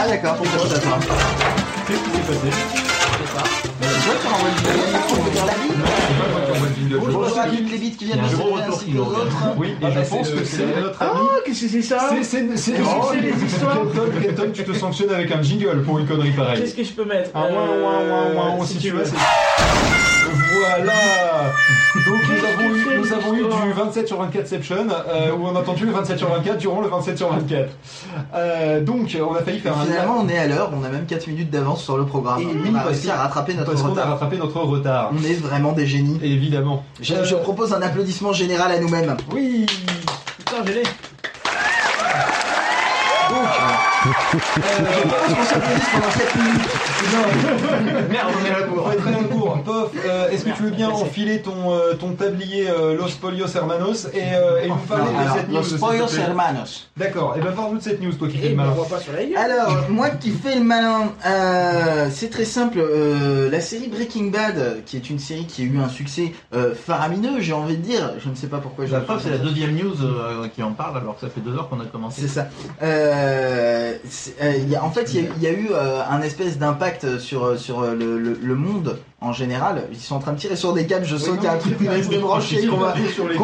Ah 0.00 0.06
d'accord, 0.06 0.36
pourquoi 0.36 0.60
ça 0.68 0.80
Qu'est-ce 1.88 2.04
qui 2.04 2.10
s'est 2.10 2.22
passé? 2.22 2.97
Bonjour 6.90 7.24
à 7.38 7.46
toutes 7.48 7.70
les 7.70 7.78
bites 7.78 7.96
qui 7.96 8.04
viennent 8.06 8.22
de 8.22 8.28
se 8.28 8.32
lever 8.36 8.62
ainsi 8.68 8.90
qu'aux 8.92 9.00
autres. 9.02 9.36
Oui, 9.58 9.74
Ah, 9.82 9.88
et 9.90 9.94
bah, 9.94 10.02
je 10.04 10.08
pense 10.10 10.30
que 10.30 10.44
c'est 10.44 10.66
notre 10.80 10.98
Ah, 11.00 11.10
ami. 11.10 11.28
qu'est-ce 11.44 11.62
que 11.62 11.68
c'est 11.68 11.82
ça 11.82 12.10
C'est, 12.22 12.44
oh, 12.80 13.12
les 13.20 13.44
histoires 13.44 13.78
Kenton, 14.22 14.50
tu 14.54 14.64
te 14.64 14.72
sanctionnes 14.72 15.10
avec 15.10 15.30
un 15.32 15.42
jingle 15.42 15.82
pour 15.82 15.98
une 15.98 16.06
connerie 16.06 16.30
pareille. 16.30 16.60
Qu'est-ce 16.60 16.74
que 16.74 16.84
je 16.84 16.92
peux 16.92 17.04
mettre 17.04 17.30
Un 17.34 17.42
ouin, 17.42 17.48
ouin, 17.50 18.34
ouin, 18.34 18.34
ouin, 18.56 18.62
Euh, 18.62 18.66
si 18.66 18.78
tu 18.78 18.90
veux. 18.90 19.04
Voilà 20.60 20.92
Donc 21.94 22.22
du 23.62 23.72
27 23.72 24.06
sur 24.08 24.18
24 24.18 24.46
Seption, 24.46 24.86
euh, 25.08 25.32
où 25.32 25.44
on 25.46 25.54
a 25.56 25.60
entendu 25.60 25.86
le 25.86 25.92
27 25.92 26.18
sur 26.18 26.28
24 26.28 26.58
durant 26.58 26.80
le 26.80 26.88
27 26.88 27.16
sur 27.18 27.30
24. 27.32 27.68
Euh, 28.34 28.80
donc 28.82 29.16
on 29.20 29.34
a 29.34 29.42
failli 29.42 29.58
faire 29.60 29.76
un... 29.76 29.84
Finalement, 29.84 30.18
on 30.24 30.28
est 30.28 30.38
à 30.38 30.46
l'heure, 30.46 30.70
on 30.74 30.84
a 30.84 30.88
même 30.88 31.06
4 31.06 31.26
minutes 31.28 31.50
d'avance 31.50 31.82
sur 31.82 31.96
le 31.96 32.04
programme. 32.06 32.40
Et 32.42 32.46
oui, 32.46 32.70
on 32.72 32.74
a 32.74 32.82
réussi 32.82 33.10
à 33.10 33.16
rattraper 33.16 33.54
notre 33.54 33.70
parce 33.70 33.82
qu'on 33.82 33.88
a 33.88 33.90
retard. 33.92 34.08
rattrapé 34.10 34.36
notre 34.36 34.60
retard. 34.60 35.10
On 35.12 35.22
est 35.24 35.34
vraiment 35.34 35.72
des 35.72 35.86
génies. 35.86 36.18
Évidemment. 36.22 36.84
Je, 37.00 37.14
Euh, 37.14 37.24
je 37.24 37.34
propose 37.36 37.72
un 37.72 37.82
applaudissement 37.82 38.32
général 38.32 38.70
à 38.72 38.78
nous-mêmes. 38.80 39.16
Oui 39.32 39.66
Putain, 40.38 40.56
je 40.64 40.72
l'ai. 40.72 40.82
Donc, 40.82 40.92
euh, 44.06 44.10
je 44.92 45.08
propose 45.08 45.34
qu'on 45.36 45.44
s'applaudisse 45.44 45.88
pendant 45.92 46.10
7 46.10 46.36
minutes. 46.36 46.68
Merde, 48.10 48.28
on 48.40 48.46
est 48.46 48.50
à 48.50 48.58
la 48.60 48.66
cour. 48.66 48.84
On 48.86 48.92
est 48.92 48.96
très. 48.96 49.12
Pof, 49.64 49.90
euh, 50.06 50.28
est-ce 50.30 50.44
que 50.44 50.50
tu 50.50 50.62
veux 50.62 50.70
bien 50.70 50.88
enfiler 50.88 51.42
ton, 51.42 51.72
euh, 51.72 51.94
ton 51.94 52.12
tablier 52.12 52.68
euh, 52.70 52.96
Los 52.96 53.16
Polios 53.20 53.48
Hermanos 53.54 54.06
et, 54.14 54.20
euh, 54.34 54.62
et 54.62 54.68
nous 54.68 54.76
parler 54.76 55.04
Non, 55.04 55.10
de 55.12 55.16
alors, 55.22 55.34
cette 55.36 55.48
news 55.48 55.98
Los 55.98 56.06
plaît 56.06 56.20
Hermanos. 56.22 56.90
D'accord, 56.96 57.34
et 57.36 57.40
ben 57.40 57.52
parle-nous 57.52 57.78
de 57.78 57.82
cette 57.82 58.00
news, 58.00 58.12
toi 58.12 58.28
qui 58.28 58.38
fais 58.38 58.46
Et 58.46 58.48
le 58.50 58.56
me 58.56 58.62
malin. 58.62 58.72
Alors, 59.36 59.90
moi 59.90 60.10
qui 60.10 60.30
fais 60.30 60.54
le 60.56 60.62
malin, 60.64 61.12
euh, 61.26 62.08
c'est 62.12 62.30
très 62.30 62.44
simple. 62.44 62.78
euh, 62.78 63.50
la 63.50 63.60
série 63.60 63.88
Breaking 63.88 64.26
Bad, 64.30 64.82
qui 64.86 64.96
est 64.96 65.10
une 65.10 65.18
série 65.18 65.46
qui 65.46 65.62
a 65.62 65.64
eu 65.64 65.78
un 65.78 65.88
succès 65.88 66.32
euh, 66.54 66.74
faramineux, 66.74 67.40
j'ai 67.40 67.52
envie 67.52 67.76
de 67.76 67.82
dire. 67.82 68.12
Je 68.18 68.28
ne 68.28 68.34
sais 68.34 68.46
pas 68.48 68.58
pourquoi 68.58 68.86
je 68.86 68.92
La 68.92 69.00
preuve, 69.00 69.18
fais 69.18 69.24
c'est 69.24 69.30
la 69.30 69.38
deuxième 69.38 69.74
news 69.74 69.94
euh, 70.02 70.48
qui 70.54 70.62
en 70.62 70.72
parle 70.72 70.96
alors 70.98 71.14
que 71.16 71.22
ça 71.22 71.28
fait 71.28 71.40
deux 71.40 71.54
heures 71.54 71.68
qu'on 71.68 71.80
a 71.80 71.84
commencé. 71.84 72.20
C'est 72.22 72.28
ça. 72.28 72.48
Euh, 72.82 73.94
a- 74.76 74.84
en 74.84 74.90
fait, 74.90 75.12
il 75.14 75.42
y 75.42 75.46
a, 75.46 75.52
eu 75.52 75.68
euh, 75.72 76.00
un 76.08 76.20
espèce 76.22 76.58
d'impact 76.58 77.18
sur, 77.18 77.44
euh, 77.44 77.56
le 78.40 78.54
monde 78.54 78.98
en 79.20 79.32
général. 79.32 79.88
Ils 79.90 79.98
sont 79.98 80.14
en 80.14 80.20
train 80.20 80.32
de 80.32 80.38
tirer 80.38 80.54
sur 80.54 80.72
des 80.72 80.86
câbles. 80.86 81.04
Je 81.04 81.16
sens 81.16 81.30
Oui, 81.30 81.34
qu'il 81.38 81.44
y 81.44 81.48
a 81.48 81.52
un 81.54 81.58
truc. 81.58 81.76
Tire 81.78 82.70
qu'on 82.70 82.76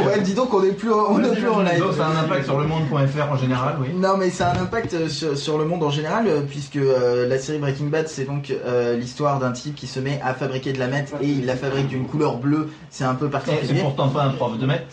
va, 0.04 0.18
dis 0.18 0.34
donc, 0.34 0.54
on 0.54 0.62
est 0.62 0.72
plus, 0.72 0.92
on 0.92 1.22
est 1.22 1.34
plus 1.34 1.48
en 1.48 1.62
live. 1.62 1.78
Donc, 1.80 1.94
ça 1.94 2.06
a 2.06 2.10
un 2.10 2.16
impact 2.24 2.44
sur 2.44 2.60
le 2.60 2.66
monde.fr 2.66 3.32
en 3.32 3.36
général, 3.36 3.76
oui. 3.80 3.88
Non 3.94 4.16
mais 4.16 4.30
ça 4.30 4.48
a 4.50 4.56
un 4.56 4.62
impact 4.62 4.94
euh, 4.94 5.08
sur, 5.08 5.36
sur 5.36 5.58
le 5.58 5.64
monde 5.64 5.82
en 5.82 5.90
général 5.90 6.26
euh, 6.28 6.40
puisque 6.48 6.76
euh, 6.76 7.26
la 7.28 7.38
série 7.38 7.58
Breaking 7.58 7.86
Bad 7.86 8.06
c'est 8.08 8.24
donc 8.24 8.50
euh, 8.50 8.96
l'histoire 8.96 9.38
d'un 9.40 9.52
type 9.52 9.74
qui 9.74 9.86
se 9.86 9.98
met 9.98 10.20
à 10.24 10.34
fabriquer 10.34 10.72
de 10.72 10.78
la 10.78 10.86
meth 10.86 11.12
et 11.20 11.26
il 11.26 11.46
la 11.46 11.56
fabrique 11.56 11.88
d'une 11.88 12.06
couleur 12.06 12.36
bleue, 12.38 12.70
c'est 12.90 13.04
un 13.04 13.14
peu 13.14 13.26
Et 13.26 13.28
c'est 13.28 13.32
particulier. 13.32 13.80
pourtant 13.80 14.08
pas 14.08 14.24
un 14.24 14.30
prof 14.30 14.58
de 14.58 14.66
vais. 14.66 14.86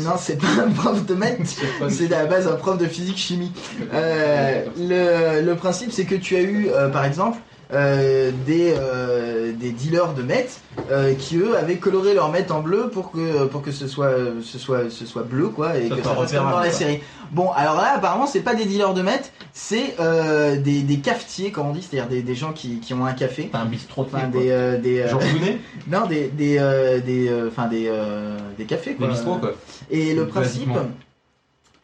Non 0.00 0.12
c'est 0.18 0.36
pas 0.40 0.62
un 0.66 0.70
prof 0.70 1.04
de 1.06 1.14
meth, 1.14 1.54
c'est 1.88 2.12
à 2.12 2.22
la 2.22 2.26
base 2.26 2.48
un 2.48 2.56
prof 2.56 2.76
de 2.78 2.86
physique 2.86 3.18
chimie. 3.18 3.52
Euh, 3.92 4.64
le, 4.78 5.42
le 5.44 5.54
principe 5.56 5.92
c'est 5.92 6.04
que 6.04 6.14
tu 6.16 6.36
as 6.36 6.42
eu 6.42 6.68
euh, 6.72 6.88
par 6.88 7.04
exemple 7.04 7.38
euh, 7.72 8.30
des, 8.46 8.74
euh, 8.78 9.52
des 9.52 9.70
dealers 9.70 10.14
de 10.14 10.22
meth 10.22 10.60
euh, 10.90 11.14
qui 11.14 11.36
eux 11.38 11.56
avaient 11.56 11.76
coloré 11.76 12.14
leur 12.14 12.30
meth 12.30 12.50
en 12.50 12.60
bleu 12.60 12.90
pour 12.92 13.10
que, 13.10 13.44
pour 13.46 13.62
que 13.62 13.70
ce, 13.70 13.88
soit, 13.88 14.12
ce, 14.42 14.58
soit, 14.58 14.90
ce 14.90 15.06
soit 15.06 15.22
bleu 15.22 15.48
quoi 15.48 15.78
et 15.78 15.88
Ça 15.88 15.96
que 15.96 16.02
ça 16.02 16.14
fasse 16.14 16.32
comme 16.32 16.50
dans 16.50 16.60
la 16.60 16.70
série. 16.70 17.00
Bon, 17.32 17.50
alors 17.50 17.76
là, 17.76 17.94
apparemment, 17.96 18.26
c'est 18.26 18.40
pas 18.42 18.54
des 18.54 18.64
dealers 18.64 18.94
de 18.94 19.02
meth, 19.02 19.32
c'est 19.52 19.96
euh, 19.98 20.56
des, 20.56 20.82
des 20.82 20.98
cafetiers, 20.98 21.50
comme 21.50 21.66
on 21.68 21.72
dit, 21.72 21.82
c'est-à-dire 21.82 22.08
des, 22.08 22.22
des 22.22 22.34
gens 22.34 22.52
qui, 22.52 22.80
qui 22.80 22.94
ont 22.94 23.06
un 23.06 23.12
café. 23.12 23.50
un 23.52 23.64
bistrot 23.64 24.02
Enfin, 24.02 24.28
des, 24.28 24.50
euh, 24.50 24.78
des, 24.78 25.00
euh, 25.00 25.08
Non, 25.88 26.06
des, 26.06 26.28
des, 26.28 26.58
euh, 26.58 27.00
des, 27.00 27.28
euh, 27.28 27.48
enfin, 27.48 27.66
des, 27.66 27.86
euh, 27.88 28.36
des 28.58 28.64
cafés, 28.64 28.94
quoi. 28.94 29.06
Des 29.06 29.12
bistrots, 29.14 29.36
quoi. 29.36 29.52
Et 29.90 30.14
le 30.14 30.26
principe. 30.26 30.68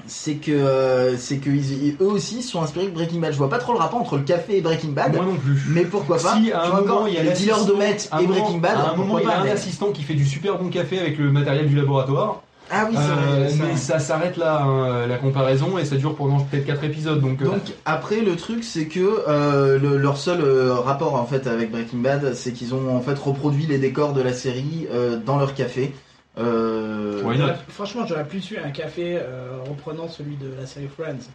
C'est 0.07 0.35
que, 0.35 0.51
euh, 0.53 1.17
c'est 1.17 1.37
que 1.39 1.51
ils- 1.51 1.97
eux 2.01 2.07
aussi 2.07 2.43
sont 2.43 2.63
inspirés 2.63 2.87
de 2.87 2.91
Breaking 2.93 3.19
Bad. 3.21 3.33
Je 3.33 3.39
vois 3.39 3.49
pas 3.51 3.59
trop 3.59 3.73
le 3.73 3.79
rapport 3.79 4.01
entre 4.01 4.17
le 4.17 4.23
café 4.25 4.57
et 4.59 4.61
Breaking 4.61 4.91
Bad. 4.93 5.15
Moi 5.15 5.25
non 5.25 5.37
plus. 5.37 5.61
Mais 5.69 5.85
pourquoi 5.85 6.17
pas 6.19 6.37
Si 6.37 6.53
à 6.53 6.63
un 6.65 6.69
moment 6.69 6.81
encore, 6.81 7.09
il 7.09 7.15
y 7.15 7.19
a 7.19 7.23
les 7.23 7.33
dealers 7.33 7.65
de 7.65 7.73
et 7.73 7.75
moment- 7.75 8.29
Breaking 8.29 8.59
Bad, 8.59 8.77
à 8.77 8.91
un 8.93 8.97
moment 8.97 9.19
il 9.19 9.25
y 9.27 9.29
a 9.29 9.41
un 9.41 9.45
mais- 9.45 9.51
assistant 9.51 9.91
qui 9.93 10.03
fait 10.03 10.15
du 10.15 10.27
super 10.27 10.59
bon 10.59 10.69
café 10.69 10.99
avec 10.99 11.19
le 11.19 11.31
matériel 11.31 11.69
du 11.69 11.77
laboratoire. 11.77 12.43
Ah 12.73 12.87
oui, 12.89 12.95
c'est 12.97 13.11
Euh, 13.11 13.47
vrai, 13.49 13.69
mais 13.73 13.77
ça 13.77 13.99
s'arrête 13.99 14.37
là 14.37 14.63
hein, 14.63 15.07
la 15.09 15.17
comparaison 15.17 15.77
et 15.77 15.85
ça 15.85 15.97
dure 15.97 16.15
pendant 16.15 16.39
peut-être 16.39 16.65
4 16.67 16.85
épisodes 16.85 17.21
donc, 17.21 17.43
euh, 17.43 17.47
Donc 17.47 17.63
après 17.85 18.21
le 18.21 18.37
truc 18.37 18.63
c'est 18.63 18.87
que 18.87 19.25
euh, 19.27 19.77
le- 19.77 19.97
leur 19.97 20.17
seul 20.17 20.41
rapport 20.71 21.17
en 21.17 21.27
fait 21.27 21.49
avec 21.49 21.73
Breaking 21.73 21.99
Bad 21.99 22.33
c'est 22.35 22.53
qu'ils 22.53 22.73
ont 22.73 22.97
en 22.97 23.01
fait 23.01 23.19
reproduit 23.19 23.67
les 23.67 23.79
décors 23.79 24.13
de 24.13 24.23
la 24.23 24.33
série 24.33 24.87
dans 25.27 25.37
leur 25.39 25.55
café. 25.55 25.93
Euh, 26.39 27.23
Why 27.25 27.39
not? 27.39 27.47
Franchement, 27.69 28.07
j'aurais 28.07 28.27
plus 28.27 28.41
su 28.41 28.59
un 28.59 28.71
café 28.71 29.19
euh, 29.21 29.59
reprenant 29.69 30.09
celui 30.09 30.37
de 30.37 30.49
la 30.59 30.67
série 30.67 30.89
Friends. 30.89 31.29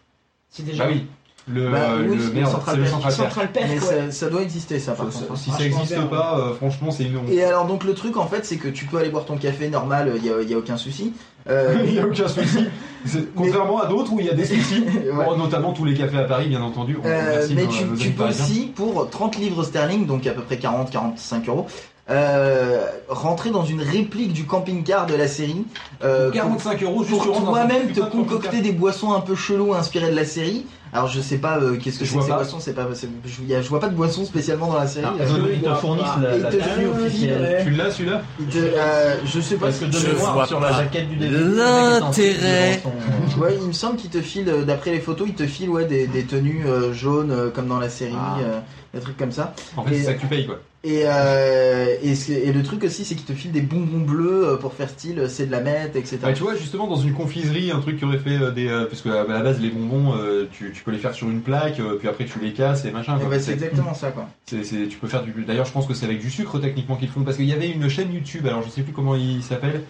Si 0.49 0.63
déjà. 0.63 0.85
Bah 0.85 0.91
oui. 0.93 1.05
Le, 1.47 1.69
Bah 1.69 1.97
le 1.97 2.09
oui, 2.09 2.17
c'est 2.19 2.33
merde, 2.33 2.49
Central 2.51 2.75
c'est 2.75 2.81
le 2.81 2.87
Perk. 2.89 3.11
Central 3.11 3.11
Perk. 3.13 3.21
Central 3.29 3.51
Perk, 3.51 3.67
Mais 3.69 3.79
ça, 3.79 4.11
ça 4.11 4.29
doit 4.31 4.41
exister 4.41 4.79
ça 4.79 4.93
par 4.93 5.11
Ça- 5.13 5.19
contre. 5.19 5.33
hein. 5.33 5.35
Si 5.35 5.51
ça 5.51 5.57
Franchement, 5.57 5.77
existe 5.81 5.93
bien, 5.99 6.07
pas, 6.07 6.39
euh, 6.39 6.53
franchement 6.55 6.89
c'est 6.89 7.03
une 7.03 7.17
honte. 7.17 7.29
Et 7.29 7.43
alors 7.43 7.67
donc 7.67 7.83
le 7.83 7.93
truc 7.93 8.17
en 8.17 8.25
fait 8.25 8.43
c'est 8.45 8.57
que 8.57 8.67
tu 8.67 8.85
peux 8.85 8.97
aller 8.97 9.09
boire 9.11 9.25
ton 9.25 9.37
café 9.37 9.69
normal, 9.69 10.13
il 10.17 10.25
y 10.25 10.53
a, 10.53 10.57
aucun 10.57 10.75
souci. 10.77 11.13
Euh, 11.47 11.75
Il 11.85 11.91
n'y 11.91 11.99
a 11.99 12.07
aucun 12.07 12.27
souci. 12.27 12.65
C'est- 13.05 13.31
Contrairement 13.35 13.79
à 13.79 13.85
d'autres 13.85 14.11
où 14.13 14.19
il 14.19 14.25
y 14.25 14.29
a 14.31 14.33
des 14.33 14.45
soucis, 14.45 14.83
Ouais. 14.95 15.23
Bon, 15.23 15.37
notamment 15.37 15.71
tous 15.71 15.85
les 15.85 15.93
cafés 15.93 16.17
à 16.17 16.23
Paris, 16.23 16.47
bien 16.47 16.63
entendu. 16.63 16.97
On 17.03 17.05
Euh, 17.07 17.21
remercie 17.33 17.53
mais 17.53 17.65
nos- 17.65 17.71
tu, 17.71 17.85
nos 17.85 17.95
tu 17.95 18.03
amis 18.07 18.13
peux 18.15 18.23
parisiens. 18.23 18.45
aussi, 18.45 18.65
pour 18.75 19.07
30 19.11 19.37
livres 19.37 19.63
sterling, 19.63 20.07
donc 20.07 20.25
à 20.25 20.31
peu 20.31 20.41
près 20.41 20.55
40-45 20.57 21.47
euros, 21.47 21.67
euh, 22.09 22.85
rentrer 23.07 23.49
dans 23.49 23.65
une 23.65 23.81
réplique 23.81 24.31
du 24.33 24.45
camping-car 24.45 25.05
de 25.07 25.15
la 25.15 25.27
série. 25.27 25.65
euh, 26.03 26.25
Pour 26.25 26.33
45 26.35 26.83
euros, 26.83 27.03
juste 27.03 27.23
pour 27.23 27.33
dans 27.33 27.41
un 27.41 27.51
toi-même 27.51 27.91
te 27.91 27.99
concocter 28.01 28.61
des 28.61 28.71
boissons 28.71 29.13
un 29.13 29.21
peu 29.21 29.35
chelous 29.35 29.73
inspirées 29.73 30.11
de 30.11 30.15
la 30.15 30.25
série. 30.25 30.65
Alors 30.93 31.07
je 31.09 31.19
sais 31.19 31.39
pas 31.39 31.57
euh, 31.57 31.75
qu'est-ce 31.77 31.99
que 31.99 32.05
Je 32.05 32.11
c'est 32.13 32.21
ces 32.21 32.27
pas. 32.29 32.35
boissons, 32.35 32.59
c'est 32.61 32.71
pas, 32.73 32.87
je, 33.25 33.43
y 33.43 33.53
a- 33.53 33.61
je 33.61 33.67
vois 33.67 33.81
pas 33.81 33.89
de 33.89 33.95
boissons 33.95 34.23
spécialement 34.23 34.67
dans 34.67 34.79
la 34.79 34.87
série. 34.87 35.05
Ah, 35.09 35.13
Euh, 35.19 35.25
ils 35.53 35.59
te 35.59 35.65
vois 35.67 35.75
fournissent 35.75 36.05
pas. 36.05 36.21
la, 36.21 36.35
Et 36.37 36.39
la 36.39 36.49
te- 36.51 36.55
tenue 36.55 36.87
officielle. 36.87 37.61
Tu 37.65 37.71
l'as 37.71 37.91
celui-là? 37.91 38.21
Euh, 38.55 39.15
je 39.25 39.41
sais 39.41 39.55
pas 39.55 39.65
Parce 39.65 39.79
que 39.79 39.85
si 39.85 39.91
de 39.91 39.97
je 39.97 40.07
mémoire, 40.13 40.33
vois 40.35 40.45
sur 40.47 40.59
la 40.61 40.71
jaquette 40.71 41.09
du 41.09 41.15
DVD, 41.17 41.37
L'intérêt. 41.55 42.81
son, 42.83 43.41
Ouais, 43.41 43.57
il 43.59 43.67
me 43.67 43.73
semble 43.73 43.97
qu'il 43.97 44.09
te 44.09 44.21
file, 44.21 44.47
euh, 44.47 44.63
d'après 44.63 44.91
les 44.91 44.99
photos, 45.01 45.27
il 45.27 45.33
te 45.35 45.45
file 45.45 45.69
ouais, 45.69 45.83
des, 45.85 46.07
des 46.07 46.23
tenues 46.23 46.63
euh, 46.65 46.93
jaunes 46.93 47.31
euh, 47.31 47.49
comme 47.49 47.67
dans 47.67 47.79
la 47.79 47.89
série, 47.89 48.13
Ah. 48.17 48.37
euh, 48.41 48.59
des 48.93 49.01
trucs 49.01 49.17
comme 49.17 49.31
ça. 49.33 49.53
En 49.75 49.83
fait, 49.83 49.95
c'est 49.95 50.03
ça 50.03 50.13
que 50.13 50.21
tu 50.21 50.27
payes 50.27 50.45
quoi. 50.47 50.59
Et, 50.85 51.01
euh, 51.05 51.95
et, 52.03 52.51
le 52.53 52.61
truc 52.61 52.83
aussi, 52.83 53.05
c'est 53.05 53.15
qu'il 53.15 53.25
te 53.25 53.33
file 53.33 53.51
des 53.51 53.61
bonbons 53.61 54.01
bleus 54.05 54.49
euh, 54.49 54.55
pour 54.57 54.73
faire 54.75 54.87
style, 54.87 55.17
euh, 55.19 55.27
c'est 55.27 55.47
de 55.47 55.51
la 55.51 55.61
meth, 55.61 55.95
etc. 55.95 56.19
Bah, 56.21 56.33
tu 56.33 56.43
vois, 56.43 56.55
justement, 56.55 56.85
dans 56.85 56.95
une 56.95 57.13
confiserie, 57.13 57.71
un 57.71 57.79
truc 57.79 57.97
qui 57.97 58.05
aurait 58.05 58.19
fait 58.19 58.51
des. 58.51 58.67
euh, 58.67 58.85
parce 58.85 59.01
que 59.01 59.09
à 59.09 59.25
la 59.27 59.41
base, 59.41 59.59
les 59.59 59.71
bonbons, 59.71 60.13
euh, 60.15 60.45
tu, 60.51 60.71
tu 60.71 60.83
peux 60.83 60.91
les 60.91 60.99
faire 60.99 61.15
sur 61.15 61.27
une 61.27 61.41
plaque, 61.41 61.81
puis 61.99 62.07
après 62.07 62.25
tu 62.25 62.37
les 62.39 62.53
casses 62.53 62.85
et 62.85 62.91
machin. 62.91 63.17
Quoi. 63.17 63.29
bah, 63.29 63.39
c'est 63.39 63.53
exactement 63.53 63.95
ça, 63.95 64.11
quoi. 64.11 64.29
c'est- 64.45 64.63
c'est- 64.63 64.87
tu 64.87 64.97
peux 64.99 65.07
faire 65.07 65.23
du. 65.23 65.31
D'ailleurs, 65.43 65.65
je 65.65 65.71
pense 65.71 65.87
que 65.87 65.95
c'est 65.95 66.05
avec 66.05 66.19
du 66.19 66.29
sucre 66.29 66.59
techniquement 66.59 66.97
qu'ils 66.97 67.09
font, 67.09 67.21
parce 67.21 67.37
qu'il 67.37 67.47
y 67.47 67.53
avait 67.53 67.69
une 67.69 67.89
chaîne 67.89 68.13
YouTube, 68.13 68.45
alors 68.45 68.61
je 68.61 68.69
sais 68.69 68.81
plus 68.83 68.93
comment 68.93 69.15
il 69.15 69.41
s'appelle. 69.41 69.81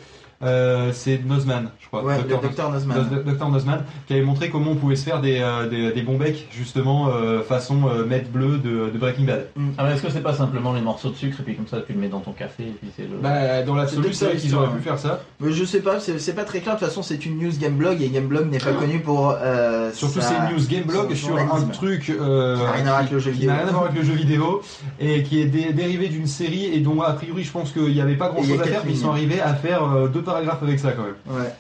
Euh, 0.44 0.92
c'est 0.94 1.22
Nozman, 1.26 1.70
je 1.80 1.88
crois. 1.88 2.04
Ouais, 2.04 2.18
le 2.18 2.24
Dr. 2.26 2.42
Dr. 2.50 2.70
Nozman. 2.72 2.98
Noz- 2.98 3.24
Dr. 3.38 3.50
Nozman, 3.50 3.84
qui 4.06 4.14
avait 4.14 4.22
montré 4.22 4.50
comment 4.50 4.72
on 4.72 4.76
pouvait 4.76 4.98
se 4.98 5.06
faire 5.06 5.22
des, 5.22 5.40
euh, 5.40 5.70
des, 5.70 5.94
des 5.94 6.02
bons 6.02 6.18
becs, 6.18 6.48
justement, 6.52 7.08
euh, 7.10 7.42
façon 7.42 7.88
euh, 7.88 8.06
meth 8.06 8.30
bleu 8.32 8.58
de, 8.58 8.90
de 8.94 8.98
Breaking 8.98 9.24
Bad. 9.24 9.48
Ah, 9.78 9.86
mais 9.86 9.94
est-ce 9.94 10.02
que 10.02 10.12
c'est 10.12 10.22
pas 10.22 10.34
simplement 10.34 10.74
les 10.74 10.82
morceaux 10.82 11.10
de 11.10 11.16
sucre 11.16 11.40
et 11.40 11.44
puis 11.44 11.56
comme 11.56 11.68
ça 11.68 11.78
tu 11.88 11.94
le 11.94 12.00
mets 12.00 12.10
dans 12.10 12.20
ton 12.20 12.32
café 12.34 12.64
et 12.64 12.76
puis 12.82 12.90
c'est 12.96 13.04
le. 13.04 13.18
Bah, 13.22 13.62
dans 13.64 13.76
l'absolu, 13.76 14.14
c'est 14.14 14.26
vrai 14.26 14.36
ça, 14.36 14.42
qu'ils 14.42 14.56
auraient 14.56 14.76
pu 14.76 14.82
faire 14.82 15.00
ça. 15.00 15.22
Mais 15.40 15.54
je 15.54 15.64
sais 15.64 15.80
pas, 15.80 16.00
c'est 16.02 16.20
c'est 16.20 16.34
pas 16.36 16.44
très 16.44 16.60
clair. 16.60 16.76
De 16.76 16.80
toute 16.80 16.90
façon, 16.90 17.02
c'est 17.02 17.26
une 17.26 17.40
news 17.40 17.54
Gameblog 17.58 18.02
et 18.02 18.10
Gameblog 18.10 18.50
n'est 18.52 18.58
pas 18.58 18.74
connu 18.74 19.00
pour. 19.00 19.34
euh, 19.42 19.92
Surtout, 19.94 20.20
sa- 20.20 20.28
c'est 20.28 20.36
une 20.36 20.58
news 20.58 20.68
Gameblog 20.70 21.14
sur 21.14 21.38
un 21.38 21.62
truc 21.72 22.10
euh, 22.10 22.58
Qui 22.58 22.64
n'a 22.64 22.72
rien 22.72 22.82
à 22.82 22.86
voir 22.90 22.98
avec 23.00 23.12
le 23.12 23.20
jeu 23.20 23.32
qui 23.32 23.38
vidéo. 23.38 23.52
n'a 23.52 23.58
rien 23.60 23.68
à 23.68 23.72
voir 23.72 23.84
avec 23.86 23.96
le 23.98 24.04
jeu 24.04 24.14
vidéo 24.14 24.62
et 25.00 25.24
qui 25.24 25.42
est 25.42 25.46
dé- 25.46 25.72
dérivé 25.72 26.10
d'une 26.10 26.28
série 26.28 26.66
et 26.66 26.80
dont 26.82 27.02
a 27.02 27.14
priori 27.14 27.44
je 27.44 27.52
pense 27.52 27.72
qu'il 27.72 27.88
n'y 27.94 28.02
avait 28.02 28.16
pas 28.16 28.30
grand 28.30 28.44
chose 28.44 28.60
à 28.60 28.64
faire 28.66 28.82
mais 28.86 28.92
ils 28.92 28.98
sont 28.98 29.12
arrivés 29.12 29.40
à 29.40 29.54
faire 29.54 30.10
deux 30.12 30.25
paragraphes 30.26 30.62
avec 30.64 30.80
ça 30.80 30.92
quand 30.92 31.04
même. 31.04 31.16
Ouais. 31.28 31.54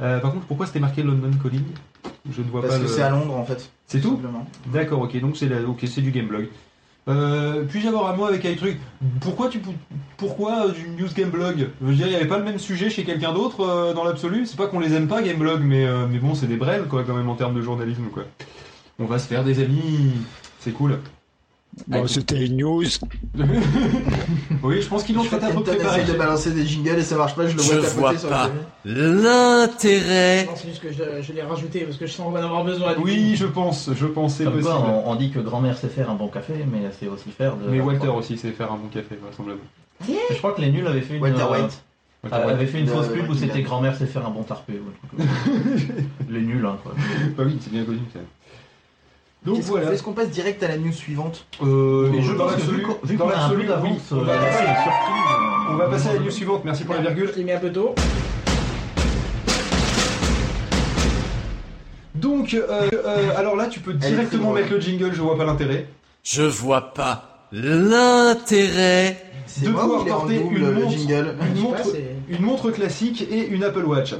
Euh, 0.00 0.18
par 0.20 0.32
contre 0.32 0.46
pourquoi 0.46 0.66
c'était 0.66 0.80
marqué 0.80 1.02
London 1.02 1.30
Calling? 1.42 1.62
Je 2.30 2.42
ne 2.42 2.48
vois 2.48 2.60
Parce 2.62 2.74
pas. 2.74 2.78
que 2.80 2.84
le- 2.84 2.88
c'est 2.90 3.02
à 3.02 3.10
Londres 3.10 3.36
en 3.36 3.44
fait. 3.44 3.70
C'est 3.86 4.00
tout? 4.00 4.20
D'accord 4.66 5.02
ok 5.02 5.20
donc 5.20 5.36
c'est 5.36 5.48
la... 5.48 5.62
ok 5.62 5.84
c'est 5.86 6.00
du 6.02 6.10
Gameblog. 6.10 6.48
Euh, 7.08 7.62
puis-je 7.68 7.86
avoir 7.86 8.12
un 8.12 8.16
mot 8.16 8.24
avec 8.24 8.44
un 8.44 8.54
truc? 8.54 8.78
Pourquoi 9.20 9.48
tu 9.48 9.60
pou- 9.60 9.72
pourquoi 10.16 10.66
euh, 10.66 10.72
du 10.72 10.88
news 10.88 11.08
Gameblog 11.16 11.68
Je 11.80 11.86
veux 11.86 11.94
dire 11.94 12.06
il 12.08 12.10
n'y 12.10 12.16
avait 12.16 12.26
pas 12.26 12.38
le 12.38 12.42
même 12.44 12.58
sujet 12.58 12.90
chez 12.90 13.04
quelqu'un 13.04 13.32
d'autre 13.32 13.60
euh, 13.60 13.94
dans 13.94 14.02
l'absolu? 14.02 14.44
C'est 14.44 14.56
pas 14.56 14.66
qu'on 14.66 14.80
les 14.80 14.92
aime 14.92 15.06
pas 15.06 15.22
Gameblog 15.22 15.62
mais 15.62 15.86
mais 16.10 16.18
bon 16.18 16.34
c'est 16.34 16.48
des 16.48 16.56
brels 16.56 16.86
quoi 16.88 17.04
quand 17.04 17.14
même 17.14 17.28
en 17.28 17.36
termes 17.36 17.54
de 17.54 17.62
journalisme 17.62 18.06
quoi. 18.12 18.24
On 18.98 19.04
va 19.04 19.18
se 19.18 19.28
faire 19.28 19.44
des 19.44 19.62
amis. 19.62 20.12
C'est 20.58 20.72
cool. 20.72 20.98
Bon, 21.86 22.06
C'était 22.06 22.46
une 22.46 22.56
news. 22.56 22.82
oui, 24.62 24.80
je 24.80 24.88
pense 24.88 25.04
qu'ils 25.04 25.14
l'ont 25.14 25.24
fait 25.24 25.36
à 25.36 25.50
peu 25.50 25.60
essaye 25.60 26.04
de 26.06 26.14
balancer 26.14 26.50
des 26.50 26.66
jingles 26.66 26.98
et 26.98 27.02
ça 27.02 27.16
marche 27.16 27.34
pas, 27.36 27.46
je 27.46 27.54
le 27.54 27.62
Je 27.62 27.72
vois 27.72 28.12
vois 28.12 28.28
pas 28.28 28.50
l'intérêt. 28.84 30.46
Non, 30.46 30.52
c'est 30.56 30.68
juste 30.68 30.82
que 30.82 30.90
je, 30.90 31.22
je 31.22 31.32
l'ai 31.32 31.42
rajouté 31.42 31.80
parce 31.80 31.98
que 31.98 32.06
je 32.06 32.12
sens 32.12 32.26
qu'on 32.26 32.32
va 32.32 32.40
en 32.40 32.44
avoir 32.44 32.64
besoin. 32.64 32.94
Oui, 32.98 33.32
coup. 33.32 33.36
je 33.36 33.46
pense, 33.46 33.90
je 33.90 34.06
c'est 34.28 34.44
Comme 34.44 34.54
possible. 34.54 34.62
quoi, 34.62 35.02
on, 35.04 35.10
on 35.10 35.14
dit 35.16 35.30
que 35.30 35.38
grand-mère 35.38 35.76
sait 35.76 35.88
faire 35.88 36.10
un 36.10 36.14
bon 36.14 36.28
café, 36.28 36.54
mais 36.70 36.82
elle 36.82 36.94
sait 36.94 37.08
aussi 37.08 37.30
faire 37.30 37.56
de. 37.56 37.68
Mais 37.68 37.80
Walter 37.80 38.08
aussi 38.08 38.38
sait 38.38 38.52
faire 38.52 38.72
un 38.72 38.76
bon 38.76 38.88
café, 38.88 39.16
vraisemblablement. 39.22 39.68
Je 40.08 40.38
crois 40.38 40.52
que 40.52 40.62
les 40.62 40.70
nuls 40.70 40.86
avaient 40.86 41.00
fait 41.02 41.16
une. 41.16 41.22
Walter 41.22 41.42
euh, 41.42 41.62
White. 41.62 41.82
Walter 42.24 42.50
avait 42.50 42.66
fait 42.66 42.80
une 42.80 42.86
De 42.86 42.90
fausse 42.90 43.08
pub 43.08 43.28
où 43.28 43.34
c'était 43.34 43.62
grand-mère 43.62 43.94
sait 43.94 44.06
faire 44.06 44.26
un 44.26 44.30
bon 44.30 44.42
tarpé. 44.42 44.80
les 46.30 46.40
nuls, 46.40 46.64
hein, 46.64 46.78
quoi. 46.82 46.94
Bah 47.36 47.44
oui, 47.46 47.58
c'est 47.60 47.70
bien 47.70 47.84
connu 47.84 48.00
ça. 48.12 48.20
Donc 49.46 49.56
Qu'est-ce 49.56 49.68
voilà. 49.68 49.92
Est-ce 49.92 50.02
qu'on 50.02 50.12
passe 50.12 50.30
direct 50.30 50.60
à 50.64 50.68
la 50.68 50.76
new 50.76 50.92
suivante 50.92 51.46
Euh, 51.62 52.08
Mais 52.10 52.20
je 52.20 52.32
dans 52.32 52.44
pense 52.46 52.54
que 52.56 52.60
l'absolu- 52.60 52.76
vu 52.78 52.82
qu'on- 52.82 52.98
vu 53.06 53.16
dans 53.16 53.24
qu'on 53.26 53.30
a 53.30 53.34
un 53.36 53.48
peu 53.48 53.54
l'absolu, 53.54 53.66
d'avance, 53.68 53.88
oui, 53.88 53.98
on 54.10 54.16
euh, 54.16 54.24
va 54.24 54.38
passer- 54.38 54.64
euh, 54.64 55.70
On 55.70 55.74
va 55.76 55.84
à 55.84 56.14
la 56.14 56.20
news 56.20 56.30
suivante, 56.32 56.62
merci 56.64 56.84
pour 56.84 56.94
la 56.96 57.00
virgule. 57.00 57.30
Je 57.32 57.38
l'ai 57.38 57.44
mis 57.44 57.52
un 57.52 57.58
peu 57.60 57.70
tôt. 57.72 57.94
Donc, 62.14 62.54
euh, 62.54 62.88
euh, 62.92 63.30
alors 63.36 63.56
là, 63.56 63.66
tu 63.66 63.80
peux 63.80 63.92
directement 63.92 64.52
mettre 64.52 64.70
le 64.72 64.80
jingle, 64.80 65.12
je 65.12 65.20
vois 65.22 65.36
pas 65.36 65.44
l'intérêt. 65.44 65.86
Je 66.24 66.42
vois 66.42 66.92
pas 66.94 67.46
l'intérêt. 67.52 69.22
C'est 69.46 69.66
De 69.66 69.70
moi 69.70 69.82
pouvoir 69.82 70.00
ou 70.00 70.04
il 70.04 70.08
est 70.08 70.12
en 70.12 70.18
porter 70.20 70.38
double 70.38 70.56
une 70.56 70.66
le 70.66 70.72
montre. 70.72 70.90
jingle 70.90 71.34
Une 71.40 71.46
Je 71.50 71.54
sais 71.56 71.62
montre, 71.62 71.76
pas, 71.76 71.84
c'est- 71.84 72.16
une 72.28 72.42
montre 72.42 72.70
classique 72.72 73.22
et 73.30 73.46
une 73.46 73.62
Apple 73.62 73.84
Watch. 73.84 74.14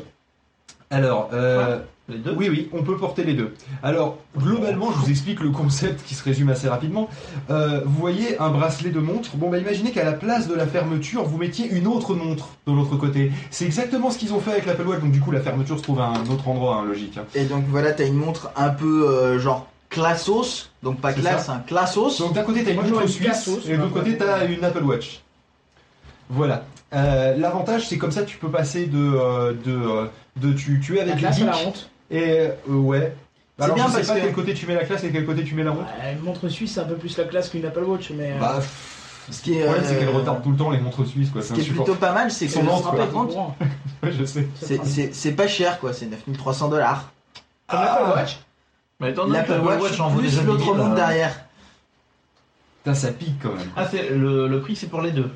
Alors, 0.90 1.30
euh, 1.32 1.78
Les 2.08 2.18
deux 2.18 2.34
Oui, 2.36 2.48
oui, 2.48 2.68
on 2.72 2.84
peut 2.84 2.96
porter 2.96 3.24
les 3.24 3.34
deux. 3.34 3.52
Alors, 3.82 4.18
globalement, 4.38 4.92
je 4.92 4.98
vous 4.98 5.10
explique 5.10 5.40
le 5.40 5.50
concept 5.50 6.06
qui 6.06 6.14
se 6.14 6.22
résume 6.22 6.48
assez 6.50 6.68
rapidement. 6.68 7.08
Euh, 7.50 7.80
vous 7.84 7.98
voyez 7.98 8.38
un 8.38 8.50
bracelet 8.50 8.90
de 8.90 9.00
montre. 9.00 9.36
Bon, 9.36 9.50
bah 9.50 9.58
imaginez 9.58 9.90
qu'à 9.90 10.04
la 10.04 10.12
place 10.12 10.46
de 10.46 10.54
la 10.54 10.68
fermeture, 10.68 11.24
vous 11.24 11.36
mettiez 11.36 11.68
une 11.68 11.88
autre 11.88 12.14
montre 12.14 12.50
de 12.68 12.72
l'autre 12.72 12.94
côté. 12.96 13.32
C'est 13.50 13.64
exactement 13.64 14.10
ce 14.10 14.18
qu'ils 14.18 14.32
ont 14.34 14.40
fait 14.40 14.52
avec 14.52 14.66
l'Apple 14.66 14.86
Watch. 14.86 15.00
Donc, 15.00 15.10
du 15.10 15.20
coup, 15.20 15.32
la 15.32 15.40
fermeture 15.40 15.78
se 15.78 15.82
trouve 15.82 16.00
à 16.00 16.06
un 16.06 16.24
autre 16.30 16.46
endroit, 16.46 16.76
hein, 16.76 16.84
logique. 16.84 17.18
hein. 17.18 17.24
Et 17.34 17.44
donc 17.44 17.64
voilà, 17.70 17.90
t'as 17.92 18.06
une 18.06 18.14
montre 18.14 18.50
un 18.54 18.68
peu 18.70 19.08
euh, 19.08 19.40
genre 19.40 19.66
classos, 19.88 20.68
donc 20.84 21.00
pas 21.00 21.12
C'est 21.12 21.20
classe, 21.20 21.48
hein, 21.48 21.64
classos. 21.66 22.18
Donc, 22.20 22.34
d'un 22.34 22.42
côté, 22.44 22.62
t'as 22.62 22.70
une 22.70 22.76
Moi, 22.76 22.84
j'aurais 22.86 23.04
montre 23.04 23.12
une 23.12 23.12
suisse 23.14 23.26
Cassos, 23.28 23.66
et 23.68 23.72
de 23.76 23.82
l'autre 23.82 23.94
côté, 23.94 24.16
t'as 24.16 24.46
une 24.46 24.62
Apple 24.62 24.84
Watch. 24.84 25.22
Voilà. 26.28 26.64
Euh, 26.92 27.34
L'avantage, 27.36 27.88
c'est 27.88 27.98
comme 27.98 28.12
ça, 28.12 28.22
tu 28.22 28.36
peux 28.38 28.48
passer 28.50 28.86
de. 28.86 28.96
euh, 28.98 29.52
de, 29.52 29.72
euh, 29.72 30.06
de 30.36 30.52
tu, 30.52 30.80
tu 30.80 30.96
es 30.96 31.00
avec 31.00 31.08
La 31.10 31.14
les 31.16 31.20
classe 31.20 31.40
à 31.42 31.44
la 31.46 31.58
honte. 31.66 31.90
Et 32.10 32.40
euh, 32.40 32.50
ouais. 32.68 33.14
Alors, 33.58 33.74
bien 33.74 33.84
je 33.86 33.90
sais 33.90 33.96
parce 33.96 34.08
pas 34.08 34.14
que- 34.16 34.20
quel 34.20 34.32
côté 34.32 34.54
tu 34.54 34.66
mets 34.66 34.74
la 34.74 34.84
classe 34.84 35.02
et 35.04 35.10
quel 35.10 35.24
côté 35.24 35.42
tu 35.44 35.54
mets 35.54 35.64
la. 35.64 35.72
Ouais, 35.72 35.78
Une 36.12 36.20
montre 36.20 36.48
suisse, 36.48 36.74
c'est 36.74 36.80
un 36.80 36.84
peu 36.84 36.96
plus 36.96 37.16
la 37.16 37.24
classe 37.24 37.48
qu'une 37.48 37.64
Apple 37.64 37.84
Watch, 37.84 38.10
mais. 38.10 38.32
euh, 38.32 38.38
Bah, 38.38 38.60
Ce 39.28 39.42
qui 39.42 39.54
est, 39.54 39.60
Le 39.60 39.64
problème, 39.64 39.84
c'est 39.88 39.96
euh, 39.96 39.98
qu'elle 39.98 40.08
retarde 40.14 40.42
tout 40.44 40.50
le 40.52 40.56
temps 40.56 40.70
les 40.70 40.78
montres 40.78 41.04
suisses, 41.04 41.30
quoi. 41.30 41.42
Ce 41.42 41.48
C'est 41.48 41.54
qui 41.54 41.60
est 41.62 41.72
plutôt 41.72 41.96
pas 41.96 42.12
mal, 42.12 42.30
c'est 42.30 42.46
que 42.46 42.52
Son 42.52 42.62
lente, 42.62 42.96
par 42.96 43.10
contre, 43.10 43.36
Ouais, 44.02 44.12
je 44.12 44.24
sais. 44.24 44.46
c'est- 44.54 44.84
c'est 44.84 45.12
c'est 45.14 45.32
pas 45.32 45.48
cher 45.48 45.80
quoi, 45.80 45.92
c'est 45.92 46.06
9300 46.06 46.68
dollars. 46.68 47.10
Comme 47.66 47.80
l'Apple 47.80 48.10
Watch. 48.16 48.38
Mais 49.00 49.10
étant 49.10 49.26
donné 49.26 49.42
que 49.44 49.50
L'Apple 49.52 49.66
Watch 49.66 49.98
en 50.00 50.10
vaut 50.10 50.20
plus 50.20 50.28
déjà 50.28 50.42
l'autre 50.42 50.58
10 50.58 50.64
000, 50.66 50.76
montre 50.76 50.92
euh, 50.92 50.94
derrière. 50.94 51.40
Putain, 52.84 52.94
ça 52.94 53.10
pique 53.10 53.34
quand 53.42 53.52
même. 53.52 53.66
Ah, 53.76 53.88
c'est 53.90 54.10
le, 54.10 54.46
le 54.46 54.60
prix, 54.60 54.76
c'est 54.76 54.86
pour 54.86 55.02
les 55.02 55.10
deux. 55.10 55.30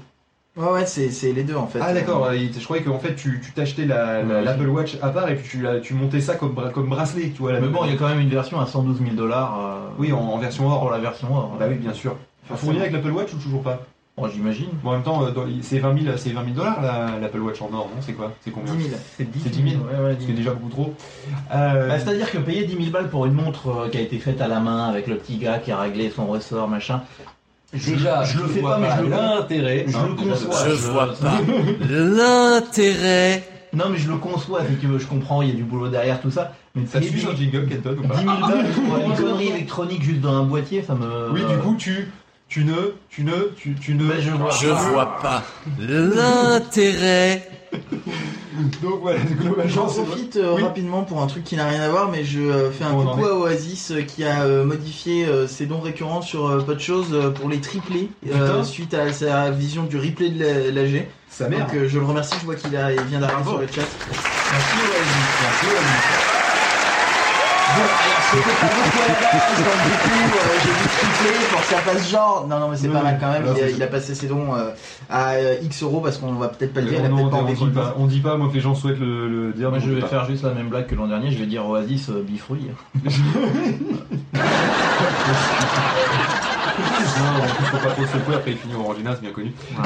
Ouais, 0.56 0.68
ouais, 0.72 0.86
c'est 0.86 1.10
c'est 1.10 1.32
les 1.32 1.44
deux 1.44 1.54
en 1.54 1.66
fait. 1.68 1.78
Ah 1.80 1.94
d'accord, 1.94 2.22
ouais, 2.28 2.50
je 2.52 2.64
croyais 2.64 2.82
qu'en 2.82 2.98
fait 2.98 3.14
tu 3.14 3.40
tu 3.42 3.52
t'achetais 3.52 3.84
la, 3.86 4.22
la- 4.22 4.26
Ouais. 4.34 4.42
l'Apple 4.44 4.66
Watch 4.68 4.96
à 5.00 5.10
part 5.10 5.28
et 5.30 5.36
puis 5.36 5.48
tu, 5.48 5.62
la- 5.62 5.78
tu 5.80 5.94
montais 5.94 6.20
ça 6.20 6.34
comme, 6.34 6.52
bra- 6.54 6.70
comme 6.70 6.88
bracelet, 6.88 7.30
tu 7.30 7.38
vois. 7.42 7.52
La 7.52 7.60
Mais 7.60 7.68
bon, 7.68 7.84
il 7.84 7.92
y 7.92 7.94
a 7.94 7.96
quand 7.96 8.08
même 8.08 8.20
une 8.20 8.28
version 8.30 8.58
à 8.60 8.66
112 8.66 8.98
000 8.98 9.12
dollars. 9.14 9.92
Oui, 9.98 10.12
en, 10.12 10.18
en 10.18 10.38
version 10.38 10.66
or. 10.68 10.80
pour 10.80 10.90
la 10.90 10.98
version 10.98 11.32
or. 11.34 11.56
Bah 11.58 11.66
oui, 11.68 11.76
bien 11.76 11.92
sûr. 11.94 12.16
fourni 12.56 12.80
avec 12.80 12.92
l'Apple 12.92 13.10
Watch 13.12 13.32
ou 13.32 13.36
toujours 13.36 13.62
pas? 13.62 13.80
Bon, 14.18 14.28
j'imagine. 14.28 14.68
Bon, 14.82 14.90
en 14.90 14.92
même 14.94 15.02
temps, 15.04 15.22
euh, 15.24 15.30
c'est 15.62 15.78
20 15.78 15.96
000 16.02 16.16
c'est 16.18 16.30
20 16.30 16.42
000 16.44 16.54
dollars 16.56 16.82
la- 16.82 17.18
l'Apple 17.20 17.38
Watch 17.38 17.62
en 17.62 17.66
or, 17.72 17.88
non? 17.94 18.00
C'est 18.00 18.12
quoi? 18.12 18.32
C'est 18.44 18.50
combien? 18.50 18.74
10 18.74 18.88
000. 18.88 18.96
C'est 19.16 19.30
10 19.30 19.40
C'est 19.44 19.50
10 19.50 19.70
000 19.70 19.82
Ouais, 19.84 20.04
ouais, 20.04 20.14
10 20.16 20.22
C'est 20.22 20.32
000. 20.32 20.36
déjà 20.36 20.50
beaucoup 20.52 20.68
trop. 20.68 20.94
Euh, 21.54 21.88
Bah, 21.88 21.98
C'est-à-dire 21.98 22.30
que 22.30 22.38
payer 22.38 22.64
10 22.64 22.76
000 22.76 22.90
balles 22.90 23.08
pour 23.08 23.24
une 23.24 23.34
montre 23.34 23.68
euh, 23.68 23.88
qui 23.88 23.98
a 23.98 24.00
été 24.00 24.18
faite 24.18 24.40
à 24.42 24.48
la 24.48 24.58
main 24.58 24.88
avec 24.88 25.06
le 25.06 25.16
petit 25.16 25.38
gars 25.38 25.58
qui 25.58 25.70
a 25.70 25.78
réglé 25.78 26.10
son 26.10 26.26
ressort, 26.26 26.66
machin. 26.68 27.02
Je- 27.72 27.90
Déjà, 27.92 28.22
je 28.24 28.38
le 28.38 28.48
fais 28.48 28.60
vois 28.60 28.70
pas, 28.72 28.78
mais 28.78 28.88
je 28.96 29.02
le 29.02 29.08
l'intérêt, 29.10 29.84
Je 29.86 29.96
le 29.98 30.14
conçois. 30.14 30.68
Je 30.68 30.74
vois 30.74 31.06
pas 31.14 31.40
l'intérêt. 31.88 33.44
Non, 33.72 33.84
mais 33.88 33.98
je 33.98 34.08
le 34.10 34.16
conçois, 34.16 34.62
si 34.68 34.74
tu 34.76 34.86
veux, 34.88 34.98
je 34.98 35.06
comprends, 35.06 35.42
il 35.42 35.48
y 35.50 35.52
a 35.52 35.54
du 35.54 35.62
boulot 35.62 35.88
derrière 35.88 36.20
tout 36.20 36.30
ça. 36.30 36.52
Mais 36.74 36.86
Ça 36.86 37.00
suit 37.00 37.12
10 37.12 37.20
sur 37.20 37.36
000 37.36 37.40
jingle, 37.40 37.68
Kenton, 37.68 37.96
ou 37.98 38.02
10 38.02 38.08
pas 38.08 38.16
000 38.16 38.26
balles 38.40 38.66
pour 38.72 38.96
une 39.06 39.14
connerie 39.14 39.48
électronique 39.48 40.02
juste 40.02 40.20
dans 40.20 40.34
un 40.34 40.42
boîtier, 40.44 40.82
ça 40.82 40.94
me. 40.94 41.30
Oui, 41.32 41.40
du 41.48 41.56
coup, 41.58 41.76
tu, 41.78 42.08
tu 42.48 42.64
ne, 42.64 42.74
tu 43.08 43.22
ne, 43.22 43.32
tu, 43.56 43.74
tu 43.74 43.94
ne. 43.94 44.12
je 44.20 44.30
vois. 44.30 44.50
Je 44.50 44.68
vois 44.68 45.18
pas 45.22 45.42
l'intérêt. 45.78 47.48
Donc 48.82 49.00
voilà, 49.02 49.18
globalement, 49.20 49.68
J'en 49.70 49.86
profite 49.86 50.36
euh, 50.36 50.54
Oui. 50.56 50.62
rapidement 50.62 51.02
pour 51.02 51.20
un 51.22 51.26
truc 51.26 51.44
qui 51.44 51.56
n'a 51.56 51.66
rien 51.68 51.80
à 51.80 51.88
voir, 51.88 52.10
mais 52.10 52.24
je 52.24 52.40
euh, 52.40 52.70
fais 52.70 52.84
un 52.84 52.90
en 52.92 53.04
coucou 53.04 53.24
à 53.26 53.34
Oasis 53.38 53.90
euh, 53.90 54.02
qui 54.02 54.24
a 54.24 54.44
modifié 54.64 55.26
ses 55.48 55.66
dons 55.66 55.80
récurrents 55.80 56.22
sur 56.22 56.64
pas 56.64 56.74
de 56.74 56.80
choses 56.80 57.14
pour 57.36 57.48
les 57.48 57.60
Putain. 58.22 58.64
suite 58.64 58.94
à 58.94 59.12
sa 59.12 59.50
vision 59.50 59.84
du 59.84 59.96
replay 59.98 60.30
de 60.30 60.42
la- 60.44 60.70
l'AG. 60.82 61.08
Sa 61.30 61.48
mère. 61.48 61.66
Donc 61.66 61.86
je 61.86 61.98
le 61.98 62.04
remercie, 62.04 62.36
je 62.40 62.44
vois 62.44 62.56
qu'il 62.56 62.70
vient 62.70 63.20
d'arriver 63.20 63.44
sur 63.44 63.58
le 63.58 63.66
chat. 63.66 63.82
Merci 64.52 64.76
Oasis, 64.76 65.16
merci 65.42 65.66
Oasis. 65.66 66.39
Bon, 67.76 67.82
alors 67.82 68.22
c'était 68.30 68.50
pas 68.50 68.66
beaucoup 68.74 68.98
à 68.98 69.08
la 69.08 69.14
base, 69.14 69.64
donc 69.64 69.82
du 69.84 69.90
coup 69.90 70.36
euh, 70.36 70.58
j'ai 70.62 71.46
pour 71.50 71.60
que 71.60 71.66
ça 71.66 71.76
fasse 71.78 72.10
genre. 72.10 72.46
Non, 72.48 72.58
non, 72.58 72.68
mais 72.68 72.76
c'est 72.76 72.88
pas 72.88 73.02
mal 73.02 73.18
quand 73.20 73.30
même. 73.32 73.42
Il, 73.46 73.50
a, 73.50 73.54
c'est- 73.54 73.72
il 73.72 73.82
a 73.82 73.86
passé 73.86 74.14
ses 74.14 74.26
dons 74.26 74.54
euh, 74.54 74.70
à 75.08 75.32
euh, 75.32 75.56
X 75.62 75.82
euros 75.82 76.00
parce 76.00 76.18
qu'on 76.18 76.32
va 76.32 76.48
peut-être 76.48 76.72
pas 76.74 76.80
le 76.80 76.88
dire, 76.88 76.98
il 77.00 77.06
a 77.06 77.08
non, 77.08 77.16
peut-être 77.16 77.30
pas 77.30 77.36
on 77.36 77.40
envie 77.40 77.54
dit 77.54 77.66
pas, 77.70 77.80
dise. 77.82 77.92
on 77.98 78.06
dit 78.06 78.20
pas, 78.20 78.36
moi 78.36 78.48
que 78.48 78.54
les 78.54 78.60
gens 78.60 78.74
souhaitent 78.74 78.98
le, 78.98 79.28
le 79.28 79.52
dire. 79.52 79.70
Moi, 79.70 79.78
donc 79.78 79.86
je 79.86 79.92
on 79.92 79.94
vais 79.94 80.00
dit 80.00 80.00
pas. 80.02 80.08
faire 80.08 80.24
juste 80.26 80.42
la 80.44 80.50
même 80.54 80.68
blague 80.68 80.86
que 80.86 80.94
l'an 80.94 81.06
dernier, 81.06 81.30
je 81.30 81.38
vais 81.38 81.46
dire 81.46 81.66
Oasis 81.68 82.08
euh, 82.10 82.22
bifruit. 82.26 82.66
Non, 87.18 87.44
en 87.44 87.48
plus, 87.54 87.64
faut 87.66 87.76
pas 87.78 87.90
trop 87.90 88.06
se 88.06 88.12
secouer, 88.12 88.34
après 88.36 88.52
il 88.52 88.56
finit 88.58 88.74
au 88.74 88.80
Orangina, 88.80 89.14
c'est 89.14 89.20
bien 89.22 89.32
connu. 89.32 89.52
Donc, 89.70 89.84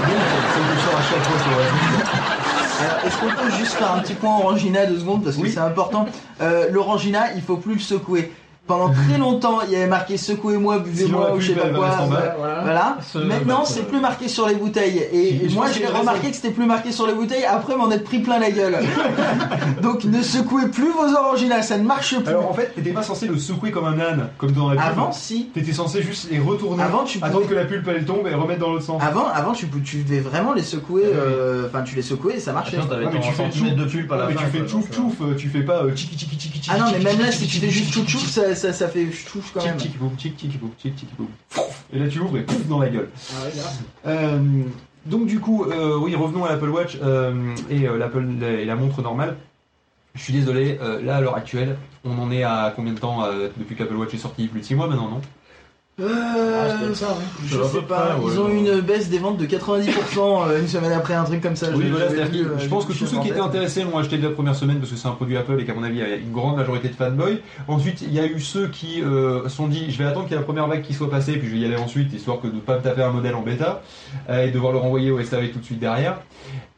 ça 0.49 0.61
me 0.61 0.79
sort 0.79 0.97
à 0.97 1.03
chaque 1.03 1.23
fois 1.25 1.39
sur 1.39 1.53
Oasis. 1.57 2.64
Alors, 2.81 3.05
est-ce 3.05 3.19
qu'on 3.19 3.43
peut 3.43 3.51
juste 3.59 3.73
faire 3.75 3.93
un 3.93 4.01
petit 4.01 4.15
point 4.15 4.37
Orangina 4.39 4.87
deux 4.87 4.99
secondes 4.99 5.23
parce 5.23 5.37
que 5.37 5.49
c'est 5.49 5.59
important. 5.59 6.07
Euh, 6.41 6.71
L'Orangina, 6.71 7.33
il 7.35 7.43
faut 7.43 7.57
plus 7.57 7.75
le 7.75 7.81
secouer. 7.81 8.33
Pendant 8.67 8.91
très 8.95 9.19
longtemps, 9.19 9.59
il 9.67 9.73
y 9.73 9.77
avait 9.77 9.87
marqué 9.87 10.17
secouez-moi, 10.17 10.79
buvez-moi 10.79 11.35
ou 11.35 11.41
je 11.41 11.49
sais 11.49 11.53
pas 11.55 11.69
quoi. 11.69 11.89
Voilà. 12.09 12.61
Voilà. 12.63 12.99
Ce- 13.13 13.19
Maintenant, 13.19 13.59
bah, 13.59 13.65
c'est 13.67 13.87
plus 13.87 14.01
marqué 14.01 14.27
sur 14.27 14.49
les 14.49 14.55
bouteilles. 14.55 14.99
Et, 15.13 15.45
et 15.45 15.49
moi, 15.51 15.67
j'ai 15.71 15.85
remarqué 15.87 16.31
que 16.31 16.37
c'était 16.37 16.51
plus 16.51 16.65
marqué 16.65 16.91
sur 16.91 17.07
les 17.07 17.13
bouteilles 17.13 17.45
après 17.45 17.77
m'en 17.77 17.91
être 17.91 18.05
pris 18.05 18.21
plein 18.21 18.39
la 18.39 18.51
gueule. 18.51 18.79
Donc, 19.83 20.05
ne 20.05 20.23
secouez 20.23 20.69
plus 20.69 20.91
vos 20.91 21.15
Orangina, 21.15 21.61
ça 21.63 21.77
ne 21.77 21.85
marche 21.85 22.17
plus. 22.17 22.27
Alors 22.29 22.51
en 22.51 22.55
fait, 22.55 22.73
t'étais 22.75 22.91
pas 22.93 23.03
censé 23.03 23.27
le 23.27 23.37
secouer 23.39 23.71
comme 23.71 23.85
un 23.85 23.99
âne, 24.01 24.29
comme 24.39 24.53
dans 24.53 24.71
la 24.71 24.77
pub. 24.77 24.85
Avant, 24.93 25.13
si. 25.13 25.51
T'étais 25.53 25.73
censé 25.75 26.03
juste 26.03 26.29
les 26.31 26.39
retourner, 26.39 26.83
Avant, 26.83 27.05
tu 27.05 27.19
attendre 27.19 27.43
pouvais- 27.43 27.47
que 27.49 27.55
la 27.55 27.65
pulpe 27.67 27.89
elle 27.95 28.05
tombe 28.07 28.27
et 28.27 28.35
remettre 28.35 28.61
dans 28.61 28.71
l'autre 28.73 28.85
sens. 28.85 29.03
Avant, 29.03 29.27
avant 29.27 29.53
tu, 29.53 29.67
tu 29.85 29.99
devais 30.05 30.21
vraiment 30.21 30.55
les 30.55 30.63
secouer. 30.63 31.03
euh, 31.05 31.67
Enfin, 31.69 31.83
tu 31.83 31.97
les 31.97 32.03
secouais 32.03 32.37
et 32.37 32.41
ça 32.41 32.53
marchait. 32.53 32.79
Attends, 32.79 32.95
Ouais, 32.97 33.05
mais 33.13 33.21
ton 33.21 33.27
tu 33.29 33.33
fais 33.35 33.51
tchouf, 33.51 33.75
de 33.75 33.85
pulpe 33.85 34.13
à 34.13 34.17
la 34.17 34.27
mais 34.29 34.35
tu 34.37 34.45
fais 34.47 34.65
tchouf 34.67 34.91
tchouf, 34.91 35.15
euh, 35.21 35.35
tu 35.37 35.49
fais 35.49 35.61
pas 35.63 35.83
euh, 35.85 35.93
tchiki 35.95 36.17
tchiki 36.17 36.37
tchiki. 36.37 36.71
Ah 36.73 36.79
non, 36.79 36.87
mais 36.93 37.05
même 37.05 37.21
là, 37.21 37.31
si 37.31 37.47
tu 37.47 37.59
fais 37.59 37.69
juste 37.71 37.93
chou 37.93 38.05
tchiki, 38.05 38.54
ça, 38.55 38.73
ça, 38.73 38.73
ça 38.73 38.89
fait 38.89 39.11
chouch 39.13 39.45
quand 39.53 39.65
même. 39.65 39.77
Boum, 39.99 40.11
boum, 40.11 40.17
boum. 41.17 41.29
Et 41.93 41.99
là 41.99 42.09
tu 42.09 42.19
ouvres 42.21 42.39
et 42.39 42.43
pouf 42.43 42.67
dans 42.67 42.81
la 42.81 42.89
gueule. 42.89 43.11
Ah 43.15 43.45
ouais, 43.45 43.53
là. 43.57 44.11
Euh, 44.11 44.63
donc 45.07 45.27
du 45.27 45.39
coup, 45.41 45.65
euh, 45.65 45.97
oui, 45.99 46.15
revenons 46.15 46.45
à 46.45 46.51
l'Apple 46.51 46.71
Watch 46.71 46.99
euh, 47.03 47.55
et 47.71 47.81
l'Apple 47.81 48.27
et 48.43 48.65
la 48.65 48.75
montre 48.77 49.03
normale. 49.03 49.37
Je 50.15 50.23
suis 50.23 50.33
désolé, 50.33 50.79
là 51.03 51.17
à 51.17 51.21
l'heure 51.21 51.35
actuelle, 51.37 51.77
on 52.05 52.17
en 52.19 52.31
est 52.31 52.45
à 52.45 52.73
combien 52.75 52.93
de 52.93 52.99
temps 53.01 53.27
depuis 53.59 53.75
que 53.75 53.83
l'Apple 53.83 53.97
Watch 53.97 54.15
est 54.15 54.19
sorti? 54.19 54.47
Plus 54.47 54.61
de 54.61 54.65
6 54.65 54.77
mois 54.77 54.87
maintenant, 54.87 55.09
non? 55.09 55.21
Euh, 56.01 56.71
c'est 56.71 56.79
peut-être 56.85 56.97
ça, 56.97 57.09
ouais. 57.11 57.15
je 57.47 57.57
À 57.57 57.61
peu 57.61 57.67
sais 57.69 57.83
pas, 57.83 58.01
près, 58.01 58.15
ouais, 58.25 58.33
ils 58.33 58.41
ont 58.41 58.49
eu 58.49 58.57
une 58.57 58.81
baisse 58.81 59.09
des 59.11 59.19
ventes 59.21 59.37
de 59.37 59.47
90% 59.47 59.89
euh, 60.49 60.61
une 60.61 60.67
semaine 60.67 60.91
après, 60.91 61.15
un 61.15 61.23
truc 61.23 61.41
comme 61.41 61.55
ça. 61.55 61.69
Oui, 61.73 61.85
je- 61.85 61.91
voilà, 61.91 62.07
j'avais 62.07 62.17
c'est-à-dire 62.17 62.43
vu, 62.43 62.49
que 62.49 62.55
euh, 62.55 62.59
je 62.59 62.69
pense 62.69 62.85
que 62.85 62.93
tous 62.93 63.07
ça 63.07 63.13
ceux 63.13 63.17
qui 63.19 63.29
en 63.29 63.31
étaient 63.31 63.41
intéressés 63.41 63.85
l'ont 63.85 63.97
acheté 63.97 64.19
dès 64.19 64.25
la 64.27 64.33
première 64.35 64.57
semaine 64.57 64.79
parce 64.81 64.91
que 64.91 64.97
c'est 64.97 65.07
un 65.07 65.13
produit 65.13 65.37
Apple 65.37 65.57
et 65.61 65.65
qu'à 65.65 65.73
mon 65.73 65.85
avis, 65.85 65.99
il 65.99 66.01
y 66.01 66.13
a 66.13 66.17
une 66.17 66.33
grande 66.33 66.57
majorité 66.57 66.89
de 66.89 66.95
fanboys. 66.97 67.39
Ensuite, 67.69 68.03
il 68.03 68.13
y 68.13 68.19
a 68.19 68.27
eu 68.27 68.41
ceux 68.41 68.67
qui 68.67 69.03
euh, 69.03 69.45
se 69.45 69.51
sont 69.51 69.69
dit 69.69 69.89
je 69.93 69.99
vais 69.99 70.05
attendre 70.05 70.27
qu'il 70.27 70.33
y 70.33 70.37
ait 70.37 70.41
la 70.41 70.45
première 70.45 70.67
vague 70.67 70.83
qui 70.83 70.95
soit 70.95 71.09
passée, 71.09 71.35
puis 71.37 71.47
je 71.49 71.55
vais 71.55 71.61
y 71.61 71.65
aller 71.65 71.77
ensuite, 71.77 72.13
histoire 72.13 72.41
que 72.41 72.49
de 72.49 72.55
ne 72.57 72.61
pas 72.61 72.77
me 72.79 72.83
taper 72.83 73.03
un 73.05 73.11
modèle 73.13 73.37
en 73.37 73.43
bêta 73.43 73.81
euh, 74.31 74.47
et 74.47 74.51
devoir 74.51 74.73
le 74.73 74.79
renvoyer 74.79 75.13
au 75.13 75.23
SAV 75.23 75.51
tout 75.51 75.61
de 75.61 75.65
suite 75.65 75.79
derrière. 75.79 76.19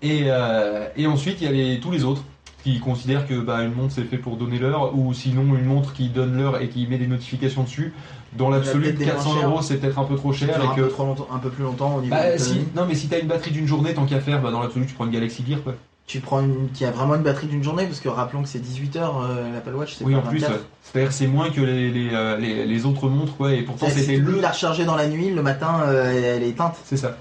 Et, 0.02 0.24
euh, 0.26 0.88
et 0.94 1.06
ensuite, 1.06 1.38
il 1.40 1.44
y 1.46 1.48
a 1.48 1.52
les- 1.52 1.80
tous 1.80 1.90
les 1.90 2.04
autres 2.04 2.22
qui 2.62 2.80
considèrent 2.80 3.26
que 3.28 3.34
bah, 3.40 3.62
une 3.62 3.72
montre 3.72 3.94
c'est 3.94 4.02
fait 4.02 4.16
pour 4.18 4.36
donner 4.36 4.58
l'heure 4.58 4.94
ou 4.98 5.14
sinon 5.14 5.42
une 5.54 5.64
montre 5.64 5.92
qui 5.94 6.08
donne 6.08 6.36
l'heure 6.36 6.60
et 6.60 6.68
qui 6.68 6.86
met 6.86 6.98
des 6.98 7.06
notifications 7.06 7.62
dessus. 7.62 7.94
Dans 8.36 8.50
l'absolu, 8.50 8.82
peut-être 8.84 8.98
des 8.98 9.05
moins 9.06 9.15
400 9.15 9.34
chers. 9.34 9.48
euros 9.48 9.62
c'est 9.62 9.76
peut-être 9.76 9.98
un 9.98 10.05
peu 10.05 10.16
trop 10.16 10.32
cher 10.32 10.48
et 10.62 10.66
un, 10.66 10.74
que 10.74 10.81
peu 10.82 10.89
trop 10.89 11.05
longtemps, 11.05 11.28
un 11.32 11.39
peu 11.39 11.50
plus 11.50 11.65
longtemps 11.65 11.97
au 11.97 12.00
niveau 12.00 12.15
bah, 12.15 12.32
de 12.32 12.39
si, 12.39 12.48
l'autonomie. 12.50 12.68
non 12.76 12.84
mais 12.89 12.94
si 12.94 13.08
t'as 13.08 13.20
une 13.20 13.28
batterie 13.28 13.50
d'une 13.50 13.66
journée 13.66 13.94
tant 13.94 14.06
qu'à 14.06 14.20
faire, 14.20 14.40
bah, 14.42 14.50
dans 14.50 14.60
l'absolu 14.60 14.86
tu 14.86 14.94
prends 14.94 15.06
une 15.06 15.12
Galaxy 15.12 15.44
Gear 15.47 15.62
quoi. 15.62 15.74
Tu 16.06 16.20
prends 16.20 16.40
une 16.40 16.68
qui 16.73 16.84
a 16.84 16.92
vraiment 16.92 17.16
une 17.16 17.23
batterie 17.24 17.48
d'une 17.48 17.65
journée 17.65 17.84
parce 17.84 17.98
que 17.98 18.08
rappelons 18.08 18.42
que 18.42 18.48
c'est 18.48 18.60
18 18.60 18.94
heures 18.97 19.23
euh, 19.28 19.52
l'Apple 19.52 19.74
Watch, 19.74 19.97
c'est 19.98 20.05
Oui, 20.05 20.12
pas 20.12 20.20
en 20.20 20.23
plus, 20.23 20.39
24. 20.39 20.52
ouais. 20.60 20.65
c'est-à-dire 20.84 21.12
c'est 21.12 21.26
moins 21.26 21.50
que 21.50 21.60
les, 21.60 21.90
les, 21.90 22.10
euh, 22.12 22.36
les, 22.36 22.65
les 22.65 22.86
autres 22.86 23.08
montres, 23.08 23.36
quoi, 23.36 23.52
et 23.52 23.62
pourtant 23.62 23.86
C'est- 23.89 24.00
c'était 24.02 24.16
le. 24.18 24.34
de 24.34 24.40
la 24.40 24.50
recharger 24.52 24.84
dans 24.84 24.94
la 24.94 25.08
nuit, 25.08 25.31
le 25.31 25.42
matin 25.42 25.81
euh, 25.89 26.36
elle 26.36 26.44
est 26.44 26.50
éteinte. 26.50 26.76
C'est 26.84 26.97
ça. 26.97 27.16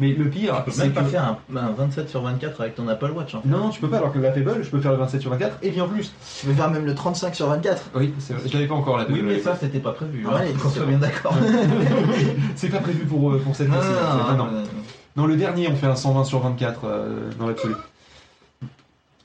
Mais 0.00 0.12
le 0.12 0.30
pire, 0.30 0.62
Tu 0.64 0.70
peux 0.80 0.88
que. 1.00 1.04
faire 1.08 1.24
un, 1.24 1.56
un 1.56 1.72
27 1.72 2.08
sur 2.08 2.22
24 2.22 2.60
avec 2.60 2.76
ton 2.76 2.86
Apple 2.86 3.10
Watch. 3.16 3.34
hein. 3.34 3.40
Non, 3.44 3.58
non, 3.58 3.68
tu 3.70 3.80
peux 3.80 3.88
pas, 3.88 3.96
alors 3.96 4.12
que 4.12 4.20
la 4.20 4.32
Fable, 4.32 4.62
je 4.62 4.70
peux 4.70 4.78
faire 4.80 4.92
le 4.92 4.96
27 4.98 5.20
sur 5.20 5.30
24 5.30 5.58
et 5.60 5.70
bien 5.70 5.88
plus. 5.88 6.12
Tu 6.38 6.46
peux 6.46 6.52
faire 6.52 6.70
même 6.70 6.86
le 6.86 6.94
35 6.94 7.34
sur 7.34 7.48
24. 7.48 7.90
Oui, 7.96 8.14
c'est 8.20 8.34
vrai, 8.34 8.42
je 8.48 8.52
l'avais 8.54 8.68
pas 8.68 8.74
encore 8.76 8.96
la 8.98 9.06
Oui, 9.10 9.22
mais 9.24 9.40
ça, 9.40 9.56
c'était 9.60 9.80
pas 9.80 9.90
prévu. 9.92 10.24
Ouais, 10.24 10.32
hein, 10.34 10.44
qu'on 10.62 10.68
soit 10.68 10.84
bien 10.86 10.98
d'accord. 10.98 11.34
c'est 12.54 12.68
pas 12.68 12.78
prévu 12.78 13.04
pour, 13.06 13.32
euh, 13.32 13.38
pour 13.40 13.56
cette 13.56 13.68
Non, 13.68 13.74
fois-ci. 13.74 13.88
non, 13.90 13.96
là. 13.96 14.34
non, 14.34 14.36
non, 14.36 14.44
non, 14.44 14.52
non. 14.52 14.58
non. 14.60 14.66
Non, 15.16 15.26
le 15.26 15.34
dernier, 15.34 15.66
on 15.68 15.74
fait 15.74 15.88
un 15.88 15.96
120 15.96 16.22
sur 16.22 16.38
24 16.40 16.80
euh, 16.84 17.30
dans 17.36 17.48
l'absolu. 17.48 17.74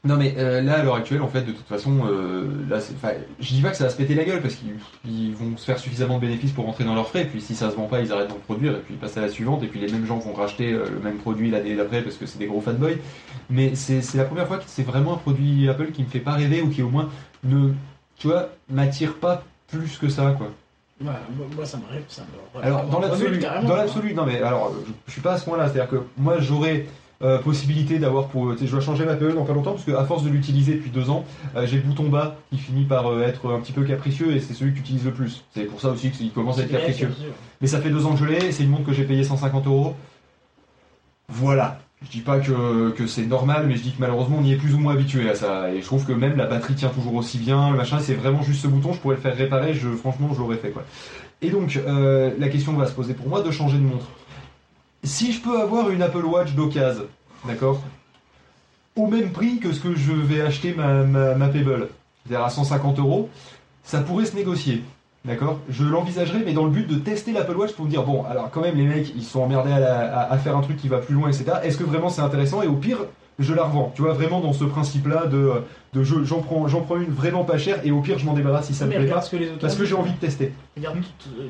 Non 0.06 0.18
mais 0.18 0.36
euh, 0.38 0.60
là 0.60 0.80
à 0.80 0.84
l'heure 0.84 0.96
actuelle 0.96 1.22
en 1.22 1.30
fait 1.30 1.44
de 1.44 1.54
toute 1.54 1.66
façon 1.66 2.02
euh, 2.06 2.44
là 2.70 2.82
c'est 2.82 2.94
je 3.40 3.54
dis 3.54 3.62
pas 3.62 3.70
que 3.70 3.78
ça 3.78 3.86
va 3.86 3.90
se 3.90 3.96
péter 3.96 4.16
la 4.16 4.26
gueule 4.26 4.42
parce 4.42 4.56
qu'ils 4.56 4.76
ils 5.06 5.34
vont 5.34 5.56
se 5.56 5.64
faire 5.64 5.80
suffisamment 5.80 6.16
de 6.16 6.22
bénéfices 6.26 6.52
pour 6.52 6.66
rentrer 6.66 6.84
dans 6.84 6.94
leurs 6.94 7.08
frais 7.08 7.22
et 7.22 7.26
puis 7.26 7.40
si 7.40 7.56
ça 7.56 7.72
se 7.72 7.78
vend 7.78 7.86
pas 7.86 8.02
ils 8.02 8.12
arrêtent 8.12 8.28
d'en 8.28 8.36
produire 8.36 8.74
et 8.74 8.80
puis 8.80 8.96
ils 8.96 9.00
passent 9.00 9.16
à 9.16 9.22
la 9.22 9.30
suivante 9.30 9.64
et 9.64 9.68
puis 9.68 9.80
les 9.80 9.90
mêmes 9.90 10.06
gens 10.06 10.20
vont 10.20 10.34
racheter 10.34 10.74
euh, 10.74 10.90
le 10.92 11.00
même 11.00 11.20
produit 11.20 11.50
l'année 11.50 11.78
d'après 11.78 12.02
parce 12.02 12.18
que 12.18 12.26
c'est 12.26 12.38
des 12.38 12.48
gros 12.48 12.60
fanboys 12.60 12.98
mais 13.50 13.76
c'est 13.76 14.02
c'est 14.02 14.18
la 14.18 14.26
première 14.26 14.46
fois 14.46 14.58
que 14.58 14.66
c'est 14.68 14.84
vraiment 14.84 15.14
un 15.14 15.18
produit 15.18 15.70
Apple 15.70 15.92
qui 15.94 16.04
me 16.04 16.10
fait 16.10 16.20
pas 16.20 16.34
rêver 16.34 16.62
ou 16.62 16.68
qui 16.68 16.82
au 16.82 16.90
moins 16.90 17.08
ne 17.46 17.70
tu 18.18 18.28
vois 18.28 18.50
m'attire 18.70 19.14
pas 19.14 19.42
plus 19.70 19.98
que 19.98 20.10
ça 20.10 20.36
quoi. 20.38 20.52
Moi, 21.00 21.14
ça 21.66 21.78
m'arrive, 21.78 22.04
ça 22.08 22.24
me. 22.24 22.62
Alors 22.62 22.86
dans 22.86 23.00
l'absolu, 23.00 23.40
carrément, 23.40 23.68
dans 23.68 23.74
hein. 23.76 23.78
l'absolu, 23.78 24.14
non 24.14 24.26
mais 24.26 24.42
alors 24.42 24.74
je, 24.86 24.92
je 25.08 25.12
suis 25.12 25.22
pas 25.22 25.34
à 25.34 25.38
ce 25.38 25.46
point-là, 25.46 25.68
c'est-à-dire 25.68 25.90
que 25.90 26.04
moi 26.18 26.40
j'aurais 26.40 26.86
euh, 27.24 27.38
possibilité 27.40 28.00
d'avoir 28.00 28.28
pour, 28.28 28.54
sais, 28.58 28.66
je 28.66 28.72
dois 28.72 28.82
changer 28.82 29.06
ma 29.06 29.16
PE 29.16 29.32
dans 29.34 29.46
pas 29.46 29.54
longtemps 29.54 29.72
parce 29.72 29.86
qu'à 29.86 30.04
force 30.04 30.24
de 30.24 30.30
l'utiliser 30.30 30.74
depuis 30.74 30.90
deux 30.90 31.10
ans, 31.10 31.24
euh, 31.56 31.66
j'ai 31.66 31.78
le 31.78 31.84
bouton 31.84 32.10
bas 32.10 32.36
qui 32.52 32.58
finit 32.58 32.84
par 32.84 33.08
euh, 33.08 33.22
être 33.22 33.50
un 33.50 33.62
petit 33.62 33.72
peu 33.72 33.84
capricieux 33.84 34.36
et 34.36 34.42
c'est 34.42 34.54
celui 34.54 34.72
que 34.72 34.78
tu 34.78 34.82
utilises 34.82 35.06
le 35.06 35.14
plus. 35.14 35.46
C'est 35.54 35.64
pour 35.64 35.80
ça 35.80 35.90
aussi 35.90 36.12
qu'il 36.12 36.32
commence 36.32 36.60
à 36.60 36.64
être 36.64 36.72
capricieux. 36.72 37.10
Mais 37.62 37.68
ça 37.68 37.80
fait 37.80 37.92
deux 37.92 38.06
ans 38.06 38.12
que 38.12 38.20
je 38.20 38.26
l'ai, 38.26 38.52
c'est 38.52 38.64
une 38.64 38.72
montre 38.72 38.84
que 38.84 38.94
j'ai 38.94 39.06
payé 39.06 39.24
150 39.24 39.68
euros. 39.68 39.96
Voilà. 41.30 41.80
Je 42.04 42.10
dis 42.10 42.20
pas 42.20 42.40
que, 42.40 42.90
que 42.90 43.08
c'est 43.08 43.26
normal, 43.26 43.68
mais 43.68 43.78
je 43.78 43.84
dis 43.84 43.92
que 43.92 44.02
malheureusement 44.02 44.40
on 44.42 44.44
y 44.44 44.52
est 44.52 44.58
plus 44.58 44.74
ou 44.74 44.80
moins 44.80 44.94
habitué 44.94 45.30
à 45.30 45.36
ça. 45.36 45.72
Et 45.72 45.80
je 45.80 45.86
trouve 45.86 46.06
que 46.06 46.12
même 46.12 46.36
la 46.36 46.46
batterie 46.46 46.76
tient 46.76 46.90
toujours 46.90 47.16
aussi 47.16 47.38
bien, 47.38 47.72
le 47.72 47.78
machin, 47.78 48.00
c'est 48.00 48.16
vraiment 48.16 48.44
juste 48.44 48.62
ce 48.62 48.68
bouton, 48.68 48.92
je 48.92 49.00
pourrais 49.00 49.16
le 49.16 49.22
faire 49.22 49.38
réparer, 49.38 49.74
je, 49.74 49.88
franchement 49.92 50.30
je 50.34 50.40
l'aurais 50.40 50.58
fait 50.58 50.72
quoi. 50.72 50.84
Et 51.42 51.50
donc 51.50 51.78
euh, 51.78 52.32
la 52.38 52.50
question 52.50 52.74
va 52.74 52.88
se 52.88 52.92
poser 52.92 53.14
pour 53.14 53.30
moi 53.30 53.42
de 53.42 53.52
changer 53.52 53.78
de 53.78 53.84
montre. 53.84 54.08
Si 55.04 55.32
je 55.34 55.42
peux 55.42 55.60
avoir 55.60 55.90
une 55.90 56.02
Apple 56.02 56.26
Watch 56.26 56.54
d'occasion, 56.54 57.06
d'accord 57.46 57.82
Au 58.96 59.08
même 59.08 59.32
prix 59.32 59.60
que 59.60 59.72
ce 59.74 59.80
que 59.82 59.96
je 59.96 60.14
vais 60.14 60.42
acheter 60.42 60.74
ma, 60.74 61.04
ma, 61.04 61.36
ma 61.36 61.48
Pebble, 61.50 61.90
c'est-à-dire 62.26 62.46
à 62.46 62.50
150 62.50 63.00
euros, 63.00 63.30
ça 63.84 64.00
pourrait 64.02 64.26
se 64.26 64.36
négocier. 64.36 64.84
D'accord 65.26 65.60
Je 65.70 65.84
l'envisagerais, 65.86 66.42
mais 66.46 66.54
dans 66.54 66.66
le 66.66 66.70
but 66.72 66.88
de 66.88 66.96
tester 66.96 67.32
l'Apple 67.32 67.56
Watch 67.56 67.74
pour 67.74 67.86
me 67.86 67.90
dire 67.90 68.04
bon, 68.04 68.24
alors 68.26 68.50
quand 68.52 68.62
même, 68.62 68.76
les 68.78 68.86
mecs, 68.86 69.14
ils 69.16 69.24
sont 69.24 69.42
emmerdés 69.42 69.72
à, 69.72 69.80
la- 69.80 70.20
à- 70.22 70.34
à 70.34 70.38
faire 70.38 70.56
un 70.58 70.62
truc 70.62 70.78
qui 70.78 70.88
va 70.90 70.98
plus 71.00 71.16
loin, 71.16 71.30
etc. 71.30 71.46
Est-ce 71.64 71.78
que 71.78 71.84
vraiment 71.84 72.10
c'est 72.10 72.22
intéressant? 72.22 72.62
Et 72.62 72.68
au 72.68 72.76
pire, 72.76 72.98
je 73.40 73.54
la 73.54 73.64
revends. 73.64 73.92
Tu 73.96 74.02
vois, 74.04 74.14
vraiment 74.14 74.42
dans 74.42 74.52
ce 74.54 74.64
principe-là 74.66 75.26
de, 75.28 75.52
de 75.94 76.04
je- 76.04 76.24
j'en 76.24 76.42
prends, 76.42 76.68
une 76.98 77.10
vraiment 77.12 77.46
pas 77.46 77.58
chère 77.58 77.80
et 77.86 77.92
au 77.92 78.02
pire, 78.02 78.20
je 78.20 78.26
m'en 78.26 78.34
débarrasse 78.34 78.68
si 78.68 78.74
ça 78.74 78.84
me 78.86 78.90
Mais 78.90 78.96
plaît 78.98 79.06
regarde 79.06 79.24
pas. 79.24 79.30
que 79.30 79.36
les 79.38 79.50
autres 79.50 79.60
Parce 79.60 79.76
que 79.76 79.86
j'ai 79.86 79.96
envie 79.96 80.12
de 80.12 80.18
tester. 80.18 80.54
Regarde 80.78 80.98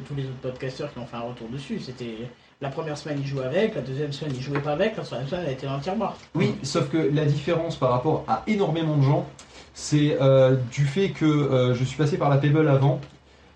tous 0.08 0.16
les 0.16 0.24
autres 0.24 0.34
podcasteurs 0.42 0.94
qui 0.94 1.00
ont 1.00 1.06
fait 1.08 1.18
un 1.18 1.22
retour 1.22 1.48
dessus. 1.50 1.80
C'était 1.80 2.16
la 2.62 2.70
première 2.70 2.98
semaine 2.98 3.20
ils 3.22 3.28
jouaient 3.28 3.46
avec, 3.46 3.76
la 3.76 3.82
deuxième 3.82 4.12
semaine 4.14 4.34
ils 4.36 4.42
jouaient 4.42 4.60
pas 4.60 4.74
avec, 4.74 4.98
la 4.98 5.04
troisième 5.04 5.28
semaine 5.28 5.44
elle 5.48 5.54
était 5.54 5.68
dans 5.68 5.78
le 5.78 5.82
tiroir. 5.82 6.18
Oui, 6.36 6.56
sauf 6.64 6.90
que 6.90 6.98
la 6.98 7.26
différence 7.26 7.76
par 7.76 7.92
rapport 7.92 8.24
à 8.28 8.44
énormément 8.48 8.98
de 8.98 9.04
gens, 9.04 9.26
c'est 9.74 10.18
euh, 10.22 10.56
du 10.72 10.86
fait 10.86 11.10
que 11.10 11.26
euh, 11.26 11.74
je 11.74 11.84
suis 11.84 11.98
passé 11.98 12.18
par 12.18 12.30
la 12.30 12.38
Pebble 12.38 12.68
avant, 12.68 13.02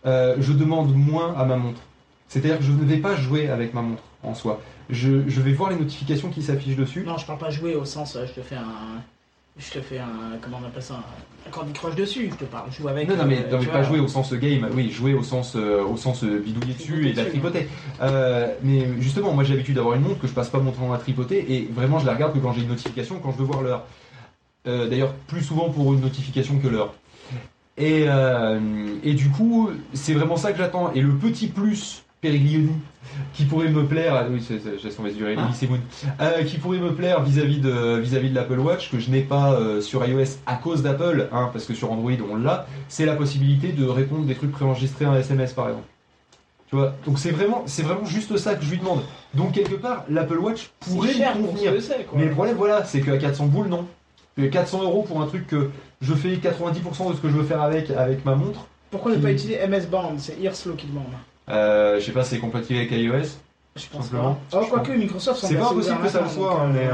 euh, 0.06 0.36
je 0.40 0.54
demande 0.54 0.94
moins 0.96 1.36
à 1.38 1.46
ma 1.46 1.58
montre. 1.58 1.82
C'est-à-dire 2.28 2.58
que 2.58 2.64
je 2.64 2.72
ne 2.72 2.84
vais 2.84 2.98
pas 2.98 3.16
jouer 3.16 3.50
avec 3.50 3.74
ma 3.74 3.82
montre 3.82 4.04
en 4.24 4.34
soi. 4.34 4.60
Je, 4.90 5.28
je 5.28 5.42
vais 5.42 5.54
voir 5.54 5.70
les 5.70 5.78
notifications 5.78 6.30
qui 6.30 6.42
s'affichent 6.42 6.76
dessus. 6.76 7.04
Non, 7.06 7.18
je 7.18 7.26
parle 7.26 7.40
pas 7.40 7.50
jouer 7.50 7.76
au 7.76 7.86
sens, 7.86 8.18
je 8.26 8.34
te 8.34 8.42
fais 8.42 8.56
un. 8.56 9.02
Je 9.60 9.72
te 9.72 9.82
fais 9.82 9.98
un. 9.98 10.38
Comment 10.42 10.60
on 10.64 10.68
appelle 10.68 10.84
ça 10.84 10.96
Un, 10.96 11.50
Candy 11.50 11.74
Crush 11.74 11.96
dessus, 11.96 12.30
je 12.32 12.36
te 12.36 12.46
parle. 12.46 12.70
Je 12.72 12.82
joue 12.82 12.88
avec. 12.88 13.08
Non, 13.08 13.16
non, 13.16 13.26
mais, 13.26 13.40
euh, 13.40 13.52
non, 13.52 13.60
mais 13.60 13.66
pas 13.66 13.82
vois. 13.82 13.84
jouer 13.84 14.00
au 14.00 14.08
sens 14.08 14.32
game, 14.34 14.68
oui, 14.74 14.92
jouer 14.92 15.14
au 15.14 15.24
sens, 15.24 15.56
euh, 15.56 15.84
au 15.84 15.98
sens 15.98 16.24
euh, 16.24 16.40
bidouiller 16.40 16.74
dessus 16.74 17.08
et 17.08 17.14
de 17.14 17.18
la 17.18 17.26
tripoter. 17.26 17.68
Euh, 18.02 18.54
mais 18.64 18.88
justement, 19.00 19.34
moi 19.34 19.44
j'ai 19.44 19.54
l'habitude 19.54 19.76
d'avoir 19.76 19.96
une 19.96 20.02
montre 20.02 20.20
que 20.20 20.28
je 20.28 20.34
passe 20.34 20.50
pas 20.50 20.60
mon 20.60 20.72
temps 20.72 20.94
à 20.94 20.98
tripoter 20.98 21.54
et 21.54 21.70
vraiment 21.74 22.00
je 22.00 22.06
la 22.06 22.14
regarde 22.14 22.34
que 22.34 22.40
quand 22.40 22.54
j'ai 22.54 22.62
une 22.62 22.68
notification, 22.68 23.20
quand 23.20 23.32
je 23.32 23.38
veux 23.38 23.46
voir 23.46 23.62
l'heure. 23.62 23.86
D'ailleurs, 24.66 25.14
plus 25.28 25.44
souvent 25.44 25.70
pour 25.70 25.94
une 25.94 26.02
notification 26.02 26.60
que 26.60 26.68
l'heure. 26.68 26.94
Et, 27.78 28.06
et 29.04 29.14
du 29.14 29.30
coup, 29.30 29.70
c'est 29.94 30.14
vraiment 30.14 30.36
ça 30.36 30.52
que 30.52 30.58
j'attends. 30.58 30.92
Et 30.94 31.00
le 31.00 31.14
petit 31.14 31.48
plus 31.48 32.04
Periglioni 32.22 32.72
qui 33.34 33.46
pourrait 33.46 33.70
me 33.70 33.86
plaire, 33.86 34.28
oui, 34.32 34.44
c'est- 34.46 34.60
c'est- 34.60 34.80
j'ai 34.82 34.92
son 34.92 35.04
durer. 35.04 35.34
Elise 35.34 35.70
Moon, 35.70 35.80
euh, 36.20 36.44
qui 36.44 36.58
pourrait 36.58 36.80
me 36.80 36.94
plaire 36.94 37.22
vis-à-vis 37.24 37.60
de 37.60 37.98
vis-à-vis 37.98 38.30
de 38.32 38.36
l'Apple 38.36 38.60
Watch 38.60 38.90
que 38.92 39.00
je 39.00 39.10
n'ai 39.12 39.22
pas 39.22 39.54
euh, 39.54 39.82
sur 39.82 40.06
iOS 40.06 40.38
à 40.46 40.56
cause 40.56 40.82
d'Apple, 40.84 41.30
hein, 41.32 41.50
parce 41.54 41.66
que 41.66 41.74
sur 41.74 41.92
Android 41.92 42.12
on 42.30 42.36
l'a, 42.36 42.66
c'est 42.90 43.06
la 43.06 43.16
possibilité 43.16 43.72
de 43.72 43.86
répondre 43.86 44.26
des 44.26 44.36
trucs 44.36 44.52
préenregistrés 44.52 45.06
en 45.06 45.16
SMS 45.16 45.54
par 45.54 45.68
exemple. 45.70 45.86
Tu 46.70 46.76
vois, 46.76 46.94
donc 47.06 47.18
c'est 47.18 47.32
vraiment, 47.32 47.64
c'est 47.66 47.84
vraiment 47.84 48.04
juste 48.06 48.36
ça 48.36 48.56
que 48.56 48.66
je 48.66 48.72
lui 48.72 48.78
demande. 48.80 49.02
Donc 49.34 49.54
quelque 49.54 49.76
part, 49.76 50.04
l'Apple 50.10 50.38
Watch 50.40 50.72
pourrait 50.82 51.14
cher 51.14 51.34
pour 51.34 51.42
convenir. 51.52 51.72
quoi. 52.04 52.20
Mais 52.20 52.26
le 52.26 52.32
problème, 52.32 52.58
voilà, 52.58 52.84
c'est 52.84 53.00
qu'à 53.00 53.18
400 53.18 53.46
boules, 53.46 53.68
non. 53.68 53.88
Et 54.38 54.50
400 54.50 54.84
euros 54.84 55.04
pour 55.04 55.22
un 55.22 55.28
truc 55.28 55.48
que 55.48 55.70
je 56.02 56.14
fais 56.14 56.36
90% 56.36 57.10
de 57.12 57.16
ce 57.16 57.22
que 57.22 57.30
je 57.30 57.34
veux 57.34 57.44
faire 57.46 57.62
avec, 57.62 57.90
avec 57.92 58.26
ma 58.26 58.36
montre. 58.36 58.68
Pourquoi 58.92 59.12
ne 59.14 59.18
pas 59.18 59.32
utiliser 59.32 59.60
MS 59.66 59.86
Band? 59.90 60.14
C'est 60.18 60.40
Earslow 60.42 60.74
qui 60.74 60.88
demande. 60.88 61.06
Euh, 61.50 62.00
je 62.00 62.06
sais 62.06 62.12
pas, 62.12 62.24
c'est 62.24 62.40
compatible 62.40 62.80
avec 62.80 62.92
iOS. 62.92 63.38
Je 63.76 63.86
pense 63.92 64.06
simplement. 64.06 64.38
pas. 64.52 64.60
Oh, 64.62 64.66
quoique 64.70 64.92
Microsoft 64.92 65.40
C'est 65.46 65.56
pas 65.56 65.72
ouvert 65.72 66.02
que 66.02 66.08
ça 66.10 66.22
le 66.22 66.28
soit, 66.30 66.50
donc, 66.50 66.60
hein, 66.60 66.64
euh, 66.66 66.74
mais. 66.74 66.88
euh, 66.88 66.94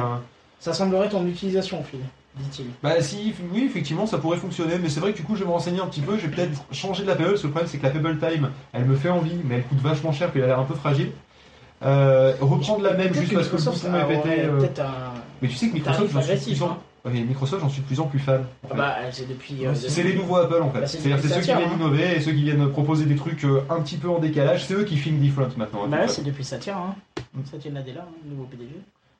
Ça 0.59 0.73
semblerait 0.73 1.09
ton 1.09 1.25
utilisation, 1.25 1.83
Phil, 1.83 1.99
dit-il. 2.37 2.65
Bah 2.83 3.01
si, 3.01 3.33
oui, 3.53 3.65
effectivement, 3.65 4.05
ça 4.05 4.17
pourrait 4.17 4.37
fonctionner, 4.37 4.77
mais 4.81 4.89
c'est 4.89 4.99
vrai 4.99 5.11
que 5.13 5.17
du 5.17 5.23
coup, 5.23 5.35
je 5.35 5.41
vais 5.41 5.47
me 5.47 5.51
renseigner 5.51 5.79
un 5.79 5.87
petit 5.87 6.01
peu, 6.01 6.17
je 6.17 6.27
vais 6.27 6.35
peut-être 6.35 6.61
changer 6.71 7.03
de 7.03 7.07
la 7.07 7.15
Pebble, 7.15 7.29
parce 7.31 7.41
que 7.41 7.47
le 7.47 7.51
problème, 7.51 7.69
c'est 7.71 7.77
que 7.77 7.83
la 7.83 7.89
Pebble 7.91 8.17
Time, 8.19 8.49
elle 8.73 8.85
me 8.85 8.95
fait 8.95 9.09
envie, 9.09 9.37
mais 9.45 9.55
elle 9.55 9.63
coûte 9.63 9.79
vachement 9.81 10.11
cher, 10.11 10.29
puis 10.29 10.39
elle 10.39 10.45
a 10.45 10.47
l'air 10.49 10.59
un 10.59 10.65
peu 10.65 10.75
fragile. 10.75 11.11
Euh, 11.85 12.33
reprendre 12.39 12.81
la 12.83 12.93
même 12.93 13.13
juste 13.13 13.33
parce 13.33 13.49
que 13.49 13.57
le 13.57 13.61
bouton 13.63 13.93
est 13.95 14.21
pété. 14.21 14.41
euh, 14.45 14.59
Mais 15.41 15.47
tu 15.49 15.55
sais 15.55 15.67
que 15.69 15.73
Microsoft, 15.73 16.13
tarif 16.13 16.55
j'en 16.57 16.77
hein. 17.05 17.25
Microsoft, 17.27 17.61
j'en 17.61 17.69
suis 17.69 17.81
de 17.81 17.87
plus 17.87 17.99
en 17.99 18.05
plus 18.07 18.19
fan. 18.19 18.43
en 18.63 18.67
fait. 18.69 18.75
Bah, 18.75 18.95
c'est 19.11 19.27
depuis. 19.27 19.65
euh, 19.65 19.73
C'est 19.75 20.03
les 20.03 20.15
nouveaux 20.15 20.37
Apple 20.37 20.61
en 20.61 20.69
fait. 20.71 20.79
Bah, 20.81 20.87
c'est 20.87 20.97
C'est-à-dire 20.99 21.17
depuis 21.17 21.29
c'est 21.29 21.35
ceux 21.35 21.41
qui 21.41 21.47
viennent 21.57 21.69
hein. 21.69 21.75
innover 21.79 22.15
et 22.17 22.21
ceux 22.21 22.31
qui 22.31 22.43
viennent 22.43 22.69
proposer 22.69 23.05
des 23.05 23.15
trucs 23.15 23.43
euh, 23.45 23.61
un 23.69 23.81
petit 23.81 23.97
peu 23.97 24.09
en 24.09 24.19
décalage, 24.19 24.65
c'est 24.65 24.73
eux 24.73 24.83
qui 24.83 24.97
filment 24.97 25.19
different 25.19 25.49
maintenant. 25.57 25.83
peu 25.83 25.89
Bah 25.89 26.07
c'est 26.07 26.23
depuis 26.23 26.43
Satya, 26.43 26.77
hein. 26.77 26.95
Satya 27.51 27.71
Nadella, 27.71 28.01
hein, 28.01 28.13
nouveau 28.25 28.43
PDG. 28.45 28.69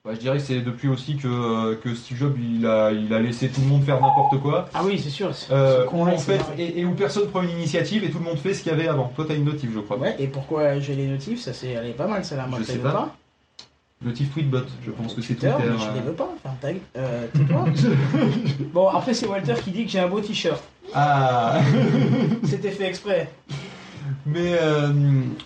Ouais, 0.06 0.16
je 0.16 0.20
dirais 0.20 0.36
que 0.38 0.44
c'est 0.44 0.60
depuis 0.60 0.90
aussi 0.90 1.16
que, 1.16 1.28
euh, 1.30 1.76
que 1.82 1.96
Steve 1.96 2.18
Jobs 2.18 2.36
il 2.38 2.66
a, 2.68 2.92
il 2.92 3.14
a 3.14 3.20
laissé 3.22 3.48
tout 3.48 3.62
le 3.62 3.68
monde 3.68 3.84
faire 3.86 4.02
n'importe 4.02 4.38
quoi. 4.42 4.68
Ah 4.74 4.82
oui, 4.84 5.00
c'est 5.02 5.10
sûr. 5.10 5.32
Euh, 5.50 5.84
Ce 5.84 5.88
où 5.88 5.90
con-là, 5.90 6.12
en 6.14 6.18
c'est 6.18 6.34
fait, 6.34 6.38
marrant. 6.40 6.52
et, 6.58 6.80
et 6.82 6.86
où 6.86 6.92
personne 6.94 7.28
prend 7.30 7.42
une 7.42 7.52
initiative 7.52 8.04
et 8.04 8.10
tout 8.10 8.18
le 8.18 8.26
monde 8.26 8.38
fait 8.38 8.54
ce 8.54 8.64
qu'il 8.64 8.72
y 8.74 8.76
avait 8.76 8.90
avant. 8.90 9.14
Toi, 9.16 9.24
t'as 9.26 9.36
une 9.36 9.46
notif, 9.46 9.70
je 9.74 9.80
crois. 9.80 9.98
Ouais, 9.98 10.14
et 10.20 10.28
pourquoi 10.28 10.78
j'ai 10.80 10.96
les 10.96 11.08
notifs? 11.08 11.40
Ça, 11.40 11.54
c'est, 11.54 11.70
elle 11.70 11.86
est 11.86 11.92
pas 11.92 12.08
mal, 12.08 12.26
celle-là. 12.26 12.48
Moi, 12.48 12.60
Je 12.60 12.64
je 12.64 12.68
sais 12.68 12.74
les 12.74 12.80
veux 12.80 12.90
pas. 12.90 12.92
pas. 12.94 13.16
Notif 14.04 14.32
Tweetbot, 14.34 14.66
je 14.86 14.92
pense 14.92 15.14
que 15.14 15.22
c'est 15.22 15.36
Twitter, 15.36 15.54
Twitter. 15.56 15.72
mais 15.72 15.80
je 15.80 16.00
euh. 16.00 16.02
veux 16.06 16.14
pas. 16.14 16.30
Enfin, 16.44 16.56
tag. 16.62 16.78
Euh, 16.98 17.26
tais-toi. 17.34 17.66
bon, 18.74 18.88
après, 18.90 19.14
c'est 19.14 19.28
Walter 19.28 19.56
qui 19.64 19.72
dit 19.72 19.86
que 19.86 19.92
j'ai 19.92 20.00
un 20.00 20.08
beau 20.08 20.20
t-shirt. 20.20 20.62
Ah 20.94 21.60
C'était 22.44 22.72
fait 22.72 22.88
exprès. 22.88 23.30
Mais, 24.26 24.58
euh, 24.62 24.92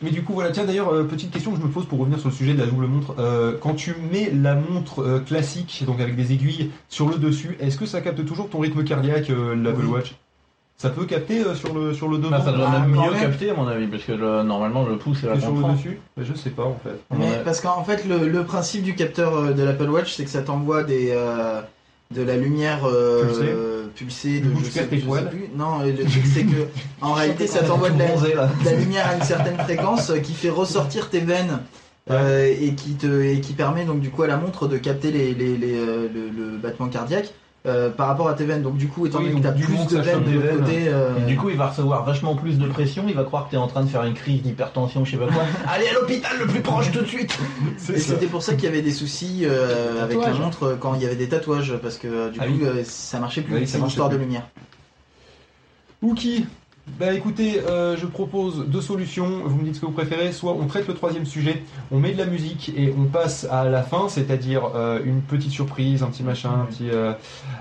mais 0.02 0.12
du 0.12 0.24
coup, 0.24 0.34
voilà. 0.34 0.52
Tiens, 0.52 0.66
d'ailleurs, 0.66 0.94
euh, 0.94 1.04
petite 1.04 1.32
question 1.32 1.52
que 1.52 1.58
je 1.58 1.64
me 1.64 1.70
pose 1.70 1.86
pour 1.86 2.00
revenir 2.00 2.20
sur 2.20 2.30
le 2.30 2.36
sujet 2.36 2.54
de 2.54 2.60
la 2.60 2.68
double 2.68 2.88
montre. 2.88 3.16
Euh, 3.20 3.58
quand 3.60 3.74
tu 3.74 3.96
mets 4.12 4.32
la 4.32 4.56
montre 4.56 5.02
euh, 5.02 5.20
classique, 5.20 5.84
donc 5.86 6.00
avec 6.00 6.16
des 6.16 6.34
aiguilles, 6.34 6.72
sur 6.90 7.10
le 7.10 7.18
dessus, 7.18 7.58
est-ce 7.60 7.78
que 7.78 7.86
ça 7.86 8.02
capte 8.02 8.24
toujours 8.26 8.50
ton 8.50 8.60
rythme 8.60 8.84
cardiaque, 8.84 9.30
l'Apple 9.30 9.86
Oui. 9.86 9.92
Watch? 9.92 10.16
Ça 10.78 10.90
peut 10.92 11.06
capter 11.06 11.40
euh, 11.44 11.56
sur, 11.56 11.74
le, 11.74 11.92
sur 11.94 12.08
le 12.08 12.18
devant 12.20 12.30
Bah, 12.30 12.42
ça 12.46 12.52
doit 12.52 12.70
Ah, 12.72 12.80
même 12.80 12.92
mieux 12.92 13.12
même. 13.12 13.20
capter 13.20 13.50
à 13.50 13.56
mon 13.56 13.68
avis, 13.68 13.88
parce 13.88 14.04
que 14.04 14.12
le- 14.12 14.44
normalement 14.44 14.86
le 14.86 14.98
pouce 14.98 15.24
est 15.24 15.28
la 15.28 15.40
sur 15.40 15.52
le 15.52 15.74
dessus 15.74 16.00
Bah, 16.16 16.24
Je 16.24 16.34
sais 16.36 16.52
pas 16.52 16.66
en 16.66 16.78
fait. 16.84 16.96
Mais 17.18 17.42
parce 17.44 17.62
qu'en 17.62 17.84
fait, 17.84 18.06
le, 18.06 18.28
le 18.30 18.44
principe 18.44 18.84
du 18.84 18.94
capteur 18.94 19.36
euh, 19.36 19.54
de 19.54 19.64
l'Apple 19.64 19.90
Watch, 19.90 20.14
c'est 20.14 20.24
que 20.24 20.30
ça 20.30 20.44
t'envoie 20.44 20.84
des 20.84 21.10
euh, 21.12 21.62
de 22.12 22.22
la 22.22 22.38
lumière 22.38 22.82
euh, 22.86 23.88
Pulsée. 23.96 24.40
de 24.40 24.50
coup, 24.52 24.60
je 24.64 24.70
sais, 24.70 24.88
je 24.92 25.00
sais 25.00 25.06
poils. 25.06 25.30
plus. 25.32 25.50
Non, 25.56 25.80
le 25.80 25.94
truc 25.96 26.24
c'est 26.32 26.44
que 26.44 26.68
en 27.02 27.14
réalité, 27.14 27.48
ça 27.48 27.64
t'envoie 27.64 27.90
de 27.90 27.98
la, 27.98 28.06
Bronzé, 28.06 28.36
là. 28.36 28.48
de 28.64 28.66
la 28.70 28.76
lumière 28.76 29.08
à 29.10 29.16
une 29.16 29.24
certaine 29.24 29.58
fréquence 29.58 30.12
qui 30.24 30.34
fait 30.34 30.50
ressortir 30.52 31.10
tes 31.10 31.22
veines. 31.22 31.60
euh, 32.12 32.54
et 32.62 32.74
qui 32.76 32.94
te 32.94 33.08
et 33.24 33.42
qui 33.42 33.52
permet 33.54 33.84
donc 33.84 34.00
du 34.00 34.10
coup 34.12 34.22
à 34.24 34.28
la 34.28 34.38
montre 34.38 34.68
de 34.68 34.78
capter 34.78 35.12
les, 35.12 35.34
les, 35.34 35.58
les, 35.58 35.76
le, 35.76 36.30
le 36.38 36.58
battement 36.58 36.88
cardiaque 36.88 37.34
euh, 37.68 37.90
par 37.90 38.08
rapport 38.08 38.28
à 38.30 38.34
tes 38.34 38.46
veines. 38.46 38.62
Donc 38.62 38.78
du 38.78 38.88
coup 38.88 39.06
étant 39.06 39.20
Oui, 39.20 39.30
donné 39.30 39.40
que 39.42 39.44
t'as 39.48 39.52
du 39.54 39.64
plus 39.64 39.88
de 39.88 39.98
veines 40.00 40.24
de 40.24 40.32
l'autre 40.32 40.58
côté 40.60 40.86
euh, 40.88 41.14
du 41.26 41.36
coup, 41.36 41.50
il 41.50 41.58
va 41.58 41.68
recevoir 41.68 42.04
vachement 42.06 42.36
plus 42.36 42.58
de 42.58 42.68
pression, 42.68 43.06
il 43.08 43.16
va 43.16 43.24
croire 43.24 43.46
que 43.46 43.52
t'es 43.52 43.58
en 43.58 43.68
train 43.68 43.84
de 43.84 43.90
faire 43.90 44.04
une 44.04 44.14
crise 44.14 44.42
d'hypertension, 44.42 45.04
je 45.06 45.12
sais 45.12 45.18
pas 45.18 45.28
quoi. 45.28 45.44
Allez 45.68 45.88
à 45.88 45.94
l'hôpital 45.94 46.32
le 46.40 46.48
plus 46.48 46.62
proche 46.62 46.92
tout 46.92 47.02
de 47.02 47.06
suite 47.08 47.38
Et 47.94 48.00
c'était 48.00 48.28
pour 48.28 48.42
ça 48.44 48.54
qu'il 48.56 48.66
y 48.66 48.68
avait 48.68 48.82
des 48.82 48.92
soucis 48.92 49.42
euh, 49.44 50.04
avec 50.04 50.20
la 50.22 50.34
montre 50.34 50.78
quand 50.80 50.96
il 50.96 51.02
y 51.02 51.06
avait 51.06 51.16
des 51.16 51.30
tatouages 51.30 51.76
parce 51.82 51.98
que 51.98 52.30
du 52.32 52.40
Ah 52.42 52.46
coup 52.48 52.54
oui. 52.60 52.66
euh, 52.66 52.84
ça 52.84 53.20
marchait 53.20 53.42
plus, 53.42 53.56
Oui, 53.56 53.62
ça 53.62 53.74
c'est 53.74 53.78
une 53.78 53.82
marchait 53.82 53.94
histoire 53.94 54.10
de 54.10 54.18
lumière. 54.18 54.48
Ouki 56.02 56.46
bah 57.00 57.14
écoutez, 57.14 57.62
euh, 57.70 57.96
je 57.96 58.06
propose 58.08 58.66
deux 58.68 58.82
solutions, 58.82 59.28
vous 59.46 59.58
me 59.58 59.64
dites 59.66 59.76
ce 59.76 59.82
que 59.82 59.86
vous 59.86 59.92
préférez, 59.92 60.32
soit 60.32 60.54
on 60.54 60.66
traite 60.66 60.88
le 60.88 60.96
troisième 60.96 61.26
sujet, 61.28 61.62
on 61.92 62.00
met 62.00 62.12
de 62.14 62.18
la 62.18 62.26
musique 62.26 62.72
et 62.76 62.92
on 62.98 63.04
passe 63.06 63.46
à 63.52 63.66
la 63.66 63.84
fin, 63.84 64.08
c'est-à-dire 64.10 64.72
euh, 64.76 65.00
une 65.06 65.22
petite 65.22 65.52
surprise, 65.52 66.02
un 66.02 66.08
petit 66.08 66.24
machin, 66.24 66.50
un 66.64 66.66
petit... 66.66 66.90
euh, 66.90 67.12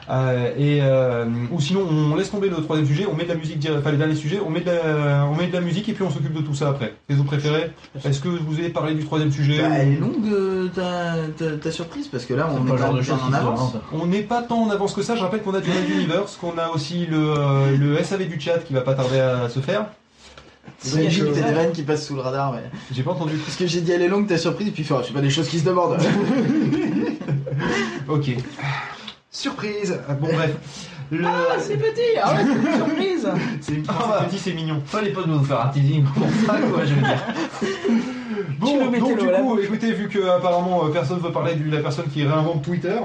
euh, 0.09 0.49
et, 0.57 0.79
euh, 0.81 1.27
ou 1.51 1.61
sinon 1.61 1.81
on 1.91 2.15
laisse 2.17 2.31
tomber 2.31 2.49
le 2.49 2.57
troisième 2.63 2.87
sujet, 2.87 3.05
on 3.13 3.15
met 3.17 3.25
de 3.25 3.29
la 3.29 3.35
musique, 3.35 3.69
enfin 3.79 3.91
le 3.91 3.99
dernier 3.99 4.15
sujet, 4.15 4.41
on 4.45 4.49
met, 4.49 4.61
de 4.61 4.71
la, 4.71 5.27
on 5.27 5.35
met 5.35 5.49
de 5.49 5.53
la 5.53 5.61
musique 5.61 5.89
et 5.89 5.93
puis 5.93 6.05
on 6.05 6.11
s'occupe 6.11 6.33
de 6.33 6.41
tout 6.41 6.55
ça 6.55 6.69
après. 6.71 6.95
Qu'est-ce 7.07 7.19
que 7.19 7.23
vous 7.23 7.29
préférez? 7.29 7.73
Est-ce 8.05 8.21
que 8.21 8.29
vous 8.29 8.55
avez 8.59 8.71
parlé 8.71 8.95
du 8.95 9.05
troisième 9.05 9.33
sujet 9.33 9.59
Bah, 9.61 9.69
elle 9.75 9.93
est 9.93 9.97
longue 10.01 10.33
euh, 10.33 10.69
ta, 10.69 11.15
ta- 11.37 11.57
ta 11.59 11.71
surprise 11.73 12.07
parce 12.09 12.25
que 12.25 12.33
là 12.33 12.49
on 12.51 12.65
est 12.67 12.71
pas 12.79 12.89
de 12.91 13.11
en 13.13 13.33
avance. 13.35 13.75
On 13.93 14.07
n'est 14.07 14.23
pas 14.23 14.43
tant 14.43 14.63
en 14.63 14.71
avance 14.71 14.95
que 14.95 15.03
ça, 15.03 15.15
je 15.15 15.21
rappelle 15.23 15.43
qu'on 15.43 15.53
a 15.55 15.61
du 15.61 15.69
Red 15.71 15.91
Universe, 15.91 16.39
qu'on 16.41 16.57
a 16.57 16.69
aussi 16.71 17.05
le, 17.07 17.19
euh, 17.19 17.77
le 17.77 18.03
SAV 18.03 18.29
du 18.29 18.41
chat 18.41 18.59
qui 18.61 18.73
va 18.73 18.81
pas 18.81 18.95
tarder 18.95 19.16
à 19.21 19.49
se 19.49 19.61
faire. 19.61 19.87
C'est 20.79 21.03
Donc, 21.03 21.17
une 21.17 21.27
euh, 21.27 21.33
des 21.33 21.41
vannes 21.41 21.73
qui 21.73 21.83
passe 21.83 22.07
sous 22.07 22.15
le 22.15 22.21
radar. 22.21 22.53
Mais... 22.53 22.65
J'ai 22.93 23.03
pas 23.03 23.13
entendu. 23.13 23.37
Parce 23.37 23.57
que 23.57 23.67
j'ai 23.67 23.81
dit 23.81 23.93
elle 23.93 24.03
est 24.03 24.09
longue 24.09 24.27
ta 24.27 24.39
surprise 24.39 24.69
et 24.69 24.71
puis 24.73 24.85
fait, 24.85 24.95
oh, 24.95 25.03
c'est 25.05 25.13
pas 25.13 25.21
des 25.21 25.31
choses 25.31 25.49
qui 25.49 25.59
se 25.59 25.65
demandent. 25.65 25.99
Ok. 28.09 28.31
Surprise 29.31 29.99
Bon 30.21 30.29
bref. 30.33 30.55
Le... 31.11 31.25
Ah, 31.27 31.57
c'est 31.59 31.77
petit 31.77 32.01
Ah 32.23 32.33
ouais, 32.35 32.41
c'est 32.45 32.71
une 32.71 32.77
surprise 32.77 33.29
C'est 33.61 33.83
Ah 33.89 33.93
bah. 34.09 34.19
c'est 34.21 34.27
petit, 34.29 34.39
c'est 34.39 34.53
mignon. 34.53 34.83
Fallait 34.85 35.13
pas 35.13 35.23
nous 35.27 35.43
faire 35.45 35.61
un 35.67 35.69
teasing 35.69 36.05
pour 36.05 36.27
ça, 36.47 36.59
quoi, 36.59 36.85
je 36.85 36.95
veux 36.95 37.01
dire. 37.03 37.25
Bon, 38.59 38.79
donc 38.79 38.93
du 38.93 39.27
coup, 39.27 39.59
écoutez, 39.61 39.93
vu 39.93 40.09
que 40.09 40.29
apparemment 40.29 40.85
euh, 40.87 40.89
personne 40.89 41.19
veut 41.19 41.31
parler 41.33 41.55
de 41.55 41.75
la 41.75 41.83
personne 41.83 42.07
qui 42.07 42.25
réinvente 42.25 42.63
Twitter, 42.63 42.97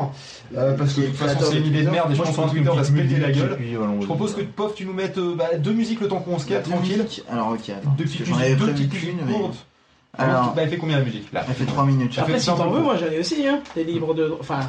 euh, 0.56 0.76
parce 0.78 0.94
que 0.94 1.02
de 1.02 1.06
toute 1.08 1.16
façon 1.18 1.40
c'est 1.52 1.58
une 1.58 1.66
idée 1.68 1.84
de 1.84 1.90
merde 1.90 2.12
et 2.12 2.16
je 2.16 2.22
pense 2.22 2.36
que 2.36 2.50
Twitter 2.56 2.70
va 2.76 2.84
se 2.84 2.92
péter 2.92 3.18
la 3.18 3.32
gueule. 3.32 3.58
Je 4.00 4.06
propose 4.06 4.36
que 4.36 4.42
Pof, 4.42 4.76
tu 4.76 4.86
nous 4.86 4.94
mettes 4.94 5.18
euh, 5.18 5.36
bah, 5.36 5.58
deux 5.58 5.74
musiques 5.74 6.02
le 6.02 6.08
temps 6.08 6.20
qu'on 6.20 6.40
se 6.40 6.48
capte 6.48 6.66
Deux 6.68 6.72
tranquille. 6.72 7.06
Alors 7.32 7.50
ok, 7.50 7.70
attends. 7.70 7.94
Deux 7.98 8.06
petites 8.06 8.28
musiques, 8.28 8.58
deux 8.58 8.68
petites 8.68 8.94
musiques 8.94 9.26
courtes. 9.28 9.66
Alors- 10.18 10.54
bah, 10.54 10.64
elle 10.64 10.70
fait 10.70 10.78
combien 10.78 10.98
la 10.98 11.04
musique 11.06 11.32
là? 11.32 11.46
Elle 11.48 11.56
fait 11.56 11.66
3 11.66 11.86
minutes. 11.86 12.18
Après, 12.18 12.34
fait 12.34 12.40
si 12.40 12.46
t'en 12.48 12.70
veux, 12.70 12.82
moi 12.82 12.96
j'en 12.98 13.08
ai 13.08 13.20
aussi, 13.20 13.48
hein. 13.48 13.60
T'es 13.74 13.84
libre 13.84 14.14
de. 14.14 14.34
Enfin, 14.40 14.60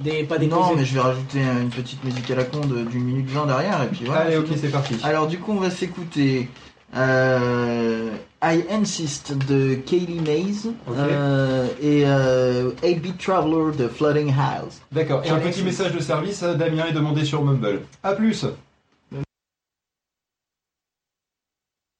des, 0.00 0.24
pas 0.24 0.38
des 0.38 0.46
Non, 0.46 0.74
mais 0.76 0.84
je 0.84 0.94
vais 0.94 1.00
rajouter 1.00 1.40
une 1.40 1.70
petite 1.70 2.02
musique 2.04 2.30
à 2.30 2.34
la 2.36 2.44
con 2.44 2.60
de- 2.60 2.84
d'une 2.84 3.04
minute 3.04 3.28
20 3.28 3.46
derrière 3.46 3.82
et 3.82 3.88
puis 3.88 4.04
voilà. 4.04 4.22
Allez, 4.22 4.36
ok, 4.36 4.46
c'est 4.60 4.68
parti. 4.68 4.96
Alors 5.02 5.26
du 5.26 5.38
coup, 5.38 5.52
on 5.52 5.60
va 5.60 5.70
s'écouter 5.70 6.48
euh, 6.96 8.10
I 8.42 8.62
Insist 8.70 9.32
de 9.48 9.74
Kaylee 9.74 10.20
Mays 10.20 10.68
Ok. 10.86 10.94
euh, 10.96 11.66
et 11.82 12.04
euh, 12.06 12.70
8-Bit 12.82 13.18
Traveler 13.18 13.76
de 13.76 13.88
Flooding 13.88 14.32
House. 14.32 14.80
D'accord, 14.92 15.22
et 15.24 15.30
un 15.30 15.38
petit 15.38 15.62
message 15.62 15.92
de 15.92 16.00
service, 16.00 16.42
Damien 16.42 16.86
est 16.86 16.92
demandé 16.92 17.24
sur 17.24 17.42
Mumble. 17.42 17.82
A 18.02 18.12
plus. 18.12 18.44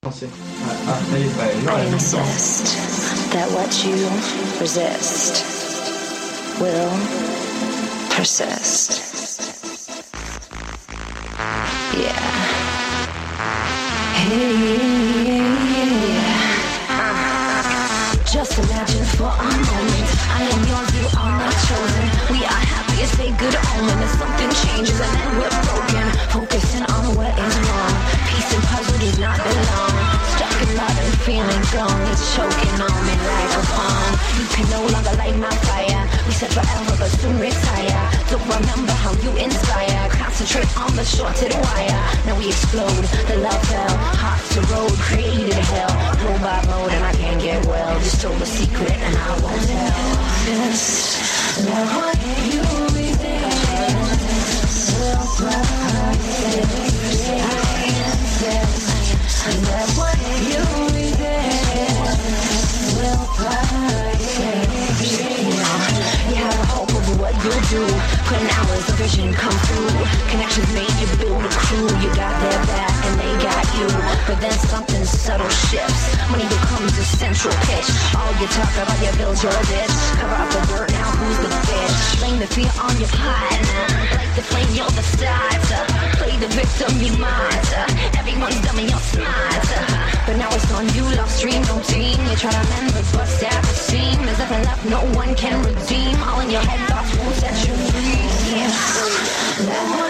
Ah, 0.05 0.11
ça 0.13 0.27
y 1.19 1.23
est, 1.23 1.27
voilà. 1.65 1.83
I 1.85 1.93
insist 1.93 2.77
that 3.33 3.49
what 3.51 3.73
you 3.85 3.97
resist 4.61 5.45
will 6.61 7.36
persist. 8.17 8.91
Yeah. 11.93 12.57
Hey, 14.17 14.97
Just 18.33 18.59
imagine 18.59 19.05
for 19.17 19.29
a 19.29 19.49
moment 19.69 20.09
I 20.33 20.49
am 20.49 20.63
yours, 20.71 20.91
you 20.97 21.07
are 21.21 21.33
my 21.37 21.51
chosen. 21.69 22.07
We 22.33 22.41
are 22.45 22.63
happy, 22.73 23.03
it's 23.05 23.19
a 23.21 23.29
good 23.37 23.57
omen. 23.77 24.03
If 24.03 24.11
something 24.17 24.51
changes 24.65 24.99
and 24.99 25.13
then 25.21 25.33
we're 25.39 25.57
broken, 25.69 26.07
focusing 26.33 26.85
on 26.85 27.17
what 27.17 27.33
is 27.39 27.57
wrong. 27.69 27.95
Peace 28.29 28.51
and 28.55 28.65
puzzle 28.65 28.99
does 28.99 29.19
not 29.19 29.37
belong. 29.45 29.96
And 30.67 31.15
feeling 31.23 31.65
gone, 31.71 32.03
it's 32.11 32.35
choking 32.35 32.81
on 32.83 32.99
me 33.07 33.15
like 33.23 33.53
a 33.55 33.63
bomb. 33.71 34.19
You 34.35 34.47
can 34.51 34.67
no 34.71 34.83
longer 34.93 35.15
light 35.17 35.37
my 35.39 35.55
fire. 35.63 36.03
We 36.27 36.33
said 36.33 36.51
forever, 36.51 36.95
but 36.99 37.11
soon 37.23 37.39
retire. 37.39 38.11
Don't 38.31 38.43
remember 38.43 38.93
how 38.93 39.15
you 39.23 39.31
inspire. 39.39 40.11
Concentrate 40.11 40.67
on 40.77 40.95
the 40.97 41.05
short 41.05 41.37
to 41.37 41.49
the 41.49 41.55
wire. 41.55 42.03
Now 42.27 42.37
we 42.39 42.49
explode. 42.49 43.05
The 43.31 43.37
love 43.39 43.63
fell. 43.69 43.97
Hearts 44.19 44.55
to 44.55 44.61
road, 44.75 44.93
created 45.07 45.55
hell. 45.55 45.95
Roll 46.27 46.39
by 46.41 46.59
road, 46.67 46.91
and 46.91 47.05
I 47.05 47.13
can't 47.15 47.41
get 47.41 47.65
well. 47.67 47.95
You 47.99 48.11
stole 48.11 48.35
the 48.35 48.47
secret, 48.47 48.91
and 48.91 49.17
I 49.17 49.41
won't 49.41 49.63
tell. 49.71 50.17
Just 50.47 51.23
love 51.65 52.03
you 56.83 56.86
Love 59.47 59.97
what 59.97 60.19
you 60.43 60.87
You 60.91 60.96
you'll 67.47 67.67
do. 67.71 67.83
Putting 68.27 68.51
hours, 68.59 68.83
the 68.91 68.95
vision 68.99 69.33
come 69.33 69.55
through. 69.71 69.95
Connections 70.31 70.71
made 70.75 70.91
you 70.99 71.07
build 71.23 71.43
a 71.47 71.53
crew. 71.55 71.87
You 72.03 72.11
got 72.19 72.35
their 72.43 72.61
back 72.67 72.95
and 73.07 73.15
they 73.23 73.33
got 73.39 73.65
you. 73.79 73.87
But 74.27 74.39
then 74.43 74.57
something 74.67 75.05
subtle 75.05 75.49
shifts. 75.71 76.03
Money 76.31 76.47
becomes 76.51 76.93
a 76.99 77.07
central 77.07 77.55
pitch. 77.71 77.89
All 78.19 78.33
you 78.43 78.49
talk 78.51 78.73
about 78.83 78.99
your 78.99 79.15
bills, 79.15 79.43
your 79.43 79.55
bitch. 79.71 79.95
Cover 80.19 80.37
up 80.43 80.51
the 80.51 80.63
dirt, 80.71 80.91
now 80.91 81.11
who's 81.19 81.39
the 81.47 81.53
bitch? 81.71 81.95
Blame 82.19 82.39
the 82.43 82.51
fear 82.51 82.73
on 82.83 82.95
your 82.99 83.13
partner. 83.15 83.83
Like 84.19 84.33
the 84.35 84.43
flame, 84.43 84.71
you're 84.75 84.91
the 84.91 85.07
starter. 85.15 85.83
Play 86.19 86.35
the 86.43 86.51
victim, 86.51 86.91
you 86.99 87.15
martyr. 87.19 87.87
Everyone's 88.19 88.61
dummy, 88.63 88.91
you're 88.91 89.07
smarter. 89.15 90.06
But 90.27 90.39
now 90.39 90.49
it's 90.51 90.73
on 90.73 90.89
you, 90.93 91.05
lost 91.15 91.41
dream, 91.41 91.63
no 91.63 91.81
team. 91.83 92.19
You 92.27 92.37
try 92.37 92.51
to 92.51 92.69
mend, 92.71 92.93
but 92.93 93.07
bust 93.13 93.45
at 93.45 93.63
the 93.63 93.69
seam. 93.69 94.25
There's 94.27 94.39
nothing 94.39 94.65
left, 94.65 94.85
no 94.87 95.01
one 95.15 95.37
can 95.37 95.65
redeem. 95.65 96.21
All 96.25 96.41
in 96.41 96.51
your 96.51 96.63
head, 96.63 96.89
thoughts 96.91 97.17
won't 97.17 97.35
set 97.37 97.69
you 97.69 97.75
free. 97.93 98.27
Yeah. 98.59 98.73
Love 99.71 100.07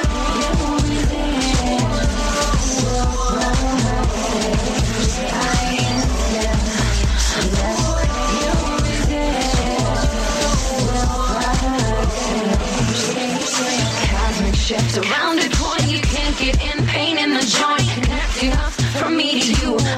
Cosmic 14.11 14.55
shift 14.55 14.91
surrounded 14.93 15.53
point. 15.53 15.91
You 15.91 16.01
can't 16.01 16.37
get 16.39 16.57
in 16.63 16.87
pain 16.87 17.19
in 17.19 17.35
the 17.35 17.41
joint. 17.41 17.83
Connecting 18.03 18.53
us 18.53 18.77
from 18.99 19.17
me 19.17 19.31
to 19.33 19.37
you. 19.39 19.46
A 19.46 19.46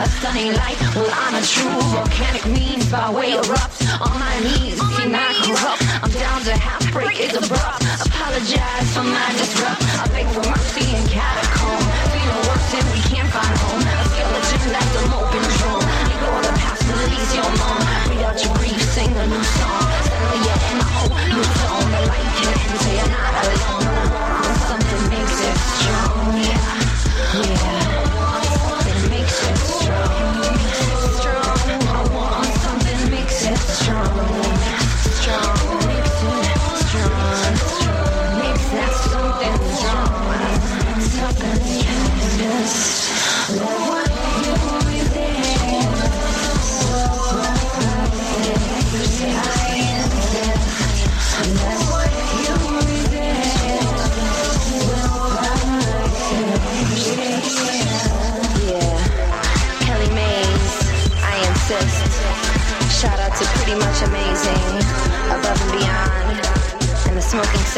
stunning 0.08 0.52
light. 0.54 0.78
Well, 0.94 1.10
I'm 1.12 1.34
a 1.34 1.42
true 1.42 1.80
volcanic 1.92 2.44
means 2.46 2.90
by 2.90 3.10
way 3.10 3.32
erupts 3.32 3.84
on 4.00 4.18
my 4.18 4.36
knees. 4.40 4.80
See 4.96 5.08
not 5.08 5.34
corrupt. 5.44 5.82
I'm 6.02 6.10
down 6.10 6.40
to 6.42 6.54
half 6.56 6.92
break. 6.92 7.20
It's 7.20 7.36
abrupt. 7.36 7.84
Apologize 8.06 8.88
for 8.94 9.04
my 9.04 9.28
disrupt. 9.36 9.82
I 10.00 10.06
beg 10.08 10.26
for 10.34 10.44
mercy 10.48 10.86
in 10.96 11.04
catacomb. 11.08 11.84
Feeling 12.12 12.42
worse 12.48 12.74
and 12.74 12.86
we 12.92 13.00
can't 13.10 13.30
find 13.30 13.54
home. 13.58 13.87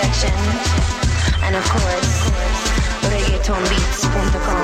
Section, 0.02 0.32
and 1.44 1.54
of 1.56 1.64
course, 1.68 2.30
reggaetonbeats.com. 3.12 4.59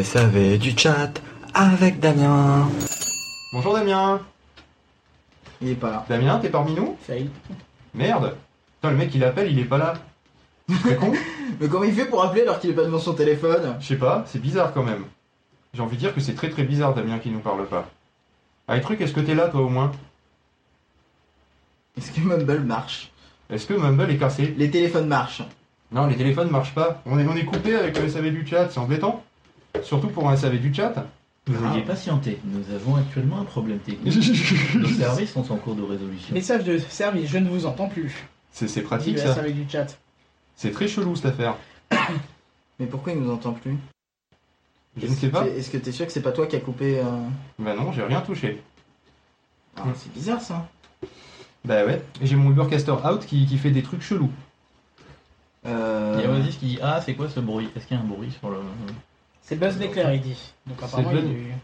Le 0.00 0.04
SAV 0.04 0.56
du 0.56 0.70
chat 0.74 1.12
avec 1.52 2.00
Damien. 2.00 2.70
Bonjour 3.52 3.74
Damien. 3.74 4.18
Il 5.60 5.68
est 5.68 5.74
pas 5.74 5.90
là. 5.90 6.06
Damien, 6.08 6.38
t'es 6.38 6.48
parmi 6.48 6.72
nous? 6.72 6.96
Fail. 7.02 7.28
Merde. 7.92 8.34
Putain, 8.76 8.92
le 8.92 8.96
mec 8.96 9.14
il 9.14 9.22
appelle, 9.22 9.52
il 9.52 9.58
est 9.58 9.64
pas 9.64 9.76
là. 9.76 9.92
C'est 10.84 10.96
con? 10.96 11.12
Mais 11.60 11.68
comment 11.68 11.84
il 11.84 11.92
fait 11.92 12.06
pour 12.06 12.24
appeler 12.24 12.40
alors 12.40 12.60
qu'il 12.60 12.70
est 12.70 12.72
pas 12.72 12.84
devant 12.84 12.98
son 12.98 13.12
téléphone? 13.12 13.76
Je 13.78 13.88
sais 13.88 13.98
pas, 13.98 14.24
c'est 14.26 14.40
bizarre 14.40 14.72
quand 14.72 14.82
même. 14.82 15.04
J'ai 15.74 15.82
envie 15.82 15.96
de 15.96 16.00
dire 16.00 16.14
que 16.14 16.22
c'est 16.22 16.34
très 16.34 16.48
très 16.48 16.62
bizarre 16.62 16.94
Damien 16.94 17.18
qui 17.18 17.28
nous 17.28 17.40
parle 17.40 17.66
pas. 17.66 17.86
Ah, 18.68 18.76
les 18.76 18.80
trucs, 18.80 19.02
est-ce 19.02 19.12
que 19.12 19.20
t'es 19.20 19.34
là 19.34 19.48
toi 19.48 19.60
au 19.60 19.68
moins? 19.68 19.92
Est-ce 21.98 22.10
que 22.10 22.22
Mumble 22.22 22.60
marche? 22.60 23.12
Est-ce 23.50 23.66
que 23.66 23.74
Mumble 23.74 24.10
est 24.10 24.16
cassé? 24.16 24.54
Les 24.56 24.70
téléphones 24.70 25.08
marchent. 25.08 25.42
Non, 25.92 26.06
les 26.06 26.16
téléphones 26.16 26.48
marchent 26.48 26.74
pas. 26.74 27.02
On 27.04 27.18
est, 27.18 27.26
on 27.26 27.36
est 27.36 27.44
coupé 27.44 27.74
avec 27.74 27.98
le 27.98 28.08
SAV 28.08 28.30
du 28.30 28.46
chat, 28.46 28.70
c'est 28.70 28.78
embêtant. 28.78 29.22
Surtout 29.82 30.08
pour 30.08 30.28
un 30.28 30.36
SAV 30.36 30.58
du 30.58 30.72
chat. 30.72 31.06
Veuillez 31.46 31.82
patienter, 31.82 32.38
nous 32.44 32.62
avons 32.74 32.96
actuellement 32.96 33.40
un 33.40 33.44
problème 33.44 33.78
technique. 33.78 34.14
Nos 34.74 34.88
services 34.88 35.32
sont 35.32 35.50
en 35.50 35.56
cours 35.56 35.74
de 35.74 35.82
résolution. 35.82 36.34
Message 36.34 36.64
de 36.64 36.78
service, 36.78 37.28
je 37.30 37.38
ne 37.38 37.48
vous 37.48 37.66
entends 37.66 37.88
plus. 37.88 38.14
C'est 38.52 38.82
pratique 38.82 39.18
ça. 39.18 39.32
avec 39.32 39.56
du 39.56 39.68
chat. 39.68 39.98
C'est 40.54 40.70
très 40.70 40.86
chelou 40.86 41.16
cette 41.16 41.26
affaire. 41.26 41.56
Mais 42.78 42.86
pourquoi 42.86 43.12
il 43.12 43.20
nous 43.20 43.30
entend 43.30 43.52
plus? 43.52 43.76
Je 44.96 45.06
ne 45.06 45.14
sais 45.14 45.28
pas. 45.28 45.46
Est-ce 45.46 45.70
que 45.70 45.78
t'es 45.78 45.92
sûr 45.92 46.06
que 46.06 46.12
c'est 46.12 46.22
pas 46.22 46.32
toi 46.32 46.46
qui 46.46 46.56
a 46.56 46.60
coupé 46.60 46.98
euh, 46.98 47.04
Bah 47.58 47.74
non, 47.74 47.92
j'ai 47.92 48.02
rien 48.02 48.20
touché. 48.20 48.62
ah, 49.76 49.84
C'est 49.94 50.12
bizarre 50.12 50.40
ça. 50.40 50.68
Bah 51.64 51.84
ouais, 51.84 52.02
Et 52.20 52.26
j'ai 52.26 52.36
mon 52.36 52.50
Ubercaster 52.50 52.92
out 52.92 53.24
qui, 53.26 53.46
qui 53.46 53.58
fait 53.58 53.70
des 53.70 53.82
trucs 53.82 54.02
chelous. 54.02 54.30
Euh, 55.66 56.16
Il 56.18 56.24
y 56.24 56.26
a 56.26 56.30
Oasis 56.30 56.56
qui 56.56 56.66
dit 56.66 56.78
Ah, 56.82 57.00
c'est 57.04 57.14
quoi 57.14 57.28
ce 57.28 57.40
bruit? 57.40 57.68
Est-ce 57.76 57.86
qu'il 57.86 57.96
y 57.96 58.00
a 58.00 58.02
un 58.02 58.06
bruit 58.06 58.30
sur 58.32 58.50
le. 58.50 58.58
C'est 59.50 59.56
Buzz 59.56 59.76
l'éclair, 59.80 60.14
il 60.14 60.20
dit. 60.20 60.52
Donc 60.68 60.80
apparemment, 60.80 61.10
Buzz. 61.10 61.22
il 61.24 61.32
y 61.32 61.34
a 61.34 61.38
eu- 61.38 61.54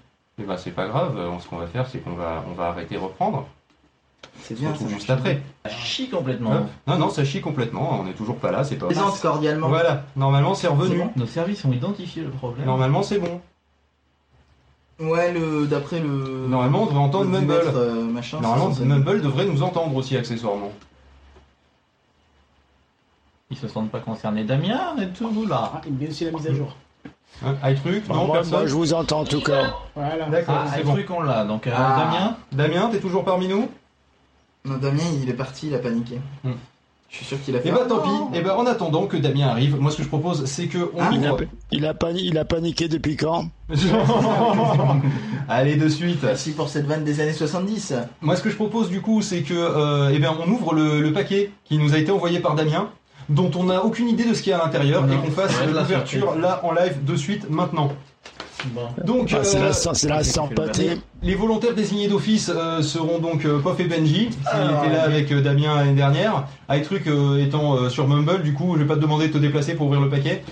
Et 0.40 0.42
bah 0.42 0.56
c'est 0.58 0.72
pas 0.72 0.88
grave, 0.88 1.16
euh, 1.16 1.38
ce 1.38 1.46
qu'on 1.46 1.56
va 1.58 1.68
faire 1.68 1.86
c'est 1.86 2.00
qu'on 2.00 2.14
va, 2.14 2.42
on 2.50 2.52
va 2.54 2.66
arrêter 2.70 2.96
reprendre. 2.96 3.46
C'est 4.42 4.54
On 4.54 4.74
se 4.74 4.80
bien. 4.84 4.88
juste 4.88 5.08
après. 5.08 5.40
Ça 5.64 5.70
chie 5.70 6.10
complètement. 6.10 6.50
Hop. 6.52 6.64
Non, 6.88 6.98
non, 6.98 7.10
ça 7.10 7.24
chie 7.24 7.40
complètement, 7.40 8.00
on 8.00 8.08
est 8.08 8.12
toujours 8.14 8.38
pas 8.38 8.50
là, 8.50 8.64
c'est 8.64 8.74
pas 8.74 8.86
Présente 8.86 9.20
cordialement. 9.20 9.68
Voilà, 9.68 10.02
normalement 10.16 10.56
c'est 10.56 10.66
revenu. 10.66 11.00
Nos 11.14 11.26
services 11.26 11.64
ont 11.64 11.70
identifié 11.70 12.24
le 12.24 12.30
problème. 12.30 12.66
Normalement 12.66 13.04
c'est 13.04 13.20
bon. 13.20 13.40
Ouais, 14.98 15.32
le 15.32 15.68
d'après 15.68 16.00
le. 16.00 16.08
Normalement 16.48 16.82
on 16.82 16.86
devrait 16.86 16.98
entendre 16.98 17.30
le 17.30 17.30
Mumble. 17.40 17.52
euh, 17.76 18.02
machin, 18.02 18.40
Normalement 18.40 18.74
Mumble 18.80 19.20
devrait 19.22 19.44
nous 19.46 19.62
entendre 19.62 19.94
aussi 19.94 20.16
accessoirement. 20.16 20.72
Ils 23.52 23.56
se 23.56 23.68
sentent 23.68 23.92
pas 23.92 24.00
concernés. 24.00 24.42
Damien, 24.42 24.94
on 24.96 25.00
est 25.00 25.12
toujours 25.12 25.46
là? 25.48 25.70
Ah, 25.76 25.80
il 25.86 25.92
me 25.92 25.98
dit 26.00 26.08
aussi 26.08 26.24
la 26.24 26.32
mise 26.32 26.48
à 26.48 26.52
jour. 26.52 26.74
Hein, 27.44 27.54
iTruc, 27.70 28.08
non, 28.08 28.24
moi, 28.26 28.36
personne 28.36 28.52
moi, 28.52 28.66
je 28.66 28.74
vous 28.74 28.94
entends 28.94 29.20
en 29.20 29.24
tout 29.24 29.42
cas. 29.42 29.74
Voilà. 29.94 30.24
D'accord, 30.30 30.54
Ah, 30.58 30.70
c'est 30.72 30.78
le 30.78 30.84
bon. 30.84 30.92
truc 30.94 31.10
on 31.10 31.20
l'a. 31.22 31.44
Donc, 31.44 31.66
euh, 31.66 31.72
Ah. 31.76 31.96
Damien, 31.98 32.36
Damien, 32.52 32.88
t'es 32.90 32.98
toujours 33.00 33.24
parmi 33.24 33.46
nous? 33.48 33.68
Non, 34.64 34.76
Damien, 34.78 35.02
il 35.22 35.28
est 35.28 35.34
parti, 35.34 35.66
il 35.68 35.74
a 35.74 35.78
paniqué. 35.78 36.18
Hmm. 36.44 36.52
Je 37.08 37.16
suis 37.18 37.24
sûr 37.26 37.40
qu'il 37.40 37.54
a 37.54 37.60
fait. 37.60 37.68
Et 37.68 37.72
bah 37.72 37.82
Ah, 37.84 37.88
tant 37.88 38.04
non. 38.04 38.26
pis, 38.30 38.38
et 38.38 38.42
bah 38.42 38.56
en 38.58 38.66
attendant 38.66 39.06
que 39.06 39.16
Damien 39.16 39.46
arrive, 39.48 39.78
moi 39.80 39.92
ce 39.92 39.98
que 39.98 40.02
je 40.02 40.08
propose 40.08 40.44
c'est 40.46 40.66
que 40.66 40.90
on 40.92 40.98
Ah, 41.00 41.10
Il 41.12 41.24
a, 41.24 41.34
ouvre. 41.34 41.44
il, 41.70 41.86
a 41.86 41.94
pani- 41.94 42.22
il 42.24 42.36
a 42.36 42.44
paniqué 42.44 42.88
depuis 42.88 43.16
quand? 43.16 43.44
Allez 45.48 45.76
de 45.76 45.88
suite. 45.88 46.18
Merci 46.22 46.52
pour 46.52 46.68
cette 46.68 46.86
vanne 46.86 47.04
des 47.04 47.20
années 47.20 47.32
70. 47.32 47.94
Moi, 48.20 48.36
ce 48.36 48.42
que 48.42 48.50
je 48.50 48.56
propose 48.56 48.90
du 48.90 49.00
coup, 49.00 49.22
c'est 49.22 49.42
que, 49.42 49.54
euh, 49.54 50.10
eh 50.12 50.18
bien, 50.18 50.34
on 50.44 50.50
ouvre 50.50 50.74
le, 50.74 51.00
le 51.00 51.12
paquet 51.12 51.50
qui 51.64 51.78
nous 51.78 51.94
a 51.94 51.98
été 51.98 52.10
envoyé 52.10 52.40
par 52.40 52.54
Damien, 52.56 52.88
dont 53.28 53.50
on 53.56 53.64
n'a 53.64 53.84
aucune 53.84 54.08
idée 54.08 54.24
de 54.24 54.34
ce 54.34 54.42
qu'il 54.42 54.50
y 54.50 54.54
a 54.54 54.58
à 54.60 54.64
l'intérieur, 54.64 55.04
et 55.10 55.16
qu'on 55.16 55.32
fasse 55.32 55.52
Ouais, 55.60 55.66
l'ouverture 55.66 56.36
là 56.36 56.60
en 56.62 56.72
live 56.72 57.04
de 57.04 57.16
suite 57.16 57.48
maintenant. 57.50 57.92
bon. 58.66 58.82
Donc, 59.04 59.32
Ah, 59.36 59.42
C'est 59.44 59.58
euh, 59.58 59.64
la, 59.66 59.72
c'est 59.72 60.08
la 60.08 60.22
sympathie. 60.24 61.00
les 61.22 61.34
volontaires 61.34 61.74
désignés 61.74 62.08
d'office 62.08 62.50
euh, 62.54 62.82
seront 62.82 63.18
donc 63.18 63.44
euh, 63.44 63.58
Pof 63.58 63.78
et 63.80 63.84
Benji, 63.84 64.28
qui 64.28 64.36
Ah, 64.46 64.82
étaient 64.84 64.92
là 64.94 65.04
oui. 65.08 65.14
avec 65.14 65.32
euh, 65.32 65.40
Damien 65.40 65.74
l'année 65.76 65.94
dernière. 65.94 66.44
iTruc 66.70 67.06
euh, 67.06 67.44
étant 67.44 67.74
euh, 67.76 67.88
sur 67.88 68.06
Mumble, 68.08 68.42
du 68.42 68.54
coup, 68.54 68.74
je 68.74 68.80
vais 68.80 68.86
pas 68.86 68.94
te 68.96 69.00
demander 69.00 69.28
de 69.28 69.32
te 69.32 69.38
déplacer 69.38 69.74
pour 69.74 69.86
ouvrir 69.86 70.00
le 70.00 70.08
paquet. 70.08 70.42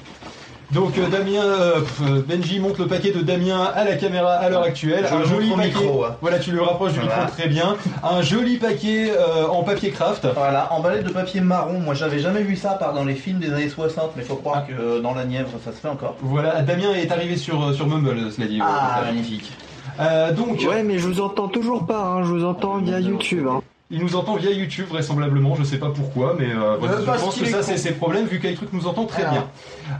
Donc 0.72 0.98
euh, 0.98 1.08
Damien, 1.08 1.42
euh, 1.44 1.80
pff, 1.80 2.00
euh, 2.02 2.22
Benji 2.26 2.58
monte 2.58 2.78
le 2.78 2.86
paquet 2.86 3.12
de 3.12 3.20
Damien 3.20 3.62
à 3.74 3.84
la 3.84 3.94
caméra 3.96 4.32
à 4.32 4.48
l'heure 4.48 4.62
actuelle. 4.62 5.06
Je 5.08 5.14
un 5.14 5.24
joli 5.24 5.50
paquet. 5.50 5.66
micro. 5.68 6.04
Voilà, 6.20 6.38
tu 6.38 6.50
le 6.50 6.62
rapproches 6.62 6.94
du 6.94 7.00
Voilà. 7.00 7.16
micro 7.22 7.32
très 7.32 7.48
bien. 7.48 7.76
Un 8.02 8.22
joli 8.22 8.56
paquet 8.56 9.12
euh, 9.16 9.46
en 9.46 9.62
papier 9.62 9.90
craft. 9.90 10.26
Voilà, 10.34 10.72
emballé 10.72 11.02
de 11.02 11.10
papier 11.10 11.40
marron. 11.40 11.78
Moi, 11.78 11.94
j'avais 11.94 12.18
jamais 12.18 12.42
vu 12.42 12.56
ça 12.56 12.72
à 12.72 12.74
part 12.74 12.92
dans 12.94 13.04
les 13.04 13.14
films 13.14 13.38
des 13.38 13.52
années 13.52 13.68
60, 13.68 14.12
mais 14.16 14.22
faut 14.22 14.36
croire 14.36 14.66
que 14.66 14.72
euh, 14.72 15.00
dans 15.00 15.14
la 15.14 15.24
Nièvre, 15.24 15.50
ça 15.64 15.70
se 15.72 15.76
fait 15.76 15.88
encore. 15.88 16.16
Voilà, 16.22 16.62
Damien 16.62 16.92
est 16.94 17.12
arrivé 17.12 17.36
sur, 17.36 17.72
sur 17.74 17.86
Mumble, 17.86 18.32
cela 18.32 18.46
dit. 18.46 18.58
Ah, 18.62 19.02
magnifique. 19.04 19.52
euh, 20.00 20.32
donc, 20.32 20.64
Ouais, 20.68 20.82
mais 20.82 20.98
je 20.98 21.06
vous 21.06 21.20
entends 21.20 21.48
toujours 21.48 21.86
pas, 21.86 22.00
hein, 22.02 22.22
je 22.24 22.28
vous 22.30 22.44
entends 22.44 22.78
via 22.78 22.98
YouTube. 23.00 23.46
Hein. 23.48 23.60
Il 23.90 24.00
nous 24.00 24.16
entend 24.16 24.36
via 24.36 24.50
YouTube 24.50 24.86
vraisemblablement, 24.88 25.54
je 25.56 25.62
sais 25.62 25.76
pas 25.78 25.90
pourquoi, 25.94 26.34
mais 26.38 26.46
euh, 26.50 26.76
voilà, 26.80 26.96
je 27.00 27.20
pense 27.22 27.36
que 27.36 27.44
ça 27.46 27.62
c'est 27.62 27.76
ses 27.76 27.92
problèmes 27.92 28.26
vu 28.26 28.40
qu'iTruc 28.40 28.72
nous 28.72 28.86
entend 28.86 29.04
très 29.04 29.24
bien. 29.24 29.46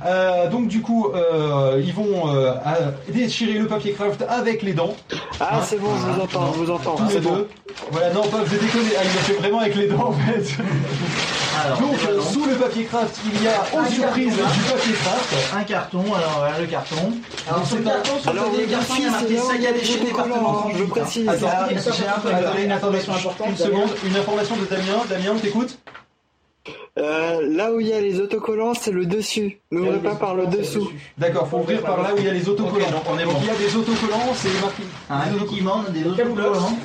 Euh, 0.07 0.49
donc 0.49 0.69
du 0.69 0.81
coup, 0.81 1.11
euh, 1.15 1.81
ils 1.85 1.93
vont 1.93 2.35
euh, 2.35 2.55
à- 2.65 2.93
déchirer 3.13 3.59
le 3.59 3.67
papier 3.67 3.93
craft 3.93 4.25
avec 4.29 4.63
les 4.63 4.73
dents. 4.73 4.95
Ah, 5.39 5.61
c'est 5.63 5.79
bon, 5.79 5.91
je 6.01 6.13
vous 6.13 6.21
entends, 6.23 6.53
je 6.55 6.59
vous 6.61 6.71
entends. 6.71 6.97
Tous 6.97 7.05
les 7.09 7.13
C'est 7.15 7.21
bon. 7.21 7.35
deux. 7.37 7.49
Voilà, 7.91 8.13
non, 8.15 8.23
pas, 8.23 8.39
je 8.47 8.53
déconne, 8.57 8.81
ah, 8.99 9.03
il 9.05 9.15
l'a 9.15 9.21
fait 9.23 9.33
vraiment 9.35 9.59
avec 9.61 9.75
les 9.77 9.87
dents 9.89 10.09
en 10.09 10.13
fait. 10.13 10.57
Alors, 11.65 11.78
Donc, 11.81 11.94
euh, 12.08 12.20
sous 12.20 12.44
le 12.44 12.55
papier 12.57 12.84
craft, 12.84 13.20
il 13.24 13.42
y 13.42 13.49
a 13.49 13.60
aux 13.78 13.84
surprises 13.91 14.36
carton, 14.36 14.44
hein. 14.44 14.52
du 14.55 14.73
papier 14.73 14.92
craft. 14.94 15.34
un 15.57 15.62
carton, 15.65 16.05
alors 16.15 16.34
voilà 16.39 16.58
le 16.58 16.66
carton. 16.66 17.12
Alors, 17.49 17.66
c'est 17.66 17.84
carton, 17.84 18.18
sur 18.20 18.31
Alors, 18.31 18.44
le 18.50 18.66
carton, 18.66 18.94
il 18.99 19.02
y 19.02 19.07
a 19.07 19.10
marqué 19.10 19.36
saga 19.39 19.73
des 19.73 19.91
autocollants, 19.94 20.05
département 20.26 20.66
hein, 20.66 20.73
je 20.76 20.84
précise. 20.84 21.28
Attends, 21.28 21.47
Attends, 21.49 22.52
j'ai 22.57 22.65
une 22.65 22.73
information 22.73 23.12
importante. 23.15 23.49
une 23.50 23.57
seconde, 23.57 23.91
une 24.05 24.16
information 24.16 24.57
de 24.57 24.65
Damien. 24.66 25.02
Damien, 25.08 25.33
on 25.36 25.39
t'écoute 25.39 25.78
Euh, 26.97 27.41
là 27.50 27.73
où 27.73 27.81
il 27.81 27.89
y 27.89 27.92
a 27.92 28.00
les 28.00 28.20
autocollants, 28.20 28.73
c'est 28.74 28.92
le 28.92 29.05
dessus. 29.05 29.58
N'ouvrez 29.73 29.99
pas 29.99 30.15
par 30.15 30.34
le 30.34 30.47
dessous. 30.47 30.91
D'accord, 31.18 31.49
faut 31.49 31.58
ouvrir 31.58 31.83
par 31.83 32.00
là 32.02 32.15
où 32.15 32.18
il 32.18 32.24
y 32.24 32.28
a 32.28 32.33
les 32.33 32.49
autocollants. 32.49 32.86
Ok, 32.86 32.92
donc 32.92 33.02
on 33.12 33.18
est 33.18 33.24
Donc 33.24 33.34
bon. 33.34 33.41
il 33.42 33.47
y 33.49 33.50
a 33.50 33.55
des 33.68 33.76
autocollants, 33.76 34.33
c'est 34.36 34.60
marqué. 34.60 34.83
Ah, 35.10 35.23
a 35.23 35.91
des 35.91 36.02
Quel 36.16 36.28
autocollants. 36.28 36.78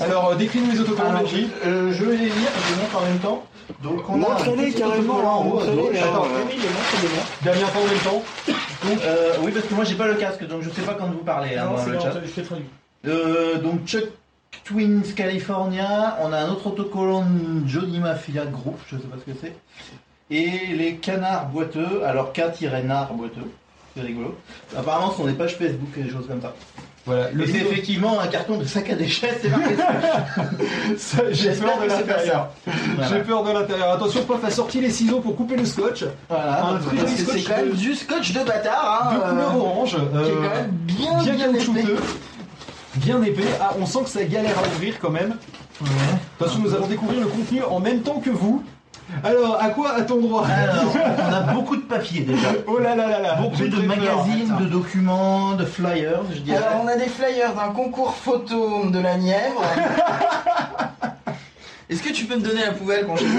Alors, 0.00 0.28
euh, 0.28 0.34
décris-nous 0.34 0.70
les 0.70 0.80
autocollants, 0.80 1.10
Alors, 1.10 1.22
Benji. 1.22 1.48
euh, 1.66 1.92
je 1.92 2.04
vais 2.04 2.16
les 2.16 2.26
lire, 2.26 2.50
je 2.68 2.74
les 2.74 2.80
montre 2.82 2.96
en 2.98 3.06
même 3.06 3.18
temps. 3.18 3.44
Donc 3.82 4.08
on 4.08 4.14
a 4.14 4.16
un 4.16 4.18
Montrez-les 4.18 4.70
petit 4.70 4.78
carrément, 4.78 5.14
autocollant 5.14 5.36
en 5.36 5.48
haut 5.48 5.60
à 5.60 5.66
gauche. 5.66 5.96
Attends. 6.02 6.26
Damien, 7.44 7.58
même 7.58 7.98
temps. 8.04 8.22
Euh, 8.86 9.32
oui, 9.42 9.52
parce 9.52 9.66
que 9.66 9.74
moi 9.74 9.84
j'ai 9.84 9.94
pas 9.94 10.06
le 10.06 10.14
casque, 10.14 10.46
donc 10.46 10.62
je 10.62 10.70
sais 10.70 10.82
pas 10.82 10.94
quand 10.94 11.06
vous 11.06 11.18
parlez 11.24 11.56
hein, 11.56 11.64
Non, 11.66 11.72
dans 11.72 11.78
c'est 11.78 11.90
le 11.90 11.96
bon, 11.96 12.02
chat. 12.02 12.12
je 12.24 12.40
te 12.40 12.46
traduis. 12.46 12.66
Euh, 13.06 13.58
donc 13.58 13.84
Chuck 13.86 14.04
Twins 14.64 15.14
California, 15.14 16.18
on 16.22 16.32
a 16.32 16.38
un 16.38 16.50
autre 16.50 16.66
autocollant 16.68 17.24
Johnny 17.66 17.98
Mafia 17.98 18.46
Group, 18.46 18.78
je 18.86 18.96
sais 18.96 19.02
pas 19.04 19.16
ce 19.18 19.30
que 19.32 19.36
c'est. 19.40 19.54
Et 20.30 20.74
les 20.74 20.96
canards 20.96 21.46
boiteux, 21.48 22.02
alors 22.04 22.32
K-nard 22.32 23.12
boiteux, 23.14 23.50
c'est 23.94 24.02
rigolo. 24.02 24.36
Apparemment 24.76 25.10
ce 25.10 25.18
sont 25.18 25.26
des 25.26 25.32
pages 25.34 25.56
Facebook 25.56 25.90
et 25.98 26.02
des 26.02 26.10
choses 26.10 26.26
comme 26.26 26.40
ça. 26.40 26.54
Voilà, 27.06 27.30
Le 27.34 27.46
c'est 27.46 27.58
effectivement 27.58 28.18
un 28.18 28.26
carton 28.28 28.56
de 28.56 28.64
sac 28.64 28.88
à 28.88 28.94
déchets, 28.94 29.38
c'est 29.42 29.50
marqué 29.50 29.74
Ça, 30.96 31.18
J'ai 31.32 31.50
peur 31.52 31.78
de 31.78 31.84
que 31.84 31.90
l'intérieur. 31.90 32.50
Voilà. 32.96 33.10
J'ai 33.10 33.20
peur 33.22 33.44
de 33.44 33.52
l'intérieur. 33.52 33.90
Attention, 33.92 34.24
Pof 34.24 34.42
a 34.42 34.50
sorti 34.50 34.80
les 34.80 34.88
ciseaux 34.90 35.20
pour 35.20 35.36
couper 35.36 35.56
le 35.56 35.66
scotch. 35.66 36.04
Voilà, 36.30 36.64
Un 36.64 36.72
donc, 36.72 36.86
très 36.86 36.96
parce 36.96 37.10
joli 37.10 37.24
que 37.24 37.32
c'est 37.32 37.42
quand 37.42 37.56
même 37.56 37.70
de- 37.70 37.76
du 37.76 37.94
scotch 37.94 38.32
de 38.32 38.40
bâtard, 38.44 39.10
hein, 39.10 39.14
de 39.16 39.20
couleur 39.30 39.50
euh, 39.54 39.58
orange. 39.58 39.90
qui 39.90 39.96
est 39.96 40.32
euh, 40.32 40.34
quand 40.36 40.54
même 40.56 40.70
bien, 40.70 41.34
bien 41.34 41.52
épais. 41.52 41.84
Bien 42.96 43.22
épais. 43.22 43.42
Ah, 43.60 43.74
on 43.78 43.84
sent 43.86 43.98
que 44.04 44.10
ça 44.10 44.24
galère 44.24 44.56
à 44.58 44.62
ouvrir 44.74 44.94
quand 44.98 45.10
même. 45.10 45.36
Attention, 46.40 46.60
nous 46.60 46.74
allons 46.74 46.86
découvrir 46.86 47.20
le 47.20 47.26
contenu 47.26 47.62
en 47.64 47.80
même 47.80 48.00
temps 48.00 48.20
que 48.24 48.30
vous. 48.30 48.62
Alors, 49.22 49.58
à 49.62 49.68
quoi 49.68 49.94
a-t-on 49.96 50.20
droit? 50.20 50.46
Alors, 50.46 50.94
on 51.28 51.32
a 51.32 51.40
beaucoup 51.52 51.76
de 51.76 51.82
papier 51.82 52.20
déjà. 52.22 52.48
Oh 52.66 52.78
là 52.78 52.94
là 52.96 53.06
là 53.08 53.20
là 53.20 53.34
Beaucoup 53.34 53.56
j'ai 53.56 53.68
de 53.68 53.76
très 53.76 53.86
peur. 53.86 53.96
magazines, 53.96 54.56
de 54.60 54.64
documents, 54.66 55.52
de 55.52 55.64
flyers, 55.64 56.20
je 56.32 56.38
dirais. 56.40 56.56
Alors, 56.58 56.82
on 56.84 56.88
a 56.88 56.96
des 56.96 57.08
flyers 57.08 57.54
d'un 57.54 57.72
concours 57.72 58.14
photo 58.14 58.86
de 58.90 58.98
la 58.98 59.16
Nièvre. 59.16 59.62
Est-ce 61.90 62.02
que 62.02 62.12
tu 62.12 62.24
peux 62.24 62.36
me 62.36 62.40
donner 62.40 62.64
la 62.64 62.72
poubelle 62.72 63.06
quand 63.06 63.14
je 63.16 63.24
suis. 63.24 63.38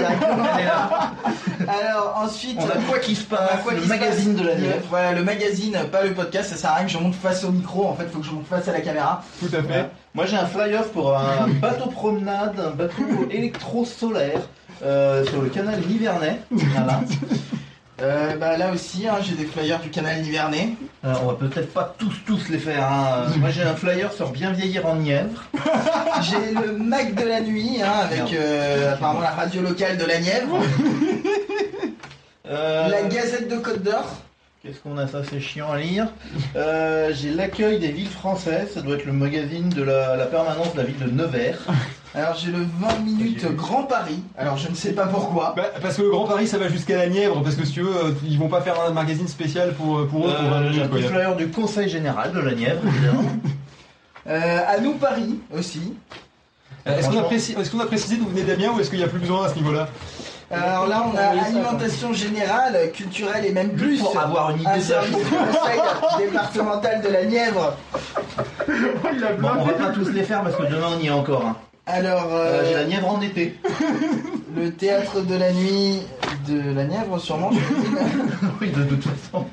Alors, 1.68 2.14
ensuite. 2.22 2.56
On 2.60 2.68
a 2.68 2.80
quoi 2.88 2.98
qui 3.00 3.16
se 3.16 3.24
passe, 3.24 3.40
on 3.52 3.54
a 3.54 3.58
quoi 3.58 3.72
le 3.72 3.78
qui 3.80 3.84
se 3.84 3.88
magazine 3.88 4.34
passe 4.34 4.42
de 4.44 4.48
la 4.48 4.54
Le- 4.54 4.60
Nièvre. 4.60 4.86
Voilà, 4.88 5.12
le 5.12 5.24
magazine, 5.24 5.76
pas 5.90 6.04
le 6.04 6.14
podcast, 6.14 6.50
ça 6.50 6.56
sert 6.56 6.70
à 6.70 6.74
rien 6.76 6.84
que 6.86 6.92
je 6.92 6.98
monte 6.98 7.16
face 7.16 7.42
au 7.44 7.50
micro, 7.50 7.88
en 7.88 7.94
fait, 7.94 8.06
faut 8.10 8.20
que 8.20 8.24
je 8.26 8.30
monte 8.30 8.46
face 8.46 8.68
à 8.68 8.72
la 8.72 8.80
caméra. 8.80 9.22
Tout 9.40 9.46
à 9.54 9.62
fait. 9.62 9.90
Moi 10.14 10.24
j'ai 10.26 10.36
un 10.36 10.46
flyer 10.46 10.84
pour 10.84 11.14
un 11.16 11.48
bateau 11.60 11.90
promenade, 11.90 12.54
un 12.58 12.70
bateau 12.70 13.02
électro-solaire 13.30 14.40
euh, 14.82 15.24
sur 15.26 15.42
le 15.42 15.48
canal 15.48 15.80
Nivernais. 15.80 16.40
Voilà. 16.50 17.00
Euh, 18.02 18.36
bah, 18.36 18.58
là 18.58 18.72
aussi, 18.72 19.08
hein, 19.08 19.14
j'ai 19.22 19.34
des 19.34 19.46
flyers 19.46 19.80
du 19.80 19.88
canal 19.88 20.20
Nivernais. 20.20 20.74
Alors, 21.02 21.22
on 21.24 21.26
va 21.28 21.34
peut-être 21.34 21.72
pas 21.72 21.94
tous 21.98 22.12
tous 22.26 22.48
les 22.50 22.58
faire. 22.58 22.84
hein. 22.84 23.24
Moi 23.38 23.48
j'ai 23.50 23.62
un 23.62 23.74
flyer 23.74 24.12
sur 24.12 24.30
bien 24.32 24.52
vieillir 24.52 24.84
en 24.86 24.96
Nièvre. 24.96 25.42
J'ai 26.22 26.52
le 26.54 26.72
Mac 26.72 27.14
de 27.14 27.24
la 27.26 27.40
nuit, 27.40 27.78
hein, 27.82 27.92
avec 28.10 28.32
euh, 28.34 28.92
apparemment 28.94 29.20
la 29.20 29.30
radio 29.30 29.62
locale 29.62 29.96
de 29.96 30.04
la 30.04 30.18
Nièvre. 30.20 30.58
Euh, 32.48 32.88
La 32.88 33.02
Gazette 33.02 33.48
de 33.50 33.56
Côte 33.56 33.82
d'Or. 33.82 34.06
Qu'est-ce 34.62 34.78
qu'on 34.80 34.98
a? 34.98 35.06
Ça 35.06 35.22
C'est 35.28 35.40
chiant 35.40 35.70
à 35.72 35.78
lire. 35.78 36.08
Euh, 36.56 37.12
j'ai 37.14 37.30
l'accueil 37.30 37.78
des 37.78 37.92
villes 37.92 38.08
françaises. 38.08 38.72
Ça 38.74 38.82
doit 38.82 38.96
être 38.96 39.04
le 39.06 39.12
magazine 39.12 39.68
de 39.68 39.82
la, 39.82 40.16
la 40.16 40.26
permanence 40.26 40.72
de 40.74 40.78
la 40.78 40.84
ville 40.84 40.98
de 40.98 41.10
Nevers. 41.10 41.58
Alors 42.16 42.34
j'ai 42.34 42.50
le 42.50 42.60
20 42.80 42.98
minutes 43.04 43.44
Grand 43.54 43.82
Paris. 43.82 44.22
Alors 44.38 44.56
je 44.56 44.68
ne 44.70 44.74
sais 44.74 44.92
pas 44.92 45.06
pourquoi. 45.06 45.52
Bah, 45.56 45.64
parce 45.82 45.96
que 45.98 46.02
le 46.02 46.10
Grand 46.10 46.24
Paris 46.26 46.46
ça 46.48 46.56
va 46.56 46.68
jusqu'à 46.68 46.96
la 46.96 47.08
Nièvre, 47.08 47.42
parce 47.42 47.54
que 47.56 47.64
si 47.66 47.72
tu 47.72 47.82
veux, 47.82 47.94
euh, 47.94 48.10
ils 48.24 48.38
vont 48.38 48.48
pas 48.48 48.62
faire 48.62 48.80
un 48.80 48.90
magazine 48.90 49.28
spécial 49.28 49.74
pour, 49.74 50.06
pour 50.08 50.26
eux. 50.26 50.32
pour 50.34 50.44
Euh, 50.46 50.50
20 50.50 50.60
j'ai 50.62 50.66
un 50.66 50.70
minutes, 50.70 50.88
quoi. 50.88 50.98
petit 50.98 51.08
flyer 51.08 51.36
du 51.36 51.48
Conseil 51.50 51.88
général 51.90 52.32
de 52.32 52.40
la 52.40 52.54
Nièvre, 52.54 52.80
évidemment. 52.86 53.22
Euh, 54.28 54.58
à 54.66 54.80
nous 54.80 54.94
Paris 54.94 55.38
aussi. 55.56 55.94
Euh, 56.88 56.98
Est-ce 56.98 57.08
qu'on 57.10 57.20
a, 57.20 57.22
précis- 57.22 57.54
qu'on 57.70 57.78
a 57.78 57.86
précisé 57.86 58.16
d'où 58.16 58.26
venait 58.26 58.42
Damien 58.42 58.72
ou 58.76 58.80
est-ce 58.80 58.90
qu'il 58.90 58.98
n'y 58.98 59.04
a 59.04 59.08
plus 59.08 59.20
besoin 59.20 59.46
à 59.46 59.48
ce 59.50 59.54
niveau-là? 59.54 59.86
Alors 60.50 60.88
là, 60.88 61.04
on 61.12 61.16
a 61.16 61.44
alimentation 61.44 62.12
générale, 62.12 62.90
culturelle 62.92 63.44
et 63.46 63.52
même 63.52 63.74
plus. 63.76 64.00
pour 64.00 64.18
avoir 64.18 64.50
une 64.50 64.56
idée 64.62 64.66
Un 64.66 64.72
de 64.74 64.78
la 64.78 64.84
service 64.84 65.12
conseil 65.12 65.80
départemental 66.26 67.02
de 67.02 67.08
la 67.08 67.24
Nièvre. 67.24 67.76
Bon, 69.38 69.48
on 69.60 69.64
va 69.64 69.72
pas 69.74 69.90
tous 69.90 70.08
les 70.08 70.24
faire 70.24 70.42
parce 70.42 70.56
que 70.56 70.62
demain 70.64 70.88
on 70.96 71.00
y 71.00 71.06
est 71.06 71.10
encore. 71.10 71.44
hein. 71.46 71.56
Alors, 71.86 72.26
Euh, 72.32 72.36
euh, 72.62 72.64
J'ai 72.66 72.74
la 72.74 72.84
Nièvre 72.84 73.08
en 73.08 73.20
été. 73.20 73.56
le 74.56 74.72
théâtre 74.72 75.20
de 75.20 75.36
la 75.36 75.52
nuit 75.52 76.00
de 76.48 76.74
la 76.74 76.84
Nièvre, 76.84 77.18
sûrement. 77.20 77.50
oui, 78.60 78.70
de, 78.70 78.82
de 78.82 78.84
toute 78.96 79.04
façon. 79.04 79.44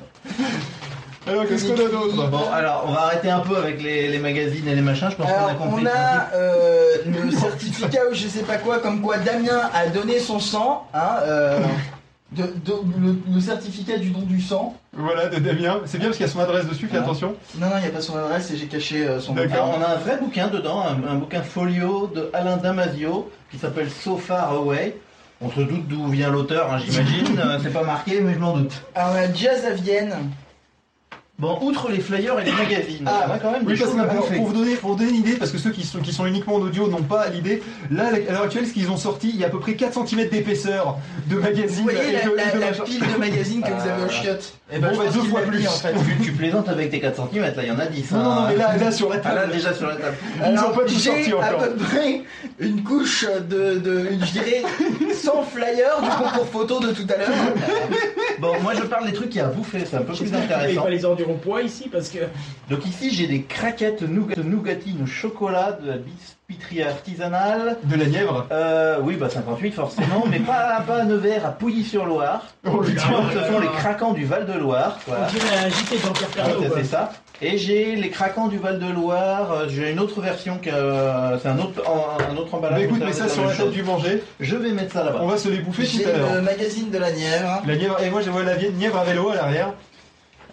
Alors, 1.26 1.46
qu'est-ce 1.46 1.66
qu'on 1.66 1.74
a 1.74 1.88
d'autre? 1.88 2.28
Bon, 2.30 2.50
alors 2.52 2.84
on 2.88 2.92
va 2.92 3.02
arrêter 3.02 3.30
un 3.30 3.40
peu 3.40 3.56
avec 3.56 3.82
les, 3.82 4.08
les 4.08 4.18
magazines 4.18 4.66
et 4.68 4.74
les 4.74 4.82
machins. 4.82 5.08
Je 5.10 5.16
pense 5.16 5.26
qu'on 5.26 5.32
a 5.32 5.36
Alors, 5.36 5.58
compris. 5.58 5.80
on 5.80 5.84
le 5.84 5.90
a 5.90 6.30
euh, 6.34 6.96
le 7.06 7.30
certificat 7.30 8.00
ou 8.10 8.14
je 8.14 8.26
sais 8.28 8.42
pas 8.42 8.56
quoi, 8.56 8.78
comme 8.80 9.00
quoi 9.00 9.16
Damien 9.18 9.70
a 9.72 9.86
donné 9.86 10.18
son 10.18 10.40
sang. 10.40 10.86
Hein, 10.92 11.16
euh, 11.22 11.60
de, 12.36 12.42
de- 12.42 12.98
le, 12.98 13.16
le 13.34 13.40
certificat 13.40 13.98
du 13.98 14.10
don 14.10 14.20
du 14.20 14.40
sang. 14.40 14.76
Voilà, 14.92 15.28
de 15.28 15.38
Damien. 15.38 15.80
C'est 15.86 15.98
bien 15.98 16.08
parce 16.08 16.16
qu'il 16.18 16.26
y 16.26 16.28
a 16.28 16.32
son 16.32 16.40
adresse 16.40 16.66
dessus, 16.66 16.86
fais 16.86 16.96
Ah. 16.98 17.02
attention. 17.02 17.34
Non, 17.58 17.66
non, 17.68 17.72
il 17.78 17.82
n'y 17.82 17.88
a 17.88 17.90
pas 17.90 18.00
son 18.00 18.16
adresse 18.16 18.50
et 18.50 18.56
j'ai 18.56 18.66
caché 18.66 19.06
euh, 19.06 19.20
son 19.20 19.34
nom. 19.34 19.42
Alors, 19.42 19.74
on 19.78 19.82
a 19.82 19.88
un 19.94 19.96
vrai 19.96 20.18
bouquin 20.18 20.48
dedans, 20.48 20.82
un, 20.82 21.08
un 21.10 21.14
bouquin 21.16 21.42
folio 21.42 22.10
de 22.14 22.30
Alain 22.32 22.56
Damasio 22.56 23.30
qui 23.50 23.58
s'appelle 23.58 23.90
So 23.90 24.16
Far 24.16 24.52
Away. 24.52 24.96
On 25.40 25.50
se 25.50 25.60
doute 25.60 25.86
d'où 25.88 26.06
vient 26.08 26.30
l'auteur, 26.30 26.72
hein, 26.72 26.78
j'imagine. 26.78 27.38
Euh, 27.38 27.58
C'est 27.62 27.72
pas 27.72 27.82
marqué, 27.82 28.20
mais 28.20 28.34
je 28.34 28.38
m'en 28.38 28.56
doute. 28.56 28.72
Alors, 28.94 29.12
on 29.14 29.16
a 29.16 29.32
Jazz 29.32 29.64
à 29.66 29.74
Vienne. 29.74 30.14
Bon, 31.36 31.58
outre 31.62 31.90
les 31.90 31.98
flyers 31.98 32.38
et 32.38 32.44
les 32.44 32.52
magazines, 32.52 33.04
Ah, 33.06 33.32
a 33.32 33.38
quand 33.40 33.50
même 33.50 33.62
Oui, 33.66 33.72
des 33.74 33.78
parce 33.80 33.90
choses 33.90 34.00
que 34.00 34.06
à 34.06 34.08
alors, 34.08 34.22
bouffer. 34.22 34.36
pour, 34.36 34.46
vous 34.46 34.52
donner, 34.52 34.76
pour 34.76 34.90
vous 34.90 34.96
donner 34.96 35.10
une 35.10 35.16
idée, 35.16 35.32
parce 35.32 35.50
que 35.50 35.58
ceux 35.58 35.70
qui 35.70 35.82
sont, 35.84 35.98
qui 35.98 36.12
sont 36.12 36.26
uniquement 36.26 36.54
en 36.54 36.60
audio 36.60 36.86
n'ont 36.86 37.02
pas 37.02 37.28
l'idée, 37.28 37.60
là, 37.90 38.04
à 38.28 38.32
l'heure 38.32 38.42
actuelle, 38.42 38.68
ce 38.68 38.72
qu'ils 38.72 38.88
ont 38.88 38.96
sorti, 38.96 39.30
il 39.34 39.40
y 39.40 39.42
a 39.44 39.48
à 39.48 39.50
peu 39.50 39.58
près 39.58 39.74
4 39.74 40.06
cm 40.06 40.28
d'épaisseur 40.28 40.96
de 41.26 41.34
Vous 41.34 41.42
magazines. 41.42 41.82
voyez 41.82 41.98
et 42.10 42.12
la, 42.12 42.22
de- 42.24 42.30
la- 42.36 42.48
et 42.52 42.54
de 42.54 42.60
la 42.60 42.66
machin. 42.70 42.84
pile 42.84 43.00
de 43.00 43.18
magazines 43.18 43.62
que 43.62 43.68
vous 43.72 43.88
avez 43.88 44.04
au 44.04 44.08
chiottes 44.08 44.52
Eh 44.72 44.78
ben, 44.78 44.92
Bon, 44.92 44.96
bah, 44.98 45.04
deux 45.12 45.22
fois 45.22 45.40
plus. 45.40 45.66
en 45.66 45.70
fait. 45.72 45.92
Tu, 46.18 46.24
tu 46.26 46.32
plaisantes 46.32 46.68
avec 46.68 46.90
tes 46.92 47.00
4 47.00 47.16
cm, 47.32 47.42
là, 47.42 47.50
il 47.62 47.66
y 47.68 47.70
en 47.72 47.78
a 47.80 47.86
10. 47.86 48.12
Non, 48.12 48.18
non, 48.22 48.30
hein. 48.30 48.34
non, 48.34 48.46
mais 48.50 48.56
là, 48.56 48.76
là, 48.76 48.92
sur 48.92 49.08
la 49.08 49.16
Ah, 49.24 49.34
là, 49.34 49.40
table. 49.40 49.52
déjà 49.54 49.74
sur 49.74 49.88
la 49.88 49.96
table. 49.96 50.16
Ils 50.36 50.42
Alors, 50.44 50.70
ont 50.70 50.72
pas 50.76 50.84
tout 50.84 50.94
sorti 50.94 51.32
à 51.32 51.36
encore. 51.36 51.58
peu 51.64 51.74
près 51.74 52.20
une 52.60 52.84
couche 52.84 53.26
de, 53.50 53.78
de 53.80 54.08
je 54.20 54.30
dirais, 54.32 54.62
100 55.12 55.42
flyers 55.52 56.00
du 56.00 56.08
concours 56.10 56.46
photo 56.46 56.78
de 56.78 56.92
tout 56.92 57.06
à 57.12 57.16
l'heure. 57.18 57.28
Bon, 58.40 58.52
moi 58.62 58.72
je 58.74 58.82
parle 58.82 59.06
des 59.06 59.12
trucs 59.12 59.28
qu'il 59.30 59.38
y 59.40 59.44
a 59.44 59.46
à 59.46 59.50
bouffer, 59.50 59.84
c'est 59.88 59.96
un 59.96 60.02
peu 60.02 60.12
plus 60.12 60.34
intéressant. 60.34 60.84
Ici 61.64 61.88
parce 61.90 62.08
que. 62.08 62.18
Donc 62.70 62.84
ici 62.86 63.12
j'ai 63.14 63.26
des 63.26 63.42
craquettes 63.42 64.02
nougat- 64.02 64.42
nougatines 64.42 65.02
au 65.02 65.06
chocolat 65.06 65.72
de 65.80 65.88
la 65.88 65.96
biscuiterie 65.98 66.82
artisanale. 66.82 67.76
De 67.84 67.96
la 67.96 68.06
Nièvre 68.06 68.46
Euh, 68.50 68.98
oui, 69.02 69.16
bah 69.16 69.28
58 69.30 69.72
forcément, 69.72 70.24
mais 70.30 70.40
pas, 70.40 70.80
pas 70.86 71.02
à 71.02 71.04
Nevers, 71.04 71.44
à 71.46 71.50
Pouilly-sur-Loire. 71.50 72.44
Oh, 72.66 72.78
putain. 72.78 73.02
Ce 73.32 73.52
sont 73.52 73.58
les 73.60 73.68
craquants 73.68 74.12
du 74.12 74.24
Val-de-Loire. 74.24 74.98
Voilà. 75.06 75.26
On 75.28 75.32
dirait 75.32 75.58
un 75.66 75.68
JT 75.68 75.96
c'est 76.76 76.84
ça. 76.84 77.12
Et 77.42 77.58
j'ai 77.58 77.96
les 77.96 78.10
craquants 78.10 78.46
du 78.48 78.58
Val-de-Loire. 78.58 79.52
euh, 79.52 79.66
J'ai 79.68 79.90
une 79.90 79.98
autre 80.00 80.20
version 80.20 80.58
que 80.58 80.70
euh, 80.70 81.36
c'est 81.40 81.48
un 81.48 81.58
autre, 81.58 81.82
un, 81.86 82.32
un 82.32 82.36
autre 82.36 82.54
emballage. 82.54 82.78
Bah 82.78 82.84
écoute, 82.84 83.04
mets 83.04 83.12
ça 83.12 83.28
sur 83.28 83.42
la 83.42 83.48
table 83.48 83.60
chose. 83.64 83.72
du 83.74 83.82
manger. 83.82 84.22
Je 84.40 84.56
vais 84.56 84.70
mettre 84.70 84.92
ça 84.92 85.04
là-bas. 85.04 85.18
On 85.20 85.26
va 85.26 85.36
se 85.36 85.48
les 85.48 85.58
bouffer 85.58 85.84
tout 85.86 86.08
à 86.08 86.12
le 86.12 86.18
l'heure. 86.18 86.42
magazine 86.42 86.90
de 86.90 86.98
la 86.98 87.10
Nièvre. 87.12 87.62
La 87.66 87.76
Nièvre, 87.76 88.00
et 88.02 88.10
moi 88.10 88.20
je 88.22 88.30
vois 88.30 88.44
la 88.44 88.54
vieille 88.54 88.72
Nièvre 88.72 88.98
à 88.98 89.04
vélo 89.04 89.30
à 89.30 89.34
l'arrière. 89.34 89.72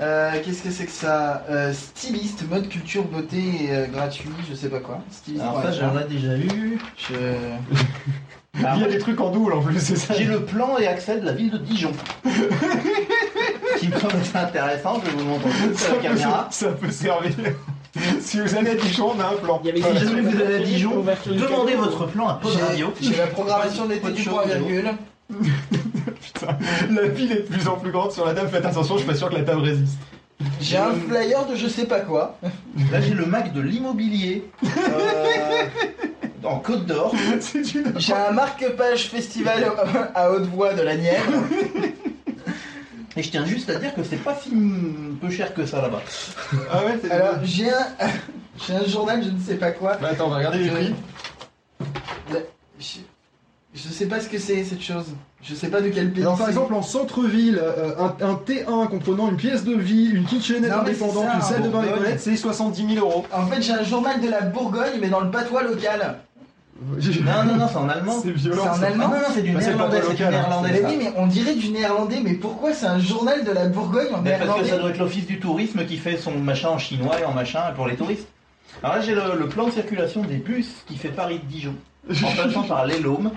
Euh, 0.01 0.31
Qu'est-ce 0.43 0.63
que 0.63 0.71
c'est 0.71 0.85
que 0.85 0.91
ça 0.91 1.43
Euh, 1.49 1.73
Styliste, 1.73 2.49
mode 2.49 2.67
culture, 2.69 3.03
beauté 3.03 3.37
et 3.65 3.71
euh, 3.75 3.85
gratuit, 3.87 4.29
je 4.49 4.55
sais 4.55 4.69
pas 4.69 4.79
quoi. 4.79 4.99
Styliste. 5.11 5.43
Alors 5.43 5.61
ça, 5.61 5.71
j'en 5.71 5.99
ai 5.99 6.05
déjà 6.05 6.35
eu. 6.37 6.79
Je... 6.97 7.13
Il 8.75 8.81
y 8.81 8.83
a 8.83 8.87
des 8.87 8.97
trucs 8.97 9.19
en 9.21 9.29
double 9.29 9.53
en 9.53 9.61
plus, 9.61 9.79
c'est 9.79 9.95
ça. 9.95 10.13
J'ai 10.13 10.25
le 10.25 10.43
plan 10.43 10.77
et 10.77 10.85
accès 10.85 11.19
de 11.19 11.25
la 11.25 11.31
ville 11.31 11.51
de 11.51 11.57
Dijon. 11.57 11.91
qui 13.79 13.87
me 13.87 13.97
semble 13.97 14.13
assez 14.21 14.37
intéressant, 14.37 14.99
je 14.99 15.05
vais 15.09 15.11
vous 15.13 15.19
le 15.19 15.23
montrer 15.25 15.49
tout 15.49 15.77
Ça 15.77 15.85
sur 15.85 15.93
la 15.93 15.95
peut, 15.99 16.03
caméra. 16.03 16.47
ça 16.51 16.67
peut 16.67 16.91
servir. 16.91 17.31
si 18.19 18.39
vous 18.41 18.55
allez 18.55 18.71
à 18.71 18.75
Dijon, 18.75 19.13
on 19.15 19.19
a 19.21 19.27
un 19.27 19.37
plan. 19.41 19.61
Il 19.63 19.67
y 19.67 19.71
avait 19.71 19.81
Si 19.81 19.93
des 20.05 20.05
jamais 20.07 20.21
vous 20.21 20.41
allez 20.41 20.55
à 20.55 20.59
Dijon, 20.59 21.03
demandez 21.27 21.75
votre 21.75 22.07
plan 22.07 22.27
à 22.27 22.33
Pod 22.35 22.51
J'ai- 22.53 22.61
Radio. 22.61 22.93
J'ai 23.01 23.15
la 23.15 23.27
programmation 23.27 23.85
d'été 23.85 24.01
Pod 24.01 24.13
du 24.13 24.23
point 24.23 24.45
virgule. 24.45 24.91
Putain, 26.21 26.57
la 26.89 27.09
pile 27.09 27.31
est 27.31 27.49
de 27.49 27.55
plus 27.55 27.67
en 27.67 27.77
plus 27.77 27.91
grande 27.91 28.11
sur 28.11 28.25
la 28.25 28.33
table, 28.33 28.49
faites 28.49 28.65
attention, 28.65 28.95
je 28.95 28.99
suis 29.01 29.09
pas 29.09 29.15
sûr 29.15 29.29
que 29.29 29.35
la 29.35 29.43
table 29.43 29.61
résiste. 29.61 29.97
J'ai 30.59 30.77
un 30.77 30.93
flyer 30.93 31.45
de 31.45 31.55
je 31.55 31.67
sais 31.67 31.85
pas 31.85 31.99
quoi. 31.99 32.37
Là, 32.91 32.99
j'ai 33.01 33.13
le 33.13 33.25
Mac 33.25 33.53
de 33.53 33.61
l'immobilier. 33.61 34.43
euh, 34.63 35.65
en 36.43 36.57
Côte 36.59 36.85
d'Or. 36.85 37.13
J'ai 37.97 38.13
un 38.13 38.31
marque-page 38.31 39.09
festival 39.09 39.71
à 40.15 40.31
haute 40.31 40.47
voix 40.47 40.73
de 40.73 40.81
la 40.81 40.95
Nièvre. 40.95 41.43
Et 43.15 43.23
je 43.23 43.29
tiens 43.29 43.45
juste 43.45 43.69
à 43.69 43.75
dire 43.75 43.93
que 43.93 44.03
c'est 44.03 44.17
pas 44.17 44.35
si 44.41 44.51
peu 45.19 45.29
cher 45.29 45.53
que 45.53 45.65
ça 45.65 45.81
là-bas. 45.81 46.01
Ah 46.71 46.85
ouais, 46.85 46.97
c'est 47.01 47.11
Alors 47.11 47.35
j'ai 47.43 47.69
un, 47.69 47.87
j'ai 48.65 48.73
un 48.73 48.85
journal, 48.85 49.21
je 49.23 49.29
ne 49.29 49.39
sais 49.39 49.55
pas 49.55 49.71
quoi. 49.71 49.97
Bah 50.01 50.09
attends, 50.11 50.27
on 50.27 50.29
va 50.29 50.37
regarder 50.37 50.59
les 50.59 50.69
prix. 50.69 50.95
Je, 52.79 52.99
je 53.73 53.87
sais 53.87 54.05
pas 54.05 54.19
ce 54.19 54.27
que 54.27 54.37
c'est 54.37 54.63
cette 54.63 54.81
chose. 54.81 55.05
Je 55.41 55.55
sais 55.55 55.69
pas 55.69 55.81
de 55.81 55.89
quel 55.89 56.11
pays. 56.11 56.21
Alors 56.23 56.37
par 56.37 56.49
exemple 56.49 56.73
en 56.73 56.81
centre-ville, 56.81 57.59
euh, 57.61 57.95
un, 57.97 58.15
un 58.25 58.33
T1 58.33 58.87
comprenant 58.89 59.29
une 59.29 59.37
pièce 59.37 59.63
de 59.63 59.73
vie, 59.73 60.11
une 60.13 60.25
kitchenette 60.25 60.71
Non, 60.71 60.79
indépendante, 60.79 61.25
ça, 61.25 61.35
une 61.35 61.41
salle 61.41 61.63
de 61.63 61.69
bain 61.69 61.83
et 61.83 61.91
toilettes, 61.91 62.19
c'est 62.19 62.35
70 62.35 62.93
000 62.95 63.05
euros. 63.05 63.25
En 63.33 63.47
fait, 63.47 63.61
j'ai 63.61 63.73
un 63.73 63.83
journal 63.83 64.21
de 64.21 64.29
la 64.29 64.41
Bourgogne, 64.41 64.99
mais 64.99 65.09
dans 65.09 65.21
le 65.21 65.31
patois 65.31 65.63
local. 65.63 66.19
Non, 66.83 67.43
non, 67.45 67.55
non, 67.57 67.67
c'est 67.69 67.77
en 67.77 67.89
allemand. 67.89 68.19
C'est 68.23 68.31
violent. 68.31 68.63
C'est 68.63 68.69
en 68.69 68.83
allemand 68.83 69.05
Ah 69.07 69.15
non, 69.15 69.21
non, 69.21 69.33
c'est 69.33 69.41
du 69.43 69.51
Bah, 69.51 69.59
pas 69.59 69.65
néerlandais, 69.67 70.01
c'est 70.07 70.13
du 70.15 70.23
hein, 70.23 70.31
néerlandais. 70.31 70.69
Mais 70.73 70.81
oui, 70.85 70.95
mais 70.97 71.13
on 71.15 71.27
dirait 71.27 71.55
du 71.55 71.69
néerlandais, 71.69 72.21
mais 72.23 72.33
pourquoi 72.33 72.73
c'est 72.73 72.87
un 72.87 72.99
journal 72.99 73.43
de 73.43 73.51
la 73.51 73.67
Bourgogne 73.67 74.07
en 74.13 74.21
Mais 74.21 74.31
parce 74.31 74.41
que 74.41 74.45
néerlandais 74.45 74.69
ça 74.69 74.77
doit 74.77 74.89
être 74.89 74.97
l'office 74.97 75.27
du 75.27 75.39
tourisme 75.39 75.85
qui 75.85 75.97
fait 75.97 76.17
son 76.17 76.31
machin 76.31 76.69
en 76.69 76.77
chinois 76.79 77.19
et 77.19 77.23
en 77.25 77.33
machin 77.33 77.61
pour 77.75 77.87
les 77.87 77.95
touristes. 77.95 78.27
Alors 78.81 78.95
là, 78.95 79.01
j'ai 79.01 79.13
le, 79.13 79.21
le 79.39 79.47
plan 79.47 79.67
de 79.67 79.71
circulation 79.71 80.23
des 80.23 80.37
bus 80.37 80.67
qui 80.87 80.97
fait 80.97 81.09
Paris-Dijon, 81.09 81.75
en 82.09 82.35
passant 82.35 82.63
par 82.63 82.85
l'Élôme. 82.85 83.31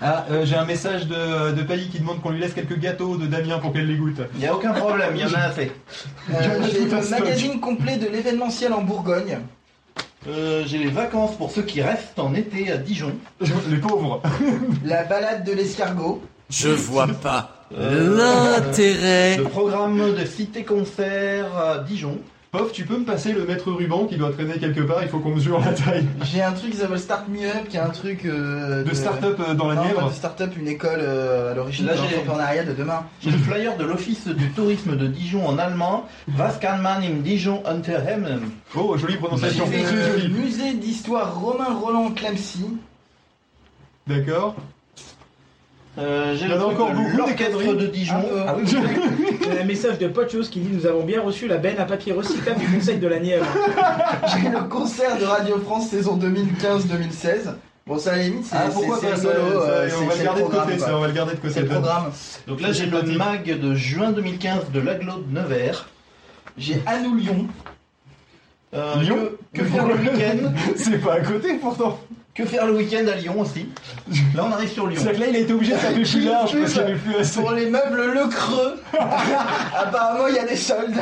Ah, 0.00 0.26
euh, 0.30 0.44
j'ai 0.46 0.54
un 0.54 0.64
message 0.64 1.06
de, 1.08 1.52
de 1.52 1.62
Pailly 1.62 1.88
qui 1.88 1.98
demande 1.98 2.20
qu'on 2.22 2.30
lui 2.30 2.38
laisse 2.40 2.54
quelques 2.54 2.78
gâteaux 2.78 3.16
de 3.16 3.26
Damien 3.26 3.58
pour 3.58 3.72
qu'elle 3.72 3.86
les 3.88 3.96
goûte. 3.96 4.20
Il 4.34 4.40
n'y 4.40 4.46
a 4.46 4.54
aucun 4.54 4.72
problème, 4.72 5.10
il 5.16 5.20
y 5.22 5.24
en 5.24 5.34
a 5.34 5.40
assez. 5.46 5.72
Euh, 6.30 6.34
J'ai 6.72 6.84
le 6.84 7.02
stock. 7.02 7.20
magazine 7.20 7.58
complet 7.60 7.96
de 7.96 8.06
l'événementiel 8.06 8.72
en 8.72 8.82
Bourgogne. 8.82 9.38
Euh, 10.28 10.62
j'ai 10.66 10.78
les 10.78 10.90
vacances 10.90 11.36
pour 11.36 11.50
ceux 11.50 11.62
qui 11.62 11.80
restent 11.82 12.18
en 12.18 12.34
été 12.34 12.70
à 12.70 12.76
Dijon. 12.76 13.12
Les 13.70 13.76
pauvres. 13.78 14.20
La 14.84 15.04
balade 15.04 15.44
de 15.44 15.52
l'escargot. 15.52 16.22
Je 16.50 16.68
vois 16.68 17.06
pas 17.08 17.66
Euh, 17.76 18.56
l'intérêt. 18.56 19.36
Le 19.36 19.44
programme 19.44 20.14
de 20.14 20.24
cité-concert 20.24 21.46
à 21.56 21.78
Dijon. 21.78 22.18
Pof, 22.50 22.72
tu 22.72 22.86
peux 22.86 22.96
me 22.96 23.04
passer 23.04 23.34
le 23.34 23.44
mètre 23.44 23.70
ruban 23.70 24.06
qui 24.06 24.16
doit 24.16 24.32
traîner 24.32 24.54
quelque 24.54 24.80
part, 24.80 25.02
il 25.02 25.08
faut 25.08 25.18
qu'on 25.18 25.34
mesure 25.34 25.60
la 25.60 25.72
taille. 25.74 26.06
J'ai 26.22 26.42
un 26.42 26.52
truc 26.52 26.70
qui 26.70 26.78
s'appelle 26.78 26.98
Start 26.98 27.28
Me 27.28 27.46
Up, 27.46 27.68
qui 27.68 27.76
est 27.76 27.80
un 27.80 27.90
truc 27.90 28.24
euh, 28.24 28.82
De 28.84 28.94
start-up 28.94 29.38
euh, 29.46 29.52
dans 29.52 29.68
la 29.68 29.74
Non, 29.74 29.82
pas 29.82 29.88
Nièvre. 29.88 30.08
de 30.08 30.14
start-up, 30.14 30.52
une 30.58 30.66
école 30.68 31.00
euh, 31.00 31.52
à 31.52 31.54
l'origine 31.54 31.84
de 31.84 31.90
l'entrepreneuriat 31.92 32.64
de 32.64 32.72
demain. 32.72 33.04
J'ai 33.20 33.32
le 33.32 33.36
flyer 33.36 33.76
de 33.76 33.84
l'office 33.84 34.26
du 34.28 34.48
tourisme 34.52 34.96
de 34.96 35.06
Dijon 35.08 35.46
en 35.46 35.58
allemand. 35.58 36.06
Was 36.38 36.56
kann 36.58 36.80
man 36.80 37.02
im 37.02 37.20
Dijon 37.22 37.62
unternehmen 37.66 38.50
Oh, 38.74 38.96
jolie 38.96 39.16
prononciation. 39.16 39.66
J'ai 39.70 40.22
le 40.22 40.28
musée 40.28 40.72
d'histoire 40.72 41.38
Romain 41.38 41.74
Roland 41.78 42.12
Clamcy. 42.12 42.64
D'accord. 44.06 44.56
Euh, 45.98 46.36
J'ai 46.36 46.44
Il 46.44 46.46
y 46.46 46.50
le 46.50 46.54
en 46.54 46.58
a 46.58 46.60
truc 46.64 46.72
encore 46.80 46.90
de 46.90 46.94
beaucoup, 47.16 47.28
des 47.28 47.34
conneries. 47.44 47.76
de 47.76 47.86
Dijon. 47.86 48.14
Ah 48.46 48.54
oui, 48.56 48.64
oui. 48.66 49.38
J'ai 49.50 49.60
un 49.60 49.64
message 49.64 49.98
de 49.98 50.06
Pochos 50.08 50.42
qui 50.50 50.60
dit 50.60 50.68
Nous 50.72 50.86
avons 50.86 51.02
bien 51.04 51.20
reçu 51.20 51.48
la 51.48 51.56
benne 51.56 51.78
à 51.78 51.84
papier 51.84 52.12
recyclable 52.12 52.60
du 52.60 52.66
Conseil 52.68 52.98
de 52.98 53.08
la 53.08 53.18
Nièvre. 53.18 53.46
J'ai 54.32 54.48
le 54.48 54.60
concert 54.68 55.18
de 55.18 55.24
Radio 55.24 55.58
France 55.58 55.88
saison 55.88 56.16
2015-2016. 56.18 57.54
Bon, 57.86 57.98
ça 57.98 58.12
à 58.12 58.16
la 58.16 58.22
limite, 58.24 58.44
c'est 58.44 58.54
Ah, 58.56 58.68
pourquoi 58.72 58.98
c'est 59.00 59.12
rigolo. 59.14 59.32
euh, 59.34 59.88
On 60.02 60.06
va 60.06 60.14
le 60.16 60.22
garder 60.24 60.42
de 60.42 60.46
côté, 60.46 60.78
ça, 60.78 60.96
on 60.96 61.00
va 61.00 61.06
le 61.08 61.12
garder 61.14 61.32
de 61.32 61.38
côté. 61.38 61.54
C'est 61.54 61.60
le 61.62 61.68
programme. 61.68 62.10
Donc 62.46 62.60
là, 62.60 62.70
j'ai 62.72 62.86
le 62.86 63.02
mag 63.02 63.44
de 63.58 63.74
juin 63.74 64.12
2015 64.12 64.70
de 64.72 64.80
l'aglo 64.80 65.12
de 65.26 65.34
Nevers. 65.40 65.88
J'ai 66.58 66.82
Anou 66.86 67.16
Lyon. 67.16 67.46
Euh, 68.74 68.96
Lyon 69.00 69.30
que, 69.54 69.60
que 69.60 69.64
faire 69.64 69.86
le 69.86 69.94
week-end 70.02 70.52
C'est 70.76 70.98
pas 70.98 71.14
à 71.14 71.20
côté 71.20 71.54
pourtant. 71.54 71.98
Que 72.38 72.44
faire 72.44 72.66
le 72.66 72.74
week-end 72.74 73.04
à 73.08 73.16
Lyon 73.16 73.40
aussi 73.40 73.66
Là, 74.36 74.44
on 74.46 74.52
arrive 74.52 74.70
sur 74.70 74.86
Lyon. 74.86 75.00
C'est 75.02 75.12
que 75.12 75.18
là, 75.18 75.26
il 75.28 75.34
a 75.34 75.38
été 75.40 75.52
obligé 75.52 75.72
de 75.72 75.78
taper 75.78 76.02
plus 76.04 76.20
large 76.20 76.56
parce 76.56 76.72
qu'il 76.72 76.82
n'y 76.82 76.90
avait 76.90 76.98
plus 77.00 77.16
assez. 77.16 77.40
Pour 77.40 77.50
les 77.50 77.66
meubles 77.66 78.12
Le 78.14 78.28
Creux, 78.28 78.80
apparemment 79.76 80.28
il 80.28 80.36
y 80.36 80.38
a 80.38 80.44
des 80.44 80.54
soldes. 80.54 80.94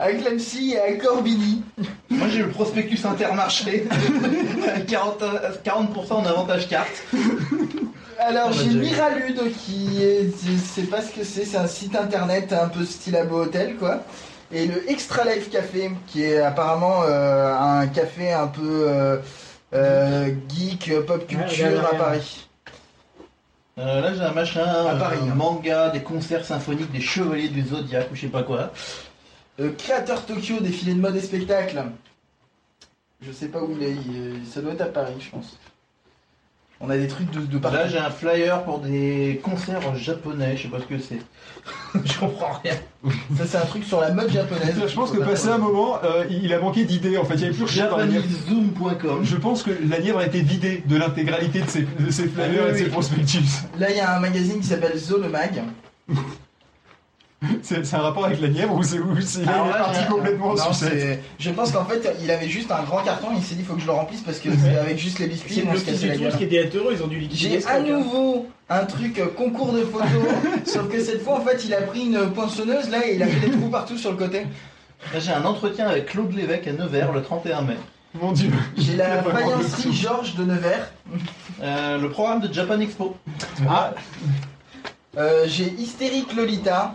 à 0.00 0.12
Clemcy 0.12 0.72
et 0.72 0.80
à 0.80 0.92
Corbigny. 0.96 1.62
Moi, 2.10 2.26
j'ai 2.32 2.40
le 2.40 2.48
prospectus 2.48 3.04
Intermarché. 3.04 3.86
40, 4.88 5.22
euh, 5.22 5.50
40% 5.64 6.12
en 6.14 6.26
avantage 6.26 6.68
carte. 6.68 7.04
Alors 8.18 8.48
On 8.48 8.50
va 8.50 8.64
j'ai. 8.64 8.70
Miralude 8.70 9.52
qui 9.56 10.02
est, 10.02 10.32
je 10.44 10.56
sais 10.58 10.88
pas 10.88 11.00
ce 11.00 11.12
que 11.12 11.22
c'est, 11.22 11.44
c'est 11.44 11.58
un 11.58 11.68
site 11.68 11.94
internet 11.94 12.52
un 12.52 12.68
peu 12.68 12.84
style 12.84 13.14
abo 13.14 13.42
hôtel 13.42 13.76
quoi. 13.76 14.02
Et 14.50 14.66
le 14.66 14.90
Extra 14.90 15.24
Life 15.24 15.48
Café 15.50 15.92
qui 16.08 16.24
est 16.24 16.38
apparemment 16.38 17.02
euh, 17.04 17.54
un 17.54 17.86
café 17.86 18.32
un 18.32 18.46
peu 18.48 18.86
euh, 18.88 19.18
euh, 19.74 20.32
geek, 20.48 20.90
pop 21.06 21.26
culture 21.26 21.84
à. 21.86 21.94
Paris. 21.96 22.48
Euh, 23.78 24.00
là, 24.00 24.14
j'ai 24.14 24.22
un 24.22 24.32
machin, 24.32 24.64
À 24.64 24.94
euh, 24.94 24.98
Paris, 24.98 25.18
hein. 25.22 25.34
manga, 25.34 25.90
des 25.90 26.02
concerts 26.02 26.44
symphoniques, 26.46 26.90
des 26.92 27.00
chevaliers 27.00 27.48
du 27.48 27.62
Zodiac 27.62 28.10
ou 28.10 28.14
je 28.16 28.22
sais 28.22 28.28
pas 28.28 28.42
quoi. 28.42 28.72
Euh, 29.60 29.70
créateur 29.76 30.24
Tokyo, 30.24 30.60
défilé 30.60 30.94
de 30.94 31.00
mode 31.00 31.16
et 31.16 31.20
spectacle. 31.20 31.82
Je 33.20 33.32
sais 33.32 33.48
pas 33.48 33.60
où 33.62 33.72
il 33.72 33.82
est, 33.82 33.92
il- 33.92 34.46
ça 34.50 34.60
doit 34.62 34.72
être 34.72 34.80
à 34.82 34.86
Paris, 34.86 35.14
je 35.20 35.30
pense. 35.30 35.58
On 36.80 36.90
a 36.90 36.96
des 36.98 37.06
trucs 37.06 37.30
de, 37.30 37.40
de 37.40 37.58
partout. 37.58 37.76
Là, 37.78 37.88
j'ai 37.88 37.98
un 37.98 38.10
flyer 38.10 38.62
pour 38.64 38.80
des 38.80 39.40
concerts 39.42 39.96
japonais, 39.96 40.56
je 40.56 40.64
sais 40.64 40.68
pas 40.68 40.78
ce 40.78 40.84
que 40.84 40.98
c'est. 40.98 41.20
je 42.04 42.18
comprends 42.18 42.60
rien. 42.62 42.74
Ça, 43.36 43.46
c'est 43.46 43.56
un 43.56 43.64
truc 43.64 43.84
sur 43.84 44.00
la 44.00 44.12
mode 44.12 44.30
japonaise. 44.30 44.74
Je 44.86 44.94
pense 44.94 45.10
que 45.10 45.18
passé 45.18 45.48
un 45.48 45.56
moment, 45.56 45.96
euh, 46.04 46.26
il 46.30 46.52
a 46.52 46.60
manqué 46.60 46.84
d'idées. 46.84 47.16
En 47.16 47.24
fait, 47.24 47.34
il 47.34 47.40
n'y 47.40 47.44
avait 47.46 47.54
plus 47.54 47.64
rien 47.64 47.88
dans 47.88 47.96
la 47.96 48.06
Nièvre. 48.06 48.24
JapaneseZoom.com. 48.24 49.20
Je 49.22 49.36
pense 49.36 49.62
que 49.62 49.70
la 49.88 50.00
Nièvre 50.00 50.18
a 50.18 50.26
été 50.26 50.40
vidée 50.42 50.82
de 50.86 50.96
l'intégralité 50.96 51.60
de 51.62 51.68
ses, 51.68 51.82
de 51.82 52.10
ses 52.10 52.28
flyers 52.28 52.50
Ah 52.58 52.64
oui, 52.66 52.68
et 52.68 52.72
de 52.72 52.84
ses 52.84 52.90
prospectus. 52.90 53.62
Là, 53.78 53.90
il 53.90 53.96
y 53.96 54.00
a 54.00 54.14
un 54.14 54.20
magazine 54.20 54.60
qui 54.60 54.66
s'appelle 54.66 54.98
Zo 54.98 55.18
le 55.18 55.30
Mag. 55.30 55.62
C'est 57.62 57.94
un 57.94 57.98
rapport 57.98 58.24
avec 58.24 58.40
la 58.40 58.48
Nièvre 58.48 58.74
ou 58.74 58.82
c'est 58.82 58.96
est 58.96 59.44
là, 59.44 59.64
parti 59.78 60.06
complètement 60.06 60.52
en 60.52 60.54
non, 60.54 60.72
sucette 60.72 61.22
Je 61.38 61.50
pense 61.50 61.70
qu'en 61.70 61.84
fait, 61.84 62.16
il 62.22 62.30
avait 62.30 62.48
juste 62.48 62.70
un 62.70 62.82
grand 62.82 63.02
carton. 63.02 63.28
Il 63.36 63.42
s'est 63.42 63.54
dit, 63.54 63.62
faut 63.62 63.74
que 63.74 63.80
je 63.80 63.86
le 63.86 63.92
remplisse 63.92 64.22
parce 64.22 64.38
que 64.38 64.48
c'est 64.56 64.76
avec 64.76 64.98
juste 64.98 65.18
les 65.18 65.26
biscuits. 65.26 65.54
C'est 65.54 65.60
ils 65.60 65.66
vont 65.66 65.76
se 65.76 65.84
casser 65.84 66.08
la 66.08 66.16
gueule. 66.16 66.36
qui 66.36 66.44
était 66.44 66.70
heureux, 66.74 66.94
ils 66.94 67.02
ont 67.02 67.08
dû 67.08 67.18
liquider 67.18 67.60
J'ai 67.60 67.66
à 67.66 67.76
hein. 67.76 67.80
nouveau 67.80 68.46
un 68.68 68.84
truc 68.84 69.18
euh, 69.18 69.26
concours 69.26 69.72
de 69.72 69.82
photos, 69.82 70.08
sauf 70.64 70.88
que 70.88 71.00
cette 71.00 71.22
fois 71.22 71.38
en 71.38 71.40
fait 71.40 71.64
il 71.64 71.72
a 71.72 71.82
pris 71.82 72.06
une 72.06 72.32
poinçonneuse 72.32 72.88
là 72.90 73.06
et 73.06 73.14
il 73.14 73.22
a 73.22 73.26
fait 73.28 73.48
des 73.48 73.52
trous 73.56 73.68
partout 73.68 73.96
sur 73.96 74.10
le 74.10 74.16
côté. 74.16 74.46
Là, 75.12 75.20
j'ai 75.20 75.30
un 75.30 75.44
entretien 75.44 75.86
avec 75.86 76.06
Claude 76.06 76.34
Lévesque 76.34 76.66
à 76.66 76.72
Nevers 76.72 77.12
le 77.12 77.22
31 77.22 77.62
mai. 77.62 77.76
Mon 78.20 78.32
dieu. 78.32 78.50
J'ai 78.76 78.96
la 78.96 79.22
faïencerie 79.22 79.92
Georges 79.92 80.34
de 80.34 80.44
Nevers. 80.44 80.90
Euh, 81.62 81.98
le 81.98 82.10
programme 82.10 82.40
de 82.40 82.52
Japan 82.52 82.80
Expo. 82.80 83.16
Ah. 83.68 83.92
Euh, 85.16 85.44
J'ai 85.46 85.72
Hystérique 85.78 86.34
Lolita, 86.34 86.94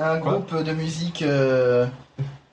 un 0.00 0.18
groupe 0.18 0.62
de 0.62 0.72
musique. 0.72 1.22
Euh, 1.22 1.86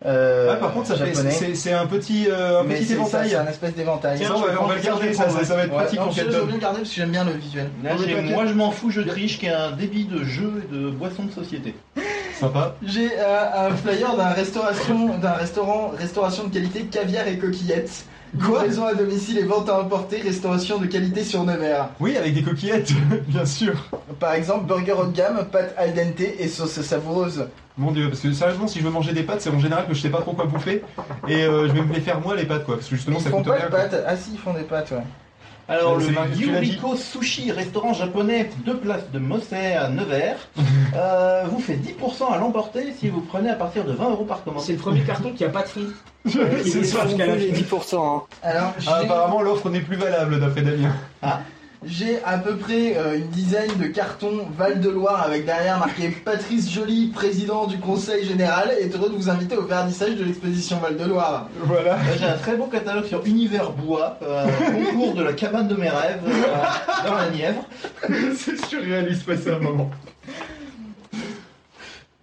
euh, 0.05 0.49
Ah, 0.53 0.55
par 0.57 0.73
contre, 0.73 0.87
ça 0.87 0.95
fait- 0.95 1.13
c'est 1.15 1.55
c'est 1.55 1.73
un 1.73 1.85
petit, 1.87 2.27
euh, 2.29 2.59
un 2.61 2.63
Mais 2.63 2.75
petit 2.75 2.83
c'est 2.85 2.89
ça, 2.93 2.99
éventail. 2.99 3.29
C'est 3.29 3.35
un 3.35 3.47
espèce 3.47 3.73
d'éventail. 3.75 4.17
Tiens, 4.19 4.31
on 4.35 4.39
va- 4.41 4.61
on 4.61 4.65
va 4.67 4.75
le 4.75 4.81
garder, 4.81 5.13
ça, 5.13 5.29
ça, 5.29 5.43
ça 5.43 5.55
va 5.55 5.63
être 5.63 5.71
Ouais, 5.71 5.77
pratique 5.77 5.99
non, 5.99 6.05
pour 6.05 6.13
je- 6.13 6.21
quel 6.21 6.31
Je 6.31 6.37
veux 6.37 6.45
bien 6.45 6.55
le 6.55 6.61
garder 6.61 6.77
parce 6.79 6.89
que 6.89 6.95
j'aime 6.95 7.09
bien 7.11 7.23
le 7.23 7.31
visuel. 7.31 7.69
Là, 7.83 7.91
Moi 8.33 8.45
je 8.45 8.53
m'en 8.53 8.71
fous, 8.71 8.91
je 8.91 9.01
triche, 9.01 9.39
qui 9.39 9.47
est 9.47 9.53
un 9.53 9.71
débit 9.71 10.05
de 10.05 10.23
jeux 10.23 10.63
et 10.71 10.75
de 10.75 10.89
boissons 10.91 11.23
de 11.23 11.31
société. 11.31 11.75
Sympa. 12.39 12.75
J'ai 12.85 13.09
euh, 13.17 13.67
un 13.69 13.75
flyer 13.75 14.15
d'un 14.15 14.29
restauration, 14.29 15.17
d'un 15.17 15.31
restaurant, 15.33 15.91
restauration 15.97 16.43
de 16.43 16.53
qualité 16.53 16.83
caviar 16.83 17.27
et 17.27 17.37
coquillettes. 17.39 18.05
Quoi 18.43 18.59
Livraison 18.63 18.85
à 18.85 18.93
domicile 18.93 19.37
et 19.37 19.43
vente 19.43 19.69
à 19.69 19.79
emporter, 19.81 20.17
restauration 20.21 20.77
de 20.79 20.85
qualité 20.85 21.23
sur 21.23 21.43
Nevers. 21.43 21.89
Oui, 21.99 22.17
avec 22.17 22.33
des 22.33 22.43
coquillettes, 22.43 22.91
bien 23.27 23.45
sûr. 23.45 23.73
Par 24.19 24.33
exemple, 24.33 24.65
burger 24.65 24.91
haut 24.93 25.05
de 25.05 25.15
gamme, 25.15 25.45
pâte 25.51 25.73
al 25.77 25.93
dente 25.93 26.19
et 26.19 26.47
sauce 26.47 26.81
savoureuse. 26.81 27.47
Mon 27.77 27.91
dieu, 27.91 28.09
parce 28.09 28.21
que 28.21 28.31
sérieusement, 28.33 28.67
si 28.67 28.79
je 28.79 28.83
veux 28.83 28.89
manger 28.89 29.13
des 29.13 29.23
pâtes, 29.23 29.41
c'est 29.41 29.49
en 29.51 29.59
général 29.59 29.87
que 29.87 29.93
je 29.93 30.01
sais 30.01 30.09
pas 30.09 30.21
trop 30.21 30.33
quoi 30.33 30.45
bouffer. 30.45 30.83
Et 31.27 31.43
euh, 31.43 31.67
je 31.67 31.73
vais 31.73 31.81
me 31.81 31.93
les 31.93 32.01
faire 32.01 32.19
moi, 32.19 32.35
les 32.35 32.45
pâtes, 32.45 32.65
quoi. 32.65 32.75
Parce 32.75 32.87
que 32.89 32.95
justement, 32.95 33.17
Ils 33.19 33.23
ça 33.23 33.29
font 33.29 33.37
coûte 33.37 33.47
pas 33.47 33.53
rien. 33.55 33.65
de 33.67 33.71
pâtes. 33.71 34.03
Ah 34.07 34.17
si, 34.17 34.31
ils 34.33 34.39
font 34.39 34.53
des 34.53 34.63
pâtes, 34.63 34.91
ouais. 34.91 35.03
Alors, 35.69 35.95
Euh, 35.95 35.99
le 35.99 36.11
marqué-. 36.11 36.37
Yuriko 36.37 36.95
Sushi, 36.95 37.51
restaurant 37.51 37.93
japonais, 37.93 38.49
deux 38.65 38.77
places 38.77 39.09
de 39.11 39.19
Mossé 39.19 39.73
à 39.73 39.89
Nevers, 39.89 40.37
euh, 40.95 41.43
vous 41.49 41.59
fait 41.59 41.75
10% 41.75 42.33
à 42.33 42.37
l'emporter 42.37 42.93
si 42.97 43.09
vous 43.09 43.21
prenez 43.21 43.49
à 43.49 43.55
partir 43.55 43.83
de 43.83 43.91
20 43.91 44.09
euros 44.11 44.23
par 44.25 44.43
commande. 44.43 44.61
C'est 44.63 44.73
le 44.73 44.77
premier 44.79 45.01
carton 45.01 45.31
qui 45.33 45.43
a 45.43 45.49
pas 45.49 45.63
de 45.63 45.67
frites. 45.67 45.95
C'est 46.25 46.83
ça. 46.83 47.05
jusqu'à 47.07 47.25
la 47.25 47.33
fin. 47.33 47.39
10%. 47.39 47.95
Hein. 47.95 48.21
Alors, 48.43 48.73
Ah, 48.87 48.95
apparemment, 49.03 49.41
l'offre 49.41 49.69
n'est 49.69 49.81
plus 49.81 49.97
valable 49.97 50.39
d'après 50.39 50.61
Damien. 50.61 50.93
J'ai 51.85 52.21
à 52.23 52.37
peu 52.37 52.55
près 52.55 52.97
euh, 52.97 53.17
une 53.17 53.27
dizaine 53.27 53.69
de 53.77 53.85
cartons 53.87 54.47
Val-de-Loire 54.57 55.23
avec 55.23 55.45
derrière 55.45 55.77
marqué 55.77 56.09
Patrice 56.09 56.71
Joly, 56.71 57.07
président 57.07 57.67
du 57.67 57.77
conseil 57.77 58.25
général, 58.25 58.71
est 58.79 58.95
heureux 58.95 59.09
de 59.09 59.15
vous 59.15 59.29
inviter 59.29 59.55
au 59.55 59.63
vernissage 59.63 60.15
de 60.15 60.23
l'exposition 60.23 60.77
Val-de-Loire. 60.79 61.49
Voilà. 61.61 61.97
Là, 61.97 62.17
J'ai 62.17 62.25
un 62.25 62.37
très 62.37 62.55
beau 62.55 62.65
catalogue 62.65 63.05
sur 63.05 63.23
Univers 63.25 63.71
Bois, 63.71 64.17
euh, 64.23 64.47
concours 64.91 65.13
de 65.13 65.23
la 65.23 65.33
cabane 65.33 65.67
de 65.67 65.75
mes 65.75 65.89
rêves 65.89 66.21
euh, 66.25 67.07
dans 67.07 67.15
la 67.15 67.29
Nièvre. 67.29 67.63
c'est 68.35 68.65
surréaliste, 68.65 69.25
passer 69.25 69.51
un 69.51 69.59
moment. 69.59 69.91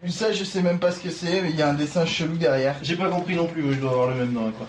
Ça, 0.08 0.32
je 0.32 0.44
sais 0.44 0.60
même 0.62 0.78
pas 0.78 0.92
ce 0.92 1.00
que 1.00 1.10
c'est, 1.10 1.40
mais 1.42 1.50
il 1.50 1.56
y 1.56 1.62
a 1.62 1.68
un 1.70 1.74
dessin 1.74 2.04
chelou 2.04 2.36
derrière. 2.36 2.74
J'ai 2.82 2.96
pas 2.96 3.08
compris 3.08 3.36
non 3.36 3.46
plus, 3.46 3.74
je 3.74 3.80
dois 3.80 3.90
avoir 3.92 4.08
le 4.08 4.14
même 4.16 4.32
nom. 4.32 4.52
Quoi. 4.52 4.66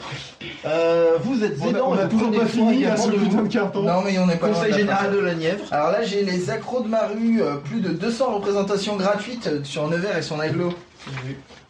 Euh, 0.65 1.17
vous 1.23 1.43
êtes 1.43 1.57
On 1.61 1.73
a- 1.75 1.81
on 1.81 1.93
a 1.93 2.05
toujours 2.05 2.31
pas 2.31 2.45
fini, 2.45 2.77
également 2.77 2.97
ce 3.03 3.09
de 3.11 3.15
putain 3.17 3.43
de 3.43 3.47
carton. 3.53 3.81
Non, 3.83 4.01
mais 4.03 4.17
on 4.17 4.25
n'est 4.27 4.37
pas 4.37 4.47
Conseil 4.49 4.73
général 4.73 5.11
de 5.11 5.19
la 5.19 5.33
Nièvre. 5.35 5.65
Alors 5.71 5.91
là, 5.91 6.03
j'ai 6.03 6.23
les 6.23 6.49
accros 6.49 6.81
de 6.81 6.87
ma 6.87 7.07
rue, 7.07 7.41
euh, 7.41 7.55
plus 7.57 7.81
de 7.81 7.89
200 7.89 8.35
représentations 8.35 8.95
gratuites 8.95 9.47
euh, 9.47 9.63
sur 9.63 9.87
Nevers 9.89 10.17
et 10.17 10.21
son 10.21 10.39
aglo. 10.39 10.73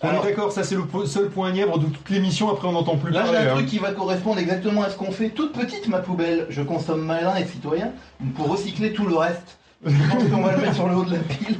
On 0.01 0.07
Alors- 0.09 0.25
est 0.25 0.29
d'accord, 0.29 0.51
ça 0.51 0.63
c'est 0.63 0.75
le 0.75 0.85
po- 0.85 1.05
seul 1.05 1.29
point 1.29 1.51
Nièvre 1.51 1.77
de 1.79 1.87
toute 1.87 2.09
l'émission, 2.09 2.49
après 2.51 2.67
on 2.67 2.71
n'entend 2.73 2.95
plus 2.97 3.11
Là, 3.11 3.23
j'ai 3.25 3.31
parler. 3.33 3.47
un 3.47 3.51
hein. 3.51 3.55
truc 3.55 3.65
qui 3.67 3.79
va 3.79 3.91
correspondre 3.91 4.39
exactement 4.39 4.83
à 4.83 4.89
ce 4.89 4.95
qu'on 4.95 5.11
fait. 5.11 5.29
Toute 5.29 5.53
petite, 5.53 5.87
ma 5.87 5.99
poubelle. 5.99 6.45
Je 6.49 6.61
consomme 6.61 7.01
malin 7.03 7.35
et 7.35 7.45
citoyen 7.45 7.91
pour 8.35 8.47
recycler 8.49 8.93
tout 8.93 9.05
le 9.07 9.15
reste. 9.15 9.57
Je 9.83 10.09
pense 10.09 10.23
qu'on 10.29 10.41
va 10.41 10.51
le 10.55 10.61
mettre 10.61 10.75
sur 10.75 10.87
le 10.87 10.95
haut 10.95 11.05
de 11.05 11.13
la 11.13 11.19
pile. 11.19 11.57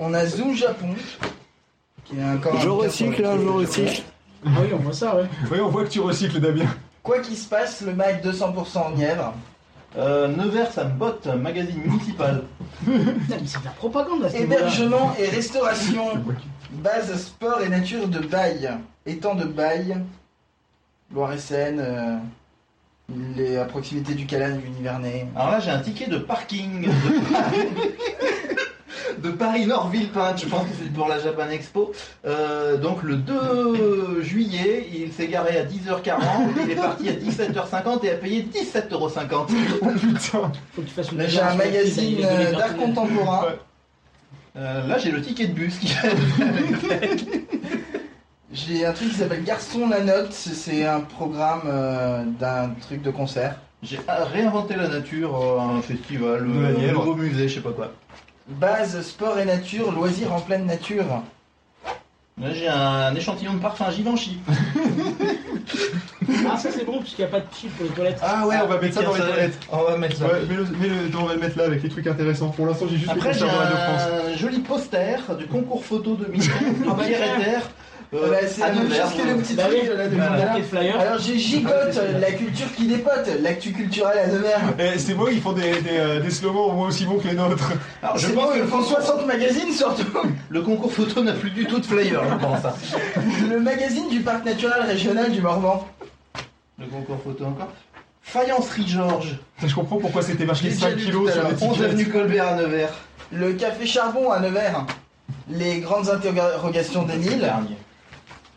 On 0.00 0.14
a 0.14 0.26
Zoom 0.26 0.54
Japon, 0.54 0.94
qui 2.04 2.18
est 2.18 2.24
encore 2.24 2.56
un 2.56 2.60
Je 2.60 2.68
recycle, 2.68 3.24
hein, 3.24 3.36
je 3.42 3.48
recycle. 3.48 4.02
Ah 4.46 4.50
oui, 4.60 4.68
on 4.72 4.76
voit 4.78 4.92
ça, 4.92 5.16
ouais. 5.16 5.24
Oui, 5.50 5.58
on 5.60 5.68
voit 5.68 5.84
que 5.84 5.90
tu 5.90 6.00
recycles, 6.00 6.38
Damien. 6.40 6.66
Quoi 7.02 7.18
qu'il 7.20 7.36
se 7.36 7.48
passe, 7.48 7.80
le 7.80 7.92
Mac 7.94 8.24
200% 8.24 8.78
en 8.78 8.90
Nièvre. 8.90 9.34
Euh, 9.96 10.28
Nevers, 10.28 10.70
ça 10.70 10.84
botte, 10.84 11.26
un 11.26 11.36
magazine 11.36 11.80
municipal. 11.82 12.42
Putain, 12.84 13.36
mais 13.40 13.46
c'est 13.46 13.60
de 13.60 13.64
la 13.64 13.70
propagande 13.70 14.24
à 14.24 14.30
ce. 14.30 14.36
Hébergement 14.36 15.14
et 15.18 15.28
restauration. 15.28 16.22
Base 16.70 17.16
sport 17.20 17.62
et 17.62 17.68
nature 17.68 18.06
de 18.06 18.18
Baille. 18.20 18.70
Étang 19.06 19.34
de 19.34 19.44
Baille. 19.44 19.96
Loire-et-Seine. 21.12 21.80
euh, 21.80 22.16
les, 23.36 23.56
à 23.56 23.64
proximité 23.64 24.14
du 24.14 24.26
Calan 24.26 24.56
du 24.56 24.68
Nivernais. 24.68 25.26
Alors 25.34 25.52
là, 25.52 25.60
j'ai 25.60 25.70
un 25.70 25.78
ticket 25.78 26.08
de 26.08 26.18
parking 26.18 26.82
de 26.88 26.90
Paris, 27.32 27.68
de 29.22 29.30
Paris-Nord-Villepinte. 29.30 30.40
Je 30.42 30.46
pense 30.46 30.64
que 30.64 30.74
c'est 30.78 30.92
pour 30.92 31.08
la 31.08 31.18
Japan 31.18 31.48
Expo. 31.48 31.92
Euh, 32.26 32.76
donc 32.76 33.02
le 33.02 33.16
2 33.16 34.22
juillet, 34.22 34.88
il 34.94 35.12
s'est 35.12 35.28
garé 35.28 35.58
à 35.58 35.64
10h40. 35.64 36.20
Il 36.64 36.70
est 36.70 36.76
parti 36.76 37.08
à 37.08 37.12
17h50 37.12 38.04
et 38.04 38.10
a 38.10 38.14
payé 38.14 38.46
17,50€. 38.52 39.46
Oh 39.80 39.86
putain. 39.98 40.52
Faut 40.74 40.82
que 40.82 40.86
tu 40.86 40.92
fasses 40.94 41.12
une 41.12 41.18
Là, 41.18 41.26
j'ai 41.26 41.40
un 41.40 41.54
magazine 41.54 42.16
il 42.18 42.24
est 42.24 42.52
d'art 42.52 42.76
contemporain. 42.76 43.46
Euh, 44.56 44.86
là, 44.86 44.98
j'ai 44.98 45.12
le 45.12 45.22
ticket 45.22 45.46
de 45.46 45.52
bus 45.52 45.78
qui 45.78 45.94
J'ai 48.52 48.86
un 48.86 48.92
truc 48.92 49.10
qui 49.10 49.16
s'appelle 49.16 49.44
Garçon 49.44 49.88
la 49.88 50.00
note. 50.00 50.32
C'est 50.32 50.84
un 50.86 51.00
programme 51.00 51.62
euh, 51.66 52.22
d'un 52.40 52.70
truc 52.80 53.02
de 53.02 53.10
concert. 53.10 53.56
J'ai 53.82 53.98
réinventé 54.32 54.74
la 54.74 54.88
nature, 54.88 55.36
euh, 55.40 55.60
un 55.78 55.82
festival, 55.82 56.46
De 56.50 56.60
la 56.60 56.68
euh, 56.70 56.92
nouveau 56.92 57.14
musée, 57.14 57.48
je 57.48 57.56
sais 57.56 57.60
pas 57.60 57.70
quoi. 57.72 57.92
Base 58.48 59.00
sport 59.02 59.38
et 59.38 59.44
nature, 59.44 59.92
loisirs 59.92 60.32
en 60.32 60.40
pleine 60.40 60.64
nature. 60.66 61.04
Là, 62.40 62.52
j'ai 62.54 62.68
un 62.68 63.14
échantillon 63.14 63.54
de 63.54 63.58
parfum 63.58 63.90
Givenchy. 63.90 64.38
Ah, 66.50 66.56
ça 66.56 66.70
c'est 66.72 66.84
bon, 66.84 67.00
puisqu'il 67.00 67.22
n'y 67.22 67.28
a 67.28 67.30
pas 67.30 67.40
de 67.40 67.46
chip 67.54 67.74
pour 67.76 67.84
les 67.84 67.90
toilettes. 67.90 68.18
Ah 68.22 68.46
ouais, 68.46 68.56
on 68.64 68.68
va 68.68 68.80
mettre 68.80 68.94
ça 68.94 69.02
dans 69.02 69.12
les 69.14 69.20
toilettes. 69.20 69.58
On 69.70 69.82
va 69.82 69.96
mettre 69.98 70.16
ça. 70.16 70.24
Ouais, 70.26 70.40
mets-le- 70.48 71.16
on 71.18 71.24
va 71.24 71.34
le 71.34 71.40
mettre 71.40 71.58
là 71.58 71.64
avec 71.64 71.82
les 71.82 71.88
trucs 71.88 72.06
intéressants. 72.06 72.48
Pour 72.50 72.66
l'instant, 72.66 72.86
j'ai 72.88 72.96
juste 72.96 73.10
Après, 73.10 73.34
j'ai 73.34 73.40
concerts 73.40 73.54
de 73.54 73.58
Radio 73.58 73.76
France. 73.76 74.02
un 74.32 74.36
joli 74.36 74.58
poster 74.60 75.18
du 75.36 75.46
concours 75.46 75.84
photo 75.84 76.14
2015 76.14 76.52
Ah 76.88 76.94
de. 76.94 77.02
Ether. 77.02 77.14
euh, 77.22 77.26
Ah 77.26 77.60
bah, 77.60 77.62
c'est 78.10 78.60
la 78.60 78.72
même 78.72 78.88
chose 78.88 79.12
que 79.16 79.28
le 79.28 79.36
petit 79.36 79.56
truc 79.56 79.90
là 79.96 80.08
de. 80.08 80.98
Alors 80.98 81.18
j'ai 81.18 81.38
gigote 81.38 81.72
euh, 81.96 82.18
la 82.18 82.32
culture 82.32 82.66
qui 82.74 82.86
dépote, 82.86 83.28
l'actu 83.42 83.72
culturelle 83.72 84.18
à 84.18 84.26
Nevers. 84.28 84.60
Eh, 84.78 84.98
c'est 84.98 85.14
moi, 85.14 85.30
ils 85.30 85.40
font 85.40 85.52
des, 85.52 85.80
des, 85.82 85.98
euh, 85.98 86.20
des 86.20 86.30
slogans 86.30 86.70
au 86.70 86.72
moins 86.72 86.88
aussi 86.88 87.04
bons 87.04 87.18
que 87.18 87.28
les 87.28 87.34
nôtres. 87.34 87.70
Alors, 88.02 88.16
je 88.16 88.26
C'est 88.28 88.32
pense 88.32 88.44
bon, 88.46 88.50
que 88.52 88.56
ils 88.56 88.60
le 88.62 88.66
font 88.66 88.78
concours, 88.78 88.96
60 89.02 89.26
magazines 89.26 89.72
surtout. 89.72 90.04
le 90.48 90.62
concours 90.62 90.92
photo 90.92 91.22
n'a 91.22 91.32
plus 91.32 91.50
du 91.50 91.66
tout 91.66 91.78
de 91.80 91.84
flyer, 91.86 92.22
je 92.30 92.34
pense. 92.36 92.64
hein. 92.64 92.74
Le 93.50 93.60
magazine 93.60 94.08
du 94.08 94.20
parc 94.20 94.44
naturel 94.44 94.80
régional 94.82 95.30
du 95.30 95.42
Morvan. 95.42 95.86
Le 96.78 96.86
concours 96.86 97.20
photo 97.22 97.44
encore. 97.44 97.72
Faïencerie 98.22 98.86
Georges, 98.86 99.38
Je 99.64 99.74
comprends 99.74 99.96
pourquoi 99.96 100.22
c'était 100.22 100.44
marqué 100.44 100.68
J'ai 100.70 100.74
5 100.76 100.94
déjà 100.94 100.96
lu 100.98 101.04
kilos 101.06 101.32
sur 101.32 101.42
l'heure. 101.42 101.50
les 101.50 101.62
11 101.62 101.72
tickets. 101.72 101.84
avenue 101.90 102.08
Colbert 102.08 102.48
à 102.48 102.54
Nevers. 102.56 102.92
Le 103.32 103.52
café 103.54 103.86
charbon 103.86 104.30
à 104.30 104.38
Nevers. 104.40 104.86
Les 105.50 105.80
grandes 105.80 106.08
interrogations 106.10 107.02
d'Émile. 107.04 107.50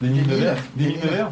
Des 0.01 0.09
mines 0.09 0.25
de 0.25 0.35
verre. 0.35 0.57
Des 0.75 0.85
mines 0.87 0.99
de 1.01 1.07
verre? 1.07 1.31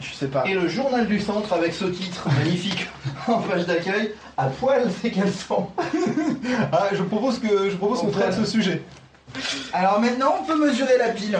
Je 0.00 0.12
sais 0.14 0.26
pas. 0.26 0.44
Et 0.46 0.54
le 0.54 0.68
journal 0.68 1.06
du 1.06 1.20
centre 1.20 1.52
avec 1.52 1.72
ce 1.72 1.84
titre 1.84 2.26
magnifique 2.38 2.88
en 3.28 3.38
page 3.38 3.66
d'accueil, 3.66 4.12
à 4.36 4.46
poil 4.46 4.90
ses 5.00 5.10
caleçons. 5.10 5.66
Ah, 6.72 6.88
je 6.92 7.02
propose 7.02 7.38
que 7.38 7.70
je 7.70 7.76
propose 7.76 8.00
qu'on 8.00 8.08
On 8.08 8.10
traite 8.10 8.34
ce 8.34 8.44
sujet. 8.44 8.82
Alors 9.72 10.00
maintenant 10.00 10.34
on 10.40 10.44
peut 10.44 10.66
mesurer 10.66 10.98
la 10.98 11.10
pile. 11.10 11.38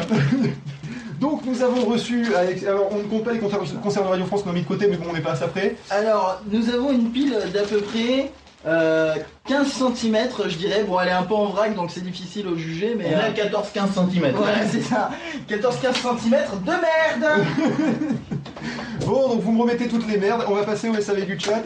Donc 1.21 1.45
nous 1.45 1.63
avons 1.63 1.85
reçu, 1.85 2.35
avec- 2.35 2.63
alors 2.65 2.89
on 2.93 2.99
ne 2.99 3.03
compte 3.05 3.25
pas 3.25 3.33
les 3.33 3.39
concerts 3.39 3.61
concerts 3.83 4.03
de 4.05 4.09
Radio 4.09 4.25
France 4.27 4.43
qu'on 4.43 4.51
a 4.51 4.55
mis 4.55 4.63
de 4.63 4.67
côté, 4.67 4.87
mais 4.89 4.97
bon 4.97 5.07
on 5.13 5.17
est 5.17 5.21
pas 5.21 5.33
à 5.33 5.37
ça 5.37 5.49
près. 5.49 5.77
Alors 5.91 6.41
nous 6.51 6.69
avons 6.71 6.91
une 6.93 7.11
pile 7.11 7.37
d'à 7.53 7.63
peu 7.63 7.79
près 7.81 8.31
Euh, 8.65 9.17
15 9.49 9.67
cm, 9.67 10.17
je 10.47 10.57
dirais. 10.57 10.85
Bon, 10.85 11.01
elle 11.01 11.09
est 11.09 11.13
un 11.13 11.25
peu 11.25 11.35
en 11.35 11.47
vrac, 11.47 11.75
donc 11.75 11.91
c'est 11.91 12.03
difficile 12.03 12.47
au 12.47 12.57
juger, 12.57 12.95
mais. 12.97 13.07
On 13.07 13.35
est 13.35 13.41
à 13.41 13.45
euh, 13.47 13.63
14-15 13.63 14.11
cm. 14.11 14.33
Voilà, 14.35 14.67
c'est 14.71 14.83
ça. 14.83 15.11
14-15 15.49 16.21
cm 16.21 16.37
de 16.65 16.71
merde 16.71 17.47
Bon, 19.07 19.29
donc 19.29 19.41
vous 19.41 19.53
me 19.53 19.63
remettez 19.63 19.89
toutes 19.89 20.07
les 20.09 20.17
merdes. 20.17 20.45
On 20.49 20.55
va 20.55 20.63
passer 20.63 20.89
au 20.89 20.95
SAV 20.95 21.27
du 21.27 21.39
chat. 21.39 21.63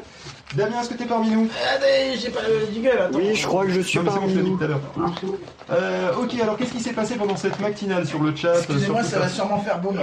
Damien, 0.54 0.80
est-ce 0.80 0.90
que 0.90 0.94
t'es 0.94 1.04
parmi 1.04 1.28
nous? 1.28 1.48
Attendez, 1.74 2.16
j'ai 2.18 2.30
pas 2.30 2.40
le 2.48 2.72
jingle, 2.72 2.98
attends. 2.98 3.18
Oui, 3.18 3.34
je 3.34 3.46
crois 3.46 3.66
que 3.66 3.72
je 3.72 3.80
suis 3.80 3.98
Non, 3.98 4.04
parmi 4.04 4.32
nous. 4.34 4.58
Euh, 5.70 6.12
ok, 6.16 6.40
alors 6.40 6.56
qu'est-ce 6.56 6.72
qui 6.72 6.80
s'est 6.80 6.92
passé 6.92 7.16
pendant 7.16 7.36
cette 7.36 7.60
matinale 7.60 8.06
sur 8.06 8.22
le 8.22 8.34
chat 8.34 8.56
Excusez-moi, 8.56 9.02
ça 9.02 9.18
va 9.18 9.28
sûrement 9.28 9.58
faire 9.58 9.80
boum. 9.80 10.00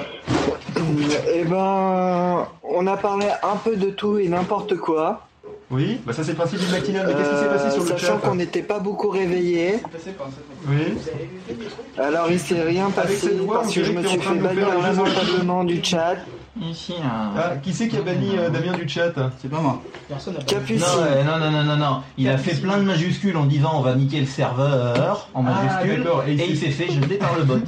Eh 1.34 1.44
ben, 1.46 2.46
on 2.62 2.86
a 2.88 2.98
parlé 2.98 3.28
un 3.42 3.56
peu 3.56 3.78
de 3.78 3.90
tout 3.90 4.20
et 4.20 4.28
n'importe 4.28 4.76
quoi. 4.76 5.26
Oui, 5.74 6.00
bah 6.06 6.14
ça 6.14 6.24
c'est 6.24 6.32
le 6.32 6.38
principe 6.38 6.60
d'une 6.60 6.70
matinale, 6.72 7.06
mais 7.08 7.14
qu'est-ce 7.16 7.30
qui 7.32 7.38
s'est 7.40 7.46
passé 7.50 7.72
sur 7.72 7.84
le 7.84 7.90
Euh, 7.92 7.98
Sachant 7.98 8.20
chat 8.22 8.28
qu'on 8.28 8.36
n'était 8.36 8.62
pas 8.62 8.80
beaucoup 8.80 9.10
réveillés. 9.10 9.80
Oui. 10.68 10.94
Alors 11.98 12.30
il 12.32 12.40
s'est 12.40 12.62
rien 12.62 12.84
Avec 12.86 12.96
passé 12.96 13.16
cette 13.16 13.38
voix, 13.40 13.58
on 13.58 13.62
parce 13.64 13.74
que 13.74 13.84
je 13.84 13.92
me 13.92 14.04
suis 14.04 14.18
en 14.18 14.22
train 14.22 14.34
fait 14.34 14.40
de 14.40 14.44
nous 14.44 14.48
faire 14.50 14.66
bannir 14.70 14.82
lamentablement 14.84 15.64
du 15.64 15.84
chat. 15.84 16.16
Ici, 16.62 16.94
un... 17.04 17.32
Ah, 17.36 17.56
qui 17.64 17.74
c'est 17.74 17.88
qui 17.88 17.98
a 17.98 18.02
banni 18.04 18.38
euh, 18.38 18.50
Damien 18.52 18.74
du 18.74 18.88
chat 18.88 19.12
C'est 19.42 19.50
pas 19.50 19.60
moi. 19.60 19.82
Personne 20.08 20.36
n'a 20.36 20.44
Capucine. 20.44 20.86
Non, 21.26 21.40
non, 21.40 21.50
non, 21.52 21.64
non, 21.64 21.76
non. 21.78 22.02
Il 22.20 22.30
a 22.30 22.38
fait 22.38 22.54
plein 22.62 22.78
de 22.78 22.84
majuscules 22.84 23.36
en 23.36 23.46
disant 23.46 23.72
on 23.74 23.82
va 23.82 23.96
niquer 23.96 24.20
le 24.20 24.28
serveur 24.28 25.30
en 25.34 25.44
Ah, 25.48 25.52
majuscules 25.52 26.06
et 26.28 26.32
il 26.34 26.42
et 26.42 26.50
il 26.52 26.56
s'est- 26.58 26.66
s'est 26.68 26.72
fait 26.72 26.92
jeter 26.94 27.16
par 27.16 27.36
le 27.36 27.44
bot. 27.46 27.56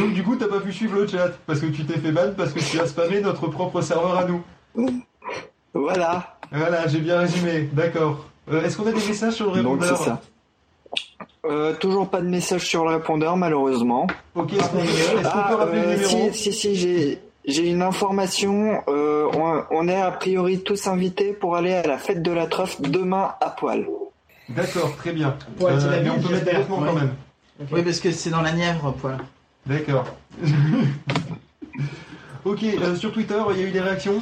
Donc 0.00 0.12
du 0.12 0.22
coup 0.22 0.36
t'as 0.36 0.48
pas 0.48 0.60
pu 0.60 0.72
suivre 0.72 0.96
le 0.96 1.06
chat 1.06 1.30
parce 1.46 1.60
que 1.60 1.66
tu 1.66 1.84
t'es 1.84 1.98
fait 1.98 2.12
ban 2.12 2.32
parce 2.36 2.52
que 2.52 2.60
tu 2.60 2.78
as 2.78 2.86
spammé 2.86 3.20
notre 3.22 3.46
propre 3.48 3.80
serveur 3.80 4.18
à 4.18 4.24
nous. 4.26 4.42
Voilà. 5.72 6.36
Voilà, 6.52 6.86
j'ai 6.86 7.00
bien 7.00 7.18
résumé, 7.18 7.68
d'accord. 7.72 8.24
Euh, 8.50 8.62
Est-ce 8.62 8.76
qu'on 8.76 8.86
a 8.86 8.92
des 8.92 9.06
messages 9.06 9.34
sur 9.34 9.52
le 9.54 9.62
Donc 9.62 9.80
répondeur 9.82 9.98
c'est 9.98 10.04
ça. 10.04 10.20
Euh, 11.46 11.74
toujours 11.74 12.08
pas 12.08 12.20
de 12.20 12.28
message 12.28 12.62
sur 12.66 12.84
le 12.84 12.90
répondeur 12.96 13.36
malheureusement. 13.36 14.06
Ok, 14.34 14.52
est-ce 14.54 14.68
qu'on 14.70 14.78
est- 14.78 14.84
est-ce 14.84 15.12
qu'on 15.22 15.28
Ah, 15.34 15.46
peut 15.50 15.54
rappeler 15.56 15.78
euh, 15.78 15.90
le 15.90 15.94
numéro 15.96 16.32
si, 16.32 16.34
si, 16.34 16.52
si, 16.52 16.76
j'ai, 16.76 17.18
j'ai 17.46 17.68
une 17.68 17.82
information. 17.82 18.82
Euh, 18.88 19.28
on, 19.34 19.64
on 19.70 19.88
est 19.88 20.00
a 20.00 20.10
priori 20.10 20.60
tous 20.62 20.86
invités 20.86 21.32
pour 21.32 21.56
aller 21.56 21.74
à 21.74 21.82
la 21.86 21.98
fête 21.98 22.22
de 22.22 22.30
la 22.30 22.46
truffe 22.46 22.80
demain 22.80 23.34
à 23.40 23.50
poil. 23.50 23.86
D'accord, 24.48 24.94
très 24.96 25.12
bien. 25.12 25.36
Mais 25.58 25.64
on 26.10 26.20
peut 26.20 26.32
mettre 26.32 26.44
des 26.44 26.52
vêtements 26.52 26.78
quand 26.78 26.94
Ouais. 26.94 27.00
même. 27.00 27.14
Oui, 27.72 27.82
parce 27.82 28.00
que 28.00 28.10
c'est 28.10 28.30
dans 28.30 28.42
la 28.42 28.52
Nièvre, 28.52 28.92
poil. 28.92 29.18
D'accord. 29.66 30.04
ok, 32.44 32.62
euh, 32.62 32.96
sur 32.96 33.12
Twitter, 33.12 33.40
il 33.52 33.60
y 33.60 33.64
a 33.64 33.66
eu 33.66 33.70
des 33.70 33.80
réactions? 33.80 34.20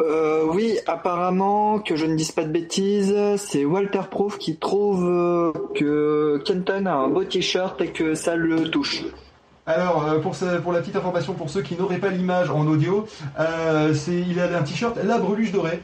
Euh, 0.00 0.44
oui, 0.52 0.78
apparemment, 0.86 1.78
que 1.78 1.96
je 1.96 2.06
ne 2.06 2.14
dise 2.16 2.32
pas 2.32 2.44
de 2.44 2.50
bêtises, 2.50 3.14
c'est 3.36 3.64
Walter 3.64 4.00
Proof 4.10 4.38
qui 4.38 4.56
trouve 4.56 5.04
euh, 5.06 5.52
que 5.74 6.40
Kenton 6.44 6.86
a 6.86 6.92
un 6.94 7.08
beau 7.08 7.24
t-shirt 7.24 7.80
et 7.80 7.88
que 7.88 8.14
ça 8.14 8.34
le 8.36 8.70
touche. 8.70 9.04
Alors, 9.66 10.06
euh, 10.08 10.18
pour, 10.18 10.34
ce- 10.34 10.58
pour 10.58 10.72
la 10.72 10.80
petite 10.80 10.96
information, 10.96 11.34
pour 11.34 11.50
ceux 11.50 11.62
qui 11.62 11.76
n'auraient 11.76 11.98
pas 11.98 12.08
l'image 12.08 12.50
en 12.50 12.66
audio, 12.66 13.06
euh, 13.38 13.92
c'est, 13.94 14.18
il 14.20 14.40
a 14.40 14.58
un 14.58 14.62
t-shirt 14.62 14.96
La 15.04 15.18
Breluche 15.18 15.52
Dorée. 15.52 15.80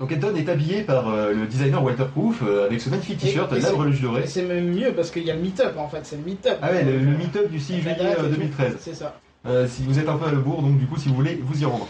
Donc 0.00 0.08
Kenton 0.10 0.34
est 0.34 0.48
habillé 0.48 0.82
par 0.82 1.08
le 1.08 1.46
designer 1.46 1.82
Walter 1.82 2.06
Proof 2.12 2.42
avec 2.66 2.80
ce 2.80 2.90
magnifique 2.90 3.18
t-shirt 3.18 3.50
Et- 3.52 3.56
et 3.56 3.60
La 3.60 3.68
c'est- 3.68 3.74
Breluche 3.74 4.00
Dorée. 4.00 4.26
C'est 4.26 4.42
même 4.42 4.68
mieux 4.74 4.92
parce 4.92 5.10
qu'il 5.12 5.22
y 5.22 5.30
a 5.30 5.34
le 5.34 5.40
meet-up 5.40 5.74
en 5.78 5.88
fait, 5.88 6.00
c'est 6.02 6.16
le 6.16 6.22
meet-up. 6.24 6.58
Ah 6.60 6.72
ouais, 6.72 6.82
le, 6.82 6.98
le 6.98 7.16
meet-up 7.16 7.48
du 7.48 7.60
6 7.60 7.74
La 7.74 7.78
juillet 7.78 7.96
date 7.96 8.18
et 8.18 8.20
euh, 8.20 8.24
tout. 8.24 8.34
2013. 8.34 8.76
C'est 8.80 8.94
ça. 8.94 9.14
Euh, 9.46 9.68
si 9.68 9.84
vous 9.84 9.98
êtes 10.00 10.08
un 10.08 10.16
peu 10.16 10.26
à 10.26 10.32
le 10.32 10.38
bourg, 10.38 10.62
donc 10.62 10.78
du 10.78 10.86
coup, 10.86 10.96
si 10.98 11.08
vous 11.08 11.14
voulez, 11.14 11.40
vous 11.42 11.62
y 11.62 11.64
rendre. 11.64 11.86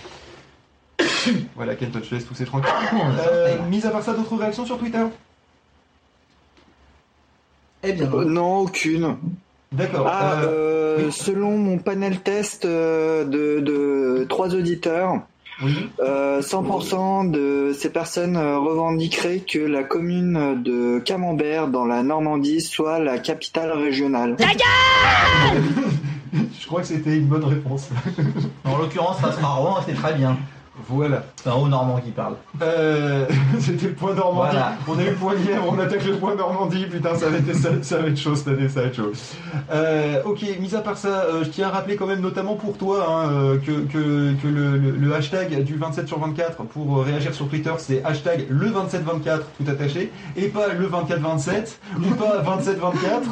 voilà, 1.57 1.75
Kenton, 1.75 2.01
je 2.03 2.09
te 2.11 2.15
laisse 2.15 2.27
tousser 2.27 2.45
tranquille. 2.45 2.71
Euh, 3.31 3.57
mis 3.69 3.85
à 3.87 3.91
part 3.91 4.03
ça, 4.03 4.13
d'autres 4.15 4.37
réactions 4.37 4.65
sur 4.67 4.79
Twitter? 4.79 5.05
Eh 7.83 7.93
bien, 7.93 8.11
Euh, 8.13 8.25
non, 8.25 8.59
aucune. 8.61 9.17
D'accord. 9.73 10.07
Ah, 10.09 10.41
euh, 10.43 10.99
euh, 11.07 11.11
selon 11.11 11.59
mon 11.59 11.79
panel 11.79 12.21
test 12.21 12.65
de, 12.65 13.25
de 13.61 14.25
trois 14.29 14.55
auditeurs, 14.55 15.15
oui. 15.63 15.91
euh, 16.01 16.41
100% 16.41 17.31
de 17.31 17.73
ces 17.77 17.91
personnes 17.91 18.37
revendiqueraient 18.37 19.41
que 19.41 19.59
la 19.59 19.83
commune 19.83 20.63
de 20.63 21.01
Camembert 21.01 21.67
dans 21.69 21.85
la 21.87 22.03
Normandie 22.05 22.61
soit 22.61 23.01
la 23.01 23.19
capitale 23.19 23.73
régionale. 23.73 24.37
Je 26.61 26.67
crois 26.67 26.81
que 26.81 26.87
c'était 26.87 27.17
une 27.17 27.27
bonne 27.27 27.45
réponse. 27.45 27.89
En 28.65 28.79
l'occurrence, 28.79 29.21
ça 29.21 29.33
sera 29.33 29.55
Rouen 29.55 29.77
c'est 29.87 29.95
très 29.95 30.15
bien. 30.15 30.37
Voilà. 30.89 31.23
C'est 31.37 31.49
un 31.49 31.55
haut 31.55 31.69
normand 31.69 31.99
qui 32.05 32.11
parle. 32.11 32.35
Euh, 32.61 33.27
c'était 33.61 33.87
le 33.87 33.93
point 33.95 34.13
Normandie. 34.15 34.51
Voilà. 34.57 34.73
On 34.89 34.99
a 34.99 35.03
eu 35.05 35.11
le 35.11 35.15
point 35.15 35.35
Nièvre, 35.37 35.65
on 35.71 35.79
attaque 35.79 36.05
le 36.05 36.17
point 36.17 36.35
Normandie. 36.35 36.87
Putain, 36.87 37.15
ça 37.15 37.29
va 37.29 37.39
être, 37.39 37.55
ça, 37.55 37.69
ça 37.83 37.99
va 37.99 38.09
être 38.09 38.19
chaud 38.19 38.35
cette 38.35 38.49
année, 38.49 38.69
ça 38.69 38.81
va 38.81 38.87
être 38.89 38.97
chaud. 38.97 39.13
Euh, 39.73 40.23
ok, 40.25 40.45
mis 40.61 40.75
à 40.75 40.81
part 40.81 40.97
ça, 40.99 41.09
euh, 41.27 41.45
je 41.45 41.51
tiens 41.51 41.69
à 41.69 41.71
rappeler 41.71 41.97
quand 41.97 42.07
même, 42.07 42.21
notamment 42.21 42.57
pour 42.57 42.77
toi, 42.77 43.07
hein, 43.09 43.29
euh, 43.31 43.59
que, 43.59 43.71
que, 43.87 44.33
que 44.43 44.49
le, 44.49 44.77
le- 44.77 44.91
le 44.91 45.15
hashtag 45.15 45.63
du 45.63 45.77
27 45.77 46.09
sur 46.09 46.19
24 46.19 46.65
pour 46.65 46.99
euh, 46.99 47.03
réagir 47.03 47.35
sur 47.35 47.49
Twitter, 47.49 47.73
c'est 47.79 48.03
hashtag 48.05 48.47
le 48.51 48.67
2724 48.71 49.45
tout 49.59 49.71
attaché, 49.71 50.11
et 50.37 50.49
pas 50.49 50.69
le 50.69 50.75
2427, 50.87 51.79
ou 51.99 52.15
pas 52.15 52.39
2724, 52.39 53.23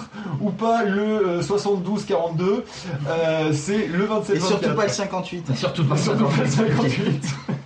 ou 0.41 0.51
pas 0.51 0.85
le 0.85 1.01
euh, 1.39 1.43
7242. 1.43 2.65
Euh, 3.09 3.53
c'est 3.53 3.87
le 3.89 4.07
2724. 4.07 4.37
Et 4.37 4.41
surtout 4.41 4.75
pas 4.77 4.85
le 4.85 4.89
58. 4.91 5.57
Surtout 5.57 5.85
pas 5.85 5.97
Surtout 5.97 6.25
pas 6.27 6.43
le 6.45 6.49
58. 6.49 7.32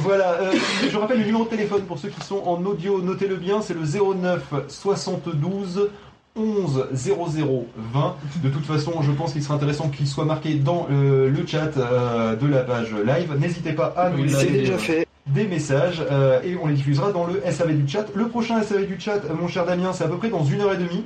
Voilà, 0.00 0.32
euh, 0.32 0.52
je 0.90 0.98
rappelle 0.98 1.20
le 1.20 1.24
numéro 1.24 1.44
de 1.44 1.48
téléphone 1.48 1.84
pour 1.84 1.98
ceux 1.98 2.10
qui 2.10 2.20
sont 2.20 2.42
en 2.44 2.62
audio, 2.66 3.00
notez-le 3.00 3.36
bien, 3.36 3.62
c'est 3.62 3.72
le 3.72 3.80
09 3.80 4.68
72 4.68 5.88
11 6.36 6.88
00 6.92 7.66
20. 7.76 8.16
De 8.42 8.48
toute 8.48 8.64
façon, 8.64 9.02
je 9.02 9.12
pense 9.12 9.32
qu'il 9.32 9.42
serait 9.42 9.54
intéressant 9.54 9.88
qu'il 9.88 10.06
soit 10.06 10.24
marqué 10.24 10.54
dans 10.54 10.88
euh, 10.90 11.30
le 11.30 11.46
chat 11.46 11.76
euh, 11.76 12.34
de 12.34 12.46
la 12.46 12.60
page 12.60 12.92
live. 12.92 13.34
N'hésitez 13.38 13.72
pas 13.72 13.94
à 13.96 14.10
nous 14.10 14.24
laisser 14.24 14.38
c'est 14.38 14.50
déjà 14.50 14.78
fait. 14.78 15.06
des 15.26 15.46
messages 15.46 16.02
euh, 16.10 16.42
et 16.42 16.56
on 16.60 16.66
les 16.66 16.74
diffusera 16.74 17.12
dans 17.12 17.24
le 17.24 17.40
SAV 17.48 17.74
du 17.74 17.88
chat. 17.88 18.06
Le 18.14 18.28
prochain 18.28 18.60
SAV 18.62 18.86
du 18.86 18.98
chat, 18.98 19.20
mon 19.40 19.46
cher 19.46 19.64
Damien, 19.64 19.92
c'est 19.92 20.04
à 20.04 20.08
peu 20.08 20.16
près 20.16 20.28
dans 20.28 20.44
une 20.44 20.60
heure 20.60 20.72
et 20.72 20.78
demie, 20.78 21.04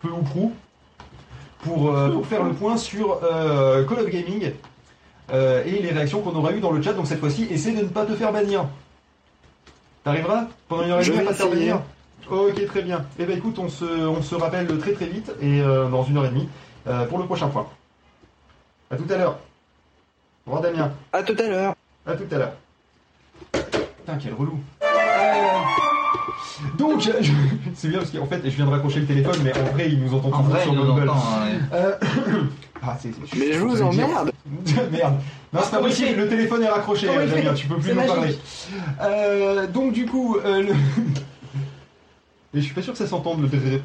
peu 0.00 0.08
ou 0.08 0.22
prou, 0.22 0.52
pour, 1.62 1.94
pour 2.12 2.26
faire 2.26 2.42
le 2.42 2.52
point 2.52 2.76
sur 2.76 3.20
Call 3.20 4.00
of 4.00 4.08
Gaming 4.08 4.52
euh, 5.30 5.64
et 5.64 5.80
les 5.82 5.90
réactions 5.90 6.20
qu'on 6.20 6.34
aura 6.34 6.52
eues 6.52 6.60
dans 6.60 6.72
le 6.72 6.82
chat. 6.82 6.92
Donc 6.92 7.06
cette 7.06 7.20
fois-ci, 7.20 7.46
essaie 7.50 7.72
de 7.72 7.82
ne 7.82 7.88
pas 7.88 8.04
te 8.04 8.14
faire 8.14 8.32
bannir. 8.32 8.66
T'arriveras 10.04 10.46
pendant 10.68 10.84
une 10.84 10.90
heure 10.90 11.00
et 11.00 11.04
demie 11.04 11.16
à 11.16 11.20
vais 11.20 11.26
pas 11.26 11.32
te 11.32 11.36
faire 11.36 11.46
essayer. 11.48 11.70
bannir 11.70 11.82
Ok, 12.30 12.66
très 12.66 12.82
bien. 12.82 13.04
Eh 13.18 13.24
ben 13.24 13.36
écoute, 13.36 13.58
on 13.58 13.68
se, 13.68 13.84
on 13.84 14.22
se 14.22 14.34
rappelle 14.34 14.66
très 14.78 14.92
très 14.92 15.06
vite 15.06 15.32
et 15.40 15.60
euh, 15.60 15.88
dans 15.88 16.04
une 16.04 16.16
heure 16.16 16.26
et 16.26 16.30
demie 16.30 16.48
euh, 16.86 17.04
pour 17.06 17.18
le 17.18 17.26
prochain 17.26 17.48
point. 17.48 17.66
À 18.90 18.96
tout 18.96 19.06
à 19.10 19.16
l'heure. 19.16 19.38
Au 20.46 20.52
revoir 20.52 20.62
Damien. 20.62 20.92
À 21.12 21.22
tout 21.22 21.36
à 21.38 21.48
l'heure. 21.48 21.74
À 22.06 22.14
tout 22.14 22.26
à 22.30 22.38
l'heure. 22.38 22.52
Putain, 23.52 24.18
quel 24.20 24.34
relou. 24.34 24.58
Euh, 24.82 24.86
Donc, 26.78 27.00
je- 27.00 27.10
c'est 27.74 27.88
bien 27.88 27.98
parce 27.98 28.10
qu'en 28.10 28.26
fait, 28.26 28.40
je 28.44 28.50
viens 28.50 28.66
de 28.66 28.70
raccrocher 28.70 29.00
le 29.00 29.06
téléphone, 29.06 29.36
mais 29.44 29.52
en 29.56 29.72
vrai, 29.72 29.88
il 29.90 30.00
nous 30.00 30.14
entend 30.14 30.32
En 30.32 30.42
vrai, 30.42 30.62
sur 30.62 30.72
ouais. 30.72 30.78
Euh, 31.72 31.92
ah, 32.82 32.96
c'est- 33.00 33.12
c'est- 33.30 33.38
Mais 33.38 33.52
je 33.52 33.60
vous 33.60 33.82
emmerde. 33.82 34.32
Merde. 34.92 35.14
Non, 35.52 35.60
c'est 35.64 35.70
pas 35.70 35.78
possible, 35.82 36.18
le 36.20 36.28
téléphone 36.28 36.62
est 36.62 36.68
raccroché, 36.68 37.06
Damien, 37.06 37.54
tu 37.54 37.66
peux 37.66 37.76
plus 37.76 37.88
C'est 37.88 37.90
nous 37.90 37.96
magique. 38.00 38.14
parler. 38.14 38.36
Euh, 39.02 39.66
donc, 39.66 39.92
du 39.92 40.06
coup, 40.06 40.36
euh, 40.44 40.62
le... 40.62 40.68
Et 42.54 42.58
je 42.58 42.60
suis 42.60 42.74
pas 42.74 42.82
sûr 42.82 42.92
que 42.92 42.98
ça 42.98 43.06
s'entende 43.06 43.40
le 43.42 43.48
TTT. 43.48 43.80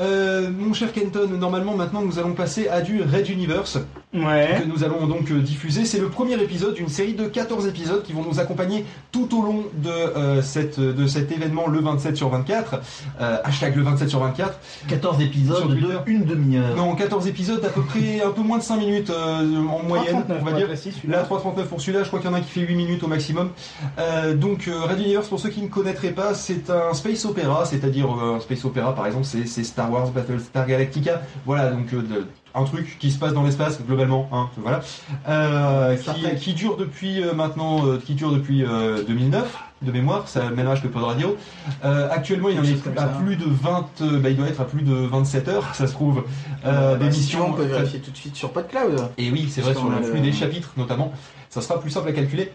Euh, 0.00 0.48
mon 0.56 0.74
cher 0.74 0.92
Kenton, 0.92 1.28
normalement 1.28 1.74
maintenant 1.76 2.02
nous 2.02 2.20
allons 2.20 2.34
passer 2.34 2.68
à 2.68 2.80
du 2.82 3.02
Red 3.02 3.28
Universe 3.28 3.78
Ouais. 4.14 4.60
que 4.62 4.66
nous 4.66 4.84
allons 4.84 5.06
donc 5.06 5.30
euh, 5.30 5.40
diffuser. 5.40 5.84
C'est 5.84 5.98
le 5.98 6.08
premier 6.08 6.34
épisode 6.42 6.74
d'une 6.74 6.88
série 6.88 7.12
de 7.14 7.24
14 7.26 7.66
épisodes 7.66 8.02
qui 8.02 8.12
vont 8.14 8.22
nous 8.22 8.40
accompagner 8.40 8.86
tout 9.12 9.28
au 9.38 9.42
long 9.42 9.64
de, 9.74 9.90
euh, 9.90 10.40
cette, 10.42 10.80
de 10.80 11.06
cet 11.06 11.30
événement 11.30 11.66
le 11.66 11.80
27 11.80 12.16
sur 12.16 12.30
24. 12.30 12.80
Euh, 13.20 13.36
hashtag 13.44 13.76
le 13.76 13.82
27 13.82 14.08
sur 14.08 14.20
24. 14.20 14.58
14 14.88 15.20
épisodes 15.20 15.68
de 15.68 15.88
une 16.06 16.24
demi-heure. 16.24 16.74
Non, 16.76 16.94
14 16.94 17.26
épisodes 17.26 17.60
d'à 17.60 17.68
peu 17.68 17.82
près 17.82 18.22
un 18.22 18.30
peu 18.30 18.40
moins 18.40 18.58
de 18.58 18.62
5 18.62 18.76
minutes 18.78 19.10
euh, 19.10 19.40
en 19.66 19.82
moyenne, 19.82 20.16
3,39 20.16 20.22
on 20.28 20.32
va 20.32 20.38
pour 20.50 20.52
dire. 20.58 20.66
précis. 20.68 20.92
Là, 21.06 21.22
3,39 21.24 21.64
pour 21.66 21.80
celui-là, 21.80 22.02
je 22.02 22.08
crois 22.08 22.20
qu'il 22.20 22.30
y 22.30 22.32
en 22.32 22.34
a 22.34 22.38
un 22.38 22.42
qui 22.42 22.50
fait 22.50 22.60
8 22.62 22.74
minutes 22.74 23.02
au 23.02 23.08
maximum. 23.08 23.50
Euh, 23.98 24.34
donc, 24.34 24.68
euh, 24.68 24.80
Red 24.88 25.00
Universe, 25.00 25.28
pour 25.28 25.38
ceux 25.38 25.50
qui 25.50 25.60
ne 25.60 25.68
connaîtraient 25.68 26.12
pas, 26.12 26.32
c'est 26.32 26.70
un 26.70 26.94
space 26.94 27.26
opéra, 27.26 27.66
c'est-à-dire 27.66 28.06
euh, 28.10 28.36
un 28.36 28.40
space 28.40 28.64
opéra, 28.64 28.94
par 28.94 29.06
exemple, 29.06 29.24
c'est 29.26 29.46
c'est 29.46 29.64
Star 29.64 29.92
Wars 29.92 30.08
Battlestar 30.12 30.66
Galactica. 30.66 31.20
Voilà, 31.44 31.70
donc 31.70 31.92
euh, 31.92 32.00
de- 32.02 32.26
un 32.54 32.64
truc 32.64 32.96
qui 32.98 33.10
se 33.10 33.18
passe 33.18 33.32
dans 33.32 33.42
l'espace 33.44 33.80
globalement, 33.84 34.28
hein, 34.32 34.48
voilà, 34.56 34.80
euh, 35.28 35.96
qui, 35.96 36.36
qui 36.36 36.52
dure 36.54 36.76
depuis 36.76 37.22
euh, 37.22 37.32
maintenant, 37.34 37.86
euh, 37.86 37.98
qui 38.04 38.14
dure 38.14 38.32
depuis 38.32 38.64
euh, 38.64 39.02
2009 39.04 39.56
de 39.82 39.92
mémoire, 39.92 40.24
c'est 40.26 40.42
le 40.48 40.54
même 40.56 40.66
âge 40.66 40.82
que 40.82 40.88
Pod 40.88 41.04
Radio. 41.04 41.36
Actuellement, 41.82 42.48
il 42.48 42.58
en 42.58 42.62
Quelque 42.62 42.88
est 42.88 42.98
à 42.98 43.06
plus 43.06 43.36
de 43.36 43.44
20, 43.46 43.86
euh, 44.00 44.18
bah, 44.18 44.30
il 44.30 44.36
doit 44.36 44.48
être 44.48 44.60
à 44.60 44.64
plus 44.64 44.82
de 44.82 44.92
27 44.92 45.48
heures, 45.48 45.74
ça 45.74 45.86
se 45.86 45.92
trouve, 45.92 46.24
euh, 46.66 46.96
Bah, 46.96 47.10
si 47.10 47.10
d'émissions. 47.10 47.50
on 47.50 47.52
peut 47.52 47.62
vérifier 47.64 48.00
tout 48.00 48.10
de 48.10 48.16
suite 48.16 48.34
sur 48.34 48.50
PodCloud. 48.52 49.08
Et 49.18 49.30
oui, 49.30 49.48
c'est 49.50 49.60
vrai, 49.60 49.74
sur 49.74 49.88
le 49.88 50.02
flux 50.02 50.20
des 50.20 50.32
chapitres 50.32 50.70
notamment, 50.76 51.12
ça 51.50 51.60
sera 51.60 51.80
plus 51.80 51.90
simple 51.90 52.08
à 52.08 52.12
calculer. 52.12 52.52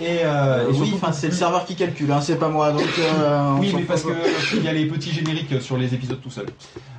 Et, 0.00 0.20
euh, 0.24 0.64
et 0.64 0.72
oui, 0.72 0.88
surtout 0.88 1.06
c'est 1.12 1.28
le 1.28 1.32
serveur 1.32 1.64
qui 1.64 1.76
calcule, 1.76 2.10
hein, 2.10 2.20
c'est 2.20 2.36
pas 2.38 2.48
moi. 2.48 2.72
Donc, 2.72 2.82
euh, 2.98 3.52
oui, 3.60 3.72
mais 3.74 3.82
parce 3.82 4.02
fout 4.02 4.12
que 4.12 4.16
pas. 4.16 4.56
il 4.56 4.64
y 4.64 4.68
a 4.68 4.72
les 4.72 4.86
petits 4.86 5.12
génériques 5.12 5.60
sur 5.62 5.76
les 5.76 5.94
épisodes 5.94 6.20
tout 6.20 6.30
seul. 6.30 6.46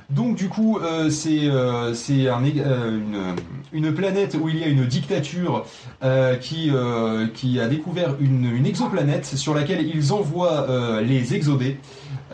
Donc 0.08 0.36
du 0.36 0.48
coup, 0.48 0.78
euh, 0.78 1.10
c'est 1.10 1.46
euh, 1.48 1.92
c'est 1.92 2.28
un 2.28 2.40
ég- 2.42 2.62
euh, 2.64 3.36
une, 3.72 3.86
une 3.86 3.92
planète 3.92 4.36
où 4.40 4.48
il 4.48 4.56
y 4.58 4.64
a 4.64 4.68
une 4.68 4.86
dictature 4.86 5.66
qui 6.40 6.70
qui 7.34 7.60
a 7.60 7.66
découvert 7.66 8.14
une, 8.20 8.50
une 8.56 8.66
exoplanète 8.66 9.26
sur 9.26 9.52
laquelle 9.52 9.86
ils 9.94 10.12
envoient 10.12 10.66
les 11.02 11.34
exodés. 11.34 11.80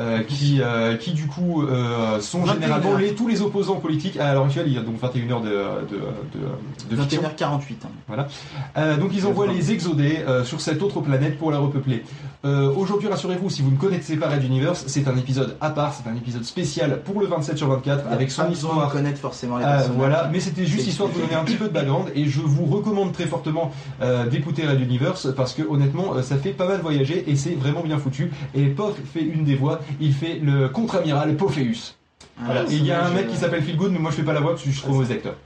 Euh, 0.03 0.23
qui, 0.23 0.61
euh, 0.61 0.97
qui 0.97 1.13
du 1.13 1.27
coup 1.27 1.63
euh, 1.63 2.21
sont 2.21 2.41
21 2.41 2.55
généralement 2.55 2.97
les, 2.97 3.15
tous 3.15 3.29
les 3.29 3.41
opposants 3.41 3.77
politiques. 3.77 4.19
À 4.19 4.35
l'heure 4.35 4.47
actuelle, 4.47 4.67
il 4.67 4.75
y 4.75 4.79
a 4.79 4.83
donc 4.83 4.99
21 5.01 5.31
heures 5.31 5.41
de, 5.41 5.51
de, 5.51 6.91
de, 6.91 6.97
de 6.97 7.03
fiction. 7.03 7.23
21h48. 7.23 7.55
hein. 7.85 7.89
Voilà. 8.09 8.97
Donc 8.97 9.11
ils 9.15 9.27
envoient 9.27 9.47
les 9.47 9.71
exodés 9.71 10.25
sur 10.45 10.61
cette 10.61 10.83
autre 10.83 11.01
planète 11.01 11.39
pour 11.39 11.51
la 11.53 11.59
repeupler. 11.59 12.03
Euh, 12.45 12.73
Aujourd'hui, 12.75 13.07
rassurez-vous, 13.09 13.51
si 13.51 13.63
vous 13.63 13.71
ne 13.71 13.77
connaissez 13.77 14.17
pas 14.17 14.29
Red 14.29 14.43
Universe, 14.43 14.83
c'est 14.89 15.07
un 15.07 15.17
épisode 15.17 15.57
à 15.61 15.71
part, 15.71 15.95
c'est 15.95 16.09
un 16.11 16.17
épisode 16.17 16.43
spécial 16.45 17.01
pour 17.05 17.21
le 17.21 17.27
27 17.27 17.57
sur 17.57 17.69
24 17.69 18.09
avec 18.11 18.33
son 18.33 18.51
histoire. 18.51 18.89
de 18.89 18.93
connaître 18.93 19.19
forcément 19.21 19.59
les 19.59 19.65
Euh, 19.65 19.69
personnages. 19.69 19.97
voilà, 19.97 20.29
mais 20.33 20.41
c'était 20.41 20.67
juste 20.67 20.89
histoire 20.89 21.09
de 21.09 21.15
vous 21.15 21.21
donner 21.21 21.37
un 21.37 21.45
petit 21.45 21.55
peu 21.57 21.69
de 21.69 21.73
background 21.73 22.11
et 22.17 22.25
je 22.27 22.41
vous 22.41 22.65
recommande 22.65 23.13
très 23.13 23.27
fortement 23.27 23.71
euh, 24.01 24.27
d'écouter 24.27 24.67
Red 24.67 24.81
Universe 24.81 25.29
parce 25.37 25.55
que 25.55 25.63
honnêtement 25.63 26.15
euh, 26.17 26.23
ça 26.23 26.37
fait 26.37 26.51
pas 26.51 26.67
mal 26.67 26.81
voyager 26.81 27.25
et 27.31 27.37
c'est 27.37 27.55
vraiment 27.55 27.83
bien 27.83 27.99
foutu. 27.99 28.33
Et 28.57 28.67
Pof 28.67 28.97
fait 29.15 29.23
une 29.23 29.45
des 29.45 29.55
voix, 29.55 29.79
il 30.01 30.13
fait 30.13 30.41
le 30.43 30.69
contre-amiral 30.69 31.37
Pophéus. 31.37 31.95
Ah, 32.39 32.43
Voilà. 32.47 32.67
c'est 32.67 32.75
Et 32.75 32.77
il 32.79 32.87
y 32.87 32.91
a 32.91 33.07
un 33.07 33.11
mec 33.11 33.29
qui 33.29 33.37
s'appelle 33.37 33.63
Phil 33.63 33.77
Good, 33.77 33.93
mais 33.93 34.01
moi 34.01 34.11
je 34.11 34.17
fais 34.17 34.23
pas 34.25 34.33
la 34.33 34.41
voix 34.41 34.51
parce 34.53 34.63
que 34.65 34.69
je 34.71 34.75
suis 34.75 34.83
trop 34.83 34.93
mauvais 34.95 35.15
acteur. 35.15 35.37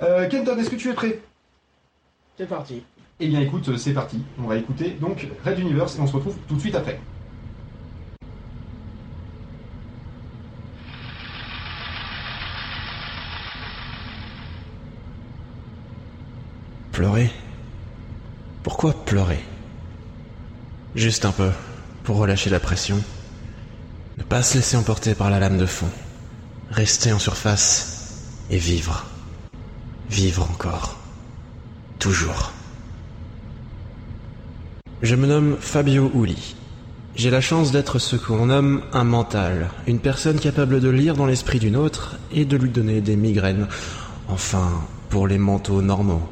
Euh, 0.00 0.28
Kenton, 0.28 0.56
est-ce 0.58 0.70
que 0.70 0.76
tu 0.76 0.90
es 0.90 0.94
prêt? 0.94 1.20
C'est 2.38 2.48
parti. 2.48 2.82
Eh 3.22 3.28
bien 3.28 3.40
écoute, 3.40 3.68
euh, 3.68 3.76
c'est 3.76 3.92
parti. 3.92 4.22
On 4.38 4.46
va 4.46 4.56
écouter 4.56 4.96
donc 4.98 5.28
Red 5.44 5.58
Universe 5.58 5.96
et 5.96 6.00
on 6.00 6.06
se 6.06 6.12
retrouve 6.14 6.36
tout 6.48 6.54
de 6.54 6.60
suite 6.60 6.74
après. 6.74 6.98
Pleurer 16.92 17.30
Pourquoi 18.62 18.94
pleurer? 19.04 19.40
Juste 20.94 21.26
un 21.26 21.32
peu, 21.32 21.50
pour 22.04 22.16
relâcher 22.16 22.48
la 22.48 22.58
pression. 22.58 22.96
Ne 24.16 24.22
pas 24.22 24.42
se 24.42 24.56
laisser 24.56 24.78
emporter 24.78 25.14
par 25.14 25.28
la 25.30 25.38
lame 25.38 25.58
de 25.58 25.66
fond. 25.66 25.90
Rester 26.70 27.12
en 27.12 27.18
surface 27.18 28.46
et 28.50 28.58
vivre. 28.58 29.04
Vivre 30.08 30.42
encore. 30.50 30.96
Toujours. 31.98 32.52
Je 35.02 35.16
me 35.16 35.26
nomme 35.26 35.56
Fabio 35.58 36.12
Uli. 36.14 36.54
J'ai 37.16 37.30
la 37.30 37.40
chance 37.40 37.72
d'être 37.72 37.98
ce 37.98 38.16
qu'on 38.16 38.46
nomme 38.46 38.82
un 38.92 39.04
mental, 39.04 39.70
une 39.86 39.98
personne 39.98 40.38
capable 40.38 40.78
de 40.78 40.90
lire 40.90 41.16
dans 41.16 41.24
l'esprit 41.24 41.58
d'une 41.58 41.76
autre 41.76 42.18
et 42.32 42.44
de 42.44 42.58
lui 42.58 42.68
donner 42.68 43.00
des 43.00 43.16
migraines. 43.16 43.66
Enfin, 44.28 44.84
pour 45.08 45.26
les 45.26 45.38
mentaux 45.38 45.80
normaux. 45.80 46.28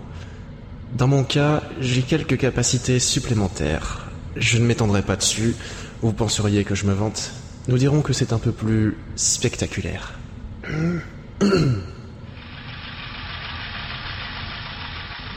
Dans 0.99 1.09
mon 1.09 1.25
cas, 1.25 1.63
j'ai 1.81 2.03
quelques 2.03 2.37
capacités 2.37 2.99
supplémentaires. 2.99 4.11
Je 4.37 4.59
ne 4.59 4.67
m'étendrai 4.67 5.01
pas 5.01 5.17
dessus, 5.17 5.57
vous 6.03 6.13
penseriez 6.13 6.65
que 6.65 6.75
je 6.75 6.85
me 6.85 6.93
vante. 6.93 7.33
Nous 7.69 7.79
dirons 7.79 8.03
que 8.03 8.13
c'est 8.13 8.35
un 8.35 8.39
peu 8.39 8.53
plus 8.53 8.99
spectaculaire. 9.17 10.13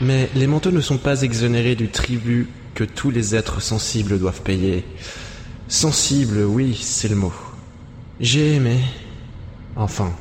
Mais 0.02 0.28
les 0.34 0.46
manteaux 0.46 0.70
ne 0.70 0.82
sont 0.82 0.98
pas 0.98 1.22
exonérés 1.22 1.76
du 1.76 1.88
tribut 1.88 2.48
que 2.74 2.84
tous 2.84 3.10
les 3.10 3.34
êtres 3.34 3.60
sensibles 3.60 4.18
doivent 4.18 4.42
payer. 4.42 4.84
Sensible, 5.68 6.44
oui, 6.44 6.78
c'est 6.80 7.08
le 7.08 7.16
mot. 7.16 7.32
J'ai 8.20 8.54
aimé. 8.54 8.78
Enfin, 9.76 10.12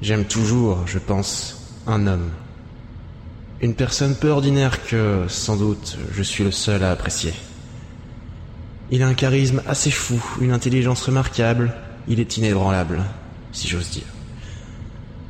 j'aime 0.00 0.24
toujours, 0.24 0.86
je 0.86 0.98
pense, 0.98 1.76
un 1.86 2.06
homme. 2.06 2.30
Une 3.60 3.74
personne 3.74 4.16
peu 4.16 4.28
ordinaire 4.28 4.84
que, 4.84 5.24
sans 5.28 5.56
doute, 5.56 5.96
je 6.12 6.22
suis 6.22 6.42
le 6.42 6.50
seul 6.50 6.82
à 6.82 6.90
apprécier. 6.90 7.32
Il 8.90 9.02
a 9.02 9.06
un 9.06 9.14
charisme 9.14 9.62
assez 9.66 9.90
fou, 9.90 10.22
une 10.40 10.52
intelligence 10.52 11.02
remarquable, 11.02 11.72
il 12.08 12.20
est 12.20 12.36
inébranlable, 12.36 13.04
si 13.52 13.68
j'ose 13.68 13.88
dire. 13.90 14.02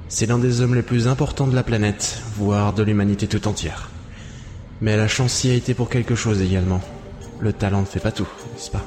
C'est 0.08 0.26
l'un 0.26 0.38
des 0.38 0.60
hommes 0.60 0.74
les 0.74 0.82
plus 0.82 1.06
importants 1.06 1.46
de 1.46 1.54
la 1.54 1.62
planète, 1.62 2.20
voire 2.36 2.72
de 2.72 2.82
l'humanité 2.82 3.28
tout 3.28 3.46
entière. 3.46 3.91
Mais 4.82 4.96
la 4.96 5.06
chance 5.06 5.44
y 5.44 5.50
a 5.52 5.54
été 5.54 5.74
pour 5.74 5.88
quelque 5.88 6.16
chose 6.16 6.42
également. 6.42 6.80
Le 7.38 7.52
talent 7.52 7.82
ne 7.82 7.86
fait 7.86 8.00
pas 8.00 8.10
tout, 8.10 8.26
n'est-ce 8.52 8.68
pas? 8.68 8.82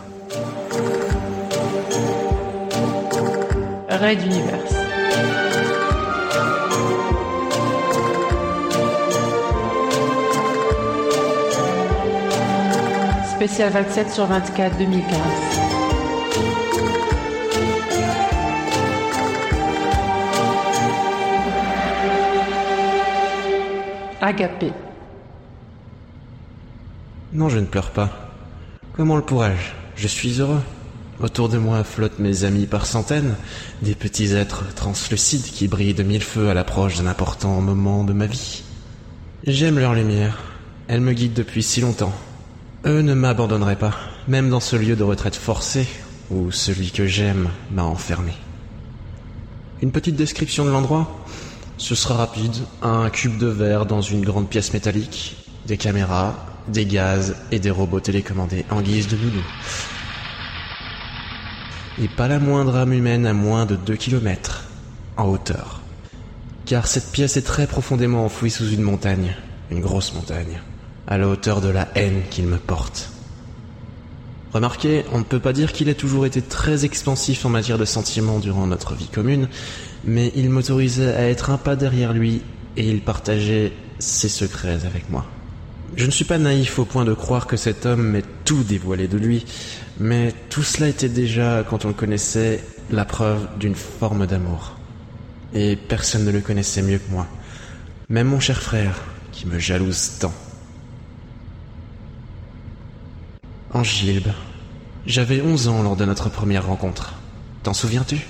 Raid 3.88 4.22
Universe. 4.22 4.76
Spécial 13.38 13.72
27 13.72 14.12
sur 14.12 14.26
24 14.26 14.78
2015. 14.78 15.18
Agapé. 24.20 24.74
Non, 27.36 27.50
je 27.50 27.60
ne 27.60 27.66
pleure 27.66 27.92
pas. 27.92 28.32
Comment 28.94 29.18
le 29.18 29.22
pourrais-je? 29.22 30.02
Je 30.02 30.08
suis 30.08 30.40
heureux. 30.40 30.62
Autour 31.20 31.50
de 31.50 31.58
moi 31.58 31.84
flottent 31.84 32.20
mes 32.20 32.46
amis 32.46 32.66
par 32.66 32.86
centaines, 32.86 33.36
des 33.82 33.94
petits 33.94 34.34
êtres 34.34 34.74
translucides 34.74 35.44
qui 35.44 35.68
brillent 35.68 35.94
de 35.94 36.04
mille 36.04 36.24
feux 36.24 36.50
à 36.50 36.54
l'approche 36.54 36.98
d'un 36.98 37.08
important 37.08 37.60
moment 37.60 38.06
de 38.06 38.14
ma 38.14 38.26
vie. 38.26 38.64
J'aime 39.46 39.80
leur 39.80 39.94
lumière. 39.96 40.44
Elle 40.88 41.02
me 41.02 41.12
guide 41.12 41.34
depuis 41.34 41.62
si 41.62 41.82
longtemps. 41.82 42.14
Eux 42.86 43.02
ne 43.02 43.14
m'abandonneraient 43.14 43.76
pas, 43.76 43.96
même 44.30 44.50
dans 44.50 44.62
ce 44.62 44.78
lieu 44.78 44.96
de 44.96 45.04
retraite 45.04 45.36
forcée 45.36 45.88
où 46.32 46.52
celui 46.52 46.92
que 46.92 47.06
j'aime 47.06 47.50
m'a 47.70 47.84
enfermé. 47.84 48.32
Une 49.82 49.92
petite 49.92 50.16
description 50.16 50.64
de 50.64 50.72
l'endroit? 50.72 51.20
Ce 51.78 51.96
sera 51.96 52.16
rapide. 52.16 52.56
Un 52.82 53.10
cube 53.10 53.38
de 53.38 53.48
verre 53.48 53.86
dans 53.86 54.02
une 54.02 54.24
grande 54.24 54.48
pièce 54.48 54.72
métallique, 54.72 55.36
des 55.66 55.76
caméras, 55.76 56.55
des 56.68 56.86
gaz 56.86 57.36
et 57.52 57.60
des 57.60 57.72
robots 57.72 58.00
télécommandés 58.00 58.66
en 58.70 58.82
guise 58.82 59.08
de 59.08 59.18
nounou. 59.18 59.44
Et 62.02 62.08
pas 62.08 62.28
la 62.28 62.40
moindre 62.40 62.76
âme 62.76 62.94
humaine 62.94 63.26
à 63.26 63.34
moins 63.34 63.66
de 63.66 63.76
2 63.76 63.96
km 63.96 64.66
en 65.18 65.26
hauteur. 65.26 65.82
Car 66.66 66.88
cette 66.88 67.12
pièce 67.12 67.38
est 67.38 67.44
très 67.44 67.68
profondément 67.68 68.26
enfouie 68.26 68.52
sous 68.52 68.70
une 68.70 68.82
montagne, 68.82 69.36
une 69.72 69.82
grosse 69.82 70.14
montagne, 70.14 70.62
à 71.08 71.18
la 71.18 71.28
hauteur 71.28 71.62
de 71.62 71.70
la 71.70 71.88
haine 71.96 72.22
qu'il 72.30 72.48
me 72.48 72.58
porte. 72.58 73.12
Remarquez, 74.52 75.04
on 75.12 75.20
ne 75.20 75.24
peut 75.24 75.40
pas 75.40 75.54
dire 75.54 75.74
qu'il 75.74 75.90
ait 75.90 75.96
toujours 75.96 76.26
été 76.26 76.42
très 76.42 76.86
expansif 76.86 77.46
en 77.46 77.50
matière 77.50 77.78
de 77.78 77.86
sentiments 77.86 78.40
durant 78.40 78.68
notre 78.68 78.96
vie 78.96 79.10
commune, 79.10 79.50
mais 80.06 80.32
il 80.36 80.50
m'autorisait 80.50 81.14
à 81.14 81.30
être 81.30 81.50
un 81.50 81.58
pas 81.58 81.76
derrière 81.76 82.14
lui 82.14 82.42
et 82.78 82.90
il 82.90 83.02
partageait 83.02 83.74
ses 84.00 84.30
secrets 84.30 84.86
avec 84.86 85.10
moi. 85.10 85.26
Je 85.96 86.06
ne 86.06 86.12
suis 86.12 86.26
pas 86.26 86.38
naïf 86.38 86.80
au 86.80 86.86
point 86.86 87.06
de 87.06 87.14
croire 87.14 87.48
que 87.48 87.56
cet 87.56 87.86
homme 87.86 88.10
m'ait 88.12 88.24
tout 88.44 88.64
dévoilé 88.64 89.08
de 89.08 89.18
lui, 89.18 89.46
mais 90.00 90.34
tout 90.50 90.64
cela 90.64 90.90
était 90.90 91.10
déjà, 91.10 91.64
quand 91.70 91.86
on 91.86 91.90
le 91.90 91.94
connaissait, 91.94 92.64
la 92.92 93.06
preuve 93.06 93.48
d'une 93.58 93.76
forme 93.76 94.28
d'amour. 94.28 94.76
Et 95.54 95.76
personne 95.76 96.26
ne 96.26 96.32
le 96.32 96.42
connaissait 96.42 96.82
mieux 96.82 96.98
que 96.98 97.12
moi. 97.12 97.28
Même 98.10 98.28
mon 98.28 98.40
cher 98.40 98.62
frère, 98.62 99.02
qui 99.32 99.48
me 99.48 99.58
jalouse 99.58 100.20
tant. 100.20 100.34
Angilbe, 103.74 104.32
j'avais 105.06 105.42
11 105.42 105.68
ans 105.68 105.84
lors 105.84 105.96
de 105.96 106.06
notre 106.06 106.30
première 106.30 106.68
rencontre. 106.68 107.16
T'en 107.64 107.74
souviens-tu? 107.74 108.26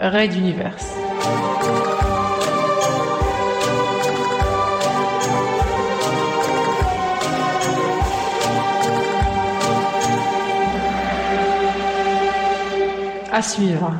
Raid 0.00 0.34
Universe. 0.34 0.86
À 13.30 13.42
suivre. 13.42 13.92